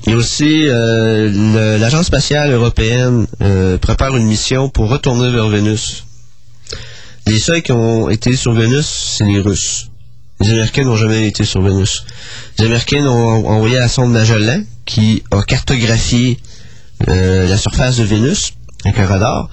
Il 0.07 0.11
y 0.11 0.13
a 0.13 0.17
aussi 0.17 0.69
euh, 0.69 1.79
l'Agence 1.79 2.07
spatiale 2.07 2.51
européenne 2.53 3.27
prépare 3.81 4.17
une 4.17 4.27
mission 4.27 4.69
pour 4.69 4.89
retourner 4.89 5.31
vers 5.31 5.49
Vénus. 5.49 6.05
Les 7.27 7.39
seuls 7.39 7.63
qui 7.63 7.73
ont 7.73 8.09
été 8.11 8.37
sur 8.37 8.53
Vénus, 8.53 8.87
c'est 9.19 9.25
les 9.25 9.41
Russes. 9.41 9.91
Les 10.41 10.51
Américains 10.51 10.85
n'ont 10.85 10.97
jamais 10.97 11.27
été 11.29 11.45
sur 11.45 11.63
Vénus. 11.63 12.05
Les 12.59 12.67
Américains 12.67 13.07
ont 13.07 13.47
envoyé 13.49 13.77
la 13.77 13.89
sonde 13.89 14.13
Magellan 14.13 14.63
qui 14.85 15.23
a 15.31 15.43
cartographié 15.43 16.39
euh, 17.09 17.49
la 17.49 17.57
surface 17.57 17.97
de 17.97 18.05
Vénus 18.05 18.53
avec 18.85 18.99
un 18.99 19.07
radar. 19.07 19.49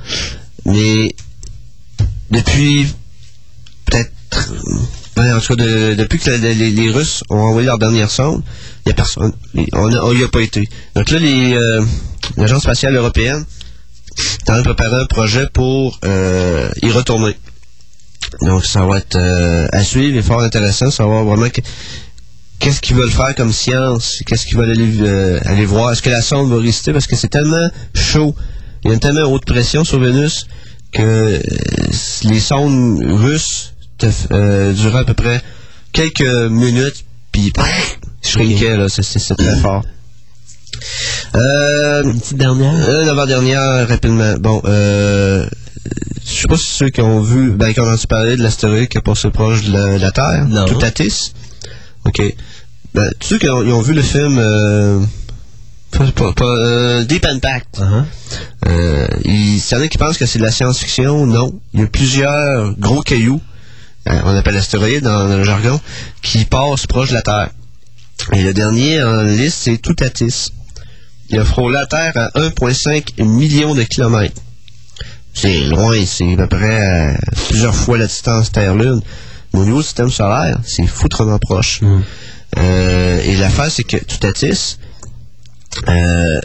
Mais 0.65 1.13
depuis 2.29 2.87
peut-être 3.85 4.11
en 5.17 5.39
tout 5.39 5.55
cas 5.55 5.63
de- 5.63 5.93
depuis 5.93 6.19
que 6.19 6.29
les, 6.31 6.89
Russes 6.89 7.23
ont 7.29 7.37
envoyé 7.39 7.67
leur 7.67 7.77
dernière 7.77 8.09
sonde, 8.09 8.41
il 8.85 8.89
n'y 8.89 8.91
a 8.91 8.95
personne. 8.95 9.33
On 9.73 9.93
a- 9.93 10.01
on 10.03 10.13
y 10.13 10.23
a 10.23 10.27
pas 10.27 10.41
été. 10.41 10.67
Donc 10.95 11.09
là, 11.11 11.19
euh, 11.21 11.85
l'Agence 12.37 12.63
spatiale 12.63 12.95
européenne 12.95 13.45
est 14.17 14.49
en 14.49 14.53
train 14.53 14.57
de 14.61 14.63
préparer 14.63 15.01
un 15.01 15.05
projet 15.05 15.47
pour 15.53 15.99
euh, 16.05 16.69
y 16.81 16.89
retourner. 16.91 17.35
Donc 18.41 18.65
ça 18.65 18.85
va 18.85 18.97
être 18.97 19.15
euh, 19.15 19.67
à 19.71 19.83
suivre 19.83 20.17
et 20.17 20.21
fort 20.21 20.41
intéressant, 20.41 20.89
savoir 20.91 21.23
vraiment 21.25 21.49
que- 21.49 21.61
qu'est-ce 22.59 22.81
qu'ils 22.81 22.95
veulent 22.95 23.11
faire 23.11 23.33
comme 23.35 23.51
science, 23.51 24.21
qu'est-ce 24.25 24.45
qu'ils 24.45 24.57
veulent 24.57 24.71
aller, 24.71 24.89
euh, 25.01 25.39
aller 25.45 25.65
voir? 25.65 25.91
Est-ce 25.91 26.01
que 26.01 26.09
la 26.09 26.21
sonde 26.21 26.49
va 26.49 26.57
résister? 26.57 26.93
Parce 26.93 27.07
que 27.07 27.15
c'est 27.15 27.27
tellement 27.29 27.69
chaud, 27.93 28.35
il 28.83 28.91
y 28.91 28.93
a 28.93 28.97
tellement 28.97 29.31
haute 29.31 29.45
pression 29.45 29.83
sur 29.83 29.99
Vénus 29.99 30.47
que 30.91 31.01
euh, 31.01 31.39
les 32.23 32.39
sondes 32.39 32.99
russes 33.03 33.73
euh, 34.31 34.73
à 34.95 35.03
peu 35.03 35.13
près 35.13 35.41
quelques 35.93 36.21
minutes, 36.49 37.05
puis 37.31 37.51
je 38.23 38.29
shrinkaient, 38.29 38.77
là, 38.77 38.87
c'est- 38.89 39.35
très 39.35 39.55
fort. 39.57 39.83
Euh, 41.35 42.03
Une 42.03 42.19
petite 42.19 42.37
dernière. 42.37 43.01
une 43.01 43.07
avant-dernière, 43.09 43.87
rapidement. 43.87 44.33
Bon, 44.39 44.61
euh, 44.65 45.45
pas 46.51 46.57
si 46.57 46.65
ceux 46.71 46.89
qui 46.89 47.01
ont 47.01 47.21
vu, 47.21 47.51
ben, 47.51 47.73
qui 47.73 47.79
ont 47.79 47.83
entendu 47.87 48.07
parler 48.07 48.35
de 48.37 48.43
l'astéroïde 48.43 48.89
qui 48.89 48.97
est 48.97 49.01
passé 49.01 49.29
proche 49.29 49.63
de 49.63 49.71
la, 49.73 49.97
de 49.97 50.01
la 50.01 50.11
Terre, 50.11 50.45
Non. 50.47 50.65
Toutatis. 50.65 51.33
OK. 52.05 52.21
Ben, 52.93 53.09
tous 53.19 53.27
ceux 53.29 53.37
qui 53.39 53.49
ont, 53.49 53.63
ils 53.63 53.71
ont 53.71 53.81
vu 53.81 53.93
le 53.93 54.01
film, 54.01 54.37
euh, 54.37 54.99
pas, 55.91 56.05
pas- 56.11 56.33
pas, 56.33 56.43
euh, 56.45 57.03
Deep 57.05 57.25
Impact, 57.25 57.79
euh, 58.67 59.07
il 59.23 59.57
y 59.57 59.63
en 59.75 59.81
a 59.81 59.87
qui 59.87 59.97
pensent 59.97 60.17
que 60.17 60.25
c'est 60.25 60.39
de 60.39 60.43
la 60.43 60.51
science-fiction? 60.51 61.25
Non. 61.25 61.53
Il 61.73 61.79
y 61.79 61.83
a 61.83 61.87
plusieurs 61.87 62.73
gros 62.77 63.01
cailloux, 63.01 63.41
on 64.07 64.35
appelle 64.35 64.57
astéroïdes 64.57 65.03
dans, 65.03 65.29
dans 65.29 65.37
le 65.37 65.43
jargon, 65.43 65.79
qui 66.21 66.43
passent 66.45 66.85
proche 66.87 67.09
de 67.09 67.13
la 67.15 67.21
Terre. 67.21 67.49
Et 68.33 68.43
le 68.43 68.53
dernier 68.53 69.01
en 69.03 69.21
liste, 69.23 69.59
c'est 69.61 69.77
Toutatis. 69.77 70.49
Il 71.29 71.39
a 71.39 71.45
frôlé 71.45 71.75
la 71.75 71.85
Terre 71.85 72.11
à 72.15 72.39
1,5 72.39 73.23
million 73.23 73.73
de 73.73 73.83
kilomètres. 73.83 74.41
C'est 75.33 75.59
loin, 75.65 75.95
c'est 76.05 76.33
à 76.33 76.37
peu 76.37 76.47
près 76.47 76.81
euh, 76.81 77.13
plusieurs 77.49 77.75
fois 77.75 77.97
la 77.97 78.07
distance 78.07 78.51
Terre-Lune. 78.51 79.01
Mais 79.53 79.59
au 79.59 79.65
niveau 79.65 79.77
du 79.79 79.83
système 79.83 80.09
solaire, 80.09 80.59
c'est 80.63 80.85
foutrement 80.87 81.39
proche. 81.39 81.81
Euh, 82.57 83.21
et 83.23 83.37
l'affaire, 83.37 83.71
c'est 83.71 83.83
que 83.83 83.97
Toutatis, 83.97 84.77
euh, 85.87 86.39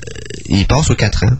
il 0.47 0.67
passe 0.67 0.91
aux 0.91 0.95
4 0.95 1.25
ans. 1.25 1.37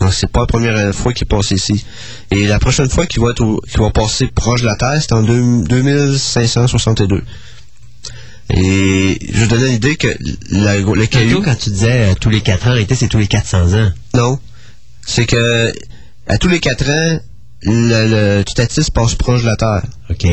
Donc, 0.00 0.14
c'est 0.14 0.30
pas 0.30 0.40
la 0.40 0.46
première 0.46 0.94
fois 0.94 1.12
qu'il 1.12 1.26
passe 1.26 1.50
ici. 1.50 1.84
Et 2.30 2.46
la 2.46 2.58
prochaine 2.58 2.88
fois 2.88 3.06
qu'il 3.06 3.20
va, 3.22 3.30
être 3.30 3.42
au- 3.42 3.60
qu'il 3.60 3.80
va 3.80 3.90
passer 3.90 4.28
proche 4.28 4.62
de 4.62 4.66
la 4.66 4.76
Terre, 4.76 4.96
c'est 5.00 5.12
en 5.12 5.22
deux- 5.22 5.62
2562. 5.64 7.22
Et 8.52 9.18
je 9.32 9.40
vous 9.40 9.46
donne 9.46 9.66
l'idée 9.66 9.96
que 9.96 10.08
la- 10.50 10.76
le 10.78 10.84
Tantôt, 10.84 11.06
caillou... 11.06 11.42
quand 11.42 11.54
tu 11.56 11.70
disais 11.70 12.10
euh, 12.10 12.14
tous 12.20 12.30
les 12.30 12.40
4 12.40 12.68
ans, 12.68 12.74
c'est 12.94 13.08
tous 13.08 13.18
les 13.18 13.26
400 13.28 13.74
ans. 13.74 13.90
Non. 14.14 14.38
C'est 15.06 15.26
que 15.26 15.72
à 16.30 16.38
tous 16.38 16.48
les 16.48 16.60
4 16.60 16.88
ans, 16.90 17.20
le, 17.62 18.38
le 18.38 18.44
Toutatis 18.44 18.90
passe 18.94 19.16
proche 19.16 19.42
de 19.42 19.46
la 19.46 19.56
Terre. 19.56 19.82
OK. 20.10 20.26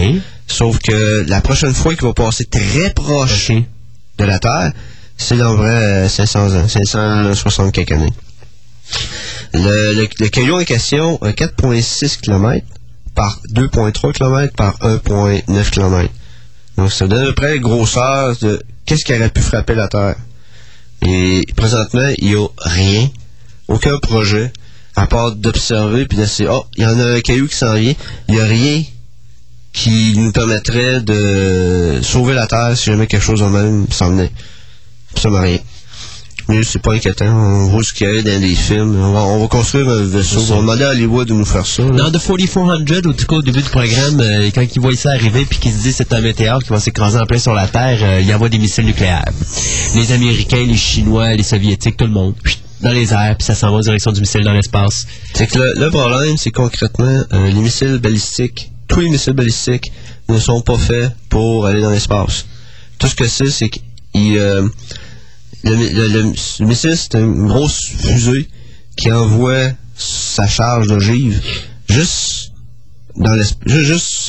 Sauf 0.46 0.78
que 0.78 1.26
la 1.28 1.42
prochaine 1.42 1.74
fois 1.74 1.96
qu'il 1.96 2.06
va 2.06 2.14
passer 2.14 2.46
très 2.46 2.92
proche 2.94 3.50
de 3.50 4.24
la 4.24 4.38
Terre, 4.38 4.72
c'est 5.18 5.38
d'en 5.38 5.56
vrai 5.56 6.06
euh, 6.06 6.08
500 6.08 6.56
ans, 6.56 6.68
560 6.68 7.72
quelques 7.74 7.94
années. 7.94 8.14
Le, 9.54 9.94
le, 9.94 10.08
le 10.20 10.28
caillou 10.30 10.60
en 10.62 10.64
question 10.64 11.20
a 11.24 11.32
4,6 11.32 12.20
km 12.22 12.64
par 13.16 13.40
2,3 13.52 14.14
km 14.14 14.54
par 14.54 14.78
1,9 14.82 15.70
km. 15.72 16.14
Donc 16.78 16.92
ça 16.92 17.08
donne 17.08 17.24
à 17.24 17.26
peu 17.26 17.34
près 17.34 17.56
la 17.56 17.58
grosseur 17.58 18.38
de 18.38 18.62
qu'est-ce 18.86 19.04
qui 19.04 19.14
aurait 19.16 19.30
pu 19.30 19.42
frapper 19.42 19.74
la 19.74 19.88
Terre. 19.88 20.16
Et 21.02 21.44
présentement, 21.56 22.08
il 22.20 22.30
n'y 22.30 22.36
a 22.36 22.48
rien, 22.58 23.10
aucun 23.68 23.98
projet, 23.98 24.54
à 24.98 25.06
part 25.06 25.36
d'observer 25.36 26.06
puis 26.08 26.18
d'essayer, 26.18 26.50
oh, 26.52 26.66
il 26.76 26.84
y 26.84 26.86
en 26.86 27.00
a 27.00 27.06
un 27.06 27.22
caillou 27.22 27.48
qui 27.48 27.56
s'en 27.56 27.76
vient. 27.76 27.94
Il 28.28 28.34
n'y 28.34 28.42
a 28.42 28.46
rien 28.46 28.84
qui 29.72 30.18
nous 30.18 30.32
permettrait 30.32 31.02
de 31.02 32.00
sauver 32.02 32.34
la 32.34 32.48
Terre 32.48 32.76
si 32.76 32.86
jamais 32.86 33.06
quelque 33.06 33.24
chose 33.24 33.42
de 33.42 33.46
même 33.46 33.86
s'en 33.92 34.10
venait. 34.10 34.32
Absolument 35.14 35.42
rien. 35.42 35.60
Mais 36.50 36.64
c'est 36.64 36.82
pas 36.82 36.94
inquiétant. 36.94 37.28
On 37.28 37.68
voit 37.68 37.84
ce 37.84 37.94
qu'il 37.94 38.08
y 38.08 38.18
a 38.18 38.22
dans 38.24 38.42
les 38.42 38.56
films. 38.56 39.00
On 39.00 39.14
va, 39.14 39.20
on 39.20 39.42
va 39.42 39.48
construire 39.48 39.88
un 39.88 40.02
vaisseau. 40.02 40.40
On 40.52 40.56
va 40.56 40.62
demander 40.62 40.84
à 40.86 40.90
Hollywood 40.92 41.28
de 41.28 41.34
nous 41.34 41.46
faire 41.46 41.66
ça. 41.66 41.84
Dans 41.84 42.10
The 42.10 42.20
4400, 42.20 43.10
au, 43.10 43.14
tout 43.14 43.26
cas, 43.26 43.36
au 43.36 43.42
début 43.44 43.62
du 43.62 43.70
programme, 43.70 44.20
euh, 44.22 44.50
quand 44.56 44.64
ils 44.64 44.82
voient 44.82 44.96
ça 44.96 45.12
arriver 45.12 45.46
puis 45.46 45.60
qu'ils 45.60 45.74
se 45.74 45.84
disent 45.84 45.98
c'est 45.98 46.14
un 46.14 46.22
météore 46.22 46.64
qui 46.64 46.70
va 46.70 46.80
s'écraser 46.80 47.20
en 47.20 47.26
plein 47.26 47.38
sur 47.38 47.54
la 47.54 47.68
Terre, 47.68 48.00
euh, 48.02 48.22
il 48.22 48.34
envoie 48.34 48.50
des 48.50 48.58
missiles 48.58 48.86
nucléaires. 48.86 49.26
Les 49.94 50.12
Américains, 50.12 50.66
les 50.66 50.78
Chinois, 50.78 51.36
les 51.36 51.44
Soviétiques, 51.44 51.98
tout 51.98 52.06
le 52.06 52.12
monde, 52.12 52.34
dans 52.82 52.92
les 52.92 53.12
airs, 53.14 53.36
puis 53.38 53.46
ça 53.46 53.56
s'en 53.56 53.72
va 53.72 53.78
en 53.78 53.82
direction 53.82 54.12
du 54.12 54.22
missile 54.22 54.44
dans 54.44 54.54
l'espace. 54.54 55.06
C'est 55.34 55.48
que 55.48 55.58
le, 55.58 55.90
problème, 55.90 56.38
c'est 56.38 56.52
concrètement, 56.52 57.24
euh, 57.34 57.48
les 57.48 57.54
missiles 57.62 57.98
balistiques, 58.00 58.72
tous 58.88 59.00
les 59.00 59.10
missiles 59.10 59.34
balistiques 59.34 59.92
ne 60.30 60.38
sont 60.40 60.62
pas 60.62 60.78
faits 60.78 61.12
pour 61.30 61.66
aller 61.66 61.82
dans 61.82 61.90
l'espace. 61.92 62.46
Tout 63.00 63.08
ce 63.08 63.16
que 63.16 63.28
c'est, 63.28 63.50
c'est 63.50 63.70
que 63.70 63.80
le, 64.16 64.72
le- 65.64 66.08
le- 66.08 66.34
le 66.60 66.66
missile, 66.66 66.96
c'est 66.98 67.16
une 67.16 67.48
grosse 67.48 67.84
fusée 67.84 68.48
qui 68.96 69.12
envoie 69.12 69.70
sa 69.96 70.48
charge 70.48 70.88
d'ogive 70.88 71.42
juste 71.88 72.52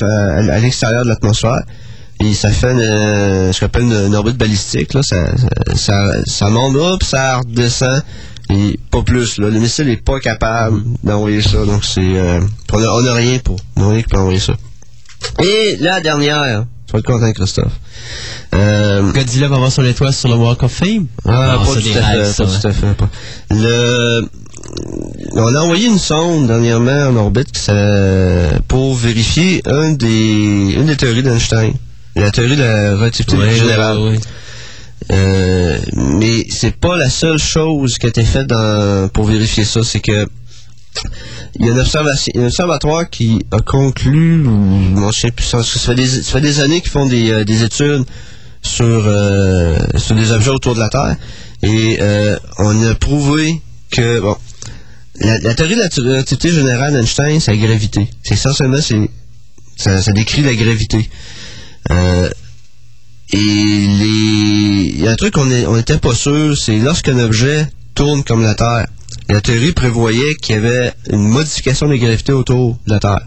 euh, 0.02 0.48
à, 0.50 0.58
l'extérieur 0.58 1.04
de 1.04 1.08
l'atmosphère. 1.08 1.62
Et 2.20 2.34
ça 2.34 2.50
fait 2.50 2.66
euh, 2.66 3.52
ce 3.52 3.60
qu'on 3.60 3.66
appelle 3.66 3.84
une, 3.84 4.14
orbite 4.14 4.36
balistique. 4.36 4.92
Là. 4.94 5.02
Ça, 5.02 5.16
ça, 5.76 6.10
ça, 6.26 6.50
monte 6.50 6.98
puis 6.98 7.08
ça 7.08 7.38
redescend. 7.38 8.02
Et 8.50 8.78
pas 8.90 9.02
plus. 9.02 9.38
Là. 9.38 9.50
Le 9.50 9.58
missile 9.60 9.86
n'est 9.86 9.96
pas 9.98 10.20
capable 10.20 10.82
d'envoyer 11.04 11.42
ça. 11.42 11.64
Donc 11.66 11.84
c'est. 11.84 12.00
euh, 12.00 12.40
on 12.72 13.00
n'a 13.02 13.12
rien 13.14 13.38
pour. 13.38 13.56
On 13.76 13.90
rien 13.90 14.02
qui 14.02 14.08
peut 14.08 14.18
envoyer 14.18 14.40
ça. 14.40 14.54
Et 15.42 15.76
la 15.80 16.00
dernière. 16.00 16.64
Tu 16.86 16.92
vas 16.92 17.00
être 17.00 17.04
content, 17.04 17.30
Christophe. 17.32 17.72
Euh, 18.54 19.12
Godzilla 19.12 19.48
va 19.48 19.56
avoir 19.56 19.70
son 19.70 19.84
étoile 19.84 20.14
sur 20.14 20.30
le 20.30 20.36
Walk 20.36 20.62
of 20.62 20.72
Fame? 20.72 21.06
ah, 21.26 21.58
Non, 21.58 21.64
pas 21.66 21.74
ça, 21.74 21.80
tout 21.82 21.88
à 21.98 22.22
fait, 22.24 22.44
pas 22.44 22.46
tout 22.60 22.66
à 22.68 22.72
fait. 22.72 22.94
pas. 22.94 23.08
Le, 23.50 24.26
on 25.34 25.54
a 25.54 25.60
envoyé 25.60 25.86
une 25.88 25.98
sonde 25.98 26.46
dernièrement 26.46 27.08
en 27.08 27.16
orbite 27.16 27.54
ça- 27.58 28.58
pour 28.68 28.94
vérifier 28.94 29.60
un 29.66 29.90
des, 29.92 30.72
une 30.78 30.86
des 30.86 30.96
théories 30.96 31.22
d'Einstein, 31.22 31.74
la 32.16 32.30
théorie 32.30 32.56
de 32.56 32.62
la 32.62 32.96
relativité 32.96 33.36
générale. 33.54 34.18
Euh, 35.10 35.78
mais 35.94 36.44
c'est 36.50 36.76
pas 36.76 36.96
la 36.96 37.08
seule 37.08 37.38
chose 37.38 37.98
qui 37.98 38.06
a 38.06 38.08
été 38.08 38.24
faite 38.24 38.46
dans- 38.46 39.08
pour 39.08 39.24
vérifier 39.26 39.64
ça, 39.64 39.82
c'est 39.82 40.00
que 40.00 40.26
il 41.58 41.66
y 41.66 41.70
a 41.70 41.72
un 41.72 42.44
observatoire 42.46 43.08
qui 43.08 43.40
a 43.52 43.60
conclu, 43.60 44.44
ou 44.46 44.96
je 44.96 45.12
souviens 45.12 45.30
plus, 45.30 45.44
ça 45.44 45.62
fait 45.62 45.94
des, 45.94 46.06
ça 46.06 46.32
fait 46.32 46.40
des 46.40 46.60
années 46.60 46.80
qu'ils 46.80 46.90
font 46.90 47.06
des, 47.06 47.30
euh, 47.30 47.44
des 47.44 47.62
études 47.62 48.04
sur, 48.62 48.84
euh, 49.06 49.78
sur 49.96 50.16
des 50.16 50.32
objets 50.32 50.50
autour 50.50 50.74
de 50.74 50.80
la 50.80 50.88
Terre, 50.88 51.16
et 51.62 51.98
on 52.58 52.82
a 52.86 52.94
prouvé 52.94 53.60
que, 53.90 54.20
bon, 54.20 54.36
la, 55.20 55.54
théorie 55.54 55.76
de 55.76 55.80
la 55.80 55.88
relativité 56.12 56.50
générale 56.50 56.92
d'Einstein, 56.92 57.40
c'est 57.40 57.52
la 57.52 57.66
gravité. 57.66 58.08
C'est 58.22 58.34
essentiellement, 58.34 58.78
ça, 59.76 60.02
ça 60.02 60.12
décrit 60.12 60.42
la 60.42 60.54
gravité. 60.54 61.08
Euh, 61.90 62.28
et 63.30 63.36
les... 63.36 64.92
il 64.94 65.00
y 65.00 65.06
a 65.08 65.10
un 65.12 65.16
truc 65.16 65.34
qu'on 65.34 65.46
n'était 65.46 65.98
pas 65.98 66.14
sûr, 66.14 66.56
c'est 66.56 66.78
lorsqu'un 66.78 67.18
objet 67.18 67.66
tourne 67.94 68.22
comme 68.24 68.42
la 68.42 68.54
Terre. 68.54 68.86
La 69.28 69.40
théorie 69.40 69.72
prévoyait 69.72 70.34
qu'il 70.36 70.54
y 70.54 70.58
avait 70.58 70.92
une 71.10 71.28
modification 71.28 71.86
de 71.86 71.92
la 71.92 71.98
gravité 71.98 72.32
autour 72.32 72.78
de 72.86 72.92
la 72.92 72.98
Terre. 73.00 73.26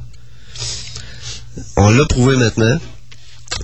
On 1.77 1.89
l'a 1.91 2.05
prouvé 2.05 2.37
maintenant. 2.37 2.77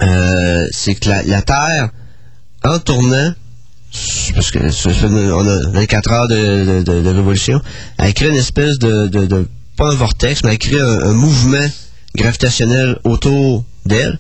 Euh, 0.02 0.68
c'est 0.72 0.96
que 0.96 1.10
la, 1.10 1.42
Terre, 1.42 1.90
en 2.64 2.78
tournant, 2.80 3.34
parce 4.36 4.52
que 4.52 4.60
on 5.34 5.48
a 5.48 5.70
24 5.72 6.12
heures 6.12 6.28
de, 6.28 6.84
de- 6.84 7.02
de- 7.02 7.10
révolution, 7.10 7.60
elle 7.98 8.14
crée 8.14 8.28
une 8.30 8.36
espèce 8.36 8.78
de, 8.78 9.08
de- 9.08 9.26
de- 9.26 9.48
pas 9.76 9.90
un 9.92 9.96
vortex, 9.96 10.44
mais 10.44 10.52
elle 10.52 10.58
crée 10.60 10.80
un 10.82 11.14
mouvement 11.14 11.66
gravitationnel 12.16 13.00
autour 13.06 13.64
d'elle 13.86 14.20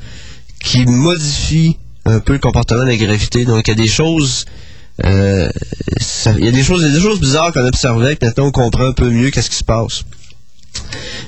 qui 0.64 0.86
modifie 0.86 1.78
un 2.08 2.20
peu 2.20 2.34
le 2.34 2.40
comportement 2.40 2.84
de 2.84 2.90
la 2.90 2.98
gravité. 2.98 3.46
Donc 3.46 3.68
il 3.68 3.72
y 3.72 3.74
a 3.74 3.76
des 3.76 3.88
choses 3.88 4.46
euh, 5.06 5.50
il 6.38 6.46
y 6.46 6.48
a 6.48 6.52
des 6.52 6.64
choses, 6.64 6.82
des 6.82 7.00
choses 7.00 7.20
bizarres 7.20 7.54
qu'on 7.54 7.66
observait 7.66 8.16
que 8.16 8.26
maintenant 8.26 8.48
on 8.48 8.52
comprend 8.52 8.88
un 8.88 8.94
peu 8.94 9.10
mieux 9.10 9.30
qu'est-ce 9.30 9.50
qui 9.50 9.58
se 9.58 9.64
passe. 9.64 10.04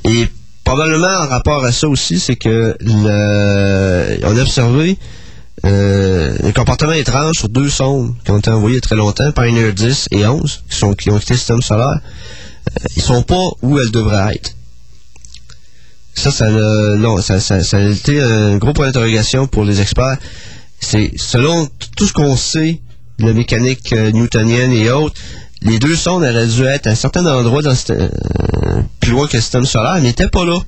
Et 0.05 0.27
probablement 0.63 1.07
en 1.07 1.27
rapport 1.27 1.63
à 1.63 1.71
ça 1.71 1.87
aussi, 1.87 2.19
c'est 2.19 2.35
que 2.35 2.75
on 2.83 4.37
a 4.37 4.41
observé 4.41 4.97
euh, 5.65 6.37
un 6.43 6.51
comportement 6.51 6.93
étrange 6.93 7.37
sur 7.37 7.49
deux 7.49 7.69
sondes 7.69 8.15
qui 8.23 8.31
ont 8.31 8.39
été 8.39 8.49
envoyées 8.49 8.81
très 8.81 8.95
longtemps, 8.95 9.31
Pioneer 9.31 9.73
10 9.73 10.07
et 10.11 10.25
11, 10.25 10.63
qui, 10.69 10.75
sont, 10.75 10.93
qui 10.93 11.11
ont 11.11 11.19
quitté 11.19 11.33
le 11.33 11.37
système 11.37 11.61
solaire. 11.61 11.99
Euh, 11.99 12.85
ils 12.95 13.01
sont 13.01 13.23
pas 13.23 13.49
où 13.61 13.77
elles 13.77 13.91
devraient 13.91 14.35
être. 14.35 14.55
Ça, 16.15 16.31
ça, 16.31 16.49
non, 16.49 17.21
ça, 17.21 17.39
ça 17.39 17.55
a 17.55 17.79
été 17.79 18.19
un 18.19 18.57
gros 18.57 18.73
point 18.73 18.87
d'interrogation 18.87 19.47
pour 19.47 19.63
les 19.63 19.79
experts. 19.79 20.17
C'est 20.79 21.11
selon 21.17 21.67
tout 21.95 22.07
ce 22.07 22.13
qu'on 22.13 22.35
sait 22.35 22.79
la 23.19 23.33
mécanique 23.33 23.91
euh, 23.93 24.11
newtonienne 24.11 24.71
et 24.71 24.89
autres, 24.91 25.19
les 25.61 25.77
deux 25.77 25.95
sondes 25.95 26.23
auraient 26.23 26.47
dû 26.47 26.63
être 26.63 26.87
à 26.87 26.91
un 26.91 26.95
certain 26.95 27.25
endroit 27.25 27.61
dans 27.61 27.75
système- 27.75 28.09
euh, 28.63 28.81
plus 29.01 29.11
loin 29.11 29.27
que 29.27 29.35
le 29.35 29.41
système 29.41 29.65
solaire, 29.65 29.95
mais 29.95 30.01
n'étaient 30.03 30.29
pas 30.29 30.45
là. 30.45 30.59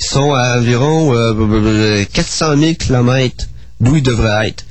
Ils 0.00 0.06
sont 0.06 0.32
à 0.32 0.58
environ 0.58 1.12
euh, 1.14 2.04
400 2.12 2.56
000 2.56 2.74
km 2.74 3.46
d'où 3.80 3.96
ils 3.96 4.02
devraient 4.02 4.48
être. 4.48 4.64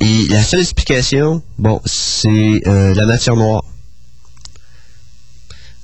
Et 0.00 0.26
la 0.28 0.42
seule 0.42 0.60
explication, 0.60 1.42
bon, 1.58 1.80
c'est 1.84 2.62
euh, 2.66 2.94
la 2.94 3.06
matière 3.06 3.36
noire. 3.36 3.62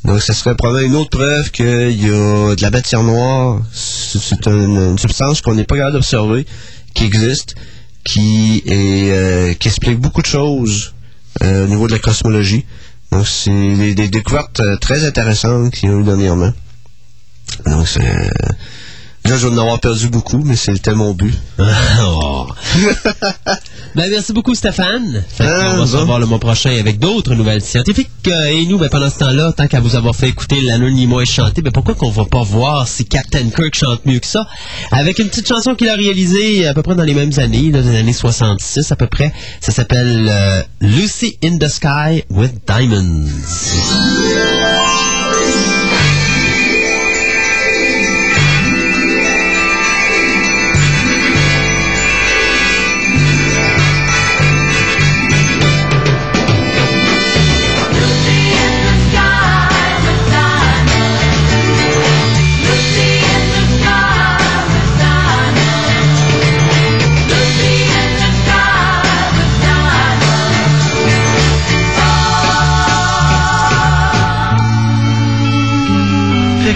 Donc, 0.04 0.20
ça 0.22 0.32
serait 0.34 0.54
probablement 0.54 0.86
une 0.88 0.96
autre 0.96 1.10
preuve 1.10 1.50
qu'il 1.50 1.64
y 2.00 2.06
a 2.08 2.54
de 2.54 2.62
la 2.62 2.70
matière 2.70 3.02
noire. 3.02 3.60
C'est 3.72 4.18
c'est 4.20 4.46
une, 4.46 4.76
une 4.90 4.98
substance 4.98 5.40
qu'on 5.40 5.54
n'est 5.54 5.64
pas 5.64 5.76
capable 5.76 5.94
d'observer, 5.94 6.46
qui 6.96 7.04
existe, 7.04 7.54
qui, 8.04 8.62
est, 8.66 9.12
euh, 9.12 9.54
qui 9.54 9.68
explique 9.68 9.98
beaucoup 9.98 10.22
de 10.22 10.26
choses 10.26 10.94
euh, 11.42 11.64
au 11.64 11.68
niveau 11.68 11.86
de 11.86 11.92
la 11.92 11.98
cosmologie. 11.98 12.64
Donc, 13.12 13.26
c'est 13.26 13.94
des, 13.94 14.08
découvertes 14.08 14.60
euh, 14.60 14.76
très 14.78 15.04
intéressantes 15.04 15.72
qu'il 15.72 15.88
y 15.88 15.92
a 15.92 15.94
eu 15.94 16.02
dernièrement. 16.02 16.52
Donc, 17.66 17.86
c'est... 17.86 18.30
Là, 19.28 19.36
je 19.38 19.48
vais 19.48 19.54
en 19.54 19.58
avoir 19.58 19.80
perdu 19.80 20.08
beaucoup, 20.08 20.38
mais 20.44 20.56
c'était 20.56 20.94
mon 20.94 21.12
but. 21.12 21.34
Oh. 21.98 22.46
ben, 23.94 24.10
merci 24.10 24.32
beaucoup, 24.32 24.54
Stéphane. 24.54 25.24
Fait 25.28 25.44
Ah, 25.46 25.76
va 25.76 25.86
se 25.86 25.96
revoir 25.96 26.18
le 26.18 26.26
mois 26.26 26.38
prochain 26.38 26.70
avec 26.78 26.98
d'autres 26.98 27.34
nouvelles 27.34 27.62
scientifiques. 27.62 28.08
Euh, 28.28 28.46
et 28.46 28.66
nous, 28.66 28.78
ben, 28.78 28.88
pendant 28.88 29.10
ce 29.10 29.18
temps-là, 29.18 29.52
tant 29.52 29.66
qu'à 29.66 29.80
vous 29.80 29.96
avoir 29.96 30.14
fait 30.14 30.28
écouter 30.28 30.60
l'anonymat 30.60 31.22
et 31.22 31.26
chanter, 31.26 31.62
ben, 31.62 31.72
pourquoi 31.72 31.94
qu'on 31.94 32.10
va 32.10 32.24
pas 32.24 32.42
voir 32.42 32.86
si 32.86 33.04
Captain 33.06 33.48
Kirk 33.50 33.74
chante 33.74 34.04
mieux 34.06 34.18
que 34.20 34.26
ça? 34.26 34.46
Avec 34.92 35.18
une 35.18 35.28
petite 35.28 35.48
chanson 35.48 35.74
qu'il 35.74 35.88
a 35.88 35.94
réalisée 35.96 36.66
à 36.66 36.74
peu 36.74 36.82
près 36.82 36.94
dans 36.94 37.02
les 37.04 37.14
mêmes 37.14 37.32
années, 37.38 37.70
dans 37.70 37.80
les 37.80 37.96
années 37.96 38.12
66 38.12 38.92
à 38.92 38.96
peu 38.96 39.06
près. 39.06 39.32
Ça 39.60 39.72
s'appelle 39.72 40.28
euh, 40.30 40.62
Lucy 40.80 41.38
in 41.42 41.56
the 41.58 41.68
Sky 41.68 42.22
with 42.30 42.52
Diamonds. 42.66 43.26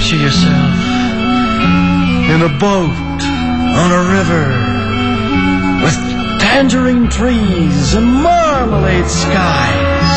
Picture 0.01 0.17
yourself 0.17 0.75
in 2.33 2.41
a 2.41 2.49
boat 2.59 3.21
on 3.83 3.89
a 3.93 4.03
river 4.17 4.47
with 5.85 5.95
tangerine 6.41 7.07
trees, 7.11 7.93
and 7.93 8.07
marmalade 8.07 9.07
skies. 9.07 10.13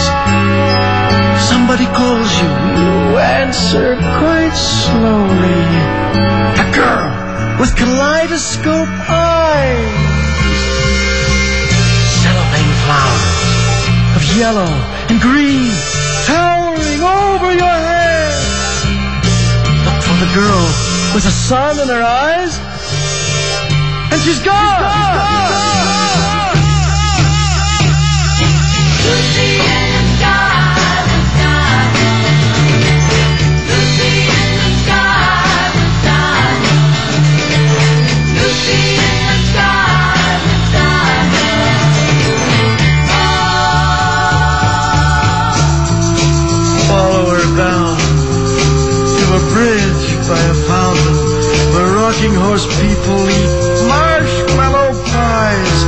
Somebody 1.49 1.85
calls 1.87 2.31
you, 2.39 2.47
you 2.79 3.17
answer 3.17 3.97
quite 4.23 4.55
slowly. 4.55 5.63
A 6.63 6.67
girl 6.71 7.59
with 7.59 7.75
kaleidoscope 7.75 8.87
eyes. 9.11 9.99
Cellophane 12.23 12.75
flowers 12.87 14.15
of 14.15 14.37
yellow 14.37 14.71
and 15.09 15.19
green 15.19 16.02
the 20.25 20.33
girl 20.33 20.63
with 21.13 21.23
the 21.23 21.31
sun 21.31 21.79
in 21.79 21.87
her 21.89 22.01
eyes, 22.01 22.57
and 24.11 24.21
she's 24.21 24.39
gone. 24.39 24.79
Follow 24.79 25.82
where 52.13 52.29
rocking 52.29 52.35
horse 52.41 52.65
people 52.81 53.29
eat 53.29 53.87
marshmallow 53.87 54.93
pies. 55.05 55.79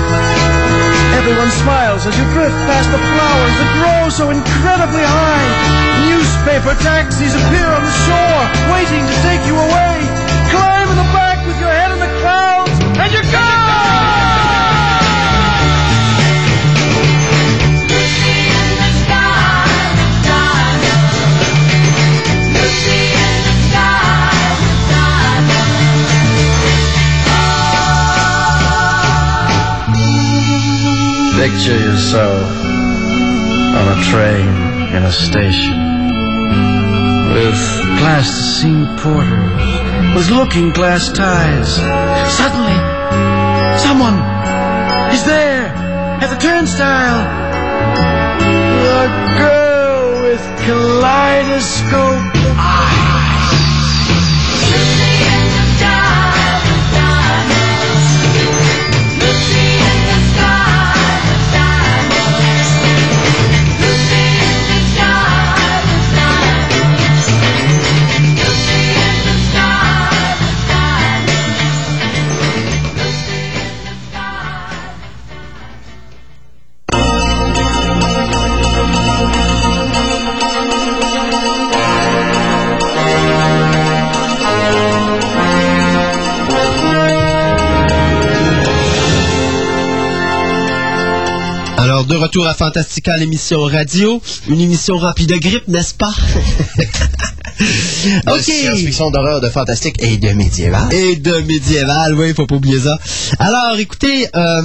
Everyone 1.17 1.51
smiles 1.51 2.05
as 2.05 2.17
you 2.17 2.23
drift 2.33 2.55
past 2.65 2.89
the 2.91 2.97
flowers 2.97 3.55
that 3.59 3.69
grow 3.81 4.09
so 4.09 4.29
incredibly 4.29 5.03
high. 5.03 5.49
Newspaper 6.09 6.75
taxis 6.81 7.33
appear 7.33 7.67
on 7.67 7.83
the 7.83 7.95
shore, 8.05 8.43
waiting 8.73 9.03
to 9.05 9.15
take 9.23 9.41
you 9.47 9.55
away. 9.55 9.95
Climb 10.51 10.89
in 10.89 10.97
the 10.97 11.09
back 11.13 11.45
with 11.47 11.59
your 11.59 11.69
head 11.69 11.91
in 11.91 11.99
the 11.99 12.11
clouds, 12.21 12.71
and 12.99 13.11
you're 13.11 13.31
gone! 13.31 14.04
Picture 31.45 31.77
yourself 31.77 32.41
on 33.77 33.85
a 33.95 34.03
train 34.09 34.49
in 34.95 35.03
a 35.03 35.11
station 35.11 35.77
with 37.35 37.59
plasticine 37.99 38.87
porters 38.97 40.15
with 40.15 40.31
looking 40.31 40.71
glass 40.71 41.11
ties. 41.11 41.75
Suddenly, 42.33 42.79
someone 43.77 44.17
is 45.13 45.23
there 45.23 45.67
at 46.19 46.33
the 46.33 46.39
turnstile. 46.41 47.21
A 49.03 49.07
girl 49.37 50.23
with 50.23 50.41
kaleidoscope 50.65 52.31
ah. 52.57 52.94
Alors, 92.05 92.19
de 92.19 92.23
retour 92.23 92.47
à 92.47 92.53
Fantastica, 92.53 93.17
l'émission 93.17 93.61
radio. 93.63 94.21
Une 94.47 94.61
émission 94.61 94.97
remplie 94.97 95.25
de 95.25 95.37
grippe, 95.37 95.67
n'est-ce 95.67 95.95
pas? 95.95 96.13
Ok. 98.27 98.41
science-fiction, 98.41 99.11
d'horreur, 99.11 99.39
de 99.39 99.47
fantastique 99.49 99.95
et 99.99 100.17
de 100.17 100.29
médiéval. 100.29 100.93
Et 100.93 101.15
de 101.15 101.37
médiéval, 101.39 102.13
oui, 102.13 102.33
faut 102.35 102.45
pas 102.45 102.55
oublier 102.55 102.79
ça. 102.79 102.99
Alors, 103.39 103.79
écoutez, 103.79 104.27
euh, 104.35 104.61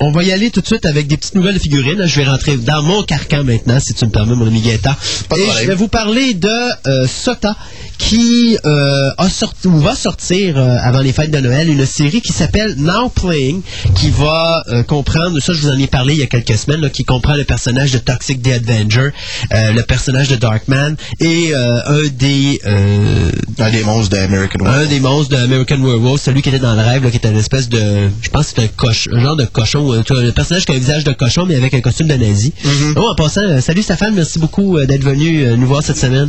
on 0.00 0.10
va 0.10 0.24
y 0.24 0.32
aller 0.32 0.50
tout 0.50 0.60
de 0.60 0.66
suite 0.66 0.84
avec 0.84 1.06
des 1.06 1.16
petites 1.16 1.36
nouvelles 1.36 1.60
figurines. 1.60 2.04
Je 2.04 2.16
vais 2.16 2.26
rentrer 2.26 2.56
dans 2.56 2.82
mon 2.82 3.04
carcan 3.04 3.44
maintenant, 3.44 3.78
si 3.78 3.94
tu 3.94 4.04
me 4.04 4.10
permets, 4.10 4.34
mon 4.34 4.48
ami 4.48 4.60
Gaëtan. 4.60 4.94
Et 5.36 5.46
je 5.60 5.66
vais 5.68 5.76
vous 5.76 5.86
parler 5.86 6.34
de 6.34 6.48
euh, 6.48 7.06
Sota, 7.06 7.56
qui 8.02 8.58
euh, 8.66 9.10
a 9.16 9.28
sorti, 9.28 9.68
ou 9.68 9.78
va 9.78 9.94
sortir 9.94 10.58
euh, 10.58 10.76
avant 10.82 11.00
les 11.00 11.12
fêtes 11.12 11.30
de 11.30 11.38
Noël 11.38 11.68
une 11.68 11.86
série 11.86 12.20
qui 12.20 12.32
s'appelle 12.32 12.74
Now 12.76 13.08
Playing, 13.08 13.62
qui 13.94 14.10
va 14.10 14.64
euh, 14.68 14.82
comprendre, 14.82 15.38
ça 15.40 15.52
je 15.52 15.60
vous 15.60 15.68
en 15.70 15.78
ai 15.78 15.86
parlé 15.86 16.14
il 16.14 16.20
y 16.20 16.22
a 16.22 16.26
quelques 16.26 16.56
semaines, 16.56 16.80
là, 16.80 16.90
qui 16.90 17.04
comprend 17.04 17.36
le 17.36 17.44
personnage 17.44 17.92
de 17.92 17.98
Toxic 17.98 18.42
The 18.42 18.68
Avenger, 18.68 19.10
le 19.52 19.80
personnage 19.82 20.28
de 20.28 20.36
Darkman 20.36 20.96
et 21.20 21.54
un 21.54 22.08
des 22.18 22.60
Un 22.64 23.70
des 23.70 23.84
monstres 23.84 24.10
d'American 24.16 24.58
un 24.64 24.64
Werewolf. 24.64 24.88
des 24.88 25.00
monstres 25.00 25.36
de 25.36 25.42
American 25.42 25.78
Werewolf, 25.78 26.20
celui 26.20 26.42
qui 26.42 26.48
était 26.48 26.58
dans 26.58 26.74
le 26.74 26.82
rêve, 26.82 27.04
là, 27.04 27.10
qui 27.10 27.18
était 27.18 27.30
une 27.30 27.38
espèce 27.38 27.68
de. 27.68 28.08
Je 28.20 28.30
pense 28.30 28.46
que 28.46 28.48
c'était 28.48 28.62
un, 28.62 28.76
coche, 28.76 29.08
un 29.12 29.20
genre 29.20 29.36
de 29.36 29.44
cochon, 29.44 29.92
un 29.92 30.30
personnage 30.32 30.64
qui 30.64 30.72
a 30.72 30.74
un 30.74 30.78
visage 30.78 31.04
de 31.04 31.12
cochon, 31.12 31.46
mais 31.46 31.54
avec 31.54 31.72
un 31.74 31.80
costume 31.80 32.08
de 32.08 32.14
nazi. 32.14 32.52
Oh, 32.96 33.08
en 33.10 33.14
passant, 33.14 33.60
salut 33.60 33.82
Stéphane, 33.82 34.14
merci 34.14 34.38
beaucoup 34.38 34.78
d'être 34.80 35.04
venu 35.04 35.46
nous 35.56 35.66
voir 35.66 35.82
cette 35.82 35.98
semaine. 35.98 36.28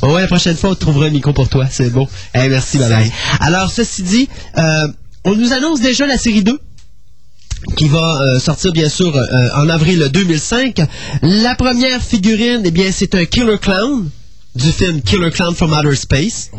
Bon, 0.00 0.14
ouais, 0.14 0.22
la 0.22 0.26
prochaine 0.26 0.56
fois, 0.56 0.70
on 0.70 0.74
trouvera 0.74 1.08
micro 1.12 1.32
pour 1.32 1.48
toi, 1.48 1.66
c'est 1.70 1.90
beau. 1.90 2.08
Eh, 2.34 2.48
merci, 2.48 2.78
bye 2.78 2.88
bye. 2.88 3.12
Alors, 3.40 3.70
ceci 3.70 4.02
dit, 4.02 4.28
euh, 4.58 4.88
on 5.24 5.34
nous 5.34 5.52
annonce 5.52 5.80
déjà 5.80 6.06
la 6.06 6.18
série 6.18 6.42
2 6.42 6.58
qui 7.76 7.88
va 7.88 8.20
euh, 8.20 8.40
sortir 8.40 8.72
bien 8.72 8.88
sûr 8.88 9.16
euh, 9.16 9.48
en 9.56 9.68
avril 9.68 10.08
2005. 10.12 10.80
La 11.22 11.54
première 11.54 12.02
figurine, 12.02 12.62
eh 12.64 12.70
bien, 12.70 12.90
c'est 12.92 13.14
un 13.14 13.24
Killer 13.24 13.58
Clown 13.60 14.08
du 14.54 14.70
film 14.70 15.00
Killer 15.00 15.30
Clown 15.30 15.54
from 15.54 15.72
Outer 15.72 15.96
Space. 15.96 16.50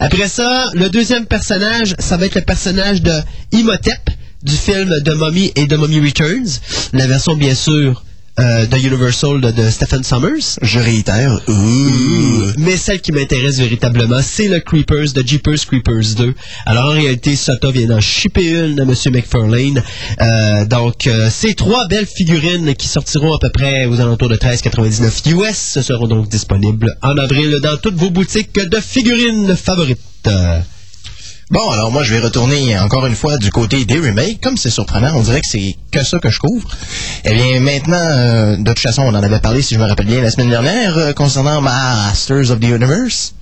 Après 0.00 0.28
ça, 0.28 0.70
le 0.74 0.90
deuxième 0.90 1.26
personnage, 1.26 1.94
ça 1.98 2.16
va 2.16 2.26
être 2.26 2.34
le 2.34 2.42
personnage 2.42 3.02
de 3.02 3.12
Imhotep 3.52 4.10
du 4.42 4.54
film 4.54 5.00
de 5.00 5.14
Mummy 5.14 5.52
et 5.56 5.66
de 5.66 5.76
Mummy 5.76 6.00
Returns. 6.00 6.60
La 6.92 7.06
version, 7.06 7.34
bien 7.34 7.54
sûr, 7.54 8.02
euh, 8.38 8.66
de 8.66 8.76
Universal 8.76 9.40
de, 9.40 9.50
de 9.50 9.70
Stephen 9.70 10.04
Summers. 10.04 10.58
Je 10.62 10.78
réitère. 10.78 11.40
Ouh. 11.48 12.52
Mais 12.58 12.76
celle 12.76 13.00
qui 13.00 13.12
m'intéresse 13.12 13.58
véritablement, 13.58 14.20
c'est 14.22 14.48
le 14.48 14.60
Creepers 14.60 15.12
de 15.14 15.26
Jeepers 15.26 15.66
Creepers 15.66 16.14
2. 16.16 16.34
Alors 16.66 16.86
en 16.86 16.94
réalité, 16.94 17.36
Sota 17.36 17.70
vient 17.70 17.86
d'en 17.86 18.00
shipper 18.00 18.50
une 18.50 18.80
à 18.80 18.82
M. 18.82 18.94
McFarlane. 19.12 19.82
Euh, 20.20 20.64
donc, 20.66 21.06
euh, 21.06 21.28
ces 21.30 21.54
trois 21.54 21.86
belles 21.88 22.06
figurines 22.06 22.74
qui 22.74 22.88
sortiront 22.88 23.34
à 23.34 23.38
peu 23.38 23.50
près 23.50 23.86
aux 23.86 24.00
alentours 24.00 24.28
de 24.28 24.36
13,99 24.36 25.30
US 25.30 25.80
seront 25.80 26.06
donc 26.06 26.28
disponibles 26.28 26.96
en 27.02 27.16
avril 27.16 27.58
dans 27.62 27.76
toutes 27.76 27.96
vos 27.96 28.10
boutiques 28.10 28.54
de 28.54 28.80
figurines 28.80 29.56
favorites. 29.56 29.98
Bon, 31.50 31.70
alors 31.70 31.90
moi, 31.90 32.02
je 32.02 32.12
vais 32.12 32.20
retourner 32.20 32.78
encore 32.78 33.06
une 33.06 33.14
fois 33.14 33.38
du 33.38 33.50
côté 33.50 33.86
des 33.86 33.98
remakes. 33.98 34.38
Comme 34.42 34.58
c'est 34.58 34.68
surprenant, 34.68 35.12
on 35.16 35.22
dirait 35.22 35.40
que 35.40 35.46
c'est 35.46 35.76
que 35.90 36.04
ça 36.04 36.18
que 36.18 36.28
je 36.28 36.38
couvre. 36.38 36.68
Eh 37.24 37.32
bien, 37.32 37.60
maintenant, 37.60 37.96
euh, 37.96 38.56
de 38.58 38.64
toute 38.64 38.80
façon, 38.80 39.02
on 39.02 39.14
en 39.14 39.22
avait 39.22 39.38
parlé, 39.38 39.62
si 39.62 39.74
je 39.74 39.80
me 39.80 39.86
rappelle 39.86 40.06
bien, 40.06 40.20
la 40.20 40.30
semaine 40.30 40.50
dernière, 40.50 40.98
euh, 40.98 41.12
concernant 41.14 41.62
Masters 41.62 42.50
of 42.50 42.60
the 42.60 42.64
Universe. 42.64 43.32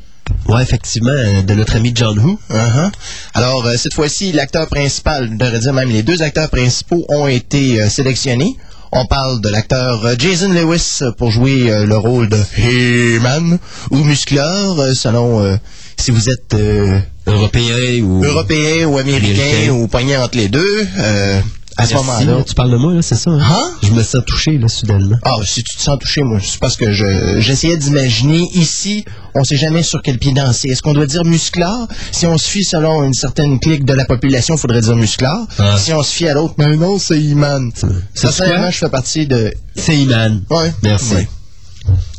ouais, 0.49 0.63
effectivement, 0.63 1.11
euh, 1.11 1.43
de 1.43 1.55
notre 1.55 1.75
ami 1.75 1.91
John 1.97 2.17
Who. 2.17 2.39
Uh-huh. 2.49 2.93
Alors, 3.35 3.67
euh, 3.67 3.75
cette 3.77 3.95
fois-ci, 3.95 4.31
l'acteur 4.31 4.69
principal, 4.69 5.29
je 5.29 5.37
devrais 5.37 5.59
dire 5.59 5.73
même 5.73 5.91
les 5.91 6.05
deux 6.05 6.23
acteurs 6.23 6.49
principaux 6.49 7.05
ont 7.09 7.27
été 7.27 7.83
euh, 7.83 7.89
sélectionnés. 7.89 8.57
On 8.93 9.05
parle 9.07 9.41
de 9.41 9.49
l'acteur 9.49 10.07
euh, 10.07 10.15
Jason 10.17 10.53
Lewis 10.53 11.01
pour 11.19 11.33
jouer 11.33 11.73
euh, 11.73 11.85
le 11.85 11.97
rôle 11.97 12.29
de 12.29 12.39
He-Man 12.57 13.59
ou 13.91 13.97
Musclor, 14.05 14.81
selon 14.95 15.43
euh, 15.43 15.57
si 15.97 16.13
vous 16.13 16.31
êtes 16.31 16.55
euh, 16.55 17.01
Européen 17.27 18.03
ou... 18.03 18.25
européen 18.25 18.87
ou 18.87 18.99
américain, 18.99 19.43
Américain. 19.43 19.73
ou 19.73 19.89
poigné 19.89 20.17
entre 20.17 20.37
les 20.39 20.49
deux. 20.49 20.87
Euh, 20.99 21.41
À 21.79 21.85
ce 21.85 21.93
Merci, 21.93 22.07
moment-là. 22.07 22.39
là, 22.39 22.45
tu 22.45 22.55
parles 22.55 22.71
de 22.71 22.77
moi, 22.79 22.95
là, 22.95 23.03
c'est 23.03 23.17
ça? 23.17 23.31
Hein? 23.33 23.39
Hein? 23.43 23.71
Je 23.83 23.91
me 23.91 24.03
sens 24.03 24.23
touché, 24.27 24.57
là, 24.57 24.67
soudainement. 24.69 25.19
Ah, 25.25 25.37
si 25.45 25.63
tu 25.63 25.77
te 25.77 25.83
sens 25.83 25.99
touché, 25.99 26.23
moi, 26.23 26.39
c'est 26.43 26.59
parce 26.59 26.75
que 26.77 26.91
je, 26.91 27.39
j'essayais 27.41 27.77
d'imaginer 27.77 28.49
ici, 28.55 29.05
on 29.35 29.45
sait 29.45 29.57
jamais 29.59 29.83
sur 29.83 30.01
quel 30.01 30.19
pied 30.19 30.33
danser. 30.33 30.69
Est-ce 30.69 30.81
qu'on 30.81 30.95
doit 30.95 31.05
dire 31.07 31.23
musclard? 31.27 31.87
Si 32.13 32.27
on 32.27 32.39
se 32.39 32.49
fie 32.49 32.65
selon 32.65 33.05
une 33.05 33.13
certaine 33.13 33.61
clique 33.61 33.85
de 33.85 33.93
la 33.93 34.07
population, 34.07 34.55
il 34.55 34.59
faudrait 34.61 34.81
dire 34.81 34.97
musclard. 34.97 35.47
Ah. 35.59 35.77
Si 35.77 35.93
on 35.93 36.03
se 36.03 36.13
fie 36.15 36.29
à 36.29 36.33
l'autre, 36.35 36.55
mais 36.57 36.75
non, 36.77 36.99
c'est 36.99 37.21
Iman. 37.21 37.71
C'est 37.75 37.87
Sincèrement, 38.15 38.71
je 38.71 38.79
fais 38.79 38.89
partie 38.89 39.27
de. 39.27 39.53
C'est 39.75 39.97
Iman. 39.99 40.41
Ouais. 40.49 40.73
Merci. 40.83 41.15
Ouais. 41.15 41.29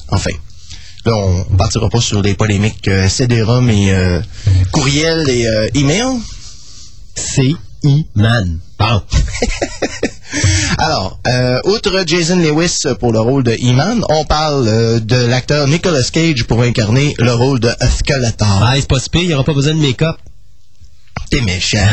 Enfin. 0.09 0.31
Là, 1.07 1.15
on 1.15 1.55
partira 1.55 1.87
pas 1.87 2.01
sur 2.01 2.21
des 2.21 2.33
polémiques 2.33 2.85
euh, 2.89 3.07
CD-ROM 3.07 3.69
et 3.69 3.91
euh, 3.91 4.19
courriel 4.73 5.29
et 5.29 5.47
euh, 5.47 5.67
email? 5.73 6.03
C'est 7.15 7.53
Iman. 7.81 8.59
Bon. 8.77 9.01
Alors, 10.79 11.17
euh, 11.27 11.61
outre 11.63 12.03
Jason 12.05 12.35
Lewis 12.35 12.81
pour 12.99 13.13
le 13.13 13.21
rôle 13.21 13.43
de 13.43 13.55
Iman, 13.57 14.03
on 14.09 14.25
parle 14.25 14.67
euh, 14.67 14.99
de 14.99 15.15
l'acteur 15.15 15.65
Nicolas 15.69 16.03
Cage 16.03 16.43
pour 16.43 16.61
incarner 16.61 17.15
le 17.19 17.31
rôle 17.33 17.61
de 17.61 17.69
Skeletor. 17.99 18.45
Ah, 18.61 18.73
c'est 18.75 18.85
pas 18.89 18.99
si 18.99 19.09
pire, 19.09 19.21
il 19.21 19.27
n'y 19.29 19.33
aura 19.33 19.45
pas 19.45 19.53
besoin 19.53 19.75
de 19.75 19.79
make-up. 19.79 20.17
T'es 21.31 21.39
méchant. 21.39 21.77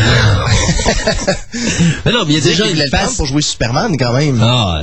Mais 2.04 2.10
non, 2.12 2.24
mais 2.26 2.34
il 2.34 2.38
y 2.38 2.38
a 2.38 2.40
Déjà, 2.40 2.66
une 2.68 2.88
face. 2.88 3.14
pour 3.14 3.26
jouer 3.26 3.42
Superman 3.42 3.96
quand 3.96 4.12
même. 4.12 4.40
Ah, 4.42 4.82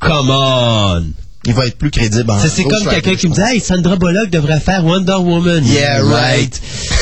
come 0.00 0.28
on. 0.30 1.04
Il 1.46 1.52
va 1.54 1.66
être 1.66 1.76
plus 1.76 1.90
crédible 1.90 2.32
c'est 2.48 2.64
comme 2.64 2.84
quelqu'un 2.88 3.14
qui 3.16 3.28
me 3.28 3.34
dit, 3.34 3.40
hey, 3.40 3.60
Sandra 3.60 3.96
Bullock 3.96 4.30
devrait 4.30 4.60
faire 4.60 4.84
Wonder 4.84 5.16
Woman. 5.18 5.64
Yeah, 5.66 6.02
right. 6.02 6.60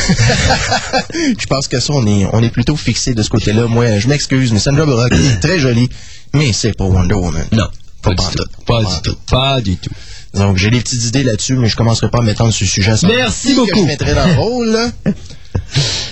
Je 1.39 1.47
pense 1.47 1.69
que 1.69 1.79
ça, 1.81 1.93
on 1.95 2.07
est, 2.07 2.27
on 2.33 2.43
est 2.43 2.51
plutôt 2.51 2.77
fixé 2.77 3.15
de 3.15 3.23
ce 3.23 3.29
côté-là. 3.31 3.67
Moi, 3.67 3.99
je 3.99 4.09
m'excuse, 4.09 4.53
mais 4.53 4.59
Sandra 4.59 4.85
Bullock 4.85 5.13
est 5.13 5.41
très 5.41 5.59
jolie, 5.59 5.89
mais 6.35 6.53
c'est 6.53 6.77
pas 6.77 6.85
Wonder 6.85 7.15
Woman. 7.15 7.45
Non, 7.53 7.69
pas, 8.03 8.15
Pas 8.15 8.23
du 8.23 8.29
tout. 8.37 8.43
tout. 8.45 8.65
Pas 8.67 8.83
Pas 8.83 8.89
du 8.95 9.01
tout. 9.03 9.17
Pas 9.31 9.61
du 9.61 9.77
tout. 9.77 9.91
Donc, 10.35 10.57
j'ai 10.57 10.71
des 10.71 10.81
petites 10.81 11.05
idées 11.05 11.23
là-dessus, 11.25 11.55
mais 11.57 11.69
je 11.69 11.77
commencerai 11.77 12.09
pas 12.11 12.19
à 12.19 12.23
m'étendre 12.23 12.53
sur 12.53 12.67
ce 12.67 12.73
sujet. 12.73 12.93
Merci 13.07 13.49
Que 13.55 13.57
beaucoup. 13.61 13.81
je 13.81 13.85
mettrai 13.87 14.15
dans 14.15 14.27
le 14.27 14.33
rôle. 14.35 14.79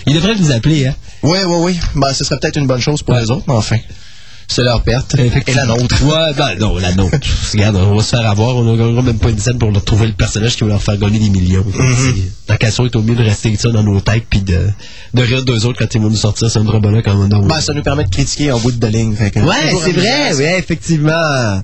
Il 0.06 0.14
devrait 0.14 0.34
vous 0.34 0.50
appeler, 0.52 0.86
hein. 0.88 0.94
Oui, 1.22 1.38
oui, 1.46 1.56
oui. 1.60 1.78
Ben, 1.96 2.12
ce 2.12 2.24
serait 2.24 2.38
peut-être 2.38 2.56
une 2.58 2.66
bonne 2.66 2.80
chose 2.80 3.02
pour 3.02 3.14
Ouais. 3.14 3.22
les 3.22 3.30
autres, 3.30 3.44
mais 3.48 3.54
enfin. 3.54 3.76
C'est 4.52 4.64
leur 4.64 4.82
perte. 4.82 5.14
Et 5.16 5.30
la 5.54 5.64
nôtre. 5.64 6.02
Ouais, 6.02 6.34
ben 6.36 6.56
non, 6.58 6.76
la 6.76 6.92
nôtre. 6.92 7.16
Regarde, 7.52 7.76
on 7.76 7.94
va 7.96 8.02
se 8.02 8.08
faire 8.16 8.26
avoir. 8.28 8.56
On 8.56 8.64
n'aura 8.64 9.00
même 9.00 9.16
pas 9.18 9.28
une 9.30 9.38
scène 9.38 9.58
pour 9.58 9.70
leur 9.70 9.84
trouver 9.84 10.08
le 10.08 10.12
personnage 10.12 10.56
qui 10.56 10.64
va 10.64 10.70
leur 10.70 10.82
faire 10.82 10.96
gagner 10.98 11.20
des 11.20 11.30
millions. 11.30 11.64
Qu'à 12.58 12.70
ça, 12.72 12.82
il 12.82 12.86
est 12.86 12.96
au 12.96 13.02
mieux 13.02 13.14
de 13.14 13.22
rester 13.22 13.54
ça 13.56 13.68
dans 13.68 13.84
nos 13.84 14.00
têtes 14.00 14.24
puis 14.28 14.40
de, 14.40 14.58
de 15.14 15.22
rire 15.22 15.44
d'eux 15.44 15.64
autres 15.66 15.78
quand 15.78 15.94
ils 15.94 16.00
vont 16.00 16.10
nous 16.10 16.16
sortir 16.16 16.50
Sandra 16.50 16.80
Bullock 16.80 17.06
en 17.06 17.14
Wonder 17.14 17.36
Woman. 17.36 17.48
Ben, 17.48 17.60
ça 17.60 17.72
nous 17.72 17.82
permet 17.82 18.02
de 18.04 18.10
critiquer 18.10 18.50
en 18.50 18.58
bout 18.58 18.72
de 18.72 18.86
ligne. 18.88 19.14
fait 19.14 19.30
que- 19.30 19.38
Ouais, 19.38 19.54
c'est 19.84 19.92
vrai, 19.92 20.34
ouais, 20.34 20.58
effectivement. 20.58 21.12
Ah, 21.14 21.62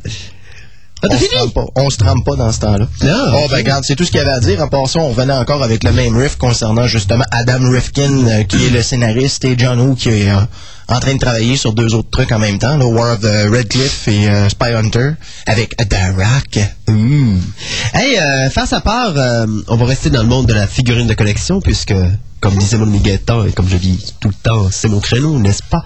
On 1.02 1.10
se, 1.10 1.16
fini? 1.16 1.28
trompe 1.34 1.54
pas. 1.54 1.64
on 1.76 1.90
se 1.90 1.96
trempe 1.98 2.24
pas 2.24 2.36
dans 2.36 2.52
ce 2.52 2.60
temps-là. 2.60 2.88
Oh, 3.02 3.46
ben, 3.50 3.56
regarde, 3.56 3.84
c'est 3.84 3.96
tout 3.96 4.04
ce 4.04 4.10
qu'il 4.10 4.18
y 4.18 4.22
avait 4.22 4.30
à 4.32 4.40
dire. 4.40 4.62
En 4.62 4.68
passant, 4.68 5.00
on 5.00 5.08
revenait 5.08 5.32
encore 5.34 5.62
avec 5.62 5.82
le 5.84 5.92
même 5.92 6.16
riff 6.16 6.36
concernant 6.36 6.86
justement 6.86 7.24
Adam 7.32 7.68
Rifkin, 7.68 8.26
euh, 8.28 8.44
qui 8.44 8.64
est 8.64 8.70
le 8.70 8.80
scénariste, 8.82 9.44
et 9.44 9.54
John 9.58 9.78
Woo, 9.80 9.94
qui 9.94 10.08
est 10.08 10.30
euh, 10.30 10.36
en 10.88 11.00
train 11.00 11.14
de 11.14 11.18
travailler 11.18 11.56
sur 11.56 11.72
deux 11.72 11.94
autres 11.94 12.10
trucs 12.10 12.32
en 12.32 12.38
même 12.38 12.58
temps, 12.58 12.76
là, 12.76 12.86
War 12.86 13.14
of 13.14 13.20
the 13.20 13.50
Red 13.50 13.68
Cliff 13.68 14.06
et 14.08 14.28
euh, 14.28 14.48
Spy 14.48 14.72
Hunter, 14.72 15.10
avec 15.46 15.76
Darak. 15.88 16.58
Mmh. 16.88 17.38
Hey, 17.92 18.18
euh, 18.18 18.50
face 18.50 18.72
à 18.72 18.80
part, 18.80 19.14
euh, 19.16 19.46
on 19.68 19.76
va 19.76 19.86
rester 19.86 20.10
dans 20.10 20.22
le 20.22 20.28
monde 20.28 20.46
de 20.46 20.54
la 20.54 20.66
figurine 20.66 21.06
de 21.06 21.14
collection, 21.14 21.60
puisque, 21.60 21.94
comme 22.40 22.56
disait 22.56 22.78
mon 22.78 22.86
Guettin, 22.86 23.46
et 23.46 23.52
comme 23.52 23.68
je 23.68 23.76
dis 23.76 24.14
tout 24.20 24.28
le 24.28 24.34
temps, 24.42 24.68
c'est 24.70 24.88
mon 24.88 25.00
créneau, 25.00 25.38
n'est-ce 25.38 25.62
pas? 25.68 25.84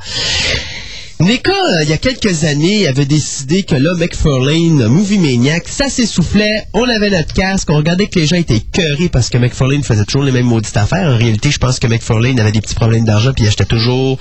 NECA, 1.21 1.53
euh, 1.53 1.83
il 1.83 1.91
y 1.91 1.93
a 1.93 1.99
quelques 1.99 2.45
années, 2.45 2.89
avait 2.89 3.05
décidé 3.05 3.63
que 3.63 3.75
là, 3.75 3.93
McFarlane, 3.95 4.87
Movie 4.87 5.19
Maniac, 5.19 5.69
ça 5.69 5.91
s'essoufflait, 5.91 6.65
on 6.73 6.89
avait 6.89 7.11
notre 7.11 7.35
casque, 7.35 7.69
on 7.69 7.77
regardait 7.77 8.07
que 8.07 8.19
les 8.19 8.27
gens 8.27 8.37
étaient 8.37 8.61
cœurés 8.61 9.11
parce 9.11 9.29
que 9.29 9.37
McFarlane 9.37 9.83
faisait 9.83 10.05
toujours 10.05 10.23
les 10.23 10.33
mêmes 10.33 10.47
maudites 10.47 10.79
affaires. 10.79 11.07
En 11.07 11.19
réalité, 11.19 11.51
je 11.51 11.59
pense 11.59 11.79
que 11.79 11.87
McFarlane 11.87 12.41
avait 12.41 12.53
des 12.53 12.63
petits 12.63 12.75
problèmes 12.75 13.05
d'argent 13.05 13.33
puis 13.35 13.45
il 13.45 13.49
achetait 13.49 13.67
toujours 13.67 14.19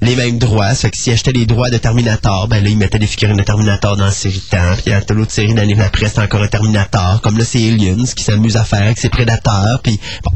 les 0.00 0.16
mêmes 0.16 0.38
droits. 0.38 0.70
Ça 0.70 0.88
fait 0.88 0.90
que 0.90 0.96
s'il 0.96 1.12
achetait 1.12 1.32
les 1.32 1.44
droits 1.44 1.68
de 1.68 1.76
Terminator, 1.76 2.48
ben 2.48 2.64
là, 2.64 2.70
il 2.70 2.78
mettait 2.78 2.98
des 2.98 3.06
figurines 3.06 3.36
de 3.36 3.42
Terminator 3.42 3.98
dans 3.98 4.06
la 4.06 4.10
série 4.10 4.40
temps. 4.50 4.74
Puis 4.82 4.94
dans 5.06 5.14
l'autre 5.14 5.32
série 5.32 5.52
l'année 5.52 5.78
après, 5.78 6.08
c'était 6.08 6.22
encore 6.22 6.42
un 6.42 6.48
Terminator. 6.48 7.20
Comme 7.20 7.36
là, 7.36 7.44
c'est 7.44 7.58
Aliens 7.58 8.04
qui 8.16 8.24
s'amuse 8.24 8.56
à 8.56 8.64
faire 8.64 8.82
avec 8.82 8.98
ses 8.98 9.10
prédateurs. 9.10 9.80
Puis 9.82 10.00
bon. 10.24 10.30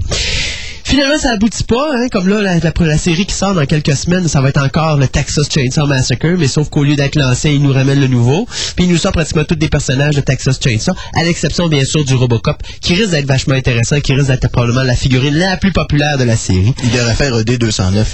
Finalement, 0.93 1.19
ça 1.19 1.31
aboutit 1.31 1.65
pas, 1.65 1.91
hein, 1.95 2.09
comme 2.13 2.29
là, 2.29 2.43
la, 2.43 2.59
la- 2.59 2.73
la 2.87 2.99
série 2.99 3.25
qui 3.25 3.35
sort 3.35 3.55
dans 3.55 3.65
quelques 3.65 3.97
semaines, 3.97 4.29
ça 4.29 4.43
va 4.43 4.51
être 4.51 4.63
encore 4.63 4.99
le 4.99 5.09
Texas 5.09 5.47
Chainsaw 5.51 5.87
Massacre, 5.87 6.27
mais 6.39 6.49
sauf 6.49 6.69
qu'au 6.69 6.85
lieu 6.85 6.97
d'être 6.97 7.17
l'ancien, 7.17 7.51
il 7.51 7.63
nous 7.63 7.73
ramène 7.73 7.99
le 7.99 8.09
nouveau, 8.09 8.47
puis 8.77 8.85
il 8.85 8.91
nous 8.91 8.99
sort 8.99 9.13
pratiquement 9.13 9.45
tous 9.45 9.55
des 9.55 9.71
personnages 9.71 10.15
de 10.17 10.21
Texas 10.21 10.59
Chainsaw, 10.63 10.93
à 11.15 11.25
l'exception, 11.25 11.69
bien 11.69 11.83
sûr, 11.87 12.05
du 12.05 12.15
Robocop, 12.15 12.63
qui 12.83 12.93
risque 12.95 13.13
d'être 13.13 13.25
vachement 13.27 13.55
intéressant, 13.55 14.01
qui 14.01 14.13
risque 14.13 14.27
d'être 14.29 14.51
probablement 14.51 14.83
la 14.83 14.95
figurine 14.95 15.35
la 15.35 15.57
plus 15.57 15.73
populaire 15.73 16.19
de 16.19 16.25
la 16.25 16.37
série. 16.37 16.75
Il 16.85 16.91
devrait 16.91 17.15
faire 17.15 17.35
E 17.39 17.43
ED209. 17.43 18.05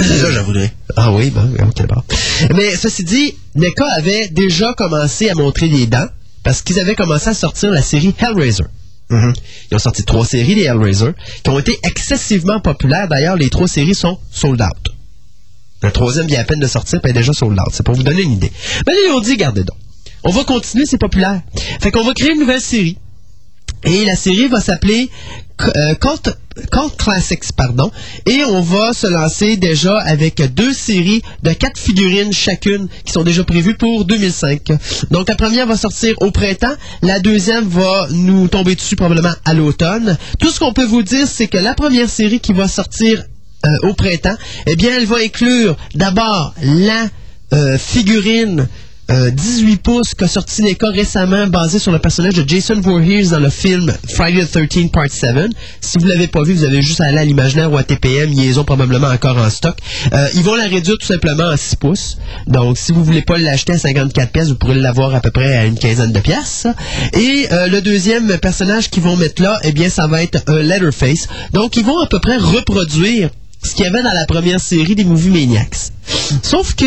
Ça, 0.00 0.30
je 0.32 0.40
voudrais. 0.40 0.72
Ah 0.96 1.12
oui, 1.12 1.28
bon, 1.28 1.50
ok, 1.68 1.86
bon. 1.86 2.02
Mais 2.56 2.74
ceci 2.76 3.04
dit, 3.04 3.34
NECA 3.56 3.84
avait 3.94 4.28
déjà 4.28 4.72
commencé 4.72 5.28
à 5.28 5.34
montrer 5.34 5.68
les 5.68 5.86
dents 5.86 6.06
parce 6.44 6.62
qu'ils 6.62 6.80
avaient 6.80 6.94
commencé 6.94 7.28
à 7.28 7.34
sortir 7.34 7.70
la 7.70 7.82
série 7.82 8.14
Hellraiser. 8.18 8.64
Ils 9.70 9.74
ont 9.74 9.78
sorti 9.78 10.04
trois 10.04 10.26
séries 10.26 10.54
des 10.54 10.62
Hellraiser 10.62 11.12
qui 11.42 11.50
ont 11.50 11.58
été 11.58 11.78
excessivement 11.84 12.60
populaires. 12.60 13.08
D'ailleurs, 13.08 13.36
les 13.36 13.50
trois 13.50 13.68
séries 13.68 13.94
sont 13.94 14.18
sold 14.30 14.60
out. 14.60 14.94
La 15.82 15.90
troisième 15.90 16.26
vient 16.26 16.40
à 16.40 16.44
peine 16.44 16.60
de 16.60 16.66
sortir, 16.66 17.00
puis 17.00 17.10
elle 17.10 17.16
est 17.16 17.20
déjà 17.20 17.32
sold 17.32 17.58
out. 17.58 17.72
C'est 17.72 17.84
pour 17.84 17.94
vous 17.94 18.02
donner 18.04 18.22
une 18.22 18.32
idée. 18.32 18.52
Mais 18.86 18.92
là, 18.92 18.98
ils 19.08 19.12
ont 19.12 19.20
dit, 19.20 19.36
gardez 19.36 19.64
donc. 19.64 19.76
On 20.24 20.30
va 20.30 20.44
continuer, 20.44 20.86
c'est 20.86 20.98
populaire. 20.98 21.40
Fait 21.80 21.90
qu'on 21.90 22.04
va 22.04 22.14
créer 22.14 22.30
une 22.30 22.38
nouvelle 22.38 22.60
série. 22.60 22.96
Et 23.84 24.04
la 24.04 24.14
série 24.14 24.46
va 24.46 24.60
s'appeler 24.60 25.10
euh, 25.76 25.94
Cult, 25.94 26.30
Classics, 26.98 27.52
pardon. 27.56 27.90
Et 28.26 28.44
on 28.44 28.60
va 28.60 28.92
se 28.92 29.06
lancer 29.06 29.56
déjà 29.56 29.98
avec 29.98 30.42
deux 30.54 30.72
séries 30.72 31.22
de 31.42 31.52
quatre 31.52 31.78
figurines 31.78 32.32
chacune 32.32 32.88
qui 33.04 33.12
sont 33.12 33.22
déjà 33.22 33.44
prévues 33.44 33.76
pour 33.76 34.04
2005. 34.04 34.72
Donc 35.10 35.28
la 35.28 35.34
première 35.34 35.66
va 35.66 35.76
sortir 35.76 36.14
au 36.20 36.30
printemps, 36.30 36.74
la 37.02 37.20
deuxième 37.20 37.66
va 37.68 38.08
nous 38.10 38.48
tomber 38.48 38.74
dessus 38.74 38.96
probablement 38.96 39.34
à 39.44 39.54
l'automne. 39.54 40.16
Tout 40.38 40.50
ce 40.50 40.58
qu'on 40.58 40.72
peut 40.72 40.84
vous 40.84 41.02
dire, 41.02 41.26
c'est 41.26 41.46
que 41.46 41.58
la 41.58 41.74
première 41.74 42.08
série 42.08 42.40
qui 42.40 42.52
va 42.52 42.68
sortir 42.68 43.22
euh, 43.64 43.88
au 43.88 43.94
printemps, 43.94 44.36
eh 44.66 44.76
bien, 44.76 44.90
elle 44.96 45.06
va 45.06 45.18
inclure 45.24 45.76
d'abord 45.94 46.54
la 46.62 47.06
euh, 47.52 47.78
figurine 47.78 48.66
euh, 49.10 49.30
18 49.30 49.76
pouces 49.82 50.14
qu'a 50.14 50.28
sorti 50.28 50.62
NECA 50.62 50.88
récemment 50.88 51.46
basé 51.46 51.78
sur 51.78 51.90
le 51.90 51.98
personnage 51.98 52.34
de 52.34 52.48
Jason 52.48 52.80
Voorhees 52.80 53.30
dans 53.30 53.40
le 53.40 53.50
film 53.50 53.92
Friday 54.08 54.44
the 54.44 54.68
13 54.68 54.90
Part 54.92 55.10
7. 55.10 55.50
Si 55.80 55.98
vous 55.98 56.06
l'avez 56.06 56.28
pas 56.28 56.42
vu, 56.42 56.54
vous 56.54 56.64
avez 56.64 56.80
juste 56.82 57.00
à 57.00 57.06
aller 57.06 57.18
à 57.18 57.24
l'imaginaire 57.24 57.70
ou 57.72 57.76
à 57.76 57.82
TPM, 57.82 58.32
ils 58.32 58.60
ont 58.60 58.64
probablement 58.64 59.08
encore 59.08 59.36
en 59.36 59.50
stock. 59.50 59.76
Euh, 60.12 60.28
ils 60.34 60.42
vont 60.42 60.54
la 60.54 60.64
réduire 60.64 60.96
tout 60.98 61.06
simplement 61.06 61.48
à 61.48 61.56
6 61.56 61.76
pouces. 61.76 62.18
Donc, 62.46 62.78
si 62.78 62.92
vous 62.92 63.02
voulez 63.04 63.22
pas 63.22 63.38
l'acheter 63.38 63.72
à 63.72 63.78
54 63.78 64.32
pièces, 64.32 64.48
vous 64.48 64.54
pourrez 64.54 64.76
l'avoir 64.76 65.14
à 65.14 65.20
peu 65.20 65.30
près 65.30 65.56
à 65.56 65.66
une 65.66 65.78
quinzaine 65.78 66.12
de 66.12 66.20
pièces. 66.20 66.66
Et 67.12 67.48
euh, 67.52 67.66
le 67.66 67.80
deuxième 67.82 68.38
personnage 68.38 68.88
qu'ils 68.88 69.02
vont 69.02 69.16
mettre 69.16 69.42
là, 69.42 69.58
eh 69.64 69.72
bien, 69.72 69.90
ça 69.90 70.06
va 70.06 70.22
être 70.22 70.42
un 70.46 70.62
Letterface. 70.62 71.28
Donc, 71.52 71.76
ils 71.76 71.84
vont 71.84 71.98
à 71.98 72.06
peu 72.06 72.20
près 72.20 72.38
reproduire 72.38 73.30
ce 73.64 73.74
qu'il 73.74 73.84
y 73.84 73.88
avait 73.88 74.02
dans 74.02 74.12
la 74.12 74.26
première 74.26 74.60
série 74.60 74.94
des 74.94 75.04
Movie 75.04 75.30
Maniacs. 75.30 75.92
Sauf 76.42 76.74
que 76.74 76.84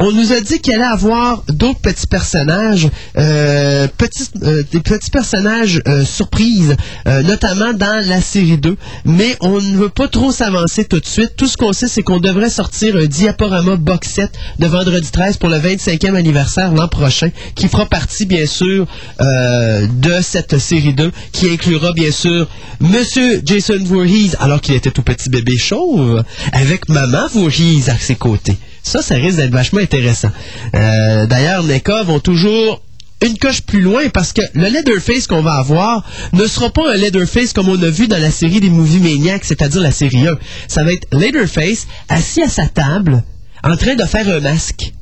on 0.00 0.12
nous 0.12 0.32
a 0.32 0.40
dit 0.40 0.60
qu'il 0.60 0.74
allait 0.74 0.84
avoir 0.84 1.42
d'autres 1.48 1.80
petits 1.80 2.06
personnages, 2.06 2.88
euh, 3.16 3.88
petits, 3.98 4.28
euh, 4.42 4.62
des 4.70 4.80
petits 4.80 5.10
personnages 5.10 5.82
euh, 5.88 6.04
surprises, 6.04 6.76
euh, 7.08 7.22
notamment 7.22 7.72
dans 7.72 8.06
la 8.06 8.20
série 8.20 8.58
2. 8.58 8.76
Mais 9.04 9.36
on 9.40 9.60
ne 9.60 9.76
veut 9.76 9.88
pas 9.88 10.06
trop 10.06 10.30
s'avancer 10.30 10.84
tout 10.84 11.00
de 11.00 11.06
suite. 11.06 11.32
Tout 11.36 11.46
ce 11.46 11.56
qu'on 11.56 11.72
sait, 11.72 11.88
c'est 11.88 12.02
qu'on 12.02 12.20
devrait 12.20 12.50
sortir 12.50 12.96
un 12.96 13.06
diaporama 13.06 13.76
box 13.76 14.08
set 14.08 14.30
de 14.58 14.66
vendredi 14.66 15.10
13 15.10 15.36
pour 15.38 15.48
le 15.48 15.58
25e 15.58 16.14
anniversaire 16.14 16.72
l'an 16.72 16.88
prochain, 16.88 17.30
qui 17.56 17.68
fera 17.68 17.86
partie, 17.86 18.26
bien 18.26 18.46
sûr, 18.46 18.86
euh, 19.20 19.86
de 20.00 20.20
cette 20.22 20.58
série 20.58 20.94
2, 20.94 21.10
qui 21.32 21.50
inclura, 21.50 21.92
bien 21.92 22.12
sûr, 22.12 22.48
Monsieur 22.80 23.42
Jason 23.44 23.82
Voorhees, 23.84 24.36
alors 24.38 24.60
qu'il 24.60 24.74
était 24.74 24.92
tout 24.92 25.02
petit 25.02 25.28
bébé 25.28 25.56
chauve, 25.58 26.22
avec 26.52 26.88
Maman 26.88 27.26
Voorhees 27.32 27.88
à 27.88 27.98
ses 27.98 28.14
côtés. 28.14 28.56
Ça, 28.82 29.02
ça 29.02 29.14
risque 29.16 29.36
d'être 29.36 29.52
vachement 29.52 29.80
intéressant. 29.80 30.30
Euh, 30.74 31.26
D'ailleurs, 31.26 31.62
NECA 31.64 32.02
vont 32.04 32.20
toujours 32.20 32.82
une 33.20 33.36
coche 33.38 33.62
plus 33.62 33.80
loin 33.80 34.08
parce 34.10 34.32
que 34.32 34.42
le 34.54 34.68
Leatherface 34.68 35.26
qu'on 35.26 35.42
va 35.42 35.54
avoir 35.54 36.04
ne 36.32 36.46
sera 36.46 36.70
pas 36.70 36.92
un 36.92 36.96
Leatherface 36.96 37.52
comme 37.52 37.68
on 37.68 37.82
a 37.82 37.90
vu 37.90 38.06
dans 38.06 38.20
la 38.20 38.30
série 38.30 38.60
des 38.60 38.70
Movie 38.70 39.00
Maniacs, 39.00 39.44
c'est-à-dire 39.44 39.80
la 39.80 39.90
série 39.90 40.26
1. 40.26 40.38
Ça 40.68 40.84
va 40.84 40.92
être 40.92 41.06
Leatherface 41.12 41.86
assis 42.08 42.42
à 42.42 42.48
sa 42.48 42.66
table 42.66 43.22
en 43.64 43.76
train 43.76 43.94
de 43.96 44.04
faire 44.04 44.28
un 44.28 44.40
masque. 44.40 44.92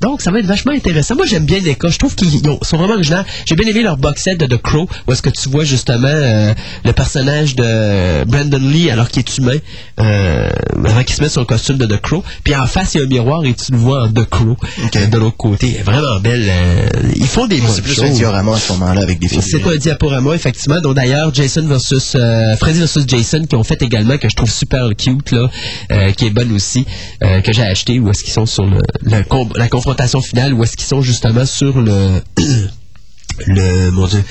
Donc, 0.00 0.22
ça 0.22 0.30
va 0.30 0.38
être 0.38 0.46
vachement 0.46 0.72
intéressant. 0.72 1.16
Moi, 1.16 1.26
j'aime 1.26 1.44
bien 1.44 1.60
NECA. 1.60 1.88
Je 1.88 1.98
trouve 1.98 2.14
qu'ils 2.14 2.32
ils 2.34 2.48
ont- 2.48 2.58
sont 2.62 2.76
vraiment 2.76 2.94
originaux. 2.94 3.22
J'ai 3.46 3.56
bien 3.56 3.68
aimé 3.68 3.82
leur 3.82 3.96
box 3.96 4.22
set 4.22 4.38
de 4.38 4.46
The 4.46 4.60
Crow, 4.62 4.88
où 5.06 5.12
est-ce 5.12 5.22
que 5.22 5.30
tu 5.30 5.48
vois 5.48 5.64
justement 5.64 6.06
euh, 6.08 6.54
le 6.84 6.92
personnage 6.92 7.56
de 7.56 8.24
Brandon 8.24 8.60
Lee, 8.62 8.90
alors 8.90 9.08
qu'il 9.08 9.20
est 9.20 9.38
humain, 9.38 9.56
euh, 10.00 10.48
avant 10.84 11.02
qu'il 11.02 11.16
se 11.16 11.22
mette 11.22 11.32
son 11.32 11.44
costume 11.44 11.78
de 11.78 11.86
The 11.86 12.00
Crow. 12.00 12.22
Puis 12.44 12.54
en 12.54 12.66
face, 12.66 12.94
il 12.94 12.98
y 12.98 13.00
a 13.00 13.04
un 13.04 13.08
miroir 13.08 13.44
et 13.44 13.54
tu 13.54 13.72
le 13.72 13.78
vois 13.78 14.04
en 14.04 14.12
The 14.12 14.24
Crow, 14.28 14.56
euh, 14.96 15.06
de 15.06 15.18
l'autre 15.18 15.36
côté. 15.36 15.80
Vraiment 15.84 16.20
belle. 16.20 16.46
euh, 16.48 16.88
ils 17.16 17.26
font 17.26 17.46
des 17.48 17.60
C'est 17.60 17.82
plus 17.82 18.00
un 18.02 18.10
diorama 18.10 18.54
à 18.54 18.58
ce 18.58 18.72
moment-là 18.74 19.02
avec 19.02 19.18
des 19.18 19.28
figurines. 19.28 19.50
C'est 19.50 19.66
un 19.74 19.76
diaporama, 19.76 20.34
effectivement. 20.34 20.80
Donc 20.80 20.94
d'ailleurs, 20.94 21.34
Jason 21.34 21.66
versus 21.66 22.12
euh, 22.14 22.56
Freddy 22.56 22.78
versus 22.78 23.04
Jason 23.06 23.44
qui 23.44 23.56
ont 23.56 23.64
fait 23.64 23.82
également 23.82 24.16
que 24.16 24.28
je 24.28 24.36
trouve 24.36 24.50
super 24.50 24.88
cute 24.96 25.32
là, 25.32 25.48
euh, 25.90 26.12
qui 26.12 26.26
est 26.26 26.30
bonne 26.30 26.52
aussi, 26.52 26.86
euh, 27.24 27.40
que 27.40 27.52
j'ai 27.52 27.62
acheté. 27.62 27.98
Où 27.98 28.08
est-ce 28.10 28.22
qu'ils 28.22 28.32
sont 28.32 28.46
sur 28.46 28.64
le, 28.64 28.78
la 29.02 29.22
confrontation 29.24 29.87
finale, 30.20 30.54
où 30.54 30.62
est-ce 30.64 30.76
qu'ils 30.76 30.86
sont 30.86 31.02
justement 31.02 31.46
sur 31.46 31.80
le 31.80 32.20
le 33.46 33.90
mon 33.90 34.06
Dieu, 34.06 34.22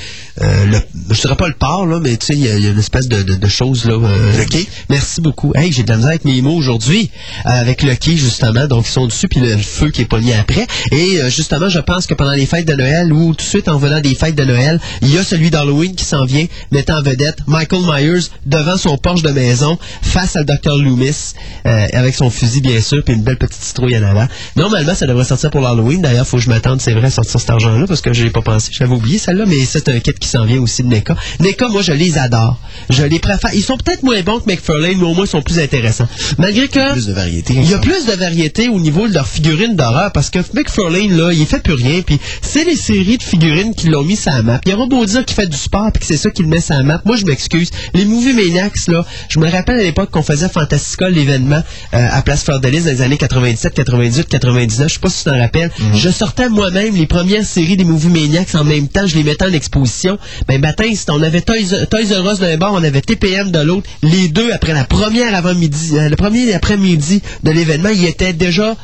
euh, 0.41 0.65
le, 0.65 0.79
je 1.13 1.21
dirais 1.21 1.35
pas 1.35 1.47
le 1.47 1.53
port 1.53 1.85
là, 1.85 1.99
mais 2.01 2.15
tu 2.17 2.27
sais, 2.27 2.33
il 2.33 2.39
y, 2.41 2.43
y 2.63 2.67
a 2.67 2.69
une 2.69 2.79
espèce 2.79 3.07
de, 3.07 3.23
de, 3.23 3.35
de 3.35 3.47
chose 3.47 3.85
là. 3.85 3.93
euh, 3.95 4.37
Le 4.37 4.45
quai? 4.45 4.67
Merci 4.89 5.21
beaucoup. 5.21 5.51
Hey, 5.55 5.71
j'ai 5.71 5.83
de 5.83 5.89
la 5.89 5.95
misère 5.97 6.09
avec 6.11 6.25
mes 6.25 6.41
mots 6.41 6.55
aujourd'hui, 6.55 7.09
euh, 7.45 7.49
avec 7.49 7.81
le 7.83 7.95
quai 7.95 8.17
justement. 8.17 8.67
Donc 8.67 8.87
ils 8.87 8.91
sont 8.91 9.07
dessus 9.07 9.27
puis 9.27 9.39
le 9.39 9.57
feu 9.57 9.89
qui 9.89 10.01
est 10.01 10.05
pogné 10.05 10.33
après. 10.35 10.67
Et 10.91 11.21
euh, 11.21 11.29
justement, 11.29 11.69
je 11.69 11.79
pense 11.79 12.05
que 12.07 12.13
pendant 12.13 12.31
les 12.33 12.45
fêtes 12.45 12.67
de 12.67 12.73
Noël 12.73 13.11
ou 13.13 13.29
tout 13.33 13.37
de 13.43 13.49
suite 13.49 13.67
en 13.67 13.77
venant 13.77 13.99
des 14.01 14.15
fêtes 14.15 14.35
de 14.35 14.43
Noël, 14.43 14.79
il 15.01 15.13
y 15.13 15.17
a 15.17 15.23
celui 15.23 15.49
d'Halloween 15.49 15.95
qui 15.95 16.05
s'en 16.05 16.25
vient, 16.25 16.45
mettant 16.71 16.97
en 16.99 17.01
vedette 17.01 17.39
Michael 17.47 17.81
Myers 17.83 18.27
devant 18.45 18.77
son 18.77 18.97
porche 18.97 19.21
de 19.23 19.29
maison 19.31 19.77
face 20.01 20.35
à 20.35 20.43
Dr 20.43 20.77
Loomis 20.77 21.33
euh, 21.65 21.87
avec 21.93 22.15
son 22.15 22.29
fusil 22.29 22.61
bien 22.61 22.81
sûr 22.81 23.03
puis 23.03 23.13
une 23.13 23.23
belle 23.23 23.37
petite 23.37 23.61
citrouille 23.63 23.97
en 23.97 24.03
avant. 24.03 24.27
Normalement, 24.55 24.93
ça 24.95 25.05
devrait 25.07 25.25
sortir 25.25 25.49
pour 25.51 25.61
l'Halloween. 25.61 26.01
D'ailleurs, 26.01 26.27
faut 26.27 26.37
que 26.37 26.43
je 26.43 26.49
m'attende, 26.49 26.81
c'est 26.81 26.93
vrai, 26.93 27.07
à 27.07 27.11
sortir 27.11 27.39
cet 27.39 27.49
argent-là 27.49 27.85
parce 27.87 28.01
que 28.01 28.13
j'ai 28.13 28.29
pas 28.29 28.41
pensé. 28.41 28.71
J'avais 28.71 28.93
oublié 28.93 29.17
celle-là, 29.17 29.45
mais 29.47 29.63
c'est 29.65 29.87
un 29.89 29.99
kit 29.99 30.13
qui 30.13 30.26
s'en 30.27 30.45
vient 30.45 30.61
aussi 30.61 30.83
de 30.83 30.87
NECA. 30.87 31.15
NECA, 31.39 31.67
moi, 31.69 31.81
je 31.81 31.91
les 31.91 32.17
adore. 32.17 32.59
Je 32.89 33.03
les 33.03 33.19
préfère. 33.19 33.53
Ils 33.53 33.63
sont 33.63 33.77
peut-être 33.77 34.03
moins 34.03 34.21
bons 34.21 34.39
que 34.39 34.49
McFarlane, 34.49 34.97
mais 34.97 35.03
au 35.03 35.13
moins, 35.13 35.25
ils 35.25 35.29
sont 35.29 35.41
plus 35.41 35.59
intéressants. 35.59 36.07
Malgré 36.37 36.67
que... 36.67 36.93
Plus 36.93 37.07
de 37.07 37.13
variété. 37.13 37.53
Il 37.55 37.69
y 37.69 37.73
a 37.73 37.79
plus 37.79 38.05
de 38.05 38.13
variété 38.13 38.69
au 38.69 38.79
niveau 38.79 39.07
de 39.07 39.13
leurs 39.13 39.27
figurines 39.27 39.75
d'horreur 39.75 40.11
parce 40.11 40.29
que 40.29 40.39
McFarlane, 40.53 41.15
là, 41.17 41.31
il 41.33 41.45
fait 41.45 41.61
plus 41.61 41.73
rien. 41.73 42.01
Puis 42.01 42.19
c'est 42.41 42.63
les 42.63 42.75
séries 42.75 43.17
de 43.17 43.23
figurines 43.23 43.73
qui 43.73 43.87
l'ont 43.87 44.03
mis 44.03 44.15
sur 44.15 44.31
la 44.31 44.41
map. 44.43 44.61
Il 44.65 44.71
y 44.71 44.73
aura 44.73 44.87
beau 44.87 45.05
dire 45.05 45.25
qu'il 45.25 45.35
fait 45.35 45.47
du 45.47 45.57
sport 45.57 45.91
puis 45.91 46.01
que 46.01 46.05
c'est 46.05 46.17
ça 46.17 46.29
qui 46.29 46.43
le 46.43 46.47
met 46.47 46.61
sur 46.61 46.75
la 46.75 46.83
map. 46.83 47.01
Moi, 47.05 47.15
je 47.15 47.25
m'excuse. 47.25 47.69
Les 47.93 48.05
Movie 48.05 48.33
Maniacs, 48.33 48.87
là, 48.87 49.05
je 49.29 49.39
me 49.39 49.49
rappelle 49.49 49.79
à 49.79 49.83
l'époque 49.83 50.11
qu'on 50.11 50.23
faisait 50.23 50.49
Fantastica, 50.49 51.09
l'événement, 51.09 51.61
euh, 51.93 52.07
à 52.11 52.21
Place 52.21 52.43
Fleur 52.43 52.59
de 52.59 52.67
Lys 52.67 52.85
dans 52.85 52.91
les 52.91 53.01
années 53.01 53.17
97, 53.17 53.73
98, 53.73 54.27
99. 54.27 54.87
Je 54.87 54.93
sais 54.93 54.99
pas 54.99 55.09
si 55.09 55.23
tu 55.23 55.29
t'en 55.29 55.37
rappelles. 55.37 55.71
Je 55.93 56.09
sortais 56.09 56.49
moi-même 56.49 56.95
les 56.95 57.07
premières 57.07 57.45
séries 57.45 57.77
des 57.77 57.83
Movie 57.83 58.09
Maniacs 58.09 58.55
en 58.55 58.63
même 58.63 58.87
temps. 58.87 59.05
Je 59.05 59.15
les 59.15 59.23
mettais 59.23 59.45
en 59.45 59.53
exposition. 59.53 60.16
Ben, 60.47 60.59
matin, 60.61 60.91
on 61.09 61.21
avait 61.23 61.41
Toys, 61.41 61.85
Toys 61.89 62.13
R 62.21 62.31
Us 62.33 62.39
d'un 62.39 62.57
bord, 62.57 62.73
on 62.73 62.83
avait 62.83 63.01
TPM 63.01 63.51
de 63.51 63.59
l'autre. 63.59 63.87
Les 64.03 64.27
deux, 64.29 64.51
après 64.51 64.73
la 64.73 64.83
première 64.83 65.33
avant-midi, 65.35 65.91
euh, 65.93 66.09
le 66.09 66.15
premier 66.15 66.53
après-midi 66.53 67.21
de 67.43 67.51
l'événement, 67.51 67.89
ils 67.89 68.05
étaient 68.05 68.33
déjà 68.33 68.75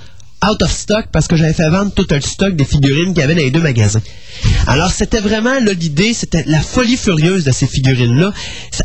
out 0.45 0.61
of 0.61 0.72
stock 0.72 1.05
parce 1.14 1.27
que 1.30 1.38
j'avais 1.38 1.53
fait 1.53 1.69
vendre 1.69 1.91
tout 1.93 2.05
le 2.10 2.19
stock 2.19 2.53
des 2.55 2.65
figurines 2.65 3.14
qu'il 3.14 3.22
y 3.22 3.23
avait 3.23 3.34
dans 3.35 3.39
les 3.41 3.51
deux 3.51 3.61
magasins. 3.61 4.01
Alors, 4.68 4.91
c'était 4.91 5.22
vraiment, 5.22 5.57
l'idée, 5.60 6.14
c'était 6.14 6.43
la 6.47 6.60
folie 6.60 6.97
furieuse 6.97 7.45
de 7.45 7.51
ces 7.51 7.65
figurines-là. 7.65 8.34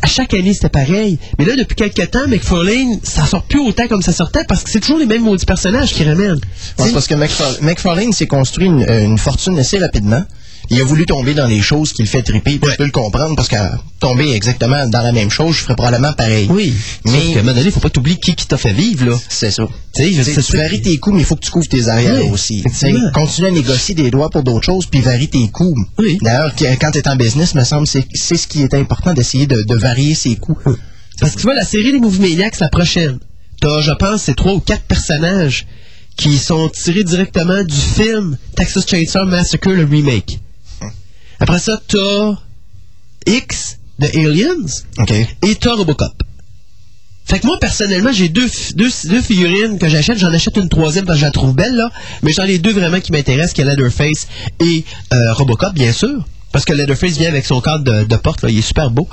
À 0.03 0.07
chaque 0.07 0.35
année, 0.35 0.55
c'était 0.55 0.69
pareil. 0.69 1.19
Mais 1.37 1.45
là, 1.45 1.57
depuis 1.57 1.75
quelques 1.75 2.11
temps, 2.13 2.29
McFarlane, 2.29 3.01
ça 3.03 3.25
sort 3.27 3.43
plus 3.43 3.59
autant 3.61 3.89
comme 3.89 4.03
ça 4.03 4.13
sortait 4.13 4.45
parce 4.49 4.63
que 4.63 4.71
c'est 4.71 4.79
toujours 4.79 4.99
les 4.99 5.07
mêmes 5.07 5.23
maudits 5.25 5.47
personnages 5.47 5.93
qui 5.95 6.05
ramènent. 6.05 6.39
Ouais, 6.79 6.93
parce 6.93 7.09
que 7.09 7.15
McFar- 7.15 7.61
McFarlane 7.63 8.13
s'est 8.13 8.29
construit 8.29 8.67
une, 8.67 8.85
euh, 8.89 9.05
une 9.05 9.19
fortune 9.19 9.59
assez 9.59 9.79
rapidement. 9.79 10.23
Il 10.71 10.81
a 10.81 10.85
voulu 10.85 11.07
tomber 11.07 11.33
dans 11.35 11.47
les 11.47 11.63
choses 11.63 11.93
qui 11.93 12.03
le 12.03 12.09
fait 12.09 12.23
triper. 12.23 12.61
Je 12.63 12.77
peux 12.77 12.85
le 12.85 12.91
comprendre 12.91 13.35
parce 13.37 13.49
qu'à 13.49 13.81
tomber 14.01 14.33
exactement 14.33 14.87
dans 14.87 15.01
la 15.01 15.13
même 15.13 15.31
chose, 15.31 15.57
je 15.57 15.63
ferais 15.63 15.75
probablement 15.77 16.13
pareil. 16.13 16.47
Oui. 16.51 16.75
Mais 17.07 17.37
à 17.37 17.39
un 17.39 17.43
moment 17.43 17.55
donné, 17.55 17.67
il 17.67 17.73
faut 17.73 17.81
pas 17.81 17.89
t'oublier 17.91 18.19
qui, 18.19 18.35
qui 18.35 18.47
t'a 18.47 18.59
fait 18.59 18.73
vivre, 18.73 19.07
là. 19.11 19.17
C'est 19.29 19.51
ça. 19.51 19.67
Tu 19.95 20.57
varies 20.57 20.83
tes 20.83 20.99
coûts, 20.99 21.13
mais 21.13 21.21
il 21.21 21.25
faut 21.25 21.37
que 21.37 21.45
tu 21.45 21.51
couvres 21.51 21.69
tes 21.69 21.89
arrières 21.89 22.23
Oui, 22.23 22.31
aussi. 22.31 22.65
Continue 23.15 23.47
à 23.47 23.51
négocier 23.51 23.95
des 23.95 24.11
droits 24.11 24.29
pour 24.31 24.43
d'autres 24.43 24.65
choses, 24.65 24.87
puis 24.87 25.01
varie 25.01 25.29
tes 25.29 25.49
coûts. 25.49 25.75
Oui. 25.99 26.19
D'ailleurs, 26.23 26.53
quand 26.81 26.91
tu 26.91 26.99
es 26.99 27.09
en 27.09 27.17
business, 27.17 27.55
me 27.55 27.65
semble, 27.65 27.87
c'est 27.87 28.07
c'est 28.15 28.37
ce 28.37 28.47
qui 28.47 28.63
est 28.63 28.75
important 28.75 29.15
d'essayer 29.15 29.47
de, 29.47 29.63
de 29.63 29.75
varier 29.75 30.15
ses 30.15 30.37
coûts. 30.37 30.59
Parce 31.21 31.33
que 31.33 31.39
tu 31.39 31.45
vois, 31.45 31.55
la 31.55 31.65
série 31.65 31.93
des 31.93 31.99
Movie 31.99 32.21
Maniacs, 32.21 32.61
la 32.61 32.69
prochaine, 32.69 33.19
t'as, 33.61 33.81
je 33.81 33.91
pense, 33.93 34.23
c'est 34.23 34.37
trois 34.37 34.53
ou 34.53 34.61
quatre 34.61 34.83
personnages 34.85 35.67
qui 36.17 36.37
sont 36.39 36.69
tirés 36.69 37.05
directement 37.05 37.63
du 37.65 37.75
film 37.75 38.37
Texas 38.55 38.85
Chainsaw 38.87 39.25
Massacre, 39.25 39.71
le 39.71 39.85
remake. 39.85 40.39
Après 41.41 41.59
ça, 41.59 41.81
t'as 41.87 42.37
X 43.27 43.79
de 43.99 44.07
Aliens 44.07 44.67
OK. 44.99 45.13
et 45.43 45.55
t'as 45.57 45.75
Robocop. 45.75 46.23
Fait 47.27 47.41
que 47.41 47.47
moi, 47.47 47.59
personnellement, 47.61 48.11
j'ai 48.11 48.31
deux, 48.31 48.49
deux, 48.75 48.89
deux 49.05 49.21
figurines 49.21 49.79
que 49.79 49.87
j'achète. 49.87 50.17
J'en 50.19 50.33
achète 50.33 50.57
une 50.57 50.71
troisième 50.71 51.05
parce 51.05 51.19
que 51.19 51.21
je 51.21 51.27
la 51.27 51.31
trouve 51.31 51.55
belle, 51.55 51.75
là. 51.75 51.91
Mais 52.23 52.33
j'en 52.33 52.45
ai 52.45 52.59
deux 52.59 52.73
vraiment 52.73 53.01
qui 53.01 53.13
m'intéressent, 53.13 53.53
qui 53.53 53.61
est 53.61 53.65
Leatherface 53.67 54.27
et 54.61 54.85
euh, 55.13 55.35
Robocop, 55.35 55.75
bien 55.75 55.93
sûr. 55.93 56.25
Parce 56.53 56.65
que 56.65 56.73
Leatherface 56.73 57.19
vient 57.19 57.29
avec 57.29 57.45
son 57.45 57.61
cadre 57.61 57.85
de, 57.85 58.05
de 58.05 58.17
porte, 58.17 58.43
là, 58.43 58.49
il 58.51 58.59
est 58.59 58.63
super 58.63 58.91
beau. 58.91 59.07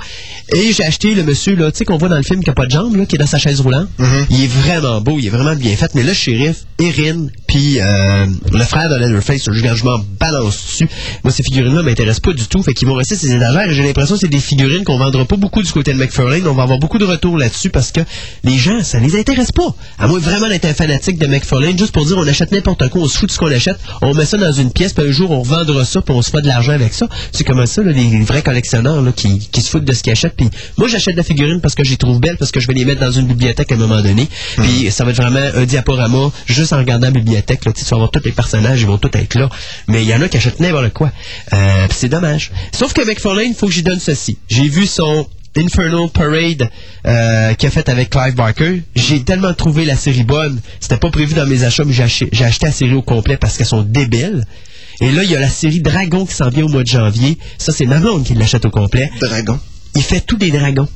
Et 0.54 0.72
j'ai 0.72 0.84
acheté 0.84 1.14
le 1.14 1.22
monsieur, 1.22 1.54
là, 1.54 1.70
tu 1.70 1.78
sais, 1.78 1.84
qu'on 1.84 1.98
voit 1.98 2.08
dans 2.08 2.16
le 2.16 2.22
film 2.22 2.42
qui 2.42 2.50
a 2.50 2.54
pas 2.54 2.66
de 2.66 2.70
jambes, 2.70 2.96
là, 2.96 3.04
qui 3.06 3.16
est 3.16 3.18
dans 3.18 3.26
sa 3.26 3.38
chaise 3.38 3.60
roulante. 3.60 3.88
Il 4.30 4.44
est 4.44 4.46
vraiment 4.46 5.00
beau, 5.00 5.18
il 5.18 5.26
est 5.26 5.30
vraiment 5.30 5.54
bien 5.54 5.76
fait. 5.76 5.94
Mais 5.94 6.02
le 6.02 6.14
shérif, 6.14 6.64
Erin, 6.78 7.26
puis 7.46 7.78
euh, 7.80 8.26
le 8.52 8.64
frère 8.64 8.88
de 8.88 8.96
Leatherface, 8.96 9.50
je 9.50 9.84
m'en 9.84 9.98
balance 10.18 10.64
dessus. 10.66 10.88
Moi, 11.24 11.32
ces 11.32 11.42
figurines-là 11.42 11.82
m'intéressent 11.82 12.20
pas 12.20 12.32
du 12.32 12.46
tout. 12.46 12.62
Fait 12.62 12.74
qu'ils 12.74 12.88
vont 12.88 12.94
rester 12.94 13.16
ces 13.16 13.32
étagères. 13.34 13.70
Et 13.70 13.74
j'ai 13.74 13.82
l'impression 13.82 14.14
que 14.14 14.20
c'est 14.20 14.28
des 14.28 14.40
figurines 14.40 14.84
qu'on 14.84 14.98
vendra 14.98 15.24
pas 15.24 15.36
beaucoup 15.36 15.62
du 15.62 15.70
côté 15.72 15.92
de 15.92 15.98
McFarlane. 15.98 16.46
On 16.46 16.54
va 16.54 16.62
avoir 16.62 16.78
beaucoup 16.78 16.98
de 16.98 17.04
retours 17.04 17.36
là-dessus 17.36 17.70
parce 17.70 17.92
que 17.92 18.00
les 18.44 18.58
gens, 18.58 18.82
ça 18.82 18.98
les 18.98 19.18
intéresse 19.18 19.52
pas. 19.52 19.74
À 19.98 20.06
moins 20.06 20.18
vraiment 20.18 20.48
d'être 20.48 20.64
un 20.64 20.74
fanatique 20.74 21.18
de 21.18 21.26
McFarlane, 21.26 21.78
juste 21.78 21.92
pour 21.92 22.06
dire 22.06 22.16
on 22.18 22.26
achète 22.26 22.52
n'importe 22.52 22.88
quoi, 22.88 23.02
on 23.02 23.08
se 23.08 23.18
fout 23.18 23.28
de 23.28 23.32
ce 23.32 23.38
qu'on 23.38 23.50
achète, 23.50 23.78
on 24.02 24.14
met 24.14 24.24
ça 24.24 24.36
dans 24.36 24.52
une 24.52 24.70
pièce, 24.70 24.92
puis 24.92 25.06
un 25.06 25.12
jour 25.12 25.30
on 25.30 25.40
revendra 25.40 25.84
ça, 25.84 26.00
puis 26.00 26.14
on 26.14 26.22
se 26.22 26.30
fait 26.30 26.42
de 26.42 26.46
l'argent 26.46 26.72
avec 26.72 26.94
ça. 26.94 27.08
C'est 27.32 27.44
comme 27.44 27.64
ça, 27.66 27.82
là, 27.82 27.92
les 27.92 28.20
vrais 28.22 28.42
collectionneurs 28.42 29.02
là, 29.02 29.12
qui, 29.12 29.38
qui 29.38 29.60
se 29.60 29.70
foutent 29.70 29.84
de 29.84 29.92
ce 29.92 30.02
qu'ils 30.02 30.12
achètent. 30.12 30.36
Puis 30.36 30.50
moi, 30.76 30.88
j'achète 30.88 31.16
la 31.16 31.22
figurine 31.22 31.60
parce 31.60 31.74
que 31.74 31.84
je 31.84 31.90
les 31.90 31.96
trouve 31.96 32.20
belles, 32.20 32.36
parce 32.36 32.50
que 32.50 32.60
je 32.60 32.66
vais 32.66 32.74
les 32.74 32.84
mettre 32.84 33.00
dans 33.00 33.10
une 33.10 33.26
bibliothèque 33.26 33.72
à 33.72 33.74
un 33.74 33.78
moment 33.78 34.00
donné. 34.02 34.28
Puis 34.58 34.90
ça 34.90 35.04
va 35.04 35.10
être 35.10 35.16
vraiment 35.16 35.40
un 35.54 35.64
diaporama, 35.64 36.30
juste 36.46 36.72
en 36.72 36.78
regardant 36.78 37.06
la 37.06 37.12
bibliothèque. 37.12 37.64
Là, 37.64 37.72
tu 37.72 37.84
vas 37.84 37.96
voir 37.96 38.10
tous 38.10 38.22
les 38.24 38.32
personnages, 38.32 38.80
ils 38.80 38.86
vont 38.86 38.98
tous 38.98 39.16
être 39.16 39.34
là. 39.34 39.48
Mais 39.88 40.02
il 40.02 40.08
y 40.08 40.14
en 40.14 40.22
a 40.22 40.28
qui 40.28 40.36
achètent 40.36 40.60
n'importe 40.60 40.92
quoi. 40.92 41.12
Euh, 41.52 41.86
c'est 41.90 42.08
dommage. 42.08 42.50
Sauf 42.72 42.92
que 42.92 43.06
McFarlane, 43.06 43.48
il 43.48 43.54
faut 43.54 43.66
que 43.66 43.72
j'y 43.72 43.82
donne 43.82 44.00
ceci. 44.00 44.38
J'ai 44.48 44.68
vu 44.68 44.86
son 44.86 45.26
Infernal 45.56 46.08
Parade 46.10 46.68
euh, 47.06 47.54
qu'il 47.54 47.66
a 47.68 47.70
fait 47.70 47.88
avec 47.88 48.10
Clive 48.10 48.34
Barker. 48.34 48.82
J'ai 48.94 49.22
tellement 49.24 49.54
trouvé 49.54 49.84
la 49.84 49.96
série 49.96 50.24
bonne. 50.24 50.60
C'était 50.80 50.98
pas 50.98 51.10
prévu 51.10 51.34
dans 51.34 51.46
mes 51.46 51.64
achats, 51.64 51.84
mais 51.84 51.92
j'ai 51.92 52.02
acheté, 52.02 52.28
j'ai 52.32 52.44
acheté 52.44 52.66
la 52.66 52.72
série 52.72 52.94
au 52.94 53.02
complet 53.02 53.36
parce 53.36 53.56
qu'elles 53.56 53.66
sont 53.66 53.82
débiles. 53.82 54.44
Et 55.00 55.12
là, 55.12 55.24
il 55.24 55.30
y 55.30 55.36
a 55.36 55.40
la 55.40 55.48
série 55.48 55.80
Dragon 55.80 56.24
qui 56.24 56.34
s'en 56.34 56.48
vient 56.48 56.64
au 56.64 56.68
mois 56.68 56.82
de 56.82 56.88
janvier. 56.88 57.38
Ça, 57.58 57.72
c'est 57.72 57.86
ma 57.86 57.98
blonde 57.98 58.24
qui 58.24 58.34
l'achète 58.34 58.64
au 58.64 58.70
complet. 58.70 59.10
Dragon. 59.20 59.58
Il 59.94 60.02
fait 60.02 60.20
tous 60.20 60.36
des 60.36 60.50
dragons. 60.50 60.88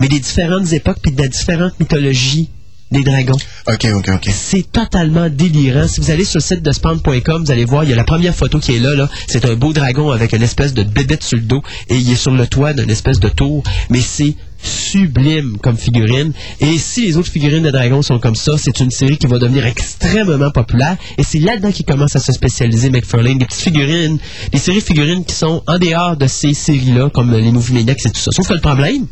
Mais 0.00 0.08
des 0.08 0.20
différentes 0.20 0.72
époques 0.72 0.98
puis 1.00 1.12
de 1.12 1.26
différentes 1.26 1.78
mythologies 1.78 2.48
des 2.90 3.02
dragons. 3.02 3.36
OK, 3.66 3.86
OK, 3.94 4.08
OK. 4.08 4.28
C'est 4.32 4.70
totalement 4.70 5.28
délirant. 5.28 5.88
Si 5.88 6.00
vous 6.00 6.10
allez 6.10 6.24
sur 6.24 6.38
le 6.38 6.42
site 6.42 6.62
de 6.62 6.72
spawn.com, 6.72 7.44
vous 7.44 7.50
allez 7.50 7.64
voir, 7.64 7.84
il 7.84 7.90
y 7.90 7.92
a 7.92 7.96
la 7.96 8.04
première 8.04 8.34
photo 8.34 8.58
qui 8.58 8.76
est 8.76 8.78
là. 8.78 8.94
là. 8.94 9.08
C'est 9.26 9.44
un 9.44 9.54
beau 9.54 9.72
dragon 9.72 10.10
avec 10.10 10.32
une 10.32 10.42
espèce 10.42 10.74
de 10.74 10.82
bébête 10.82 11.22
sur 11.22 11.38
le 11.38 11.44
dos 11.44 11.62
et 11.88 11.96
il 11.96 12.10
est 12.10 12.16
sur 12.16 12.30
le 12.30 12.46
toit 12.46 12.72
d'une 12.72 12.90
espèce 12.90 13.20
de 13.20 13.28
tour. 13.28 13.62
Mais 13.90 14.00
c'est 14.00 14.34
sublime 14.64 15.58
comme 15.58 15.76
figurine. 15.76 16.32
Et 16.60 16.78
si 16.78 17.06
les 17.06 17.16
autres 17.16 17.30
figurines 17.30 17.62
de 17.62 17.70
dragons 17.70 18.02
sont 18.02 18.18
comme 18.18 18.34
ça, 18.34 18.56
c'est 18.58 18.80
une 18.80 18.90
série 18.90 19.18
qui 19.18 19.26
va 19.26 19.38
devenir 19.38 19.66
extrêmement 19.66 20.50
populaire. 20.50 20.96
Et 21.18 21.22
c'est 21.22 21.38
là-dedans 21.38 21.72
qu'il 21.72 21.84
commence 21.84 22.16
à 22.16 22.20
se 22.20 22.32
spécialiser 22.32 22.90
McFarlane. 22.90 23.38
Des 23.38 23.46
petites 23.46 23.62
figurines, 23.62 24.18
des 24.52 24.58
séries 24.58 24.80
figurines 24.80 25.24
qui 25.24 25.34
sont 25.34 25.62
en 25.66 25.78
dehors 25.78 26.16
de 26.16 26.26
ces 26.26 26.54
séries-là, 26.54 27.10
comme 27.10 27.32
les 27.32 27.52
Movie 27.52 27.74
Maniacs 27.74 28.06
et 28.06 28.10
tout 28.10 28.20
ça. 28.20 28.30
Sauf 28.32 28.48
que 28.48 28.54
le 28.54 28.60
problème, 28.60 29.06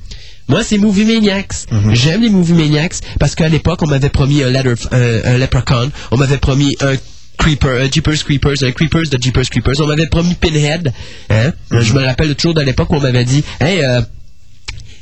moi, 0.49 0.65
c'est 0.65 0.79
Movie 0.79 1.05
Maniacs. 1.05 1.67
J'aime 1.93 2.23
les 2.23 2.31
Movie 2.31 2.55
Maniacs 2.55 2.97
parce 3.19 3.35
qu'à 3.35 3.49
l'époque, 3.49 3.81
on 3.83 3.87
m'avait 3.87 4.09
promis 4.09 4.43
un, 4.43 4.51
leather, 4.51 4.75
un, 4.91 5.35
un 5.35 5.39
Leprechaun, 5.39 5.91
on 6.11 6.17
m'avait 6.17 6.39
promis 6.39 6.77
un 6.81 6.97
Creeper, 7.39 7.81
un 7.81 7.91
Jeepers 7.91 8.25
Creepers, 8.25 8.63
un 8.63 8.73
Creepers 8.73 9.09
de 9.11 9.21
Jeepers 9.21 9.49
Creepers, 9.51 9.81
on 9.81 9.87
m'avait 9.87 10.07
promis 10.07 10.35
Pinhead. 10.35 10.93
Hein? 11.31 11.53
Je 11.71 11.93
me 11.93 12.05
rappelle 12.05 12.35
toujours 12.37 12.55
de 12.55 12.61
l'époque 12.61 12.91
où 12.91 12.97
on 12.97 13.01
m'avait 13.01 13.25
dit, 13.25 13.43
hey, 13.61 13.85
euh, 13.85 14.03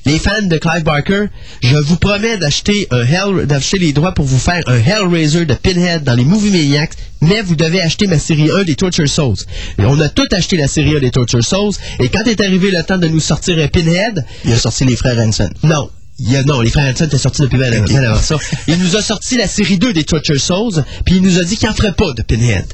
les 0.07 0.19
fans 0.19 0.43
de 0.43 0.57
Clive 0.57 0.83
Barker, 0.83 1.27
je 1.63 1.77
vous 1.77 1.97
promets 1.97 2.37
d'acheter 2.39 2.87
un 2.91 3.05
Hell, 3.05 3.47
d'acheter 3.47 3.79
les 3.79 3.93
droits 3.93 4.13
pour 4.13 4.25
vous 4.25 4.39
faire 4.39 4.63
un 4.67 4.79
Hellraiser 4.79 5.45
de 5.45 5.55
Pinhead 5.55 6.05
dans 6.05 6.15
les 6.15 6.25
Movie 6.25 6.51
Maniacs, 6.51 6.93
mais 7.21 7.43
vous 7.43 7.55
devez 7.55 7.81
acheter 7.83 8.07
ma 8.07 8.19
série 8.19 8.51
1 8.51 8.65
des 8.65 8.77
Torture 8.77 9.09
Souls. 9.09 9.37
Et 9.79 9.85
on 9.85 9.99
a 10.01 10.09
tout 10.09 10.27
acheté 10.33 10.57
la 10.57 10.69
série 10.69 10.97
1 10.97 11.01
des 11.01 11.11
Torture 11.11 11.45
Souls, 11.45 11.73
et 11.99 12.09
quand 12.09 12.25
est 12.25 12.41
arrivé 12.41 12.71
le 12.71 12.83
temps 12.83 12.99
de 12.99 13.09
nous 13.09 13.21
sortir 13.21 13.59
un 13.59 13.69
Pinhead, 13.69 14.25
Il 14.45 14.53
a 14.53 14.57
sorti 14.59 14.85
les 14.85 14.97
frères 14.97 15.19
Hanson. 15.19 15.51
non. 15.63 15.91
Il 16.23 16.31
y 16.31 16.37
a, 16.37 16.43
non, 16.43 16.61
les 16.61 16.69
frères 16.69 16.85
Hanson 16.93 17.07
étaient 17.07 17.17
sortis 17.17 17.41
depuis 17.41 17.57
bien 17.57 17.73
avant 17.73 18.21
ça. 18.21 18.37
Il 18.69 18.77
nous 18.79 18.95
a 18.97 19.01
sorti 19.01 19.39
la 19.39 19.47
série 19.49 19.79
2 19.79 19.95
des 19.95 20.05
Torture 20.05 20.39
Souls, 20.39 20.85
puis 21.07 21.17
il 21.17 21.23
nous 21.23 21.39
a 21.39 21.45
dit 21.45 21.57
qu'il 21.57 21.67
n'en 21.67 21.75
ferait 21.75 21.93
pas 21.95 22.13
de 22.13 22.21
Pinhead. 22.23 22.67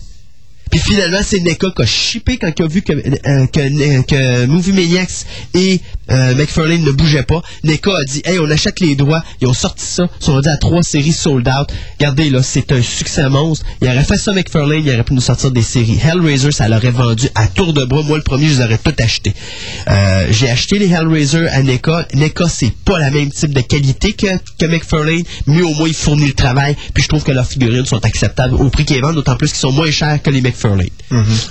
Puis 0.71 0.81
finalement, 0.81 1.21
c'est 1.23 1.41
NECA 1.41 1.69
qui 1.75 1.83
a 1.83 1.87
chippé 1.87 2.39
quand 2.39 2.53
il 2.59 2.63
a 2.63 2.67
vu 2.67 2.83
que, 2.83 2.93
euh, 2.93 3.47
que, 3.47 4.03
que 4.03 4.47
Movie 4.47 4.73
Maniacs 4.73 5.25
et 5.55 5.81
euh, 6.11 6.35
McFarlane 6.35 6.83
ne 6.83 6.91
bougeaient 6.91 7.23
pas. 7.23 7.43
NECA 7.65 7.97
a 7.97 8.05
dit 8.05 8.23
Hey, 8.25 8.39
on 8.41 8.51
achète 8.51 8.81
les 8.81 8.97
droits. 8.97 9.23
Ils 9.41 9.47
ont 9.47 9.55
sorti 9.55 9.85
ça. 9.85 10.09
Ils 10.21 10.25
sont 10.25 10.33
rendus 10.33 10.49
à 10.49 10.57
trois 10.57 10.83
séries 10.83 11.13
sold 11.13 11.49
out. 11.49 11.73
Regardez, 11.99 12.31
là, 12.31 12.43
c'est 12.43 12.73
un 12.73 12.83
succès 12.83 13.29
monstre. 13.29 13.65
Il 13.81 13.89
aurait 13.89 14.05
fait 14.05 14.19
ça, 14.19 14.33
McFarlane, 14.33 14.83
il 14.85 14.93
aurait 14.93 15.05
pu 15.05 15.15
nous 15.15 15.21
sortir 15.21 15.51
des 15.53 15.63
séries. 15.63 15.99
Hellraiser, 16.05 16.51
ça 16.51 16.69
l'aurait 16.69 16.91
vendu 16.91 17.29
à 17.35 17.47
tour 17.47 17.73
de 17.73 17.85
bras. 17.85 18.03
Moi, 18.03 18.19
le 18.19 18.25
premier, 18.25 18.49
je 18.49 18.55
les 18.55 18.65
aurais 18.65 18.79
tout 18.79 18.95
acheté. 18.99 19.35
Euh, 19.89 20.27
J'ai 20.31 20.51
acheté 20.51 20.79
les 20.79 20.91
Hellraiser 20.91 21.49
à 21.49 21.63
NECA. 21.63 22.07
NECA, 22.15 22.49
c'est 22.49 22.73
pas 22.85 22.99
la 22.99 23.11
même 23.11 23.31
type 23.31 23.55
de 23.55 23.61
qualité 23.61 24.13
que, 24.13 24.27
que 24.59 24.67
McFarlane, 24.67 25.23
mais 25.47 25.63
au 25.63 25.75
moins, 25.75 25.89
il 25.89 25.95
fournit 25.95 26.27
le 26.27 26.35
travail. 26.35 26.77
Puis 26.93 27.05
je 27.05 27.09
trouve 27.09 27.23
que 27.23 27.33
leurs 27.33 27.47
figurines 27.47 27.87
sont 27.87 28.05
acceptables 28.05 28.55
au 28.55 28.69
prix 28.69 28.85
qu'ils 28.85 29.01
vendent, 29.01 29.15
d'autant 29.15 29.37
plus 29.37 29.49
qu'ils 29.49 29.61
sont 29.61 29.73
moins 29.73 29.91
chers 29.91 30.21
que 30.23 30.31
les 30.31 30.41
McFarlane. 30.41 30.56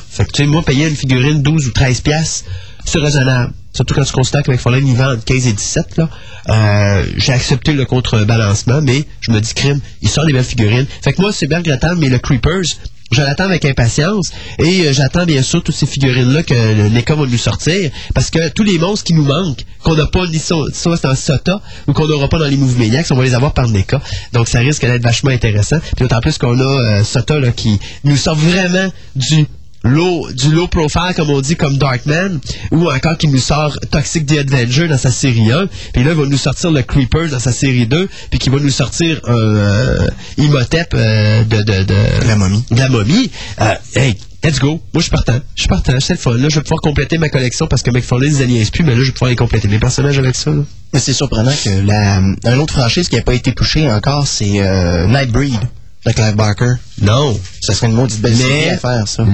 Fait 0.10 0.26
que, 0.26 0.32
tu 0.32 0.44
sais, 0.44 0.48
moi, 0.48 0.64
payer 0.64 0.88
une 0.88 0.96
figurine 0.96 1.42
12 1.42 1.68
ou 1.68 1.72
13 1.72 2.02
piastres, 2.02 2.50
c'est 2.86 3.00
raisonnable. 3.00 3.54
Surtout 3.74 3.94
quand 3.94 4.04
tu 4.04 4.14
considères 4.14 4.44
que 4.44 4.52
McFarlane, 4.52 4.88
il 4.88 4.96
vend 4.96 5.14
entre 5.14 5.26
15 5.26 5.48
et 5.48 5.54
17, 5.54 5.98
là. 5.98 6.10
Euh, 6.48 7.06
j'ai 7.18 7.34
accepté 7.34 7.74
le 7.74 7.86
contrebalancement, 7.86 8.82
mais 8.82 9.06
je 9.22 9.32
me 9.32 9.42
dis, 9.42 9.54
crime, 9.54 9.82
il 10.02 10.08
sort 10.08 10.26
des 10.26 10.34
belles 10.34 10.44
figurines. 10.46 10.86
Fait 11.04 11.14
que 11.14 11.22
moi, 11.22 11.34
c'est 11.34 11.48
bien 11.48 11.58
regrettable, 11.58 12.00
mais 12.00 12.10
le 12.10 12.20
Creepers, 12.20 12.78
je 13.12 13.22
l'attends 13.22 13.46
avec 13.46 13.64
impatience 13.66 14.32
et 14.60 14.88
euh, 14.88 14.94
j'attends 14.94 15.26
bien 15.26 15.42
sûr 15.44 15.62
toutes 15.64 15.76
ces 15.76 15.86
figurines-là 15.86 16.44
que 16.44 16.88
NECA 16.90 17.16
va 17.16 17.26
nous 17.28 17.38
sortir 17.38 17.92
parce 18.14 18.30
que 18.32 18.50
tous 18.50 18.64
les 18.64 18.80
monstres 18.80 19.04
qui 19.06 19.14
nous 19.14 19.24
manquent, 19.26 19.64
qu'on 19.84 19.96
n'a 19.96 20.08
pas 20.08 20.26
ni 20.28 20.40
so- 20.40 20.70
soit 20.74 21.02
dans 21.04 21.14
SOTA 21.16 21.62
ou 21.88 21.94
qu'on 21.94 22.08
n'aura 22.08 22.28
pas 22.28 22.40
dans 22.40 22.48
les 22.48 22.58
Movie 22.58 22.80
Maniacs, 22.80 23.08
on 23.12 23.16
va 23.16 23.24
les 23.24 23.36
avoir 23.36 23.54
par 23.54 23.68
NECA. 23.70 24.02
Donc 24.34 24.48
ça 24.48 24.60
risque 24.60 24.82
d'être 24.82 25.04
vachement 25.04 25.30
intéressant. 25.32 25.78
Puis 25.80 25.92
d'autant 26.00 26.20
plus 26.20 26.38
qu'on 26.40 26.60
a 26.60 26.64
euh, 26.64 27.04
SOTA 27.04 27.40
là, 27.40 27.52
qui 27.52 27.80
nous 28.04 28.18
sort 28.18 28.36
vraiment 28.36 28.92
du 29.16 29.46
low, 29.86 30.28
du 30.32 30.52
low 30.52 30.68
profile, 30.68 31.14
comme 31.16 31.30
on 31.30 31.42
dit, 31.42 31.56
comme 31.56 31.78
Darkman, 31.78 32.40
ou 32.72 32.90
encore 32.90 33.18
qui 33.18 33.28
nous 33.28 33.40
sort 33.40 33.78
Toxic 33.92 34.26
The 34.26 34.40
Avenger 34.40 34.88
dans 34.88 34.98
sa 34.98 35.12
série 35.12 35.52
1, 35.52 35.68
puis 35.94 36.04
là, 36.04 36.12
il 36.12 36.18
va 36.18 36.26
nous 36.26 36.38
sortir 36.38 36.72
le 36.72 36.82
Creepers 36.82 37.30
dans 37.30 37.40
sa 37.40 37.52
série 37.52 37.88
2, 37.88 38.10
puis 38.30 38.40
qui 38.40 38.50
va 38.50 38.60
nous 38.60 38.70
sortir 38.70 39.22
un 39.26 39.34
euh, 39.34 40.08
Imhotep 40.38 40.94
euh, 40.94 41.44
de, 41.44 41.58
de, 41.58 41.84
de... 41.84 42.28
La 42.28 42.36
momie. 42.36 42.64
De 42.72 42.80
la 42.80 42.90
momie. 42.90 43.32
Euh, 43.62 43.76
hey, 43.96 44.18
let's 44.44 44.60
go. 44.60 44.82
Moi, 44.94 44.98
je 44.98 45.02
suis 45.02 45.12
partant. 45.12 45.40
Je 45.56 45.62
suis 45.62 45.70
partant. 45.70 46.00
C'est 46.00 46.14
le 46.14 46.20
fun. 46.20 46.36
Là, 46.36 46.50
je 46.50 46.56
vais 46.56 46.64
pouvoir 46.64 46.82
compléter 46.82 47.18
ma 47.18 47.30
collection 47.30 47.68
parce 47.68 47.84
que 47.84 47.92
McFarlane, 47.92 48.32
ils 48.32 48.42
alliaient 48.42 48.66
plus, 48.72 48.84
mais 48.84 48.96
là, 48.96 49.02
je 49.02 49.06
vais 49.06 49.12
pouvoir 49.12 49.30
les 49.30 49.36
compléter. 49.36 49.68
Mes 49.68 49.80
personnages 49.80 50.18
avec 50.18 50.36
ça, 50.36 50.52
là. 50.52 50.64
Mais 50.94 51.00
c'est 51.00 51.14
surprenant 51.14 51.52
que 51.52 51.86
la, 51.86 52.18
une 52.18 52.60
autre 52.60 52.74
franchise 52.74 53.10
qui 53.10 53.16
n'a 53.16 53.22
pas 53.22 53.34
été 53.34 53.54
touchée 53.54 53.92
encore, 53.92 54.28
c'est 54.28 54.62
euh, 54.62 55.08
Nightbreed 55.08 55.60
de 56.06 56.12
Clive 56.12 56.36
Barker. 56.36 56.74
Non. 57.02 57.40
Ça 57.62 57.74
serait 57.74 57.88
une 57.88 57.94
maudite 57.94 58.22
belle 58.22 58.36
série 58.36 58.70
à 58.70 58.78
faire, 58.78 59.08
ça. 59.08 59.26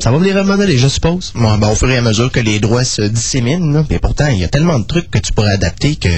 Ça 0.00 0.10
va 0.10 0.18
venir 0.18 0.36
remodeler, 0.36 0.78
je 0.78 0.88
suppose. 0.88 1.32
Bon, 1.34 1.58
ben, 1.58 1.68
au 1.68 1.74
fur 1.74 1.90
et 1.90 1.96
à 1.96 2.02
mesure 2.02 2.30
que 2.30 2.40
les 2.40 2.60
droits 2.60 2.84
se 2.84 3.02
disséminent, 3.02 3.72
là. 3.72 3.84
mais 3.90 3.98
pourtant, 3.98 4.28
il 4.28 4.38
y 4.38 4.44
a 4.44 4.48
tellement 4.48 4.78
de 4.78 4.86
trucs 4.86 5.10
que 5.10 5.18
tu 5.18 5.32
pourrais 5.32 5.52
adapter 5.52 5.96
que... 5.96 6.08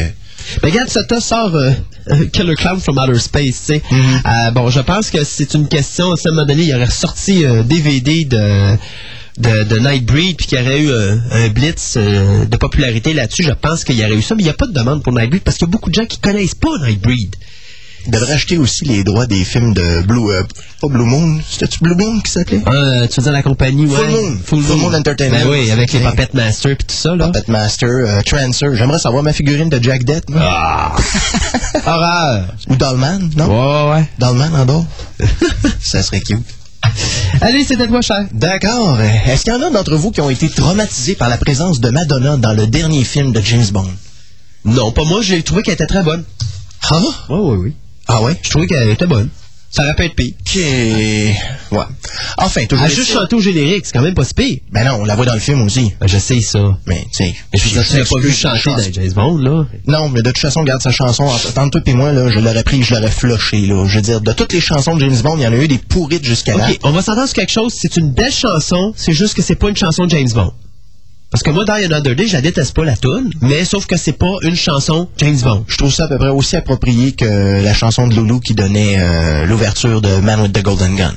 Mais 0.62 0.70
regarde, 0.70 0.90
Sota 0.90 1.20
sort 1.20 1.54
euh, 1.54 1.70
euh, 2.10 2.26
Killer 2.26 2.54
Clown 2.54 2.78
from 2.78 2.98
Outer 2.98 3.18
Space, 3.18 3.44
tu 3.44 3.74
sais. 3.74 3.82
Euh, 3.92 4.50
bon, 4.50 4.68
je 4.68 4.80
pense 4.80 5.10
que 5.10 5.24
c'est 5.24 5.54
une 5.54 5.68
question, 5.68 6.12
à 6.12 6.16
moment 6.30 6.44
donné, 6.44 6.64
il 6.64 6.74
aurait 6.74 6.84
ressorti 6.84 7.46
un 7.46 7.62
DVD 7.62 8.26
de, 8.26 8.76
de, 9.38 9.64
de 9.64 9.78
Nightbreed, 9.78 10.36
puis 10.36 10.46
qu'il 10.46 10.58
y 10.58 10.62
aurait 10.62 10.80
eu 10.80 10.90
euh, 10.90 11.16
un 11.30 11.48
blitz 11.48 11.94
euh, 11.96 12.44
de 12.44 12.56
popularité 12.56 13.14
là-dessus. 13.14 13.42
Je 13.42 13.52
pense 13.52 13.84
qu'il 13.84 13.96
y 13.96 14.04
aurait 14.04 14.14
eu 14.14 14.22
ça, 14.22 14.34
mais 14.34 14.42
il 14.42 14.46
n'y 14.46 14.50
a 14.50 14.54
pas 14.54 14.66
de 14.66 14.72
demande 14.72 15.02
pour 15.02 15.12
Nightbreed 15.12 15.42
parce 15.42 15.56
qu'il 15.56 15.66
y 15.66 15.70
a 15.70 15.72
beaucoup 15.72 15.90
de 15.90 15.94
gens 15.94 16.06
qui 16.06 16.18
connaissent 16.18 16.54
pas 16.54 16.76
Nightbreed. 16.86 17.36
Devrait 18.06 18.32
acheter 18.32 18.58
aussi 18.58 18.84
les 18.84 19.02
droits 19.02 19.26
des 19.26 19.44
films 19.44 19.72
de 19.72 20.02
Blue... 20.02 20.30
euh, 20.30 20.42
pas 20.80 20.88
Blue 20.88 21.04
Moon, 21.04 21.40
c'était-tu 21.48 21.78
Blue 21.82 21.94
Moon 21.94 22.20
qui 22.20 22.30
s'appelait? 22.30 22.62
Euh, 22.66 23.06
tu 23.06 23.16
veux 23.20 23.22
dire 23.22 23.32
la 23.32 23.42
compagnie, 23.42 23.86
ouais. 23.86 23.96
Full 23.96 24.10
Moon. 24.10 24.38
Full, 24.44 24.62
Full 24.62 24.76
Moon 24.76 24.94
Entertainment. 24.94 25.38
Ben 25.44 25.48
oui, 25.48 25.70
avec 25.70 25.92
les. 25.92 26.00
Puppet 26.00 26.28
Master 26.34 26.76
puis 26.76 26.86
tout 26.86 26.94
ça, 26.94 27.16
là. 27.16 27.26
Puppet 27.28 27.50
Master, 27.50 27.88
euh, 27.88 28.20
Trancer. 28.26 28.66
J'aimerais 28.74 28.98
savoir 28.98 29.22
ma 29.22 29.32
figurine 29.32 29.68
de 29.68 29.82
Jack 29.82 30.04
Dead, 30.04 30.22
moi. 30.28 30.40
Ah! 30.44 30.96
Horreur! 31.86 32.44
Ou 32.68 32.76
Dollman, 32.76 33.30
non? 33.36 33.46
Ouais, 33.46 33.92
ouais. 33.94 34.08
Dollman 34.18 34.54
en 34.54 34.64
dehors? 34.66 34.86
ça 35.80 36.02
serait 36.02 36.20
cute. 36.20 36.44
Allez, 37.40 37.64
c'était 37.64 37.86
toi, 37.88 38.02
cher. 38.02 38.26
D'accord. 38.32 38.98
Est-ce 39.00 39.44
qu'il 39.44 39.52
y 39.52 39.56
en 39.56 39.62
a 39.62 39.70
d'entre 39.70 39.96
vous 39.96 40.10
qui 40.10 40.20
ont 40.20 40.30
été 40.30 40.48
traumatisés 40.50 41.14
par 41.14 41.30
la 41.30 41.38
présence 41.38 41.80
de 41.80 41.88
Madonna 41.88 42.36
dans 42.36 42.52
le 42.52 42.66
dernier 42.66 43.04
film 43.04 43.32
de 43.32 43.40
James 43.40 43.66
Bond? 43.72 43.90
Non, 44.66 44.92
pas 44.92 45.04
moi, 45.04 45.20
j'ai 45.22 45.42
trouvé 45.42 45.62
qu'elle 45.62 45.74
était 45.74 45.86
très 45.86 46.02
bonne. 46.02 46.24
Ah? 46.90 47.00
Oui, 47.30 47.38
oui, 47.40 47.56
oui. 47.56 47.74
Ah 48.08 48.22
ouais? 48.22 48.36
Je 48.42 48.50
trouvais 48.50 48.66
qu'elle 48.66 48.90
était 48.90 49.06
bonne. 49.06 49.28
Ça 49.70 49.82
aurait 49.82 49.96
pu 49.96 50.04
être 50.04 50.14
pire. 50.14 50.34
Ok. 50.38 50.54
Ouais. 51.76 51.84
Enfin, 52.38 52.64
toujours. 52.66 52.86
Elle 52.86 52.92
a 52.92 52.94
juste 52.94 53.10
chanté 53.10 53.34
au 53.34 53.40
générique, 53.40 53.86
c'est 53.86 53.92
quand 53.92 54.02
même 54.02 54.14
pas 54.14 54.24
si 54.24 54.32
pire. 54.32 54.58
Ben 54.70 54.84
non, 54.84 54.98
on 55.00 55.04
la 55.04 55.16
voit 55.16 55.26
dans 55.26 55.34
le 55.34 55.40
film 55.40 55.62
aussi. 55.62 55.92
Ben, 56.00 56.06
je 56.06 56.16
sais 56.16 56.40
ça. 56.40 56.60
Mais, 56.86 57.04
tu 57.10 57.24
sais. 57.24 57.34
Mais 57.52 57.58
je 57.58 57.64
veux 57.64 57.70
dire, 57.72 57.84
tu 57.84 57.96
l'as 57.96 58.04
pas 58.04 58.18
vu 58.20 58.32
chanter 58.32 58.70
dans 58.70 58.92
James 58.92 59.12
Bond, 59.12 59.38
là. 59.38 59.66
Non, 59.88 60.10
mais 60.10 60.22
de 60.22 60.30
toute 60.30 60.38
façon, 60.38 60.60
regarde 60.60 60.80
sa 60.80 60.92
chanson. 60.92 61.24
Entre 61.24 61.70
toi 61.70 61.82
et 61.86 61.94
moi, 61.94 62.12
là, 62.12 62.30
je 62.30 62.38
l'aurais 62.38 62.62
pris, 62.62 62.84
je 62.84 62.94
l'aurais 62.94 63.10
flushé, 63.10 63.62
là. 63.62 63.84
Je 63.88 63.96
veux 63.96 64.02
dire, 64.02 64.20
de 64.20 64.32
toutes 64.32 64.52
les 64.52 64.60
chansons 64.60 64.94
de 64.94 65.00
James 65.00 65.20
Bond, 65.22 65.38
il 65.38 65.42
y 65.42 65.46
en 65.48 65.52
a 65.52 65.56
eu 65.56 65.66
des 65.66 65.78
pourrites 65.78 66.24
jusqu'à 66.24 66.56
là. 66.56 66.68
OK, 66.70 66.78
on 66.84 66.92
va 66.92 67.02
s'entendre 67.02 67.26
sur 67.26 67.34
quelque 67.34 67.50
chose. 67.50 67.74
C'est 67.76 67.96
une 67.96 68.12
belle 68.12 68.32
chanson, 68.32 68.94
c'est 68.96 69.12
juste 69.12 69.34
que 69.34 69.42
c'est 69.42 69.56
pas 69.56 69.70
une 69.70 69.76
chanson 69.76 70.04
de 70.04 70.10
James 70.10 70.30
Bond. 70.32 70.52
Parce 71.34 71.42
que 71.42 71.50
moi, 71.50 71.64
dans 71.64 71.72
Another 71.74 72.14
Day, 72.14 72.28
je 72.28 72.34
la 72.34 72.42
déteste 72.42 72.76
pas, 72.76 72.84
la 72.84 72.94
tune, 72.96 73.28
mais 73.40 73.64
sauf 73.64 73.86
que 73.86 73.96
c'est 73.96 74.12
pas 74.12 74.30
une 74.42 74.54
chanson 74.54 75.08
James 75.18 75.36
Bond. 75.42 75.64
Je 75.66 75.76
trouve 75.76 75.92
ça 75.92 76.04
à 76.04 76.08
peu 76.08 76.16
près 76.16 76.28
aussi 76.28 76.54
approprié 76.54 77.10
que 77.10 77.60
la 77.60 77.74
chanson 77.74 78.06
de 78.06 78.14
Loulou 78.14 78.38
qui 78.38 78.54
donnait 78.54 78.98
euh, 79.00 79.44
l'ouverture 79.44 80.00
de 80.00 80.14
Man 80.20 80.40
with 80.42 80.52
the 80.52 80.62
Golden 80.62 80.94
Gun. 80.94 81.14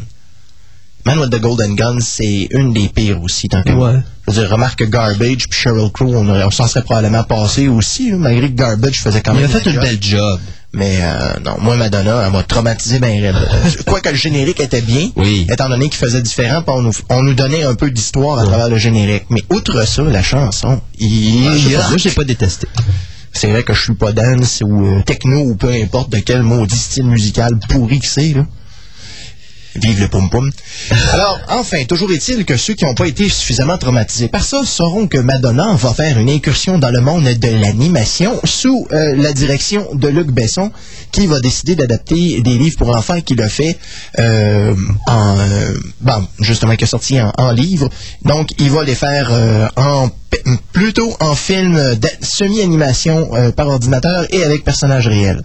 Man 1.06 1.20
with 1.20 1.30
the 1.30 1.40
Golden 1.40 1.76
Gun, 1.76 2.00
c'est 2.02 2.48
une 2.50 2.74
des 2.74 2.90
pires 2.90 3.22
aussi, 3.22 3.48
tant 3.48 3.62
que 3.62 3.70
Ouais. 3.70 4.00
Je 4.28 4.34
veux 4.34 4.42
dire, 4.42 4.50
remarque 4.50 4.80
que 4.80 4.86
Garbage 4.86 5.48
puis 5.50 5.60
Sheryl 5.62 5.92
Crow, 5.94 6.08
on, 6.16 6.28
on 6.28 6.50
s'en 6.50 6.66
serait 6.68 6.82
probablement 6.82 7.24
passé 7.24 7.68
aussi, 7.68 8.10
là, 8.10 8.18
malgré 8.18 8.50
que 8.50 8.56
Garbage 8.56 9.00
faisait 9.00 9.22
quand 9.22 9.34
Il 9.36 9.42
même 9.42 9.46
a 9.56 9.60
fait 9.60 9.70
une 9.70 9.76
job. 9.76 9.84
belle 9.84 9.98
job. 10.02 10.40
Mais 10.74 11.00
euh, 11.02 11.40
non, 11.46 11.56
moi, 11.60 11.76
Madonna, 11.78 12.24
elle 12.26 12.32
m'a 12.32 12.44
traumatisé 12.44 13.00
ben 13.00 13.22
raide. 13.22 13.36
Euh, 13.36 13.70
Quoique 13.86 14.10
le 14.10 14.16
générique 14.16 14.60
était 14.60 14.82
bien, 14.82 15.10
Oui. 15.16 15.48
étant 15.50 15.70
donné 15.70 15.90
qu'il 15.90 15.98
faisait 15.98 16.22
différent, 16.22 16.62
on 16.68 16.82
nous, 16.82 16.92
on 17.10 17.24
nous 17.24 17.34
donnait 17.34 17.64
un 17.64 17.74
peu 17.76 17.90
d'histoire 17.90 18.40
à 18.40 18.44
travers 18.46 18.70
le 18.70 18.78
générique. 18.78 19.26
Mais 19.30 19.44
outre 19.50 19.88
ça, 19.88 20.04
la 20.04 20.22
chanson, 20.22 20.82
il, 21.00 21.70
je 21.98 22.10
pas 22.10 22.26
détesté. 22.26 22.68
c'est 23.32 23.48
vrai 23.48 23.64
que 23.64 23.74
je 23.74 23.82
suis 23.82 23.96
pas 23.96 24.12
dance 24.12 24.62
ou 24.66 24.86
euh, 24.86 25.02
techno 25.04 25.40
ou 25.40 25.56
peu 25.56 25.72
importe 25.72 26.12
de 26.12 26.20
quel 26.20 26.44
maudit 26.44 26.76
style 26.76 27.06
musical 27.06 27.58
pourri 27.70 28.00
que 28.00 28.08
c'est, 28.08 28.34
là. 28.34 28.46
Vive 29.76 30.00
le 30.02 30.08
pom-pom. 30.08 30.50
Alors, 31.14 31.40
enfin, 31.50 31.84
toujours 31.86 32.12
est-il 32.12 32.46
que 32.46 32.58
ceux 32.58 32.74
qui 32.74 32.86
n'ont 32.86 32.96
pas 32.96 33.06
été 33.08 33.30
suffisamment 33.30 33.78
traumatisés 33.78 34.28
par 34.28 34.44
ça 34.44 34.64
sauront 34.66 35.08
que 35.08 35.18
Madonna 35.20 35.74
va 35.74 35.94
faire 35.94 36.18
une 36.18 36.30
incursion 36.30 36.80
dans 36.80 36.90
le 36.90 37.02
monde 37.02 37.26
de 37.26 37.48
l'animation 37.62 38.40
sous 38.44 38.88
euh, 38.92 39.16
la 39.16 39.34
direction 39.34 39.88
de 39.94 40.08
Luc 40.08 40.28
Besson, 40.32 40.72
qui 41.12 41.28
va 41.28 41.40
décider 41.40 41.76
d'adapter 41.76 42.42
des 42.42 42.58
livres 42.58 42.78
pour 42.78 42.96
enfants 42.96 43.22
qu'il 43.22 43.42
a 43.42 43.50
fait 43.50 43.78
euh, 44.20 44.74
en, 45.06 45.38
euh, 45.40 45.74
bon, 46.02 46.26
justement, 46.40 46.76
qui 46.76 46.86
est 46.86 46.88
sorti 46.88 47.22
en, 47.22 47.32
en 47.38 47.52
livre. 47.52 47.88
Donc, 48.24 48.50
il 48.58 48.72
va 48.72 48.84
les 48.84 48.96
faire 48.96 49.32
en 49.76 50.10
plutôt 50.72 51.16
en 51.20 51.36
film 51.36 51.76
de- 51.96 52.10
semi-animation 52.22 53.52
par 53.56 53.68
ordinateur 53.68 54.26
et 54.32 54.44
avec 54.44 54.64
personnages 54.64 55.08
réels. 55.08 55.42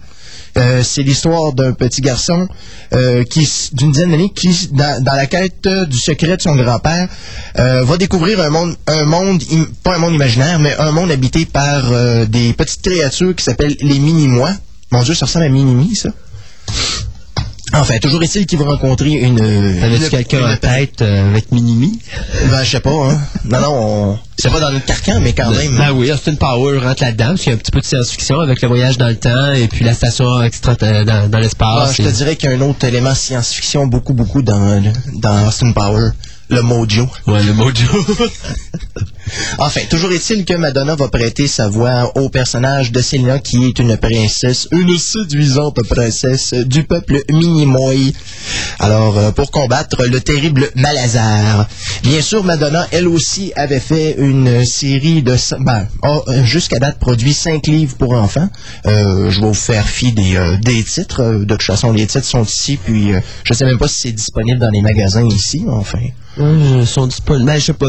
Euh, 0.55 0.83
c'est 0.83 1.01
l'histoire 1.01 1.53
d'un 1.53 1.73
petit 1.73 2.01
garçon 2.01 2.47
euh, 2.93 3.23
qui, 3.23 3.47
d'une 3.73 3.91
dizaine 3.91 4.11
d'années, 4.11 4.31
qui, 4.33 4.69
dans, 4.71 5.03
dans 5.03 5.13
la 5.13 5.25
quête 5.25 5.65
euh, 5.65 5.85
du 5.85 5.97
secret 5.97 6.37
de 6.37 6.41
son 6.41 6.55
grand-père, 6.55 7.07
va 7.55 7.97
découvrir 7.97 8.39
un 8.39 8.49
monde, 8.49 8.75
un 8.87 9.05
monde, 9.05 9.41
pas 9.83 9.95
un 9.95 9.97
monde 9.99 10.13
imaginaire, 10.13 10.59
mais 10.59 10.75
un 10.77 10.91
monde 10.91 11.11
habité 11.11 11.45
par 11.45 11.83
des 12.27 12.53
petites 12.53 12.81
créatures 12.81 13.35
qui 13.35 13.43
s'appellent 13.43 13.77
les 13.79 13.99
mini-mois. 13.99 14.51
Mon 14.91 15.01
Dieu, 15.03 15.13
ça 15.13 15.25
ressemble 15.25 15.45
à 15.45 15.49
Minimi, 15.49 15.95
ça. 15.95 16.09
Enfin, 17.75 17.97
toujours 17.97 18.21
est-il 18.21 18.45
qu'il 18.45 18.59
va 18.59 18.65
rencontrer 18.65 19.09
une... 19.13 19.37
T'avais-tu 19.37 20.03
une- 20.03 20.09
quelqu'un 20.09 20.53
en 20.53 20.57
tête 20.57 21.01
euh, 21.01 21.29
avec 21.31 21.51
Minimi? 21.51 21.99
Ben, 22.51 22.63
je 22.63 22.69
sais 22.69 22.79
pas, 22.79 22.91
hein. 22.91 23.19
Non, 23.45 23.59
non, 23.61 23.69
on... 24.11 24.19
c'est 24.37 24.51
pas 24.51 24.59
dans 24.59 24.71
notre 24.71 24.85
carcan, 24.85 25.19
mais 25.21 25.33
quand 25.33 25.49
même. 25.49 25.75
Ben 25.77 25.91
oui, 25.91 26.11
Austin 26.11 26.35
Power 26.35 26.77
rentre 26.77 27.01
là-dedans, 27.03 27.29
parce 27.29 27.41
qu'il 27.41 27.49
y 27.51 27.53
a 27.53 27.55
un 27.55 27.59
petit 27.59 27.71
peu 27.71 27.79
de 27.79 27.85
science-fiction 27.85 28.39
avec 28.39 28.61
le 28.61 28.67
voyage 28.67 28.97
dans 28.99 29.07
le 29.09 29.17
temps 29.17 29.53
et 29.53 29.67
puis 29.67 29.83
la 29.83 29.93
station 29.95 30.41
extra 30.43 30.75
euh, 30.83 31.03
dans, 31.03 31.29
dans 31.29 31.39
l'espace. 31.39 31.95
je 31.97 32.03
te 32.03 32.07
et- 32.07 32.11
dirais 32.11 32.35
qu'il 32.35 32.49
y 32.51 32.53
a 32.53 32.55
un 32.57 32.61
autre 32.61 32.85
élément 32.85 33.15
science-fiction 33.15 33.87
beaucoup, 33.87 34.13
beaucoup 34.13 34.43
dans, 34.43 34.81
dans 35.15 35.47
Austin 35.47 35.71
Power. 35.71 36.09
Le 36.49 36.61
mojo. 36.61 37.07
Ouais, 37.25 37.41
le 37.41 37.53
mojo. 37.53 37.87
Enfin, 39.57 39.81
toujours 39.89 40.11
est-il 40.11 40.45
que 40.45 40.53
Madonna 40.53 40.95
va 40.95 41.07
prêter 41.07 41.47
sa 41.47 41.69
voix 41.69 42.11
au 42.17 42.29
personnage 42.29 42.91
de 42.91 43.01
Selena, 43.01 43.39
qui 43.39 43.65
est 43.65 43.79
une 43.79 43.97
princesse, 43.97 44.67
une 44.71 44.97
séduisante 44.97 45.81
princesse 45.87 46.53
du 46.53 46.83
peuple 46.83 47.21
Minimoy. 47.29 48.13
Alors, 48.79 49.17
euh, 49.17 49.31
pour 49.31 49.51
combattre 49.51 50.05
le 50.05 50.19
terrible 50.19 50.69
Malazar. 50.75 51.67
Bien 52.03 52.21
sûr, 52.21 52.43
Madonna, 52.43 52.87
elle 52.91 53.07
aussi, 53.07 53.53
avait 53.55 53.79
fait 53.79 54.15
une 54.17 54.65
série 54.65 55.21
de... 55.23 55.35
Ben, 55.59 55.87
euh, 56.03 56.43
jusqu'à 56.43 56.79
date, 56.79 56.99
produit 56.99 57.33
cinq 57.33 57.67
livres 57.67 57.95
pour 57.97 58.13
enfants. 58.13 58.49
Euh, 58.85 59.29
je 59.29 59.39
vais 59.39 59.47
vous 59.47 59.53
faire 59.53 59.87
fi 59.87 60.11
des, 60.11 60.57
des 60.61 60.83
titres. 60.83 61.23
De 61.23 61.45
toute 61.45 61.63
façon, 61.63 61.91
les 61.91 62.07
titres 62.07 62.25
sont 62.25 62.43
ici, 62.43 62.77
puis 62.83 63.11
je 63.43 63.53
sais 63.53 63.65
même 63.65 63.77
pas 63.77 63.87
si 63.87 64.01
c'est 64.01 64.11
disponible 64.11 64.59
dans 64.59 64.71
les 64.71 64.81
magasins 64.81 65.27
ici, 65.27 65.63
enfin... 65.67 65.99
Ils 66.37 66.87
sont 66.87 67.05
disponibles. 67.05 67.45
Ben, 67.45 67.59
je 67.59 67.65
sais 67.65 67.73
pas. 67.73 67.87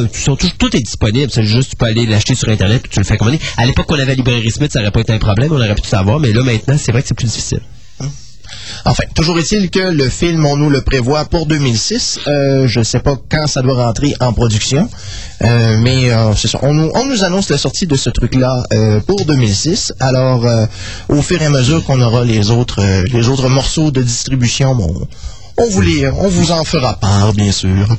tout 0.59 0.77
est 0.77 0.81
disponible. 0.81 1.24
C'est 1.31 1.45
juste, 1.45 1.71
tu 1.71 1.77
peux 1.77 1.87
aller 1.87 2.07
l'acheter 2.07 2.35
sur 2.35 2.49
Internet 2.49 2.83
puis 2.83 2.91
tu 2.91 2.99
le 3.01 3.05
fais 3.05 3.17
commander. 3.17 3.41
À 3.57 3.67
l'époque, 3.67 3.87
qu'on 3.87 3.95
avait 3.95 4.07
la 4.07 4.15
librairie 4.15 4.51
Smith, 4.51 4.73
ça 4.73 4.81
aurait 4.81 4.91
pas 4.91 5.01
été 5.01 5.13
un 5.13 5.19
problème. 5.19 5.53
On 5.53 5.57
aurait 5.57 5.75
pu 5.75 5.83
tout 5.83 5.89
savoir. 5.89 6.21
Mais 6.21 6.33
là, 6.33 6.43
maintenant, 6.43 6.77
c'est 6.79 6.93
vrai 6.93 7.03
que 7.03 7.09
c'est 7.09 7.17
plus 7.17 7.27
difficile. 7.27 7.61
Enfin, 8.85 9.05
toujours 9.15 9.39
est-il 9.39 9.71
que 9.71 9.81
le 9.81 10.09
film, 10.09 10.45
on 10.45 10.57
nous 10.57 10.69
le 10.71 10.83
prévoit 10.83 11.25
pour 11.25 11.47
2006. 11.47 12.21
Euh, 12.27 12.67
je 12.69 12.81
ne 12.81 12.85
sais 12.85 13.01
pas 13.01 13.17
quand 13.31 13.47
ça 13.47 13.63
doit 13.63 13.75
rentrer 13.87 14.15
en 14.21 14.33
production, 14.33 14.89
Euh, 15.43 15.77
mais 15.79 16.11
euh, 16.11 16.33
c'est 16.37 16.49
ça. 16.49 16.59
On 16.63 16.73
nous, 16.73 16.91
on 16.95 17.05
nous 17.07 17.25
annonce 17.25 17.51
la 17.51 17.59
sortie 17.59 17.87
de 17.87 17.97
ce 17.97 18.09
truc-là 18.11 18.63
euh, 18.73 19.01
pour 19.01 19.25
2006. 19.25 19.93
Alors, 20.01 20.47
au 21.09 21.23
fur 21.23 21.41
et 21.43 21.47
à 21.47 21.51
mesure 21.51 21.85
qu'on 21.85 22.01
aura 22.01 22.25
les 22.25 22.51
autres, 22.51 22.83
les 23.13 23.29
autres 23.29 23.49
morceaux 23.49 23.91
de 23.91 24.03
distribution, 24.03 24.75
bon, 24.75 25.09
on 25.57 25.69
vous 25.69 25.81
les, 25.81 26.09
on 26.09 26.29
vous 26.29 26.53
en 26.53 26.65
fera 26.65 26.95
part, 26.95 27.33
bien 27.33 27.53
sûr. 27.53 27.97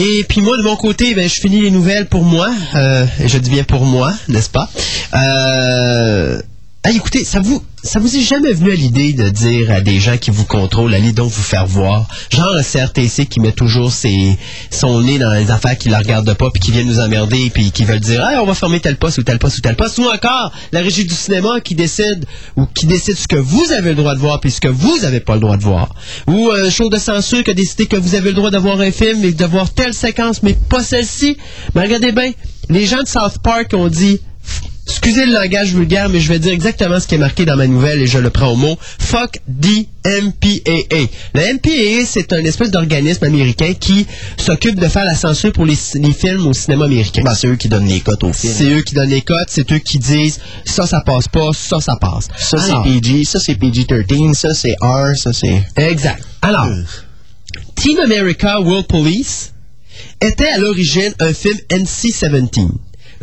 Et 0.00 0.24
puis 0.28 0.40
moi, 0.40 0.56
de 0.56 0.62
mon 0.62 0.76
côté, 0.76 1.14
ben, 1.14 1.28
je 1.28 1.40
finis 1.40 1.60
les 1.60 1.72
nouvelles 1.72 2.06
pour 2.06 2.22
moi. 2.22 2.48
Euh, 2.76 3.04
et 3.20 3.26
je 3.26 3.36
dis 3.36 3.50
bien 3.50 3.64
pour 3.64 3.84
moi, 3.84 4.12
n'est-ce 4.28 4.48
pas? 4.48 4.70
Euh... 5.14 6.40
ah, 6.84 6.92
écoutez, 6.92 7.24
ça 7.24 7.40
vous, 7.40 7.62
ça 7.82 7.98
vous 7.98 8.16
est 8.16 8.22
jamais 8.22 8.52
venu 8.52 8.70
à 8.70 8.74
l'idée 8.74 9.12
de 9.12 9.28
dire 9.28 9.70
à 9.72 9.80
des 9.80 9.98
gens 9.98 10.16
qui 10.16 10.30
vous 10.30 10.44
contrôlent, 10.44 10.94
allez 10.94 11.12
donc 11.12 11.30
vous 11.30 11.42
faire 11.42 11.66
voir? 11.66 12.06
Genre 12.30 12.54
le 12.54 12.62
CRTC 12.62 13.26
qui 13.26 13.40
met 13.40 13.50
toujours 13.50 13.90
ses, 13.90 14.38
son 14.70 15.00
nez 15.00 15.18
dans 15.18 15.32
les 15.32 15.50
affaires 15.50 15.76
qui 15.76 15.88
ne 15.88 15.94
la 15.94 15.98
regardent 15.98 16.32
pas, 16.34 16.50
puis 16.50 16.60
qui 16.60 16.70
viennent 16.70 16.86
nous 16.86 17.00
emmerder, 17.00 17.50
puis 17.52 17.72
qui 17.72 17.84
veulent 17.84 17.98
dire, 17.98 18.26
hey, 18.26 18.38
on 18.38 18.46
va 18.46 18.54
fermer 18.54 18.78
tel 18.78 18.96
poste 18.96 19.18
ou 19.18 19.24
tel 19.24 19.40
poste 19.40 19.58
ou 19.58 19.60
tel 19.60 19.74
poste. 19.74 19.98
Ou 19.98 20.04
encore, 20.04 20.52
la 20.70 20.80
régie 20.80 21.04
du 21.04 21.14
cinéma 21.14 21.60
qui 21.60 21.74
décide, 21.74 22.24
ou 22.56 22.64
qui 22.66 22.86
décide 22.86 23.16
ce 23.16 23.26
que 23.26 23.36
vous 23.36 23.72
avez 23.72 23.90
le 23.90 23.96
droit 23.96 24.14
de 24.14 24.20
voir, 24.20 24.40
puis 24.40 24.52
ce 24.52 24.60
que 24.60 24.68
vous 24.68 25.00
n'avez 25.00 25.20
pas 25.20 25.34
le 25.34 25.40
droit 25.40 25.56
de 25.56 25.64
voir. 25.64 25.94
Ou 26.28 26.50
un 26.52 26.70
show 26.70 26.88
de 26.88 26.98
censure 26.98 27.42
qui 27.42 27.50
a 27.50 27.54
décidé 27.54 27.86
que 27.86 27.96
vous 27.96 28.14
avez 28.14 28.28
le 28.30 28.36
droit 28.36 28.50
de 28.50 28.58
voir 28.58 28.80
un 28.80 28.92
film 28.92 29.24
et 29.24 29.32
de 29.32 29.44
voir 29.44 29.74
telle 29.74 29.94
séquence, 29.94 30.44
mais 30.44 30.54
pas 30.54 30.82
celle-ci. 30.82 31.36
Mais 31.74 31.82
regardez 31.82 32.12
bien, 32.12 32.30
les 32.70 32.86
gens 32.86 33.02
de 33.02 33.08
South 33.08 33.38
Park 33.42 33.74
ont 33.74 33.88
dit, 33.88 34.20
Excusez 34.88 35.26
le 35.26 35.34
langage 35.34 35.74
vulgaire, 35.74 36.08
mais 36.08 36.18
je 36.18 36.28
vais 36.28 36.38
dire 36.38 36.52
exactement 36.52 36.98
ce 36.98 37.06
qui 37.06 37.14
est 37.14 37.18
marqué 37.18 37.44
dans 37.44 37.56
ma 37.56 37.66
nouvelle 37.66 38.00
et 38.00 38.06
je 38.06 38.18
le 38.18 38.30
prends 38.30 38.52
au 38.52 38.56
mot. 38.56 38.78
Fuck 38.98 39.40
the 39.46 39.86
MPAA. 40.04 41.08
Le 41.34 41.54
MPAA, 41.54 42.06
c'est 42.06 42.32
un 42.32 42.42
espèce 42.44 42.70
d'organisme 42.70 43.24
américain 43.24 43.74
qui 43.78 44.06
s'occupe 44.38 44.80
de 44.80 44.88
faire 44.88 45.04
la 45.04 45.14
censure 45.14 45.52
pour 45.52 45.66
les, 45.66 45.76
les 45.94 46.12
films 46.12 46.46
au 46.46 46.54
cinéma 46.54 46.86
américain. 46.86 47.22
Ben, 47.22 47.34
c'est 47.34 47.48
eux 47.48 47.56
qui 47.56 47.68
donnent 47.68 47.86
les 47.86 48.00
cotes 48.00 48.24
au 48.24 48.32
film. 48.32 48.52
C'est 48.56 48.72
eux 48.72 48.82
qui 48.82 48.94
donnent 48.94 49.10
les 49.10 49.20
cotes, 49.20 49.48
c'est 49.48 49.70
eux 49.72 49.78
qui 49.78 49.98
disent 49.98 50.40
ça, 50.64 50.86
ça 50.86 51.02
passe 51.02 51.28
pas, 51.28 51.50
ça, 51.52 51.80
ça 51.80 51.96
passe. 51.96 52.28
Ça, 52.38 52.58
c'est 52.58 52.82
PG, 52.82 53.24
ça, 53.24 53.38
c'est 53.40 53.56
PG-13, 53.56 54.34
ça, 54.34 54.54
c'est 54.54 54.74
R, 54.80 55.14
ça, 55.16 55.32
c'est... 55.32 55.64
Exact. 55.76 56.24
Alors, 56.40 56.68
Team 57.74 57.98
America 58.00 58.60
World 58.60 58.86
Police 58.86 59.52
était 60.20 60.48
à 60.48 60.58
l'origine 60.58 61.12
un 61.20 61.32
film 61.32 61.56
NC-17. 61.68 62.68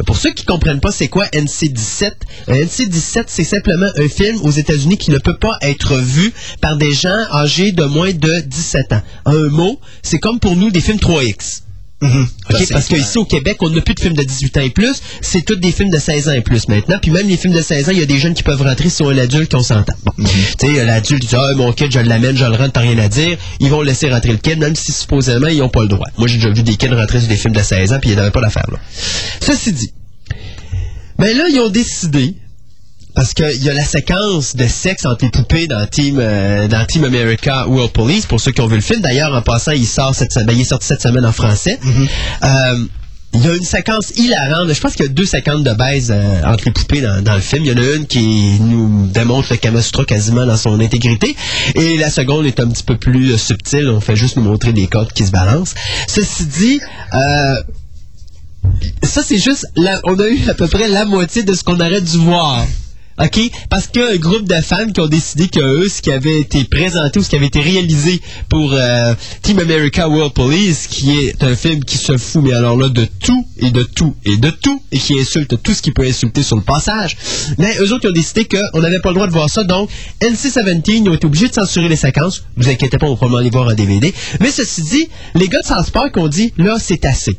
Pour 0.05 0.17
ceux 0.17 0.31
qui 0.31 0.45
comprennent 0.45 0.81
pas 0.81 0.91
c'est 0.91 1.07
quoi 1.07 1.25
NC-17, 1.27 2.11
un 2.47 2.53
NC-17 2.53 3.23
c'est 3.27 3.43
simplement 3.43 3.87
un 3.95 4.09
film 4.09 4.41
aux 4.41 4.51
États-Unis 4.51 4.97
qui 4.97 5.11
ne 5.11 5.17
peut 5.17 5.37
pas 5.37 5.57
être 5.61 5.95
vu 5.97 6.33
par 6.59 6.75
des 6.77 6.91
gens 6.91 7.23
âgés 7.31 7.71
de 7.71 7.85
moins 7.85 8.11
de 8.11 8.41
17 8.41 8.93
ans. 8.93 9.01
En 9.25 9.35
un 9.35 9.49
mot, 9.49 9.79
c'est 10.03 10.19
comme 10.19 10.39
pour 10.39 10.55
nous 10.55 10.69
des 10.69 10.81
films 10.81 10.97
3X. 10.97 11.64
C'est 12.57 12.73
Parce 12.73 12.87
qu'ici 12.87 13.17
au 13.17 13.25
Québec, 13.25 13.57
on 13.61 13.69
n'a 13.69 13.81
plus 13.81 13.95
de 13.95 13.99
films 13.99 14.15
de 14.15 14.23
18 14.23 14.57
ans 14.57 14.61
et 14.61 14.69
plus, 14.69 15.01
c'est 15.21 15.43
tous 15.43 15.55
des 15.55 15.71
films 15.71 15.89
de 15.89 15.97
16 15.97 16.29
ans 16.29 16.33
et 16.33 16.41
plus 16.41 16.67
maintenant. 16.67 16.97
Puis 17.01 17.11
même 17.11 17.27
les 17.27 17.37
films 17.37 17.53
de 17.53 17.61
16 17.61 17.89
ans, 17.89 17.91
il 17.91 17.99
y 17.99 18.03
a 18.03 18.05
des 18.05 18.19
jeunes 18.19 18.33
qui 18.33 18.43
peuvent 18.43 18.61
rentrer 18.61 18.89
si 18.89 19.01
on 19.01 19.11
est 19.11 19.15
l'adulte 19.15 19.51
qu'on 19.51 19.63
s'entend. 19.63 19.93
Bon. 20.05 20.13
Tu 20.17 20.67
sais, 20.67 20.85
l'adulte 20.85 21.25
dit 21.25 21.35
Ah, 21.35 21.53
mon 21.55 21.71
kid, 21.73 21.91
je 21.91 21.99
l'amène, 21.99 22.37
je 22.37 22.45
le 22.45 22.55
rentre, 22.55 22.73
t'as 22.73 22.81
rien 22.81 22.97
à 22.99 23.07
dire. 23.07 23.37
Ils 23.59 23.69
vont 23.69 23.81
laisser 23.81 24.09
rentrer 24.09 24.31
le 24.31 24.37
kid, 24.37 24.59
même 24.59 24.75
si 24.75 24.91
supposément 24.91 25.47
ils 25.47 25.59
n'ont 25.59 25.69
pas 25.69 25.81
le 25.81 25.87
droit. 25.87 26.07
Moi, 26.17 26.27
j'ai 26.27 26.37
déjà 26.37 26.51
vu 26.51 26.63
des 26.63 26.75
kids 26.75 26.87
rentrer 26.93 27.19
sur 27.19 27.29
des 27.29 27.37
films 27.37 27.55
de 27.55 27.61
16 27.61 27.93
ans, 27.93 27.99
puis 27.99 28.11
ils 28.11 28.15
n'avaient 28.15 28.31
pas 28.31 28.41
d'affaire 28.41 28.67
là. 28.71 28.77
Ceci 29.41 29.73
dit, 29.73 29.91
ben 31.17 31.35
là, 31.35 31.45
ils 31.49 31.59
ont 31.59 31.69
décidé 31.69 32.35
parce 33.15 33.33
qu'il 33.33 33.63
y 33.63 33.69
a 33.69 33.73
la 33.73 33.83
séquence 33.85 34.55
de 34.55 34.67
sexe 34.67 35.05
entre 35.05 35.23
les 35.25 35.31
poupées 35.31 35.67
dans 35.67 35.85
Team, 35.87 36.17
euh, 36.19 36.67
dans 36.67 36.85
Team 36.85 37.03
America 37.05 37.67
World 37.67 37.91
Police, 37.91 38.25
pour 38.25 38.39
ceux 38.39 38.51
qui 38.51 38.61
ont 38.61 38.67
vu 38.67 38.75
le 38.75 38.81
film. 38.81 39.01
D'ailleurs, 39.01 39.33
en 39.33 39.41
passant, 39.41 39.71
il, 39.71 39.85
sort 39.87 40.13
cette, 40.13 40.33
ben, 40.45 40.53
il 40.53 40.61
est 40.61 40.65
sorti 40.65 40.87
cette 40.87 41.01
semaine 41.01 41.25
en 41.25 41.31
français. 41.31 41.79
Euh, 42.43 42.85
il 43.33 43.43
y 43.43 43.47
a 43.49 43.55
une 43.55 43.63
séquence 43.63 44.11
hilarante. 44.15 44.71
Je 44.73 44.79
pense 44.79 44.93
qu'il 44.95 45.05
y 45.05 45.09
a 45.09 45.11
deux 45.11 45.25
séquences 45.25 45.61
de 45.63 45.73
baise 45.73 46.09
euh, 46.15 46.41
entre 46.45 46.63
les 46.65 46.71
poupées 46.71 47.01
dans, 47.01 47.21
dans 47.21 47.35
le 47.35 47.41
film. 47.41 47.65
Il 47.65 47.71
y 47.71 47.73
en 47.73 47.77
a 47.83 47.95
une 47.95 48.05
qui 48.07 48.59
nous 48.61 49.07
démontre 49.07 49.47
le 49.51 49.57
Kama 49.57 49.81
Sutra 49.81 50.05
quasiment 50.05 50.45
dans 50.45 50.55
son 50.55 50.79
intégrité. 50.79 51.35
Et 51.75 51.97
la 51.97 52.09
seconde 52.09 52.45
est 52.45 52.59
un 52.61 52.67
petit 52.69 52.83
peu 52.83 52.95
plus 52.97 53.33
euh, 53.33 53.37
subtile. 53.37 53.89
On 53.89 53.99
fait 53.99 54.15
juste 54.15 54.37
nous 54.37 54.43
montrer 54.43 54.71
des 54.71 54.87
codes 54.87 55.11
qui 55.11 55.25
se 55.25 55.31
balancent. 55.31 55.73
Ceci 56.07 56.45
dit, 56.45 56.79
euh, 57.13 57.55
ça, 59.03 59.21
c'est 59.21 59.37
juste, 59.37 59.65
la- 59.75 59.99
on 60.05 60.17
a 60.17 60.27
eu 60.27 60.49
à 60.49 60.53
peu 60.53 60.67
près 60.67 60.87
la 60.87 61.03
moitié 61.05 61.43
de 61.43 61.53
ce 61.53 61.63
qu'on 61.63 61.79
aurait 61.79 62.01
dû 62.01 62.17
voir. 62.17 62.65
OK? 63.17 63.39
Parce 63.69 63.87
qu'il 63.87 64.01
y 64.01 64.05
a 64.05 64.09
un 64.09 64.17
groupe 64.17 64.47
de 64.47 64.55
fans 64.55 64.91
qui 64.93 64.99
ont 64.99 65.07
décidé 65.07 65.47
que 65.47 65.61
eux, 65.61 65.87
ce 65.87 66.01
qui 66.01 66.11
avait 66.11 66.39
été 66.41 66.65
présenté 66.65 67.19
ou 67.19 67.23
ce 67.23 67.29
qui 67.29 67.37
avait 67.37 67.45
été 67.45 67.61
réalisé 67.61 68.21
pour 68.49 68.73
euh, 68.73 69.13
Team 69.41 69.59
America 69.59 70.09
World 70.09 70.33
Police, 70.33 70.87
qui 70.87 71.17
est 71.17 71.41
un 71.41 71.55
film 71.55 71.85
qui 71.85 71.97
se 71.97 72.17
fout, 72.17 72.43
mais 72.43 72.53
alors 72.53 72.75
là, 72.75 72.89
de 72.89 73.07
tout 73.21 73.47
et 73.57 73.71
de 73.71 73.83
tout 73.83 74.15
et 74.25 74.35
de 74.35 74.49
tout, 74.49 74.81
et 74.91 74.97
qui 74.97 75.17
insulte 75.17 75.61
tout 75.63 75.73
ce 75.73 75.81
qui 75.81 75.91
peut 75.91 76.03
insulter 76.03 76.43
sur 76.43 76.57
le 76.57 76.61
passage. 76.63 77.15
Mais 77.57 77.77
eux 77.79 77.93
autres, 77.93 78.03
ils 78.03 78.09
ont 78.09 78.13
décidé 78.13 78.45
qu'on 78.45 78.81
n'avait 78.81 78.99
pas 78.99 79.09
le 79.09 79.15
droit 79.15 79.27
de 79.27 79.33
voir 79.33 79.49
ça. 79.49 79.63
Donc, 79.63 79.89
NC-17, 80.21 80.83
ils 80.87 81.09
ont 81.09 81.13
été 81.13 81.25
obligés 81.25 81.47
de 81.47 81.53
censurer 81.53 81.87
les 81.87 81.95
séquences. 81.95 82.43
Vous 82.57 82.67
inquiétez 82.67 82.97
pas, 82.97 83.07
on 83.07 83.11
va 83.11 83.15
probablement 83.15 83.43
les 83.43 83.49
voir 83.49 83.67
en 83.69 83.73
DVD. 83.73 84.13
Mais 84.41 84.51
ceci 84.51 84.81
dit, 84.81 85.07
les 85.35 85.47
gars 85.47 85.61
de 85.61 85.65
South 85.65 85.91
Park 85.91 86.17
ont 86.17 86.27
dit, 86.27 86.53
là, 86.57 86.75
c'est 86.79 87.05
assez. 87.05 87.37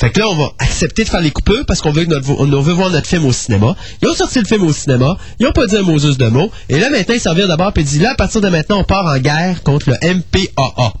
Fait 0.00 0.08
que 0.08 0.18
là, 0.18 0.28
on 0.30 0.34
va 0.34 0.50
accepter 0.58 1.04
de 1.04 1.10
faire 1.10 1.20
les 1.20 1.30
coupures 1.30 1.66
parce 1.66 1.82
qu'on 1.82 1.92
veut, 1.92 2.06
on 2.38 2.46
voir 2.72 2.88
notre 2.88 3.06
film 3.06 3.26
au 3.26 3.32
cinéma. 3.32 3.76
Ils 4.00 4.08
ont 4.08 4.14
sorti 4.14 4.38
le 4.38 4.46
film 4.46 4.62
au 4.62 4.72
cinéma, 4.72 5.18
ils 5.38 5.44
n'ont 5.44 5.52
pas 5.52 5.66
dit 5.66 5.76
un 5.76 5.82
mot 5.82 5.98
de 5.98 6.26
mots, 6.28 6.50
et 6.70 6.80
là, 6.80 6.88
maintenant, 6.88 7.14
ils 7.14 7.20
s'en 7.20 7.34
d'abord 7.46 7.72
et 7.76 7.82
disent, 7.82 8.00
là, 8.00 8.12
à 8.12 8.14
partir 8.14 8.40
de 8.40 8.48
maintenant, 8.48 8.78
on 8.78 8.84
part 8.84 9.04
en 9.04 9.18
guerre 9.18 9.62
contre 9.62 9.90
le 9.90 10.14
MPAA. 10.14 10.94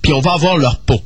Puis 0.00 0.14
on 0.14 0.20
va 0.20 0.32
avoir 0.32 0.56
leur 0.56 0.78
peau. 0.78 1.02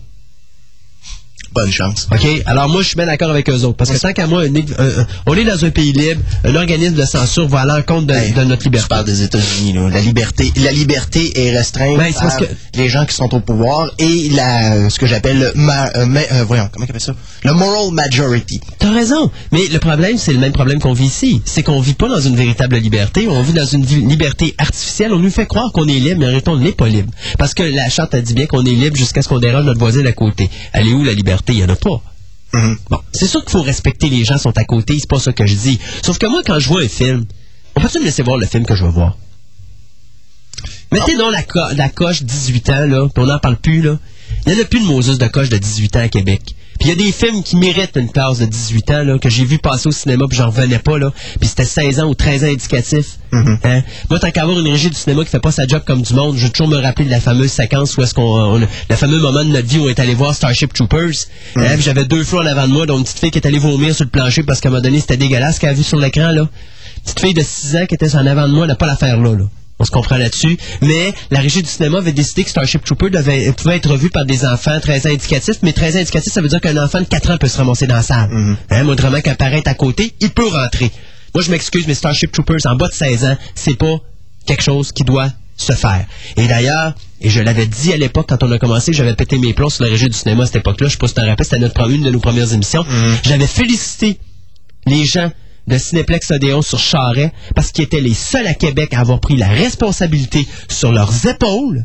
Bonne 1.54 1.70
chance. 1.70 2.08
OK? 2.12 2.26
Alors 2.46 2.68
moi, 2.68 2.82
je 2.82 2.88
suis 2.88 2.96
bien 2.96 3.06
d'accord 3.06 3.30
avec 3.30 3.48
eux 3.48 3.62
autres. 3.62 3.76
Parce 3.76 3.90
que 3.90 3.98
tant 3.98 4.12
qu'à 4.12 4.26
moi, 4.26 4.42
un- 4.42 4.46
un- 4.46 5.00
un- 5.02 5.06
on 5.26 5.34
est 5.36 5.44
dans 5.44 5.64
un 5.64 5.70
pays 5.70 5.92
libre, 5.92 6.20
un 6.44 6.54
organisme 6.56 6.94
de 6.94 7.04
censure 7.04 7.46
va 7.48 7.60
à 7.60 7.64
l'encontre 7.64 8.08
de, 8.08 8.12
Hey, 8.14 8.32
de 8.32 8.42
notre 8.42 8.64
liberté. 8.64 8.88
parles 8.88 9.04
des 9.04 9.22
États-Unis, 9.22 9.72
là. 9.72 9.88
La 9.88 10.00
liberté, 10.00 10.52
la 10.56 10.72
liberté 10.72 11.32
est 11.46 11.56
restreinte 11.56 11.96
Ben, 11.96 12.12
par 12.12 12.36
que- 12.38 12.44
les 12.74 12.88
gens 12.88 13.06
qui 13.06 13.14
sont 13.14 13.32
au 13.34 13.40
pouvoir 13.40 13.88
et 13.98 14.30
la, 14.30 14.90
ce 14.90 14.98
que 14.98 15.06
j'appelle 15.06 15.38
le, 15.38 15.52
ma- 15.54 15.90
euh, 15.94 16.06
ma- 16.06 16.20
euh, 16.32 16.44
voyons, 16.44 16.68
comment 16.72 16.86
on 16.86 16.90
appelle 16.90 17.00
ça? 17.00 17.14
Le 17.44 17.52
moral 17.52 17.92
majority. 17.92 18.60
T'as 18.80 18.90
raison. 18.92 19.30
Mais 19.52 19.60
le 19.72 19.78
problème, 19.78 20.18
c'est 20.18 20.32
le 20.32 20.38
même 20.40 20.52
problème 20.52 20.80
qu'on 20.80 20.92
vit 20.92 21.06
ici. 21.06 21.40
C'est 21.44 21.62
qu'on 21.62 21.80
vit 21.80 21.94
pas 21.94 22.08
dans 22.08 22.20
une 22.20 22.34
véritable 22.34 22.76
liberté. 22.78 23.28
On 23.28 23.42
vit 23.42 23.52
dans 23.52 23.64
une 23.66 23.84
liberté 23.84 24.54
artificielle. 24.58 25.12
On 25.12 25.18
nous 25.20 25.30
fait 25.30 25.46
croire 25.46 25.70
qu'on 25.72 25.86
est 25.86 25.92
libre, 26.00 26.18
mais 26.18 26.24
en 26.26 26.28
réalité, 26.30 26.50
on 26.50 26.56
n'est 26.58 26.72
pas 26.72 26.88
libre. 26.88 27.12
Parce 27.38 27.54
que 27.54 27.62
la 27.62 27.88
charte 27.90 28.14
a 28.14 28.20
dit 28.20 28.34
bien 28.34 28.46
qu'on 28.46 28.64
est 28.64 28.70
libre 28.70 28.96
jusqu'à 28.96 29.22
ce 29.22 29.28
qu'on 29.28 29.38
dérange 29.38 29.64
notre 29.66 29.78
voisin 29.78 30.02
d'à 30.02 30.12
côté. 30.12 30.50
Elle 30.72 30.88
est 30.88 30.92
où 30.92 31.04
la 31.04 31.12
liberté? 31.12 31.43
Il 31.52 31.56
n'y 31.56 31.64
en 31.64 31.68
a 31.68 31.76
pas. 31.76 32.00
Bon, 32.90 33.00
c'est 33.12 33.26
sûr 33.26 33.40
qu'il 33.42 33.50
faut 33.50 33.62
respecter 33.62 34.08
les 34.08 34.24
gens 34.24 34.36
qui 34.36 34.42
sont 34.42 34.56
à 34.56 34.64
côté, 34.64 34.96
c'est 34.98 35.08
pas 35.08 35.18
ça 35.18 35.32
que 35.32 35.44
je 35.46 35.54
dis. 35.54 35.78
Sauf 36.04 36.18
que 36.18 36.26
moi, 36.26 36.42
quand 36.46 36.58
je 36.60 36.68
vois 36.68 36.82
un 36.82 36.88
film, 36.88 37.26
on 37.74 37.80
peut-tu 37.80 37.98
me 37.98 38.04
laisser 38.04 38.22
voir 38.22 38.36
le 38.38 38.46
film 38.46 38.64
que 38.64 38.76
je 38.76 38.84
veux 38.84 38.90
voir? 38.90 39.16
Mettez 40.92 41.16
donc 41.16 41.32
la, 41.32 41.42
co- 41.42 41.72
la 41.74 41.88
coche 41.88 42.22
18 42.22 42.70
ans, 42.70 42.86
là, 42.86 43.08
puis 43.12 43.22
on 43.22 43.26
n'en 43.26 43.38
parle 43.40 43.56
plus, 43.56 43.82
là. 43.82 43.98
Il 44.46 44.52
n'y 44.52 44.58
en 44.60 44.62
a 44.62 44.66
plus 44.66 44.80
de 44.80 44.84
Moses 44.84 45.18
de 45.18 45.26
coche 45.26 45.48
de 45.48 45.58
18 45.58 45.96
ans 45.96 46.00
à 46.00 46.08
Québec. 46.08 46.54
Puis 46.80 46.88
il 46.88 46.88
y 46.88 46.92
a 46.92 46.96
des 46.96 47.12
films 47.12 47.42
qui 47.42 47.56
méritent 47.56 47.96
une 47.96 48.10
classe 48.10 48.38
de 48.38 48.46
18 48.46 48.90
ans, 48.90 49.02
là, 49.04 49.18
que 49.18 49.30
j'ai 49.30 49.44
vu 49.44 49.58
passer 49.58 49.88
au 49.88 49.92
cinéma, 49.92 50.24
puis 50.28 50.36
j'en 50.38 50.46
revenais 50.50 50.78
pas, 50.78 50.98
là. 50.98 51.12
Puis 51.40 51.48
c'était 51.48 51.64
16 51.64 52.00
ans 52.00 52.06
ou 52.08 52.14
13 52.14 52.44
ans 52.44 52.48
indicatif. 52.48 53.06
Hein? 53.64 53.82
Moi, 54.10 54.18
tant 54.18 54.30
qu'à 54.30 54.42
avoir 54.42 54.58
une 54.58 54.68
régie 54.68 54.90
du 54.90 54.96
cinéma 54.96 55.24
qui 55.24 55.30
fait 55.30 55.40
pas 55.40 55.50
sa 55.52 55.66
job 55.66 55.82
comme 55.86 56.02
du 56.02 56.14
monde, 56.14 56.36
je 56.36 56.44
vais 56.44 56.50
toujours 56.50 56.68
me 56.68 56.76
rappeler 56.80 57.04
de 57.06 57.10
la 57.10 57.20
fameuse 57.20 57.50
séquence 57.52 57.96
où 57.96 58.02
est-ce 58.02 58.14
qu'on, 58.14 58.22
on- 58.22 58.58
le 58.58 58.96
fameux 58.96 59.18
moment 59.18 59.44
de 59.44 59.50
notre 59.50 59.66
vie 59.66 59.78
où 59.78 59.84
on 59.84 59.88
est 59.88 59.98
allé 60.00 60.14
voir 60.14 60.34
Starship 60.34 60.72
Troopers. 60.72 61.10
Hein? 61.56 61.62
Puis 61.74 61.82
j'avais 61.82 62.04
deux 62.04 62.22
flots 62.24 62.40
en 62.42 62.46
avant 62.46 62.66
de 62.68 62.72
moi, 62.72 62.86
dont 62.86 62.98
une 62.98 63.04
petite 63.04 63.18
fille 63.18 63.30
qui 63.30 63.38
est 63.38 63.46
allée 63.46 63.58
vomir 63.58 63.94
sur 63.94 64.04
le 64.04 64.10
plancher 64.10 64.42
parce 64.42 64.60
qu'à 64.60 64.68
un 64.68 64.72
moment 64.72 64.82
donné, 64.82 65.00
c'était 65.00 65.16
dégueulasse 65.16 65.56
ce 65.56 65.60
qu'elle 65.60 65.70
a 65.70 65.74
vu 65.74 65.82
sur 65.82 65.98
l'écran, 65.98 66.30
là. 66.32 66.48
Petite 67.04 67.20
fille 67.20 67.34
de 67.34 67.42
6 67.42 67.76
ans 67.76 67.86
qui 67.86 67.94
était 67.94 68.14
en 68.16 68.26
avant 68.26 68.48
de 68.48 68.52
moi, 68.54 68.66
n'a 68.66 68.74
pas 68.76 68.86
l'affaire 68.86 69.16
là, 69.20 69.32
là. 69.32 69.44
On 69.78 69.84
se 69.84 69.90
comprend 69.90 70.16
là-dessus. 70.16 70.56
Mais 70.82 71.12
la 71.30 71.40
régie 71.40 71.62
du 71.62 71.68
cinéma 71.68 71.98
avait 71.98 72.12
décidé 72.12 72.44
que 72.44 72.50
Starship 72.50 72.84
Trooper 72.84 73.10
devait, 73.10 73.52
pouvait 73.52 73.76
être 73.76 73.96
vu 73.96 74.08
par 74.10 74.24
des 74.24 74.44
enfants 74.46 74.78
13 74.80 75.06
ans 75.06 75.10
indicatifs. 75.10 75.56
Mais 75.62 75.72
13 75.72 75.96
ans 75.96 76.00
indicatifs, 76.00 76.32
ça 76.32 76.40
veut 76.40 76.48
dire 76.48 76.60
qu'un 76.60 76.76
enfant 76.82 77.00
de 77.00 77.06
4 77.06 77.30
ans 77.32 77.38
peut 77.38 77.48
se 77.48 77.58
ramasser 77.58 77.86
dans 77.86 77.96
la 77.96 78.02
salle. 78.02 78.56
Hein, 78.70 78.84
moindrement 78.84 79.20
qu'apparaître 79.20 79.68
à 79.68 79.74
côté, 79.74 80.14
il 80.20 80.30
peut 80.30 80.48
rentrer. 80.48 80.90
Moi, 81.34 81.42
je 81.42 81.50
m'excuse, 81.50 81.86
mais 81.88 81.94
Starship 81.94 82.30
Troopers 82.30 82.60
en 82.66 82.76
bas 82.76 82.88
de 82.88 82.94
16 82.94 83.24
ans, 83.24 83.36
c'est 83.56 83.76
pas 83.76 83.96
quelque 84.46 84.62
chose 84.62 84.92
qui 84.92 85.02
doit 85.02 85.30
se 85.56 85.72
faire. 85.72 86.04
Et 86.36 86.46
d'ailleurs, 86.46 86.94
et 87.20 87.30
je 87.30 87.40
l'avais 87.40 87.66
dit 87.66 87.92
à 87.92 87.96
l'époque 87.96 88.26
quand 88.28 88.42
on 88.42 88.52
a 88.52 88.58
commencé, 88.58 88.92
j'avais 88.92 89.14
pété 89.14 89.38
mes 89.38 89.54
plombs 89.54 89.70
sur 89.70 89.84
la 89.84 89.90
régie 89.90 90.08
du 90.08 90.16
cinéma 90.16 90.44
à 90.44 90.46
cette 90.46 90.56
époque-là. 90.56 90.88
Je 90.88 90.92
sais 90.92 90.98
pas 90.98 91.08
si 91.08 91.14
tu 91.14 91.20
te 91.20 91.26
rappelles, 91.26 91.44
c'était 91.44 91.58
notre, 91.58 91.90
une 91.90 92.02
de 92.02 92.10
nos 92.10 92.20
premières 92.20 92.52
émissions. 92.52 92.84
J'avais 93.24 93.46
félicité 93.46 94.18
les 94.86 95.04
gens 95.04 95.30
de 95.66 95.78
Cinéplex 95.78 96.30
Odéon 96.30 96.62
sur 96.62 96.78
Charret 96.78 97.32
parce 97.54 97.72
qu'ils 97.72 97.84
étaient 97.84 98.00
les 98.00 98.14
seuls 98.14 98.46
à 98.46 98.54
Québec 98.54 98.92
à 98.94 99.00
avoir 99.00 99.20
pris 99.20 99.36
la 99.36 99.48
responsabilité 99.48 100.46
sur 100.68 100.92
leurs 100.92 101.26
épaules 101.26 101.84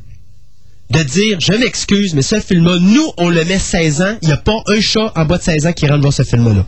de 0.90 1.04
dire 1.04 1.40
je 1.40 1.54
m'excuse, 1.54 2.14
mais 2.14 2.22
ce 2.22 2.40
film-là, 2.40 2.78
nous, 2.80 3.12
on 3.18 3.30
le 3.30 3.46
met 3.46 3.60
16 3.60 4.02
ans, 4.02 4.18
il 4.22 4.28
n'y 4.28 4.34
a 4.34 4.38
pas 4.38 4.58
un 4.68 4.82
chat 4.82 5.12
en 5.16 5.26
bas 5.26 5.38
de 5.38 5.44
16 5.44 5.68
ans 5.68 5.74
qui 5.74 5.88
rentre 5.88 6.02
voir 6.02 6.14
ce 6.14 6.24
film-là. 6.24 6.66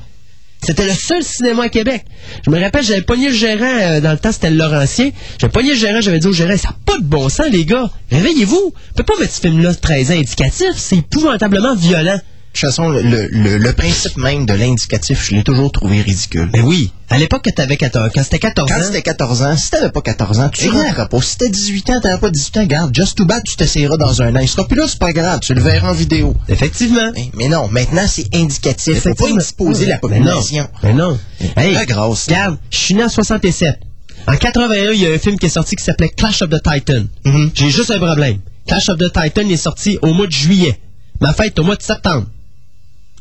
C'était 0.64 0.86
le 0.86 0.94
seul 0.94 1.24
cinéma 1.24 1.64
à 1.64 1.70
Québec. 1.70 2.06
Je 2.46 2.52
me 2.52 2.60
rappelle, 2.60 2.84
j'avais 2.84 3.02
pogné 3.02 3.30
le 3.30 3.34
gérant, 3.34 3.66
euh, 3.66 4.00
dans 4.00 4.12
le 4.12 4.20
temps, 4.20 4.32
c'était 4.32 4.52
le 4.52 4.58
Laurentien. 4.58 5.10
J'avais 5.40 5.52
pogné 5.52 5.72
le 5.72 5.76
gérant, 5.76 6.02
j'avais 6.02 6.20
dit 6.20 6.28
au 6.28 6.34
gérant, 6.34 6.56
ça 6.56 6.70
n'a 6.70 6.76
pas 6.86 7.00
de 7.00 7.04
bon 7.04 7.30
sens, 7.30 7.48
les 7.52 7.66
gars. 7.66 7.90
Réveillez-vous. 8.12 8.72
On 8.76 8.96
peut 8.96 9.04
pas 9.04 9.20
mettre 9.20 9.34
ce 9.34 9.42
film-là 9.42 9.74
13 9.74 10.12
ans 10.12 10.14
indicatif. 10.14 10.74
C'est 10.76 10.98
épouvantablement 10.98 11.76
violent. 11.76 12.20
De 12.54 12.60
toute 12.60 12.70
façon, 12.70 12.90
le, 12.90 13.02
le- 13.02 13.58
le 13.58 13.74
principe 13.74 14.18
même 14.18 14.46
de 14.46 14.54
l'indicatif, 14.54 15.26
je 15.30 15.36
l'ai 15.36 15.44
toujours 15.44 15.72
trouvé 15.72 16.02
ridicule. 16.02 16.50
Mais 16.52 16.60
oui. 16.60 16.92
À 17.10 17.18
l'époque, 17.18 17.44
que 17.46 17.50
t'avais 17.50 17.78
14, 17.78 18.10
quand 18.14 18.24
c'était 18.24 18.40
14 18.40 18.70
Quand 18.70 18.78
ans. 18.78 18.84
c'était 18.84 19.02
14 19.02 19.42
ans, 19.44 19.56
si 19.56 19.70
t'avais 19.70 19.90
pas 19.90 20.02
14 20.02 20.40
ans, 20.42 20.50
tu 20.50 20.70
rentreras 20.70 21.06
pas. 21.08 21.22
Si 21.22 21.38
t'as 21.38 21.48
18 21.48 21.90
ans, 21.92 22.02
t'avais 22.02 22.20
pas 22.20 22.30
18 22.30 22.58
ans, 22.58 22.66
garde, 22.66 22.94
just 22.96 23.18
too 23.18 23.26
bad, 23.26 23.42
tu 23.46 23.56
t'essayeras 23.56 23.96
dans 23.96 24.22
un 24.22 24.36
an. 24.36 24.40
Il 24.40 24.50
sera 24.50 24.68
plus 24.68 24.78
là, 24.78 24.86
c'est 24.88 25.00
pas 25.00 25.14
grave, 25.14 25.40
tu 25.42 25.54
le 25.54 25.62
verras 25.62 25.92
en 25.92 25.94
vidéo. 25.94 26.36
Effectivement. 26.50 27.12
Mais, 27.16 27.32
mais 27.36 27.48
non, 27.48 27.70
maintenant 27.70 28.06
c'est 28.06 28.28
indicatif. 28.36 29.00
Faut 29.00 29.14
pas 29.16 29.30
indisposer 29.30 29.86
la 29.86 30.00
Mais 30.10 30.20
non. 30.20 30.26
population. 30.26 30.68
Mais 30.84 30.94
non. 30.94 31.18
Hey, 31.56 31.74
grosse. 31.86 32.26
regarde, 32.28 32.58
je 32.70 32.78
suis 32.78 32.94
né 32.96 33.04
en 33.06 33.10
67. 33.10 33.80
En 34.28 34.36
81, 34.36 34.92
il 34.92 35.00
y 35.00 35.08
a 35.08 35.12
un 35.12 35.18
film 35.18 35.40
qui 35.40 35.46
est 35.46 35.50
sorti 35.50 35.78
qui 35.78 35.84
s'appelait 35.86 36.10
Clash 36.10 36.42
of 36.42 36.50
the 36.50 36.62
Titan. 36.62 37.06
Mhm. 37.26 37.52
J'ai 37.56 37.70
juste 37.70 37.92
un 37.92 37.98
problème. 37.98 38.40
Clash 38.68 38.90
of 38.90 38.98
the 38.98 39.12
Titan 39.12 39.48
est 39.50 39.56
sorti 39.58 39.98
au 40.02 40.14
mois 40.14 40.28
de 40.28 40.32
juillet. 40.34 40.78
Ma 41.22 41.34
fête 41.34 41.58
au 41.60 41.64
mois 41.64 41.76
de 41.76 41.82
septembre. 41.82 42.28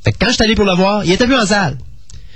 Fait 0.04 0.12
que 0.12 0.18
quand 0.18 0.28
je 0.28 0.34
suis 0.34 0.42
allé 0.44 0.54
pour 0.54 0.64
le 0.64 0.72
voir, 0.74 1.04
il 1.04 1.12
était 1.12 1.26
plus 1.26 1.36
en 1.36 1.46
salle. 1.46 1.76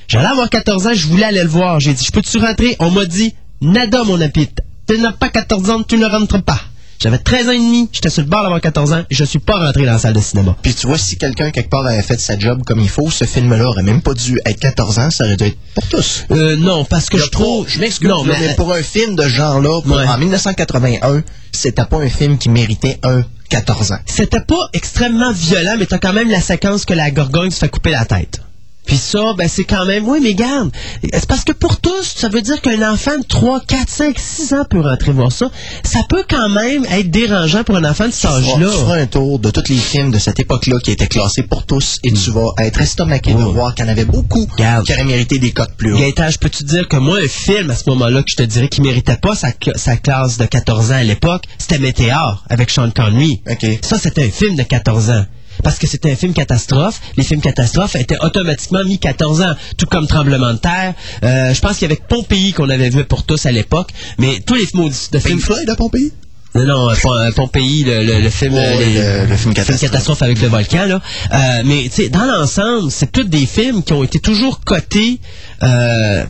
J'allais 0.09 0.27
avoir 0.27 0.51
14 0.51 0.87
ans, 0.87 0.95
je 0.95 1.07
voulais 1.07 1.25
aller 1.25 1.43
le 1.43 1.49
voir. 1.49 1.81
J'ai 1.81 1.95
dit, 1.95 2.05
je 2.05 2.11
peux-tu 2.13 2.39
rentrer? 2.39 2.77
On 2.79 2.91
m'a 2.91 3.07
dit, 3.07 3.35
nada, 3.63 4.05
mon 4.05 4.21
apit. 4.21 4.49
Tu 4.87 4.99
n'as 4.99 5.13
pas 5.13 5.31
14 5.31 5.71
ans, 5.71 5.83
tu 5.83 5.97
ne 5.97 6.05
rentres 6.07 6.43
pas. 6.43 6.61
J'avais 7.03 7.19
13 7.19 7.49
ans 7.49 7.53
et 7.53 7.59
demi, 7.59 7.89
j'étais 7.93 8.09
sur 8.09 8.23
le 8.23 8.29
bord 8.29 8.43
d'avoir 8.43 8.61
14 8.61 8.93
ans 8.93 9.03
et 9.11 9.15
je 9.15 9.25
suis 9.25 9.39
pas 9.41 9.59
rentré 9.59 9.85
dans 9.85 9.93
la 9.93 9.99
salle 9.99 10.15
de 10.15 10.21
cinéma. 10.21 10.57
Puis 10.63 10.75
tu 10.75 10.87
vois, 10.87 10.97
si 10.97 11.19
quelqu'un 11.19 11.51
quelque 11.51 11.69
part 11.69 11.85
avait 11.85 12.01
fait 12.03 12.19
sa 12.21 12.39
job 12.39 12.63
comme 12.65 12.81
il 12.81 12.89
faut, 12.89 13.11
ce 13.11 13.25
film-là 13.25 13.67
aurait 13.69 13.83
même 13.83 14.01
pas 14.01 14.15
dû 14.15 14.41
être 14.47 14.59
14 14.61 14.99
ans, 15.01 15.11
ça 15.11 15.25
aurait 15.25 15.37
dû 15.37 15.45
être 15.45 15.57
pour 15.75 15.87
tous. 15.89 16.25
Euh, 16.31 16.57
non, 16.57 16.85
parce 16.85 17.11
que 17.11 17.19
je 17.19 17.27
trouve... 17.29 17.69
je 17.69 17.81
m'excuse, 17.81 18.09
Non, 18.09 18.25
mais... 18.25 18.35
mais 18.41 18.55
pour 18.55 18.73
un 18.73 18.83
film 18.83 19.17
de 19.17 19.23
ce 19.25 19.29
genre-là, 19.29 19.81
Ouais. 19.87 20.07
en 20.07 20.17
1981, 20.19 21.23
c'était 21.53 21.85
pas 21.85 21.99
un 21.99 22.09
film 22.09 22.39
qui 22.39 22.49
méritait 22.49 22.99
un 23.03 23.23
14 23.55 23.93
ans. 23.93 23.99
C'était 24.05 24.41
pas 24.41 24.69
extrêmement 24.73 25.31
violent, 25.31 25.77
mais 25.79 25.87
t'as 25.87 25.99
quand 25.99 26.13
même 26.13 26.29
la 26.29 26.41
séquence 26.41 26.85
que 26.85 26.93
la 26.93 27.13
gorgogne 27.13 27.53
se 27.53 27.61
fait 27.61 27.69
couper 27.69 27.93
la 27.93 28.05
tête. 28.05 28.41
Puis 28.87 28.97
ça, 28.99 29.33
ben 29.37 29.49
c'est 29.49 29.65
quand 29.65 29.85
même... 29.87 30.07
Oui, 30.09 30.19
mais 30.23 30.35
garde, 30.35 30.71
c'est 31.03 31.27
parce 31.27 31.45
que 31.45 31.53
pour 31.53 31.81
tous, 31.81 32.03
ça 32.17 32.29
veut 32.29 32.43
dire 32.43 32.61
qu'un 32.61 32.93
enfant 32.93 33.17
de 33.19 33.25
3, 33.27 33.61
4, 33.67 33.89
5, 33.89 34.19
6 34.19 34.53
ans 34.55 34.65
peut 34.69 34.81
rentrer 34.81 35.13
voir 35.13 35.33
ça. 35.33 35.51
Ça 35.85 36.01
peut 36.09 36.25
quand 36.29 36.49
même 36.51 36.85
être 36.87 37.11
dérangeant 37.11 37.65
pour 37.65 37.77
un 37.77 37.85
enfant 37.85 38.07
de 38.07 38.13
cet 38.13 38.31
âge-là. 38.31 38.55
Tu 38.71 38.79
feras 38.79 38.97
un 38.99 39.07
tour 39.07 39.39
de 39.39 39.51
tous 39.51 39.69
les 39.71 39.77
films 39.79 40.11
de 40.11 40.19
cette 40.19 40.39
époque-là 40.41 40.79
qui 40.81 40.91
étaient 40.91 41.07
classés 41.07 41.43
pour 41.45 41.65
tous 41.67 41.99
et 42.03 42.13
tu 42.13 42.31
vas 42.31 42.51
être 42.59 42.81
estomaqué 42.81 43.33
de 43.33 43.39
voir 43.53 43.75
qu'il 43.75 43.85
y 43.85 43.89
en 43.89 43.93
avait 43.93 44.05
beaucoup 44.05 44.47
qui 44.87 44.93
auraient 44.93 45.05
mérité 45.05 45.39
des 45.39 45.53
cotes 45.53 45.75
plus 45.77 45.93
hauts. 45.95 45.99
Gaëtan, 45.99 46.31
je 46.31 46.39
peux 46.39 46.51
te 46.51 46.63
dire 46.63 46.87
que 46.89 46.97
moi, 46.97 47.19
un 47.25 47.29
film 47.29 47.71
à 47.71 47.77
ce 47.77 47.89
moment-là 47.91 48.23
que 48.23 48.31
je 48.31 48.37
te 48.37 48.43
dirais 48.43 48.69
qui 48.69 48.83
méritait 48.83 49.17
pas 49.17 49.35
sa, 49.35 49.51
cla- 49.51 49.77
sa 49.79 49.97
classe 49.97 50.37
de 50.39 50.45
14 50.45 50.93
ans 50.93 50.97
à 50.97 51.03
l'époque, 51.03 51.45
c'était 51.59 51.79
Météor 51.79 52.45
avec 52.51 52.71
Sean 52.71 52.91
Connery. 52.91 53.41
Ça, 53.83 53.99
c'était 53.99 54.25
un 54.25 54.31
film 54.31 54.57
de 54.57 54.63
14 54.63 55.11
ans. 55.11 55.25
Parce 55.63 55.79
que 55.79 55.87
c'était 55.87 56.11
un 56.13 56.17
film 56.17 56.33
catastrophe. 56.33 57.01
Les 57.17 57.25
films 57.25 57.41
catastrophes 57.41 57.97
étaient 57.97 58.19
automatiquement 58.21 58.85
mis 58.85 58.99
14 58.99 59.43
ans, 59.43 59.55
tout 59.77 59.87
comme 59.87 60.07
Tremblement 60.07 60.53
de 60.53 60.59
terre. 60.59 60.95
Euh, 61.25 61.55
je 61.55 61.61
pense 61.61 61.79
qu'il 61.79 61.83
y 61.89 61.93
avait 61.93 62.01
Pompéi 62.09 62.53
qu'on 62.53 62.69
avait 62.69 62.91
vu 62.91 63.05
pour 63.05 63.25
tous 63.25 63.47
à 63.47 63.53
l'époque. 63.53 63.91
Mais 64.19 64.41
tous 64.45 64.55
les 64.55 64.67
maudits 64.75 65.09
de 65.13 65.19
films... 65.19 65.41
Floyd 65.41 65.69
à 65.71 65.77
Pompéi? 65.77 66.13
Non, 66.57 66.65
non, 66.67 66.91
euh, 66.91 66.95
euh, 67.05 67.33
Pompéi, 67.33 67.83
le, 67.85 68.05
le, 68.05 68.21
le 68.21 68.31
film... 68.31 68.55
Les- 68.55 68.95
le- 68.95 69.27
le 69.27 69.37
film 69.37 69.55
catastrophe. 69.55 70.23
avec 70.23 70.41
le 70.41 70.49
volcan, 70.49 70.85
là. 70.87 71.01
Euh, 71.33 71.63
mais, 71.65 71.85
tu 71.85 71.91
sais, 72.03 72.09
dans 72.11 72.25
l'ensemble, 72.27 72.91
c'est 72.91 73.11
tous 73.11 73.25
des 73.25 73.47
films 73.47 73.83
qui 73.83 73.93
ont 73.93 74.05
été 74.05 74.21
toujours 74.21 74.61
cotés 74.61 75.19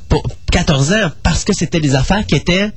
pour 0.09 0.23
14 0.53 0.93
ans 0.93 1.11
parce 1.23 1.45
que 1.45 1.53
c'était 1.53 1.81
des 1.81 1.95
affaires 1.95 2.25
qui 2.27 2.37
étaient 2.37 2.71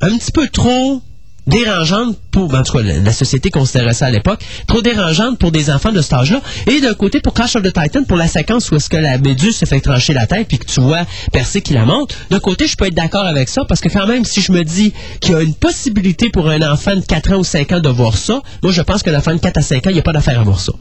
un 0.00 0.16
petit 0.16 0.32
peu 0.32 0.48
trop 0.48 1.02
dérangeantes 1.46 2.16
pour, 2.30 2.48
ben, 2.48 2.60
en 2.60 2.62
tout 2.62 2.72
cas, 2.76 2.82
la, 2.82 2.98
la 2.98 3.12
société 3.12 3.50
considérait 3.50 3.94
ça 3.94 4.06
à 4.06 4.10
l'époque, 4.10 4.40
trop 4.66 4.82
dérangeantes 4.82 5.38
pour 5.38 5.52
des 5.52 5.70
enfants 5.70 5.92
de 5.92 6.00
cet 6.00 6.12
âge-là. 6.12 6.40
Et 6.66 6.80
d'un 6.80 6.94
côté, 6.94 7.20
pour 7.20 7.34
Clash 7.34 7.56
of 7.56 7.62
the 7.62 7.72
Titan, 7.72 8.04
pour 8.04 8.16
la 8.16 8.28
séquence 8.28 8.70
où 8.70 8.76
est-ce 8.76 8.88
que 8.88 8.96
la 8.96 9.18
méduse 9.18 9.56
se 9.56 9.64
fait 9.64 9.80
trancher 9.80 10.12
la 10.12 10.26
tête 10.26 10.48
puis 10.48 10.58
que 10.58 10.66
tu 10.66 10.80
vois 10.80 11.06
percer 11.32 11.60
qui 11.60 11.72
la 11.72 11.84
monte, 11.84 12.16
d'un 12.30 12.40
côté, 12.40 12.66
je 12.66 12.76
peux 12.76 12.86
être 12.86 12.94
d'accord 12.94 13.26
avec 13.26 13.48
ça 13.48 13.64
parce 13.64 13.80
que 13.80 13.88
quand 13.88 14.06
même, 14.06 14.24
si 14.24 14.40
je 14.40 14.52
me 14.52 14.64
dis 14.64 14.92
qu'il 15.20 15.32
y 15.32 15.34
a 15.34 15.42
une 15.42 15.54
possibilité 15.54 16.30
pour 16.30 16.48
un 16.48 16.60
enfant 16.62 16.96
de 16.96 17.00
4 17.00 17.32
ans 17.32 17.38
ou 17.38 17.44
5 17.44 17.72
ans 17.72 17.80
de 17.80 17.88
voir 17.88 18.16
ça, 18.16 18.40
moi, 18.62 18.72
je 18.72 18.82
pense 18.82 19.02
que 19.02 19.10
l'enfant 19.10 19.34
de 19.34 19.40
4 19.40 19.58
à 19.58 19.62
5 19.62 19.86
ans, 19.86 19.90
il 19.90 19.94
n'y 19.94 20.00
a 20.00 20.02
pas 20.02 20.12
d'affaire 20.12 20.40
à 20.40 20.42
voir 20.42 20.60
ça. 20.60 20.72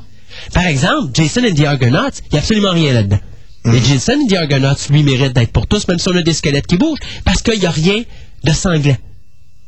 Par 0.53 0.65
exemple, 0.65 1.11
Jason 1.13 1.41
and 1.43 1.53
the 1.53 1.65
Argonauts, 1.65 2.09
il 2.25 2.33
n'y 2.33 2.37
a 2.37 2.41
absolument 2.41 2.71
rien 2.71 2.93
là-dedans. 2.93 3.19
Mais 3.65 3.79
Jason 3.83 4.13
and 4.13 4.27
the 4.27 4.33
Argonauts, 4.33 4.75
lui, 4.89 5.03
mérite 5.03 5.33
d'être 5.33 5.51
pour 5.51 5.65
tous, 5.67 5.87
même 5.87 5.97
si 5.97 6.07
on 6.09 6.15
a 6.15 6.21
des 6.21 6.33
squelettes 6.33 6.67
qui 6.67 6.77
bougent, 6.77 6.99
parce 7.23 7.41
qu'il 7.41 7.59
n'y 7.59 7.65
a 7.65 7.71
rien 7.71 8.03
de 8.43 8.51
sanglant. 8.51 8.97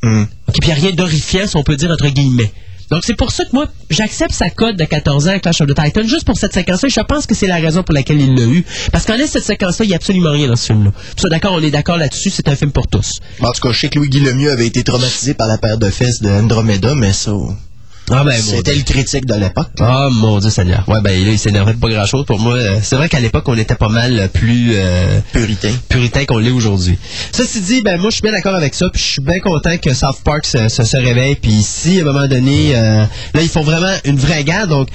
OK, 0.03 0.53
puis 0.53 0.59
il 0.61 0.65
n'y 0.67 0.71
a 0.71 0.75
rien 0.75 0.91
d'horrifiant, 0.91 1.47
si 1.47 1.55
on 1.57 1.63
peut 1.63 1.75
dire, 1.75 1.91
entre 1.91 2.07
guillemets. 2.09 2.51
Donc, 2.89 3.03
c'est 3.05 3.15
pour 3.15 3.31
ça 3.31 3.43
que 3.43 3.49
moi, 3.51 3.67
j'accepte 3.89 4.31
sa 4.31 4.49
cote 4.49 4.77
de 4.77 4.85
14 4.85 5.27
ans 5.27 5.31
à 5.31 5.39
Clash 5.39 5.59
of 5.59 5.67
the 5.67 5.75
Titan, 5.75 6.03
juste 6.03 6.25
pour 6.25 6.37
cette 6.37 6.53
séquence-là. 6.53 6.87
Je 6.87 7.01
pense 7.01 7.25
que 7.25 7.35
c'est 7.35 7.47
la 7.47 7.57
raison 7.57 7.83
pour 7.83 7.93
laquelle 7.93 8.21
il 8.21 8.33
l'a 8.35 8.45
eu. 8.45 8.63
Parce 8.93 9.05
qu'en 9.05 9.15
est, 9.15 9.27
cette 9.27 9.43
séquence-là, 9.43 9.85
il 9.85 9.89
n'y 9.89 9.93
a 9.93 9.97
absolument 9.97 10.31
rien 10.31 10.47
dans 10.47 10.55
ce 10.55 10.67
film-là. 10.67 10.91
Puis 11.17 11.29
d'accord, 11.29 11.53
on 11.53 11.61
est 11.61 11.71
d'accord 11.71 11.97
là-dessus, 11.97 12.29
c'est 12.29 12.47
un 12.47 12.55
film 12.55 12.71
pour 12.71 12.87
tous. 12.87 13.19
En 13.41 13.51
tout 13.51 13.61
cas, 13.61 13.71
je 13.71 13.79
sais 13.79 13.89
que 13.89 13.99
Louis-Guy 13.99 14.21
Lemieux 14.21 14.51
avait 14.51 14.67
été 14.67 14.83
traumatisé 14.83 15.33
par 15.33 15.47
la 15.47 15.57
paire 15.57 15.77
de 15.77 15.89
fesses 15.89 16.21
de 16.21 16.29
Andromeda, 16.29 16.95
mais 16.95 17.11
ça, 17.11 17.33
Ah 18.09 18.23
ben, 18.23 18.39
c'était 18.41 18.73
le 18.73 18.83
critique 18.83 19.25
de 19.25 19.33
l'époque. 19.35 19.67
Oh 19.81 20.09
mon 20.11 20.39
dieu 20.39 20.49
Seigneur. 20.49 20.87
Ouais, 20.87 21.01
ben 21.01 21.11
là, 21.11 21.31
il 21.31 21.37
s'énervait 21.37 21.73
pas 21.73 21.89
grand 21.89 22.05
chose 22.05 22.25
pour 22.25 22.39
moi. 22.39 22.57
C'est 22.81 22.95
vrai 22.95 23.09
qu'à 23.09 23.19
l'époque, 23.19 23.43
on 23.47 23.57
était 23.57 23.75
pas 23.75 23.89
mal 23.89 24.29
plus 24.33 24.71
euh, 24.75 25.19
Puritain. 25.33 25.71
puritain 25.89 26.23
qu'on 26.25 26.37
l'est 26.37 26.51
aujourd'hui. 26.51 26.97
Ceci 27.33 27.59
dit, 27.61 27.81
ben 27.81 27.97
moi 27.99 28.09
je 28.09 28.15
suis 28.15 28.21
bien 28.21 28.31
d'accord 28.31 28.55
avec 28.55 28.73
ça, 28.75 28.89
puis 28.89 29.01
je 29.01 29.07
suis 29.07 29.21
bien 29.21 29.39
content 29.39 29.77
que 29.77 29.93
South 29.93 30.21
Park 30.23 30.45
se, 30.45 30.69
se, 30.69 30.83
se 30.83 30.97
réveille. 30.97 31.35
Puis 31.35 31.61
si 31.61 31.99
à 31.99 32.03
un 32.03 32.05
moment 32.05 32.27
donné, 32.27 32.71
euh, 32.75 33.03
là 33.33 33.41
ils 33.41 33.49
font 33.49 33.63
vraiment 33.63 33.93
une 34.05 34.17
vraie 34.17 34.43
guerre, 34.45 34.67
donc 34.67 34.87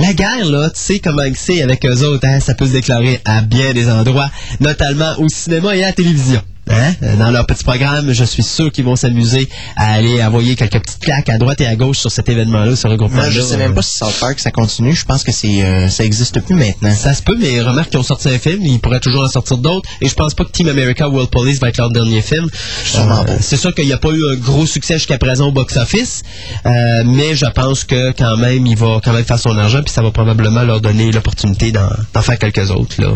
la 0.00 0.14
guerre, 0.14 0.44
là, 0.44 0.70
tu 0.70 0.80
sais 0.80 1.00
comment 1.00 1.24
c'est 1.34 1.60
avec 1.60 1.84
eux 1.84 2.04
autres, 2.04 2.26
hein, 2.26 2.38
ça 2.38 2.54
peut 2.54 2.66
se 2.66 2.72
déclarer 2.72 3.20
à 3.24 3.40
bien 3.42 3.72
des 3.72 3.90
endroits, 3.90 4.30
notamment 4.60 5.12
au 5.18 5.28
cinéma 5.28 5.74
et 5.76 5.82
à 5.82 5.88
la 5.88 5.92
télévision. 5.92 6.40
Hein? 6.70 6.94
Euh, 7.02 7.16
Dans 7.16 7.30
leur 7.30 7.46
petit 7.46 7.64
programme, 7.64 8.12
je 8.12 8.24
suis 8.24 8.42
sûr 8.42 8.70
qu'ils 8.70 8.84
vont 8.84 8.96
s'amuser 8.96 9.48
à 9.76 9.92
aller 9.94 10.22
envoyer 10.22 10.56
quelques 10.56 10.80
petites 10.80 11.00
claques 11.00 11.28
à 11.28 11.38
droite 11.38 11.60
et 11.60 11.66
à 11.66 11.76
gauche 11.76 11.98
sur 11.98 12.10
cet 12.10 12.28
événement-là, 12.28 12.76
ce 12.76 12.86
regroupement 12.86 13.22
Moi, 13.22 13.30
je 13.30 13.40
sais 13.40 13.56
même 13.56 13.74
pas 13.74 13.82
si 13.82 13.96
South 13.96 14.18
Park 14.20 14.38
ça 14.38 14.50
continue. 14.50 14.94
Je 14.94 15.04
pense 15.04 15.22
que 15.24 15.32
c'est 15.32 15.62
euh, 15.64 15.88
ça 15.88 16.04
existe 16.04 16.40
plus 16.40 16.54
maintenant. 16.54 16.94
Ça 16.94 17.14
se 17.14 17.22
peut, 17.22 17.36
mais 17.38 17.60
remarque 17.60 17.90
qu'ils 17.90 18.00
ont 18.00 18.04
sorti 18.04 18.28
un 18.28 18.38
film, 18.38 18.62
ils 18.62 18.80
pourraient 18.80 19.00
toujours 19.00 19.22
en 19.22 19.28
sortir 19.28 19.58
d'autres. 19.58 19.88
Et 20.00 20.08
je 20.08 20.14
pense 20.14 20.34
pas 20.34 20.44
que 20.44 20.50
Team 20.50 20.68
America 20.68 21.08
World 21.08 21.30
Police 21.30 21.58
va 21.60 21.68
être 21.68 21.78
leur 21.78 21.90
dernier 21.90 22.22
film. 22.22 22.48
Pas. 22.94 23.24
c'est 23.40 23.56
sûr 23.56 23.74
qu'il 23.74 23.86
n'y 23.86 23.92
a 23.92 23.98
pas 23.98 24.10
eu 24.10 24.32
un 24.32 24.36
gros 24.36 24.66
succès 24.66 24.94
jusqu'à 24.94 25.18
présent 25.18 25.48
au 25.48 25.52
box-office, 25.52 26.22
euh, 26.66 27.02
mais 27.04 27.34
je 27.34 27.46
pense 27.46 27.84
que 27.84 28.12
quand 28.12 28.36
même, 28.36 28.66
il 28.66 28.76
va 28.76 29.00
quand 29.02 29.12
même 29.12 29.24
faire 29.24 29.38
son 29.38 29.56
argent, 29.56 29.82
puis 29.82 29.92
ça 29.92 30.02
va 30.02 30.10
probablement 30.10 30.62
leur 30.62 30.80
donner 30.80 31.10
l'opportunité 31.12 31.72
d'en 31.72 31.88
d'en 32.12 32.22
faire 32.22 32.38
quelques 32.38 32.70
autres. 32.70 33.00
Là. 33.00 33.08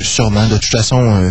Sûrement. 0.00 0.46
De 0.48 0.56
toute 0.56 0.70
façon, 0.70 0.98
euh, 0.98 1.30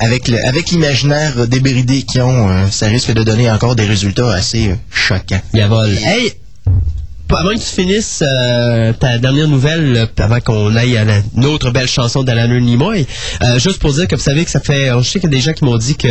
avec 0.00 0.28
le, 0.28 0.44
avec 0.44 0.70
l'imaginaire 0.70 1.46
débridé 1.46 2.02
qu'ils 2.02 2.22
ont, 2.22 2.48
euh, 2.48 2.66
ça 2.70 2.86
risque 2.86 3.12
de 3.12 3.22
donner 3.22 3.50
encore 3.50 3.76
des 3.76 3.84
résultats 3.84 4.32
assez 4.32 4.70
euh, 4.70 4.74
choquants. 4.90 5.40
Yavol. 5.54 5.90
Hey! 5.90 6.32
Avant 7.38 7.50
que 7.50 7.58
tu 7.58 7.64
finisses 7.82 8.22
euh, 8.26 8.92
ta 8.92 9.18
dernière 9.18 9.48
nouvelle, 9.48 9.96
euh, 9.96 10.22
avant 10.22 10.40
qu'on 10.40 10.74
aille 10.76 10.96
à 10.96 11.04
la- 11.04 11.22
une 11.36 11.46
autre 11.46 11.70
belle 11.70 11.86
chanson 11.88 12.22
d'Alain 12.22 12.48
Nimoy, 12.60 13.06
euh, 13.42 13.58
juste 13.58 13.78
pour 13.78 13.92
dire 13.94 14.06
que 14.08 14.16
vous 14.16 14.22
savez 14.22 14.44
que 14.44 14.50
ça 14.50 14.60
fait... 14.60 14.88
Je 14.98 15.02
sais 15.08 15.20
qu'il 15.20 15.30
y 15.30 15.34
a 15.34 15.36
des 15.36 15.40
gens 15.40 15.52
qui 15.52 15.64
m'ont 15.64 15.78
dit 15.78 15.94
que 15.96 16.08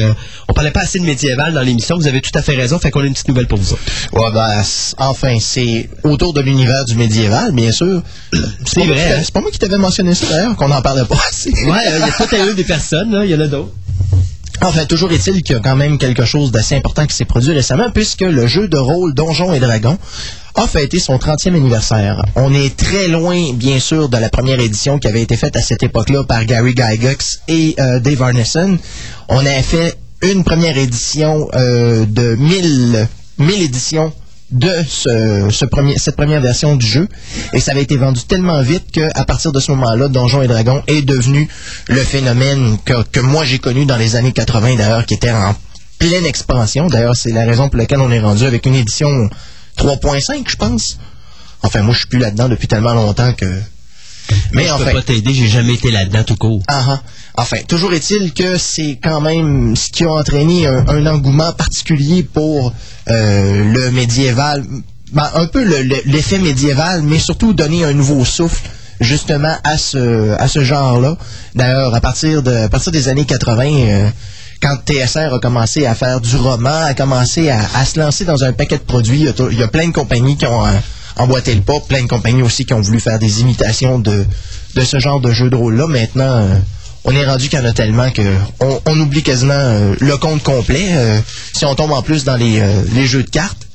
on 0.47 0.53
parlait 0.53 0.71
pas 0.71 0.81
assez 0.81 0.97
de 0.99 1.03
médiéval 1.03 1.53
dans 1.53 1.61
l'émission. 1.61 1.97
Vous 1.97 2.07
avez 2.07 2.21
tout 2.21 2.31
à 2.33 2.41
fait 2.41 2.55
raison. 2.55 2.79
Fait 2.79 2.89
qu'on 2.89 3.01
a 3.01 3.05
une 3.05 3.13
petite 3.13 3.27
nouvelle 3.27 3.47
pour 3.47 3.59
vous 3.59 3.73
autres. 3.73 3.81
Ouais, 4.13 4.31
ben, 4.33 4.63
enfin, 4.97 5.37
c'est 5.39 5.89
autour 6.03 6.33
de 6.33 6.41
l'univers 6.41 6.85
du 6.85 6.95
médiéval, 6.95 7.51
bien 7.51 7.71
sûr. 7.71 8.01
C'est 8.65 8.85
vrai, 8.85 9.13
hein? 9.13 9.21
C'est 9.23 9.33
pas 9.33 9.41
moi 9.41 9.51
qui 9.51 9.59
t'avais 9.59 9.77
mentionné 9.77 10.15
ça, 10.15 10.25
d'ailleurs, 10.29 10.55
qu'on 10.55 10.69
n'en 10.69 10.81
parlait 10.81 11.05
pas 11.05 11.17
assez. 11.29 11.51
Ouais, 11.51 11.83
il 11.95 11.99
y 11.99 12.03
a 12.03 12.11
peut-être 12.27 12.51
eu 12.51 12.55
des 12.55 12.63
personnes, 12.63 13.11
là, 13.11 13.25
il 13.25 13.31
y 13.31 13.35
en 13.35 13.39
a 13.41 13.47
d'autres. 13.47 13.71
Enfin, 14.61 14.85
toujours 14.85 15.11
est-il 15.13 15.41
qu'il 15.41 15.55
y 15.55 15.59
a 15.59 15.61
quand 15.61 15.77
même 15.77 15.97
quelque 15.97 16.25
chose 16.25 16.51
d'assez 16.51 16.75
important 16.75 17.05
qui 17.05 17.15
s'est 17.15 17.25
produit 17.25 17.53
récemment, 17.53 17.89
puisque 17.91 18.21
le 18.21 18.45
jeu 18.45 18.67
de 18.67 18.77
rôle 18.77 19.13
Donjons 19.13 19.53
et 19.53 19.59
Dragons 19.59 19.97
a 20.55 20.67
fêté 20.67 20.99
son 20.99 21.15
30e 21.15 21.55
anniversaire. 21.55 22.21
On 22.35 22.53
est 22.53 22.75
très 22.75 23.07
loin, 23.07 23.53
bien 23.53 23.79
sûr, 23.79 24.09
de 24.09 24.17
la 24.17 24.29
première 24.29 24.59
édition 24.59 24.99
qui 24.99 25.07
avait 25.07 25.21
été 25.21 25.37
faite 25.37 25.55
à 25.55 25.61
cette 25.61 25.83
époque-là 25.83 26.23
par 26.25 26.43
Gary 26.45 26.75
Gygax 26.75 27.39
et 27.47 27.75
euh, 27.79 27.99
Dave 27.99 28.21
Arneson. 28.21 28.77
On 29.29 29.45
a 29.45 29.61
fait 29.63 29.97
une 30.21 30.43
première 30.43 30.77
édition 30.77 31.47
euh, 31.53 32.05
de 32.05 32.35
1000, 32.35 33.07
1000 33.37 33.61
éditions 33.61 34.11
de 34.51 34.71
ce, 34.87 35.47
ce 35.51 35.65
premier, 35.65 35.97
cette 35.97 36.15
première 36.15 36.41
version 36.41 36.75
du 36.75 36.85
jeu. 36.85 37.07
Et 37.53 37.59
ça 37.59 37.71
avait 37.71 37.83
été 37.83 37.97
vendu 37.97 38.21
tellement 38.23 38.61
vite 38.61 38.91
qu'à 38.91 39.25
partir 39.25 39.51
de 39.51 39.59
ce 39.59 39.71
moment-là, 39.71 40.07
Donjons 40.07 40.41
et 40.41 40.47
Dragons 40.47 40.83
est 40.87 41.01
devenu 41.01 41.47
le 41.87 42.01
phénomène 42.01 42.77
que, 42.83 43.03
que 43.03 43.19
moi 43.19 43.45
j'ai 43.45 43.59
connu 43.59 43.85
dans 43.85 43.97
les 43.97 44.15
années 44.15 44.31
80 44.31 44.75
d'ailleurs, 44.75 45.05
qui 45.05 45.13
était 45.13 45.31
en 45.31 45.55
pleine 45.99 46.25
expansion. 46.25 46.87
D'ailleurs, 46.87 47.15
c'est 47.15 47.31
la 47.31 47.45
raison 47.45 47.69
pour 47.69 47.77
laquelle 47.77 47.99
on 47.99 48.11
est 48.11 48.19
rendu 48.19 48.45
avec 48.45 48.65
une 48.65 48.75
édition 48.75 49.29
3.5, 49.77 50.43
je 50.47 50.55
pense. 50.55 50.97
Enfin, 51.61 51.81
moi, 51.81 51.93
je 51.93 51.99
suis 51.99 52.07
plus 52.07 52.19
là-dedans 52.19 52.49
depuis 52.49 52.67
tellement 52.67 52.93
longtemps 52.93 53.33
que... 53.33 53.45
Mais 54.53 54.65
je 54.65 54.71
enfin... 54.71 54.85
peux 54.85 54.91
pas 54.93 55.01
t'aider, 55.01 55.33
j'ai 55.33 55.47
jamais 55.47 55.73
été 55.73 55.91
là-dedans 55.91 56.23
tout 56.23 56.35
court. 56.35 56.61
Ah, 56.67 56.85
ah. 56.87 57.01
Enfin, 57.35 57.57
toujours 57.67 57.93
est-il 57.93 58.33
que 58.33 58.57
c'est 58.57 58.99
quand 59.01 59.21
même 59.21 59.75
ce 59.75 59.89
qui 59.89 60.03
a 60.03 60.11
entraîné 60.11 60.67
un, 60.67 61.05
engouement 61.05 61.51
particulier 61.53 62.23
pour 62.23 62.73
euh, 63.09 63.73
le 63.73 63.91
médiéval, 63.91 64.65
ben, 65.13 65.29
un 65.35 65.45
peu 65.47 65.63
le- 65.63 65.83
le- 65.83 66.01
l'effet 66.05 66.37
médiéval, 66.39 67.01
mais 67.03 67.17
surtout 67.19 67.53
donner 67.53 67.85
un 67.85 67.93
nouveau 67.93 68.25
souffle 68.25 68.61
justement 68.99 69.55
à 69.63 69.77
ce, 69.77 70.31
à 70.37 70.47
ce 70.49 70.63
genre-là. 70.63 71.15
D'ailleurs, 71.55 71.95
à 71.95 72.01
partir 72.01 72.41
à 72.45 72.67
partir 72.67 72.91
des 72.91 73.07
années 73.07 73.25
80, 73.25 73.63
euh, 73.65 74.09
quand 74.61 74.75
TSR 74.85 75.33
a 75.35 75.39
commencé 75.39 75.85
à 75.85 75.95
faire 75.95 76.19
du 76.19 76.35
roman, 76.35 76.83
a 76.83 76.93
commencé 76.93 77.49
à, 77.49 77.85
se 77.85 77.97
lancer 77.97 78.25
dans 78.25 78.43
un 78.43 78.51
paquet 78.51 78.77
de 78.77 78.83
produits, 78.83 79.25
il 79.51 79.57
y 79.57 79.63
a, 79.63 79.67
plein 79.69 79.87
de 79.87 79.93
compagnies 79.93 80.35
qui 80.35 80.45
ont 80.45 80.65
euh, 80.65 80.71
emboîté 81.15 81.55
le 81.55 81.61
pas, 81.61 81.79
plein 81.87 82.01
de 82.03 82.07
compagnies 82.09 82.41
aussi 82.41 82.65
qui 82.65 82.73
ont 82.73 82.81
voulu 82.81 82.99
faire 82.99 83.19
des 83.19 83.39
imitations 83.39 83.99
de, 83.99 84.25
de 84.75 84.81
ce 84.81 84.99
genre 84.99 85.21
de 85.21 85.31
jeu 85.31 85.49
de 85.49 85.55
rôle-là. 85.55 85.87
Maintenant, 85.87 86.45
on 87.05 87.11
est 87.15 87.25
rendu 87.25 87.49
qu'il 87.49 87.59
y 87.59 87.61
en 87.61 87.65
a 87.65 87.73
tellement 87.73 88.09
que 88.11 88.21
on, 88.59 88.79
on 88.85 88.99
oublie 88.99 89.23
quasiment 89.23 89.53
euh, 89.53 89.95
le 89.99 90.17
compte 90.17 90.43
complet. 90.43 90.87
Euh, 90.91 91.19
si 91.53 91.65
on 91.65 91.75
tombe 91.75 91.91
en 91.91 92.01
plus 92.01 92.23
dans 92.25 92.35
les, 92.35 92.59
euh, 92.59 92.81
les 92.93 93.05
jeux 93.07 93.23
de 93.23 93.29
cartes, 93.29 93.67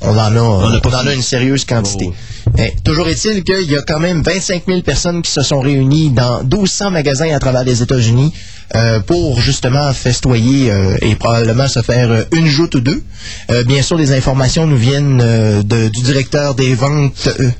on 0.00 0.10
en 0.10 0.18
a, 0.18 0.40
on 0.40 0.78
en 0.94 1.06
a 1.06 1.14
une 1.14 1.22
sérieuse 1.22 1.64
quantité. 1.64 2.06
Oh. 2.10 2.50
Mais 2.56 2.74
toujours 2.84 3.08
est-il 3.08 3.42
qu'il 3.42 3.70
y 3.70 3.76
a 3.76 3.82
quand 3.82 3.98
même 3.98 4.22
25 4.22 4.62
000 4.66 4.82
personnes 4.82 5.22
qui 5.22 5.30
se 5.30 5.42
sont 5.42 5.60
réunies 5.60 6.10
dans 6.10 6.42
1200 6.44 6.90
magasins 6.92 7.34
à 7.34 7.38
travers 7.40 7.64
les 7.64 7.82
États-Unis 7.82 8.32
euh, 8.76 9.00
pour 9.00 9.40
justement 9.40 9.92
festoyer 9.92 10.70
euh, 10.70 10.96
et 11.02 11.14
probablement 11.16 11.66
se 11.68 11.82
faire 11.82 12.26
une 12.32 12.46
joute 12.46 12.74
ou 12.76 12.80
deux. 12.80 13.02
Euh, 13.50 13.64
bien 13.64 13.82
sûr, 13.82 13.96
les 13.96 14.12
informations 14.12 14.66
nous 14.66 14.76
viennent 14.76 15.20
euh, 15.22 15.62
de- 15.62 15.88
du 15.88 16.00
directeur 16.02 16.54
des 16.54 16.74
ventes 16.74 17.28
euh, 17.40 17.50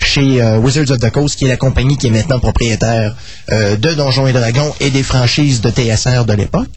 chez 0.00 0.40
euh, 0.42 0.58
Wizards 0.58 0.90
of 0.90 0.98
the 0.98 1.10
Coast, 1.10 1.36
qui 1.36 1.46
est 1.46 1.48
la 1.48 1.56
compagnie 1.56 1.96
qui 1.96 2.06
est 2.06 2.10
maintenant 2.10 2.38
propriétaire 2.38 3.14
euh, 3.52 3.76
de 3.76 3.94
Donjons 3.94 4.26
et 4.26 4.32
Dragons 4.32 4.74
et 4.80 4.90
des 4.90 5.02
franchises 5.02 5.60
de 5.60 5.70
TSR 5.70 6.24
de 6.24 6.32
l'époque. 6.34 6.68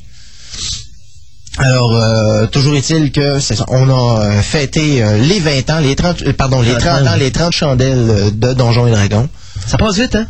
Alors, 1.57 1.95
euh, 1.95 2.45
toujours 2.47 2.75
est-il 2.75 3.11
que 3.11 3.39
c'est 3.39 3.55
ça, 3.55 3.65
on 3.67 3.89
a 3.89 4.21
euh, 4.21 4.41
fêté 4.41 5.03
euh, 5.03 5.17
les 5.17 5.39
20 5.39 5.69
ans, 5.71 5.79
les 5.79 5.95
30, 5.95 6.21
euh, 6.21 6.33
pardon, 6.33 6.61
les 6.61 6.73
30 6.77 7.07
ans, 7.07 7.15
les 7.17 7.31
30 7.31 7.51
chandelles 7.51 8.31
de 8.37 8.53
Donjons 8.53 8.87
et 8.87 8.91
Dragons. 8.91 9.27
Ça 9.67 9.77
passe 9.77 9.97
vite, 9.97 10.15
hein? 10.15 10.27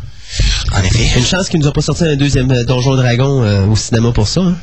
En 0.72 0.84
effet. 0.84 1.20
Une 1.20 1.26
chance 1.26 1.50
qu'ils 1.50 1.60
nous 1.60 1.68
ont 1.68 1.72
pas 1.72 1.82
sorti 1.82 2.04
un 2.04 2.16
deuxième 2.16 2.48
Donjon 2.64 2.96
Dragon 2.96 3.44
euh, 3.44 3.66
au 3.66 3.76
cinéma 3.76 4.12
pour 4.12 4.28
ça. 4.28 4.42
Hein? 4.42 4.56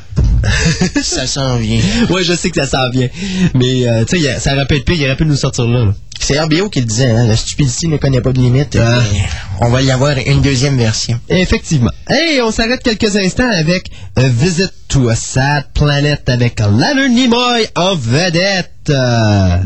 ça 1.01 1.27
s'en 1.27 1.57
vient. 1.57 1.81
ouais, 2.09 2.23
je 2.23 2.33
sais 2.33 2.49
que 2.49 2.63
ça 2.63 2.67
s'en 2.67 2.89
vient. 2.89 3.09
Mais, 3.53 3.87
euh, 3.87 4.05
tu 4.05 4.19
sais, 4.19 4.39
ça 4.39 4.53
aurait 4.53 4.65
pu 4.65 4.77
être 4.77 4.85
pire, 4.85 4.95
il 4.97 5.05
aurait 5.05 5.17
pu 5.17 5.25
nous 5.25 5.35
sortir 5.35 5.65
là. 5.65 5.85
là. 5.85 5.93
C'est 6.19 6.39
RBO 6.39 6.69
qui 6.69 6.79
le 6.79 6.85
disait, 6.85 7.11
hein, 7.11 7.25
la 7.25 7.35
stupidité 7.35 7.87
ne 7.87 7.97
connaît 7.97 8.21
pas 8.21 8.33
de 8.33 8.39
limite. 8.39 8.77
Ah. 8.79 8.99
Et 9.13 9.21
On 9.61 9.69
va 9.69 9.81
y 9.81 9.91
avoir 9.91 10.17
une 10.17 10.41
deuxième 10.41 10.77
version. 10.77 11.19
Effectivement. 11.29 11.91
Hey, 12.09 12.41
on 12.41 12.51
s'arrête 12.51 12.83
quelques 12.83 13.15
instants 13.15 13.49
avec 13.49 13.91
A 14.15 14.27
Visit 14.27 14.71
to 14.87 15.09
a 15.09 15.15
Sad 15.15 15.65
Planet 15.73 16.27
avec 16.29 16.59
Leonard 16.59 17.09
Nimoy 17.09 17.67
en 17.75 17.95
vedette. 17.95 18.71
Euh, 18.89 19.57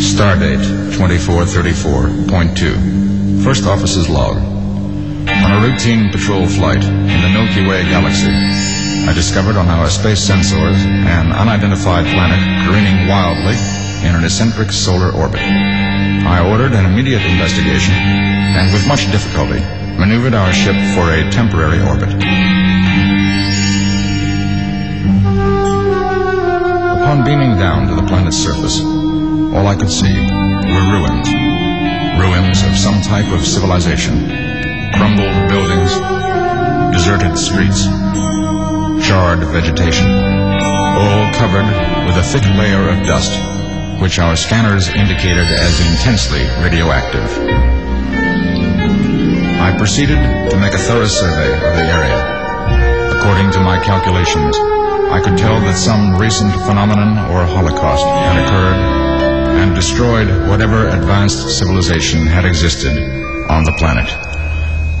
Stardate 0.00 0.64
2434.2. 0.92 3.42
First 3.42 3.66
Officer's 3.66 4.08
Log. 4.08 4.38
On 5.44 5.52
a 5.52 5.60
routine 5.60 6.10
patrol 6.10 6.48
flight 6.48 6.82
in 6.82 7.20
the 7.20 7.28
Milky 7.28 7.68
Way 7.68 7.84
galaxy, 7.84 8.32
I 9.06 9.12
discovered 9.12 9.56
on 9.56 9.68
our 9.68 9.90
space 9.90 10.24
sensors 10.24 10.80
an 10.88 11.32
unidentified 11.32 12.06
planet 12.06 12.40
careening 12.64 13.06
wildly 13.06 13.52
in 14.08 14.16
an 14.16 14.24
eccentric 14.24 14.72
solar 14.72 15.12
orbit. 15.12 15.40
I 15.40 16.40
ordered 16.48 16.72
an 16.72 16.86
immediate 16.86 17.20
investigation 17.20 17.92
and 17.92 18.72
with 18.72 18.88
much 18.88 19.04
difficulty 19.12 19.60
maneuvered 20.00 20.32
our 20.32 20.50
ship 20.52 20.76
for 20.96 21.12
a 21.12 21.30
temporary 21.30 21.80
orbit. 21.84 22.08
Upon 27.04 27.22
beaming 27.22 27.58
down 27.58 27.86
to 27.88 27.94
the 27.94 28.06
planet's 28.08 28.38
surface, 28.38 28.80
all 28.80 29.66
I 29.66 29.76
could 29.76 29.90
see 29.90 30.08
were 30.08 30.84
ruins. 30.88 31.28
Ruins 32.18 32.62
of 32.64 32.76
some 32.76 33.02
type 33.02 33.30
of 33.30 33.44
civilization. 33.46 34.43
Crumbled 34.96 35.48
buildings, 35.50 35.90
deserted 36.94 37.36
streets, 37.36 37.84
charred 39.06 39.40
vegetation, 39.50 40.06
all 40.06 41.32
covered 41.34 41.66
with 42.06 42.16
a 42.16 42.22
thick 42.22 42.44
layer 42.54 42.88
of 42.88 43.04
dust, 43.04 43.32
which 44.00 44.18
our 44.18 44.36
scanners 44.36 44.88
indicated 44.88 45.46
as 45.46 45.80
intensely 45.80 46.44
radioactive. 46.62 47.28
I 49.60 49.74
proceeded 49.76 50.18
to 50.50 50.56
make 50.58 50.74
a 50.74 50.78
thorough 50.78 51.06
survey 51.06 51.52
of 51.54 51.74
the 51.74 51.86
area. 51.90 53.18
According 53.18 53.50
to 53.52 53.60
my 53.60 53.82
calculations, 53.82 54.56
I 55.10 55.20
could 55.22 55.36
tell 55.36 55.60
that 55.60 55.76
some 55.76 56.16
recent 56.16 56.52
phenomenon 56.66 57.30
or 57.30 57.44
holocaust 57.44 58.06
had 58.06 58.44
occurred 58.44 59.04
and 59.58 59.74
destroyed 59.74 60.28
whatever 60.48 60.88
advanced 60.88 61.58
civilization 61.58 62.26
had 62.26 62.44
existed 62.44 62.96
on 63.50 63.64
the 63.64 63.72
planet. 63.72 64.23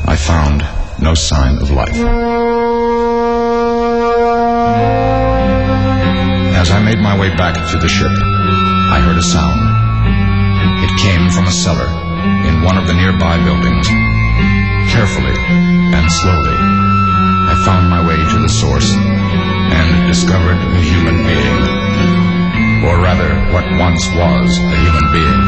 I 0.06 0.16
found 0.16 0.60
no 1.00 1.14
sign 1.14 1.56
of 1.62 1.70
life. 1.70 1.96
As 6.60 6.70
I 6.70 6.78
made 6.84 6.98
my 6.98 7.18
way 7.18 7.34
back 7.34 7.54
to 7.72 7.78
the 7.78 7.88
ship, 7.88 8.12
I 8.92 9.00
heard 9.00 9.16
a 9.16 9.22
sound. 9.22 9.64
It 10.84 10.92
came 11.00 11.30
from 11.30 11.46
a 11.46 11.50
cellar 11.50 11.88
in 12.44 12.62
one 12.62 12.76
of 12.76 12.86
the 12.86 12.92
nearby 12.92 13.42
buildings. 13.44 13.88
Carefully 14.92 15.32
and 15.96 16.12
slowly, 16.20 16.58
I 17.48 17.62
found 17.64 17.88
my 17.88 18.06
way 18.06 18.16
to 18.16 18.38
the 18.44 18.48
source 18.48 18.92
and 18.92 20.06
discovered 20.06 20.60
a 20.60 20.82
human 20.84 21.24
being. 21.24 22.84
Or 22.84 23.00
rather, 23.00 23.32
what 23.56 23.64
once 23.80 24.06
was 24.12 24.58
a 24.58 24.76
human 24.84 25.12
being. 25.16 25.40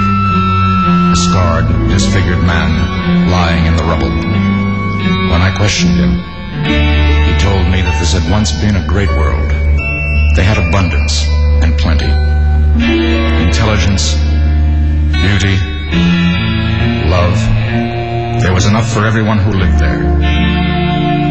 A 1.12 1.16
scarred, 1.28 1.69
disfigured 1.91 2.43
man 2.43 3.31
lying 3.31 3.66
in 3.66 3.77
the 3.77 3.85
rubble. 3.85 4.36
When 5.31 5.43
I 5.43 5.55
questioned 5.57 5.97
him, 5.97 6.12
he 7.27 7.35
told 7.39 7.66
me 7.70 7.83
that 7.83 7.97
this 8.01 8.12
had 8.12 8.31
once 8.31 8.53
been 8.53 8.77
a 8.77 8.87
great 8.87 9.11
world. 9.11 9.51
They 10.37 10.45
had 10.45 10.59
abundance 10.59 11.27
and 11.62 11.78
plenty. 11.78 12.11
Intelligence, 13.47 14.15
beauty, 15.12 15.57
love. 17.09 17.39
There 18.43 18.53
was 18.53 18.66
enough 18.66 18.91
for 18.93 19.05
everyone 19.05 19.39
who 19.39 19.53
lived 19.53 19.78
there. 19.78 20.03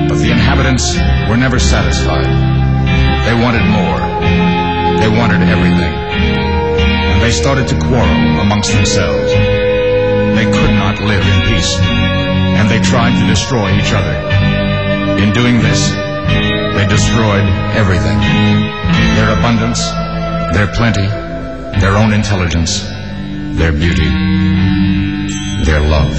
But 0.09 0.17
the 0.17 0.31
inhabitants 0.31 0.95
were 1.29 1.37
never 1.37 1.59
satisfied. 1.59 2.25
They 3.25 3.33
wanted 3.33 3.65
more. 3.69 3.99
They 5.01 5.09
wanted 5.09 5.41
everything. 5.47 5.93
And 7.11 7.21
they 7.21 7.31
started 7.31 7.67
to 7.69 7.79
quarrel 7.79 8.41
amongst 8.41 8.73
themselves. 8.73 9.31
They 10.35 10.45
could 10.45 10.73
not 10.73 10.99
live 11.01 11.23
in 11.23 11.41
peace. 11.49 12.24
And 12.57 12.69
they 12.69 12.81
tried 12.81 13.19
to 13.19 13.27
destroy 13.27 13.73
each 13.77 13.93
other. 13.93 14.15
In 15.21 15.33
doing 15.33 15.59
this, 15.59 15.89
they 16.75 16.85
destroyed 16.87 17.47
everything. 17.75 18.19
Their 19.15 19.37
abundance, 19.37 19.81
their 20.53 20.67
plenty, 20.67 21.07
their 21.79 21.97
own 21.97 22.13
intelligence, 22.13 22.81
their 23.57 23.71
beauty, 23.71 24.09
their 25.65 25.81
love. 25.81 26.13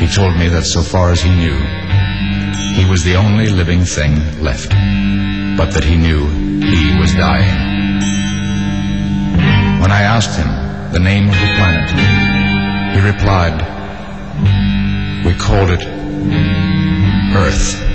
He 0.00 0.08
told 0.08 0.36
me 0.36 0.48
that 0.48 0.64
so 0.64 0.82
far 0.82 1.10
as 1.10 1.22
he 1.22 1.30
knew, 1.30 1.58
he 2.74 2.88
was 2.90 3.04
the 3.04 3.16
only 3.16 3.46
living 3.46 3.84
thing 3.84 4.14
left, 4.42 4.70
but 5.56 5.72
that 5.74 5.84
he 5.84 5.96
knew 5.96 6.28
he 6.60 6.98
was 6.98 7.14
dying. 7.14 8.00
When 9.80 9.90
I 9.90 10.02
asked 10.02 10.38
him 10.38 10.62
the 10.92 10.98
name 10.98 11.26
of 11.26 11.34
the 11.34 11.46
planet. 11.56 11.88
He 12.94 13.00
replied, 13.00 13.71
We 15.24 15.34
called 15.34 15.70
it 15.70 15.84
Earth. 17.36 17.91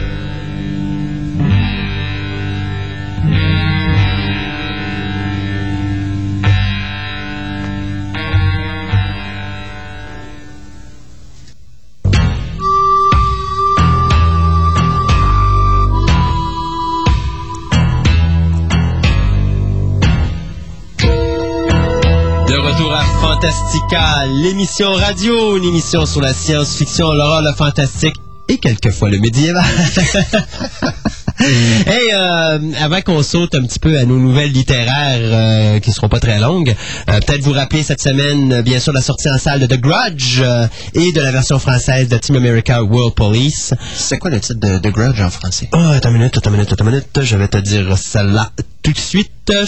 L'émission 24.29 24.93
radio, 24.93 25.57
une 25.57 25.63
émission 25.63 26.05
sur 26.05 26.21
la 26.21 26.33
science-fiction, 26.33 27.13
l'horreur, 27.13 27.41
le 27.41 27.53
fantastique 27.53 28.15
et 28.47 28.57
quelquefois 28.57 29.09
le 29.09 29.19
médiéval. 29.19 29.63
hey, 31.88 32.11
euh, 32.14 32.60
avant 32.82 33.02
qu'on 33.02 33.24
saute 33.24 33.56
un 33.56 33.64
petit 33.64 33.80
peu 33.80 33.98
à 33.98 34.06
nos 34.06 34.18
nouvelles 34.18 34.52
littéraires 34.52 35.19
euh, 35.22 35.80
qui 35.80 35.91
seront 35.91 36.10
pas 36.10 36.19
très 36.19 36.40
longues, 36.40 36.76
euh, 37.10 37.19
peut-être 37.26 37.41
vous 37.41 37.53
rappeler 37.53 37.84
cette 37.84 38.02
semaine, 38.02 38.52
euh, 38.52 38.61
bien 38.61 38.80
sûr, 38.80 38.91
la 38.91 39.02
sortie 39.02 39.30
en 39.30 39.38
salle 39.38 39.61
de 39.61 39.65
The 39.65 39.80
Grudge 39.80 40.41
euh, 40.41 40.68
et 40.94 41.11
de 41.11 41.22
la 41.22 41.32
version 41.32 41.60
française 41.60 42.10
de 42.10 42.18
Team 42.18 42.36
America 42.36 42.84
World 42.84 43.15
Police. 43.15 43.74
C'est 43.95 44.18
quoi 44.18 44.30
le 44.30 44.40
titre 44.40 44.60
de, 44.60 44.80
de 44.80 44.90
Grudge 44.90 45.22
en 45.22 45.30
français? 45.30 45.69
Oh, 45.74 45.78
attends 45.78 46.10
une 46.10 46.18
minute, 46.18 46.38
attends 46.38 46.49
une 46.49 46.57
minute, 46.57 46.74
attends 46.74 46.86
une 46.86 46.91
minute. 46.91 47.22
Je 47.22 47.38
vais 47.38 47.48
te 47.48 47.57
dire 47.57 47.98
celle-là 47.98 48.52
tout 48.84 48.91
de 48.91 48.98
suite. 48.98 49.32
Euh, 49.49 49.65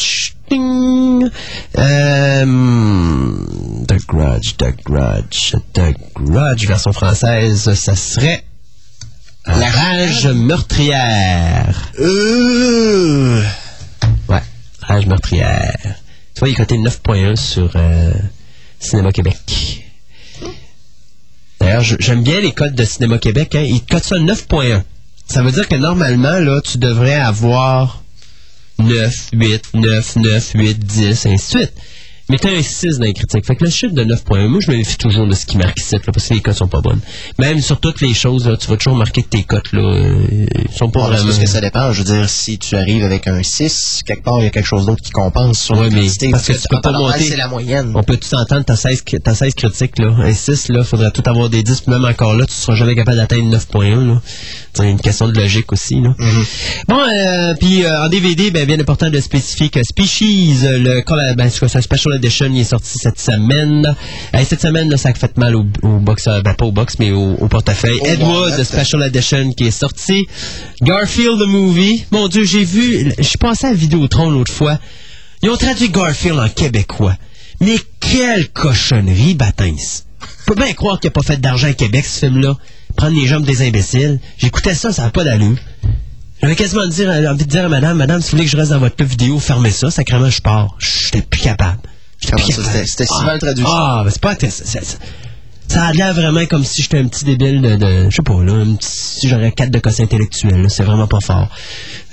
The 3.87 3.97
Grudge, 4.07 4.55
The 4.57 4.75
Grudge, 4.83 5.55
The 5.73 5.95
Grudge, 6.15 6.67
version 6.67 6.91
française, 6.91 7.73
ça 7.73 7.95
serait 7.95 8.43
La 9.45 9.69
Rage 9.69 10.27
meurtrière. 10.27 11.91
Euh... 11.99 13.41
Ouais, 14.27 14.43
Rage 14.81 15.05
meurtrière. 15.07 15.95
Tu 16.33 16.39
vois, 16.39 16.49
il 16.49 16.51
est 16.51 16.55
coté 16.55 16.77
9.1 16.77 17.35
sur 17.35 17.71
euh, 17.75 18.11
Cinéma 18.79 19.11
Québec. 19.11 19.37
D'ailleurs, 21.59 21.83
j'aime 21.83 22.23
bien 22.23 22.39
les 22.39 22.53
codes 22.53 22.75
de 22.75 22.83
Cinéma 22.83 23.17
Québec. 23.17 23.55
Hein. 23.55 23.61
Ils 23.61 23.83
codent 23.83 24.03
ça 24.03 24.15
9.1. 24.15 24.83
Ça 25.25 25.41
veut 25.41 25.51
dire 25.51 25.67
que 25.67 25.75
normalement, 25.75 26.39
là, 26.39 26.61
tu 26.61 26.77
devrais 26.77 27.15
avoir 27.15 28.01
9, 28.79 29.29
8, 29.33 29.73
9, 29.73 30.15
9, 30.15 30.51
8, 30.55 30.79
10, 30.79 31.25
ainsi 31.25 31.31
de 31.31 31.59
suite. 31.59 31.73
Mais 32.29 32.37
t'as 32.37 32.51
un 32.51 32.61
6 32.61 32.99
dans 32.99 33.05
les 33.05 33.13
critiques. 33.13 33.45
Fait 33.45 33.55
que 33.55 33.63
le 33.63 33.69
chiffre 33.71 33.93
de 33.93 34.03
9.1, 34.03 34.47
moi, 34.47 34.59
je 34.61 34.69
me 34.71 34.77
méfie 34.77 34.97
toujours 34.97 35.27
de 35.27 35.33
ce 35.33 35.45
qui 35.47 35.57
marque 35.57 35.79
ici, 35.79 35.95
là, 35.95 36.01
parce 36.13 36.27
que 36.27 36.33
les 36.35 36.41
cotes 36.41 36.55
sont 36.57 36.67
pas 36.67 36.81
bonnes. 36.81 36.99
Même 37.39 37.59
sur 37.61 37.79
toutes 37.79 38.01
les 38.01 38.13
choses, 38.13 38.47
là, 38.47 38.55
tu 38.55 38.67
vas 38.67 38.77
toujours 38.77 38.95
marquer 38.95 39.23
que 39.23 39.29
tes 39.29 39.43
cotes, 39.43 39.71
là, 39.73 39.81
euh, 39.81 40.45
sont 40.77 40.89
pas 40.89 41.07
vraiment... 41.07 41.23
parce 41.25 41.39
que 41.39 41.47
ça 41.47 41.59
dépend. 41.59 41.91
Je 41.91 42.03
veux 42.03 42.13
dire, 42.13 42.29
si 42.29 42.59
tu 42.59 42.75
arrives 42.75 43.03
avec 43.03 43.27
un 43.27 43.41
6, 43.41 44.01
quelque 44.05 44.23
part, 44.23 44.39
il 44.39 44.43
y 44.43 44.47
a 44.47 44.51
quelque 44.51 44.67
chose 44.67 44.85
d'autre 44.85 45.01
qui 45.03 45.09
compense 45.11 45.59
sur 45.59 45.77
Ouais, 45.77 45.89
mais 45.89 46.01
quantité. 46.03 46.29
parce 46.29 46.45
que 46.47 46.53
tu 46.53 46.67
peux 46.69 46.81
pas 46.81 46.91
monter. 46.91 47.23
C'est 47.23 47.35
la 47.37 47.47
moyenne. 47.47 47.93
On 47.95 48.03
peut 48.03 48.17
tout 48.17 48.27
s'entendre, 48.27 48.63
t'as 48.63 48.75
16, 48.75 49.01
cri- 49.01 49.19
t'as 49.23 49.33
16 49.33 49.55
critiques, 49.55 49.97
là? 49.97 50.09
Un 50.23 50.33
6, 50.33 50.69
là, 50.69 50.83
faudrait 50.83 51.11
tout 51.11 51.23
avoir 51.25 51.49
des 51.49 51.63
10, 51.63 51.81
puis 51.81 51.91
même 51.91 52.05
encore 52.05 52.35
là, 52.35 52.45
tu 52.45 52.53
seras 52.53 52.75
jamais 52.75 52.93
capable 52.95 53.17
d'atteindre 53.17 53.49
9.1, 53.57 54.07
là. 54.07 54.21
C'est 54.73 54.89
une 54.89 55.01
question 55.01 55.27
de 55.27 55.33
logique 55.39 55.71
aussi, 55.73 55.99
là. 55.99 56.13
Bon, 56.87 56.99
euh, 57.01 57.55
puis 57.59 57.83
euh, 57.83 58.03
en 58.05 58.07
DVD, 58.07 58.51
ben, 58.51 58.65
bien 58.67 58.79
important 58.79 59.09
de 59.09 59.19
spécifier 59.19 59.69
que 59.69 59.81
Species, 59.83 60.59
le 60.61 61.03
ben, 61.35 61.49
c'est 61.49 61.59
quoi, 61.59 61.67
c'est 61.67 61.79
un 61.79 61.81
Special 61.81 62.18
Il 62.21 62.59
est 62.59 62.63
sorti 62.63 62.97
cette 62.97 63.19
semaine. 63.19 63.95
Cette 64.43 64.61
semaine, 64.61 64.89
là, 64.89 64.97
ça 64.97 65.09
a 65.09 65.13
fait 65.13 65.37
mal 65.37 65.55
au, 65.55 65.65
au 65.83 65.99
box, 65.99 66.27
euh, 66.27 66.41
ben 66.41 66.53
pas 66.53 66.65
au 66.65 66.71
box, 66.71 66.95
mais 66.99 67.11
au, 67.11 67.35
au 67.35 67.47
portefeuille. 67.47 67.99
Au 68.01 68.05
Edward, 68.05 68.51
wallet. 68.51 68.63
Special 68.63 69.03
Edition 69.03 69.51
qui 69.53 69.65
est 69.67 69.71
sorti. 69.71 70.27
Garfield 70.81 71.39
the 71.39 71.47
Movie. 71.47 72.05
Mon 72.11 72.27
Dieu, 72.27 72.43
j'ai 72.43 72.63
vu, 72.63 73.11
je 73.17 73.37
passais 73.37 73.67
à 73.67 73.73
Vidéotron 73.73 74.29
l'autre 74.29 74.53
fois. 74.53 74.79
Ils 75.41 75.49
ont 75.49 75.57
traduit 75.57 75.89
Garfield 75.89 76.39
en 76.39 76.49
québécois. 76.49 77.15
Mais 77.61 77.77
quelle 77.99 78.49
cochonnerie, 78.49 79.35
Batins. 79.35 79.75
Je 80.21 80.45
peux 80.45 80.55
bien 80.55 80.73
croire 80.73 80.99
qu'il 80.99 81.09
n'a 81.09 81.11
pas 81.11 81.21
fait 81.21 81.39
d'argent 81.39 81.67
à 81.67 81.73
Québec, 81.73 82.05
ce 82.05 82.25
film-là. 82.25 82.55
Prendre 82.95 83.15
les 83.19 83.27
jambes 83.27 83.45
des 83.45 83.61
imbéciles. 83.61 84.19
J'écoutais 84.37 84.73
ça, 84.73 84.91
ça 84.91 85.03
n'a 85.03 85.09
pas 85.11 85.23
d'allure. 85.23 85.57
J'avais 86.41 86.55
quasiment 86.55 86.83
envie 86.83 87.45
de 87.45 87.49
dire 87.49 87.65
à 87.65 87.69
madame, 87.69 87.97
madame, 87.97 88.21
si 88.21 88.31
vous 88.31 88.37
voulez 88.37 88.45
que 88.45 88.51
je 88.51 88.57
reste 88.57 88.71
dans 88.71 88.79
votre 88.79 89.03
vidéo, 89.03 89.39
fermez 89.39 89.71
ça, 89.71 89.91
sacrément, 89.91 90.29
je 90.29 90.41
pars. 90.41 90.75
J'étais 90.79 91.21
plus 91.21 91.41
capable. 91.41 91.79
C'était- 92.21 93.05
si 93.05 93.13
Ah. 93.19 93.23
mal 93.25 93.39
traduit? 93.39 93.65
Ah, 93.67 94.01
mais 94.05 94.11
c'est 94.11 94.21
pas... 94.21 94.35
Ça 95.67 95.83
a 95.83 95.93
l'air 95.93 96.15
vraiment 96.15 96.43
comme 96.47 96.63
si 96.63 96.81
j'étais 96.81 96.97
un 96.97 97.07
petit 97.07 97.25
débile 97.25 97.61
de, 97.61 97.75
de- 97.75 98.09
je 98.09 98.15
sais 98.15 98.21
pas, 98.23 98.43
là, 98.43 98.53
un 98.53 98.73
petit, 98.73 98.89
si 98.89 99.27
j'aurais 99.29 99.51
quatre 99.51 99.69
de 99.69 99.77
quotient 99.77 100.05
intellectuel, 100.05 100.63
là, 100.63 100.67
c'est 100.69 100.83
vraiment 100.83 101.05
pas 101.07 101.19
fort. 101.19 101.47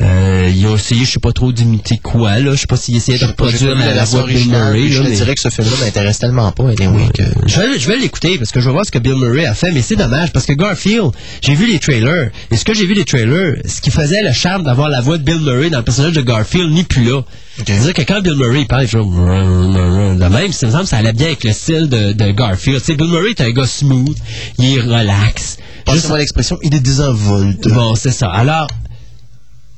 Euh, 0.02 0.52
ils 0.54 0.66
ont 0.66 0.76
essayé, 0.76 1.06
je 1.06 1.12
sais 1.12 1.18
pas 1.20 1.32
trop 1.32 1.52
d'imiter 1.52 1.96
quoi, 1.96 2.38
là, 2.38 2.50
je 2.54 2.56
sais 2.60 2.66
pas 2.66 2.76
s'ils 2.76 2.96
essayaient 2.96 3.18
de 3.18 3.24
reproduire 3.24 3.74
la, 3.74 3.94
la 3.94 4.04
voix 4.04 4.22
de 4.24 4.26
Bill 4.26 4.48
Murray, 4.50 4.88
je 4.90 5.02
mais- 5.02 5.10
dirais 5.12 5.34
que 5.34 5.40
ce 5.40 5.48
film-là 5.48 5.74
m'intéresse 5.82 6.18
tellement 6.18 6.52
pas, 6.52 6.64
anyway, 6.64 7.08
que... 7.14 7.22
je 7.46 7.58
vais, 7.58 7.78
je 7.78 7.88
vais 7.88 7.96
l'écouter 7.96 8.36
parce 8.36 8.50
que 8.52 8.60
je 8.60 8.66
veux 8.66 8.72
voir 8.72 8.84
ce 8.84 8.90
que 8.90 8.98
Bill 8.98 9.14
Murray 9.14 9.46
a 9.46 9.54
fait, 9.54 9.72
mais 9.72 9.80
c'est 9.80 9.96
dommage 9.96 10.32
parce 10.32 10.44
que 10.44 10.52
Garfield, 10.52 11.12
j'ai 11.40 11.54
vu 11.54 11.66
les 11.72 11.78
trailers. 11.78 12.28
Et 12.50 12.58
ce 12.58 12.64
que 12.66 12.74
j'ai 12.74 12.84
vu 12.86 12.92
les 12.92 13.06
trailers, 13.06 13.54
ce 13.66 13.80
qui 13.80 13.90
faisait 13.90 14.22
le 14.22 14.32
charme 14.32 14.64
d'avoir 14.64 14.90
la 14.90 15.00
voix 15.00 15.16
de 15.16 15.22
Bill 15.22 15.40
Murray 15.40 15.70
dans 15.70 15.78
le 15.78 15.84
personnage 15.84 16.12
de 16.12 16.20
Garfield 16.20 16.70
n'est 16.72 16.84
plus 16.84 17.04
là. 17.04 17.22
C'est-à-dire 17.56 17.94
que 17.94 18.02
quand 18.02 18.20
Bill 18.20 18.34
Murray 18.36 18.60
il 18.60 18.66
parle, 18.66 18.82
il 18.84 18.88
fait 18.88 18.98
de 18.98 20.28
même, 20.28 20.52
ça 20.52 20.66
me 20.66 20.72
semble 20.72 20.84
que 20.84 20.90
ça 20.90 20.98
allait 20.98 21.14
bien 21.14 21.28
avec 21.28 21.42
le 21.42 21.52
style 21.52 21.88
de, 21.88 22.12
de 22.12 22.30
Garfield. 22.32 22.80
Tu 22.80 22.84
sais, 22.84 22.94
Bill 22.96 23.08
Murray 23.08 23.30
est 23.30 23.40
un 23.40 23.50
gars 23.50 23.66
smooth, 23.66 24.14
il 24.58 24.76
est 24.76 24.80
relax. 24.82 25.56
Passez-moi 25.86 26.18
l'expression, 26.18 26.58
il 26.62 26.74
est 26.74 26.80
désinvolte. 26.80 27.66
Bon, 27.68 27.94
c'est 27.94 28.10
ça. 28.10 28.28
Alors, 28.28 28.66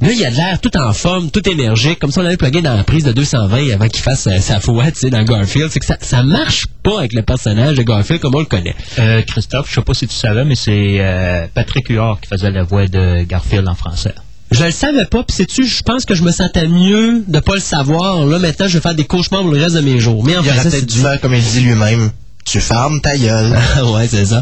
là, 0.00 0.12
il 0.12 0.24
a 0.24 0.30
de 0.30 0.36
l'air 0.36 0.60
tout 0.60 0.76
en 0.76 0.92
forme, 0.92 1.30
tout 1.30 1.46
énergique, 1.48 1.98
comme 1.98 2.10
si 2.10 2.18
on 2.18 2.24
avait 2.24 2.36
plugué 2.36 2.62
dans 2.62 2.74
la 2.74 2.84
prise 2.84 3.04
de 3.04 3.12
220 3.12 3.72
avant 3.74 3.88
qu'il 3.88 4.02
fasse 4.02 4.26
euh, 4.26 4.38
sa 4.38 4.60
foi, 4.60 4.90
tu 4.90 5.00
sais, 5.00 5.10
dans 5.10 5.22
Garfield. 5.22 5.70
C'est 5.70 5.80
que 5.80 5.86
ça, 5.86 5.96
ça 6.00 6.22
marche 6.22 6.66
pas 6.82 6.98
avec 6.98 7.12
le 7.12 7.22
personnage 7.22 7.76
de 7.76 7.82
Garfield 7.82 8.20
comme 8.20 8.34
on 8.34 8.40
le 8.40 8.46
connaît. 8.46 8.76
Euh, 8.98 9.22
Christophe, 9.22 9.68
je 9.68 9.74
sais 9.74 9.82
pas 9.82 9.94
si 9.94 10.06
tu 10.06 10.14
savais, 10.14 10.44
mais 10.44 10.54
c'est 10.54 10.98
euh, 11.00 11.46
Patrick 11.52 11.88
Huard 11.88 12.20
qui 12.20 12.28
faisait 12.28 12.50
la 12.50 12.62
voix 12.62 12.86
de 12.86 13.24
Garfield 13.24 13.68
en 13.68 13.74
français. 13.74 14.14
Je 14.50 14.64
le 14.64 14.70
savais 14.70 15.04
pas, 15.04 15.24
puis 15.24 15.36
sais-tu, 15.36 15.66
je 15.66 15.82
pense 15.82 16.06
que 16.06 16.14
je 16.14 16.22
me 16.22 16.30
sentais 16.30 16.68
mieux 16.68 17.22
de 17.26 17.38
pas 17.40 17.54
le 17.54 17.60
savoir. 17.60 18.24
Là, 18.24 18.38
maintenant, 18.38 18.66
je 18.66 18.78
vais 18.78 18.82
faire 18.82 18.94
des 18.94 19.04
cauchemars 19.04 19.42
pour 19.42 19.52
le 19.52 19.62
reste 19.62 19.74
de 19.74 19.82
mes 19.82 20.00
jours. 20.00 20.24
Mais 20.24 20.36
en 20.38 20.42
Il 20.42 20.48
aurait 20.48 20.62
peut-être 20.62 20.86
dû 20.86 21.00
faire 21.00 21.20
comme 21.20 21.34
il 21.34 21.42
dit 21.42 21.60
lui-même. 21.60 22.10
Tu 22.50 22.60
fermes 22.60 22.98
ta 23.02 23.14
gueule. 23.14 23.52
ouais, 23.94 24.08
c'est 24.08 24.24
ça. 24.24 24.40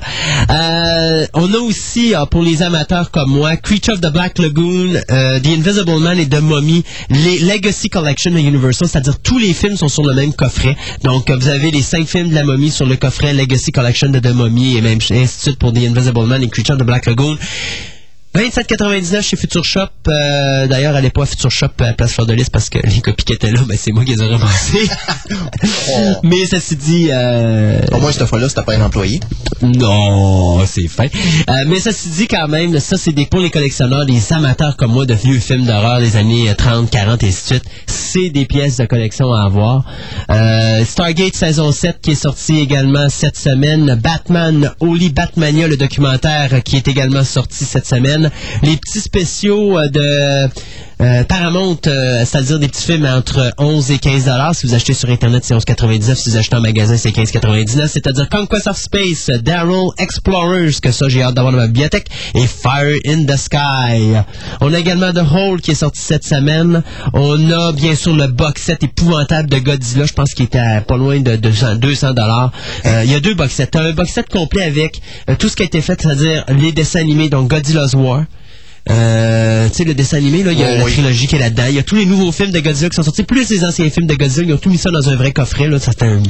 Euh, 0.48 1.26
on 1.34 1.52
a 1.52 1.58
aussi, 1.58 2.14
euh, 2.14 2.24
pour 2.26 2.44
les 2.44 2.62
amateurs 2.62 3.10
comme 3.10 3.30
moi, 3.30 3.56
Creature 3.56 3.94
of 3.94 4.00
the 4.00 4.12
Black 4.12 4.38
Lagoon, 4.38 4.94
euh, 5.10 5.40
The 5.40 5.48
Invisible 5.48 5.98
Man 5.98 6.16
et 6.20 6.28
The 6.28 6.40
Mummy, 6.40 6.84
les 7.10 7.40
Legacy 7.40 7.90
Collection 7.90 8.30
de 8.30 8.38
Universal, 8.38 8.86
c'est-à-dire 8.86 9.18
tous 9.18 9.40
les 9.40 9.52
films 9.52 9.76
sont 9.76 9.88
sur 9.88 10.04
le 10.04 10.14
même 10.14 10.32
coffret. 10.32 10.76
Donc, 11.02 11.30
euh, 11.30 11.36
vous 11.36 11.48
avez 11.48 11.72
les 11.72 11.82
cinq 11.82 12.06
films 12.06 12.30
de 12.30 12.34
la 12.36 12.44
momie 12.44 12.70
sur 12.70 12.86
le 12.86 12.94
coffret 12.94 13.34
Legacy 13.34 13.72
Collection 13.72 14.08
de 14.10 14.20
The 14.20 14.32
Mummy 14.32 14.76
et 14.76 14.82
même 14.82 15.00
ainsi 15.10 15.56
pour 15.56 15.72
The 15.72 15.78
Invisible 15.78 16.26
Man 16.26 16.44
et 16.44 16.48
Creature 16.48 16.76
of 16.76 16.82
the 16.82 16.84
Black 16.84 17.06
Lagoon. 17.06 17.36
27,99 18.36 19.22
chez 19.22 19.36
Future 19.36 19.64
Shop. 19.64 19.88
Euh, 20.08 20.66
D'ailleurs, 20.66 20.94
allez 20.94 21.08
pas 21.08 21.22
à 21.22 21.26
Future 21.26 21.50
Shop 21.50 21.68
à 21.80 21.92
Place 21.94 22.12
Fleur 22.12 22.26
de 22.26 22.34
Lys 22.34 22.50
parce 22.50 22.68
que 22.68 22.78
les 22.84 23.00
copies 23.00 23.24
qui 23.24 23.32
étaient 23.32 23.50
là, 23.50 23.60
ben, 23.66 23.78
c'est 23.80 23.92
moi 23.92 24.04
qui 24.04 24.14
les 24.14 24.22
ai 24.22 24.26
ramassées. 24.26 24.88
Mais 26.22 26.44
ceci 26.44 26.76
dit... 26.76 27.08
Euh, 27.10 27.80
Au 27.92 27.98
moins, 27.98 28.12
cette 28.12 28.26
fois-là, 28.26 28.48
c'était 28.50 28.62
pas 28.62 28.76
un 28.76 28.82
employé. 28.82 29.20
non, 29.62 30.64
c'est 30.66 30.86
fin. 30.88 31.06
Euh, 31.06 31.52
mais 31.66 31.80
ça 31.80 31.92
se 31.92 32.08
dit 32.08 32.26
quand 32.28 32.48
même, 32.48 32.78
ça 32.78 32.96
c'est 32.98 33.12
des 33.12 33.24
pour 33.26 33.40
les 33.40 33.50
collectionneurs, 33.50 34.04
des 34.04 34.32
amateurs 34.32 34.76
comme 34.76 34.92
moi 34.92 35.06
de 35.06 35.14
vieux 35.14 35.38
films 35.38 35.64
d'horreur 35.64 36.00
des 36.00 36.16
années 36.16 36.50
euh, 36.50 36.54
30, 36.54 36.90
40 36.90 37.22
et 37.22 37.28
ainsi 37.28 37.42
de 37.42 37.46
suite. 37.46 37.64
C'est 37.86 38.28
des 38.30 38.44
pièces 38.44 38.76
de 38.76 38.84
collection 38.84 39.32
à 39.32 39.44
avoir. 39.44 39.84
Euh, 40.30 40.84
Stargate 40.84 41.34
saison 41.34 41.72
7 41.72 42.00
qui 42.02 42.10
est 42.12 42.14
sorti 42.14 42.58
également 42.58 43.08
cette 43.08 43.36
semaine. 43.38 43.98
Batman, 44.02 44.72
Holy 44.80 45.10
Batmania, 45.10 45.68
le 45.68 45.76
documentaire 45.76 46.50
euh, 46.52 46.60
qui 46.60 46.76
est 46.76 46.88
également 46.88 47.24
sorti 47.24 47.64
cette 47.64 47.86
semaine. 47.86 48.25
Les 48.62 48.76
petits 48.76 49.00
spéciaux 49.00 49.78
euh, 49.78 49.88
de 49.88 50.48
euh, 51.00 51.24
Paramount, 51.24 51.78
euh, 51.86 52.24
c'est-à-dire 52.24 52.58
des 52.58 52.68
petits 52.68 52.84
films 52.84 53.04
entre 53.04 53.52
11 53.58 53.90
et 53.90 53.98
15 53.98 54.24
dollars. 54.24 54.54
Si 54.54 54.66
vous 54.66 54.74
achetez 54.74 54.94
sur 54.94 55.10
Internet, 55.10 55.44
c'est 55.44 55.54
11,99. 55.54 56.14
Si 56.14 56.30
vous 56.30 56.36
achetez 56.36 56.56
en 56.56 56.60
magasin, 56.60 56.96
c'est 56.96 57.10
15,99. 57.10 57.88
C'est-à-dire 57.88 58.28
Conquest 58.30 58.66
of 58.66 58.78
Space, 58.78 59.28
Daryl 59.42 59.88
Explorers, 59.98 60.80
que 60.82 60.90
ça, 60.90 61.08
j'ai 61.08 61.22
hâte 61.22 61.34
d'avoir 61.34 61.52
dans 61.52 61.58
ma 61.58 61.66
bibliothèque, 61.66 62.08
et 62.34 62.46
Fire 62.46 62.96
in 63.06 63.24
the 63.26 63.36
Sky. 63.36 64.14
On 64.60 64.72
a 64.72 64.78
également 64.78 65.12
The 65.12 65.24
Hole 65.30 65.60
qui 65.60 65.72
est 65.72 65.76
sorti 65.76 66.00
cette 66.00 66.24
semaine. 66.24 66.82
On 67.12 67.50
a 67.50 67.72
bien 67.72 67.94
sûr 67.94 68.16
le 68.16 68.28
box 68.28 68.62
set 68.62 68.82
épouvantable 68.82 69.50
de 69.50 69.58
Godzilla. 69.58 70.06
Je 70.06 70.14
pense 70.14 70.32
qu'il 70.32 70.46
était 70.46 70.58
à 70.58 70.80
pas 70.80 70.96
loin 70.96 71.20
de 71.20 71.36
200 71.36 72.12
dollars. 72.14 72.52
Euh, 72.86 73.02
Il 73.04 73.10
y 73.10 73.14
a 73.14 73.20
deux 73.20 73.34
box 73.34 73.52
sets. 73.52 73.76
Un 73.76 73.92
box 73.92 74.12
set 74.12 74.28
complet 74.28 74.62
avec 74.62 75.00
euh, 75.28 75.34
tout 75.38 75.48
ce 75.48 75.56
qui 75.56 75.62
a 75.62 75.66
été 75.66 75.82
fait, 75.82 76.00
c'est-à-dire 76.00 76.44
les 76.48 76.72
dessins 76.72 77.00
animés, 77.00 77.28
donc 77.28 77.48
Godzilla's 77.50 77.94
War. 77.94 78.24
Euh, 78.88 79.68
tu 79.68 79.74
sais, 79.78 79.84
le 79.84 79.94
dessin 79.94 80.18
animé, 80.18 80.42
là, 80.44 80.52
il 80.52 80.58
y 80.58 80.62
a 80.62 80.68
Oh, 80.72 80.78
la 80.78 80.84
oui. 80.84 80.92
trilogie 80.92 81.26
qui 81.26 81.34
est 81.36 81.38
là-dedans. 81.40 81.64
Il 81.68 81.74
y 81.74 81.78
a 81.78 81.82
tous 81.82 81.96
les 81.96 82.06
nouveaux 82.06 82.30
films 82.30 82.52
de 82.52 82.60
Godzilla 82.60 82.88
qui 82.88 82.94
sont 82.96 83.02
sortis, 83.02 83.24
plus 83.24 83.48
les 83.50 83.64
anciens 83.64 83.90
films 83.90 84.06
de 84.06 84.14
Godzilla. 84.14 84.46
Ils 84.46 84.54
ont 84.54 84.58
tout 84.58 84.70
mis 84.70 84.78
ça 84.78 84.90
dans 84.90 85.08
un 85.08 85.16
vrai 85.16 85.32
coffret, 85.32 85.68
là. 85.68 85.78
Ça 85.80 85.92
fait 85.92 86.06
un... 86.06 86.22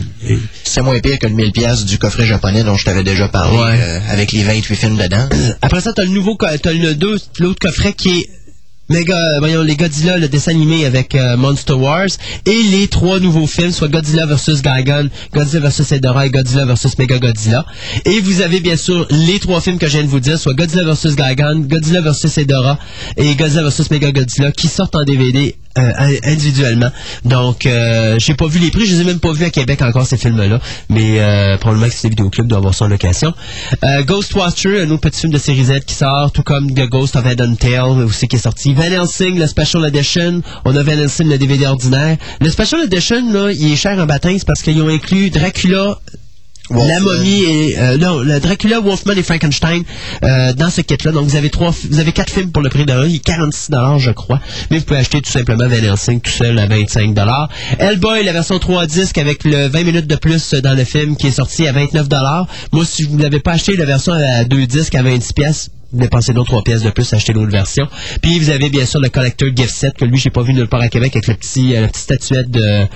C'est 0.65 0.81
moins 0.83 0.99
pire 1.01 1.19
que 1.19 1.27
le 1.27 1.35
1000 1.35 1.53
pièces 1.53 1.85
du 1.85 1.99
coffret 1.99 2.25
japonais 2.25 2.65
dont 2.65 2.77
je 2.77 2.85
t'avais 2.85 3.03
déjà 3.03 3.29
parlé, 3.29 3.57
Ouais. 3.59 3.79
euh, 3.81 4.01
avec 4.09 4.33
les 4.33 4.43
28 4.43 4.75
films 4.75 4.97
dedans. 4.97 5.29
Après 5.61 5.81
ça, 5.81 5.93
t'as 5.93 6.05
le 6.05 6.11
nouveau, 6.11 6.37
co- 6.37 6.47
t'as 6.63 6.73
le 6.73 6.95
deux, 6.95 7.17
l'autre 7.41 7.59
coffret 7.61 7.93
qui 7.93 8.21
est 8.21 8.31
Méga, 8.89 9.17
voyons, 9.41 9.63
les 9.63 9.75
Godzilla, 9.75 10.17
le 10.17 10.29
dessin 10.29 10.53
animé 10.53 10.87
avec 10.87 11.17
euh, 11.17 11.37
Monster 11.37 11.73
Wars, 11.73 12.07
et 12.47 12.63
les 12.71 12.87
trois 12.87 13.19
nouveaux 13.19 13.49
films, 13.49 13.73
soit 13.73 13.89
Godzilla 13.89 14.27
vs. 14.27 14.63
Gigan, 14.65 15.07
Godzilla 15.35 15.69
vs. 15.69 15.93
Hedorah 15.93 16.27
et 16.27 16.31
Godzilla 16.31 16.65
vs. 16.67 16.97
Mega 16.99 17.19
Godzilla. 17.19 17.67
Et 18.05 18.21
vous 18.21 18.43
avez 18.43 18.61
bien 18.61 18.77
sûr 18.77 19.05
les 19.11 19.41
trois 19.41 19.61
films 19.61 19.79
que 19.79 19.87
je 19.89 19.93
viens 19.95 20.05
de 20.05 20.09
vous 20.09 20.21
dire, 20.21 20.39
soit 20.39 20.55
Godzilla 20.55 20.85
vs. 20.85 21.17
Gigan, 21.17 21.57
Godzilla 21.61 22.01
vs. 22.01 22.39
Hedorah 22.39 22.79
et 23.17 23.35
Godzilla 23.35 23.65
vs. 23.69 23.91
Mega 23.91 24.13
Godzilla, 24.13 24.53
qui 24.53 24.69
sortent 24.69 24.95
en 24.95 25.03
DVD 25.03 25.57
euh, 25.79 25.93
in- 25.99 26.31
individuellement. 26.33 26.91
Donc, 27.25 27.67
euh, 27.67 28.15
j'ai 28.19 28.35
pas 28.35 28.47
vu 28.47 28.61
les 28.61 28.71
prix, 28.71 28.87
je 28.87 28.95
les 28.95 29.01
ai 29.01 29.05
même 29.05 29.19
pas 29.21 29.33
vus 29.33 29.45
à 29.45 29.51
Québec 29.51 29.83
encore 29.83 30.07
ces 30.07 30.17
films-là, 30.17 30.59
mais 30.89 31.19
euh, 31.21 31.59
probablement 31.59 31.89
que 31.89 31.95
c'est 31.95 32.09
Vidéoclub 32.09 32.47
doit 32.47 32.59
avoir 32.59 32.75
en 32.81 32.87
location. 32.87 33.35
Euh, 33.85 34.03
Ghostwatcher, 34.05 34.83
un 34.83 34.91
autre 34.91 35.03
petit 35.03 35.21
film 35.21 35.33
de 35.33 35.39
série 35.39 35.65
Z 35.65 35.81
qui 35.85 35.95
sort, 35.95 36.31
tout 36.33 36.43
comme 36.45 36.73
The 36.73 36.89
Ghost 36.89 37.17
of 37.17 37.27
Eden 37.27 37.57
Tale 37.59 38.05
aussi 38.05 38.27
qui 38.29 38.37
est 38.37 38.39
sorti. 38.39 38.75
Van 38.77 38.83
Helsing, 38.85 39.39
le 39.39 39.47
Special 39.47 39.87
Edition, 39.87 40.43
on 40.67 40.77
a 40.77 40.83
Van 40.83 40.93
Helsing, 40.93 41.29
le 41.29 41.39
DVD 41.39 41.67
ordinaire. 41.67 42.19
Le 42.43 42.51
Special 42.51 42.85
Edition, 42.85 43.33
là, 43.33 43.51
il 43.51 43.73
est 43.73 43.77
cher 43.77 43.99
en 43.99 44.05
baptême, 44.05 44.39
c'est 44.39 44.47
parce 44.47 44.61
qu'ils 44.61 44.81
ont 44.83 44.89
inclus 44.89 45.31
Dracula, 45.31 45.99
la 46.69 46.77
Wolfman. 46.77 47.01
momie 47.01 47.43
et 47.45 47.79
euh, 47.79 47.97
non, 47.97 48.19
le 48.19 48.39
Dracula, 48.39 48.81
Wolfman 48.81 49.15
et 49.17 49.23
Frankenstein 49.23 49.83
euh, 50.25 50.53
dans 50.53 50.69
ce 50.69 50.83
kit-là. 50.83 51.13
Donc 51.13 51.27
vous 51.27 51.37
avez 51.37 51.49
trois, 51.49 51.73
vous 51.89 52.01
avez 52.01 52.13
quatre 52.13 52.31
films 52.31 52.51
pour 52.53 52.63
le 52.63 52.69
prix 52.69 52.85
d'un, 52.85 53.07
il 53.07 53.17
est 53.17 53.19
46 53.25 53.71
dollars 53.71 53.99
je 53.99 54.11
crois. 54.11 54.41
Mais 54.71 54.79
vous 54.79 54.85
pouvez 54.85 55.01
acheter 55.01 55.23
tout 55.23 55.31
simplement 55.31 55.69
Van 55.69 55.77
Helsing 55.77 56.21
tout 56.21 56.31
seul 56.31 56.59
à 56.59 56.67
25 56.67 57.15
dollars. 57.15 57.49
Hellboy, 57.79 58.25
la 58.25 58.33
version 58.33 58.59
3 58.59 58.87
disques 58.87 59.19
avec 59.19 59.45
le 59.45 59.69
20 59.69 59.85
minutes 59.85 60.07
de 60.07 60.17
plus 60.17 60.53
dans 60.55 60.77
le 60.77 60.85
film 60.85 61.17
qui 61.17 61.29
est 61.29 61.33
sorti 61.33 61.67
à 61.67 61.73
29 61.73 62.09
dollars. 62.09 62.47
Moi, 62.73 62.85
si 62.85 63.05
vous 63.05 63.17
n'avez 63.17 63.41
pas 63.41 63.53
acheté 63.53 63.77
la 63.77 63.87
version 63.87 64.13
à 64.13 64.45
deux 64.45 64.67
disques 64.67 64.97
à 64.97 65.03
26 65.03 65.33
pièces. 65.33 65.71
Dépensez 65.97 66.33
donc 66.33 66.47
trois 66.47 66.63
pièces 66.63 66.83
de 66.83 66.91
plus, 66.91 67.13
achetez 67.13 67.33
l'autre 67.33 67.51
version. 67.51 67.89
Puis 68.23 68.39
vous 68.39 68.51
avez 68.51 68.69
bien 68.69 68.85
sûr 68.85 69.01
le 69.01 69.09
collector 69.09 69.49
gift 69.55 69.71
set 69.71 69.95
que 69.95 70.05
lui 70.05 70.19
j'ai 70.19 70.31
pas 70.31 70.43
vu 70.43 70.53
nulle 70.53 70.69
part 70.69 70.81
à 70.81 70.89
Québec 70.89 71.17
avec 71.17 71.29
le 71.29 71.35
petit, 71.35 71.75
euh, 71.75 71.83
la 71.83 71.89
petite 71.89 72.03
statuette 72.03 72.51
de 72.51 72.87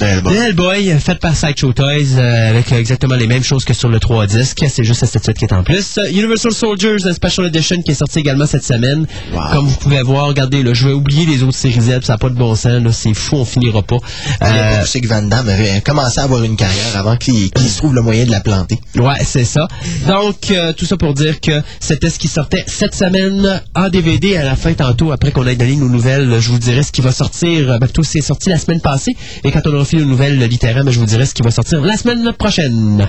Hellboy. 0.00 0.34
le 0.34 0.40
Hellboy, 0.42 0.90
euh, 0.92 0.98
fait 0.98 1.18
par 1.18 1.36
Sideshow 1.36 1.72
Toys, 1.72 2.16
euh, 2.16 2.50
avec 2.50 2.72
euh, 2.72 2.78
exactement 2.78 3.14
les 3.16 3.26
mêmes 3.26 3.42
choses 3.44 3.64
que 3.64 3.74
sur 3.74 3.88
le 3.88 3.98
3 4.00 4.26
disque. 4.26 4.64
C'est 4.68 4.84
juste 4.84 5.00
la 5.02 5.08
statuette 5.08 5.38
qui 5.38 5.44
est 5.44 5.52
en 5.52 5.62
plus. 5.62 5.98
Euh, 5.98 6.08
Universal 6.10 6.52
Soldiers, 6.52 6.96
Special 7.12 7.46
Edition 7.46 7.82
qui 7.82 7.92
est 7.92 7.94
sorti 7.94 8.18
également 8.20 8.46
cette 8.46 8.64
semaine. 8.64 9.06
Wow. 9.32 9.40
Comme 9.52 9.66
vous 9.66 9.76
pouvez 9.76 10.02
voir, 10.02 10.26
regardez, 10.26 10.62
là, 10.62 10.72
je 10.74 10.88
vais 10.88 10.94
oublier 10.94 11.26
les 11.26 11.42
autres 11.42 11.56
séries 11.56 11.80
Z, 11.80 12.00
ça 12.02 12.14
n'a 12.14 12.18
pas 12.18 12.28
de 12.28 12.34
bon 12.34 12.54
sens, 12.54 12.82
c'est 12.92 13.14
fou, 13.14 13.36
on 13.36 13.44
finira 13.44 13.82
pas. 13.82 13.96
À 14.40 14.48
Euh, 14.50 14.70
l'époque, 14.70 14.86
c'est 14.88 15.00
que 15.00 15.08
Van 15.08 15.22
Damme 15.22 15.48
avait 15.48 15.80
commencé 15.80 16.20
à 16.20 16.24
avoir 16.24 16.42
une 16.44 16.56
carrière 16.56 16.96
avant 16.96 17.16
qu'il 17.16 17.50
se 17.56 17.76
trouve 17.78 17.94
le 17.94 18.02
moyen 18.02 18.24
de 18.24 18.30
la 18.30 18.40
planter. 18.40 18.78
Ouais, 18.96 19.18
c'est 19.24 19.44
ça. 19.44 19.68
Donc, 20.06 20.50
euh, 20.50 20.72
tout 20.72 20.86
ça 20.86 20.96
pour 20.96 21.14
dire 21.14 21.40
que 21.40 21.62
c'était 21.80 22.10
ce 22.10 22.18
qui 22.18 22.28
sortait 22.28 22.64
cette 22.66 22.94
semaine 22.94 23.62
en 23.74 23.88
DVD. 23.88 24.36
À 24.36 24.44
la 24.44 24.56
fin, 24.56 24.72
tantôt, 24.72 25.12
après 25.12 25.30
qu'on 25.32 25.46
ait 25.46 25.56
donné 25.56 25.76
nos 25.76 25.88
nouvelles, 25.88 26.38
je 26.40 26.48
vous 26.50 26.58
dirai 26.58 26.82
ce 26.82 26.92
qui 26.92 27.00
va 27.00 27.12
sortir. 27.12 27.70
Euh, 27.70 27.78
Ben, 27.78 27.86
plutôt, 27.86 28.02
c'est 28.02 28.20
sorti 28.20 28.48
la 28.50 28.58
semaine 28.58 28.80
passée. 28.80 29.16
Et 29.44 29.50
quand 29.50 29.60
on 29.66 29.74
fait 29.84 29.96
nos 29.98 30.06
nouvelles 30.06 30.38
littéraires, 30.38 30.84
ben, 30.84 30.90
je 30.90 30.98
vous 30.98 31.06
dirai 31.06 31.26
ce 31.26 31.34
qui 31.34 31.42
va 31.42 31.50
sortir 31.50 31.80
la 31.80 31.96
semaine 31.96 32.32
prochaine. 32.32 33.08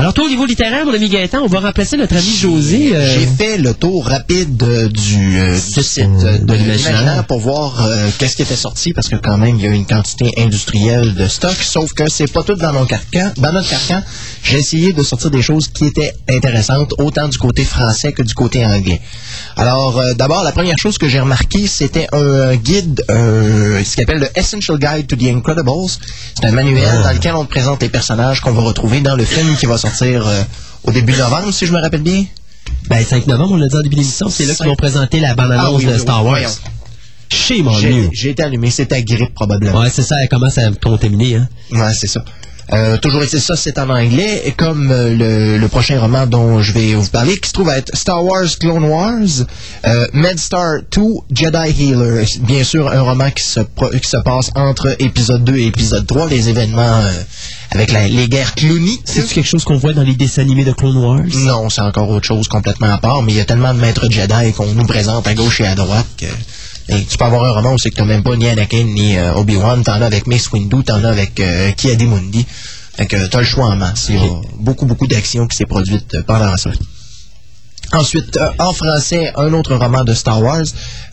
Alors, 0.00 0.14
toi, 0.14 0.26
au 0.26 0.28
niveau 0.28 0.46
littéraire, 0.46 0.86
mon 0.86 0.94
ami 0.94 1.08
Gaëtan, 1.08 1.40
on 1.42 1.48
va 1.48 1.58
remplacer 1.58 1.96
notre 1.96 2.14
ami 2.16 2.32
José. 2.32 2.94
euh, 2.94 3.04
J'ai 3.18 3.26
fait 3.26 3.58
le 3.58 3.74
tour 3.74 4.06
rapide 4.06 4.62
euh, 4.62 4.88
du, 4.88 5.40
euh, 5.40 5.54
du 5.54 5.82
site 5.82 5.98
euh, 6.04 6.38
de 6.38 6.44
de 6.44 6.52
l'imaginaire. 6.54 6.92
l'imaginaire 7.00 7.24
pour 7.24 7.40
voir 7.40 7.84
euh, 7.84 8.08
qu'est-ce 8.16 8.36
qui 8.36 8.42
était 8.42 8.54
sorti 8.54 8.92
parce 8.92 9.08
que 9.08 9.16
quand 9.16 9.36
même 9.38 9.56
il 9.56 9.62
y 9.64 9.66
a 9.66 9.70
une 9.70 9.86
quantité 9.86 10.32
industrielle 10.38 11.14
de 11.14 11.26
stock 11.26 11.56
sauf 11.60 11.94
que 11.94 12.08
c'est 12.08 12.32
pas 12.32 12.44
tout 12.44 12.54
dans 12.54 12.72
mon 12.72 12.86
carcan 12.86 13.32
dans 13.38 13.50
notre 13.52 13.68
carcan. 13.68 14.00
J'ai 14.44 14.58
essayé 14.58 14.92
de 14.92 15.02
sortir 15.02 15.32
des 15.32 15.42
choses 15.42 15.66
qui 15.66 15.86
étaient 15.86 16.12
intéressantes 16.30 16.94
autant 16.98 17.26
du 17.26 17.36
côté 17.36 17.64
français 17.64 18.12
que 18.12 18.22
du 18.22 18.34
côté 18.34 18.64
anglais. 18.64 19.00
Alors 19.56 19.98
euh, 19.98 20.14
d'abord 20.14 20.44
la 20.44 20.52
première 20.52 20.78
chose 20.78 20.96
que 20.96 21.08
j'ai 21.08 21.18
remarqué 21.18 21.66
c'était 21.66 22.06
un 22.12 22.54
guide 22.54 23.02
euh, 23.10 23.82
ce 23.82 23.96
qu'on 23.96 24.04
appelle 24.04 24.20
le 24.20 24.28
Essential 24.38 24.78
Guide 24.78 25.08
to 25.08 25.16
the 25.16 25.24
Incredibles. 25.24 25.90
C'est 26.36 26.46
un 26.46 26.52
manuel 26.52 27.02
dans 27.02 27.10
lequel 27.12 27.34
on 27.34 27.44
te 27.44 27.50
présente 27.50 27.82
les 27.82 27.88
personnages 27.88 28.40
qu'on 28.40 28.52
va 28.52 28.62
retrouver 28.62 29.00
dans 29.00 29.16
le 29.16 29.24
film 29.24 29.56
qui 29.56 29.66
va 29.66 29.72
sortir 29.76 29.87
euh, 30.02 30.42
au 30.84 30.92
début 30.92 31.12
novembre 31.14 31.52
si 31.52 31.66
je 31.66 31.72
me 31.72 31.80
rappelle 31.80 32.02
bien 32.02 32.24
Ben, 32.88 33.04
5 33.04 33.26
novembre, 33.26 33.52
on 33.54 33.56
l'a 33.56 33.68
dit 33.68 33.76
en 33.76 33.80
début 33.80 33.96
d'émission, 33.96 34.28
c'est 34.28 34.46
là 34.46 34.54
qu'ils 34.54 34.66
vont 34.66 34.76
présenter 34.76 35.20
la 35.20 35.34
bande-annonce 35.34 35.82
Ah 35.84 35.86
oui, 35.86 35.86
de 35.86 35.98
Star 35.98 36.24
Wars. 36.24 36.38
Chez 37.30 37.62
mon 37.62 37.72
J'ai 38.12 38.30
été 38.30 38.42
allumé, 38.42 38.70
c'était 38.70 39.02
grippe 39.02 39.34
probablement. 39.34 39.80
Ouais, 39.80 39.90
c'est 39.90 40.02
ça, 40.02 40.22
elle 40.22 40.28
commence 40.28 40.56
à 40.58 40.70
contaminer, 40.72 41.36
hein. 41.36 41.48
Ouais, 41.72 41.92
c'est 41.92 42.06
ça. 42.06 42.24
Euh, 42.72 42.98
toujours 42.98 43.22
est 43.22 43.38
ça, 43.38 43.56
c'est 43.56 43.78
en 43.78 43.88
anglais, 43.88 44.42
et 44.44 44.52
comme 44.52 44.90
euh, 44.92 45.14
le, 45.16 45.56
le 45.58 45.68
prochain 45.68 45.98
roman 46.00 46.26
dont 46.26 46.60
je 46.60 46.72
vais 46.72 46.94
vous 46.94 47.08
parler, 47.08 47.38
qui 47.38 47.48
se 47.48 47.54
trouve 47.54 47.70
être 47.70 47.96
Star 47.96 48.22
Wars 48.22 48.44
Clone 48.60 48.84
Wars, 48.84 49.46
euh, 49.86 50.06
MedStar 50.12 50.80
2, 50.92 51.00
Jedi 51.34 51.82
Healer. 51.82 52.24
Bien 52.40 52.64
sûr, 52.64 52.88
un 52.90 53.00
roman 53.00 53.30
qui 53.30 53.42
se, 53.42 53.60
pro- 53.60 53.88
qui 53.90 54.08
se 54.08 54.18
passe 54.18 54.50
entre 54.54 54.94
épisode 54.98 55.44
2 55.44 55.56
et 55.56 55.66
épisode 55.66 56.06
3, 56.06 56.28
les 56.28 56.48
événements 56.50 56.82
euh, 57.00 57.10
avec 57.70 57.90
la- 57.90 58.06
les 58.08 58.28
guerres 58.28 58.54
Clooney. 58.54 58.98
C'est-tu 59.04 59.34
quelque 59.34 59.48
chose 59.48 59.64
qu'on 59.64 59.78
voit 59.78 59.94
dans 59.94 60.02
les 60.02 60.14
dessins 60.14 60.42
animés 60.42 60.64
de 60.66 60.72
Clone 60.72 60.96
Wars? 60.98 61.22
Non, 61.36 61.70
c'est 61.70 61.80
encore 61.80 62.10
autre 62.10 62.26
chose 62.26 62.48
complètement 62.48 62.92
à 62.92 62.98
part, 62.98 63.22
mais 63.22 63.32
il 63.32 63.36
y 63.38 63.40
a 63.40 63.44
tellement 63.46 63.72
de 63.72 63.80
maîtres 63.80 64.10
Jedi 64.10 64.52
qu'on 64.54 64.66
nous 64.74 64.84
présente 64.86 65.26
à 65.26 65.34
gauche 65.34 65.60
et 65.62 65.66
à 65.66 65.74
droite 65.74 66.06
que 66.18 66.26
hey, 66.88 67.04
tu 67.04 67.18
peux 67.18 67.24
avoir 67.24 67.44
un 67.44 67.52
roman 67.52 67.74
où 67.74 67.78
c'est 67.78 67.90
que 67.90 67.96
t'as 67.96 68.04
même 68.04 68.22
pas 68.22 68.36
ni 68.36 68.48
Anakin 68.48 68.84
ni 68.84 69.16
euh, 69.16 69.34
Obi-Wan, 69.34 69.82
t'en 69.82 70.00
as 70.00 70.06
avec 70.06 70.26
Mace 70.26 70.50
Windu, 70.52 70.82
t'en 70.84 71.02
as 71.04 71.08
avec 71.08 71.38
euh, 71.40 71.70
Ki-Adi-Mundi. 71.72 72.46
Fait 72.96 73.06
que 73.06 73.26
t'as 73.26 73.38
le 73.38 73.44
choix 73.44 73.66
en 73.66 73.76
masse. 73.76 74.06
Il 74.08 74.16
y 74.16 74.18
a 74.18 74.30
beaucoup, 74.58 74.86
beaucoup 74.86 75.06
d'actions 75.06 75.46
qui 75.46 75.56
s'est 75.56 75.66
produite 75.66 76.14
euh, 76.14 76.22
pendant 76.26 76.56
ça. 76.56 76.70
Ensuite, 77.92 78.36
euh, 78.36 78.50
en 78.58 78.74
français, 78.74 79.32
un 79.36 79.52
autre 79.54 79.74
roman 79.74 80.04
de 80.04 80.12
Star 80.12 80.42
Wars. 80.42 80.64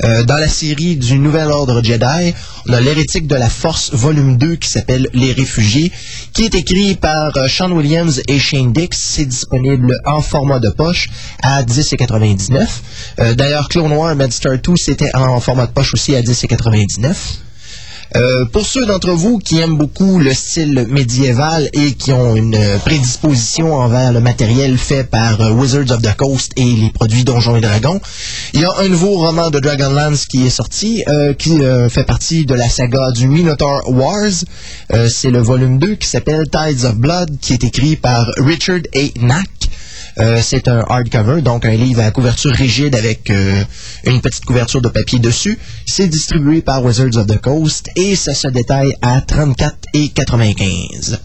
Euh, 0.03 0.23
dans 0.23 0.35
la 0.35 0.49
série 0.49 0.97
du 0.97 1.17
Nouvel 1.19 1.47
Ordre 1.47 1.81
Jedi, 1.81 2.33
on 2.67 2.73
a 2.73 2.81
L'hérétique 2.81 3.27
de 3.27 3.35
la 3.35 3.49
Force, 3.49 3.91
volume 3.93 4.37
2, 4.37 4.57
qui 4.57 4.69
s'appelle 4.69 5.07
Les 5.13 5.31
Réfugiés, 5.31 5.89
qui 6.33 6.43
est 6.43 6.53
écrit 6.53 6.95
par 6.95 7.35
euh, 7.37 7.47
Sean 7.47 7.71
Williams 7.71 8.21
et 8.27 8.39
Shane 8.39 8.73
Dix. 8.73 8.89
C'est 8.91 9.25
disponible 9.25 9.97
en 10.05 10.21
format 10.21 10.59
de 10.59 10.69
poche 10.69 11.07
à 11.41 11.63
10,99. 11.63 12.67
Euh, 13.19 13.33
D'ailleurs, 13.35 13.69
Clone 13.69 13.93
War 13.93 14.13
Medstar 14.15 14.57
2, 14.57 14.75
c'était 14.75 15.15
en 15.15 15.39
format 15.39 15.67
de 15.67 15.71
poche 15.71 15.93
aussi 15.93 16.13
à 16.13 16.21
10,99. 16.21 17.13
Euh, 18.15 18.45
pour 18.45 18.65
ceux 18.65 18.85
d'entre 18.85 19.11
vous 19.11 19.39
qui 19.39 19.59
aiment 19.59 19.77
beaucoup 19.77 20.19
le 20.19 20.33
style 20.33 20.87
médiéval 20.89 21.69
et 21.73 21.93
qui 21.93 22.11
ont 22.13 22.35
une 22.35 22.55
euh, 22.55 22.77
prédisposition 22.77 23.73
envers 23.73 24.13
le 24.13 24.19
matériel 24.19 24.77
fait 24.77 25.03
par 25.03 25.41
euh, 25.41 25.51
Wizards 25.51 25.91
of 25.91 26.01
the 26.01 26.15
Coast 26.15 26.53
et 26.55 26.63
les 26.63 26.89
produits 26.91 27.23
Donjons 27.23 27.55
et 27.55 27.61
Dragons, 27.61 27.99
il 28.53 28.61
y 28.61 28.65
a 28.65 28.71
un 28.79 28.87
nouveau 28.87 29.17
roman 29.17 29.49
de 29.49 29.59
Dragonlance 29.59 30.25
qui 30.25 30.45
est 30.45 30.49
sorti, 30.49 31.03
euh, 31.07 31.33
qui 31.33 31.61
euh, 31.63 31.89
fait 31.89 32.03
partie 32.03 32.45
de 32.45 32.53
la 32.53 32.69
saga 32.69 33.11
du 33.11 33.27
Minotaur 33.27 33.81
Wars. 33.87 34.43
C'est 35.09 35.31
le 35.31 35.39
volume 35.39 35.79
2 35.79 35.95
qui 35.95 36.07
s'appelle 36.07 36.45
Tides 36.49 36.85
of 36.85 36.95
Blood, 36.95 37.37
qui 37.41 37.53
est 37.53 37.63
écrit 37.63 37.95
par 37.95 38.27
Richard 38.37 38.81
A. 38.95 39.19
Knack. 39.19 39.49
Euh, 40.17 40.39
c'est 40.41 40.67
un 40.67 40.83
hardcover, 40.87 41.41
donc 41.41 41.65
un 41.65 41.75
livre 41.75 42.01
à 42.01 42.11
couverture 42.11 42.51
rigide 42.51 42.95
avec 42.95 43.29
euh, 43.29 43.63
une 44.05 44.21
petite 44.21 44.45
couverture 44.45 44.81
de 44.81 44.89
papier 44.89 45.19
dessus. 45.19 45.59
C'est 45.85 46.07
distribué 46.07 46.61
par 46.61 46.83
Wizards 46.83 47.17
of 47.17 47.27
the 47.27 47.39
Coast 47.39 47.89
et 47.95 48.15
ça 48.15 48.33
se 48.33 48.47
détaille 48.47 48.95
à 49.01 49.19
34,95. 49.19 51.19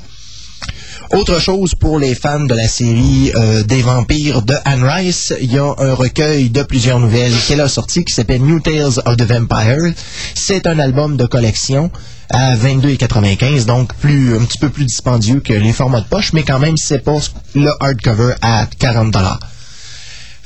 Autre 1.13 1.41
chose 1.41 1.75
pour 1.75 1.99
les 1.99 2.15
fans 2.15 2.45
de 2.45 2.55
la 2.55 2.69
série 2.69 3.33
euh, 3.35 3.65
des 3.65 3.83
vampires 3.83 4.43
de 4.43 4.55
Anne 4.65 4.85
Rice, 4.85 5.35
il 5.41 5.53
y 5.53 5.59
a 5.59 5.65
un 5.77 5.93
recueil 5.95 6.51
de 6.51 6.63
plusieurs 6.63 7.01
nouvelles 7.01 7.33
qu'elle 7.49 7.61
a 7.61 7.69
sorti 7.69 8.05
qui 8.05 8.15
s'appelle 8.15 8.43
New 8.43 8.61
Tales 8.61 9.01
of 9.05 9.17
the 9.17 9.23
Vampire. 9.25 9.93
C'est 10.37 10.69
un 10.69 10.79
album 10.79 11.17
de 11.17 11.27
collection 11.27 11.91
à 12.31 12.55
22,95, 12.55 13.65
donc 13.65 13.93
plus 13.95 14.37
un 14.37 14.45
petit 14.45 14.59
peu 14.59 14.69
plus 14.69 14.85
dispendieux 14.85 15.41
que 15.41 15.53
les 15.53 15.73
formats 15.73 16.01
de 16.01 16.07
poche, 16.07 16.33
mais 16.33 16.45
quand 16.45 16.61
même 16.61 16.77
c'est 16.77 17.03
pas 17.03 17.19
le 17.57 17.73
hardcover 17.81 18.35
à 18.41 18.67
40 18.79 19.11
dollars. 19.11 19.41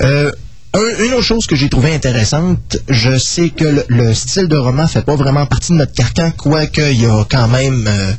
Euh, 0.01 0.33
un- 0.73 1.05
une 1.05 1.13
autre 1.13 1.23
chose 1.23 1.47
que 1.47 1.55
j'ai 1.57 1.69
trouvé 1.69 1.95
intéressante, 1.95 2.79
je 2.89 3.19
sais 3.19 3.51
que 3.51 3.65
le, 3.67 3.85
le 3.89 4.15
style 4.15 4.49
de 4.49 4.57
roman 4.57 4.87
fait 4.89 5.03
pas 5.05 5.15
vraiment 5.15 5.45
partie 5.45 5.73
de 5.73 5.77
notre 5.77 5.93
carcan, 5.93 6.33
quoique 6.37 6.81
il 6.81 7.03
y 7.03 7.07
a 7.07 7.23
quand 7.31 7.49
même 7.49 7.85
euh, 7.87 8.13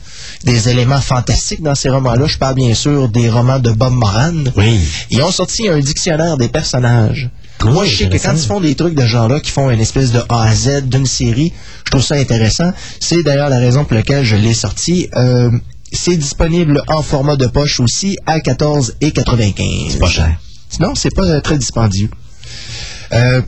des 0.45 0.69
éléments 0.69 1.01
fantastiques 1.01 1.61
dans 1.61 1.75
ces 1.75 1.89
romans-là. 1.89 2.27
Je 2.27 2.37
parle 2.37 2.55
bien 2.55 2.73
sûr 2.73 3.09
des 3.09 3.29
romans 3.29 3.59
de 3.59 3.71
Bob 3.71 3.93
Moran. 3.93 4.43
Oui. 4.55 4.79
Ils 5.09 5.21
ont 5.23 5.31
sorti 5.31 5.67
un 5.67 5.79
dictionnaire 5.79 6.37
des 6.37 6.47
personnages. 6.49 7.29
Moi, 7.63 7.85
je 7.85 7.97
sais 7.97 8.09
que 8.09 8.17
quand 8.17 8.33
ils 8.33 8.45
font 8.45 8.59
des 8.59 8.75
trucs 8.75 8.93
de 8.93 9.05
genre-là, 9.05 9.39
qui 9.39 9.49
font 9.49 9.71
une 9.71 9.79
espèce 9.79 10.11
de 10.11 10.21
A 10.29 10.43
à 10.43 10.53
Z 10.53 10.83
d'une 10.83 11.05
série, 11.05 11.51
je 11.85 11.91
trouve 11.91 12.03
ça 12.03 12.15
intéressant. 12.15 12.71
C'est 12.99 13.23
d'ailleurs 13.23 13.49
la 13.49 13.59
raison 13.59 13.85
pour 13.85 13.95
laquelle 13.95 14.23
je 14.23 14.35
l'ai 14.35 14.53
sorti. 14.53 15.09
Euh, 15.15 15.49
c'est 15.91 16.17
disponible 16.17 16.83
en 16.87 17.01
format 17.01 17.37
de 17.37 17.47
poche 17.47 17.79
aussi 17.79 18.17
à 18.27 18.39
14,95. 18.39 19.91
C'est 19.91 19.99
pas 19.99 20.07
cher. 20.07 20.37
Non, 20.79 20.93
c'est 20.95 21.13
pas 21.15 21.23
euh, 21.23 21.41
très 21.41 21.57
dispendieux. 21.57 22.09
Euh, 23.13 23.41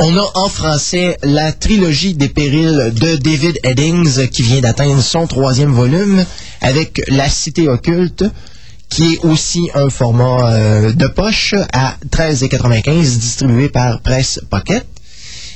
On 0.00 0.16
a 0.16 0.30
en 0.34 0.48
français 0.48 1.18
la 1.24 1.50
trilogie 1.50 2.14
des 2.14 2.28
périls 2.28 2.92
de 2.94 3.16
David 3.16 3.58
Eddings 3.64 4.28
qui 4.28 4.42
vient 4.42 4.60
d'atteindre 4.60 5.02
son 5.02 5.26
troisième 5.26 5.72
volume 5.72 6.24
avec 6.60 7.02
La 7.08 7.28
Cité 7.28 7.68
occulte 7.68 8.24
qui 8.88 9.14
est 9.14 9.24
aussi 9.24 9.68
un 9.74 9.90
format 9.90 10.52
euh, 10.52 10.92
de 10.92 11.06
poche 11.08 11.54
à 11.72 11.96
13,95 12.10 13.18
distribué 13.18 13.68
par 13.68 14.00
Presse 14.00 14.40
Pocket. 14.48 14.86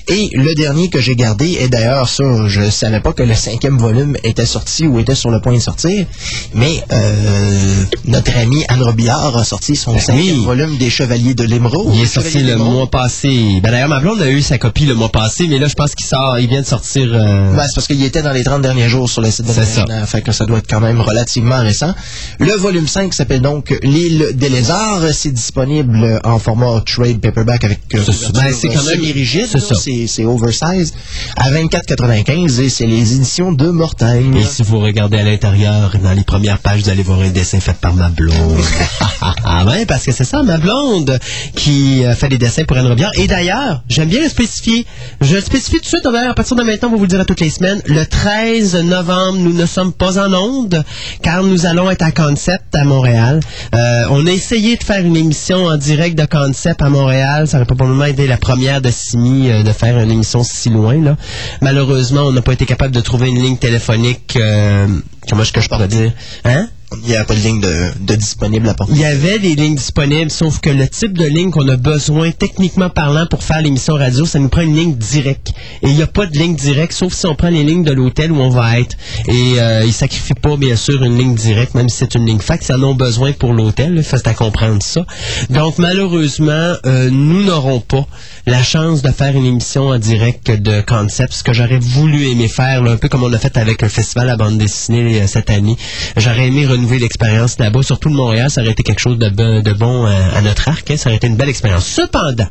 Et 0.09 0.31
le 0.35 0.55
dernier 0.55 0.89
que 0.91 1.01
j'ai 1.01 1.15
gardé, 1.15 1.59
et 1.61 1.69
d'ailleurs, 1.69 2.09
ça, 2.09 2.24
je 2.49 2.69
savais 2.70 3.01
pas 3.01 3.12
que 3.12 3.23
le 3.23 3.35
cinquième 3.35 3.79
volume 3.79 4.16
était 4.24 4.47
sorti 4.47 4.87
ou 4.87 4.99
était 4.99 5.15
sur 5.15 5.31
le 5.31 5.41
point 5.41 5.55
de 5.55 5.61
sortir, 5.61 6.07
mais 6.55 6.83
euh, 6.93 7.85
notre 8.07 8.37
ami 8.37 8.65
Anne 8.69 8.83
Robillard 8.83 9.37
a 9.37 9.45
sorti 9.45 9.77
son 9.77 9.99
cinquième 9.99 10.39
oui. 10.39 10.45
volume 10.45 10.77
des 10.77 10.91
Chevaliers 10.91 11.35
de 11.35 11.45
l'Émeraude. 11.45 11.93
Il 11.95 12.03
est 12.03 12.07
sorti 12.07 12.39
le 12.43 12.57
mois 12.57 12.89
passé. 12.89 13.61
Ben, 13.62 13.70
d'ailleurs, 13.70 13.89
ma 13.89 14.01
blonde 14.01 14.20
a 14.23 14.29
eu 14.31 14.43
sa 14.43 14.59
copie 14.59 14.87
le 14.87 14.95
mois 14.95 15.09
passé, 15.11 15.47
mais 15.49 15.59
là, 15.59 15.69
je 15.69 15.74
pense 15.74 15.95
qu'il 15.95 16.07
sort, 16.07 16.39
il 16.39 16.49
vient 16.49 16.61
de 16.62 16.66
sortir. 16.66 17.05
euh, 17.12 17.55
Ben, 17.55 17.65
c'est 17.66 17.74
parce 17.74 17.87
qu'il 17.87 18.03
était 18.05 18.23
dans 18.23 18.33
les 18.33 18.45
30 18.45 18.62
derniers 18.62 18.89
jours 18.89 19.09
sur 19.09 19.23
le 19.23 19.31
site 19.31 19.47
de 19.47 19.53
C'est 19.53 19.65
ça. 19.65 19.85
Fait 20.07 20.23
que 20.23 20.33
ça 20.33 20.47
doit 20.47 20.59
être 20.59 20.69
quand 20.69 20.81
même 20.81 21.01
relativement 21.01 21.61
récent. 21.61 21.95
Le 22.39 22.53
volume 22.55 22.87
5 22.89 23.15
s'appelle 23.15 23.41
donc 23.41 23.73
L'île 23.83 24.31
des 24.35 24.49
lézards. 24.49 25.03
C'est 25.12 25.31
disponible 25.33 26.20
en 26.24 26.39
format 26.39 26.81
trade 26.85 27.20
paperback 27.20 27.65
avec 27.65 27.81
euh, 27.95 28.01
C'est. 28.05 28.33
Ben, 28.33 28.53
c'est 28.53 28.69
quand 28.69 28.83
même- 28.85 28.97
semi-rigide. 28.97 29.47
c'est 29.51 29.61
ça. 29.61 29.74
C'est 30.06 30.24
oversize 30.24 30.94
à 31.36 31.51
24,95 31.51 32.60
et 32.60 32.69
c'est 32.69 32.86
les 32.86 33.14
éditions 33.14 33.52
de 33.52 33.69
Mortagne. 33.69 34.36
Et 34.36 34.44
si 34.44 34.62
vous 34.62 34.78
regardez 34.78 35.19
à 35.19 35.23
l'intérieur, 35.23 35.94
dans 36.02 36.12
les 36.12 36.24
premières 36.24 36.59
pages, 36.59 36.82
vous 36.82 36.90
allez 36.90 37.02
voir 37.02 37.20
un 37.20 37.31
dessin 37.31 37.60
fait 37.60 37.77
par 37.77 37.94
ma 37.94 38.09
blonde. 38.09 38.60
ah 39.44 39.64
ouais, 39.66 39.86
parce 39.86 40.05
que 40.05 40.12
c'est 40.12 40.24
ça, 40.24 40.43
ma 40.43 40.59
blonde, 40.59 41.19
qui 41.55 42.05
euh, 42.05 42.14
fait 42.14 42.28
des 42.28 42.39
dessins 42.39 42.64
pour 42.64 42.77
Anne 42.77 42.86
Robillard. 42.86 43.12
Et 43.14 43.27
d'ailleurs, 43.27 43.82
j'aime 43.89 44.09
bien 44.09 44.23
le 44.23 44.28
spécifier. 44.28 44.86
Je 45.20 45.35
le 45.35 45.40
spécifie 45.40 45.77
tout 45.77 45.82
de 45.82 45.86
suite, 45.86 46.06
à 46.06 46.35
partir 46.35 46.56
de 46.56 46.62
maintenant, 46.62 46.89
on 46.89 46.93
va 46.93 46.97
vous 46.97 47.05
le 47.05 47.09
dire 47.09 47.20
à 47.20 47.24
toutes 47.24 47.40
les 47.40 47.51
semaines. 47.51 47.81
Le 47.86 48.05
13 48.05 48.77
novembre, 48.85 49.39
nous 49.39 49.52
ne 49.52 49.66
sommes 49.66 49.93
pas 49.93 50.19
en 50.19 50.32
onde, 50.32 50.85
car 51.23 51.43
nous 51.43 51.66
allons 51.66 51.90
être 51.90 52.02
à 52.02 52.10
Concept 52.12 52.74
à 52.74 52.85
Montréal. 52.85 53.40
Euh, 53.74 54.05
on 54.10 54.27
a 54.27 54.31
essayé 54.31 54.77
de 54.77 54.82
faire 54.82 55.05
une 55.05 55.16
émission 55.16 55.66
en 55.66 55.77
direct 55.77 56.19
de 56.19 56.27
Concept 56.27 56.82
à 56.82 56.89
Montréal. 56.89 57.47
Ça 57.47 57.59
aurait 57.59 57.66
probablement 57.66 58.05
été 58.05 58.27
la 58.27 58.36
première 58.36 58.81
de 58.81 58.90
Simi 58.90 59.51
euh, 59.51 59.62
de 59.62 59.73
faire 59.83 59.99
une 59.99 60.13
émission 60.13 60.45
si 60.45 60.71
loin. 60.71 61.01
Là. 61.03 61.17
Malheureusement, 61.61 62.23
on 62.23 62.33
n'a 62.33 62.43
pas 62.43 62.53
été 62.53 62.67
capable 62.67 62.95
de 62.95 63.01
trouver 63.01 63.29
une 63.29 63.43
ligne 63.43 63.57
téléphonique. 63.57 64.37
euh, 64.37 64.87
comment 65.29 65.43
est-ce 65.43 65.53
que 65.53 65.61
je 65.61 65.69
pourrais 65.69 65.89
dire? 65.89 66.13
Hein? 66.45 66.69
Il 67.02 67.09
n'y 67.09 67.16
a 67.16 67.24
pas 67.24 67.35
de 67.35 67.40
ligne 67.40 67.60
de, 67.60 67.90
de 68.01 68.14
disponible 68.14 68.69
à 68.69 68.74
porter. 68.74 68.93
Il 68.94 69.01
y 69.01 69.05
avait 69.05 69.39
des 69.39 69.55
lignes 69.55 69.77
disponibles, 69.77 70.31
sauf 70.31 70.60
que 70.60 70.70
le 70.70 70.89
type 70.89 71.16
de 71.16 71.24
ligne 71.24 71.51
qu'on 71.51 71.69
a 71.69 71.77
besoin, 71.77 72.31
techniquement 72.31 72.90
parlant, 72.90 73.27
pour 73.27 73.43
faire 73.43 73.62
l'émission 73.62 73.94
radio, 73.94 74.24
ça 74.24 74.39
nous 74.39 74.48
prend 74.48 74.62
une 74.62 74.77
ligne 74.77 74.94
directe. 74.94 75.52
Et 75.82 75.89
il 75.89 75.94
n'y 75.94 76.02
a 76.02 76.06
pas 76.06 76.27
de 76.27 76.36
ligne 76.36 76.55
directe, 76.55 76.93
sauf 76.93 77.12
si 77.12 77.27
on 77.27 77.35
prend 77.35 77.48
les 77.48 77.64
lignes 77.64 77.85
de 77.85 77.93
l'hôtel 77.93 78.32
où 78.32 78.40
on 78.40 78.51
va 78.51 78.78
être. 78.78 78.97
Et 79.28 79.55
euh, 79.59 79.85
ils 79.85 79.93
sacrifient 79.93 80.35
pas, 80.35 80.56
bien 80.56 80.77
sûr, 80.77 81.02
une 81.02 81.19
ligne 81.19 81.35
directe, 81.35 81.74
même 81.74 81.89
si 81.89 81.98
c'est 81.98 82.14
une 82.14 82.27
ligne 82.27 82.40
fax. 82.40 82.69
Ils 82.69 82.74
en 82.74 82.82
ont 82.82 82.94
besoin 82.94 83.32
pour 83.32 83.52
l'hôtel. 83.52 84.02
Faut 84.02 84.16
à 84.24 84.35
comprendre 84.35 84.82
ça. 84.82 85.05
Donc, 85.51 85.78
malheureusement, 85.78 86.74
euh, 86.86 87.10
nous 87.10 87.43
n'aurons 87.43 87.81
pas 87.81 88.06
la 88.47 88.62
chance 88.62 89.02
de 89.02 89.10
faire 89.10 89.36
une 89.36 89.47
émission 89.47 89.89
en 89.89 89.98
direct 89.98 90.51
de 90.51 90.81
concept, 90.81 91.32
ce 91.32 91.44
que 91.44 91.52
j'aurais 91.52 91.78
voulu 91.78 92.28
aimer 92.28 92.48
faire, 92.48 92.82
un 92.82 92.97
peu 92.97 93.09
comme 93.09 93.23
on 93.23 93.32
a 93.32 93.39
fait 93.39 93.56
avec 93.56 93.82
le 93.82 93.89
festival 93.89 94.28
à 94.31 94.36
bande 94.36 94.59
dessinée 94.59 95.23
euh, 95.23 95.27
cette 95.27 95.51
année. 95.51 95.77
J'aurais 96.16 96.48
aimé 96.48 96.66
l'expérience 96.91 97.59
là-bas, 97.59 97.83
surtout 97.83 98.09
de 98.11 98.15
Montréal, 98.15 98.51
ça 98.51 98.61
aurait 98.63 98.73
été 98.73 98.83
quelque 98.83 99.01
chose 99.01 99.19
de, 99.19 99.29
bon- 99.29 99.63
de 99.63 99.73
bon 99.73 100.07
euh, 100.07 100.11
à 100.37 100.41
notre 100.43 100.69
arc, 100.69 100.91
hein, 100.91 100.97
ça 100.97 101.09
aurait 101.09 101.17
été 101.17 101.27
une 101.27 101.37
belle 101.37 101.49
expérience. 101.49 101.87
Cependant, 101.87 102.47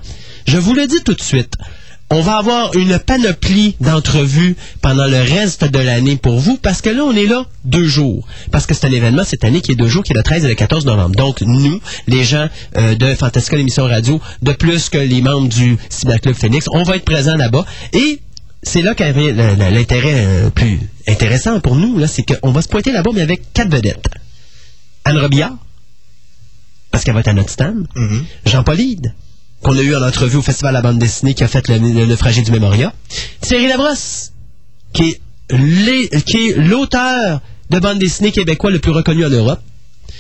je 0.48 0.58
vous 0.58 0.74
le 0.74 0.88
dis 0.88 1.02
tout 1.04 1.14
de 1.14 1.22
suite, 1.22 1.54
on 2.14 2.20
va 2.20 2.38
avoir 2.38 2.76
une 2.76 3.00
panoplie 3.00 3.76
d'entrevues 3.80 4.58
pendant 4.82 5.06
le 5.06 5.18
reste 5.22 5.64
de 5.64 5.80
l'année 5.80 6.18
pour 6.18 6.40
vous, 6.40 6.58
parce 6.58 6.82
que 6.82 6.90
là, 6.90 7.04
on 7.06 7.16
est 7.16 7.26
là 7.26 7.46
deux 7.64 7.88
jours. 7.88 8.28
Parce 8.52 8.66
que 8.66 8.74
c'est 8.74 8.86
un 8.86 8.92
événement 8.92 9.24
cette 9.24 9.46
année 9.46 9.62
qui 9.62 9.72
est 9.72 9.76
deux 9.76 9.88
jours, 9.88 10.04
qui 10.04 10.12
est 10.12 10.16
le 10.18 10.22
13 10.24 10.44
et 10.44 10.50
le 10.50 10.56
14 10.56 10.86
novembre. 10.86 11.16
Donc, 11.16 11.40
nous, 11.40 11.80
les 12.08 12.26
gens 12.26 12.50
euh, 12.78 12.96
de 12.96 13.16
Fantastica, 13.16 13.56
l'émission 13.56 13.86
radio, 13.86 14.20
de 14.42 14.52
plus 14.52 14.90
que 14.90 14.98
les 14.98 15.22
membres 15.22 15.48
du 15.48 15.78
Cyberclub 15.90 16.36
Phoenix, 16.36 16.66
on 16.74 16.84
va 16.84 16.98
être 16.98 17.06
présents 17.06 17.38
là-bas. 17.38 17.66
Et 17.94 18.20
c'est 18.64 18.82
là 18.82 18.94
qu'avait 18.96 19.32
l'intérêt 19.72 20.26
euh, 20.26 20.50
plus 20.50 20.80
intéressant 21.08 21.60
pour 21.60 21.76
nous, 21.76 21.98
là, 21.98 22.08
c'est 22.08 22.24
qu'on 22.24 22.52
va 22.52 22.62
se 22.62 22.68
pointer 22.68 22.92
là-bas, 22.92 23.12
mais 23.14 23.22
avec 23.22 23.52
quatre 23.54 23.70
vedettes. 23.72 24.06
Anne 25.04 25.18
Robillard, 25.18 25.56
parce 26.92 27.04
qu'elle 27.04 27.14
va 27.14 27.22
être 27.22 27.28
à 27.30 27.34
notre 27.34 27.50
stand. 27.50 27.88
Jean 28.46 28.64
Paulide, 28.64 29.14
qu'on 29.64 29.78
a 29.78 29.82
eu 29.82 29.96
en 29.96 30.02
entrevue 30.04 30.38
au 30.38 30.42
Festival 30.42 30.74
de 30.74 30.78
la 30.78 30.82
bande 30.82 31.00
dessinée 31.00 31.34
qui 31.34 31.44
a 31.44 31.48
fait 31.48 31.68
le, 31.70 31.78
le 31.78 32.06
naufragé 32.06 32.42
du 32.42 32.52
Mémoria. 32.52 32.94
Thierry 33.42 33.68
Labrosse, 33.68 34.34
qui 34.94 35.10
est 35.10 35.22
l'é- 35.52 36.10
qui 36.26 36.50
est 36.50 36.56
l'auteur 36.58 37.42
de 37.70 37.80
bande 37.80 38.00
dessinée 38.00 38.32
québécois 38.32 38.72
le 38.72 38.80
plus 38.80 38.92
reconnu 38.92 39.26
en 39.26 39.30
Europe, 39.30 39.62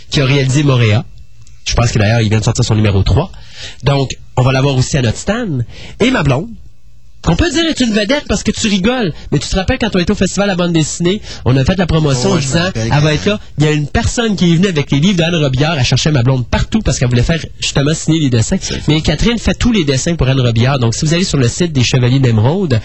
qui 0.10 0.22
a 0.22 0.26
réalisé 0.26 0.64
Moréa. 0.64 1.06
Je 1.66 1.74
pense 1.76 1.92
que 1.92 2.00
d'ailleurs, 2.00 2.22
il 2.22 2.30
vient 2.30 2.40
de 2.40 2.44
sortir 2.44 2.64
son 2.66 2.76
numéro 2.76 3.04
3. 3.04 3.32
Donc, 3.84 4.18
on 4.36 4.42
va 4.42 4.52
l'avoir 4.52 4.76
aussi 4.76 4.98
à 4.98 5.02
notre 5.02 5.18
stand. 5.18 5.66
Et 6.00 6.10
ma 6.12 6.24
blonde, 6.24 6.50
qu'on 7.23 7.35
peut 7.35 7.49
dire 7.49 7.65
est 7.65 7.80
une 7.80 7.93
vedette 7.93 8.26
parce 8.27 8.43
que 8.43 8.52
tu 8.52 8.68
rigoles, 8.68 9.14
mais 9.31 9.39
tu 9.39 9.48
te 9.48 9.56
rappelles 9.56 9.77
quand 9.80 9.95
on 9.95 9.99
était 9.99 10.11
au 10.11 10.15
festival 10.15 10.49
à 10.49 10.56
bande 10.56 10.73
dessinée, 10.73 11.22
on 11.45 11.56
a 11.56 11.64
fait 11.64 11.77
la 11.77 11.85
promotion 11.85 12.30
Oh, 12.31 12.35
en 12.35 12.38
disant 12.38 12.69
elle 12.76 12.89
va 12.89 13.14
être 13.14 13.26
là. 13.26 13.39
Il 13.57 13.65
y 13.65 13.68
a 13.68 13.72
une 13.72 13.88
personne 13.88 14.35
qui 14.35 14.52
est 14.52 14.56
venue 14.56 14.68
avec 14.68 14.91
les 14.91 14.99
livres 14.99 15.18
d'Anne 15.18 15.35
Robillard, 15.35 15.77
elle 15.77 15.85
cherchait 15.85 16.11
ma 16.11 16.23
blonde 16.23 16.48
partout 16.48 16.81
parce 16.81 16.98
qu'elle 16.99 17.10
voulait 17.10 17.23
faire 17.23 17.39
justement 17.60 17.93
signer 17.93 18.19
les 18.19 18.30
dessins. 18.30 18.57
Mais 18.88 19.02
Catherine 19.02 19.38
fait 19.38 19.53
tous 19.53 19.72
les 19.72 19.84
dessins 19.85 20.15
pour 20.15 20.27
Anne 20.27 20.41
Robillard. 20.41 20.80
Donc 20.80 20.95
si 20.95 21.06
vous 21.06 21.14
allez 21.14 21.23
sur 21.23 21.38
le 21.38 21.48
site 21.48 21.73
des 21.73 21.84
Chevaliers 21.84 22.19
d'Émeraude, 22.19 22.80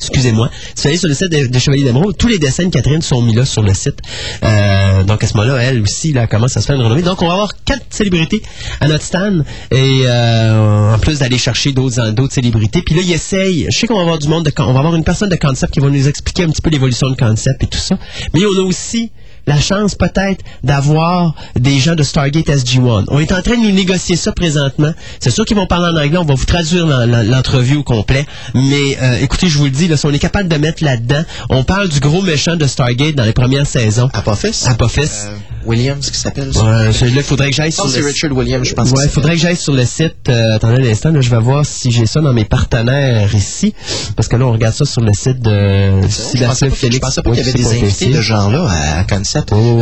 Excusez-moi. 0.00 0.50
Si 0.74 0.82
vous 0.82 0.88
allez 0.88 0.98
sur 0.98 1.08
le 1.08 1.14
site 1.14 1.28
des, 1.28 1.48
des 1.48 1.60
Chevaliers 1.60 1.84
d'Émeraude, 1.84 2.16
tous 2.16 2.28
les 2.28 2.38
dessins 2.38 2.64
de 2.64 2.70
Catherine 2.70 3.02
sont 3.02 3.20
mis 3.20 3.34
là 3.34 3.44
sur 3.44 3.62
le 3.62 3.74
site. 3.74 3.98
Euh, 4.42 5.02
donc 5.04 5.22
à 5.22 5.26
ce 5.26 5.36
moment-là, 5.36 5.62
elle 5.62 5.80
aussi, 5.82 6.12
là, 6.12 6.26
commence 6.26 6.56
à 6.56 6.60
se 6.60 6.66
faire 6.66 6.76
une 6.76 6.82
renommée. 6.82 7.02
Donc 7.02 7.20
on 7.22 7.26
va 7.26 7.34
avoir 7.34 7.52
quatre 7.64 7.84
célébrités 7.90 8.42
à 8.80 8.88
notre 8.88 9.04
stand. 9.04 9.44
Et 9.70 10.02
euh, 10.06 10.94
en 10.94 10.98
plus 10.98 11.18
d'aller 11.18 11.38
chercher 11.38 11.72
d'autres 11.72 12.10
d'autres 12.10 12.32
célébrités. 12.32 12.82
Puis 12.82 12.94
là, 12.94 13.02
il 13.04 13.12
essaye. 13.12 13.66
Je 13.70 13.78
sais 13.78 13.86
qu'on 13.86 13.96
va 13.96 14.02
avoir 14.02 14.18
du 14.18 14.28
monde 14.28 14.44
de 14.44 14.52
on 14.58 14.72
va 14.72 14.78
avoir 14.78 14.94
une 14.94 15.04
personne 15.04 15.28
de 15.28 15.36
concept 15.36 15.74
qui 15.74 15.80
va 15.80 15.90
nous 15.90 16.08
expliquer 16.08 16.44
un 16.44 16.48
petit 16.48 16.62
peu 16.62 16.70
l'évolution 16.70 17.10
de 17.10 17.16
concept 17.16 17.62
et 17.62 17.66
tout 17.66 17.78
ça. 17.78 17.98
Mais 18.32 18.40
on 18.46 18.58
a 18.58 18.62
aussi 18.62 19.10
la 19.46 19.60
chance 19.60 19.94
peut-être 19.94 20.44
d'avoir 20.62 21.34
des 21.56 21.78
gens 21.78 21.94
de 21.94 22.02
Stargate 22.02 22.46
SG-1. 22.46 23.04
On 23.08 23.18
est 23.18 23.32
en 23.32 23.42
train 23.42 23.56
de 23.56 23.70
négocier 23.70 24.16
ça 24.16 24.32
présentement. 24.32 24.92
C'est 25.18 25.30
sûr 25.30 25.44
qu'ils 25.44 25.56
vont 25.56 25.66
parler 25.66 25.98
en 25.98 26.02
anglais, 26.02 26.18
on 26.18 26.24
va 26.24 26.34
vous 26.34 26.44
traduire 26.44 26.86
l'entrevue 26.86 27.76
au 27.76 27.82
complet. 27.82 28.26
Mais 28.54 28.98
euh, 29.02 29.18
écoutez, 29.20 29.48
je 29.48 29.58
vous 29.58 29.64
le 29.64 29.70
dis, 29.70 29.88
là, 29.88 29.96
si 29.96 30.06
on 30.06 30.12
est 30.12 30.18
capable 30.18 30.48
de 30.48 30.56
mettre 30.56 30.84
là-dedans, 30.84 31.22
on 31.48 31.64
parle 31.64 31.88
du 31.88 32.00
gros 32.00 32.22
méchant 32.22 32.56
de 32.56 32.66
Stargate 32.66 33.14
dans 33.14 33.24
les 33.24 33.32
premières 33.32 33.66
saisons. 33.66 34.10
Apophis? 34.12 34.64
Apophis. 34.66 35.00
Euh, 35.00 35.36
Williams 35.64 36.10
qui 36.10 36.18
s'appelle. 36.18 36.50
Ouais, 36.56 37.22
faudrait 37.22 37.50
que 37.50 37.56
j'aille 37.56 37.72
sur 37.72 37.86
le 37.86 38.04
Richard 38.04 38.32
Williams, 38.32 38.66
je 38.66 38.74
pense. 38.74 38.90
Ouais, 38.92 39.08
faudrait 39.08 39.34
que 39.34 39.40
j'aille 39.40 39.56
sur 39.56 39.74
le 39.74 39.84
site. 39.84 40.28
Euh, 40.28 40.56
attendez 40.56 40.86
un 40.86 40.90
instant, 40.90 41.10
là, 41.10 41.20
je 41.20 41.30
vais 41.30 41.38
voir 41.38 41.66
si 41.66 41.90
j'ai 41.90 42.06
ça 42.06 42.20
dans 42.20 42.32
mes 42.32 42.44
partenaires 42.44 43.34
ici, 43.34 43.74
parce 44.16 44.28
que 44.28 44.36
là, 44.36 44.46
on 44.46 44.52
regarde 44.52 44.74
ça 44.74 44.84
sur 44.84 45.02
le 45.02 45.12
site 45.12 45.40
de. 45.40 46.00
Je 46.02 46.44
pensais 46.44 46.68
pas, 46.68 46.74
Félix, 46.74 47.00
pas 47.00 47.22
qu'il 47.22 47.34
y 47.34 47.40
avait 47.40 47.52
des 47.52 47.66
invités 47.66 48.06
de 48.06 48.20
genre 48.20 48.50
là 48.50 48.68
à 48.98 49.04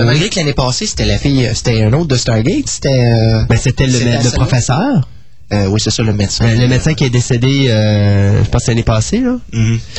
Malgré 0.04 0.28
que 0.28 0.36
l'année 0.38 0.54
passée, 0.54 0.86
c'était 0.86 1.04
la 1.04 1.18
fille, 1.18 1.46
euh, 1.46 1.54
c'était 1.54 1.82
un 1.82 1.92
autre 1.92 2.08
de 2.08 2.16
Stargate, 2.16 2.68
c'était. 2.68 3.12
Euh, 3.12 3.44
ben, 3.48 3.58
c'était 3.58 3.86
le 3.86 4.30
professeur 4.34 5.08
euh, 5.52 5.66
oui, 5.68 5.80
c'est 5.82 5.90
ça, 5.90 6.02
le 6.02 6.12
médecin. 6.12 6.44
Euh, 6.46 6.54
le 6.60 6.68
médecin 6.68 6.94
qui 6.94 7.04
est 7.04 7.10
décédé, 7.10 7.66
euh, 7.68 8.44
je 8.44 8.50
pense, 8.50 8.66
l'année 8.66 8.82
passée, 8.82 9.20
là. 9.20 9.36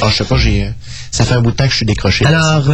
Ah, 0.02 0.08
je 0.10 0.16
sais 0.18 0.24
pas, 0.24 0.36
j'ai... 0.38 0.70
Ça 1.12 1.26
fait 1.26 1.34
un 1.34 1.42
bout 1.42 1.50
de 1.52 1.56
temps 1.56 1.66
que 1.66 1.72
je 1.72 1.78
suis 1.78 1.86
décroché. 1.88 2.24
Alors, 2.26 2.66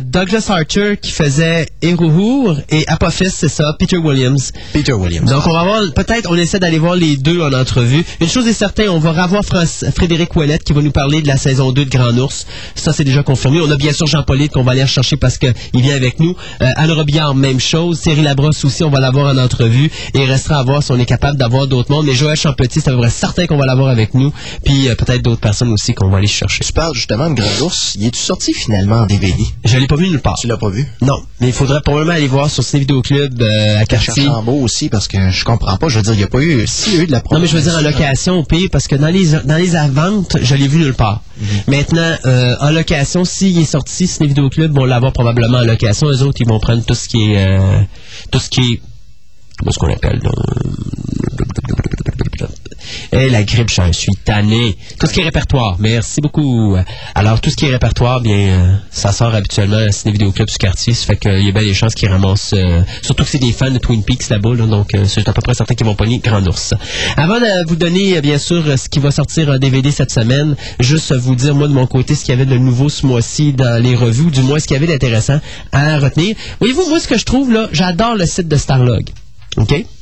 Douglas 0.00 0.46
Archer 0.48 0.96
qui 1.00 1.10
faisait 1.10 1.66
Eruhur 1.82 2.58
et 2.70 2.84
Apophis, 2.88 3.28
c'est 3.30 3.48
ça, 3.50 3.74
Peter 3.78 3.98
Williams. 3.98 4.52
Peter 4.72 4.94
Williams. 4.94 5.30
Donc, 5.30 5.46
on 5.46 5.52
va 5.52 5.64
voir, 5.64 5.82
peut-être, 5.94 6.30
on 6.30 6.34
essaie 6.36 6.58
d'aller 6.58 6.78
voir 6.78 6.96
les 6.96 7.16
deux 7.18 7.42
en 7.42 7.52
entrevue. 7.52 8.02
Une 8.20 8.28
chose 8.28 8.48
est 8.48 8.54
certaine, 8.54 8.88
on 8.88 8.98
va 8.98 9.10
revoir 9.24 9.44
France- 9.44 9.84
Frédéric 9.94 10.34
Ouellette 10.34 10.64
qui 10.64 10.72
va 10.72 10.80
nous 10.80 10.92
parler 10.92 11.20
de 11.20 11.28
la 11.28 11.36
saison 11.36 11.72
2 11.72 11.84
de 11.84 11.90
Grand 11.90 12.16
Ours. 12.18 12.46
Ça, 12.74 12.92
c'est 12.94 13.04
déjà 13.04 13.22
confirmé. 13.22 13.60
On 13.60 13.70
a 13.70 13.76
bien 13.76 13.92
sûr 13.92 14.06
Jean 14.06 14.22
Paulite 14.22 14.52
qu'on 14.52 14.62
va 14.64 14.72
aller 14.72 14.82
rechercher 14.82 15.16
parce 15.16 15.36
qu'il 15.36 15.52
vient 15.74 15.94
avec 15.96 16.20
nous. 16.20 16.34
Anne 16.60 16.90
Robillard, 16.90 17.34
même 17.34 17.60
chose. 17.60 18.00
Thierry 18.00 18.22
Labrosse 18.22 18.64
aussi, 18.64 18.82
on 18.82 18.90
va 18.90 19.00
l'avoir 19.00 19.34
en 19.34 19.38
entrevue. 19.38 19.90
Et 20.14 20.20
il 20.22 20.30
restera 20.30 20.58
à 20.60 20.62
voir 20.62 20.82
si 20.82 20.90
on 20.90 20.98
est 20.98 21.04
capable 21.06 21.36
d'avoir 21.38 21.66
d'autres 21.66 21.90
mondes. 21.92 22.06
Mais 22.06 22.13
Joël 22.14 22.36
Champetit, 22.36 22.80
c'est 22.80 22.88
à 22.88 22.92
peu 22.92 23.00
près 23.00 23.10
certain 23.10 23.46
qu'on 23.46 23.56
va 23.56 23.66
l'avoir 23.66 23.88
avec 23.88 24.14
nous. 24.14 24.32
Puis, 24.64 24.88
euh, 24.88 24.94
peut-être 24.94 25.22
d'autres 25.22 25.40
personnes 25.40 25.72
aussi 25.72 25.94
qu'on 25.94 26.08
va 26.08 26.18
aller 26.18 26.26
chercher. 26.26 26.64
Tu 26.64 26.72
parles 26.72 26.94
justement 26.94 27.30
de 27.30 27.34
Grand 27.34 27.66
Ours. 27.66 27.96
Il 27.98 28.06
est-tu 28.06 28.20
sorti 28.20 28.52
finalement 28.52 28.96
en 28.96 29.06
DVD? 29.06 29.44
Je 29.64 29.78
l'ai 29.78 29.86
pas 29.86 29.96
vu 29.96 30.08
nulle 30.08 30.20
part. 30.20 30.36
Tu 30.40 30.46
l'as 30.46 30.56
pas 30.56 30.70
vu? 30.70 30.86
Non, 31.02 31.20
mais 31.40 31.48
il 31.48 31.52
faudrait 31.52 31.80
probablement 31.80 32.14
aller 32.14 32.28
voir 32.28 32.50
sur 32.50 32.62
Ciné 32.62 32.80
Vidéo 32.80 33.02
Club 33.02 33.40
euh, 33.42 33.80
à 33.80 33.84
Cartier. 33.84 34.26
beau 34.44 34.60
aussi 34.60 34.88
parce 34.88 35.08
que 35.08 35.30
je 35.30 35.44
comprends 35.44 35.76
pas. 35.76 35.88
Je 35.88 35.96
veux 35.96 36.02
dire, 36.02 36.12
il 36.12 36.18
n'y 36.18 36.24
a 36.24 36.28
pas 36.28 36.40
eu... 36.40 36.66
S'il 36.66 36.94
y 36.94 36.98
a 36.98 37.02
eu 37.02 37.06
de 37.06 37.12
la 37.12 37.22
Non, 37.30 37.38
mais 37.40 37.46
je 37.46 37.56
veux 37.56 37.62
dire 37.62 37.76
en 37.76 37.80
location 37.80 38.38
au 38.38 38.44
pire, 38.44 38.68
parce 38.70 38.86
que 38.86 38.96
dans 38.96 39.08
les 39.08 39.32
dans 39.44 39.56
les 39.56 39.72
ventes, 39.90 40.36
je 40.40 40.54
l'ai 40.54 40.68
vu 40.68 40.78
nulle 40.78 40.94
part. 40.94 41.22
Maintenant, 41.66 42.16
euh, 42.26 42.54
en 42.60 42.70
location, 42.70 43.24
s'il 43.24 43.58
est 43.58 43.64
sorti, 43.64 44.06
Ciné 44.06 44.28
Vidéo 44.28 44.48
Club 44.50 44.72
vont 44.74 44.84
l'avoir 44.84 45.12
probablement 45.12 45.58
en 45.58 45.64
location. 45.64 46.08
Eux 46.08 46.22
autres, 46.22 46.40
ils 46.40 46.46
vont 46.48 46.60
prendre 46.60 46.84
tout 46.84 46.94
ce 46.94 47.08
qui 47.08 47.32
est 47.32 47.46
euh, 47.46 47.80
tout 48.30 48.38
ce 48.38 48.48
qui 48.48 48.60
est 48.60 48.80
est-ce 49.66 49.78
qu'on 49.78 49.92
appelle? 49.92 50.20
Et 53.12 53.28
la 53.30 53.44
grippe, 53.44 53.70
j'en 53.70 53.92
suis 53.92 54.12
tanné. 54.24 54.76
Tout 54.98 55.06
ce 55.06 55.12
qui 55.12 55.20
est 55.20 55.24
répertoire, 55.24 55.76
merci 55.78 56.20
beaucoup. 56.20 56.76
Alors, 57.14 57.40
tout 57.40 57.48
ce 57.48 57.54
qui 57.56 57.66
est 57.66 57.70
répertoire, 57.70 58.20
bien, 58.20 58.36
euh, 58.36 58.74
ça 58.90 59.12
sort 59.12 59.32
habituellement 59.34 59.76
à 59.76 59.92
Ciné 59.92 60.12
Vidéo 60.12 60.32
Club 60.32 60.48
du 60.48 60.56
quartier. 60.56 60.94
Ça 60.94 61.06
fait 61.06 61.16
qu'il 61.16 61.44
y 61.44 61.48
a 61.48 61.52
bien 61.52 61.62
des 61.62 61.74
chances 61.74 61.94
qu'ils 61.94 62.08
ramassent... 62.08 62.52
euh, 62.54 62.82
surtout 63.02 63.22
que 63.22 63.30
c'est 63.30 63.38
des 63.38 63.52
fans 63.52 63.70
de 63.70 63.78
Twin 63.78 64.02
Peaks 64.02 64.28
là-bas, 64.30 64.54
là, 64.56 64.66
donc 64.66 64.94
euh, 64.94 65.04
c'est 65.04 65.28
à 65.28 65.32
peu 65.32 65.42
près 65.42 65.54
certain 65.54 65.74
qu'ils 65.74 65.86
vont 65.86 65.94
pogner 65.94 66.18
Grand 66.18 66.44
Ours. 66.46 66.74
Avant 67.16 67.38
de 67.38 67.68
vous 67.68 67.76
donner, 67.76 68.16
euh, 68.16 68.20
bien 68.20 68.38
sûr, 68.38 68.64
ce 68.76 68.88
qui 68.88 68.98
va 68.98 69.12
sortir 69.12 69.48
en 69.48 69.58
DVD 69.58 69.92
cette 69.92 70.10
semaine, 70.10 70.56
juste 70.80 71.14
vous 71.14 71.36
dire, 71.36 71.54
moi, 71.54 71.68
de 71.68 71.72
mon 71.72 71.86
côté, 71.86 72.16
ce 72.16 72.24
qu'il 72.24 72.34
y 72.36 72.36
avait 72.40 72.50
de 72.50 72.58
nouveau 72.58 72.88
ce 72.88 73.06
mois-ci 73.06 73.52
dans 73.52 73.80
les 73.80 73.94
revues, 73.94 74.24
ou 74.24 74.30
du 74.30 74.42
moins 74.42 74.58
ce 74.58 74.66
qu'il 74.66 74.74
y 74.74 74.78
avait 74.78 74.92
d'intéressant 74.92 75.38
à 75.70 75.98
retenir. 75.98 76.34
Voyez-vous, 76.58 76.88
moi, 76.88 76.98
ce 76.98 77.06
que 77.06 77.16
je 77.16 77.24
trouve, 77.24 77.52
là, 77.52 77.68
j'adore 77.70 78.16
le 78.16 78.26
site 78.26 78.48
de 78.48 78.56
Starlog. 78.56 79.04
OK? 79.56 79.93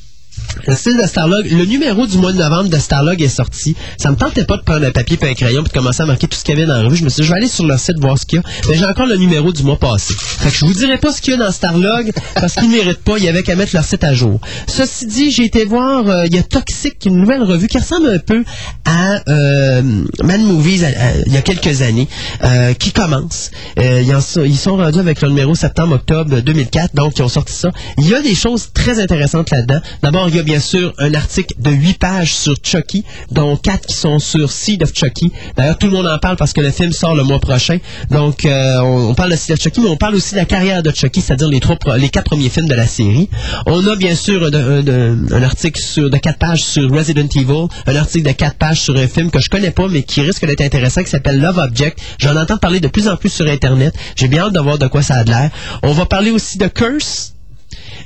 Le 0.67 1.65
numéro 1.65 2.07
du 2.07 2.19
mois 2.19 2.33
de 2.33 2.39
novembre 2.39 2.69
de 2.69 2.79
Starlog 2.79 3.21
est 3.21 3.29
sorti. 3.29 3.75
Ça 3.97 4.11
me 4.11 4.17
tentait 4.17 4.45
pas 4.45 4.57
de 4.57 4.63
prendre 4.63 4.85
un 4.87 4.91
papier 4.91 5.19
et 5.21 5.29
un 5.29 5.35
crayon 5.35 5.63
et 5.63 5.65
de 5.65 5.73
commencer 5.73 6.03
à 6.03 6.07
marquer 6.07 6.29
tout 6.29 6.39
ce 6.39 6.45
qu'il 6.45 6.55
y 6.55 6.59
avait 6.59 6.67
dans 6.67 6.77
la 6.77 6.85
revue. 6.85 6.97
Je 6.97 7.05
me 7.05 7.09
suis 7.09 7.23
dit, 7.23 7.27
je 7.27 7.33
vais 7.33 7.39
aller 7.39 7.49
sur 7.49 7.67
leur 7.67 7.79
site 7.79 7.99
voir 7.99 8.19
ce 8.19 8.27
qu'il 8.27 8.39
y 8.39 8.41
a. 8.41 8.45
Mais 8.69 8.77
j'ai 8.77 8.85
encore 8.85 9.07
le 9.07 9.17
numéro 9.17 9.53
du 9.53 9.63
mois 9.63 9.79
passé. 9.79 10.15
Fait 10.17 10.51
que 10.51 10.57
je 10.57 10.65
vous 10.65 10.75
dirai 10.75 10.99
pas 10.99 11.13
ce 11.13 11.21
qu'il 11.21 11.33
y 11.33 11.37
a 11.37 11.39
dans 11.39 11.51
Starlog 11.51 12.13
parce 12.35 12.55
qu'ils 12.55 12.71
ne 12.71 12.77
méritent 12.77 13.03
pas. 13.03 13.19
Il 13.19 13.25
y 13.25 13.29
avait 13.29 13.43
qu'à 13.43 13.57
mettre 13.57 13.75
leur 13.75 13.85
site 13.85 14.05
à 14.05 14.15
jour. 14.15 14.41
Ceci 14.67 15.07
dit, 15.07 15.31
j'ai 15.31 15.45
été 15.45 15.65
voir, 15.65 16.09
euh, 16.09 16.27
il 16.27 16.35
y 16.35 16.39
a 16.39 16.43
Toxic, 16.43 17.05
une 17.07 17.19
nouvelle 17.19 17.43
revue 17.43 17.69
qui 17.69 17.79
ressemble 17.79 18.09
un 18.09 18.19
peu 18.19 18.45
à 18.85 19.23
euh, 19.29 19.83
Man 20.23 20.43
Movies 20.45 20.85
il 21.27 21.33
y 21.33 21.37
a 21.37 21.43
quelques 21.43 21.83
années, 21.83 22.09
euh, 22.45 22.75
qui 22.75 22.93
commence. 22.93 23.51
Euh, 23.79 24.03
ils, 24.03 24.47
ils 24.47 24.57
sont 24.57 24.77
rendus 24.77 24.99
avec 24.99 25.21
le 25.23 25.29
numéro 25.29 25.55
septembre-octobre 25.55 26.41
2004, 26.41 26.95
donc 26.95 27.19
ils 27.19 27.23
ont 27.23 27.29
sorti 27.29 27.53
ça. 27.53 27.71
Il 27.99 28.09
y 28.09 28.15
a 28.15 28.23
des 28.23 28.35
choses 28.35 28.71
très 28.73 29.01
intéressantes 29.01 29.51
là-dedans. 29.51 29.81
D'abord, 30.03 30.29
il 30.33 30.37
y 30.37 30.41
a 30.41 30.45
bien 30.45 30.61
sûr 30.61 30.95
un 30.97 31.13
article 31.13 31.55
de 31.59 31.71
8 31.71 31.99
pages 31.99 32.35
sur 32.35 32.55
Chucky, 32.63 33.05
dont 33.31 33.55
4 33.55 33.87
qui 33.87 33.95
sont 33.95 34.19
sur 34.19 34.51
Seed 34.51 34.83
of 34.83 34.95
Chucky. 34.95 35.31
D'ailleurs, 35.57 35.77
tout 35.77 35.89
le 35.89 35.93
monde 35.93 36.07
en 36.07 36.19
parle 36.19 36.37
parce 36.37 36.55
que 36.55 36.63
le 36.63 36.71
film 36.71 36.91
sort 36.93 37.15
le 37.15 37.23
mois 37.23 37.39
prochain. 37.39 37.77
Donc, 38.11 38.47
euh, 38.47 38.81
on, 38.81 39.15
parle 39.15 39.33
de 39.33 39.37
Seed 39.37 39.53
of 39.53 39.61
Chucky, 39.61 39.83
mais 39.83 39.91
on 39.91 39.99
parle 39.99 40.15
aussi 40.15 40.33
de 40.33 40.39
la 40.39 40.47
carrière 40.47 40.83
de 40.83 40.91
Chucky, 40.91 41.21
c'est-à-dire 41.21 41.49
les, 41.49 41.61
trois, 41.61 41.77
les 41.99 42.09
quatre 42.09 42.31
premiers 42.31 42.49
films 42.49 42.67
de 42.67 42.75
la 42.75 42.87
série. 42.87 43.29
On 43.67 43.87
a 43.87 43.95
bien 43.95 44.15
sûr 44.15 44.43
un, 44.43 45.43
article 45.43 45.83
sur, 45.83 46.09
de 46.09 46.17
4 46.17 46.39
pages 46.39 46.65
sur 46.65 46.91
Resident 46.91 47.29
Evil, 47.37 47.67
un 47.87 47.97
article 47.97 48.27
de 48.27 48.33
4 48.33 48.57
pages 48.57 48.81
sur 48.81 48.97
un 48.97 49.09
film 49.09 49.31
que 49.31 49.39
je 49.39 49.51
connais 49.51 49.71
pas, 49.71 49.87
mais 49.89 50.03
qui 50.03 50.23
risque 50.23 50.47
d'être 50.47 50.63
intéressant, 50.63 51.03
qui 51.03 51.11
s'appelle 51.11 51.41
Love 51.41 51.59
Object. 51.59 51.99
J'en 52.19 52.37
entends 52.37 52.57
parler 52.57 52.81
de 52.81 52.89
plus 52.89 53.07
en 53.07 53.17
plus 53.17 53.29
sur 53.29 53.47
Internet. 53.47 53.95
J'ai 54.17 54.29
bien 54.29 54.45
hâte 54.45 54.55
de 54.55 54.61
voir 54.61 54.79
de 54.79 54.87
quoi 54.87 55.03
ça 55.03 55.17
a 55.17 55.25
l'air. 55.25 55.51
On 55.83 55.93
va 55.93 56.07
parler 56.07 56.31
aussi 56.31 56.57
de 56.57 56.69
Curse, 56.69 57.35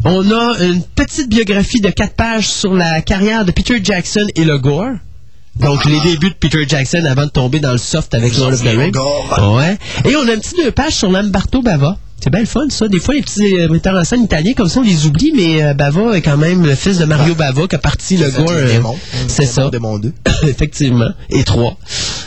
on 0.04 0.30
a 0.30 0.58
une 0.64 0.82
petite 0.82 1.28
biographie 1.28 1.80
de 1.80 1.90
quatre 1.90 2.14
pages 2.14 2.48
sur 2.48 2.74
la 2.74 3.00
carrière 3.02 3.44
de 3.44 3.52
Peter 3.52 3.80
Jackson 3.82 4.26
et 4.34 4.44
le 4.44 4.58
gore. 4.58 4.90
Donc, 5.58 5.84
les 5.86 5.98
débuts 6.00 6.28
de 6.28 6.34
Peter 6.34 6.64
Jackson 6.68 7.02
avant 7.08 7.24
de 7.24 7.30
tomber 7.30 7.60
dans 7.60 7.72
le 7.72 7.78
soft 7.78 8.12
avec 8.14 8.36
Lord 8.36 8.52
of 8.52 8.62
the 8.62 8.76
Rings. 8.76 8.94
Ouais. 9.54 9.78
Et 10.04 10.14
on 10.16 10.28
a 10.28 10.32
un 10.32 10.38
petit 10.38 10.54
deux 10.62 10.70
pages 10.70 10.94
sur 10.96 11.10
Lamberto 11.10 11.62
Bava. 11.62 11.96
C'est 12.22 12.30
bien 12.30 12.40
le 12.40 12.46
fun, 12.46 12.66
ça. 12.70 12.88
Des 12.88 12.98
fois, 12.98 13.14
les 13.14 13.22
petits 13.22 13.56
euh, 13.56 13.68
metteurs 13.68 13.94
en 13.94 14.04
scène 14.04 14.22
italiens, 14.24 14.52
comme 14.54 14.68
ça, 14.68 14.80
on 14.80 14.82
les 14.82 15.06
oublie, 15.06 15.32
mais 15.34 15.62
euh, 15.62 15.74
Bava 15.74 16.16
est 16.16 16.22
quand 16.22 16.36
même 16.36 16.64
le 16.66 16.74
fils 16.74 16.98
de 16.98 17.04
Mario 17.04 17.34
Bava 17.34 17.66
qui 17.68 17.74
a 17.74 17.78
parti 17.78 18.16
le 18.16 18.30
gore. 18.30 18.48
c'est 18.48 18.76
euh. 18.76 18.80
C'est 19.28 19.46
ça. 19.46 19.70
Démon 19.70 19.98
2. 19.98 20.12
Effectivement. 20.48 21.10
Et 21.30 21.44
trois. 21.44 21.76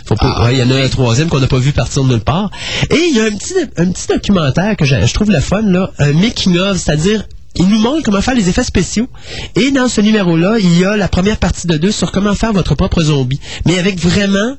Faut 0.05 0.15
pas, 0.15 0.35
Ah. 0.37 0.45
ouais, 0.45 0.55
il 0.55 0.59
y 0.59 0.63
en 0.63 0.71
a 0.71 0.75
un 0.83 0.87
troisième 0.89 1.27
qu'on 1.27 1.39
n'a 1.39 1.47
pas 1.47 1.57
vu 1.59 1.71
partir 1.71 2.03
de 2.03 2.09
nulle 2.09 2.21
part. 2.21 2.49
Et 2.89 2.97
il 3.09 3.15
y 3.15 3.19
a 3.19 3.25
un 3.25 3.31
petit, 3.35 3.53
un 3.77 3.91
petit 3.91 4.07
documentaire 4.07 4.75
que 4.77 4.85
je, 4.85 4.95
je 5.05 5.13
trouve 5.13 5.31
le 5.31 5.39
fun, 5.39 5.61
là, 5.63 5.91
un 5.99 6.13
making 6.13 6.57
of, 6.57 6.77
c'est-à-dire, 6.77 7.23
il 7.59 7.67
nous 7.67 7.79
montre 7.79 8.03
comment 8.03 8.21
faire 8.21 8.35
les 8.35 8.49
effets 8.49 8.63
spéciaux. 8.63 9.07
Et 9.55 9.71
dans 9.71 9.89
ce 9.89 10.01
numéro-là, 10.01 10.57
il 10.59 10.79
y 10.79 10.85
a 10.85 10.95
la 10.95 11.07
première 11.07 11.37
partie 11.37 11.67
de 11.67 11.77
deux 11.77 11.91
sur 11.91 12.11
comment 12.11 12.33
faire 12.33 12.53
votre 12.53 12.73
propre 12.75 13.01
zombie. 13.01 13.39
Mais 13.65 13.77
avec 13.77 13.99
vraiment 13.99 14.55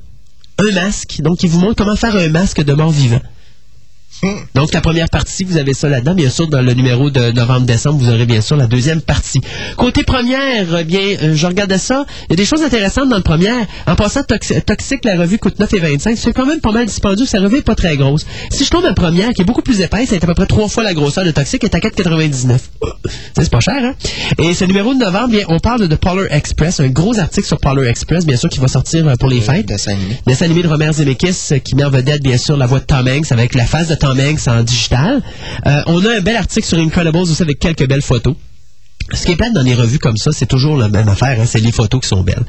un 0.59 0.71
masque. 0.73 1.21
Donc, 1.23 1.43
il 1.43 1.49
vous 1.49 1.59
montre 1.59 1.77
comment 1.77 1.97
faire 1.97 2.15
un 2.15 2.29
masque 2.29 2.63
de 2.63 2.73
mort 2.75 2.91
vivant. 2.91 3.21
Donc, 4.55 4.75
la 4.75 4.81
première 4.83 5.09
partie, 5.09 5.45
vous 5.45 5.57
avez 5.57 5.73
ça 5.73 5.89
là-dedans. 5.89 6.15
Bien 6.15 6.29
sûr, 6.31 6.47
dans 6.49 6.61
le 6.61 6.75
numéro 6.75 7.09
de 7.11 7.31
novembre-décembre, 7.31 7.99
vous 7.99 8.11
aurez 8.11 8.27
bien 8.27 8.41
sûr 8.43 8.57
la 8.57 8.67
deuxième 8.67 9.01
partie. 9.01 9.41
Côté 9.77 10.03
première, 10.03 10.67
eh 10.79 10.85
bien, 10.85 11.01
euh, 11.23 11.35
je 11.35 11.47
regardais 11.47 11.79
ça. 11.79 12.05
Il 12.29 12.33
y 12.33 12.35
a 12.35 12.37
des 12.37 12.45
choses 12.45 12.63
intéressantes 12.63 13.09
dans 13.09 13.17
le 13.17 13.23
première. 13.23 13.67
En 13.87 13.95
passant, 13.97 14.21
Toxi- 14.21 14.61
Toxic, 14.63 15.05
la 15.07 15.17
revue 15.17 15.39
coûte 15.39 15.59
9,25. 15.59 16.17
C'est 16.17 16.33
quand 16.35 16.45
même 16.45 16.61
pas 16.61 16.73
mal 16.73 16.85
dispendieux. 16.87 17.25
Sa 17.25 17.41
revue 17.41 17.59
est 17.59 17.63
pas 17.63 17.75
très 17.75 17.97
grosse. 17.97 18.27
Si 18.51 18.65
je 18.65 18.71
tombe 18.71 18.85
la 18.85 18.93
première, 18.93 19.33
qui 19.33 19.41
est 19.43 19.45
beaucoup 19.47 19.63
plus 19.63 19.81
épaisse, 19.81 20.09
elle 20.11 20.17
est 20.19 20.25
à 20.25 20.27
peu 20.27 20.35
près 20.35 20.47
trois 20.47 20.69
fois 20.69 20.83
la 20.83 20.93
grosseur 20.93 21.25
de 21.25 21.31
Toxic, 21.31 21.63
elle 21.65 21.71
est 21.71 21.75
à 21.77 21.81
4,99. 21.81 22.59
Ça, 22.59 23.13
C'est 23.37 23.51
pas 23.51 23.61
cher, 23.61 23.83
hein? 23.83 23.95
Et 24.39 24.53
ce 24.53 24.65
numéro 24.67 24.93
de 24.93 24.99
novembre, 24.99 25.29
bien, 25.29 25.45
on 25.49 25.59
parle 25.61 25.89
de 25.89 25.97
Polar 25.97 26.27
Express, 26.31 26.81
un 26.81 26.89
gros 26.89 27.19
article 27.19 27.47
sur 27.47 27.59
Polar 27.59 27.87
Express, 27.87 28.27
bien 28.27 28.37
sûr, 28.37 28.51
qui 28.51 28.59
va 28.59 28.69
sortir 28.69 29.07
euh, 29.09 29.15
pour 29.19 29.31
les 29.31 29.41
fêtes. 29.41 29.67
Dessin 29.67 29.93
animé. 29.93 30.19
Dessin 30.27 30.45
animé 30.45 30.63
de 30.63 30.69
Romer 30.69 30.93
Zemeckis 30.93 31.37
euh, 31.53 31.59
qui 31.59 31.75
met 31.75 31.85
en 31.85 31.91
vedette, 31.91 32.23
bien 32.23 32.37
sûr, 32.37 32.57
la 32.59 32.67
voix 32.67 32.81
de 32.81 32.85
Tom 32.85 33.09
Hanks 33.09 33.33
avec 33.33 33.55
la 33.55 33.65
face 33.65 33.89
de 33.89 33.95
Tom 34.01 34.19
Hanks 34.19 34.49
en 34.49 34.63
digital. 34.63 35.23
Euh, 35.67 35.83
on 35.87 36.05
a 36.05 36.17
un 36.17 36.21
bel 36.21 36.37
article 36.37 36.67
sur 36.67 36.79
Incredibles 36.79 37.19
aussi 37.19 37.43
avec 37.43 37.59
quelques 37.59 37.87
belles 37.87 38.03
photos. 38.03 38.35
Ce 39.13 39.27
qui 39.27 39.33
est 39.33 39.37
plate 39.37 39.53
dans 39.53 39.63
les 39.63 39.75
revues 39.75 39.99
comme 39.99 40.17
ça, 40.17 40.31
c'est 40.33 40.47
toujours 40.47 40.77
la 40.77 40.89
même 40.89 41.09
affaire, 41.09 41.39
hein, 41.41 41.45
c'est 41.47 41.61
les 41.61 41.73
photos 41.73 42.01
qui 42.01 42.09
sont 42.09 42.23
belles. 42.23 42.45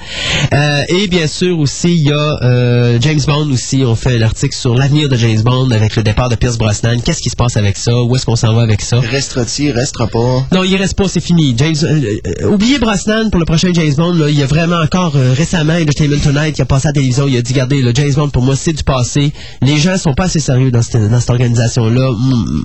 Euh, 0.53 0.83
et 0.89 1.07
bien 1.07 1.27
sûr 1.27 1.57
aussi, 1.59 1.89
il 1.89 2.03
y 2.03 2.11
a 2.11 2.37
euh, 2.43 2.97
James 3.01 3.19
Bond 3.25 3.49
aussi, 3.51 3.83
on 3.85 3.95
fait 3.95 4.17
l'article 4.17 4.55
sur 4.55 4.75
l'avenir 4.75 5.09
de 5.09 5.15
James 5.15 5.41
Bond 5.41 5.71
avec 5.71 5.95
le 5.95 6.03
départ 6.03 6.29
de 6.29 6.35
Pierce 6.35 6.57
Brosnan. 6.57 6.99
Qu'est-ce 7.03 7.21
qui 7.21 7.29
se 7.29 7.35
passe 7.35 7.57
avec 7.57 7.77
ça? 7.77 8.03
Où 8.03 8.15
est-ce 8.15 8.25
qu'on 8.25 8.35
s'en 8.35 8.53
va 8.53 8.61
avec 8.61 8.81
ça? 8.81 8.99
Restera-t-il, 8.99 9.71
restera 9.71 10.07
pas? 10.07 10.45
Non, 10.51 10.63
il 10.63 10.75
reste 10.75 10.95
pas, 10.95 11.07
c'est 11.07 11.19
fini. 11.21 11.55
James, 11.57 11.75
euh, 11.83 12.17
euh, 12.41 12.47
oubliez 12.49 12.79
Brosnan 12.79 13.29
pour 13.29 13.39
le 13.39 13.45
prochain 13.45 13.69
James 13.73 13.93
Bond. 13.95 14.13
Là, 14.13 14.29
il 14.29 14.37
y 14.37 14.43
a 14.43 14.47
vraiment 14.47 14.79
encore 14.79 15.15
euh, 15.15 15.33
récemment 15.33 15.73
Entertainment 15.73 16.19
Tonight 16.23 16.55
qui 16.55 16.61
a 16.61 16.65
passé 16.65 16.87
à 16.87 16.89
la 16.89 16.93
télévision. 16.93 17.27
Il 17.27 17.37
a 17.37 17.41
dit, 17.41 17.53
regardez, 17.53 17.81
le 17.81 17.93
James 17.95 18.13
Bond 18.13 18.29
pour 18.29 18.43
moi 18.43 18.55
c'est 18.55 18.73
du 18.73 18.83
passé. 18.83 19.33
Les 19.61 19.77
gens 19.77 19.97
sont 19.97 20.13
pas 20.13 20.25
assez 20.25 20.39
sérieux 20.39 20.71
dans 20.71 20.81
cette, 20.81 21.09
dans 21.09 21.19
cette 21.19 21.29
organisation-là. 21.29 22.11
Mm, 22.11 22.63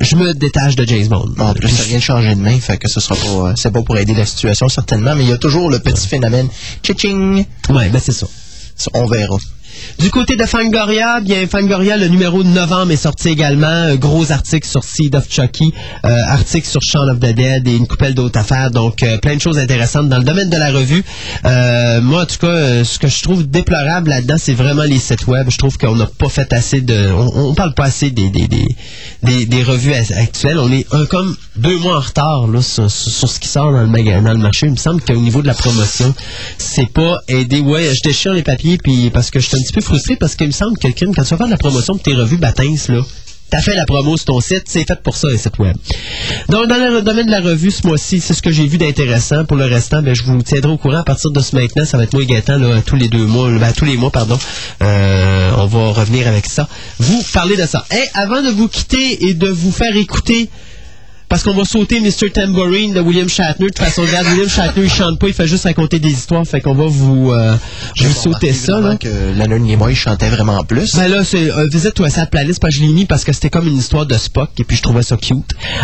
Je 0.00 0.16
me 0.16 0.32
détache 0.32 0.76
de 0.76 0.86
James 0.86 1.08
Bond. 1.08 1.34
En 1.38 1.54
plus, 1.54 1.68
ça 1.68 1.82
vient 1.84 1.98
de 1.98 2.02
changer 2.02 2.34
de 2.34 2.40
main, 2.40 2.58
fait 2.60 2.78
que 2.78 2.88
ce 2.88 3.00
sera 3.00 3.16
pas, 3.16 3.50
euh, 3.50 3.52
c'est 3.56 3.72
pas 3.72 3.82
pour 3.82 3.96
aider 3.98 4.14
la 4.14 4.26
situation, 4.26 4.68
certainement, 4.68 5.14
mais 5.14 5.24
il 5.24 5.30
y 5.30 5.32
a 5.32 5.38
toujours 5.38 5.70
le 5.70 5.78
petit 5.80 6.06
phénomène. 6.06 6.48
Tching! 6.82 7.44
Ouais, 7.70 7.88
ben 7.88 8.00
c'est 8.02 8.12
ça. 8.12 8.26
On 8.94 9.06
verra. 9.06 9.36
Du 9.98 10.10
côté 10.12 10.36
de 10.36 10.44
Fangoria, 10.44 11.20
bien 11.20 11.46
Fangoria, 11.48 11.96
le 11.96 12.06
numéro 12.06 12.44
de 12.44 12.48
novembre 12.48 12.92
est 12.92 12.96
sorti 12.96 13.30
également. 13.30 13.66
Un 13.66 13.96
gros 13.96 14.30
article 14.30 14.66
sur 14.66 14.84
Seed 14.84 15.16
of 15.16 15.24
Chucky, 15.28 15.72
euh, 16.04 16.08
article 16.28 16.68
sur 16.68 16.80
Shaun 16.80 17.08
of 17.08 17.18
the 17.18 17.34
Dead 17.34 17.66
et 17.66 17.74
une 17.74 17.88
coupelle 17.88 18.14
d'autres 18.14 18.38
affaires. 18.38 18.70
Donc, 18.70 19.02
euh, 19.02 19.18
plein 19.18 19.34
de 19.34 19.40
choses 19.40 19.58
intéressantes 19.58 20.08
dans 20.08 20.18
le 20.18 20.24
domaine 20.24 20.50
de 20.50 20.56
la 20.56 20.70
revue. 20.70 21.02
Euh, 21.44 22.00
moi, 22.00 22.22
en 22.22 22.26
tout 22.26 22.38
cas, 22.38 22.84
ce 22.84 22.96
que 23.00 23.08
je 23.08 23.20
trouve 23.22 23.48
déplorable 23.50 24.10
là-dedans, 24.10 24.36
c'est 24.38 24.54
vraiment 24.54 24.84
les 24.84 25.00
sites 25.00 25.26
web. 25.26 25.48
Je 25.50 25.58
trouve 25.58 25.76
qu'on 25.76 25.96
n'a 25.96 26.06
pas 26.06 26.28
fait 26.28 26.52
assez 26.52 26.80
de... 26.80 27.10
On, 27.12 27.48
on 27.50 27.54
parle 27.54 27.74
pas 27.74 27.86
assez 27.86 28.10
des, 28.12 28.30
des, 28.30 28.46
des, 28.46 29.46
des, 29.46 29.62
revues 29.64 29.94
actuelles. 29.94 30.58
On 30.58 30.70
est 30.70 30.86
un, 30.94 31.06
comme 31.06 31.36
deux 31.56 31.76
mois 31.80 31.96
en 31.96 32.00
retard 32.00 32.46
là, 32.46 32.62
sur, 32.62 32.88
ce 32.88 33.40
qui 33.40 33.48
sort 33.48 33.72
dans 33.72 33.80
le, 33.82 33.88
maga- 33.88 34.20
dans 34.20 34.32
le 34.32 34.38
marché. 34.38 34.66
Il 34.66 34.72
me 34.72 34.76
semble 34.76 35.02
qu'au 35.02 35.16
niveau 35.16 35.42
de 35.42 35.48
la 35.48 35.54
promotion, 35.54 36.14
c'est 36.56 36.88
pas 36.88 37.18
aidé. 37.26 37.58
Ouais, 37.60 37.92
je 37.92 38.00
déchire 38.08 38.32
les 38.32 38.44
papiers 38.44 38.78
puis 38.78 39.10
parce 39.10 39.32
que 39.32 39.40
je 39.40 39.48
suis 39.48 39.56
un 39.56 39.60
petit 39.60 39.72
peu 39.72 39.80
frustré 39.88 40.16
parce 40.16 40.34
qu'il 40.34 40.46
me 40.46 40.52
semble 40.52 40.78
que 40.78 40.88
quand 40.88 41.12
tu 41.12 41.30
vas 41.30 41.36
faire 41.36 41.46
de 41.46 41.50
la 41.50 41.56
promotion 41.56 41.94
pour 41.94 42.02
tes 42.02 42.14
revues 42.14 42.36
Batins, 42.36 42.76
là, 42.88 43.02
T'as 43.50 43.62
fait 43.62 43.74
la 43.74 43.86
promo 43.86 44.14
sur 44.18 44.26
ton 44.26 44.40
site, 44.40 44.64
c'est 44.66 44.86
fait 44.86 45.02
pour 45.02 45.16
ça, 45.16 45.28
les 45.28 45.38
sites 45.38 45.58
web. 45.58 45.74
Donc, 46.50 46.66
dans 46.66 46.76
le 46.76 47.00
domaine 47.00 47.24
de 47.24 47.30
la 47.30 47.40
revue, 47.40 47.70
ce 47.70 47.86
mois-ci, 47.86 48.20
c'est 48.20 48.34
ce 48.34 48.42
que 48.42 48.50
j'ai 48.50 48.66
vu 48.66 48.76
d'intéressant. 48.76 49.46
Pour 49.46 49.56
le 49.56 49.64
restant, 49.64 50.02
ben, 50.02 50.14
je 50.14 50.22
vous 50.22 50.42
tiendrai 50.42 50.70
au 50.70 50.76
courant 50.76 50.98
à 50.98 51.02
partir 51.02 51.30
de 51.30 51.40
ce 51.40 51.56
maintenant. 51.56 51.86
Ça 51.86 51.96
va 51.96 52.04
être 52.04 52.12
moi 52.12 52.22
et 52.22 52.26
Gaëtan, 52.26 52.58
là, 52.58 52.82
tous 52.82 52.96
les 52.96 53.08
deux 53.08 53.24
mois, 53.24 53.48
ben, 53.50 53.72
tous 53.72 53.86
les 53.86 53.96
mois, 53.96 54.10
pardon. 54.10 54.38
Euh, 54.82 55.50
on 55.56 55.64
va 55.64 55.92
revenir 55.92 56.28
avec 56.28 56.44
ça. 56.44 56.68
Vous 56.98 57.24
parlez 57.32 57.56
de 57.56 57.64
ça. 57.64 57.86
Et 57.90 58.04
avant 58.12 58.42
de 58.42 58.50
vous 58.50 58.68
quitter 58.68 59.28
et 59.28 59.32
de 59.32 59.48
vous 59.48 59.72
faire 59.72 59.96
écouter 59.96 60.50
parce 61.28 61.42
qu'on 61.42 61.54
va 61.54 61.64
sauter 61.64 62.00
Mr. 62.00 62.30
Tambourine 62.32 62.94
de 62.94 63.00
William 63.00 63.28
Shatner. 63.28 63.66
De 63.66 63.72
toute 63.72 63.78
façon, 63.84 64.02
regarde, 64.02 64.26
William 64.28 64.48
Shatner, 64.48 64.84
il 64.84 64.90
chante 64.90 65.18
pas, 65.18 65.28
il 65.28 65.34
fait 65.34 65.46
juste 65.46 65.64
raconter 65.64 65.98
des 65.98 66.10
histoires. 66.10 66.44
Fait 66.46 66.60
qu'on 66.60 66.74
va 66.74 66.86
vous, 66.86 67.32
euh, 67.32 67.54
vous 68.00 68.12
sauter 68.12 68.52
ça, 68.52 68.80
là. 68.80 68.96
que 68.96 69.08
Leonard 69.08 69.58
Nimoy 69.58 69.94
chantait 69.94 70.28
vraiment 70.30 70.64
plus. 70.64 70.94
Ben 70.94 71.08
là, 71.08 71.24
c'est 71.24 71.50
euh, 71.50 71.66
visite-toi 71.70 72.10
ça 72.10 72.26
playlist 72.26 72.60
parce 72.60 72.74
que 72.74 72.80
je 72.80 72.86
l'ai 72.86 72.92
mis 72.92 73.04
parce 73.06 73.24
que 73.24 73.32
c'était 73.32 73.50
comme 73.50 73.66
une 73.66 73.76
histoire 73.76 74.06
de 74.06 74.16
Spock 74.16 74.50
et 74.58 74.64
puis 74.64 74.76
je 74.76 74.82
trouvais 74.82 75.02
ça 75.02 75.16
cute. 75.16 75.36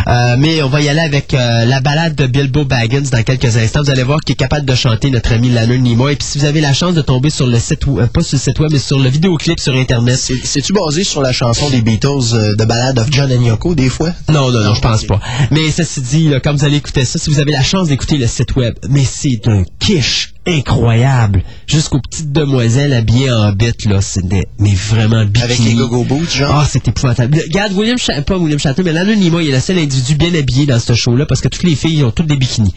Euh, 0.06 0.36
mais 0.38 0.62
on 0.62 0.68
va 0.68 0.80
y 0.80 0.88
aller 0.88 1.00
avec 1.00 1.34
euh, 1.34 1.64
la 1.64 1.80
balade 1.80 2.14
de 2.14 2.26
Bilbo 2.26 2.64
Baggins 2.64 3.02
dans 3.12 3.22
quelques 3.22 3.56
instants. 3.56 3.82
Vous 3.82 3.90
allez 3.90 4.02
voir 4.02 4.20
qu'il 4.20 4.32
est 4.34 4.36
capable 4.36 4.64
de 4.66 4.74
chanter 4.74 5.10
notre 5.10 5.32
ami 5.32 5.48
Leonard 5.50 5.78
Nimoy. 5.78 6.12
Et 6.12 6.16
puis 6.16 6.26
si 6.26 6.38
vous 6.38 6.44
avez 6.46 6.60
la 6.60 6.72
chance 6.72 6.94
de 6.94 7.02
tomber 7.02 7.30
sur 7.30 7.46
le 7.46 7.58
site, 7.58 7.84
pas 8.12 8.22
sur 8.22 8.36
le 8.36 8.40
site 8.40 8.58
web, 8.60 8.70
mais 8.72 8.78
sur 8.78 8.98
le 8.98 9.08
vidéoclip 9.10 9.60
sur 9.60 9.74
Internet. 9.74 10.16
C'est- 10.18 10.40
C'est-tu 10.44 10.72
basé 10.72 11.04
sur 11.04 11.20
la 11.22 11.32
chanson 11.32 11.68
des 11.70 11.82
Beatles 11.82 12.54
de 12.58 12.64
Ballad 12.64 12.98
of 12.98 13.08
John 13.10 13.30
and 13.32 13.42
Yoko, 13.44 13.74
des 13.74 13.88
fois? 13.88 14.10
Non, 14.28 14.50
non, 14.50 14.60
non, 14.64 14.74
je 14.74 14.80
pense 14.80 15.04
pas. 15.04 15.20
Mais 15.50 15.70
ceci 15.70 16.00
dit, 16.00 16.28
là, 16.28 16.40
quand 16.40 16.54
vous 16.54 16.64
allez 16.64 16.76
écouter 16.76 17.04
ça, 17.04 17.18
si 17.18 17.30
vous 17.30 17.38
avez 17.40 17.52
la 17.52 17.62
chance 17.62 17.88
d'écouter 17.88 18.16
le 18.18 18.26
site 18.26 18.54
web, 18.56 18.74
mais 18.88 19.04
c'est 19.04 19.46
un 19.48 19.64
quiche 19.78 20.32
incroyable. 20.46 21.42
Jusqu'aux 21.66 22.00
petites 22.00 22.32
demoiselles 22.32 22.92
habillées 22.92 23.32
en 23.32 23.52
bête, 23.52 23.84
là, 23.86 24.00
c'est 24.00 24.26
des- 24.26 24.46
mais 24.58 24.74
vraiment 24.74 25.24
bikini. 25.24 25.44
Avec 25.44 25.58
les 25.60 25.74
go-go 25.74 26.04
boots, 26.04 26.30
genre? 26.30 26.60
Ah, 26.60 26.68
c'est 26.70 26.86
épouvantable. 26.86 27.36
Le- 27.36 27.42
Regarde, 27.44 27.72
William 27.72 27.98
Shatner, 27.98 28.22
pas 28.22 28.36
William 28.36 28.58
Shatner, 28.58 28.84
mais 28.92 29.16
Nimoy, 29.16 29.44
il 29.44 29.50
est 29.50 29.54
le 29.54 29.60
seul 29.60 29.78
individu 29.78 30.14
bien 30.16 30.34
habillé 30.34 30.66
dans 30.66 30.78
ce 30.80 30.94
show-là 30.94 31.26
parce 31.26 31.40
que 31.40 31.48
toutes 31.48 31.62
les 31.62 31.74
filles 31.76 32.04
ont 32.04 32.10
toutes 32.10 32.26
des 32.26 32.36
bikinis. 32.36 32.74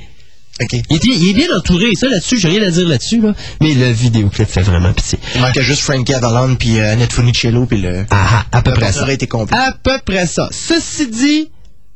OK. 0.60 0.74
Il, 0.90 1.30
est 1.30 1.34
bien 1.34 1.56
entouré, 1.56 1.94
ça 1.96 2.08
là-dessus, 2.08 2.40
j'ai 2.40 2.48
rien 2.48 2.64
à 2.64 2.72
dire 2.72 2.88
là-dessus, 2.88 3.22
là. 3.22 3.36
mais 3.62 3.76
le 3.76 3.92
vidéoclip 3.92 4.48
fait 4.48 4.64
vraiment 4.64 4.92
pitié. 4.92 5.20
Il 5.36 5.42
manquait 5.42 5.62
juste 5.62 5.82
Frankie 5.82 6.16
Avalon 6.16 6.56
puis 6.56 6.80
euh, 6.80 6.94
Annette 6.94 7.14
Funicello 7.14 7.68
puis 7.68 7.80
le. 7.80 8.06
Ah, 8.10 8.44
ah, 8.52 8.58
à 8.58 8.62
peu 8.64 8.72
le 8.72 8.78
près 8.78 8.92
ça. 8.92 9.04
aurait 9.04 9.14
été 9.14 9.28
complet. 9.28 9.56
À 9.56 9.72
peu 9.84 10.00
près 10.04 10.26
ça. 10.26 10.50
Ceci 10.52 11.10
dit, 11.10 11.50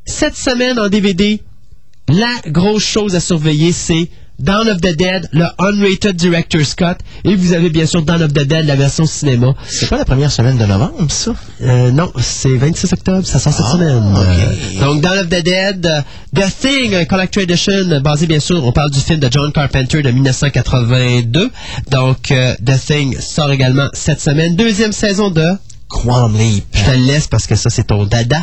cette 0.06 0.36
semaine 0.36 0.80
en 0.80 0.90
DVD, 0.90 1.42
la 2.10 2.50
grosse 2.52 2.84
chose 2.84 3.16
à 3.16 3.20
surveiller, 3.20 3.72
c'est 3.72 4.10
Dawn 4.40 4.68
of 4.70 4.78
the 4.82 4.96
Dead, 4.98 5.30
le 5.34 5.46
unrated 5.60 6.16
Director 6.16 6.66
Scott, 6.66 6.98
et 7.24 7.36
vous 7.36 7.54
avez 7.54 7.70
bien 7.70 7.86
sûr 7.86 8.02
Dawn 8.02 8.24
of 8.24 8.34
the 8.34 8.40
Dead, 8.44 8.66
la 8.66 8.76
version 8.76 9.06
cinéma. 9.06 9.54
C'est 9.68 9.88
pas 9.88 9.98
la 10.00 10.06
première 10.06 10.32
semaine 10.32 10.58
de 10.58 10.66
novembre, 10.66 11.06
ça? 11.12 11.36
Euh, 11.62 11.92
non, 11.92 12.12
c'est 12.20 12.56
26 12.58 12.92
octobre, 12.94 13.24
ça 13.26 13.38
sort 13.38 13.54
cette 13.54 13.66
Ah, 13.68 13.72
semaine. 13.74 14.04
Euh, 14.18 14.80
donc, 14.84 15.02
Dawn 15.02 15.20
of 15.20 15.30
the 15.30 15.44
Dead, 15.44 15.86
euh, 15.86 16.02
The 16.36 16.50
Thing, 16.60 16.96
un 16.96 17.06
Collector 17.06 17.44
Edition, 17.44 18.02
basé 18.02 18.26
bien 18.26 18.40
sûr, 18.40 18.66
on 18.66 18.72
parle 18.72 18.90
du 18.90 19.00
film 19.00 19.20
de 19.20 19.30
John 19.32 19.52
Carpenter 19.52 20.02
de 20.02 20.10
1982. 20.10 21.52
Donc, 21.92 22.32
euh, 22.32 22.56
The 22.66 22.84
Thing 22.84 23.20
sort 23.22 23.52
également 23.52 23.90
cette 23.94 24.22
semaine. 24.22 24.56
Deuxième 24.56 24.92
saison 24.92 25.30
de 25.30 25.46
Leap. 26.38 26.66
je 26.74 26.84
te 26.86 26.92
laisse 26.92 27.28
parce 27.28 27.48
que 27.48 27.56
ça, 27.56 27.70
c'est 27.70 27.86
ton 27.88 28.06
dada. 28.06 28.40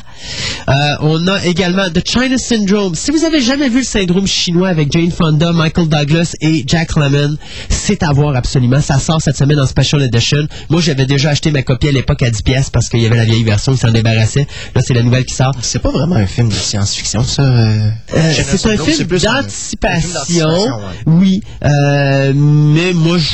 Euh, 0.69 0.73
on 1.01 1.27
a 1.29 1.45
également 1.45 1.89
The 1.91 2.07
China 2.07 2.37
Syndrome. 2.39 2.95
Si 2.95 3.11
vous 3.11 3.25
avez 3.25 3.41
jamais 3.41 3.69
vu 3.69 3.79
le 3.79 3.85
syndrome 3.85 4.27
chinois 4.27 4.69
avec 4.69 4.93
Jane 4.93 5.11
Fonda, 5.11 5.53
Michael 5.53 5.89
Douglas 5.89 6.35
et 6.41 6.65
Jack 6.67 6.95
Lemmon, 6.97 7.37
c'est 7.69 8.03
à 8.03 8.13
voir 8.13 8.37
absolument. 8.37 8.81
Ça 8.81 8.99
sort 8.99 9.21
cette 9.23 9.37
semaine 9.37 9.59
en 9.61 9.67
Special 9.67 10.03
Edition. 10.03 10.47
Moi, 10.69 10.81
j'avais 10.81 11.07
déjà 11.07 11.31
acheté 11.31 11.51
ma 11.51 11.63
copie 11.63 11.89
à 11.89 11.93
l'époque 11.93 12.23
à 12.23 12.31
10 12.31 12.43
pièces 12.43 12.71
parce 12.71 12.89
qu'il 12.89 13.01
y 13.01 13.07
avait 13.07 13.17
la 13.17 13.25
vieille 13.25 13.45
version, 13.45 13.73
il 13.73 13.79
s'en 13.79 13.91
débarrassait. 13.91 14.47
Là, 14.75 14.83
c'est 14.87 14.95
la 14.95 15.03
nouvelle 15.03 15.25
qui 15.25 15.35
sort. 15.35 15.53
C'est 15.63 15.79
pas 15.81 15.91
vraiment 15.91 16.17
un 16.17 16.27
film 16.27 16.49
de 16.49 16.55
science-fiction, 16.55 17.25
ça. 17.25 17.43
euh, 17.43 17.91
Euh, 18.15 18.33
c'est 18.35 18.67
un 18.67 18.77
film 18.77 19.09
un- 19.11 19.17
d'anticipation. 19.41 20.49
ouais. 20.49 20.83
Oui. 21.07 21.43
Mais 21.63 22.93
moi, 22.93 23.19
je... 23.19 23.29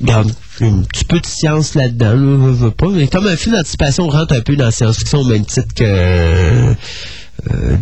Regarde, 0.00 0.32
un 0.60 0.82
petit 0.82 1.04
peu 1.04 1.20
de 1.20 1.26
science 1.26 1.74
là-dedans, 1.74 2.14
là, 2.14 2.52
veux 2.52 2.70
pas. 2.70 2.88
Mais 2.88 3.06
comme 3.06 3.26
un 3.26 3.36
film 3.36 3.56
d'anticipation 3.56 4.08
rentre 4.08 4.34
un 4.34 4.40
peu 4.40 4.56
dans 4.56 4.66
la 4.66 4.70
science-fiction 4.70 5.20
au 5.20 5.24
même 5.24 5.44
titre 5.44 5.74
que 5.74 5.84
euh, 5.84 6.74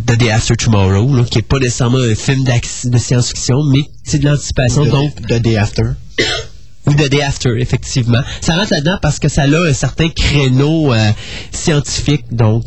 The 0.06 0.16
Day 0.16 0.30
After 0.30 0.56
Tomorrow, 0.56 1.16
là, 1.16 1.24
qui 1.24 1.38
est 1.38 1.42
pas 1.42 1.58
nécessairement 1.58 1.98
un 1.98 2.14
film 2.14 2.44
de 2.44 2.98
science-fiction, 2.98 3.64
mais 3.72 3.80
c'est 4.04 4.18
de 4.18 4.26
l'anticipation. 4.26 4.84
Donc, 4.84 5.14
The 5.26 5.40
Day 5.40 5.56
After. 5.56 5.82
ou 6.86 6.94
The 6.94 7.08
Day 7.08 7.22
After, 7.22 7.50
effectivement. 7.58 8.22
Ça 8.40 8.56
rentre 8.56 8.72
là-dedans 8.72 8.98
parce 9.02 9.18
que 9.18 9.28
ça 9.28 9.42
a 9.42 9.46
un 9.46 9.72
certain 9.72 10.08
créneau 10.08 10.92
euh, 10.92 11.10
scientifique, 11.52 12.24
donc. 12.30 12.64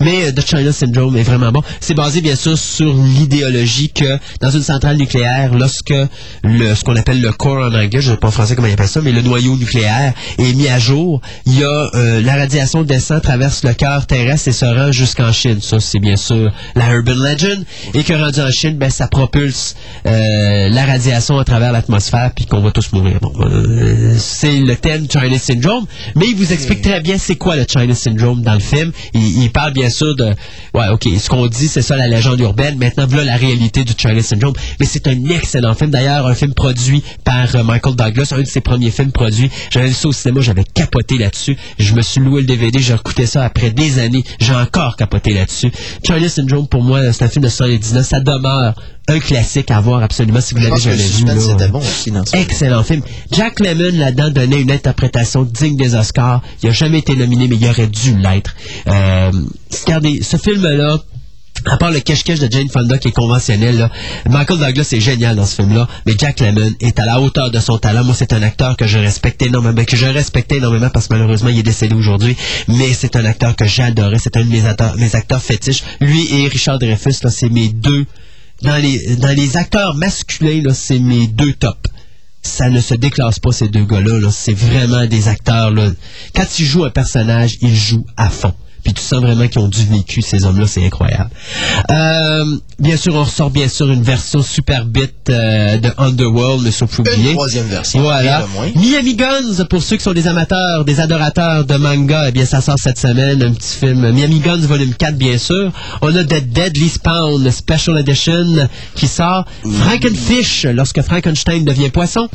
Mais 0.00 0.26
euh, 0.26 0.32
The 0.32 0.46
China 0.46 0.72
Syndrome 0.72 1.16
est 1.16 1.22
vraiment 1.22 1.52
bon. 1.52 1.62
C'est 1.80 1.94
basé 1.94 2.20
bien 2.20 2.36
sûr 2.36 2.58
sur 2.58 2.92
l'idéologie 2.94 3.90
que 3.90 4.18
dans 4.40 4.50
une 4.50 4.62
centrale 4.62 4.96
nucléaire, 4.96 5.54
lorsque 5.54 5.94
le, 6.42 6.74
ce 6.74 6.84
qu'on 6.84 6.96
appelle 6.96 7.20
le 7.20 7.32
core 7.32 7.66
en 7.66 7.74
anglais, 7.74 8.00
je 8.00 8.10
ne 8.10 8.14
sais 8.14 8.20
pas 8.20 8.28
en 8.28 8.30
français 8.30 8.54
comment 8.54 8.68
ils 8.68 8.74
appellent 8.74 8.88
ça, 8.88 9.00
mais 9.02 9.12
le 9.12 9.22
noyau 9.22 9.56
nucléaire 9.56 10.12
est 10.38 10.54
mis 10.54 10.68
à 10.68 10.78
jour, 10.78 11.20
il 11.46 11.58
y 11.58 11.64
a 11.64 11.90
euh, 11.94 12.20
la 12.20 12.36
radiation 12.36 12.82
descend, 12.82 13.22
traverse 13.22 13.64
le 13.64 13.74
cœur 13.74 14.06
terrestre 14.06 14.48
et 14.48 14.52
se 14.52 14.64
rend 14.64 14.92
jusqu'en 14.92 15.32
Chine. 15.32 15.60
Ça, 15.60 15.80
c'est 15.80 15.98
bien 15.98 16.16
sûr 16.16 16.52
la 16.74 16.92
urban 16.92 17.14
legend. 17.14 17.64
Et 17.94 18.02
que 18.02 18.12
rendu 18.12 18.40
en 18.40 18.50
Chine, 18.50 18.76
ben, 18.76 18.90
ça 18.90 19.08
propulse 19.08 19.76
euh, 20.06 20.68
la 20.68 20.84
radiation 20.84 21.38
à 21.38 21.44
travers 21.44 21.72
l'atmosphère 21.72 22.32
puis 22.34 22.46
qu'on 22.46 22.60
va 22.60 22.70
tous 22.70 22.92
mourir. 22.92 23.18
Bon, 23.20 23.32
euh, 23.40 24.14
c'est 24.18 24.58
le 24.58 24.76
thème 24.76 25.06
China 25.10 25.38
Syndrome, 25.38 25.86
mais 26.16 26.26
il 26.28 26.36
vous 26.36 26.52
explique 26.52 26.82
très 26.82 27.00
bien 27.00 27.18
c'est 27.18 27.36
quoi 27.36 27.56
le 27.56 27.64
China 27.68 27.94
Syndrome 27.94 28.42
dans 28.42 28.54
le 28.54 28.60
film. 28.60 28.92
Il, 29.12 29.42
il 29.42 29.50
parle 29.50 29.72
bien 29.72 29.83
sûr 29.90 30.14
de, 30.14 30.34
ouais, 30.74 30.88
ok, 30.92 31.08
ce 31.18 31.28
qu'on 31.28 31.46
dit 31.46 31.68
c'est 31.68 31.82
ça 31.82 31.96
la 31.96 32.06
légende 32.06 32.40
urbaine. 32.40 32.78
Maintenant 32.78 33.06
voilà 33.08 33.24
la 33.24 33.36
réalité 33.36 33.84
du 33.84 33.92
China 33.96 34.20
Syndrome. 34.22 34.54
Mais 34.80 34.86
c'est 34.86 35.06
un 35.06 35.24
excellent 35.30 35.74
film. 35.74 35.90
D'ailleurs, 35.90 36.26
un 36.26 36.34
film 36.34 36.54
produit 36.54 37.02
par 37.24 37.54
euh, 37.54 37.62
Michael 37.62 37.96
Douglas, 37.96 38.32
un 38.36 38.42
de 38.42 38.46
ses 38.46 38.60
premiers 38.60 38.90
films 38.90 39.12
produits. 39.12 39.50
J'avais 39.70 39.88
vu 39.88 39.94
ça 39.94 40.08
au 40.08 40.12
cinéma, 40.12 40.40
j'avais 40.40 40.64
capoté 40.64 41.18
là-dessus. 41.18 41.56
Je 41.78 41.94
me 41.94 42.02
suis 42.02 42.20
loué 42.20 42.40
le 42.40 42.46
DVD, 42.46 42.78
j'ai 42.78 42.94
recouté 42.94 43.26
ça 43.26 43.44
après 43.44 43.70
des 43.70 43.98
années. 43.98 44.24
J'ai 44.40 44.54
encore 44.54 44.96
capoté 44.96 45.32
là-dessus. 45.34 45.70
China 46.04 46.28
Syndrome 46.28 46.68
pour 46.68 46.82
moi, 46.82 47.12
c'est 47.12 47.24
un 47.24 47.28
film 47.28 47.44
de 47.44 47.50
79. 47.50 48.06
Ça 48.06 48.20
demeure 48.20 48.74
un 49.08 49.18
classique 49.18 49.70
à 49.70 49.80
voir 49.80 50.02
absolument 50.02 50.40
si 50.40 50.54
vous 50.54 50.60
l'avez 50.60 50.80
jamais 50.80 50.96
vu. 50.96 51.02
suspense 51.02 51.48
là. 51.48 51.54
était 51.54 51.68
bon 51.68 51.80
aussi 51.80 52.10
dans 52.10 52.24
ce 52.24 52.36
Excellent 52.36 52.82
film. 52.82 53.02
Jack 53.32 53.60
Lemmon, 53.60 53.98
là-dedans, 53.98 54.30
donnait 54.30 54.60
une 54.60 54.70
interprétation 54.70 55.42
digne 55.42 55.76
des 55.76 55.94
Oscars. 55.94 56.42
Il 56.62 56.68
n'a 56.68 56.72
jamais 56.72 56.98
été 56.98 57.14
nominé, 57.14 57.46
mais 57.48 57.56
il 57.56 57.68
aurait 57.68 57.86
dû 57.86 58.16
l'être. 58.16 58.54
Euh, 58.86 59.30
regardez, 59.84 60.22
ce 60.22 60.38
film-là, 60.38 60.98
à 61.66 61.76
part 61.76 61.90
le 61.90 62.00
cache-cache 62.00 62.40
de 62.40 62.50
Jane 62.50 62.68
Fonda 62.68 62.96
qui 62.98 63.08
est 63.08 63.12
conventionnel, 63.12 63.76
là, 63.76 63.90
Michael 64.28 64.58
Douglas 64.58 64.88
est 64.92 65.00
génial 65.00 65.36
dans 65.36 65.46
ce 65.46 65.56
film-là, 65.56 65.86
mais 66.06 66.14
Jack 66.18 66.40
Lemmon 66.40 66.72
est 66.80 66.98
à 66.98 67.04
la 67.04 67.20
hauteur 67.20 67.50
de 67.50 67.60
son 67.60 67.76
talent. 67.76 68.04
Moi, 68.04 68.14
c'est 68.16 68.32
un 68.32 68.42
acteur 68.42 68.76
que 68.76 68.86
je 68.86 68.98
respecte 68.98 69.42
énormément, 69.42 69.84
que 69.84 69.96
je 69.96 70.06
respectais 70.06 70.56
énormément 70.56 70.88
parce 70.88 71.08
que 71.08 71.14
malheureusement, 71.14 71.50
il 71.50 71.58
est 71.58 71.62
décédé 71.62 71.94
aujourd'hui, 71.94 72.36
mais 72.68 72.94
c'est 72.94 73.16
un 73.16 73.24
acteur 73.26 73.54
que 73.54 73.66
j'adorais. 73.66 74.18
C'est 74.18 74.36
un 74.38 74.44
de 74.44 74.50
mes 74.50 74.64
acteurs, 74.64 74.96
mes 74.96 75.14
acteurs 75.14 75.42
fétiches. 75.42 75.84
Lui 76.00 76.26
et 76.34 76.48
Richard 76.48 76.78
Dreyfuss, 76.78 77.22
là, 77.22 77.30
c'est 77.30 77.50
mes 77.50 77.68
deux 77.68 78.06
dans 78.64 78.76
les, 78.76 79.16
dans 79.16 79.36
les 79.36 79.56
acteurs 79.56 79.94
masculins, 79.94 80.62
là, 80.64 80.74
c'est 80.74 80.98
mes 80.98 81.26
deux 81.26 81.52
tops. 81.52 81.78
Ça 82.42 82.68
ne 82.68 82.80
se 82.80 82.94
déclasse 82.94 83.38
pas, 83.38 83.52
ces 83.52 83.68
deux 83.68 83.84
gars-là. 83.84 84.20
-là, 84.20 84.30
c'est 84.30 84.54
vraiment 84.54 85.06
des 85.06 85.28
acteurs. 85.28 85.70
Là. 85.70 85.90
Quand 86.34 86.58
ils 86.58 86.66
jouent 86.66 86.84
un 86.84 86.90
personnage, 86.90 87.56
ils 87.60 87.76
jouent 87.76 88.06
à 88.16 88.28
fond. 88.28 88.54
Puis 88.84 88.92
tu 88.94 89.02
sens 89.02 89.20
vraiment 89.22 89.48
qu'ils 89.48 89.60
ont 89.62 89.68
du 89.68 89.84
vécu, 89.84 90.20
ces 90.22 90.44
hommes-là, 90.44 90.66
c'est 90.66 90.84
incroyable. 90.84 91.30
Euh, 91.90 92.44
bien 92.78 92.96
sûr, 92.96 93.14
on 93.14 93.24
ressort 93.24 93.50
bien 93.50 93.68
sûr 93.68 93.90
une 93.90 94.02
version 94.02 94.42
super 94.42 94.84
bit 94.84 95.12
euh, 95.30 95.78
de 95.78 95.90
Underworld, 95.96 96.62
mais 96.62 96.70
sauf 96.70 96.98
Une 96.98 97.08
oublier. 97.08 97.32
troisième 97.32 97.66
version. 97.66 98.02
Voilà. 98.02 98.46
Miami 98.76 99.14
Guns, 99.16 99.64
pour 99.70 99.82
ceux 99.82 99.96
qui 99.96 100.02
sont 100.02 100.12
des 100.12 100.28
amateurs, 100.28 100.84
des 100.84 101.00
adorateurs 101.00 101.64
de 101.64 101.76
manga, 101.76 102.26
eh 102.28 102.32
bien, 102.32 102.44
ça 102.44 102.60
sort 102.60 102.78
cette 102.78 102.98
semaine, 102.98 103.42
un 103.42 103.52
petit 103.52 103.76
film. 103.78 104.10
Miami 104.12 104.40
Guns, 104.40 104.58
volume 104.66 104.94
4, 104.94 105.16
bien 105.16 105.38
sûr. 105.38 105.72
On 106.02 106.14
a 106.14 106.22
The 106.24 106.44
Deadly 106.44 106.88
Spawn, 106.90 107.50
Special 107.50 107.98
Edition, 107.98 108.68
qui 108.94 109.06
sort. 109.06 109.46
Frankenfish, 109.80 110.64
lorsque 110.66 111.00
Frankenstein 111.02 111.64
devient 111.64 111.88
poisson. 111.90 112.28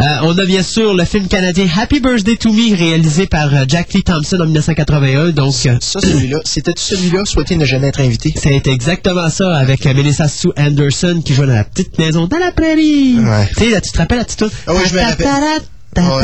Euh, 0.00 0.04
on 0.22 0.36
a 0.38 0.44
bien 0.44 0.62
sûr 0.62 0.94
le 0.94 1.04
film 1.04 1.26
canadien 1.26 1.66
Happy 1.76 2.00
Birthday 2.00 2.36
to 2.36 2.52
Me, 2.52 2.76
réalisé 2.76 3.26
par 3.26 3.52
euh, 3.52 3.64
Jack 3.66 3.92
Lee 3.94 4.02
Thompson 4.02 4.36
en 4.40 4.44
1981. 4.44 5.30
Donc, 5.30 5.54
euh, 5.66 5.76
Ça, 5.80 6.00
celui-là. 6.00 6.40
C'était 6.44 6.74
celui-là, 6.76 7.24
souhaité 7.24 7.56
ne 7.56 7.64
jamais 7.64 7.88
être 7.88 8.00
invité. 8.00 8.32
c'est 8.36 8.66
exactement 8.66 9.28
ça 9.30 9.56
avec 9.56 9.86
euh, 9.86 9.94
Melissa 9.94 10.28
Sue 10.28 10.52
Anderson 10.56 11.22
qui 11.24 11.34
joue 11.34 11.46
dans 11.46 11.54
la 11.54 11.64
petite 11.64 11.98
maison 11.98 12.26
dans 12.26 12.38
la 12.38 12.52
prairie. 12.52 13.18
Ouais. 13.18 13.48
Tu 13.56 13.64
sais, 13.64 13.70
là, 13.70 13.80
tu 13.80 13.90
te 13.90 13.98
rappelles 13.98 14.18
la 14.18 14.24
petite? 14.24 14.44
Ah 14.66 14.72
oui, 14.74 14.82
je 14.88 14.94
me 14.94 15.00
rappelle. 15.00 15.62
Oh, 15.98 16.20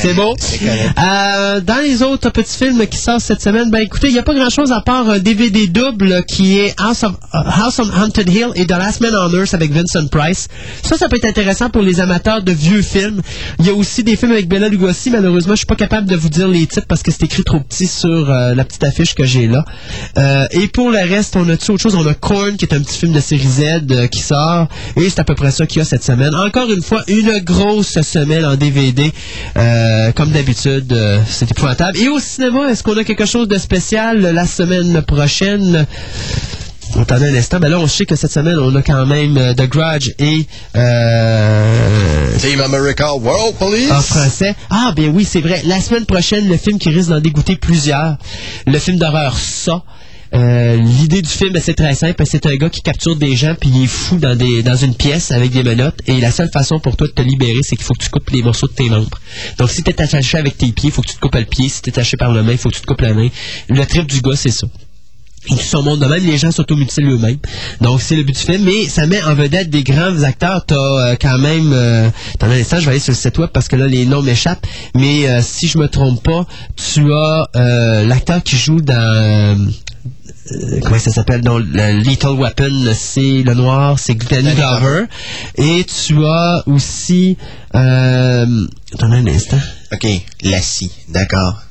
c'est- 0.00 0.14
beau. 0.14 0.34
Euh, 0.98 1.60
dans 1.60 1.80
les 1.84 2.02
autres 2.02 2.30
petits 2.30 2.56
films 2.56 2.86
qui 2.86 2.96
sortent 2.96 3.20
cette 3.20 3.42
semaine, 3.42 3.70
ben 3.70 3.80
écoutez, 3.80 4.08
il 4.08 4.14
n'y 4.14 4.18
a 4.18 4.22
pas 4.22 4.34
grand-chose 4.34 4.72
à 4.72 4.80
part 4.80 5.08
un 5.10 5.18
DVD 5.18 5.66
double 5.66 6.24
qui 6.24 6.58
est 6.58 6.74
House, 6.80 7.02
of, 7.02 7.12
euh, 7.34 7.38
House 7.44 7.78
on 7.78 7.90
Haunted 8.02 8.28
Hill 8.28 8.48
et 8.54 8.66
The 8.66 8.70
Last 8.70 9.00
Man 9.02 9.14
on 9.14 9.30
Earth 9.38 9.52
avec 9.52 9.70
Vincent 9.70 10.06
Price. 10.10 10.48
Ça, 10.82 10.96
ça 10.96 11.08
peut 11.08 11.16
être 11.16 11.26
intéressant 11.26 11.68
pour 11.68 11.82
les 11.82 12.00
amateurs 12.00 12.42
de 12.42 12.52
vieux 12.52 12.80
films. 12.82 13.20
Il 13.58 13.66
y 13.66 13.68
a 13.68 13.74
aussi 13.74 14.02
des 14.02 14.16
films 14.16 14.32
avec 14.32 14.48
Bella 14.48 14.68
Lugosi. 14.68 15.10
Malheureusement, 15.10 15.52
je 15.54 15.58
suis 15.58 15.66
pas 15.66 15.76
capable 15.76 16.08
de 16.08 16.16
vous 16.16 16.30
dire 16.30 16.48
les 16.48 16.66
titres 16.66 16.86
parce 16.88 17.02
que 17.02 17.10
c'est 17.10 17.24
écrit 17.24 17.44
trop 17.44 17.60
petit 17.60 17.86
sur 17.86 18.30
euh, 18.30 18.54
la 18.54 18.64
petite 18.64 18.84
affiche 18.84 19.14
que 19.14 19.24
j'ai 19.24 19.46
là. 19.46 19.64
Euh, 20.16 20.46
et 20.52 20.68
pour 20.68 20.90
le 20.90 20.98
reste, 20.98 21.36
on 21.36 21.46
a 21.48 21.52
autre 21.54 21.80
chose? 21.80 21.94
On 21.94 22.06
a 22.06 22.14
Korn 22.14 22.56
qui 22.56 22.64
est 22.64 22.74
un 22.74 22.80
petit 22.80 22.98
film 22.98 23.12
de 23.12 23.20
série 23.20 23.46
Z 23.46 23.62
euh, 23.90 24.06
qui 24.06 24.20
sort. 24.20 24.68
Et 24.96 25.08
c'est 25.10 25.20
à 25.20 25.24
peu 25.24 25.34
près 25.34 25.50
ça 25.50 25.66
qu'il 25.66 25.78
y 25.78 25.82
a 25.82 25.84
cette 25.84 26.04
semaine. 26.04 26.34
Encore 26.34 26.70
une 26.70 26.82
fois, 26.82 27.02
une 27.08 27.38
grosse 27.40 28.00
semaine 28.00 28.44
en 28.44 28.53
DVD. 28.56 29.12
Euh, 29.56 30.12
comme 30.12 30.30
d'habitude, 30.30 30.92
euh, 30.92 31.18
c'est 31.28 31.50
épouvantable. 31.50 31.98
Et 31.98 32.08
au 32.08 32.18
cinéma, 32.18 32.68
est-ce 32.70 32.82
qu'on 32.82 32.96
a 32.96 33.04
quelque 33.04 33.26
chose 33.26 33.48
de 33.48 33.58
spécial 33.58 34.20
la 34.20 34.46
semaine 34.46 35.02
prochaine? 35.02 35.86
Attendez 37.00 37.26
un 37.26 37.34
instant. 37.34 37.58
Ben 37.58 37.68
là, 37.70 37.80
on 37.80 37.88
sait 37.88 38.06
que 38.06 38.14
cette 38.14 38.30
semaine, 38.30 38.56
on 38.58 38.74
a 38.76 38.82
quand 38.82 39.04
même 39.06 39.36
euh, 39.36 39.52
The 39.52 39.68
Grudge 39.68 40.10
et 40.20 40.46
euh, 40.76 42.38
Team 42.38 42.60
America 42.60 43.14
World 43.14 43.56
Police. 43.58 43.90
en 43.90 44.00
français. 44.00 44.54
Ah, 44.70 44.92
bien 44.94 45.08
oui, 45.08 45.24
c'est 45.28 45.40
vrai. 45.40 45.62
La 45.64 45.80
semaine 45.80 46.06
prochaine, 46.06 46.48
le 46.48 46.56
film 46.56 46.78
qui 46.78 46.90
risque 46.90 47.08
d'en 47.10 47.20
dégoûter 47.20 47.56
plusieurs, 47.56 48.16
le 48.66 48.78
film 48.78 48.98
d'horreur 48.98 49.36
Ça. 49.36 49.82
Euh, 50.34 50.76
L'idée 50.76 51.22
du 51.22 51.28
film, 51.28 51.52
ben, 51.52 51.62
c'est 51.62 51.74
très 51.74 51.94
simple. 51.94 52.22
C'est 52.26 52.46
un 52.46 52.56
gars 52.56 52.68
qui 52.68 52.80
capture 52.80 53.16
des 53.16 53.36
gens 53.36 53.54
puis 53.58 53.70
il 53.72 53.84
est 53.84 53.86
fou 53.86 54.16
dans, 54.16 54.36
des, 54.36 54.62
dans 54.62 54.76
une 54.76 54.94
pièce 54.94 55.30
avec 55.30 55.50
des 55.52 55.62
menottes. 55.62 56.00
Et 56.06 56.20
la 56.20 56.30
seule 56.30 56.50
façon 56.50 56.80
pour 56.80 56.96
toi 56.96 57.06
de 57.06 57.12
te 57.12 57.22
libérer, 57.22 57.60
c'est 57.62 57.76
qu'il 57.76 57.84
faut 57.84 57.94
que 57.94 58.02
tu 58.02 58.10
coupes 58.10 58.30
les 58.30 58.42
morceaux 58.42 58.66
de 58.66 58.72
tes 58.72 58.88
membres. 58.88 59.20
Donc, 59.58 59.70
si 59.70 59.82
tu 59.82 59.90
es 59.90 60.02
attaché 60.02 60.38
avec 60.38 60.58
tes 60.58 60.72
pieds, 60.72 60.88
il 60.88 60.92
faut 60.92 61.02
que 61.02 61.08
tu 61.08 61.14
te 61.14 61.20
coupes 61.20 61.34
le 61.34 61.44
pied. 61.44 61.68
Si 61.68 61.82
tu 61.82 61.90
es 61.90 61.92
attaché 61.92 62.16
par 62.16 62.32
la 62.32 62.42
main, 62.42 62.52
il 62.52 62.58
faut 62.58 62.68
que 62.68 62.74
tu 62.74 62.80
te 62.80 62.86
coupes 62.86 63.00
la 63.00 63.14
main. 63.14 63.28
Le 63.68 63.84
trip 63.86 64.06
du 64.06 64.20
gars, 64.20 64.36
c'est 64.36 64.50
ça. 64.50 64.66
Ils 65.50 65.60
sont 65.60 65.82
monde 65.82 66.00
de 66.00 66.06
même, 66.06 66.24
les 66.24 66.38
gens 66.38 66.50
s'automutilent 66.50 67.10
eux-mêmes. 67.10 67.36
Donc, 67.80 68.00
c'est 68.00 68.16
le 68.16 68.22
but 68.22 68.34
du 68.34 68.40
film. 68.40 68.64
Mais 68.64 68.88
ça 68.88 69.06
met 69.06 69.22
en 69.22 69.34
vedette 69.34 69.68
des 69.68 69.82
grands 69.82 70.22
acteurs. 70.22 70.64
T'as 70.66 70.74
euh, 70.74 71.16
quand 71.20 71.38
même... 71.38 71.70
Euh, 71.72 72.08
attends 72.34 72.46
un 72.46 72.58
instant, 72.58 72.80
je 72.80 72.86
vais 72.86 72.92
aller 72.92 73.00
sur 73.00 73.12
le 73.12 73.18
site 73.18 73.36
web 73.38 73.50
parce 73.52 73.68
que 73.68 73.76
là, 73.76 73.86
les 73.86 74.06
noms 74.06 74.22
m'échappent. 74.22 74.66
Mais 74.94 75.28
euh, 75.28 75.40
si 75.42 75.68
je 75.68 75.76
me 75.76 75.86
trompe 75.86 76.22
pas, 76.22 76.46
tu 76.76 77.12
as 77.12 77.46
euh, 77.56 78.06
l'acteur 78.06 78.42
qui 78.42 78.56
joue 78.56 78.80
dans... 78.80 79.70
euh, 80.52 80.80
comment 80.82 80.98
ça 80.98 81.10
s'appelle? 81.10 81.42
Non, 81.42 81.58
le 81.58 82.02
Lethal 82.02 82.32
Weapon, 82.32 82.92
c'est 82.94 83.42
le 83.42 83.54
noir, 83.54 83.98
c'est 83.98 84.14
Danny 84.14 84.54
Glover. 84.54 85.04
Et 85.56 85.84
tu 85.84 86.24
as 86.24 86.62
aussi... 86.66 87.36
Euh, 87.74 88.66
attends 88.92 89.12
un 89.12 89.26
instant. 89.26 89.58
OK, 89.92 90.06
la 90.42 90.60
scie, 90.60 90.90
d'accord. 91.08 91.63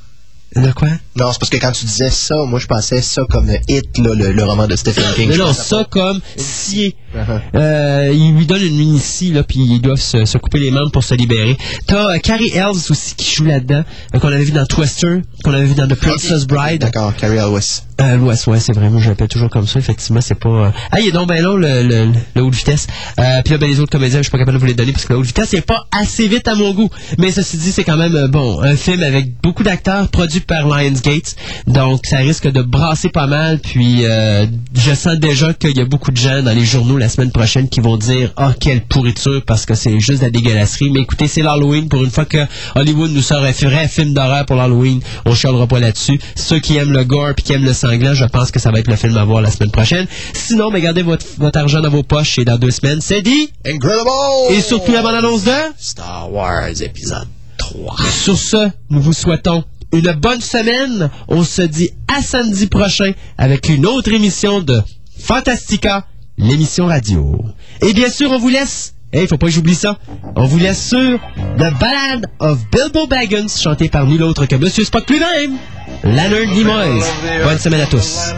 De 0.55 0.71
quoi? 0.71 0.89
Non, 1.15 1.31
c'est 1.31 1.39
parce 1.39 1.49
que 1.49 1.57
quand 1.57 1.71
tu 1.71 1.85
disais 1.85 2.09
ça, 2.09 2.35
moi 2.47 2.59
je 2.59 2.67
pensais 2.67 3.01
ça 3.01 3.23
comme 3.29 3.49
Hit, 3.67 3.97
là, 3.97 4.13
le, 4.15 4.31
le 4.31 4.43
roman 4.43 4.67
de 4.67 4.75
Stephen 4.75 5.03
King. 5.15 5.29
Mais 5.29 5.37
non, 5.37 5.53
ça 5.53 5.85
comme 5.89 6.19
scier. 6.37 6.95
Uh-huh. 7.15 7.39
Euh, 7.55 8.11
il 8.11 8.35
lui 8.35 8.47
donne 8.47 8.63
une 8.63 8.75
mini-scie, 8.75 9.31
là, 9.31 9.43
puis 9.43 9.59
ils 9.59 9.79
doivent 9.81 9.99
se, 9.99 10.25
se 10.25 10.37
couper 10.39 10.57
les 10.59 10.71
membres 10.71 10.91
pour 10.91 11.03
se 11.03 11.13
libérer. 11.13 11.55
T'as 11.85 12.15
euh, 12.15 12.17
Carrie 12.17 12.49
Elves 12.55 12.89
aussi 12.89 13.13
qui 13.15 13.35
joue 13.35 13.45
là-dedans, 13.45 13.83
euh, 14.15 14.19
qu'on 14.19 14.29
avait 14.29 14.43
vu 14.43 14.51
dans 14.51 14.65
Twister, 14.65 15.21
qu'on 15.43 15.53
avait 15.53 15.65
vu 15.65 15.75
dans 15.75 15.87
The 15.87 15.93
Princess 15.93 16.45
Bride. 16.47 16.81
D'accord, 16.81 17.15
Carrie 17.15 17.37
Elwes. 17.37 17.83
Euh, 18.01 18.17
ouais, 18.17 18.35
c'est 18.35 18.73
vrai. 18.73 18.89
Moi, 18.89 18.99
je 18.99 19.09
l'appelle 19.09 19.27
toujours 19.27 19.51
comme 19.51 19.67
ça. 19.67 19.77
Effectivement, 19.77 20.21
c'est 20.21 20.33
pas. 20.39 20.49
euh, 20.49 20.71
Ah, 20.91 20.99
il 20.99 21.09
est 21.09 21.11
donc 21.11 21.27
ben 21.27 21.41
long, 21.43 21.55
le, 21.55 21.83
le, 21.83 22.11
le 22.35 22.41
haute 22.41 22.55
vitesse. 22.55 22.87
Euh, 23.19 23.41
puis 23.45 23.53
là, 23.53 23.59
ben, 23.59 23.69
les 23.69 23.79
autres 23.79 23.91
comédiens, 23.91 24.17
je 24.19 24.23
suis 24.23 24.31
pas 24.31 24.39
capable 24.39 24.55
de 24.57 24.59
vous 24.61 24.65
les 24.65 24.73
donner 24.73 24.91
parce 24.91 25.05
que 25.05 25.13
la 25.13 25.19
haute 25.19 25.27
vitesse, 25.27 25.49
c'est 25.51 25.61
pas 25.61 25.85
assez 25.91 26.27
vite 26.27 26.47
à 26.47 26.55
mon 26.55 26.73
goût. 26.73 26.89
Mais 27.19 27.31
ceci 27.31 27.57
dit, 27.57 27.71
c'est 27.71 27.83
quand 27.83 27.97
même, 27.97 28.27
bon, 28.31 28.59
un 28.63 28.75
film 28.75 29.03
avec 29.03 29.39
beaucoup 29.41 29.61
d'acteurs 29.61 30.07
produit 30.09 30.39
par 30.45 30.67
Lionsgate. 30.67 31.35
Donc, 31.67 32.05
ça 32.05 32.17
risque 32.17 32.47
de 32.47 32.61
brasser 32.61 33.09
pas 33.09 33.27
mal. 33.27 33.59
Puis, 33.59 34.05
euh, 34.05 34.45
je 34.73 34.93
sens 34.93 35.17
déjà 35.17 35.53
qu'il 35.53 35.77
y 35.77 35.81
a 35.81 35.85
beaucoup 35.85 36.11
de 36.11 36.17
gens 36.17 36.41
dans 36.41 36.55
les 36.55 36.65
journaux 36.65 36.97
la 36.97 37.09
semaine 37.09 37.31
prochaine 37.31 37.69
qui 37.69 37.79
vont 37.79 37.97
dire, 37.97 38.31
ah, 38.37 38.53
quelle 38.59 38.81
pourriture 38.81 39.41
parce 39.45 39.65
que 39.65 39.75
c'est 39.75 39.99
juste 39.99 40.19
de 40.19 40.25
la 40.25 40.31
dégueulasserie. 40.31 40.89
Mais 40.89 41.01
écoutez, 41.01 41.27
c'est 41.27 41.41
l'Halloween. 41.41 41.89
Pour 41.89 42.03
une 42.03 42.11
fois 42.11 42.25
que 42.25 42.39
Hollywood 42.75 43.11
nous 43.11 43.21
sort 43.21 43.43
un 43.43 43.51
vrai 43.51 43.87
film 43.87 44.13
d'horreur 44.13 44.45
pour 44.45 44.55
l'Halloween, 44.55 45.01
on 45.25 45.33
chialera 45.33 45.67
pas 45.67 45.79
là-dessus. 45.79 46.19
Ceux 46.35 46.59
qui 46.59 46.77
aiment 46.77 46.91
le 46.91 47.03
gore 47.03 47.33
puis 47.35 47.43
qui 47.43 47.53
aiment 47.53 47.65
le 47.65 47.73
sanglant, 47.73 48.13
je 48.13 48.25
pense 48.25 48.51
que 48.51 48.59
ça 48.59 48.71
va 48.71 48.79
être 48.79 48.87
le 48.87 48.95
film 48.95 49.17
à 49.17 49.23
voir 49.23 49.41
la 49.41 49.51
semaine 49.51 49.71
prochaine. 49.71 50.07
Sinon, 50.33 50.71
mais 50.71 50.81
gardez 50.81 51.03
votre, 51.03 51.25
votre 51.37 51.59
argent 51.59 51.81
dans 51.81 51.89
vos 51.89 52.03
poches 52.03 52.37
et 52.39 52.45
dans 52.45 52.57
deux 52.57 52.71
semaines, 52.71 53.01
c'est 53.01 53.21
dit. 53.21 53.51
Incredible! 53.65 54.09
Et 54.51 54.61
surtout 54.61 54.91
la 54.91 55.01
bande-annonce 55.01 55.43
de... 55.43 55.51
Star 55.77 56.31
Wars 56.31 56.81
épisode 56.81 57.27
3. 57.57 57.95
Sur 58.11 58.37
ce, 58.37 58.69
nous 58.89 59.01
vous 59.01 59.13
souhaitons 59.13 59.63
une 59.93 60.11
bonne 60.13 60.41
semaine. 60.41 61.09
On 61.27 61.43
se 61.43 61.61
dit 61.61 61.91
à 62.07 62.21
samedi 62.21 62.67
prochain 62.67 63.13
avec 63.37 63.69
une 63.69 63.85
autre 63.85 64.11
émission 64.11 64.61
de 64.61 64.81
Fantastica, 65.17 66.05
l'émission 66.37 66.87
radio. 66.87 67.39
Et 67.81 67.93
bien 67.93 68.09
sûr, 68.09 68.31
on 68.31 68.39
vous 68.39 68.49
laisse. 68.49 68.95
Il 69.13 69.27
faut 69.27 69.37
pas 69.37 69.47
que 69.47 69.51
j'oublie 69.51 69.75
ça. 69.75 69.97
On 70.35 70.45
vous 70.45 70.57
laisse 70.57 70.89
sur 70.89 71.19
The 71.57 71.71
Ballad 71.79 72.25
of 72.39 72.59
Bilbo 72.71 73.07
Baggins, 73.07 73.47
chanté 73.47 73.89
par 73.89 74.05
nul 74.05 74.23
autre 74.23 74.45
que 74.45 74.55
Monsieur 74.55 74.83
Spock 74.83 75.09
lui-même, 75.09 75.57
Leonard 76.03 76.53
Nimoy. 76.53 76.99
Bonne 77.43 77.59
semaine 77.59 77.81
à 77.81 77.85
tous. 77.85 78.33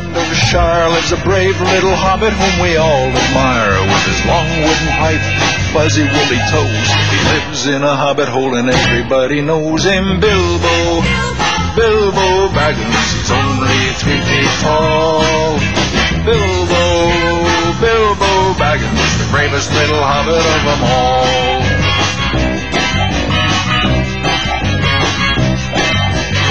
fuzzy 5.75 6.03
woolly 6.03 6.39
toes, 6.49 6.87
he 7.11 7.19
lives 7.35 7.67
in 7.67 7.83
a 7.83 7.95
hobbit 7.95 8.29
hole 8.29 8.55
and 8.55 8.69
everybody 8.69 9.41
knows 9.41 9.83
him. 9.83 10.21
Bilbo, 10.21 11.03
Bilbo 11.75 12.47
Baggins, 12.55 13.07
he's 13.11 13.31
only 13.43 13.81
three 13.99 14.21
feet 14.23 14.53
tall. 14.63 15.59
Bilbo, 16.23 16.64
the 19.25 19.31
bravest 19.31 19.71
little 19.71 20.01
hobbit 20.01 20.35
of 20.35 20.61
them 20.65 20.83
all. 20.83 21.25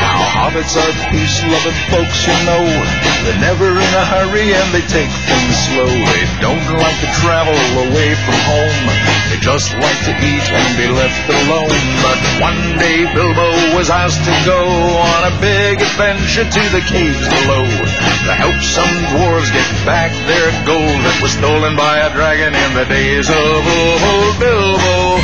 Now, 0.01 0.19
hobbits 0.35 0.77
are 0.77 1.11
peace-loving 1.11 1.79
folks, 1.91 2.27
you 2.27 2.37
know. 2.47 3.14
They're 3.25 3.41
never 3.41 3.73
in 3.73 3.93
a 3.97 4.05
hurry 4.05 4.53
and 4.53 4.69
they 4.77 4.85
take 4.85 5.09
things 5.09 5.57
slow. 5.73 5.89
They 5.89 6.25
don't 6.45 6.69
like 6.77 6.99
to 7.01 7.09
travel 7.25 7.57
away 7.89 8.13
from 8.21 8.37
home. 8.45 8.85
They 9.33 9.41
just 9.41 9.73
like 9.81 10.01
to 10.05 10.13
eat 10.13 10.45
and 10.45 10.69
be 10.77 10.93
left 10.93 11.25
alone. 11.33 11.81
But 12.05 12.21
one 12.45 12.61
day 12.77 13.09
Bilbo 13.17 13.49
was 13.81 13.89
asked 13.89 14.21
to 14.29 14.35
go 14.45 14.61
on 14.61 15.21
a 15.25 15.35
big 15.41 15.81
adventure 15.81 16.45
to 16.45 16.63
the 16.69 16.85
caves 16.85 17.25
below 17.25 17.65
to 17.65 18.33
help 18.37 18.61
some 18.61 18.93
dwarves 19.17 19.49
get 19.57 19.69
back 19.89 20.13
their 20.29 20.53
gold 20.69 21.01
that 21.09 21.19
was 21.25 21.33
stolen 21.33 21.77
by 21.81 22.05
a 22.05 22.13
dragon 22.13 22.53
in 22.53 22.71
the 22.77 22.85
days 22.85 23.33
of 23.33 23.61
old. 23.65 24.33
Bilbo, 24.37 25.17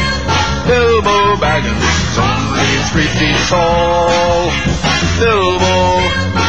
Bilbo 0.64 1.36
Baggins, 1.36 2.16
only 2.16 2.72
three 2.96 3.12
feet 3.20 3.36
tall. 3.52 4.48
Bilbo, 5.20 6.39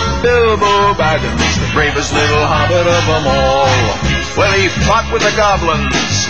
Bilbo 0.52 1.00
Baggins, 1.00 1.56
the 1.64 1.72
bravest 1.72 2.12
little 2.12 2.44
hobbit 2.44 2.84
of 2.84 3.04
them 3.08 3.24
all. 3.24 3.72
Well, 4.36 4.52
he 4.60 4.68
fought 4.84 5.08
with 5.08 5.24
the 5.24 5.32
goblins. 5.40 6.28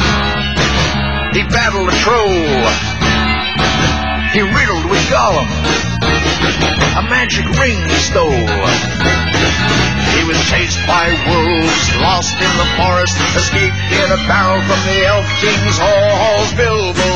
He 1.34 1.42
battled 1.50 1.90
a 1.90 1.98
troll. 2.06 2.62
He 4.30 4.46
riddled 4.46 4.86
with 4.94 5.02
Gollum. 5.10 5.50
A 7.02 7.04
magic 7.10 7.50
ring 7.58 7.82
he 7.82 7.98
stole. 7.98 8.46
He 10.14 10.22
was 10.30 10.38
chased 10.54 10.78
by 10.86 11.10
wolves, 11.26 11.82
lost 12.06 12.38
in 12.38 12.54
the 12.62 12.70
forest, 12.78 13.18
escaped 13.34 13.74
in 13.74 14.06
a 14.06 14.22
barrel 14.30 14.62
from 14.70 14.82
the 14.86 15.02
Elf 15.02 15.26
King's 15.42 15.82
halls. 15.82 16.54
Bilbo, 16.54 17.10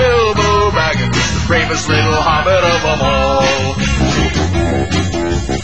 Bilbo 0.00 0.72
Baggins, 0.72 1.20
the 1.36 1.44
bravest 1.44 1.84
little 1.84 2.16
hobbit 2.16 2.64
of 2.64 2.80
them 2.80 3.00
all. 3.04 4.87
Now 5.48 5.56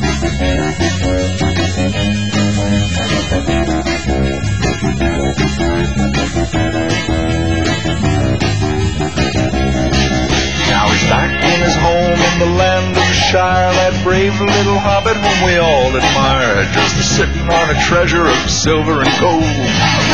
he's 10.89 11.05
back 11.05 11.36
in 11.36 11.61
his 11.61 11.77
home 11.77 12.16
in 12.16 12.39
the 12.39 12.48
land 12.56 12.97
of 12.97 13.05
Shire, 13.12 13.74
that 13.74 14.01
brave 14.02 14.32
little 14.40 14.78
hobbit 14.78 15.20
whom 15.20 15.44
we 15.44 15.59
all 15.59 15.94
admire, 15.94 16.65
just 16.73 17.16
sitting 17.16 17.51
on 17.52 17.69
a 17.69 17.78
treasure 17.85 18.24
of 18.24 18.51
silver 18.51 19.02
and 19.02 19.20
gold, 19.20 19.44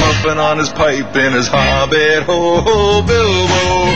puffing 0.02 0.40
on 0.40 0.58
his 0.58 0.70
pipe 0.70 1.14
in 1.14 1.32
his 1.32 1.46
hobbit 1.46 2.24
hole. 2.24 3.02
Bilbo, 3.06 3.86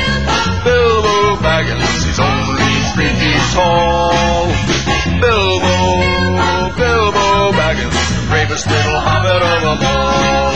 Bilbo 0.63 1.35
Baggins, 1.43 2.07
he's 2.07 2.21
only 2.21 2.63
three 2.95 3.11
feet 3.19 3.43
tall. 3.51 4.94
Bilbo, 5.21 6.77
Bilbo 6.77 7.53
Baggins, 7.53 8.29
bravest 8.29 8.67
little 8.67 9.01
hobbit 9.01 9.43
of 9.43 9.61
them 9.63 9.79
all. 9.83 10.53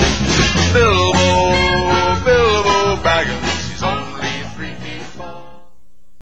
Bilbo. 0.72 1.67